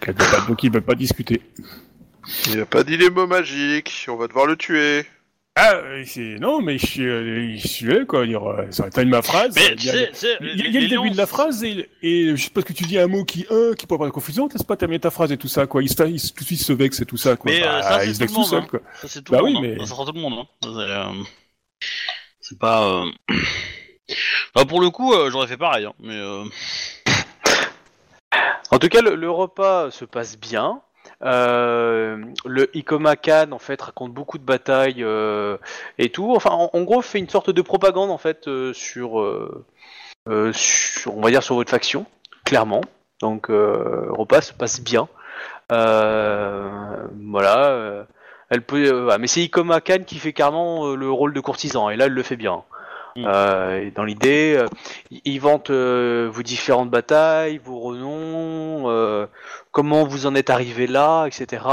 Qu'elle 0.02 0.16
veut 0.16 0.26
pas- 0.32 0.46
Donc 0.48 0.62
il 0.64 0.72
veut 0.72 0.82
pas 0.82 0.96
discuter. 0.96 1.42
Il 2.52 2.60
a 2.60 2.66
pas 2.66 2.84
dit 2.84 2.98
les 2.98 3.10
mots 3.10 3.28
magiques, 3.28 4.06
on 4.10 4.16
va 4.18 4.28
devoir 4.28 4.46
le 4.46 4.56
tuer. 4.58 5.06
Ah, 5.58 5.74
euh, 5.76 6.04
c'est 6.06 6.38
non, 6.40 6.62
mais 6.62 6.78
je 6.78 6.86
suis, 6.86 7.06
euh, 7.06 7.56
je 7.58 7.68
suis 7.68 7.86
là, 7.86 8.06
quoi. 8.06 8.26
Dire, 8.26 8.50
euh, 8.50 8.66
ça 8.72 8.90
termine 8.90 9.12
ma 9.12 9.22
phrase. 9.22 9.54
Mais 9.56 9.74
il 9.78 9.84
y 9.84 9.90
a, 9.90 9.92
c'est- 9.94 10.10
c'est- 10.14 10.38
il 10.40 10.48
y 10.48 10.62
a- 10.62 10.66
il 10.68 10.74
y 10.74 10.78
a 10.78 10.82
le 10.82 10.88
début 10.88 10.96
lions, 11.08 11.12
de 11.12 11.18
la 11.18 11.26
phrase 11.28 11.62
et, 11.66 11.90
et 12.02 12.30
juste 12.38 12.54
parce 12.54 12.66
que 12.66 12.72
tu 12.72 12.86
dis 12.86 12.98
un 12.98 13.08
mot 13.08 13.26
qui 13.26 13.46
un 13.50 13.74
qui 13.74 13.86
peut 13.86 13.96
avoir 13.96 14.10
de 14.10 14.14
confusion, 14.14 14.48
t'as 14.48 14.64
pas 14.64 14.78
terminé 14.78 15.00
ta 15.00 15.12
phrase 15.12 15.30
et 15.34 15.38
tout 15.38 15.50
ça, 15.50 15.68
quoi. 15.68 15.84
Il 15.84 15.90
se, 15.90 16.04
il 16.08 16.20
se, 16.22 16.32
tout 16.32 16.40
de 16.44 16.46
suite 16.48 16.62
se 16.62 16.72
vexe 16.72 17.02
et 17.02 17.06
tout 17.06 17.18
ça, 17.18 17.36
quoi. 17.36 17.52
Mais, 17.52 17.62
euh, 17.62 17.66
Bah, 17.66 17.82
ça, 17.84 18.00
c'est 18.00 18.08
il 18.08 18.14
se 18.16 18.20
tout 18.20 18.20
vexe 18.20 18.32
le 18.32 18.36
tout 18.36 18.40
monde, 18.42 18.50
seul, 18.50 18.60
hein. 18.64 18.68
quoi. 18.70 18.80
Ça, 19.02 19.08
c'est 19.10 19.22
tout 19.24 19.32
Bah 19.34 19.40
le 19.40 19.44
oui, 19.44 19.54
monde. 19.54 19.66
hein. 19.66 19.76
mais- 19.78 19.80
Ça 19.86 19.86
sera 19.88 20.06
tout 20.06 20.14
le 20.14 20.22
monde. 20.22 20.34
Hein. 20.40 20.48
Ça, 20.64 20.70
euh, 20.70 21.24
c'est 22.40 22.58
pas. 22.58 22.84
euh, 22.88 23.06
Bah, 24.56 24.64
pour 24.66 24.80
le 24.82 24.90
coup, 24.90 25.14
euh, 25.14 25.30
j'aurais 25.32 25.48
fait 25.48 25.58
pareil. 25.58 25.84
Hein. 25.86 25.94
Mais 26.00 26.16
euh, 26.16 26.44
En 28.72 28.80
tout 28.80 28.88
cas, 28.88 29.02
le, 29.02 29.16
le 29.16 29.30
repas 29.30 29.92
se 29.92 30.06
passe 30.06 30.38
bien. 30.40 30.82
Euh, 31.24 32.18
le 32.46 32.76
Ikoma 32.76 33.16
Khan 33.16 33.52
en 33.52 33.60
fait 33.60 33.82
raconte 33.82 34.14
beaucoup 34.14 34.38
de 34.38 34.44
batailles 34.44 35.04
euh, 35.04 35.58
et 35.98 36.10
tout. 36.10 36.34
Enfin, 36.36 36.52
en, 36.52 36.70
en 36.74 36.82
gros, 36.82 37.02
fait 37.02 37.20
une 37.20 37.30
sorte 37.30 37.50
de 37.50 37.62
propagande 37.62 38.12
en 38.12 38.18
fait 38.18 38.48
euh, 38.48 38.74
sur, 38.74 39.20
sur, 40.54 41.18
on 41.18 41.22
va 41.22 41.30
dire 41.30 41.44
sur 41.44 41.56
votre 41.56 41.72
faction, 41.72 42.06
clairement. 42.46 42.82
Donc, 43.22 43.48
repas 43.50 44.42
se 44.42 44.54
passe 44.54 44.82
bien. 44.82 45.08
Voilà. 45.70 48.06
Elle 48.50 48.64
peut, 48.64 49.08
mais 49.18 49.28
c'est 49.28 49.42
Ikoma 49.42 49.80
Khan 49.80 50.04
qui 50.06 50.20
fait 50.20 50.34
carrément 50.34 50.94
le 50.94 51.10
rôle 51.10 51.34
de 51.34 51.40
courtisan, 51.40 51.90
et 51.90 51.96
là 51.96 52.08
elle 52.08 52.12
le 52.14 52.24
fait 52.24 52.36
bien. 52.36 52.64
Mm. 53.16 53.24
Euh, 53.26 53.90
dans 53.96 54.04
l'idée, 54.04 54.56
euh, 54.58 54.68
il- 55.10 55.22
il 55.26 55.40
vante 55.40 55.70
euh, 55.70 56.30
vos 56.32 56.44
différentes 56.44 56.90
batailles, 56.90 57.60
vos 57.64 57.80
renoms, 57.80 59.28
comment 59.72 60.06
vous 60.06 60.26
en 60.26 60.36
êtes 60.36 60.50
arrivé 60.50 60.88
là, 60.88 61.26
etc. 61.26 61.64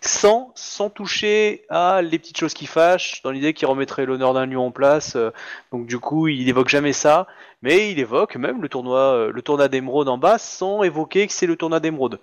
Sans, 0.00 0.52
sans 0.54 0.88
toucher 0.88 1.64
à 1.68 2.00
les 2.02 2.18
petites 2.18 2.38
choses 2.38 2.54
qui 2.54 2.66
fâchent, 2.66 3.20
dans 3.22 3.30
l'idée 3.30 3.52
qu'il 3.52 3.68
remettrait 3.68 4.06
l'honneur 4.06 4.32
d'un 4.32 4.46
lieu 4.46 4.58
en 4.58 4.70
place. 4.70 5.14
euh, 5.16 5.30
donc 5.72 5.86
du 5.86 5.98
coup, 5.98 6.28
il 6.28 6.48
évoque 6.48 6.68
jamais 6.68 6.92
ça, 6.94 7.26
mais 7.62 7.90
il 7.90 7.98
évoque 7.98 8.36
même 8.36 8.62
le 8.62 8.68
tournoi, 8.68 8.98
euh, 8.98 9.30
le 9.32 9.42
tournoi 9.42 9.68
d'émeraude 9.68 10.08
en 10.08 10.16
bas, 10.18 10.38
sans 10.38 10.82
évoquer 10.82 11.26
que 11.26 11.32
c'est 11.32 11.46
le 11.46 11.56
tournoi 11.56 11.80
d'émeraude. 11.80 12.18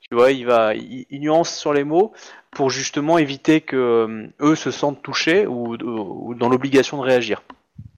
Tu 0.00 0.14
vois, 0.14 0.30
il 0.32 0.46
va, 0.46 0.74
il, 0.74 1.06
il 1.10 1.20
nuance 1.20 1.54
sur 1.54 1.72
les 1.72 1.84
mots 1.84 2.12
pour 2.50 2.70
justement 2.70 3.18
éviter 3.18 3.60
que 3.60 3.76
euh, 3.76 4.26
eux 4.40 4.54
se 4.54 4.70
sentent 4.70 5.02
touchés 5.02 5.46
ou, 5.46 5.76
ou 5.76 6.34
dans 6.34 6.48
l'obligation 6.48 6.96
de 6.98 7.02
réagir. 7.02 7.42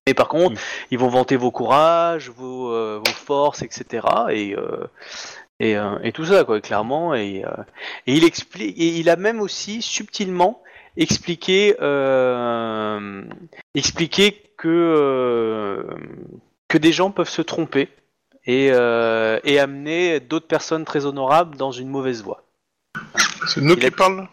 Mais 0.06 0.14
par 0.14 0.28
contre, 0.28 0.52
Mm. 0.54 0.58
ils 0.90 0.98
vont 0.98 1.08
vanter 1.08 1.36
vos 1.36 1.50
courages, 1.50 2.30
vos, 2.30 2.70
euh, 2.70 3.00
vos 3.04 3.12
forces, 3.12 3.62
etc. 3.62 4.06
Et, 4.30 4.54
euh, 4.54 4.86
et, 5.64 5.76
euh, 5.76 5.98
et 6.02 6.12
tout 6.12 6.24
ça, 6.26 6.44
quoi, 6.44 6.60
clairement. 6.60 7.14
Et, 7.14 7.44
euh, 7.44 7.50
et 8.06 8.14
il 8.14 8.24
explique, 8.24 8.76
et 8.78 8.88
il 8.98 9.08
a 9.10 9.16
même 9.16 9.40
aussi 9.40 9.82
subtilement 9.82 10.62
expliqué, 10.96 11.76
euh, 11.80 13.22
expliqué 13.74 14.42
que 14.56 15.86
que 16.68 16.78
des 16.78 16.92
gens 16.92 17.10
peuvent 17.10 17.28
se 17.28 17.42
tromper 17.42 17.88
et, 18.46 18.66
et 18.66 19.58
amener 19.58 20.20
d'autres 20.20 20.46
personnes 20.46 20.84
très 20.84 21.06
honorables 21.06 21.56
dans 21.56 21.72
une 21.72 21.88
mauvaise 21.88 22.22
voie. 22.22 22.42
C'est 23.48 23.60
nous 23.60 23.74
Il 23.74 23.80
qui 23.80 23.86
a- 23.86 23.90
parlent 23.90 24.28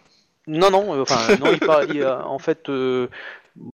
Non, 0.47 0.69
non, 0.71 1.01
enfin, 1.01 1.35
non, 1.37 1.51
il 1.51 1.59
parle, 1.59 1.87
il, 1.95 2.05
en 2.05 2.39
fait, 2.39 2.69
euh, 2.69 3.07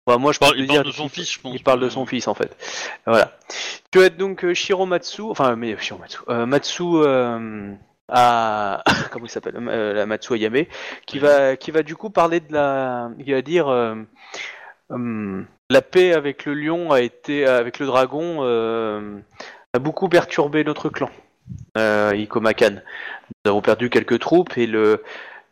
bah, 0.06 0.18
moi 0.18 0.32
je 0.32 0.40
Il 0.40 0.40
parle, 0.40 0.54
peux 0.54 0.58
te 0.58 0.62
il 0.62 0.68
dire 0.68 0.84
parle 0.84 0.88
de 0.88 0.92
son 0.92 1.10
fils, 1.10 1.32
je 1.34 1.40
pense. 1.40 1.54
il 1.54 1.64
parle 1.64 1.80
de 1.80 1.90
son 1.90 2.06
fils 2.06 2.28
en 2.28 2.34
fait. 2.34 2.56
Voilà. 3.06 3.38
Tu 3.92 4.02
as 4.02 4.10
donc 4.10 4.44
euh, 4.46 4.54
Shiro 4.54 4.86
Matsu, 4.86 5.24
enfin 5.24 5.56
mais 5.56 5.76
Shiro 5.80 6.00
Matsu, 6.00 6.20
euh, 6.30 6.46
Matsu 6.46 6.84
euh, 6.84 7.74
à 8.08 8.84
comment 9.12 9.26
il 9.26 9.30
s'appelle, 9.30 9.56
euh, 9.58 9.94
la 9.94 10.06
Matsu 10.06 10.34
Ayame, 10.34 10.66
qui 11.06 11.20
va 11.20 11.56
qui 11.58 11.72
va 11.72 11.84
du 11.84 11.96
coup 11.96 12.10
parler 12.10 12.40
de 12.40 12.54
la, 12.54 13.10
il 13.20 13.34
va 13.34 13.42
dire 13.42 13.68
euh, 13.68 13.96
la 15.70 15.82
paix 15.82 16.14
avec 16.14 16.46
le 16.46 16.54
lion 16.54 16.92
a 16.92 17.02
été 17.02 17.46
avec 17.46 17.80
le 17.80 17.86
dragon 17.88 18.40
euh, 18.42 19.18
a 19.74 19.80
beaucoup 19.80 20.10
perturbé 20.10 20.64
notre 20.64 20.90
clan. 20.90 21.10
Euh, 21.78 22.16
Ikomakan. 22.16 22.82
Nous 23.44 23.52
avons 23.52 23.62
perdu 23.62 23.90
quelques 23.90 24.20
troupes 24.20 24.58
et 24.58 24.68
le 24.68 25.04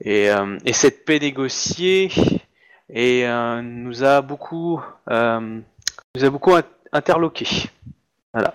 et, 0.01 0.31
euh, 0.31 0.57
et 0.65 0.73
cette 0.73 1.05
paix 1.05 1.19
négociée 1.19 2.09
et 2.93 3.27
euh, 3.27 3.61
nous 3.61 4.03
a 4.03 4.21
beaucoup 4.21 4.79
euh, 5.09 5.59
nous 6.15 6.23
a 6.23 6.29
beaucoup 6.29 6.53
in- 6.53 6.63
interloqué. 6.93 7.45
Voilà. 8.33 8.53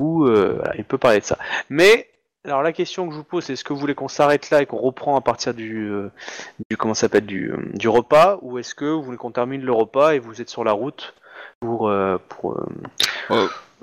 Ou 0.00 0.24
euh, 0.24 0.60
il 0.76 0.84
peut 0.84 0.98
parler 0.98 1.20
de 1.20 1.24
ça. 1.24 1.38
Mais 1.68 2.08
alors 2.44 2.62
la 2.62 2.72
question 2.72 3.06
que 3.06 3.12
je 3.12 3.18
vous 3.18 3.24
pose, 3.24 3.44
c'est 3.44 3.52
est-ce 3.52 3.62
que 3.64 3.72
vous 3.72 3.78
voulez 3.78 3.94
qu'on 3.94 4.08
s'arrête 4.08 4.48
là 4.50 4.62
et 4.62 4.66
qu'on 4.66 4.78
reprend 4.78 5.16
à 5.16 5.20
partir 5.20 5.52
du 5.54 5.92
du 6.70 6.76
comment 6.76 6.94
s'appelle 6.94 7.26
du, 7.26 7.52
du 7.74 7.88
repas 7.88 8.38
ou 8.42 8.58
est-ce 8.58 8.74
que 8.74 8.86
vous 8.86 9.02
voulez 9.02 9.18
qu'on 9.18 9.30
termine 9.32 9.62
le 9.62 9.72
repas 9.72 10.14
et 10.14 10.18
vous 10.18 10.40
êtes 10.40 10.48
sur 10.50 10.64
la 10.64 10.72
route 10.72 11.14
pour 11.60 11.92
pour 12.28 12.56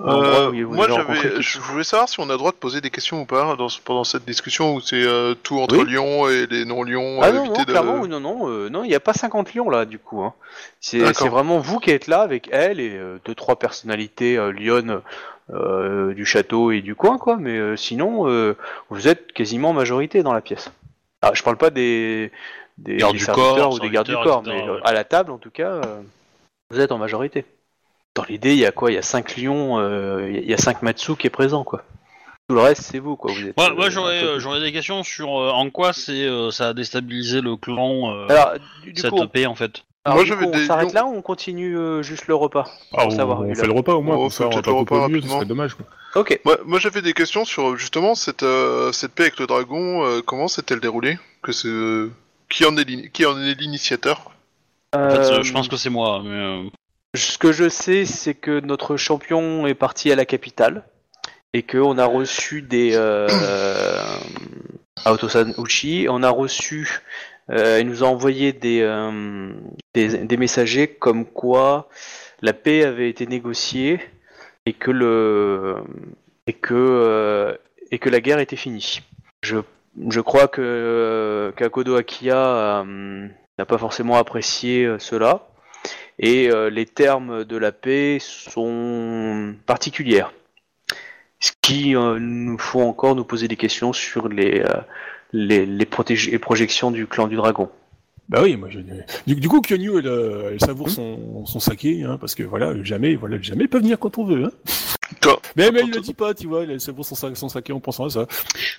euh, 0.00 0.52
moi, 0.66 0.86
j'avais, 0.88 1.40
je 1.40 1.58
voulais 1.58 1.84
savoir 1.84 2.08
si 2.08 2.20
on 2.20 2.24
a 2.24 2.32
le 2.32 2.38
droit 2.38 2.50
de 2.52 2.56
poser 2.56 2.80
des 2.80 2.90
questions 2.90 3.22
ou 3.22 3.24
pas 3.24 3.56
dans, 3.56 3.68
pendant 3.84 4.04
cette 4.04 4.24
discussion 4.24 4.74
où 4.74 4.80
c'est 4.80 5.02
euh, 5.02 5.34
tout 5.34 5.58
entre 5.58 5.76
Oui. 5.78 5.86
Lyon 5.86 6.28
et 6.28 6.46
les 6.46 6.64
non-Lyons. 6.64 7.20
Ah 7.22 7.32
non, 7.32 7.46
non, 7.46 7.52
de- 7.52 7.64
clairement, 7.64 8.06
non, 8.06 8.20
non, 8.20 8.48
euh, 8.48 8.68
non, 8.68 8.84
il 8.84 8.88
n'y 8.88 8.94
a 8.94 9.00
pas 9.00 9.14
50 9.14 9.54
lions 9.54 9.70
là, 9.70 9.84
du 9.84 9.98
coup. 9.98 10.22
Hein. 10.22 10.34
C'est 10.80 10.98
vraiment 11.28 11.58
vous 11.58 11.78
qui 11.78 11.90
êtes 11.90 12.06
là 12.06 12.20
avec 12.20 12.48
elle 12.52 12.80
et 12.80 12.92
euh, 12.94 13.18
deux, 13.24 13.34
trois 13.34 13.58
personnalités 13.58 14.36
euh, 14.36 14.52
lyonnes 14.52 15.00
euh, 15.50 16.12
du 16.12 16.26
château 16.26 16.72
et 16.72 16.82
du 16.82 16.94
coin, 16.94 17.18
quoi. 17.18 17.36
Mais 17.36 17.56
euh, 17.56 17.76
sinon, 17.76 18.28
euh, 18.28 18.54
vous 18.90 19.08
êtes 19.08 19.32
quasiment 19.32 19.72
majorité 19.72 20.22
dans 20.22 20.32
la 20.34 20.40
pièce. 20.40 20.70
Ah, 21.22 21.30
je 21.32 21.42
parle 21.42 21.56
pas 21.56 21.70
des, 21.70 22.30
des, 22.78 22.96
du 22.96 23.00
serviteurs 23.18 23.34
corps, 23.34 23.72
ou 23.74 23.78
des 23.78 23.88
gardes 23.90 24.08
du 24.08 24.14
corps, 24.14 24.42
mais 24.44 24.68
euh, 24.68 24.78
à 24.84 24.92
la 24.92 25.04
table, 25.04 25.30
en 25.32 25.38
tout 25.38 25.50
cas, 25.50 25.70
euh, 25.70 26.02
vous 26.70 26.80
êtes 26.80 26.92
en 26.92 26.98
majorité. 26.98 27.44
Dans 28.16 28.24
l'idée, 28.28 28.52
il 28.54 28.58
y 28.58 28.66
a 28.66 28.72
quoi? 28.72 28.90
Il 28.90 28.94
y 28.94 28.98
a 28.98 29.02
5 29.02 29.36
lions, 29.36 29.78
euh, 29.78 30.26
il 30.28 30.34
y 30.34 30.38
a- 30.38 30.40
il 30.42 30.50
y 30.50 30.54
a 30.54 30.58
5 30.58 30.82
Matsu 30.82 31.14
qui 31.16 31.26
est 31.28 31.30
présent, 31.30 31.62
quoi. 31.64 31.84
Tout 32.48 32.54
le 32.56 32.62
reste, 32.62 32.82
c'est 32.82 32.98
vous, 32.98 33.14
quoi. 33.16 33.30
Vous 33.32 33.46
êtes, 33.46 33.56
Moi, 33.56 33.70
euh, 33.70 33.74
moi 33.74 33.86
un 33.86 33.90
j'aurais, 33.90 34.20
peu 34.20 34.26
euh, 34.26 34.38
j'aurais 34.40 34.60
des 34.60 34.72
questions 34.72 35.02
sur 35.04 35.38
euh, 35.38 35.50
en 35.50 35.68
quoi 35.70 35.92
c'est, 35.92 36.24
euh, 36.26 36.50
ça 36.50 36.68
a 36.68 36.72
déstabilisé 36.74 37.40
le 37.42 37.56
clan, 37.56 38.10
euh, 38.10 38.26
Alors, 38.28 38.54
du, 38.82 38.92
du 38.92 39.00
cette 39.00 39.10
coup, 39.10 39.26
paix 39.28 39.46
en 39.46 39.54
fait. 39.54 39.84
Alors, 40.04 40.16
Moi, 40.16 40.24
du 40.24 40.28
j'avais 40.30 40.44
coup, 40.46 40.50
on 40.54 40.56
des 40.56 40.66
s'arrête 40.66 40.92
là 40.92 41.04
ou 41.04 41.14
on 41.14 41.20
continue 41.22 41.76
euh, 41.76 42.02
juste 42.02 42.26
le 42.28 42.34
repas 42.36 42.64
Ah, 42.92 42.98
Pour 43.02 43.06
on, 43.08 43.10
savoir, 43.10 43.40
on 43.40 43.54
fait 43.54 43.66
le 43.66 43.72
repas 43.72 43.94
au 43.94 44.00
moins, 44.02 44.16
On 44.16 44.30
fait 44.30 44.44
on 44.44 44.48
peut-être 44.50 44.56
rattrape 44.56 44.66
le 44.66 44.78
repas 44.80 44.94
mieux, 44.96 45.00
ce 45.00 45.12
rapidement. 45.14 45.34
serait 45.34 45.44
dommage. 45.46 45.74
Quoi. 45.74 45.86
Ok. 46.14 46.40
Moi, 46.44 46.56
moi, 46.64 46.78
j'avais 46.78 47.02
des 47.02 47.12
questions 47.12 47.44
sur 47.44 47.76
justement 47.76 48.14
cette, 48.14 48.44
euh, 48.44 48.92
cette 48.92 49.12
paix 49.12 49.24
avec 49.24 49.38
le 49.40 49.46
dragon. 49.48 50.04
euh, 50.06 50.22
comment 50.24 50.46
s'est-elle 50.48 50.78
déroulée? 50.80 51.18
Que 51.42 51.50
c'est 51.52 51.66
euh, 51.68 52.10
qui 52.48 52.64
en 52.64 52.76
est 52.76 53.10
qui 53.10 53.26
en 53.26 53.38
est 53.42 53.54
l'initiateur? 53.60 54.30
En 54.94 55.10
fait, 55.10 55.16
Euh, 55.18 55.38
euh, 55.38 55.42
je 55.42 55.52
pense 55.52 55.66
que 55.68 55.76
c'est 55.76 55.90
moi. 55.90 56.22
Mais, 56.24 56.30
euh, 56.30 56.62
Ce 57.16 57.38
que 57.38 57.50
je 57.50 57.68
sais, 57.68 58.04
c'est 58.04 58.34
que 58.34 58.60
notre 58.60 58.96
champion 58.96 59.66
est 59.66 59.74
parti 59.74 60.12
à 60.12 60.16
la 60.16 60.26
capitale 60.26 60.84
et 61.54 61.62
qu'on 61.62 61.96
a 61.96 62.04
reçu 62.04 62.60
des 62.60 62.90
euh, 62.94 63.26
Uchi, 65.58 66.06
on 66.10 66.22
a 66.22 66.28
reçu, 66.28 67.00
euh, 67.50 67.78
il 67.80 67.86
nous 67.86 68.04
a 68.04 68.06
envoyé 68.06 68.52
des, 68.52 68.80
euh, 68.82 69.52
des 69.94 70.26
des 70.26 70.36
messagers 70.36 70.88
comme 70.88 71.24
quoi 71.24 71.88
la 72.42 72.52
paix 72.52 72.84
avait 72.84 73.08
été 73.08 73.26
négociée 73.26 74.00
et 74.66 74.74
que 74.74 74.90
le 74.90 75.76
et 76.46 76.52
que 76.52 76.74
euh, 76.74 77.56
et 77.90 77.98
que 77.98 78.10
la 78.10 78.20
guerre 78.20 78.40
était 78.40 78.56
finie. 78.56 79.00
Je 79.42 79.56
je 80.10 80.20
crois 80.20 80.48
que 80.48 81.54
qu'Akodo 81.56 81.96
Akiya 81.96 82.84
n'a 83.58 83.64
pas 83.64 83.78
forcément 83.78 84.16
apprécié 84.16 84.96
cela 84.98 85.48
et 86.18 86.50
euh, 86.50 86.70
les 86.70 86.86
termes 86.86 87.44
de 87.44 87.56
la 87.56 87.72
paix 87.72 88.18
sont 88.20 89.54
particulières. 89.66 90.32
Ce 91.40 91.52
qui 91.60 91.94
euh, 91.94 92.18
nous 92.18 92.58
faut 92.58 92.80
encore 92.80 93.14
nous 93.14 93.24
poser 93.24 93.46
des 93.48 93.56
questions 93.56 93.92
sur 93.92 94.28
les, 94.28 94.60
euh, 94.60 94.80
les, 95.32 95.66
les, 95.66 95.84
protég- 95.84 96.30
les 96.30 96.38
projections 96.38 96.90
du 96.90 97.06
clan 97.06 97.26
du 97.28 97.36
dragon. 97.36 97.68
Bah 98.28 98.40
oui, 98.42 98.56
moi 98.56 98.68
je... 98.70 98.80
du, 99.26 99.36
du 99.36 99.48
coup 99.48 99.60
Kyonyu 99.60 99.98
elle, 99.98 100.52
elle 100.54 100.60
savoure 100.60 100.90
son, 100.90 101.46
son 101.46 101.60
saké, 101.60 102.02
hein, 102.02 102.18
parce 102.20 102.34
que 102.34 102.42
voilà, 102.42 102.72
jamais, 102.82 103.14
voilà, 103.14 103.40
jamais 103.40 103.68
peut 103.68 103.78
venir 103.78 103.98
quand 104.00 104.18
on 104.18 104.24
veut. 104.24 104.46
Hein. 104.46 104.50
Toi, 105.20 105.40
Mais, 105.54 105.70
mais 105.70 105.80
elle 105.80 105.90
quand- 105.90 105.96
le 105.96 106.00
dit 106.00 106.14
pas, 106.14 106.34
tu 106.34 106.48
vois, 106.48 106.64
elle 106.64 106.80
savoure 106.80 107.04
son, 107.04 107.34
son 107.36 107.48
saké 107.48 107.72
en 107.72 107.78
pensant 107.78 108.06
à 108.06 108.10
ça. 108.10 108.26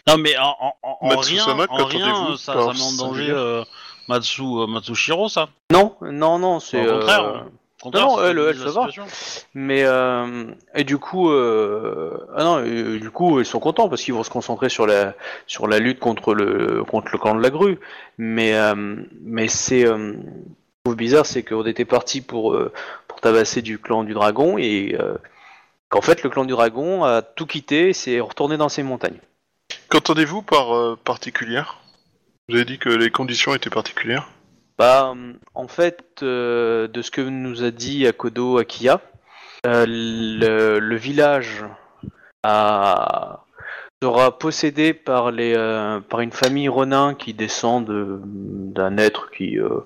Non, 0.06 0.18
mais 0.18 0.36
en, 0.38 0.54
en, 0.60 0.74
en- 0.84 1.18
rien, 1.20 1.46
en 1.70 1.86
rien, 1.86 2.36
ça, 2.38 2.54
ça 2.56 2.74
met 2.74 2.82
en 2.82 2.94
danger 2.98 3.30
euh, 3.30 3.64
Matsu, 4.08 4.42
euh, 4.44 4.68
Matsushiro, 4.68 5.30
ça. 5.30 5.50
Non, 5.72 5.96
non, 6.02 6.40
non, 6.40 6.60
c'est... 6.60 6.88
Au 6.88 7.00
contraire, 7.00 7.24
euh, 7.26 7.40
contraire, 7.82 8.06
Non, 8.08 8.24
elle- 8.24 8.40
elle, 8.40 8.58
va. 8.58 8.88
Mais 9.54 9.84
euh, 9.84 10.46
et 10.76 10.84
du 10.84 10.98
coup, 10.98 11.30
euh, 11.32 12.18
ah 12.36 12.44
non, 12.44 12.62
du 12.64 13.10
coup, 13.12 13.40
ils 13.40 13.46
sont 13.46 13.60
contents 13.60 13.90
parce 13.90 14.02
qu'ils 14.04 14.14
vont 14.14 14.24
se 14.24 14.30
concentrer 14.30 14.70
sur 14.70 14.88
la 14.88 15.14
sur 15.46 15.68
la 15.68 15.80
lutte 15.80 16.00
contre 16.00 16.34
le 16.34 16.84
contre 16.84 17.10
le 17.12 17.18
clan 17.20 17.36
de 17.36 17.42
la 17.42 17.50
grue. 17.50 17.80
Mais 18.18 18.56
euh, 18.56 18.96
mais 19.22 19.48
c'est 19.48 19.86
euh, 19.86 20.14
bizarre, 20.88 21.26
c'est 21.26 21.44
qu'on 21.44 21.66
était 21.66 21.86
parti 21.86 22.22
pour 22.22 22.54
euh, 22.54 22.72
pour 23.08 23.20
tabasser 23.22 23.62
du 23.62 23.78
clan 23.78 24.04
du 24.04 24.14
dragon 24.14 24.58
et 24.58 24.96
euh, 25.00 25.16
qu'en 25.90 26.02
fait 26.02 26.24
le 26.24 26.30
clan 26.30 26.46
du 26.46 26.54
dragon 26.54 27.04
a 27.04 27.22
tout 27.22 27.46
quitté, 27.46 27.94
c'est 27.94 28.20
retourné 28.20 28.58
dans 28.58 28.70
ses 28.70 28.84
montagnes. 28.84 29.20
Qu'entendez-vous 29.90 30.42
par 30.42 30.76
euh, 30.76 30.98
particulière 31.04 31.78
Vous 32.50 32.56
avez 32.56 32.66
dit 32.66 32.78
que 32.80 32.90
les 32.90 33.10
conditions 33.10 33.54
étaient 33.56 33.70
particulières? 33.70 34.30
Bah, 34.78 35.14
euh, 35.16 35.34
en 35.54 35.68
fait, 35.68 36.02
euh, 36.24 36.88
de 36.88 37.02
ce 37.02 37.12
que 37.12 37.20
nous 37.22 37.64
a 37.64 37.72
dit 37.72 38.08
Akodo 38.08 38.58
Akiya, 38.58 39.02
euh, 39.66 39.86
le, 39.88 40.96
village 40.96 41.66
a- 42.44 43.44
sera 44.02 44.38
possédé 44.38 44.94
par, 44.94 45.32
les, 45.32 45.56
euh, 45.58 46.00
par 46.00 46.22
une 46.22 46.32
famille 46.32 46.70
Ronin 46.70 47.16
qui 47.16 47.34
descend 47.34 47.86
de- 47.86 48.22
d'un 48.24 48.98
être 48.98 49.30
qui. 49.32 49.60
Euh, 49.60 49.80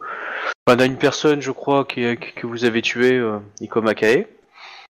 enfin, 0.68 0.78
d'une 0.78 0.98
personne, 0.98 1.42
je 1.42 1.52
crois, 1.52 1.84
que 1.86 2.46
vous 2.46 2.64
avez 2.66 2.84
tué, 2.84 3.14
euh, 3.14 3.40
Ikoma 3.62 3.96
Kae, 3.96 4.28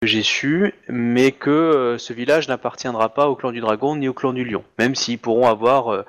que 0.02 0.06
j'ai 0.08 0.22
su, 0.22 0.74
mais 0.88 1.32
que 1.32 1.48
euh, 1.50 1.96
ce 1.96 2.12
village 2.12 2.46
n'appartiendra 2.48 3.14
pas 3.14 3.28
au 3.30 3.36
clan 3.36 3.52
du 3.52 3.60
dragon 3.60 3.96
ni 3.96 4.06
au 4.08 4.12
clan 4.12 4.34
du 4.34 4.44
lion, 4.44 4.64
même 4.78 4.94
s'ils 4.94 5.18
pourront 5.18 5.48
avoir. 5.48 6.04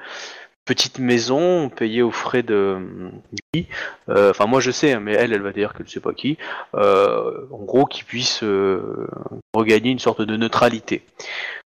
Petite 0.66 1.00
maison 1.00 1.70
payée 1.70 2.02
aux 2.02 2.12
frais 2.12 2.44
de 2.44 3.12
qui 3.54 3.68
euh, 4.10 4.32
enfin 4.32 4.48
moi 4.48 4.60
je 4.60 4.72
sais 4.72 4.94
hein, 4.94 5.00
mais 5.00 5.14
elle 5.14 5.32
elle 5.32 5.42
va 5.42 5.52
dire 5.52 5.74
qu'elle 5.74 5.86
ne 5.86 5.92
sait 5.92 6.00
pas 6.00 6.14
qui 6.14 6.38
euh, 6.74 7.46
en 7.52 7.64
gros 7.64 7.86
qui 7.86 8.04
puisse 8.04 8.44
euh, 8.44 9.08
regagner 9.54 9.92
une 9.92 10.00
sorte 10.00 10.22
de 10.22 10.36
neutralité 10.36 11.04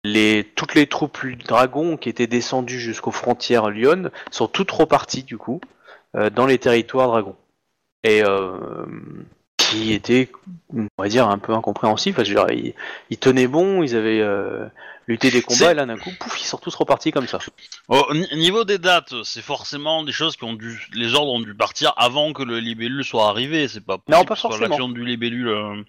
les 0.04 0.50
toutes 0.56 0.76
les 0.76 0.88
troupes 0.88 1.26
du 1.26 1.36
dragon 1.36 1.98
qui 1.98 2.10
étaient 2.10 2.28
descendues 2.28 2.80
jusqu'aux 2.80 3.12
frontières 3.12 3.70
Lyon 3.70 4.10
sont 4.32 4.48
toutes 4.48 4.72
reparties 4.72 5.24
du 5.24 5.38
coup 5.38 5.60
dans 6.34 6.46
les 6.46 6.60
territoires 6.60 7.10
dragons. 7.10 7.36
Et 8.06 8.24
euh, 8.24 8.86
qui 9.70 9.94
était, 9.94 10.30
on 10.74 10.88
va 10.98 11.08
dire, 11.08 11.28
un 11.28 11.38
peu 11.38 11.54
incompréhensif, 11.54 12.16
parce 12.16 12.28
que 12.28 12.34
genre, 12.34 12.52
ils, 12.52 12.74
ils 13.10 13.18
tenaient 13.18 13.48
bon, 13.48 13.84
ils 13.84 13.96
avaient 13.96 14.22
euh, 14.22 14.66
lutté 15.08 15.32
des 15.32 15.42
combats, 15.42 15.72
et 15.72 15.76
là 15.76 15.86
d'un 15.86 15.98
coup, 15.98 16.10
pouf, 16.20 16.40
ils 16.42 16.46
sont 16.46 16.58
tous 16.58 16.74
repartis 16.76 17.12
comme 17.12 17.28
ça. 17.28 17.40
Oh, 17.90 18.06
ni- 18.14 18.28
niveau 18.38 18.64
des 18.64 18.78
dates, 18.78 19.14
c'est 19.24 19.42
forcément 19.42 20.04
des 20.04 20.12
choses 20.12 20.36
qui 20.36 20.44
ont 20.44 20.54
dû, 20.54 20.88
les 20.94 21.14
ordres 21.14 21.32
ont 21.34 21.40
dû 21.40 21.54
partir 21.54 21.94
avant 21.98 22.34
que 22.34 22.44
le 22.44 22.60
libellule 22.60 23.04
soit 23.04 23.28
arrivé. 23.30 23.68
C'est 23.68 23.84
pas 23.86 23.98
Non, 24.08 24.24
possible 24.24 24.28
pas 24.28 24.36
ce 24.36 24.42
soit 24.42 24.50
forcément. 24.52 24.70
L'action 24.70 24.90
du 24.90 25.06
libellule. 25.06 25.48
euh, 25.50 25.82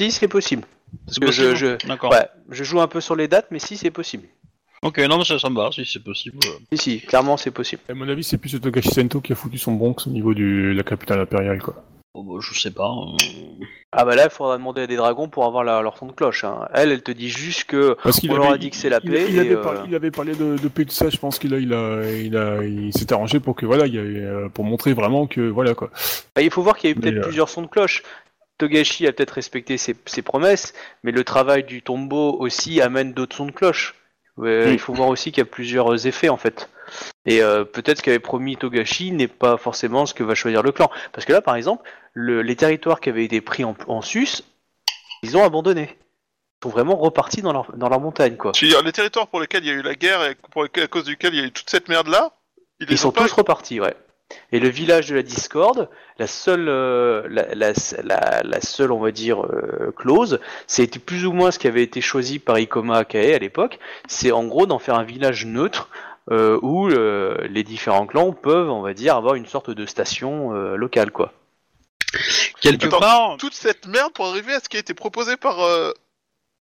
Si, 0.00 0.10
c'est 0.10 0.28
possible. 0.28 0.62
Parce 1.06 1.18
que 1.18 1.30
je, 1.32 1.42
possible 1.50 1.78
je, 1.82 1.86
D'accord. 1.88 2.12
ouais, 2.12 2.26
je 2.50 2.64
joue 2.64 2.80
un 2.80 2.88
peu 2.88 3.00
sur 3.00 3.16
les 3.16 3.28
dates, 3.28 3.46
mais 3.50 3.58
si, 3.58 3.76
c'est 3.76 3.90
possible. 3.90 4.28
Ok, 4.82 4.98
non, 4.98 5.18
mais 5.18 5.24
ça, 5.24 5.38
ça 5.38 5.48
me 5.48 5.54
va, 5.56 5.70
si 5.72 5.84
c'est 5.86 6.02
possible. 6.02 6.38
euh. 6.44 6.58
Si, 6.72 6.78
si, 6.78 7.00
clairement, 7.00 7.36
c'est 7.36 7.52
possible. 7.52 7.80
À 7.88 7.94
mon 7.94 8.08
avis, 8.08 8.24
c'est 8.24 8.36
plus 8.36 8.52
le 8.52 8.58
Togashi 8.60 8.90
Sento 8.90 9.20
qui 9.20 9.32
a 9.32 9.36
foutu 9.36 9.56
son 9.56 9.72
Bronx 9.72 10.06
au 10.06 10.10
niveau 10.10 10.34
de 10.34 10.72
la 10.76 10.82
capitale 10.82 11.20
impériale, 11.20 11.62
quoi. 11.62 11.84
Oh, 12.14 12.22
bah, 12.24 12.34
je 12.40 12.58
sais 12.60 12.70
pas. 12.70 12.90
euh. 12.90 13.64
Ah 13.90 14.04
bah 14.04 14.14
là, 14.14 14.24
il 14.24 14.30
faudra 14.30 14.58
demander 14.58 14.82
à 14.82 14.86
des 14.86 14.96
dragons 14.96 15.28
pour 15.28 15.46
avoir 15.46 15.64
la- 15.64 15.80
leur 15.80 15.96
son 15.96 16.06
de 16.06 16.12
cloche. 16.12 16.44
hein. 16.44 16.68
Elle, 16.74 16.92
elle 16.92 17.02
te 17.02 17.10
dit 17.10 17.30
juste 17.30 17.64
que 17.64 17.96
Parce 18.02 18.20
qu'il 18.20 18.30
On 18.30 18.36
leur 18.36 18.52
a 18.52 18.58
dit 18.58 18.68
que 18.68 18.76
c'est 18.76 18.90
la 18.90 19.00
il- 19.02 19.10
paix 19.10 19.26
Il, 19.30 19.38
avait, 19.40 19.54
euh, 19.54 19.62
parlé, 19.62 19.80
il 19.88 19.94
avait 19.94 20.10
parlé 20.10 20.34
de, 20.34 20.58
de 20.58 20.68
paix 20.68 20.84
de 20.84 20.90
ça. 20.90 21.08
Je 21.08 21.16
pense 21.16 21.38
qu'il 21.38 21.54
a, 21.54 21.58
il 21.58 21.72
a, 21.72 22.02
il 22.10 22.36
a, 22.36 22.62
il 22.64 22.92
s'est 22.92 23.10
arrangé 23.14 23.40
pour 23.40 23.54
que 23.56 23.64
voilà, 23.64 23.86
il 23.86 23.94
y 23.94 23.98
avait, 23.98 24.20
euh, 24.20 24.48
pour 24.50 24.64
montrer 24.64 24.92
vraiment 24.92 25.26
que 25.26 25.40
voilà 25.40 25.74
quoi. 25.74 25.90
Bah, 26.36 26.42
il 26.42 26.50
faut 26.50 26.62
voir 26.62 26.76
qu'il 26.76 26.90
y 26.90 26.92
a 26.92 26.96
eu 26.96 27.00
peut-être 27.00 27.16
euh, 27.18 27.22
plusieurs 27.22 27.48
sons 27.48 27.62
de 27.62 27.66
cloche. 27.68 28.02
Togashi 28.58 29.06
a 29.06 29.12
peut-être 29.12 29.30
respecté 29.32 29.78
ses, 29.78 29.96
ses 30.04 30.22
promesses, 30.22 30.74
mais 31.02 31.12
le 31.12 31.24
travail 31.24 31.64
du 31.64 31.80
tombeau 31.80 32.36
aussi 32.38 32.82
amène 32.82 33.14
d'autres 33.14 33.36
sons 33.36 33.46
de 33.46 33.52
cloche. 33.52 33.94
Mm. 34.36 34.72
Il 34.72 34.78
faut 34.78 34.92
voir 34.94 35.08
aussi 35.08 35.30
qu'il 35.32 35.38
y 35.40 35.46
a 35.46 35.50
plusieurs 35.50 36.06
effets 36.06 36.28
en 36.28 36.36
fait. 36.36 36.68
Et 37.26 37.42
euh, 37.42 37.64
peut-être 37.64 37.98
ce 37.98 38.02
qu'avait 38.02 38.18
promis 38.18 38.56
Togashi 38.56 39.12
n'est 39.12 39.28
pas 39.28 39.56
forcément 39.56 40.06
ce 40.06 40.14
que 40.14 40.22
va 40.24 40.34
choisir 40.34 40.62
le 40.62 40.72
clan. 40.72 40.90
Parce 41.12 41.24
que 41.24 41.32
là, 41.32 41.40
par 41.40 41.54
exemple, 41.56 41.88
le- 42.12 42.42
les 42.42 42.56
territoires 42.56 43.00
qui 43.00 43.08
avaient 43.08 43.24
été 43.24 43.40
pris 43.40 43.64
en, 43.64 43.76
en 43.86 44.02
sus, 44.02 44.42
ils 45.22 45.36
ont 45.36 45.44
abandonné. 45.44 45.96
Ils 46.60 46.64
sont 46.64 46.70
vraiment 46.70 46.96
repartis 46.96 47.42
dans 47.42 47.52
leur, 47.52 47.72
dans 47.76 47.88
leur 47.88 48.00
montagne, 48.00 48.36
quoi. 48.36 48.52
Tu 48.52 48.64
veux 48.66 48.70
dire, 48.72 48.82
les 48.82 48.92
territoires 48.92 49.28
pour 49.28 49.40
lesquels 49.40 49.64
il 49.64 49.68
y 49.68 49.70
a 49.70 49.74
eu 49.74 49.82
la 49.82 49.94
guerre 49.94 50.22
et 50.24 50.34
pour 50.50 50.62
lesquels, 50.64 50.84
à 50.84 50.88
cause 50.88 51.04
duquel 51.04 51.34
il 51.34 51.40
y 51.40 51.42
a 51.42 51.46
eu 51.46 51.52
toute 51.52 51.70
cette 51.70 51.88
merde 51.88 52.08
là, 52.08 52.30
ils, 52.80 52.86
Ils 52.90 52.98
sont 52.98 53.12
pas- 53.12 53.22
tous 53.22 53.32
repartis, 53.32 53.80
ouais. 53.80 53.94
Et 54.52 54.60
le 54.60 54.68
village 54.68 55.08
de 55.08 55.14
la 55.14 55.22
Discorde, 55.22 55.88
la 56.18 56.26
seule, 56.26 56.68
euh, 56.68 57.26
la, 57.28 57.54
la, 57.54 57.72
la, 58.02 58.42
la 58.42 58.60
seule, 58.60 58.92
on 58.92 59.00
va 59.00 59.10
dire, 59.10 59.44
euh, 59.44 59.92
clause, 59.96 60.40
c'était 60.66 60.98
plus 60.98 61.26
ou 61.26 61.32
moins 61.32 61.50
ce 61.50 61.58
qui 61.58 61.66
avait 61.66 61.82
été 61.82 62.00
choisi 62.00 62.38
par 62.38 62.58
Ikoma 62.58 62.98
Akae 62.98 63.34
à 63.34 63.38
l'époque. 63.38 63.78
C'est 64.08 64.32
en 64.32 64.44
gros 64.44 64.66
d'en 64.66 64.78
faire 64.78 64.94
un 64.96 65.04
village 65.04 65.46
neutre 65.46 65.88
euh, 66.30 66.58
où 66.62 66.88
euh, 66.88 67.36
les 67.48 67.64
différents 67.64 68.06
clans 68.06 68.32
peuvent, 68.32 68.70
on 68.70 68.82
va 68.82 68.94
dire, 68.94 69.16
avoir 69.16 69.34
une 69.34 69.46
sorte 69.46 69.70
de 69.70 69.86
station 69.86 70.54
euh, 70.54 70.76
locale, 70.76 71.10
quoi. 71.10 71.32
Quelque 72.60 72.86
Attends, 72.86 73.00
part, 73.00 73.36
toute 73.38 73.54
cette 73.54 73.86
merde 73.86 74.12
pour 74.12 74.26
arriver 74.26 74.52
à 74.54 74.60
ce 74.60 74.68
qui 74.68 74.76
a 74.76 74.80
été 74.80 74.94
proposé 74.94 75.36
par 75.36 75.60
euh, 75.60 75.92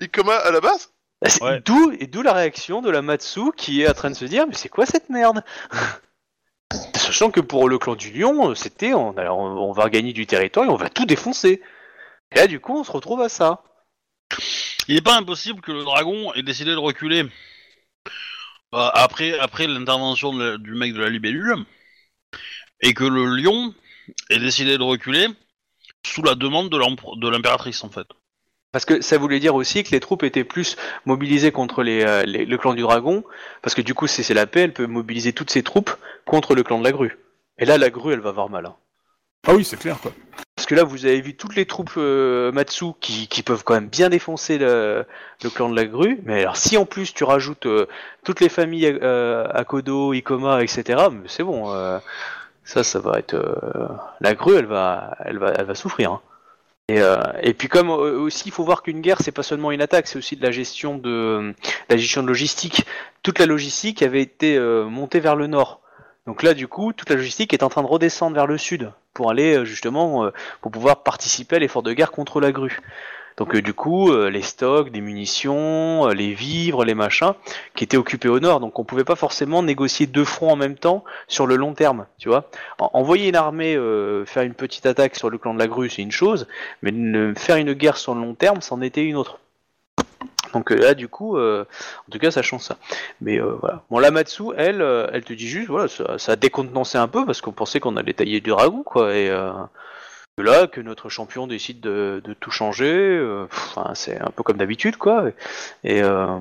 Ikoma 0.00 0.36
à 0.36 0.50
la 0.50 0.60
base? 0.60 0.90
Bah, 1.20 1.28
c'est- 1.28 1.42
Ouais. 1.42 1.60
D'où 1.64 1.92
et 2.00 2.06
d'où 2.06 2.22
la 2.22 2.32
réaction 2.32 2.80
de 2.80 2.90
la 2.90 3.02
Matsu 3.02 3.52
qui 3.56 3.82
est 3.82 3.88
en 3.88 3.94
train 3.94 4.10
de 4.10 4.14
se 4.16 4.24
dire 4.24 4.46
mais 4.46 4.54
c'est 4.54 4.68
quoi 4.68 4.86
cette 4.86 5.10
merde? 5.10 5.44
Sachant 6.94 7.30
que 7.30 7.40
pour 7.40 7.68
le 7.68 7.78
clan 7.78 7.94
du 7.94 8.10
lion, 8.10 8.54
c'était 8.54 8.94
on, 8.94 9.72
va 9.72 9.90
gagner 9.90 10.12
du 10.12 10.26
territoire 10.26 10.66
et 10.66 10.68
on 10.68 10.76
va 10.76 10.88
tout 10.88 11.06
défoncer. 11.06 11.62
Et 12.32 12.36
là 12.36 12.46
du 12.46 12.60
coup 12.60 12.78
on 12.78 12.84
se 12.84 12.92
retrouve 12.92 13.20
à 13.20 13.28
ça. 13.28 13.62
il 14.88 14.94
n'est 14.94 15.02
pas 15.02 15.16
impossible 15.16 15.60
que 15.60 15.72
le 15.72 15.84
dragon 15.84 16.32
ait 16.34 16.42
décidé 16.42 16.70
de 16.70 16.76
reculer 16.76 17.24
euh, 18.74 18.90
après, 18.94 19.38
après 19.38 19.66
l'intervention 19.66 20.32
du 20.56 20.74
mec 20.74 20.94
de 20.94 21.00
la 21.00 21.10
libellule, 21.10 21.66
et 22.80 22.94
que 22.94 23.04
le 23.04 23.26
lion 23.26 23.74
ait 24.30 24.38
décidé 24.38 24.78
de 24.78 24.82
reculer 24.82 25.28
sous 26.06 26.22
la 26.22 26.34
demande 26.34 26.70
de 26.70 27.28
l'impératrice 27.28 27.84
en 27.84 27.90
fait. 27.90 28.06
Parce 28.72 28.84
que 28.86 29.02
ça 29.02 29.18
voulait 29.18 29.38
dire 29.40 29.54
aussi 29.54 29.84
que 29.84 29.90
les 29.90 30.00
troupes 30.00 30.22
étaient 30.22 30.44
plus 30.44 30.76
mobilisées 31.04 31.52
contre 31.52 31.82
les, 31.82 32.02
euh, 32.04 32.22
les- 32.24 32.46
le 32.46 32.58
clan 32.58 32.72
du 32.74 32.82
dragon, 32.82 33.22
parce 33.60 33.74
que 33.74 33.82
du 33.82 33.92
coup 33.94 34.06
c'est 34.06 34.22
c'est 34.22 34.34
la 34.34 34.46
paix, 34.46 34.62
elle 34.62 34.72
peut 34.72 34.86
mobiliser 34.86 35.32
toutes 35.32 35.50
ses 35.50 35.62
troupes 35.62 35.90
contre 36.24 36.54
le 36.54 36.62
clan 36.62 36.78
de 36.78 36.84
la 36.84 36.92
grue. 36.92 37.18
Et 37.58 37.64
là 37.66 37.76
la 37.78 37.90
grue 37.90 38.14
elle 38.14 38.20
va 38.20 38.30
avoir 38.30 38.48
mal. 38.48 38.66
hein. 38.66 38.74
Ah 39.46 39.54
oui, 39.54 39.64
c'est 39.64 39.78
clair 39.78 39.98
quoi. 40.00 40.12
Parce 40.54 40.66
que 40.66 40.74
là, 40.76 40.84
vous 40.84 41.06
avez 41.06 41.20
vu 41.20 41.34
toutes 41.34 41.56
les 41.56 41.66
troupes 41.66 41.94
euh, 41.96 42.52
Matsu 42.52 42.92
qui, 43.00 43.26
qui 43.26 43.42
peuvent 43.42 43.64
quand 43.64 43.74
même 43.74 43.88
bien 43.88 44.08
défoncer 44.10 44.58
le, 44.58 45.04
le 45.42 45.50
clan 45.50 45.68
de 45.68 45.74
la 45.74 45.84
grue. 45.86 46.20
Mais 46.24 46.42
alors, 46.42 46.56
si 46.56 46.76
en 46.76 46.84
plus 46.86 47.12
tu 47.12 47.24
rajoutes 47.24 47.66
euh, 47.66 47.86
toutes 48.22 48.38
les 48.40 48.48
familles 48.48 48.86
euh, 49.02 49.44
Akodo, 49.52 50.12
Ikoma, 50.12 50.62
etc., 50.62 51.08
mais 51.10 51.26
c'est 51.26 51.42
bon. 51.42 51.74
euh, 51.74 51.98
ça, 52.64 52.84
ça 52.84 53.00
va 53.00 53.18
être 53.18 53.34
euh, 53.34 53.88
la 54.20 54.34
grue, 54.34 54.54
elle 54.56 54.66
va, 54.66 55.16
elle 55.24 55.38
va, 55.38 55.52
elle 55.58 55.64
va 55.66 55.74
souffrir. 55.74 56.12
hein. 56.12 56.20
Et, 56.88 57.00
euh, 57.00 57.16
et 57.42 57.54
puis 57.54 57.68
comme 57.68 57.90
euh, 57.90 58.18
aussi, 58.18 58.44
il 58.46 58.52
faut 58.52 58.64
voir 58.64 58.82
qu'une 58.82 59.00
guerre, 59.00 59.18
c'est 59.20 59.32
pas 59.32 59.42
seulement 59.42 59.70
une 59.70 59.80
attaque, 59.80 60.06
c'est 60.08 60.18
aussi 60.18 60.36
de 60.36 60.42
la 60.42 60.50
gestion 60.50 60.98
de, 60.98 61.54
la 61.88 61.96
gestion 61.96 62.22
de 62.22 62.28
logistique. 62.28 62.84
Toute 63.22 63.38
la 63.38 63.46
logistique 63.46 64.02
avait 64.02 64.20
été 64.20 64.56
euh, 64.56 64.84
montée 64.84 65.20
vers 65.20 65.36
le 65.36 65.46
nord. 65.46 65.80
Donc 66.26 66.42
là, 66.42 66.54
du 66.54 66.68
coup, 66.68 66.92
toute 66.92 67.10
la 67.10 67.16
logistique 67.16 67.52
est 67.54 67.62
en 67.62 67.68
train 67.68 67.82
de 67.82 67.88
redescendre 67.88 68.34
vers 68.34 68.46
le 68.46 68.58
sud 68.58 68.92
pour 69.12 69.30
aller 69.30 69.64
justement 69.64 70.30
pour 70.60 70.70
pouvoir 70.70 71.02
participer 71.02 71.56
à 71.56 71.58
l'effort 71.58 71.82
de 71.82 71.92
guerre 71.92 72.12
contre 72.12 72.40
la 72.40 72.52
grue. 72.52 72.78
Donc 73.36 73.54
euh, 73.54 73.62
du 73.62 73.74
coup, 73.74 74.10
euh, 74.12 74.30
les 74.30 74.42
stocks, 74.42 74.90
des 74.90 75.00
munitions, 75.00 76.08
euh, 76.08 76.12
les 76.12 76.32
vivres, 76.34 76.84
les 76.84 76.94
machins, 76.94 77.32
qui 77.74 77.84
étaient 77.84 77.96
occupés 77.96 78.28
au 78.28 78.40
nord. 78.40 78.60
Donc 78.60 78.78
on 78.78 78.84
pouvait 78.84 79.04
pas 79.04 79.16
forcément 79.16 79.62
négocier 79.62 80.06
deux 80.06 80.24
fronts 80.24 80.52
en 80.52 80.56
même 80.56 80.76
temps 80.76 81.04
sur 81.28 81.46
le 81.46 81.56
long 81.56 81.74
terme, 81.74 82.06
tu 82.18 82.28
vois. 82.28 82.50
En- 82.78 82.90
envoyer 82.94 83.28
une 83.28 83.36
armée 83.36 83.74
faire 84.26 84.42
une 84.42 84.54
petite 84.54 84.86
attaque 84.86 85.16
sur 85.16 85.30
le 85.30 85.38
clan 85.38 85.54
de 85.54 85.58
la 85.58 85.66
grue, 85.66 85.88
c'est 85.90 86.02
une 86.02 86.12
chose, 86.12 86.46
mais 86.82 86.92
ne- 86.92 87.34
faire 87.34 87.56
une 87.56 87.72
guerre 87.72 87.96
sur 87.96 88.14
le 88.14 88.20
long 88.20 88.34
terme, 88.34 88.60
c'en 88.60 88.80
était 88.82 89.02
une 89.04 89.16
autre. 89.16 89.38
Donc 90.52 90.70
là, 90.70 90.92
du 90.92 91.08
coup, 91.08 91.38
en 91.38 91.64
tout 92.10 92.18
cas, 92.18 92.30
ça 92.30 92.42
change 92.42 92.60
ça. 92.62 92.76
Mais 93.22 93.38
voilà. 93.38 93.82
Bon, 93.90 93.98
la 93.98 94.10
Matsu, 94.10 94.42
elle, 94.56 94.82
elle 95.12 95.24
te 95.24 95.32
dit 95.32 95.48
juste, 95.48 95.68
voilà, 95.70 95.88
ça, 95.88 96.18
ça 96.18 96.32
a 96.32 96.36
décontenancé 96.36 96.98
un 96.98 97.08
peu 97.08 97.24
parce 97.24 97.40
qu'on 97.40 97.52
pensait 97.52 97.80
qu'on 97.80 97.96
allait 97.96 98.12
tailler 98.12 98.40
du 98.40 98.50
dragon, 98.50 98.82
quoi. 98.82 99.14
Et 99.14 99.30
là, 100.38 100.66
que 100.66 100.80
notre 100.80 101.08
champion 101.08 101.46
décide 101.46 101.80
de, 101.80 102.22
tout 102.40 102.50
changer, 102.50 102.90
euh, 102.90 103.46
c'est 103.94 104.18
un 104.18 104.30
peu 104.30 104.42
comme 104.42 104.56
d'habitude, 104.56 104.96
quoi. 104.96 105.26
Et 105.84 106.02
euh, 106.02 106.38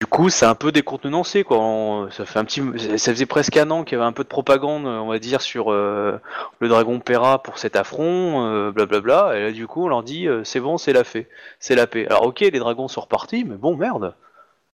du 0.00 0.06
coup, 0.06 0.28
c'est 0.28 0.46
un 0.46 0.54
peu 0.54 0.70
décontenancé, 0.70 1.42
quoi. 1.42 1.58
On- 1.58 2.10
ça 2.10 2.24
fait 2.24 2.38
un 2.38 2.44
petit, 2.44 2.62
ça 2.98 3.12
faisait 3.12 3.26
presque 3.26 3.56
un 3.56 3.70
an 3.70 3.82
qu'il 3.82 3.96
y 3.96 4.00
avait 4.00 4.06
un 4.06 4.12
peu 4.12 4.22
de 4.22 4.28
propagande, 4.28 4.86
on 4.86 5.08
va 5.08 5.18
dire, 5.18 5.40
sur 5.40 5.72
euh, 5.72 6.20
le 6.60 6.68
dragon 6.68 7.00
Pera 7.00 7.42
pour 7.42 7.58
cet 7.58 7.74
affront, 7.74 8.70
blablabla. 8.70 9.36
Et 9.36 9.42
là, 9.42 9.52
du 9.52 9.66
coup, 9.66 9.84
on 9.84 9.88
leur 9.88 10.02
dit, 10.04 10.28
c'est 10.44 10.60
bon, 10.60 10.78
c'est 10.78 10.92
la 10.92 11.02
paix, 11.04 11.28
c'est 11.58 11.74
la 11.74 11.86
paix. 11.86 12.06
Alors, 12.06 12.26
ok, 12.26 12.40
les 12.40 12.58
dragons 12.58 12.88
sont 12.88 13.00
repartis, 13.00 13.44
mais 13.44 13.56
bon, 13.56 13.76
merde. 13.76 14.14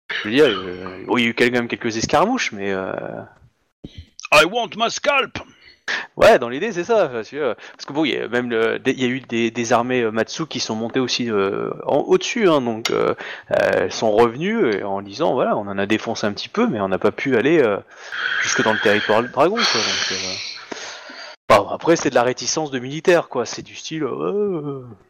Je 0.09 0.27
veux 0.27 0.35
dire, 0.35 0.47
il 0.47 1.21
y 1.21 1.25
a 1.25 1.29
eu 1.29 1.33
quand 1.33 1.49
même 1.49 1.67
quelques 1.67 1.97
escarmouches, 1.97 2.51
mais 2.51 2.71
I 4.31 4.45
want 4.45 4.71
my 4.75 4.91
scalp 4.91 5.39
Ouais, 6.15 6.37
dans 6.37 6.49
l'idée, 6.49 6.71
c'est 6.71 6.83
ça. 6.83 7.07
Parce 7.07 7.29
que, 7.29 7.55
bon, 7.93 8.05
il 8.05 8.13
y 8.13 8.17
a 8.17 8.27
même 8.27 8.49
le- 8.49 8.79
eu 8.87 9.19
des, 9.21 9.73
armées 9.73 10.01
euh, 10.03 10.11
Matsu 10.11 10.45
qui 10.45 10.59
sont 10.59 10.75
montées 10.75 10.99
aussi 10.99 11.29
euh, 11.31 11.71
en- 11.85 11.99
au-dessus, 12.01 12.47
hein, 12.47 12.61
donc 12.61 12.91
euh, 12.91 13.15
elles 13.49 13.91
sont 13.91 14.11
revenues 14.11 14.83
en 14.83 15.01
disant 15.01 15.33
voilà, 15.33 15.57
on 15.57 15.61
en 15.67 15.77
a 15.77 15.85
défoncé 15.85 16.27
un 16.27 16.33
petit 16.33 16.49
peu, 16.49 16.67
mais 16.67 16.79
on 16.81 16.87
n'a 16.87 16.99
pas 16.99 17.11
pu 17.11 17.35
aller 17.35 17.63
jusque 18.41 18.63
dans 18.63 18.73
le 18.73 18.79
territoire 18.79 19.23
dragon. 19.23 19.55
Quoi, 19.55 19.81
donc, 19.81 20.19
bon, 21.49 21.67
après, 21.69 21.95
c'est 21.95 22.11
de 22.11 22.15
la 22.15 22.23
réticence 22.23 22.69
de 22.69 22.77
militaires, 22.79 23.27
quoi. 23.27 23.45
C'est 23.47 23.63
du 23.63 23.75
style, 23.75 24.05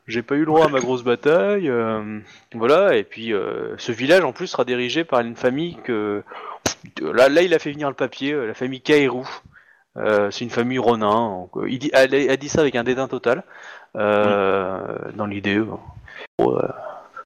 j'ai 0.08 0.22
pas 0.24 0.36
eu 0.36 0.40
le 0.40 0.46
droit 0.46 0.66
à 0.66 0.70
ma 0.70 0.80
grosse 0.80 1.04
bataille, 1.04 1.72
voilà. 2.54 2.96
Et 2.96 3.04
puis, 3.04 3.34
ce 3.78 3.92
village 3.92 4.24
en 4.24 4.32
plus 4.32 4.48
sera 4.48 4.64
dirigé 4.64 5.04
par 5.04 5.20
une 5.20 5.36
famille 5.36 5.78
que 5.84 6.24
là, 7.02 7.28
là, 7.28 7.42
il 7.42 7.54
a 7.54 7.60
fait 7.60 7.74
venir 7.74 7.90
le 7.90 7.96
papier, 7.96 8.34
la 8.34 8.54
famille 8.54 8.82
Kaeru. 8.82 9.26
Euh, 9.98 10.32
c'est 10.32 10.44
une 10.44 10.50
famille 10.50 10.80
Ronin. 10.80 11.48
euh, 11.56 11.70
il 11.70 11.80
dit, 11.80 11.92
elle, 11.94 12.38
dit 12.38 12.50
ça 12.50 12.62
avec 12.62 12.76
un 12.76 12.84
dédain 12.84 13.08
total. 13.08 13.44
Euh, 13.96 14.98
Dans 15.16 15.26
l'idée, 15.26 15.62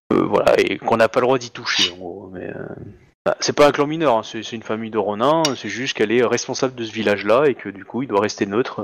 voilà, 0.10 0.60
et 0.60 0.78
qu'on 0.78 0.98
n'a 0.98 1.10
pas 1.10 1.20
le 1.20 1.26
droit 1.26 1.38
d'y 1.38 1.52
toucher. 1.52 1.94
Mais 2.32 2.52
bah, 3.26 3.38
c'est 3.40 3.54
pas 3.54 3.68
un 3.68 3.72
clan 3.72 3.88
mineur, 3.88 4.18
hein, 4.18 4.22
c'est 4.24 4.52
une 4.54 4.64
famille 4.64 4.92
de 4.92 4.98
Ronin. 4.98 5.44
C'est 5.56 5.70
juste 5.70 5.96
qu'elle 5.96 6.12
est 6.12 6.24
responsable 6.24 6.76
de 6.76 6.84
ce 6.84 6.92
village-là 6.92 7.46
et 7.46 7.56
que 7.56 7.70
du 7.70 7.86
coup, 7.86 8.04
il 8.04 8.08
doit 8.08 8.22
rester 8.22 8.46
neutre. 8.46 8.82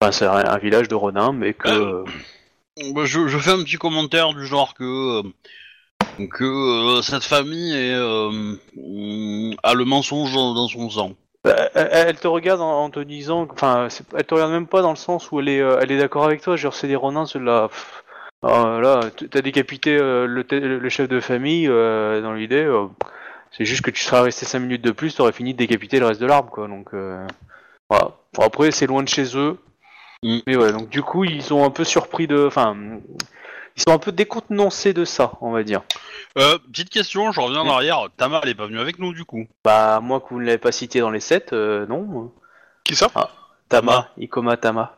Enfin, 0.00 0.12
c'est 0.12 0.26
un, 0.26 0.58
village 0.58 0.88
de 0.88 0.94
Ronin, 0.94 1.32
mais 1.32 1.54
que 1.54 2.04
Bah, 2.94 3.04
je, 3.04 3.38
fais 3.38 3.52
un 3.52 3.62
petit 3.62 3.76
commentaire 3.76 4.34
du 4.34 4.46
genre 4.46 4.74
que 4.74 5.22
que 6.30 7.00
cette 7.02 7.24
famille 7.24 7.74
a 7.74 8.30
le 9.74 9.84
mensonge 9.84 10.34
dans 10.34 10.68
son 10.68 10.90
sang. 10.90 11.12
Bah, 11.46 11.70
elle, 11.76 12.18
te 12.18 12.26
regarde 12.26 12.60
en, 12.60 12.82
en 12.82 12.90
te 12.90 12.98
disant, 12.98 13.46
enfin, 13.52 13.86
elle 14.16 14.24
te 14.24 14.34
regarde 14.34 14.50
même 14.50 14.66
pas 14.66 14.82
dans 14.82 14.90
le 14.90 14.96
sens 14.96 15.30
où 15.30 15.38
elle 15.38 15.48
est, 15.48 15.60
euh, 15.60 15.78
elle 15.80 15.92
est 15.92 15.98
d'accord 15.98 16.24
avec 16.24 16.42
toi. 16.42 16.56
Genre, 16.56 16.74
c'est 16.74 16.88
des 16.88 16.96
Ronins, 16.96 17.24
ceux-là. 17.24 17.68
ah, 18.42 18.80
là, 18.82 19.00
t'as 19.30 19.42
décapité 19.42 19.96
euh, 19.96 20.26
le, 20.26 20.88
chef 20.88 21.08
de 21.08 21.20
famille 21.20 21.68
euh, 21.68 22.20
dans 22.20 22.32
l'idée. 22.32 22.64
euh, 22.64 22.88
c'est 23.52 23.64
juste 23.64 23.82
que 23.82 23.92
tu 23.92 24.02
seras 24.02 24.22
resté 24.22 24.44
5 24.44 24.58
minutes 24.58 24.82
de 24.82 24.90
plus, 24.90 25.14
t'aurais 25.14 25.30
fini 25.32 25.52
de 25.52 25.58
décapiter 25.58 26.00
le 26.00 26.06
reste 26.06 26.20
de 26.20 26.26
l'arbre, 26.26 26.50
quoi. 26.50 26.66
Donc, 26.66 26.90
voilà. 27.88 28.16
Bon, 28.34 28.42
après, 28.42 28.72
c'est 28.72 28.88
loin 28.88 29.04
de 29.04 29.08
chez 29.08 29.36
eux. 29.36 29.56
Mm. 30.24 30.38
Mais 30.48 30.56
ouais, 30.56 30.72
donc 30.72 30.88
du 30.88 31.02
coup, 31.02 31.24
ils 31.24 31.54
ont 31.54 31.64
un 31.64 31.70
peu 31.70 31.84
surpris 31.84 32.26
de. 32.26 32.44
Enfin, 32.46 32.76
ils 33.76 33.82
sont 33.82 33.90
un 33.92 33.98
peu 33.98 34.12
décontenancés 34.12 34.92
de 34.92 35.04
ça, 35.04 35.32
on 35.40 35.52
va 35.52 35.62
dire. 35.62 35.82
Euh, 36.38 36.58
petite 36.72 36.90
question, 36.90 37.32
je 37.32 37.40
reviens 37.40 37.60
en 37.60 37.70
arrière. 37.70 38.06
Tamar, 38.16 38.40
elle 38.44 38.50
est 38.50 38.54
pas 38.54 38.66
venue 38.66 38.78
avec 38.80 38.98
nous 38.98 39.12
du 39.12 39.24
coup. 39.24 39.46
Bah, 39.64 40.00
moi 40.02 40.20
que 40.20 40.26
vous 40.30 40.40
ne 40.40 40.44
l'avez 40.46 40.58
pas 40.58 40.72
cité 40.72 41.00
dans 41.00 41.10
les 41.10 41.20
7, 41.20 41.52
non. 41.52 42.32
Qui 42.84 42.94
ça 42.96 43.08
Tama, 43.68 44.08
Ikoma 44.18 44.56
Tama. 44.56 44.96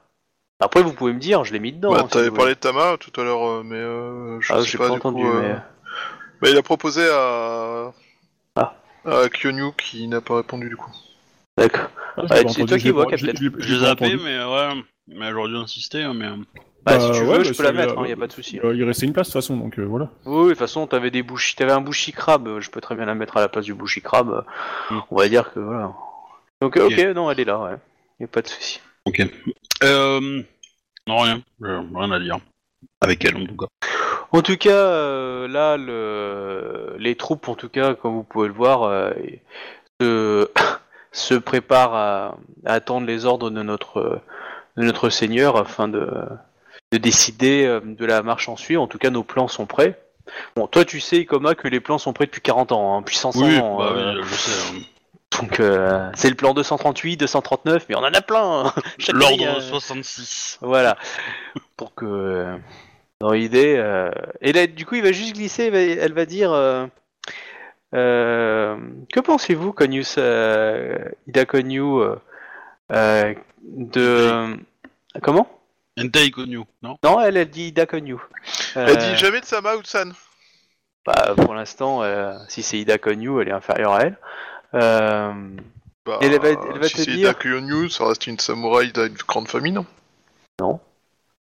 Après, 0.60 0.82
vous 0.82 0.92
pouvez 0.92 1.12
me 1.12 1.20
dire, 1.20 1.44
je 1.44 1.52
l'ai 1.52 1.60
mis 1.60 1.72
dedans. 1.72 1.92
Bah, 1.92 2.00
hein, 2.02 2.08
T'avais 2.10 2.30
parlé 2.32 2.54
de 2.54 2.58
Tama 2.58 2.96
tout 2.98 3.18
à 3.20 3.24
l'heure, 3.24 3.46
euh, 3.48 3.62
mais 3.64 3.76
euh, 3.76 4.40
je 4.40 4.52
Ah, 4.52 4.60
sais 4.60 4.66
j'ai 4.68 4.78
pas, 4.78 4.84
pas 4.88 4.90
du 4.90 4.96
entendu, 4.96 5.22
coup, 5.22 5.28
euh, 5.28 5.40
mais- 5.40 5.54
bah, 6.42 6.50
il 6.50 6.56
a 6.56 6.62
proposé 6.62 7.08
à... 7.08 7.92
Ah. 8.56 8.74
à 9.06 9.28
Kyonyu 9.28 9.72
qui 9.78 10.06
n'a 10.08 10.20
pas 10.20 10.36
répondu 10.38 10.68
du 10.68 10.76
coup. 10.76 10.90
D'accord. 11.56 11.88
Ah, 12.16 12.22
c'est 12.48 12.64
toi 12.66 12.76
qui 12.78 12.90
vois, 12.90 13.06
pas- 13.06 13.16
je 13.16 13.26
l'ai- 13.26 13.88
entendu. 13.88 14.18
mais 14.22 14.44
ouais. 14.44 14.82
Mais 15.06 15.30
j'aurais 15.30 15.48
dû 15.48 15.56
insister, 15.56 16.02
hein, 16.02 16.12
mais. 16.14 16.28
Euh, 16.78 16.82
Bah, 16.84 17.00
si 17.00 17.08
Bah, 17.08 17.14
tu 17.14 17.20
ouais, 17.20 17.26
veux, 17.26 17.38
bah, 17.38 17.42
je 17.44 17.52
peux 17.52 17.62
la 17.62 17.70
il 17.70 17.76
mettre, 17.76 17.94
il 18.04 18.08
y 18.08 18.12
a 18.12 18.16
pas 18.16 18.26
de 18.26 18.32
souci. 18.32 18.60
Euh, 18.62 18.74
il 18.74 18.84
restait 18.84 19.06
une 19.06 19.12
place 19.12 19.28
de 19.28 19.32
toute 19.32 19.42
façon, 19.42 19.56
donc 19.56 19.78
euh, 19.78 19.84
voilà. 19.84 20.10
Oui, 20.24 20.44
de 20.44 20.48
toute 20.50 20.58
façon, 20.58 20.86
t'avais 20.86 21.10
des 21.10 21.22
bouchis, 21.22 21.56
t'avais 21.56 21.72
un 21.72 21.80
bouchi 21.80 22.12
crabe, 22.12 22.48
euh, 22.48 22.60
je 22.60 22.70
peux 22.70 22.80
très 22.80 22.94
bien 22.94 23.06
la 23.06 23.14
mettre 23.14 23.36
à 23.36 23.40
la 23.40 23.48
place 23.48 23.64
du 23.64 23.74
bouchi 23.74 24.00
crabe. 24.00 24.44
Mm. 24.90 24.98
On 25.10 25.16
va 25.16 25.28
dire 25.28 25.52
que 25.52 25.60
voilà. 25.60 25.92
Donc, 26.60 26.76
euh, 26.76 26.86
ok, 26.86 26.98
non, 27.14 27.30
elle 27.30 27.40
est 27.40 27.44
là, 27.44 27.58
ouais. 27.60 27.76
Y 28.20 28.24
a 28.24 28.28
pas 28.28 28.42
de 28.42 28.48
souci. 28.48 28.80
Ok. 29.04 29.22
Euh... 29.84 30.42
Non, 31.06 31.18
rien. 31.18 31.42
Rien 31.60 32.10
à 32.10 32.18
dire. 32.18 32.38
Avec 33.00 33.24
elle, 33.24 33.36
en 33.36 33.46
tout 33.46 33.56
cas. 33.56 33.66
En 34.32 34.42
tout 34.42 34.56
cas, 34.56 34.70
euh, 34.70 35.48
là, 35.48 35.76
le... 35.76 36.96
les 36.98 37.14
troupes, 37.14 37.48
en 37.48 37.54
tout 37.54 37.68
cas, 37.70 37.94
comme 37.94 38.12
vous 38.14 38.24
pouvez 38.24 38.48
le 38.48 38.54
voir, 38.54 38.82
euh, 38.82 39.12
se... 40.00 40.50
se 41.12 41.34
préparent 41.34 41.94
à... 41.94 42.36
à 42.66 42.74
attendre 42.74 43.06
les 43.06 43.24
ordres 43.24 43.50
de 43.50 43.62
notre, 43.62 44.20
de 44.76 44.82
notre 44.82 45.08
seigneur 45.08 45.56
afin 45.56 45.88
de, 45.88 46.10
de 46.92 46.98
décider 46.98 47.64
euh, 47.66 47.80
de 47.84 48.04
la 48.06 48.22
marche 48.22 48.48
en 48.48 48.56
suivre. 48.56 48.82
En 48.82 48.86
tout 48.86 48.98
cas, 48.98 49.10
nos 49.10 49.22
plans 49.24 49.48
sont 49.48 49.66
prêts. 49.66 50.00
Bon, 50.56 50.66
toi, 50.66 50.84
tu 50.84 51.00
sais, 51.00 51.16
Ikoma, 51.18 51.54
que 51.54 51.68
les 51.68 51.80
plans 51.80 51.98
sont 51.98 52.12
prêts 52.12 52.26
depuis 52.26 52.40
40 52.42 52.72
ans, 52.72 52.96
hein, 52.96 53.00
depuis 53.00 53.16
500 53.16 53.40
Oui, 53.44 53.58
ans. 53.58 53.78
bah 53.78 53.92
euh, 53.94 54.14
oui, 54.20 54.28
je 54.28 54.34
sais. 54.34 54.76
hein. 54.76 54.80
Donc, 55.40 55.60
euh, 55.60 56.10
c'est 56.14 56.30
le 56.30 56.34
plan 56.36 56.52
238, 56.54 57.16
239, 57.18 57.86
mais 57.88 57.94
on 57.96 58.00
en 58.00 58.04
a 58.04 58.20
plein. 58.22 58.66
hein. 58.66 58.72
L'ordre 59.12 59.46
a- 59.56 59.60
66. 59.60 60.58
Voilà. 60.62 60.96
Pour 61.76 61.94
que. 61.94 62.56
Dans 63.20 63.32
l'idée. 63.32 63.82
Et 64.40 64.52
là, 64.52 64.66
du 64.68 64.86
coup, 64.86 64.94
il 64.94 65.02
va 65.02 65.10
juste 65.12 65.34
glisser. 65.34 65.64
elle 65.64 65.72
va- 65.72 65.80
Elle 66.04 66.12
va 66.12 66.24
dire. 66.26 66.50
Que 67.92 69.20
pensez-vous, 69.20 69.72
Conius 69.72 70.16
Ida 70.16 71.44
euh, 72.90 73.34
de. 73.62 74.56
Comment? 75.22 75.57
Entei 76.00 76.30
Konyu, 76.30 76.64
non? 76.82 76.96
Non, 77.04 77.20
elle, 77.20 77.36
elle 77.36 77.50
dit 77.50 77.68
Ida 77.68 77.86
Konyu. 77.86 78.16
Elle 78.74 78.90
Euh, 78.90 78.94
dit 78.96 79.16
jamais 79.16 79.40
de 79.40 79.44
Sama 79.46 79.76
ou 79.76 79.82
de 79.82 79.86
San. 79.86 80.12
bah, 81.06 81.34
pour 81.36 81.54
l'instant, 81.54 82.02
euh, 82.02 82.34
si 82.48 82.62
c'est 82.62 82.78
Ida 82.78 82.98
Konyu, 82.98 83.40
elle 83.40 83.48
est 83.48 83.52
inférieure 83.52 83.92
à 83.94 84.02
elle. 84.02 84.18
Euh, 84.74 85.32
Bah, 86.04 86.18
elle 86.20 86.38
va- 86.40 86.48
elle 86.48 86.78
va 86.80 86.88
si 86.88 86.94
te 86.94 87.00
c'est 87.02 87.10
dire- 87.12 87.30
Ida 87.30 87.34
Kyonyu, 87.34 87.88
ça 87.90 88.06
reste 88.06 88.26
une 88.26 88.38
samouraï 88.38 88.92
d'une 88.92 89.14
grande 89.26 89.48
famille, 89.48 89.72
non? 89.72 89.86
Non, 90.60 90.80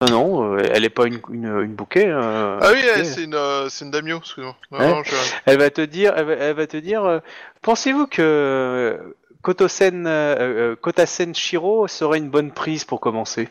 non, 0.09 0.53
euh, 0.55 0.63
elle 0.71 0.83
est 0.85 0.89
pas 0.89 1.05
une, 1.05 1.19
une, 1.29 1.45
une 1.61 1.75
bouquet. 1.75 2.07
euh, 2.07 2.57
Ah 2.61 2.69
oui, 2.73 2.79
elle, 2.95 3.05
c'est 3.05 3.23
une, 3.25 3.35
euh, 3.35 3.69
c'est 3.69 3.85
une 3.85 3.91
daimyo, 3.91 4.17
excuse-moi. 4.17 4.55
Non, 4.71 4.79
Ouais. 4.79 4.87
non, 4.89 5.03
je- 5.03 5.15
Elle 5.45 5.59
va 5.59 5.69
te 5.69 5.81
dire, 5.81 6.13
elle 6.17 6.25
va, 6.25 6.33
elle 6.33 6.55
va 6.55 6.65
te 6.67 6.77
dire, 6.77 7.03
euh, 7.05 7.19
pensez-vous 7.61 8.07
que 8.07 9.15
Kotosen, 9.43 10.75
Kotasen 10.81 11.33
Shiro 11.35 11.87
serait 11.87 12.17
une 12.19 12.29
bonne 12.29 12.51
prise 12.51 12.83
pour 12.83 12.99
commencer? 12.99 13.49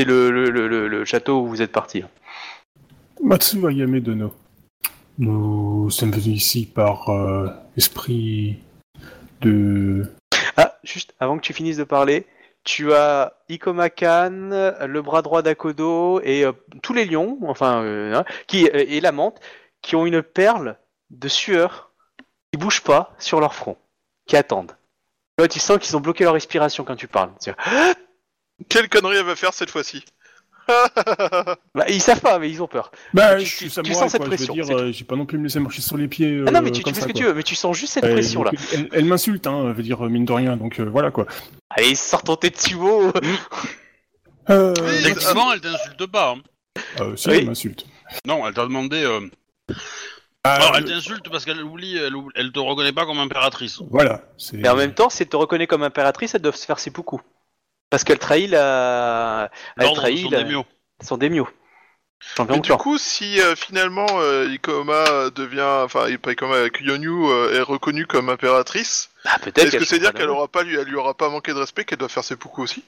C'est 0.00 0.06
le, 0.06 0.30
le, 0.30 0.48
le, 0.48 0.66
le- 0.66 0.88
le 0.88 1.04
château 1.04 1.42
où 1.42 1.46
vous 1.46 1.60
êtes 1.60 1.72
parti. 1.72 2.02
Matsu 3.22 3.58
Ayame 3.68 4.00
Dono. 4.00 4.32
Nous 5.18 5.90
sommes 5.90 6.10
venus 6.10 6.42
ici 6.42 6.64
par 6.64 7.10
euh, 7.10 7.48
esprit 7.76 8.60
de. 9.42 10.10
Ah, 10.56 10.78
juste 10.84 11.12
avant 11.20 11.36
que 11.36 11.42
tu 11.42 11.52
finisses 11.52 11.76
de 11.76 11.84
parler, 11.84 12.24
tu 12.64 12.94
as 12.94 13.34
Ikomakan, 13.50 14.48
le 14.86 15.02
bras 15.02 15.20
droit 15.20 15.42
d'Akodo 15.42 16.22
et 16.22 16.46
euh, 16.46 16.52
tous 16.82 16.94
les 16.94 17.04
lions, 17.04 17.38
enfin, 17.46 17.82
euh, 17.82 18.14
hein, 18.14 18.24
qui 18.46 18.68
euh, 18.68 18.86
et 18.88 19.02
la 19.02 19.12
menthe, 19.12 19.38
qui 19.82 19.96
ont 19.96 20.06
une 20.06 20.22
perle 20.22 20.78
de 21.10 21.28
sueur 21.28 21.90
qui 22.50 22.58
bouge 22.58 22.80
pas 22.80 23.12
sur 23.18 23.38
leur 23.38 23.54
front, 23.54 23.76
qui 24.26 24.38
attendent. 24.38 24.72
Tu 25.50 25.58
sens 25.58 25.76
qu'ils 25.76 25.94
ont 25.94 26.00
bloqué 26.00 26.24
leur 26.24 26.32
respiration 26.32 26.84
quand 26.84 26.96
tu 26.96 27.06
parles. 27.06 27.32
Quelle 28.68 28.88
connerie 28.88 29.16
elle 29.16 29.24
va 29.26 29.36
faire 29.36 29.54
cette 29.54 29.70
fois-ci 29.70 30.04
Bah, 31.74 31.84
ils 31.88 32.00
savent 32.00 32.20
pas, 32.20 32.38
mais 32.38 32.48
ils 32.50 32.62
ont 32.62 32.68
peur. 32.68 32.92
Bah, 33.12 33.36
Tu- 33.36 33.44
je 33.46 33.56
suis 33.56 33.70
tu 33.82 33.92
sens 33.94 34.10
cette 34.12 34.20
quoi, 34.22 34.26
je 34.26 34.30
veux 34.42 34.46
pression, 34.46 34.54
dire, 34.54 34.76
euh, 34.76 34.92
j'ai 34.92 35.04
pas 35.04 35.16
non 35.16 35.26
plus 35.26 35.38
me 35.38 35.44
laisser 35.44 35.58
marcher 35.58 35.82
sur 35.82 35.96
les 35.96 36.06
pieds. 36.06 36.44
Ah 36.46 36.50
non, 36.52 36.62
mais 36.62 36.68
euh, 36.68 36.72
tu, 36.72 36.82
fais 36.82 36.90
ça, 36.94 37.00
ce 37.02 37.06
que 37.06 37.12
quoi. 37.12 37.20
tu 37.20 37.24
veux, 37.26 37.34
mais 37.34 37.42
tu 37.42 37.54
sens 37.56 37.76
juste 37.76 37.94
cette 37.94 38.04
Ouais, 38.04 38.12
pression 38.12 38.44
là. 38.44 38.52
Elle, 38.72 38.88
elle 38.92 39.04
m'insulte, 39.04 39.46
hein, 39.48 39.64
je 39.68 39.72
veux 39.72 39.82
dire, 39.82 40.00
mine 40.02 40.24
de 40.24 40.32
rien, 40.32 40.56
donc 40.56 40.78
euh, 40.78 40.84
voilà 40.84 41.10
quoi. 41.10 41.26
Allez, 41.70 41.94
sors 41.96 42.22
ton 42.22 42.36
Tetsuo 42.36 43.12
Euh, 44.48 44.74
Techniquement, 44.74 45.52
elle 45.52 45.60
t'insulte 45.60 46.06
pas. 46.06 46.30
hein. 46.36 46.82
euh, 47.00 47.16
si, 47.16 47.28
Oui. 47.28 47.36
elle 47.38 47.46
m'insulte. 47.46 47.86
Non, 48.26 48.46
elle 48.46 48.54
t'a 48.54 48.62
demandé. 48.64 49.02
euh, 49.02 49.20
Ah, 50.44 50.54
Alors, 50.54 50.76
elle 50.76 50.84
le- 50.84 50.90
t'insulte 50.90 51.28
parce 51.30 51.44
qu'elle 51.44 51.62
oublie, 51.62 51.96
elle, 51.96 52.14
oublie- 52.16 52.32
elle 52.34 52.50
te 52.52 52.58
reconnaît 52.58 52.92
pas 52.92 53.06
comme 53.06 53.18
impératrice. 53.18 53.80
Voilà. 53.90 54.22
Mais 54.54 54.68
en 54.68 54.76
même 54.76 54.94
temps, 54.94 55.10
si 55.10 55.22
elle 55.22 55.28
te 55.28 55.36
reconnaît 55.36 55.66
comme 55.66 55.82
impératrice, 55.82 56.34
elle 56.34 56.42
doit 56.42 56.52
se 56.52 56.64
faire 56.64 56.78
ses 56.78 56.90
poucous. 56.90 57.20
Parce 57.90 58.04
qu'elle 58.04 58.18
trahit 58.18 58.48
la. 58.50 59.50
Elle 59.76 59.82
L'ordre 59.84 60.00
trahit 60.00 60.22
sont 60.24 60.30
la- 60.30 60.42
des 60.42 60.50
miaux. 60.50 60.64
son 61.02 61.16
démio. 61.16 61.48
Champion 62.36 62.56
Mais 62.56 62.60
du 62.60 62.72
coup, 62.72 62.98
si 62.98 63.40
euh, 63.40 63.56
finalement 63.56 64.06
euh, 64.20 64.46
Ikoma 64.52 64.92
euh, 64.92 65.30
devient, 65.30 65.64
enfin 65.84 66.06
Ikoma, 66.08 66.68
Kyonyu 66.68 67.08
euh, 67.08 67.58
est 67.58 67.62
reconnue 67.62 68.06
comme 68.06 68.28
impératrice, 68.28 69.08
Bah, 69.24 69.30
peut-être 69.40 69.58
est-ce 69.58 69.76
que 69.78 69.84
c'est 69.86 69.98
dire 69.98 70.12
qu'elle 70.12 70.28
aura 70.28 70.46
pas, 70.46 70.62
lui, 70.62 70.76
elle 70.76 70.86
lui 70.86 70.96
aura 70.96 71.14
pas 71.14 71.30
manqué 71.30 71.54
de 71.54 71.58
respect, 71.58 71.84
qu'elle 71.86 71.96
doit 71.98 72.10
faire 72.10 72.22
ses 72.24 72.36
poucous 72.36 72.62
aussi? 72.62 72.84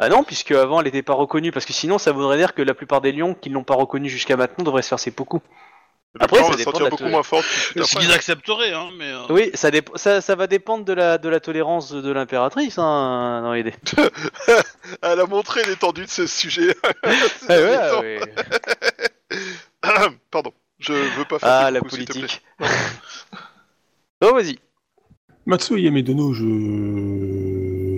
Bah 0.00 0.08
non, 0.08 0.24
puisque 0.24 0.50
avant 0.50 0.80
elle 0.80 0.86
n'était 0.86 1.02
pas 1.02 1.12
reconnue, 1.14 1.52
parce 1.52 1.64
que 1.64 1.72
sinon 1.72 1.98
ça 1.98 2.10
voudrait 2.10 2.38
dire 2.38 2.54
que 2.54 2.62
la 2.62 2.74
plupart 2.74 3.00
des 3.00 3.12
lions 3.12 3.34
qui 3.34 3.50
ne 3.50 3.54
l'ont 3.54 3.62
pas 3.62 3.74
reconnue 3.74 4.08
jusqu'à 4.08 4.36
maintenant 4.36 4.64
devraient 4.64 4.82
se 4.82 4.88
faire 4.88 4.98
ses 4.98 5.12
poucous. 5.12 5.42
Après, 6.20 6.42
ça 6.42 6.50
va 6.50 6.56
dépend 6.56 6.72
de 6.78 6.84
la 6.84 6.90
beaucoup 6.90 7.04
moins 7.06 7.22
forte 7.22 7.44
tout 7.44 7.48
de 7.48 7.60
suite 7.60 7.84
Ce 7.84 7.96
après. 7.96 8.04
qu'ils 8.06 8.14
accepteraient, 8.14 8.72
hein, 8.74 8.90
mais. 8.98 9.10
euh, 9.12 9.22
Oui, 9.30 9.50
ça, 9.54 9.70
dép- 9.70 9.96
ça, 9.96 10.20
ça 10.20 10.34
va 10.34 10.46
dépendre 10.46 10.84
de 10.84 10.92
la, 10.92 11.16
de 11.16 11.28
la 11.28 11.40
tolérance 11.40 11.90
de 11.92 12.12
l'impératrice 12.12 12.76
hein, 12.78 13.40
dans 13.42 13.52
l'idée. 13.54 13.74
Elle 15.02 15.20
a 15.20 15.26
montré 15.26 15.64
l'étendue 15.64 16.04
de 16.04 16.10
ce 16.10 16.26
sujet. 16.26 16.76
Ah 17.48 18.00
ouais, 18.00 18.20
ouais. 18.20 18.20
Pardon, 20.30 20.52
je 20.78 20.92
veux 20.92 21.24
pas 21.24 21.38
faire 21.38 21.48
Ah, 21.48 21.70
la 21.70 21.80
coucous, 21.80 21.96
s'il 21.96 22.04
te 22.04 22.12
plaît. 22.12 22.20
politique. 22.20 22.42
oh, 24.22 24.34
vas-y. 24.34 24.58
Matsu 25.46 25.80
Yamedono, 25.80 26.32
je 26.34 26.44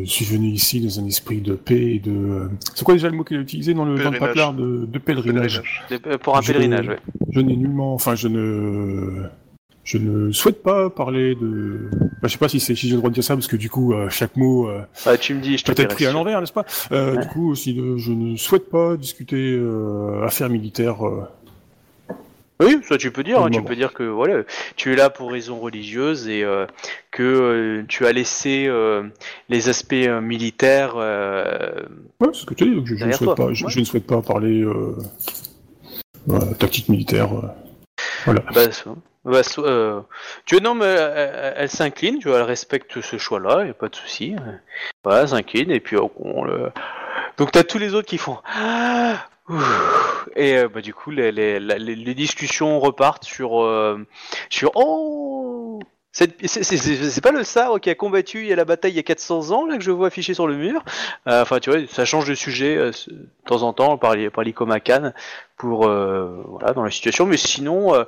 suis 0.06 0.24
venu 0.24 0.48
ici 0.48 0.80
dans 0.80 1.00
un 1.00 1.06
esprit 1.06 1.40
de 1.40 1.54
paix 1.54 1.94
et 1.94 1.98
de. 1.98 2.10
euh, 2.10 2.48
C'est 2.74 2.84
quoi 2.84 2.94
déjà 2.94 3.08
le 3.08 3.16
mot 3.16 3.24
qu'il 3.24 3.36
a 3.36 3.40
utilisé 3.40 3.74
dans 3.74 3.84
le, 3.84 3.96
dans 4.02 4.10
le 4.10 4.18
de, 4.54 4.86
de 4.86 4.98
pèlerinage? 4.98 5.62
Euh, 6.06 6.18
Pour 6.18 6.36
un 6.36 6.40
Je- 6.42 6.52
pèlerinage, 6.52 6.88
ouais. 6.88 6.98
Je 7.30 7.40
n'ai 7.40 7.56
nullement. 7.56 7.94
Enfin, 7.94 8.14
je 8.14 8.28
ne. 8.28 9.24
Je 9.86 9.98
ne 9.98 10.32
souhaite 10.32 10.62
pas 10.62 10.88
parler 10.88 11.34
de. 11.34 11.90
Bah, 12.22 12.28
je 12.28 12.28
sais 12.28 12.38
pas 12.38 12.48
si, 12.48 12.58
c'est, 12.58 12.74
si 12.74 12.86
j'ai 12.88 12.92
le 12.94 12.98
droit 13.00 13.10
de 13.10 13.14
dire 13.14 13.22
ça, 13.24 13.34
parce 13.34 13.46
que 13.48 13.56
du 13.56 13.68
coup, 13.68 13.92
euh, 13.92 14.08
chaque 14.08 14.34
mot 14.36 14.66
euh, 14.66 14.80
Ah, 15.04 15.18
tu 15.18 15.34
me 15.34 15.40
dis, 15.42 15.58
je 15.58 15.64
te 15.64 15.72
peut 15.72 15.82
être 15.82 15.88
dirai 15.88 15.94
pris 15.94 16.06
à 16.06 16.08
si- 16.08 16.14
l'envers, 16.14 16.40
n'est-ce 16.40 16.54
pas? 16.54 16.64
Euh, 16.92 17.16
Ouais. 17.16 17.20
Du 17.22 17.28
coup, 17.28 17.50
aussi, 17.50 17.74
de- 17.74 17.98
je 17.98 18.12
ne 18.12 18.34
souhaite 18.36 18.70
pas 18.70 18.96
discuter 18.96 19.60
affaires 20.22 20.48
militaires. 20.48 21.04
Oui, 22.60 22.78
ça 22.88 22.96
tu 22.98 23.10
peux 23.10 23.24
dire, 23.24 23.42
hein, 23.42 23.50
tu 23.50 23.62
peux 23.62 23.74
dire 23.74 23.92
que 23.92 24.04
voilà, 24.04 24.44
tu 24.76 24.92
es 24.92 24.96
là 24.96 25.10
pour 25.10 25.32
raisons 25.32 25.58
religieuses 25.58 26.28
et 26.28 26.44
euh, 26.44 26.66
que 27.10 27.22
euh, 27.22 27.84
tu 27.88 28.06
as 28.06 28.12
laissé 28.12 28.66
euh, 28.68 29.02
les 29.48 29.68
aspects 29.68 29.92
militaires. 30.22 30.94
Ouais, 30.94 32.28
c'est 32.32 32.40
ce 32.40 32.46
que 32.46 32.54
tu 32.54 32.64
dis. 32.64 32.76
Donc 32.76 32.86
je, 32.86 32.94
je 32.94 33.04
ne 33.06 33.12
souhaite 33.12 33.36
pas. 33.36 33.52
Je, 33.52 33.64
ouais. 33.64 33.70
je 33.70 33.80
ne 33.80 33.84
souhaite 33.84 34.06
pas 34.06 34.22
parler 34.22 34.64
tactique 36.58 36.88
militaire. 36.88 37.28
Voilà. 38.24 38.40
bah, 38.54 38.70
so- 38.70 38.98
bah, 39.24 39.42
so- 39.42 40.06
tu 40.46 40.60
non, 40.60 40.76
mais 40.76 40.86
elle, 40.86 41.54
elle 41.56 41.68
s'incline, 41.70 42.20
tu 42.20 42.28
vois, 42.28 42.38
elle 42.38 42.44
respecte 42.44 43.00
ce 43.00 43.18
choix-là, 43.18 43.64
il 43.64 43.70
a 43.70 43.74
pas 43.74 43.88
de 43.88 43.96
souci. 43.96 44.36
Voilà, 45.02 45.22
elle 45.22 45.28
s'incline 45.28 45.70
et 45.72 45.80
puis 45.80 45.96
oh, 45.96 46.12
on 46.20 46.44
le. 46.44 46.70
Donc 47.36 47.50
t'as 47.50 47.64
tous 47.64 47.78
les 47.78 47.94
autres 47.94 48.08
qui 48.08 48.18
font. 48.18 48.38
Ah. 48.46 49.26
Et 50.36 50.56
euh, 50.56 50.68
bah 50.68 50.80
du 50.80 50.94
coup 50.94 51.10
les, 51.10 51.30
les, 51.32 51.60
les- 51.60 51.78
les 51.96 52.14
discussions 52.14 52.80
repartent 52.80 53.24
sur 53.24 53.62
euh, 53.62 53.98
sur 54.48 54.72
oh 54.74 55.80
c'est 56.12 57.20
pas 57.22 57.32
le 57.32 57.42
Sar 57.42 57.80
qui 57.80 57.90
a 57.90 57.94
combattu 57.96 58.50
à 58.52 58.56
la 58.56 58.64
bataille 58.64 58.92
il 58.92 58.96
y 58.96 59.00
a 59.00 59.02
400 59.02 59.50
ans 59.50 59.66
là 59.66 59.76
que 59.76 59.82
je 59.82 59.90
vois 59.90 60.06
affiché 60.06 60.32
sur 60.32 60.46
le 60.46 60.56
mur? 60.56 60.82
Euh, 61.28 61.42
Enfin 61.42 61.58
tu 61.60 61.70
vois 61.70 61.80
ça 61.88 62.04
change 62.04 62.26
de 62.28 62.34
sujet 62.34 62.76
euh, 62.76 62.90
de 63.08 63.28
temps 63.46 63.62
en 63.62 63.72
temps 63.72 63.98
par 63.98 64.14
les 64.14 64.30
par 64.30 64.44
l'Icomacan 64.44 65.12
pour 65.58 65.86
euh, 65.86 66.42
voilà 66.46 66.72
dans 66.72 66.84
la 66.84 66.90
situation 66.90 67.26
mais 67.26 67.36
sinon 67.36 67.94
euh, 67.94 68.04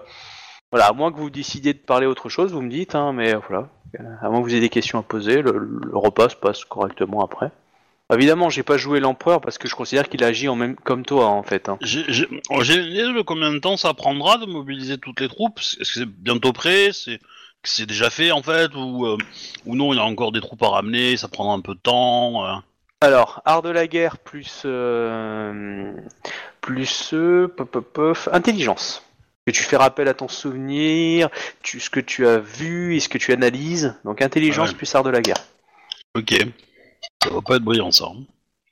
voilà 0.72 0.86
à 0.88 0.92
moins 0.92 1.12
que 1.12 1.18
vous 1.18 1.30
décidiez 1.30 1.74
de 1.74 1.78
parler 1.80 2.06
autre 2.06 2.28
chose 2.28 2.52
vous 2.52 2.62
me 2.62 2.70
dites 2.70 2.94
hein, 2.94 3.12
mais 3.12 3.34
voilà 3.48 3.68
à 4.22 4.30
moins 4.30 4.40
que 4.40 4.44
vous 4.46 4.52
ayez 4.52 4.60
des 4.60 4.68
questions 4.70 4.98
à 5.00 5.02
poser 5.02 5.42
le, 5.42 5.52
le 5.52 5.96
repas 5.98 6.28
se 6.30 6.36
passe 6.36 6.64
correctement 6.64 7.24
après. 7.24 7.50
Évidemment, 8.12 8.50
j'ai 8.50 8.62
pas 8.62 8.76
joué 8.76 9.00
l'empereur 9.00 9.40
parce 9.40 9.58
que 9.58 9.66
je 9.68 9.74
considère 9.74 10.08
qu'il 10.08 10.22
agit 10.22 10.48
en 10.48 10.54
même 10.54 10.76
comme 10.76 11.04
toi 11.04 11.26
en 11.26 11.42
fait. 11.42 11.68
hein. 11.68 11.76
J'ai 11.80 12.04
j'ai- 12.06 12.28
oh, 12.50 12.62
j'ai 12.62 12.76
une 12.76 12.86
idée 12.92 13.02
de 13.12 13.20
combien 13.22 13.52
de 13.52 13.58
temps 13.58 13.76
ça 13.76 13.94
prendra 13.94 14.38
de 14.38 14.46
mobiliser 14.46 14.96
toutes 14.98 15.18
les 15.20 15.28
troupes 15.28 15.58
Est-ce 15.58 15.76
que 15.78 15.84
c'est 16.00 16.06
bientôt 16.06 16.52
prêt? 16.52 16.90
C'est 16.92 17.18
que 17.18 17.68
c'est 17.68 17.86
déjà 17.86 18.08
fait 18.10 18.30
en 18.30 18.42
fait 18.42 18.70
ou, 18.76 19.06
euh, 19.06 19.16
ou 19.64 19.74
non 19.74 19.92
il 19.92 19.96
y 19.96 19.98
a 19.98 20.04
encore 20.04 20.30
des 20.30 20.40
troupes 20.40 20.62
à 20.62 20.68
ramener, 20.68 21.16
ça 21.16 21.26
prendra 21.26 21.54
un 21.54 21.60
peu 21.60 21.74
de 21.74 21.80
temps. 21.80 22.46
euh. 22.46 22.54
Alors, 23.00 23.42
art 23.44 23.62
de 23.62 23.70
la 23.70 23.88
guerre 23.88 24.18
plus 24.18 24.62
euh, 24.64 25.92
plus 26.60 27.10
euh, 27.12 27.48
pop, 27.48 27.68
pop, 27.70 27.92
pop, 27.92 28.18
intelligence. 28.32 29.02
Que 29.46 29.52
tu 29.52 29.62
fais 29.62 29.76
rappel 29.76 30.08
à 30.08 30.14
ton 30.14 30.26
souvenir, 30.28 31.28
tu, 31.62 31.78
ce 31.78 31.88
que 31.90 32.00
tu 32.00 32.26
as 32.26 32.38
vu 32.38 32.96
et 32.96 33.00
ce 33.00 33.08
que 33.08 33.18
tu 33.18 33.32
analyses. 33.32 33.94
Donc 34.04 34.22
intelligence 34.22 34.70
Ouais. 34.70 34.76
plus 34.76 34.92
art 34.94 35.02
de 35.04 35.10
la 35.10 35.20
guerre. 35.22 35.38
Ok. 36.16 36.34
Ça 37.22 37.30
va 37.30 37.40
pas 37.42 37.56
être 37.56 37.62
brillant 37.62 37.90
ça. 37.90 38.06
hein. 38.06 38.24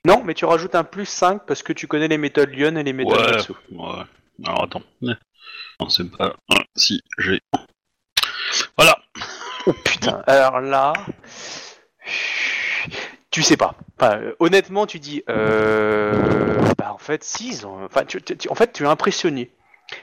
Non, 0.06 0.22
mais 0.24 0.34
tu 0.34 0.44
rajoutes 0.44 0.74
un 0.74 0.84
plus 0.84 1.06
5 1.06 1.46
parce 1.46 1.62
que 1.62 1.72
tu 1.72 1.86
connais 1.86 2.08
les 2.08 2.18
méthodes 2.18 2.50
Lyon 2.50 2.76
et 2.76 2.82
les 2.82 2.92
méthodes 2.92 3.18
Ouais. 3.20 3.30
Matsu. 3.32 3.52
Ouais. 3.72 4.02
Alors 4.44 4.64
attends. 4.64 4.82
Non, 5.00 5.88
c'est 5.88 6.10
pas. 6.10 6.36
ah, 6.50 6.62
si, 6.76 7.02
j'ai. 7.18 7.40
Voilà. 8.76 8.98
Oh 9.66 9.72
putain, 9.84 10.22
alors 10.26 10.60
là. 10.60 10.92
Tu 13.30 13.42
sais 13.42 13.56
pas. 13.56 13.74
Enfin, 13.98 14.18
euh, 14.18 14.34
honnêtement, 14.38 14.86
tu 14.86 15.00
dis. 15.00 15.22
Euh... 15.28 16.60
Bah, 16.78 16.92
en 16.92 16.98
fait, 16.98 17.24
si, 17.24 17.48
ils 17.48 17.66
ont- 17.66 17.84
Enfin, 17.84 18.04
tu, 18.04 18.20
tu- 18.22 18.48
en 18.48 18.54
fait, 18.54 18.72
tu 18.72 18.84
es 18.84 18.86
impressionné. 18.86 19.50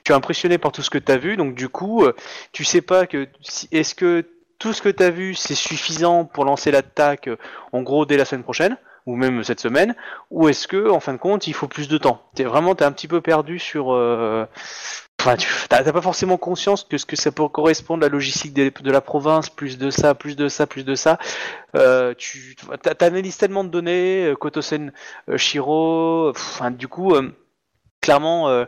Tu 0.04 0.12
es 0.12 0.16
impressionné 0.16 0.58
par 0.58 0.72
tout 0.72 0.82
ce 0.82 0.90
que 0.90 0.98
tu 0.98 1.12
as 1.12 1.18
vu, 1.18 1.38
donc 1.38 1.56
du 1.56 1.70
coup, 1.70 2.04
euh, 2.06 2.14
tu 2.52 2.64
sais 2.64 2.82
pas 2.82 3.08
que. 3.08 3.28
si- 3.42 3.68
Est-ce 3.72 3.96
que 3.96 4.28
tout 4.62 4.74
ce 4.74 4.82
que 4.82 4.90
tu 4.90 5.02
as 5.02 5.10
vu, 5.10 5.34
c'est 5.34 5.56
suffisant 5.56 6.24
pour 6.24 6.46
lancer 6.46 6.70
l'attaque, 6.70 7.28
euh, 7.28 7.38
en 7.74 7.82
gros, 7.82 8.06
dès 8.06 8.16
la 8.16 8.26
semaine 8.26 8.44
prochaine 8.44 8.78
ou 9.08 9.16
même 9.16 9.44
cette 9.44 9.60
semaine, 9.60 9.96
ou 10.30 10.48
est-ce 10.48 10.68
que, 10.68 10.92
en 10.92 11.00
fin 11.00 11.14
de 11.14 11.18
compte, 11.18 11.48
il 11.48 11.54
faut 11.56 11.68
plus 11.68 11.88
de 11.88 11.98
temps? 11.98 12.22
T'es 12.36 12.44
vraiment, 12.44 12.76
t'es 12.76 12.86
un 12.86 12.92
petit 12.92 13.08
peu 13.08 13.20
perdu 13.20 13.58
sur. 13.58 13.92
euh, 13.92 14.46
Enfin, 15.20 15.36
t'as 15.70 15.84
pas 15.84 16.02
forcément 16.02 16.38
conscience 16.38 16.84
que 16.84 16.98
ce 16.98 17.06
que 17.06 17.16
ça 17.16 17.32
peut 17.32 17.48
correspondre 17.48 18.04
à 18.04 18.10
la 18.10 18.12
logistique 18.12 18.56
de, 18.56 18.92
la 18.92 19.02
province, 19.02 19.50
plus 19.50 19.78
de 19.78 19.92
ça, 19.92 20.16
plus 20.16 20.36
de 20.36 20.48
ça, 20.48 20.66
plus 20.66 20.84
de 20.84 20.96
ça. 20.96 21.20
Euh, 21.76 22.16
tu 22.18 22.56
t'analyses 22.98 23.38
tellement 23.38 23.64
de 23.64 23.70
données, 23.70 24.26
euh, 24.26 24.36
Kotosen, 24.36 24.92
euh, 25.30 25.38
Shiro. 25.38 26.32
Enfin, 26.32 26.72
du 26.72 26.88
coup, 26.88 27.14
euh, 27.14 27.32
clairement. 28.02 28.66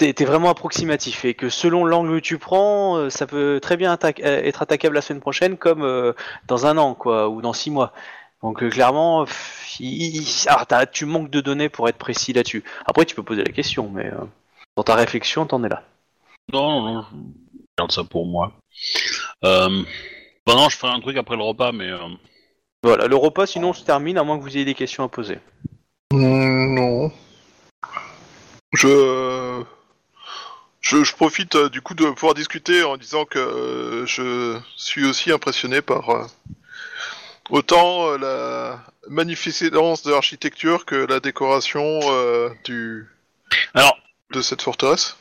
T'es 0.00 0.14
t'es 0.14 0.24
vraiment 0.24 0.48
approximatif 0.48 1.26
et 1.26 1.34
que 1.34 1.50
selon 1.50 1.84
l'angle 1.84 2.14
que 2.22 2.24
tu 2.24 2.38
prends, 2.38 2.96
euh, 2.96 3.10
ça 3.10 3.26
peut 3.26 3.60
très 3.60 3.76
bien 3.76 3.98
euh, 4.02 4.08
être 4.18 4.62
attaquable 4.62 4.94
la 4.94 5.02
semaine 5.02 5.20
prochaine 5.20 5.58
comme 5.58 5.82
euh, 5.82 6.14
dans 6.46 6.64
un 6.64 6.78
an 6.78 6.94
quoi 6.94 7.28
ou 7.28 7.42
dans 7.42 7.52
six 7.52 7.70
mois. 7.70 7.92
Donc 8.42 8.62
euh, 8.62 8.70
clairement, 8.70 9.26
pff, 9.26 9.76
il- 9.78 10.16
il- 10.16 10.48
alors, 10.48 10.66
t'as- 10.66 10.86
tu 10.86 11.04
manques 11.04 11.28
de 11.28 11.42
données 11.42 11.68
pour 11.68 11.86
être 11.86 11.98
précis 11.98 12.32
là-dessus. 12.32 12.64
Après, 12.86 13.04
tu 13.04 13.14
peux 13.14 13.22
poser 13.22 13.44
la 13.44 13.52
question, 13.52 13.90
mais 13.90 14.06
euh, 14.06 14.24
dans 14.74 14.84
ta 14.84 14.94
réflexion, 14.94 15.44
t'en 15.44 15.62
es 15.64 15.68
là. 15.68 15.82
Non, 16.50 16.80
non, 16.80 16.94
non, 16.94 17.04
je 17.12 17.16
garde 17.78 17.92
ça 17.92 18.02
pour 18.02 18.24
moi. 18.24 18.52
Euh... 19.44 19.82
Bah 20.46 20.54
non, 20.54 20.70
je 20.70 20.78
ferai 20.78 20.92
un 20.94 21.00
truc 21.00 21.18
après 21.18 21.36
le 21.36 21.42
repas, 21.42 21.72
mais. 21.72 21.90
euh, 21.90 21.98
Voilà, 22.82 23.06
le 23.06 23.16
repas 23.16 23.44
sinon 23.44 23.74
se 23.74 23.84
termine 23.84 24.16
à 24.16 24.22
moins 24.24 24.38
que 24.38 24.44
vous 24.44 24.56
ayez 24.56 24.64
des 24.64 24.72
questions 24.72 25.04
à 25.04 25.08
poser. 25.10 25.40
Hmm, 26.10 26.74
non. 26.74 27.12
Je... 28.72 29.62
je. 30.80 31.04
je 31.04 31.14
profite 31.14 31.54
euh, 31.56 31.68
du 31.68 31.80
coup 31.82 31.94
de 31.94 32.04
pouvoir 32.10 32.34
discuter 32.34 32.82
en 32.82 32.96
disant 32.96 33.24
que 33.24 33.38
euh, 33.38 34.06
je 34.06 34.58
suis 34.76 35.06
aussi 35.06 35.30
impressionné 35.32 35.80
par 35.82 36.10
euh, 36.10 36.24
autant 37.50 38.16
la 38.16 38.80
magnificence 39.08 40.02
de 40.02 40.10
l'architecture 40.10 40.84
que 40.86 40.94
la 40.94 41.20
décoration 41.20 42.00
du 42.64 43.06
Alors, 43.74 43.96
de 44.32 44.40
cette 44.42 44.62
forteresse. 44.62 45.16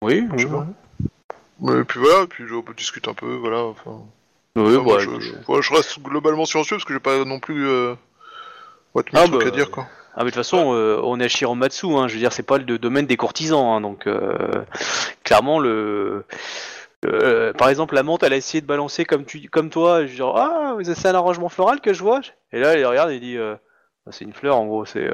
Oui, 0.00 0.26
Je 0.36 0.46
pas. 0.46 0.66
Et 1.80 1.84
puis 1.84 1.98
voilà, 2.00 2.26
puis 2.28 2.44
je 2.46 2.72
discute 2.74 3.08
un 3.08 3.14
peu, 3.14 3.34
voilà. 3.34 3.58
Enfin, 3.64 4.00
Oui, 4.56 4.74
enfin, 4.76 4.82
moi, 4.82 4.96
ouais, 4.96 5.00
je, 5.02 5.10
puis- 5.10 5.26
je- 5.46 5.52
ouais, 5.52 5.60
je 5.62 5.72
reste 5.74 5.98
globalement 6.00 6.46
silencieux 6.46 6.76
parce 6.76 6.84
que 6.84 6.94
j'ai 6.94 7.00
pas 7.00 7.24
non 7.24 7.40
plus 7.40 7.68
what 8.94 9.02
Ah, 9.12 9.26
truc 9.26 9.40
bah, 9.42 9.46
à 9.48 9.50
dire 9.50 9.70
quoi. 9.70 9.88
Ah 10.20 10.24
mais 10.24 10.30
de 10.30 10.34
toute 10.34 10.42
façon, 10.42 10.74
euh, 10.74 11.00
on 11.04 11.20
est 11.20 11.26
à 11.26 11.28
Shiromatsu, 11.28 11.86
hein, 11.94 12.08
je 12.08 12.14
veux 12.14 12.18
dire, 12.18 12.32
c'est 12.32 12.42
pas 12.42 12.58
le 12.58 12.64
domaine 12.78 13.06
des 13.06 13.16
courtisans, 13.16 13.64
hein, 13.76 13.80
donc 13.80 14.08
euh, 14.08 14.64
clairement 15.22 15.60
le... 15.60 16.24
euh, 17.06 17.52
par 17.52 17.68
exemple, 17.68 17.94
la 17.94 18.02
menthe, 18.02 18.24
elle 18.24 18.32
a 18.32 18.36
essayé 18.36 18.60
de 18.60 18.66
balancer 18.66 19.04
comme 19.04 19.24
tu, 19.24 19.48
comme 19.48 19.70
toi, 19.70 20.04
genre 20.06 20.36
ah, 20.36 20.76
c'est 20.82 21.06
un 21.06 21.14
arrangement 21.14 21.48
floral 21.48 21.80
que 21.80 21.92
je 21.94 22.02
vois. 22.02 22.20
Et 22.52 22.58
là, 22.58 22.76
il 22.76 22.84
regarde 22.84 23.12
et 23.12 23.20
dit, 23.20 23.36
Ah, 23.38 24.10
c'est 24.10 24.24
une 24.24 24.32
fleur 24.32 24.56
en 24.56 24.66
gros, 24.66 24.84
c'est, 24.84 25.08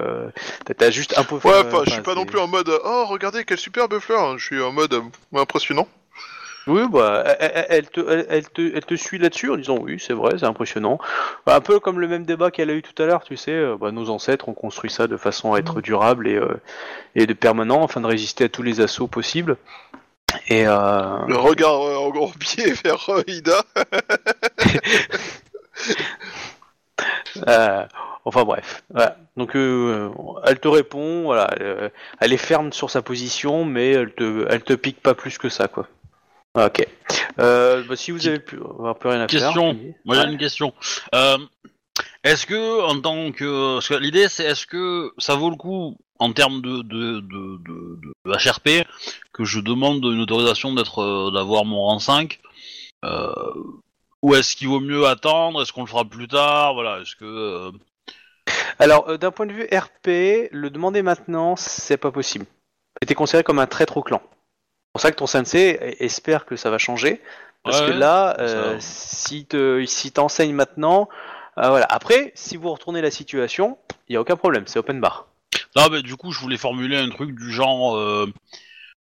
t'as- 0.79 0.91
juste 0.91 1.19
un 1.19 1.25
peu. 1.25 1.35
Ouais, 1.35 1.63
enfin, 1.67 1.83
je 1.85 1.91
suis 1.91 2.01
pas 2.01 2.15
non 2.15 2.25
plus 2.25 2.39
en 2.39 2.47
mode 2.49 2.71
oh 2.85 3.05
regardez 3.07 3.45
quelle 3.45 3.59
superbe 3.59 3.99
fleur. 3.99 4.21
hein. 4.23 4.35
Je 4.39 4.45
suis 4.47 4.63
en 4.63 4.73
mode 4.73 4.99
impressionnant. 5.35 5.87
Oui, 6.67 6.83
bah, 6.91 7.25
elle, 7.41 7.51
elle- 7.55 7.67
elle 7.69 7.91
te, 7.91 8.01
elle, 8.01 8.27
elle 8.31 8.49
te, 8.49 8.63
elle 8.75 8.85
te 8.87 8.95
suit 8.95 9.19
là-dessus 9.19 9.51
en 9.51 9.57
disant 9.57 9.77
oui, 9.79 9.99
c'est 10.01 10.15
vrai, 10.15 10.39
c'est 10.39 10.47
impressionnant. 10.47 10.99
Un 11.47 11.61
peu 11.61 11.79
comme 11.79 12.01
le 12.01 12.09
même 12.09 12.25
débat 12.25 12.51
qu'elle 12.51 12.71
a 12.71 12.75
eu 12.75 12.81
tout 12.83 13.01
à 13.03 13.07
l'heure, 13.07 13.23
tu 13.23 13.37
sais, 13.37 13.53
euh, 13.53 13.77
bah, 13.79 13.91
nos 13.93 14.09
ancêtres 14.09 14.49
ont 14.49 14.55
construit 14.55 14.91
ça 14.91 15.07
de 15.07 15.17
façon 15.19 15.53
à 15.53 15.59
être 15.59 15.83
durable 15.83 16.27
et, 16.27 16.37
euh, 16.37 16.55
et 17.17 17.27
de 17.27 17.35
permanent 17.35 17.85
afin 17.85 18.01
de 18.01 18.07
résister 18.07 18.45
à 18.45 18.49
tous 18.49 18.63
les 18.63 18.81
assauts 18.81 19.09
possibles. 19.09 19.59
Et 20.49 20.67
euh, 20.67 21.19
Le 21.29 21.37
regard 21.37 21.81
euh, 21.83 21.97
en 21.97 22.09
gros 22.11 22.33
pied 22.41 22.73
vers 22.73 23.09
euh, 23.11 23.23
Ida. 23.29 23.63
euh, 27.49 27.85
enfin 28.25 28.45
bref, 28.45 28.83
voilà. 28.91 29.17
Donc 29.37 29.57
euh, 29.57 30.11
elle 30.45 30.61
te 30.61 30.69
répond, 30.69 31.25
voilà, 31.25 31.51
elle, 31.59 31.91
elle 32.21 32.33
est 32.33 32.37
ferme 32.37 32.73
sur 32.73 32.91
sa 32.91 33.03
position, 33.03 33.65
mais 33.65 33.91
elle 33.93 34.13
te, 34.13 34.47
elle 34.51 34.63
te 34.63 34.73
pique 34.75 35.01
pas 35.01 35.15
plus 35.15 35.39
que 35.39 35.49
ça, 35.49 35.69
quoi. 35.69 35.87
Ok. 36.55 36.87
Euh, 37.41 37.83
bah, 37.89 37.97
si 37.97 38.11
vous 38.13 38.27
avez 38.29 38.39
plus, 38.39 38.61
on 38.63 38.83
va 38.83 38.95
plus 38.95 39.09
rien 39.09 39.21
à 39.21 39.29
faire. 39.29 39.41
Question. 39.41 39.77
Moi 40.05 40.15
j'ai 40.17 40.23
Ouais. 40.23 40.33
une 40.33 40.39
question. 40.39 40.73
Euh, 41.15 41.39
est-ce 42.23 42.47
que 42.47 42.83
en 42.83 43.01
tant 43.01 43.33
que 43.33 43.75
parce 43.77 43.89
que 43.89 43.95
l'idée 43.95 44.29
c'est 44.29 44.45
est-ce 44.45 44.67
que 44.67 45.13
ça 45.19 45.35
vaut 45.35 45.51
le 45.51 45.57
coup 45.57 45.97
en 46.19 46.33
termes 46.33 46.61
de 46.63 46.83
de, 46.83 47.21
de, 47.21 47.59
de, 47.59 48.01
de 48.25 48.33
HRP 48.33 48.87
que 49.33 49.45
je 49.45 49.59
demande 49.61 50.05
une 50.05 50.21
autorisation 50.21 50.75
d'être 50.75 51.01
euh, 51.01 51.31
d'avoir 51.33 51.65
mon 51.65 51.83
rang 51.83 51.99
5 51.99 52.39
euh, 53.05 53.33
ou 54.23 54.35
est-ce 54.35 54.57
qu'il 54.57 54.69
vaut 54.69 54.81
mieux 54.81 55.07
attendre? 55.07 55.61
Est-ce 55.61 55.73
qu'on 55.73 55.83
le 55.83 55.89
fera 55.89 56.05
plus 56.05 56.29
tard? 56.29 56.73
Voilà. 56.75 57.01
Est-ce 57.01 57.15
que 57.17 57.25
euh, 57.25 57.71
Alors, 58.79 59.09
euh, 59.11 59.19
d'un 59.19 59.31
point 59.31 59.45
de 59.45 59.53
vue 59.53 59.65
RP, 59.71 60.49
le 60.51 60.71
demander 60.71 61.03
maintenant, 61.03 61.57
c'est 61.57 61.99
pas 61.99 62.11
possible. 62.11 62.47
C'était 63.03 63.15
considéré 63.15 63.45
comme 63.45 63.59
un 63.59 63.67
traître 63.67 63.99
au 63.99 64.03
clan. 64.03 64.23
C'est 64.95 65.01
pour 65.01 65.01
ça 65.01 65.11
que 65.11 65.17
ton 65.17 65.27
sensei 65.27 65.97
espère 65.99 66.47
que 66.47 66.55
ça 66.55 66.71
va 66.71 66.79
changer. 66.79 67.21
Parce 67.65 67.81
Ouais, 67.81 67.89
que 67.89 67.93
là, 67.93 68.37
euh, 68.39 68.77
si 68.79 69.45
te, 69.45 69.85
si 69.87 70.13
t'enseignes 70.13 70.55
maintenant, 70.55 71.09
euh, 71.59 71.69
voilà. 71.69 71.87
Après, 71.89 72.31
si 72.37 72.57
vous 72.57 72.71
retournez 72.71 73.03
la 73.03 73.11
situation, 73.11 73.77
il 74.09 74.13
y 74.13 74.17
a 74.17 74.21
aucun 74.21 74.37
problème, 74.37 74.69
c'est 74.69 74.79
open 74.79 75.01
bar. 75.01 75.27
Non, 75.75 75.89
mais 75.91 76.01
du 76.03 76.15
coup, 76.15 76.31
je 76.31 76.39
voulais 76.39 76.57
formuler 76.59 76.97
un 76.97 77.09
truc 77.09 77.35
du 77.35 77.51
genre, 77.51 77.97
euh, 77.97 78.33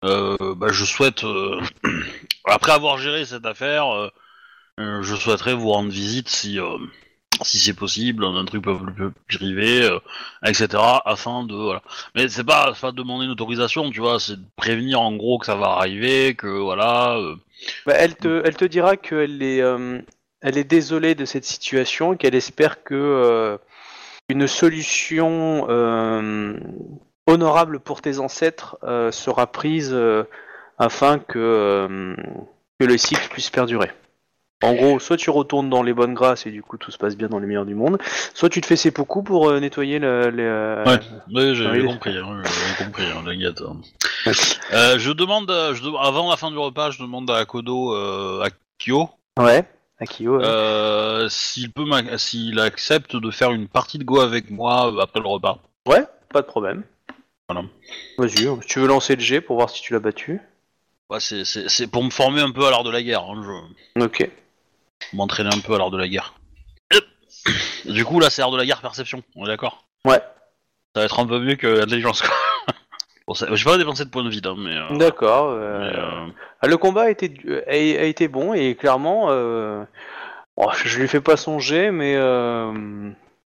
bah, 0.02 0.68
je 0.70 0.86
souhaite, 0.86 1.26
après 2.46 2.72
avoir 2.72 2.98
géré 2.98 3.26
cette 3.26 3.46
affaire, 3.46 4.12
je 4.78 5.16
souhaiterais 5.16 5.56
vous 5.56 5.72
rendre 5.72 5.90
visite 5.90 6.30
si, 6.30 6.58
si 7.44 7.60
c'est 7.60 7.74
possible, 7.74 8.26
un 8.26 8.46
truc 8.46 8.64
privé, 9.28 9.84
euh, 9.84 10.00
etc. 10.46 10.68
Afin 11.06 11.44
de, 11.44 11.54
voilà. 11.54 11.82
Mais 12.16 12.30
c'est 12.30 12.44
pas, 12.44 12.74
pas 12.80 12.92
demander 12.92 13.26
une 13.26 13.32
autorisation, 13.32 13.90
tu 13.92 14.00
vois, 14.00 14.20
c'est 14.20 14.38
prévenir 14.56 15.02
en 15.02 15.16
gros 15.16 15.40
que 15.40 15.46
ça 15.46 15.56
va 15.56 15.68
arriver, 15.68 16.36
que 16.36 16.48
voilà. 16.48 17.18
euh, 17.18 17.36
Bah, 17.86 17.94
elle 17.98 18.16
te, 18.16 18.42
elle 18.46 18.56
te 18.56 18.66
dira 18.66 18.98
qu'elle 18.98 19.42
est, 19.44 19.62
euh, 19.62 20.00
elle 20.42 20.58
est 20.58 20.64
désolée 20.64 21.16
de 21.16 21.26
cette 21.26 21.46
situation 21.46 22.16
qu'elle 22.16 22.36
espère 22.36 22.84
que 22.84 22.96
euh, 22.96 23.58
une 24.30 24.48
solution 24.48 25.68
euh, 25.70 26.58
honorable 27.28 27.80
pour 27.80 28.02
tes 28.02 28.20
ancêtres 28.20 28.78
euh, 28.84 29.12
sera 29.12 29.48
prise 29.52 29.96
afin 30.78 31.20
que, 31.20 32.16
que 32.80 32.86
le 32.86 32.98
cycle 32.98 33.28
puisse 33.30 33.50
perdurer. 33.50 33.92
En 34.64 34.74
gros, 34.74 35.00
soit 35.00 35.18
tu 35.18 35.30
retournes 35.30 35.70
dans 35.70 35.84
les 35.84 35.94
bonnes 35.94 36.14
grâces 36.14 36.46
et 36.46 36.52
du 36.52 36.62
coup 36.62 36.78
tout 36.78 36.92
se 36.92 36.98
passe 36.98 37.16
bien 37.18 37.30
dans 37.30 37.40
les 37.40 37.48
meilleurs 37.48 37.66
du 37.66 37.76
monde, 37.76 37.98
soit 38.34 38.50
tu 38.50 38.62
te 38.62 38.68
fais 38.68 38.76
seppuku 38.76 39.24
pour 39.24 39.50
euh, 39.50 39.60
nettoyer 39.60 40.00
le, 40.00 40.30
les, 40.30 40.44
euh, 40.44 40.86
Ouais. 40.86 41.00
Oui, 41.34 41.56
j'ai 41.56 41.84
compris, 41.86 42.18
hein, 42.18 42.42
j'ai 42.78 42.84
compris, 42.86 43.04
hein, 43.06 43.24
t'inquiète. 43.26 43.62
Euh, 44.74 45.00
je 45.00 45.12
demande, 45.12 45.50
euh, 45.50 45.74
je 45.74 45.84
avant 46.00 46.30
la 46.30 46.38
fin 46.38 46.52
du 46.52 46.58
repas, 46.58 46.92
je 46.92 47.02
demande 47.02 47.30
à 47.32 47.44
Kodo, 47.46 47.96
euh, 47.96 48.44
à 48.44 48.50
Kyo, 48.78 49.10
Ouais, 49.38 49.64
ouais. 50.00 50.44
Euh, 50.44 51.30
s'il 51.30 51.72
peut, 51.72 51.86
m'ac- 51.86 52.18
s'il 52.18 52.60
accepte 52.60 53.16
de 53.16 53.32
faire 53.32 53.52
une 53.52 53.68
partie 53.68 53.98
de 53.98 54.04
Go 54.04 54.20
avec 54.20 54.50
moi 54.50 54.94
après 55.02 55.20
le 55.20 55.28
repas. 55.28 55.60
Ouais, 55.88 56.04
pas 56.32 56.42
de 56.42 56.48
problème. 56.48 56.84
Voilà. 57.50 57.66
Vas-y, 58.18 58.48
tu 58.68 58.80
veux 58.80 58.88
lancer 58.88 59.16
le 59.16 59.22
G 59.22 59.42
pour 59.42 59.56
voir 59.58 59.70
si 59.70 59.82
tu 59.82 59.94
l'as 59.94 60.00
battu? 60.00 60.40
Ouais, 61.10 61.20
c'est 61.20 61.88
pour 61.88 62.04
me 62.04 62.10
former 62.10 62.42
un 62.42 62.52
peu 62.52 62.66
à 62.66 62.72
l'art 62.72 62.84
de 62.84 62.90
la 62.92 63.04
guerre. 63.04 63.24
Hein, 63.24 63.42
je 63.96 64.04
Ok. 64.04 64.30
M'entraîner 65.14 65.50
un 65.54 65.60
peu 65.60 65.74
à 65.76 65.78
l'art 65.78 65.92
de 65.92 65.98
la 65.98 66.08
guerre. 66.08 66.34
Du 67.86 68.06
coup, 68.06 68.20
là, 68.20 68.30
c'est 68.30 68.42
l'art 68.42 68.52
de 68.52 68.58
la 68.58 68.66
guerre 68.66 68.82
perception, 68.82 69.24
on 69.36 69.46
est 69.46 69.50
d'accord? 69.50 69.84
Ouais. 70.06 70.22
Ça 70.94 71.00
va 71.02 71.04
être 71.06 71.20
un 71.20 71.26
peu 71.26 71.40
mieux 71.40 71.56
que 71.56 71.68
l'intelligence, 71.68 72.22
quoi. 72.22 72.36
bon, 73.28 73.34
ça- 73.34 73.48
j'ai 73.52 73.64
pas 73.66 73.78
dépensé 73.78 74.06
de 74.06 74.10
points 74.10 74.24
de 74.24 74.30
vide, 74.30 74.46
hein, 74.48 74.56
mais... 74.58 74.76
euh, 74.76 74.98
D'accord. 74.98 75.50
euh, 75.50 75.92
euh, 76.64 76.68
Le 76.68 76.78
combat 76.78 77.04
a 77.04 77.10
été, 77.10 77.34
a, 77.68 77.72
a 77.72 78.06
été 78.06 78.28
bon 78.28 78.54
et 78.54 78.76
clairement, 78.76 79.28
euh, 79.30 79.84
bon, 80.58 80.70
je 80.84 81.00
lui 81.00 81.08
fais 81.08 81.22
pas 81.22 81.38
songer, 81.38 81.90
mais 81.92 82.16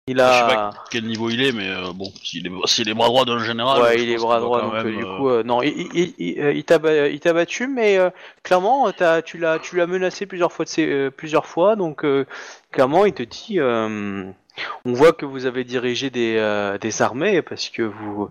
il 0.06 0.16
Je 0.18 0.22
sais 0.22 0.24
a. 0.28 0.44
pas 0.46 0.70
quel 0.90 1.04
niveau 1.06 1.30
il 1.30 1.42
est, 1.42 1.52
mais 1.52 1.70
euh, 1.70 1.92
bon, 1.94 2.12
s'il 2.22 2.46
est, 2.46 2.50
s'il 2.66 2.88
est 2.90 2.94
bras 2.94 3.06
droit 3.08 3.24
d'un 3.24 3.38
général... 3.38 3.80
Ouais, 3.80 4.02
il 4.02 4.10
est 4.10 4.16
bras 4.18 4.38
droit, 4.38 4.60
donc 4.60 4.74
euh, 4.74 4.84
même, 4.84 4.96
du 4.98 5.04
euh, 5.04 5.16
coup, 5.16 5.28
euh, 5.30 5.42
non, 5.42 5.62
il, 5.62 5.88
il, 5.94 6.14
il, 6.18 6.56
il 6.56 6.64
t'a 7.20 7.32
battu, 7.32 7.66
mais 7.68 7.96
euh, 7.96 8.10
clairement, 8.42 8.92
t'as- 8.92 9.22
tu 9.22 9.38
l'as, 9.38 9.58
tu 9.58 9.76
l'as 9.76 9.86
menacé 9.86 10.26
plusieurs 10.26 10.52
fois, 10.52 10.66
de 10.66 10.70
ses- 10.70 11.10
plusieurs 11.10 11.46
fois, 11.46 11.74
donc 11.76 12.04
clairement, 12.70 13.06
il 13.06 13.14
te 13.14 13.22
dit, 13.22 13.58
on 13.60 14.92
voit 14.92 15.12
que 15.14 15.24
vous 15.24 15.46
avez 15.46 15.64
dirigé 15.64 16.10
des, 16.10 16.76
des 16.80 17.02
armées 17.02 17.40
parce 17.40 17.70
que 17.70 17.82
vous, 17.82 18.28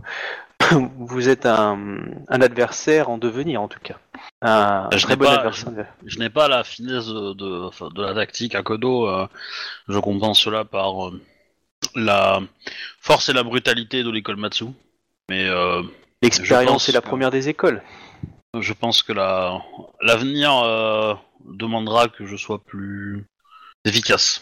vous 1.00 1.28
êtes 1.30 1.48
un, 1.48 1.98
un 2.28 2.42
adversaire 2.42 3.10
en 3.10 3.18
devenir, 3.18 3.64
en 3.64 3.68
tout 3.68 3.80
cas, 3.82 3.98
un 4.44 4.90
Je 4.92 5.00
très 5.06 5.14
n'ai 5.14 5.16
bon 5.18 5.26
pas- 5.26 5.38
adversaire. 5.38 5.88
Je 6.06 6.20
n'ai 6.20 6.30
pas 6.30 6.48
la 6.48 6.64
finesse 6.64 7.08
de, 7.08 7.34
de 7.34 8.02
la 8.04 8.14
tactique 8.14 8.54
à 8.54 8.62
Kodo. 8.62 9.10
je 9.88 9.98
compense 9.98 10.40
cela 10.40 10.66
par 10.66 11.10
la 11.96 12.42
force 13.00 13.30
et 13.30 13.34
la 13.34 13.44
brutalité 13.44 14.04
de 14.04 14.10
l'école 14.10 14.38
Matsu. 14.38 14.66
Mais 15.30 15.48
euh, 15.48 15.82
L'expérience 16.22 16.90
est 16.90 16.94
la 16.94 17.02
que- 17.02 17.08
première 17.08 17.32
des 17.32 17.50
écoles. 17.50 17.82
je 18.60 18.74
pense 18.74 19.04
que 19.04 19.14
la, 19.14 19.60
l'avenir 20.02 20.52
euh, 20.64 21.14
demandera 21.46 22.08
que 22.08 22.26
je 22.26 22.36
sois 22.36 22.60
plus 22.64 23.26
efficace. 23.86 24.42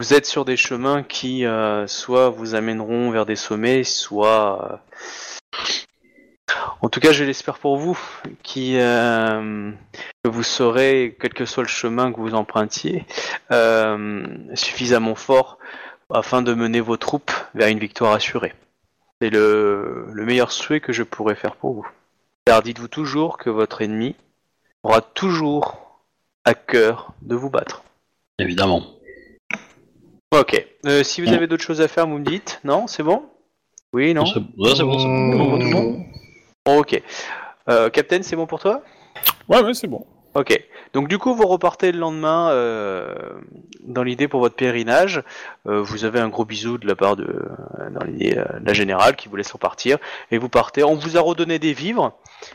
Vous 0.00 0.14
êtes 0.14 0.24
sur 0.26 0.44
des 0.44 0.56
chemins 0.56 1.02
qui 1.02 1.44
euh, 1.44 1.86
soit 1.86 2.30
vous 2.30 2.54
amèneront 2.54 3.10
vers 3.10 3.26
des 3.26 3.36
sommets, 3.36 3.84
soit... 3.84 4.82
En 6.82 6.88
tout 6.88 6.98
cas, 6.98 7.12
je 7.12 7.22
l'espère 7.22 7.58
pour 7.58 7.76
vous, 7.76 7.98
qui, 8.42 8.76
euh, 8.76 9.70
que 10.24 10.30
vous 10.30 10.42
serez, 10.42 11.16
quel 11.20 11.32
que 11.32 11.44
soit 11.44 11.62
le 11.62 11.68
chemin 11.68 12.12
que 12.12 12.18
vous 12.18 12.34
empruntiez, 12.34 13.04
euh, 13.52 14.26
suffisamment 14.54 15.14
fort 15.14 15.58
afin 16.12 16.42
de 16.42 16.54
mener 16.54 16.80
vos 16.80 16.96
troupes 16.96 17.32
vers 17.54 17.68
une 17.68 17.78
victoire 17.78 18.12
assurée. 18.12 18.54
C'est 19.20 19.30
le, 19.30 20.06
le 20.12 20.24
meilleur 20.24 20.52
souhait 20.52 20.80
que 20.80 20.92
je 20.92 21.02
pourrais 21.02 21.34
faire 21.34 21.56
pour 21.56 21.74
vous. 21.74 21.88
Car 22.46 22.62
dites-vous 22.62 22.88
toujours 22.88 23.36
que 23.38 23.50
votre 23.50 23.82
ennemi 23.82 24.16
aura 24.82 25.02
toujours 25.02 26.00
à 26.44 26.54
cœur 26.54 27.12
de 27.22 27.34
vous 27.34 27.50
battre. 27.50 27.82
Évidemment. 28.38 28.82
Ok. 30.32 30.66
Euh, 30.86 31.02
si 31.02 31.20
vous 31.20 31.28
avez 31.32 31.46
d'autres 31.46 31.64
choses 31.64 31.80
à 31.80 31.88
faire, 31.88 32.06
vous 32.06 32.18
me 32.18 32.24
dites. 32.24 32.60
Non, 32.64 32.86
c'est 32.86 33.02
bon? 33.02 33.24
Oui, 33.92 34.14
non? 34.14 34.24
C'est, 34.24 34.38
ouais, 34.38 34.74
c'est 34.76 34.84
bon, 34.84 34.98
c'est 34.98 35.06
bon. 35.06 35.32
C'est 35.32 35.36
bon 35.36 35.50
pour 35.50 35.58
tout 35.58 35.64
le 35.64 35.70
monde? 35.70 36.04
Ok. 36.66 37.02
Euh, 37.68 37.90
Captain, 37.90 38.22
c'est 38.22 38.36
bon 38.36 38.46
pour 38.46 38.60
toi? 38.60 38.82
Ouais, 39.48 39.62
ouais, 39.62 39.74
c'est 39.74 39.88
bon. 39.88 40.06
Ok. 40.34 40.62
Donc 40.92 41.08
du 41.08 41.18
coup, 41.18 41.34
vous 41.34 41.46
repartez 41.46 41.90
le 41.92 41.98
lendemain 41.98 42.50
euh, 42.50 43.12
dans 43.82 44.02
l'idée 44.04 44.28
pour 44.28 44.40
votre 44.40 44.54
pèlerinage. 44.54 45.22
Euh, 45.66 45.82
vous 45.82 46.04
avez 46.04 46.20
un 46.20 46.28
gros 46.28 46.44
bisou 46.44 46.78
de 46.78 46.86
la 46.86 46.94
part 46.94 47.16
de, 47.16 47.24
euh, 47.24 47.90
dans 47.90 48.04
l'idée, 48.04 48.36
euh, 48.38 48.60
de 48.60 48.66
la 48.66 48.72
générale 48.72 49.16
qui 49.16 49.28
vous 49.28 49.36
laisse 49.36 49.50
repartir. 49.50 49.98
Et 50.30 50.38
vous 50.38 50.48
partez. 50.48 50.84
On 50.84 50.94
vous 50.94 51.16
a 51.16 51.20
redonné 51.20 51.58
des 51.58 51.72
vivres. 51.72 52.12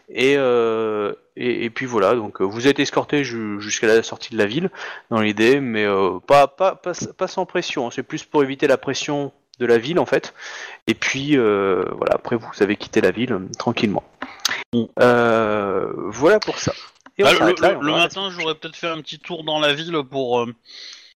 Et, 0.10 0.36
euh, 0.38 1.14
et, 1.36 1.66
et 1.66 1.70
puis 1.70 1.86
voilà, 1.86 2.16
donc 2.16 2.42
euh, 2.42 2.46
vous 2.46 2.68
êtes 2.68 2.80
escorté 2.80 3.24
ju- 3.24 3.60
jusqu'à 3.60 3.88
la 3.88 4.04
sortie 4.04 4.34
de 4.34 4.38
la 4.38 4.46
ville 4.46 4.70
dans 5.10 5.20
l'idée, 5.22 5.60
mais 5.60 5.84
euh, 5.86 6.18
pas, 6.26 6.48
pas, 6.48 6.76
pas, 6.76 6.94
pas 7.18 7.28
sans 7.28 7.46
pression. 7.46 7.88
hein. 7.88 7.90
C'est 7.94 8.04
plus 8.04 8.24
pour 8.24 8.42
éviter 8.42 8.68
la 8.68 8.78
pression 8.78 9.32
de 9.60 9.66
la 9.66 9.78
ville 9.78 10.00
en 10.00 10.06
fait. 10.06 10.34
Et 10.88 10.94
puis 10.96 11.38
euh, 11.38 11.84
voilà, 11.98 12.16
après 12.16 12.36
vous 12.36 12.48
avez 12.62 12.78
quitté 12.78 13.00
la 13.02 13.12
ville 13.12 13.38
tranquillement. 13.60 14.04
Mm. 14.74 14.84
Euh, 15.02 15.92
voilà 16.08 16.40
pour 16.40 16.58
ça. 16.60 16.74
Et 17.18 17.24
on 17.24 17.28
Ah, 17.28 17.32
le 17.32 17.38
s'arrête 17.38 17.60
là, 17.60 17.68
et 17.70 17.72
le- 17.72 17.78
on 17.78 17.82
le 17.82 17.86
verra 17.88 17.98
la 18.00 18.04
matin, 18.06 18.30
j'aurais 18.30 18.56
peut-être 18.56 18.76
fait 18.76 18.88
un 18.88 19.02
petit 19.02 19.20
tour 19.20 19.44
dans 19.44 19.60
la 19.60 19.74
ville 19.74 19.98
pour 20.10 20.40
euh, 20.42 20.54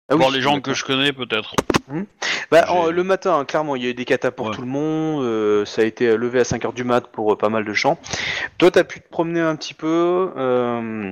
Ah 0.10 0.16
oui, 0.16 0.20
voir 0.20 0.32
les 0.32 0.42
gens 0.42 0.60
que 0.62 0.74
je 0.74 0.84
connais, 0.86 1.12
peut-être. 1.14 1.54
Bah, 2.52 2.64
J'ai- 2.68 2.72
en- 2.74 2.90
le 2.90 3.04
matin, 3.04 3.38
hein, 3.40 3.46
clairement, 3.46 3.76
il 3.76 3.84
y 3.84 3.88
a 3.88 3.90
eu 3.90 3.94
des 3.94 4.06
catas 4.06 4.32
pour 4.32 4.48
Ouais. 4.48 4.54
tout 4.56 4.62
le 4.62 4.68
monde. 4.68 5.24
euh, 5.24 5.66
ça 5.66 5.82
a 5.82 5.86
été 5.86 6.16
levé 6.16 6.40
à 6.40 6.44
5h 6.44 6.74
du 6.74 6.84
mat 6.84 7.06
pour 7.08 7.34
euh, 7.34 7.38
pas 7.38 7.50
mal 7.50 7.66
de 7.66 7.74
gens. 7.74 8.00
Toi, 8.58 8.72
t'as 8.72 8.84
pu 8.84 9.02
te 9.02 9.10
promener 9.10 9.42
un 9.42 9.56
petit 9.56 9.74
peu. 9.74 10.32
euh, 10.38 11.12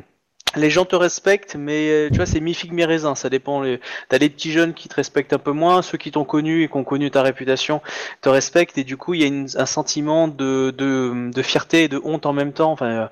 les 0.56 0.70
gens 0.70 0.86
te 0.86 0.96
respectent, 0.96 1.56
mais 1.56 1.90
euh, 1.90 2.10
tu 2.10 2.16
vois, 2.18 2.26
c'est 2.26 2.40
mi 2.40 2.54
figue 2.54 2.72
mi 2.72 2.86
raisin. 2.86 3.14
Ça 3.16 3.30
dépend. 3.30 3.62
Les... 3.62 3.80
T'as 4.10 4.18
des 4.20 4.30
petits 4.30 4.52
jeunes 4.52 4.74
qui 4.74 4.88
te 4.88 4.96
respectent 4.96 5.34
un 5.34 5.38
peu 5.40 5.52
moins. 5.52 5.82
Ceux 5.82 5.98
qui 5.98 6.10
t'ont 6.12 6.24
connu 6.24 6.64
et 6.64 6.68
qui 6.70 6.78
ont 6.78 6.84
connu 6.86 7.12
ta 7.12 7.22
réputation 7.22 7.82
te 8.22 8.30
respectent. 8.30 8.78
Et 8.78 8.84
du 8.84 8.96
coup, 8.98 9.14
il 9.14 9.22
y 9.22 9.24
a 9.24 9.28
une- 9.28 9.50
un 9.56 9.66
sentiment 9.66 10.28
de, 10.28 10.72
de, 10.76 11.32
de 11.32 11.42
fierté 11.42 11.84
et 11.84 11.88
de 11.90 12.00
honte 12.04 12.26
en 12.26 12.34
même 12.34 12.54
temps. 12.54 12.72
Enfin, 12.72 12.86
euh, 12.88 13.08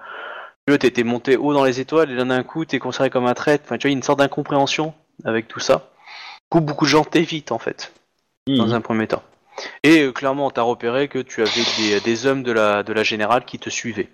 tu 0.68 0.80
t'étais 0.80 1.04
monté 1.04 1.38
haut 1.38 1.54
dans 1.54 1.64
les 1.64 1.80
étoiles 1.80 2.12
et 2.12 2.16
d'un 2.16 2.44
coup, 2.44 2.66
t'es 2.66 2.80
considéré 2.80 3.10
comme 3.10 3.28
un 3.28 3.34
traître. 3.36 3.64
Enfin, 3.66 3.78
tu 3.78 3.84
vois, 3.84 3.90
il 3.92 3.94
y 3.94 3.96
a 3.96 3.98
une 3.98 4.04
sorte 4.04 4.20
d'incompréhension 4.20 4.94
avec 5.24 5.48
tout 5.48 5.60
ça. 5.60 5.92
Coup, 6.50 6.62
beaucoup 6.62 6.86
de 6.86 6.90
gens 6.90 7.04
t'évitent 7.04 7.52
en 7.52 7.60
fait 7.60 7.94
dans 8.48 8.74
un 8.74 8.82
premier 8.82 9.08
temps. 9.08 9.24
Et 9.84 10.02
euh, 10.02 10.12
clairement, 10.12 10.52
t'as 10.52 10.62
repéré 10.64 11.08
que 11.08 11.20
tu 11.20 11.42
avais 11.42 11.64
des, 11.78 12.00
des 12.02 12.26
hommes 12.26 12.44
de 12.44 12.52
la, 12.52 12.84
de 12.84 12.94
la 12.94 13.04
générale 13.04 13.46
qui 13.46 13.58
te 13.60 13.70
suivaient. 13.70 14.10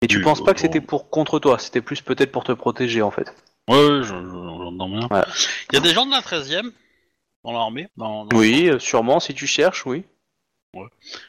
Et 0.00 0.06
tu 0.06 0.18
Oui, 0.18 0.22
penses 0.22 0.42
pas 0.42 0.54
que 0.54 0.60
c'était 0.60 0.80
pour 0.80 1.10
contre 1.10 1.38
toi, 1.38 1.58
c'était 1.58 1.80
plus 1.82 2.00
peut-être 2.00 2.32
pour 2.32 2.44
te 2.44 2.52
protéger 2.52 3.02
en 3.02 3.10
fait. 3.10 3.34
Ouais, 3.68 3.76
ouais, 3.76 4.02
je- 4.02 4.14
je- 4.14 4.62
j'entends 4.64 4.88
bien. 4.88 5.06
Voilà. 5.08 5.26
Il 5.70 5.74
y 5.74 5.78
a 5.78 5.80
des 5.80 5.92
gens 5.92 6.06
de 6.06 6.10
la 6.12 6.22
13ème 6.22 6.70
dans 7.44 7.52
l'armée 7.52 7.88
dans, 7.96 8.24
dans- 8.24 8.36
Oui, 8.38 8.68
euh, 8.68 8.78
sûrement, 8.78 9.20
si 9.20 9.34
tu 9.34 9.46
cherches, 9.46 9.84
oui. 9.84 10.04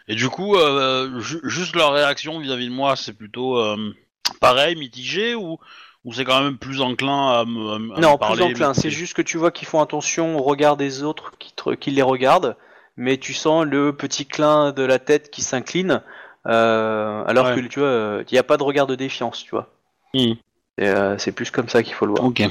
Et 0.07 0.15
du 0.15 0.29
coup, 0.29 0.55
euh, 0.55 1.19
ju- 1.19 1.41
juste 1.43 1.75
leur 1.75 1.93
réaction 1.93 2.39
vis-à-vis 2.39 2.67
de 2.69 2.73
moi, 2.73 2.95
c'est 2.95 3.13
plutôt 3.13 3.57
euh, 3.57 3.93
pareil, 4.39 4.75
mitigé, 4.75 5.35
ou, 5.35 5.57
ou 6.05 6.13
c'est 6.13 6.25
quand 6.25 6.41
même 6.41 6.57
plus 6.57 6.81
enclin 6.81 7.39
à 7.39 7.45
me, 7.45 7.73
à 7.73 7.79
me- 7.79 7.95
à 7.95 7.99
non, 7.99 8.17
parler 8.17 8.45
plus 8.45 8.53
enclin, 8.53 8.73
c'est 8.73 8.89
juste 8.89 9.13
que 9.13 9.21
tu 9.21 9.37
vois 9.37 9.51
qu'ils 9.51 9.67
font 9.67 9.81
attention 9.81 10.37
au 10.37 10.43
regard 10.43 10.77
des 10.77 11.03
autres 11.03 11.31
qui, 11.39 11.53
te- 11.53 11.75
qui 11.75 11.91
les 11.91 12.01
regardent, 12.01 12.55
mais 12.97 13.17
tu 13.17 13.33
sens 13.33 13.65
le 13.65 13.93
petit 13.95 14.25
clin 14.25 14.71
de 14.71 14.83
la 14.83 14.99
tête 14.99 15.29
qui 15.31 15.41
s'incline, 15.41 16.01
euh, 16.47 17.23
alors 17.25 17.47
Ouais. 17.47 17.55
que 17.55 17.67
tu 17.67 17.79
vois, 17.79 18.21
il 18.29 18.31
n'y 18.33 18.37
a 18.39 18.43
pas 18.43 18.57
de 18.57 18.63
regard 18.63 18.87
de 18.87 18.95
défiance, 18.95 19.43
tu 19.43 19.51
vois. 19.51 19.69
Hmm. 20.13 20.33
Euh, 20.81 21.17
c'est 21.17 21.31
plus 21.33 21.51
comme 21.51 21.67
ça 21.69 21.83
qu'il 21.83 21.93
faut 21.93 22.05
le 22.05 22.11
voir. 22.13 22.23
Ok. 22.25 22.41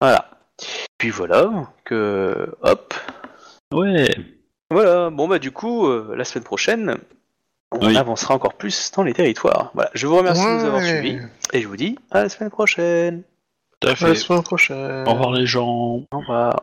Voilà. 0.00 0.30
Puis 0.98 1.10
voilà, 1.10 1.50
que 1.84 2.54
hop, 2.62 2.94
Ouais. 3.72 4.14
Voilà, 4.70 5.10
bon 5.10 5.28
bah 5.28 5.38
du 5.38 5.50
coup, 5.52 5.86
euh, 5.86 6.14
la 6.16 6.24
semaine 6.24 6.44
prochaine, 6.44 6.96
on 7.80 7.86
Oui. 7.86 7.96
avancera 7.96 8.34
encore 8.34 8.54
plus 8.54 8.90
dans 8.96 9.02
les 9.02 9.12
territoires. 9.12 9.70
Voilà, 9.74 9.90
je 9.94 10.06
vous 10.06 10.16
remercie 10.16 10.44
de 10.44 10.50
nous 10.50 10.64
avoir 10.64 10.82
suivis 10.82 11.18
et 11.52 11.60
je 11.62 11.68
vous 11.68 11.76
dis 11.76 11.98
à 12.10 12.22
la 12.24 12.28
semaine 12.28 12.50
prochaine. 12.50 13.22
Tout 13.80 13.88
à 13.88 13.90
À 13.90 13.92
la 13.92 13.96
fait. 13.96 14.14
semaine 14.14 14.42
prochaine. 14.42 15.04
Au 15.06 15.12
revoir 15.12 15.32
les 15.32 15.46
gens. 15.46 16.00
Au 16.12 16.18
revoir. 16.18 16.60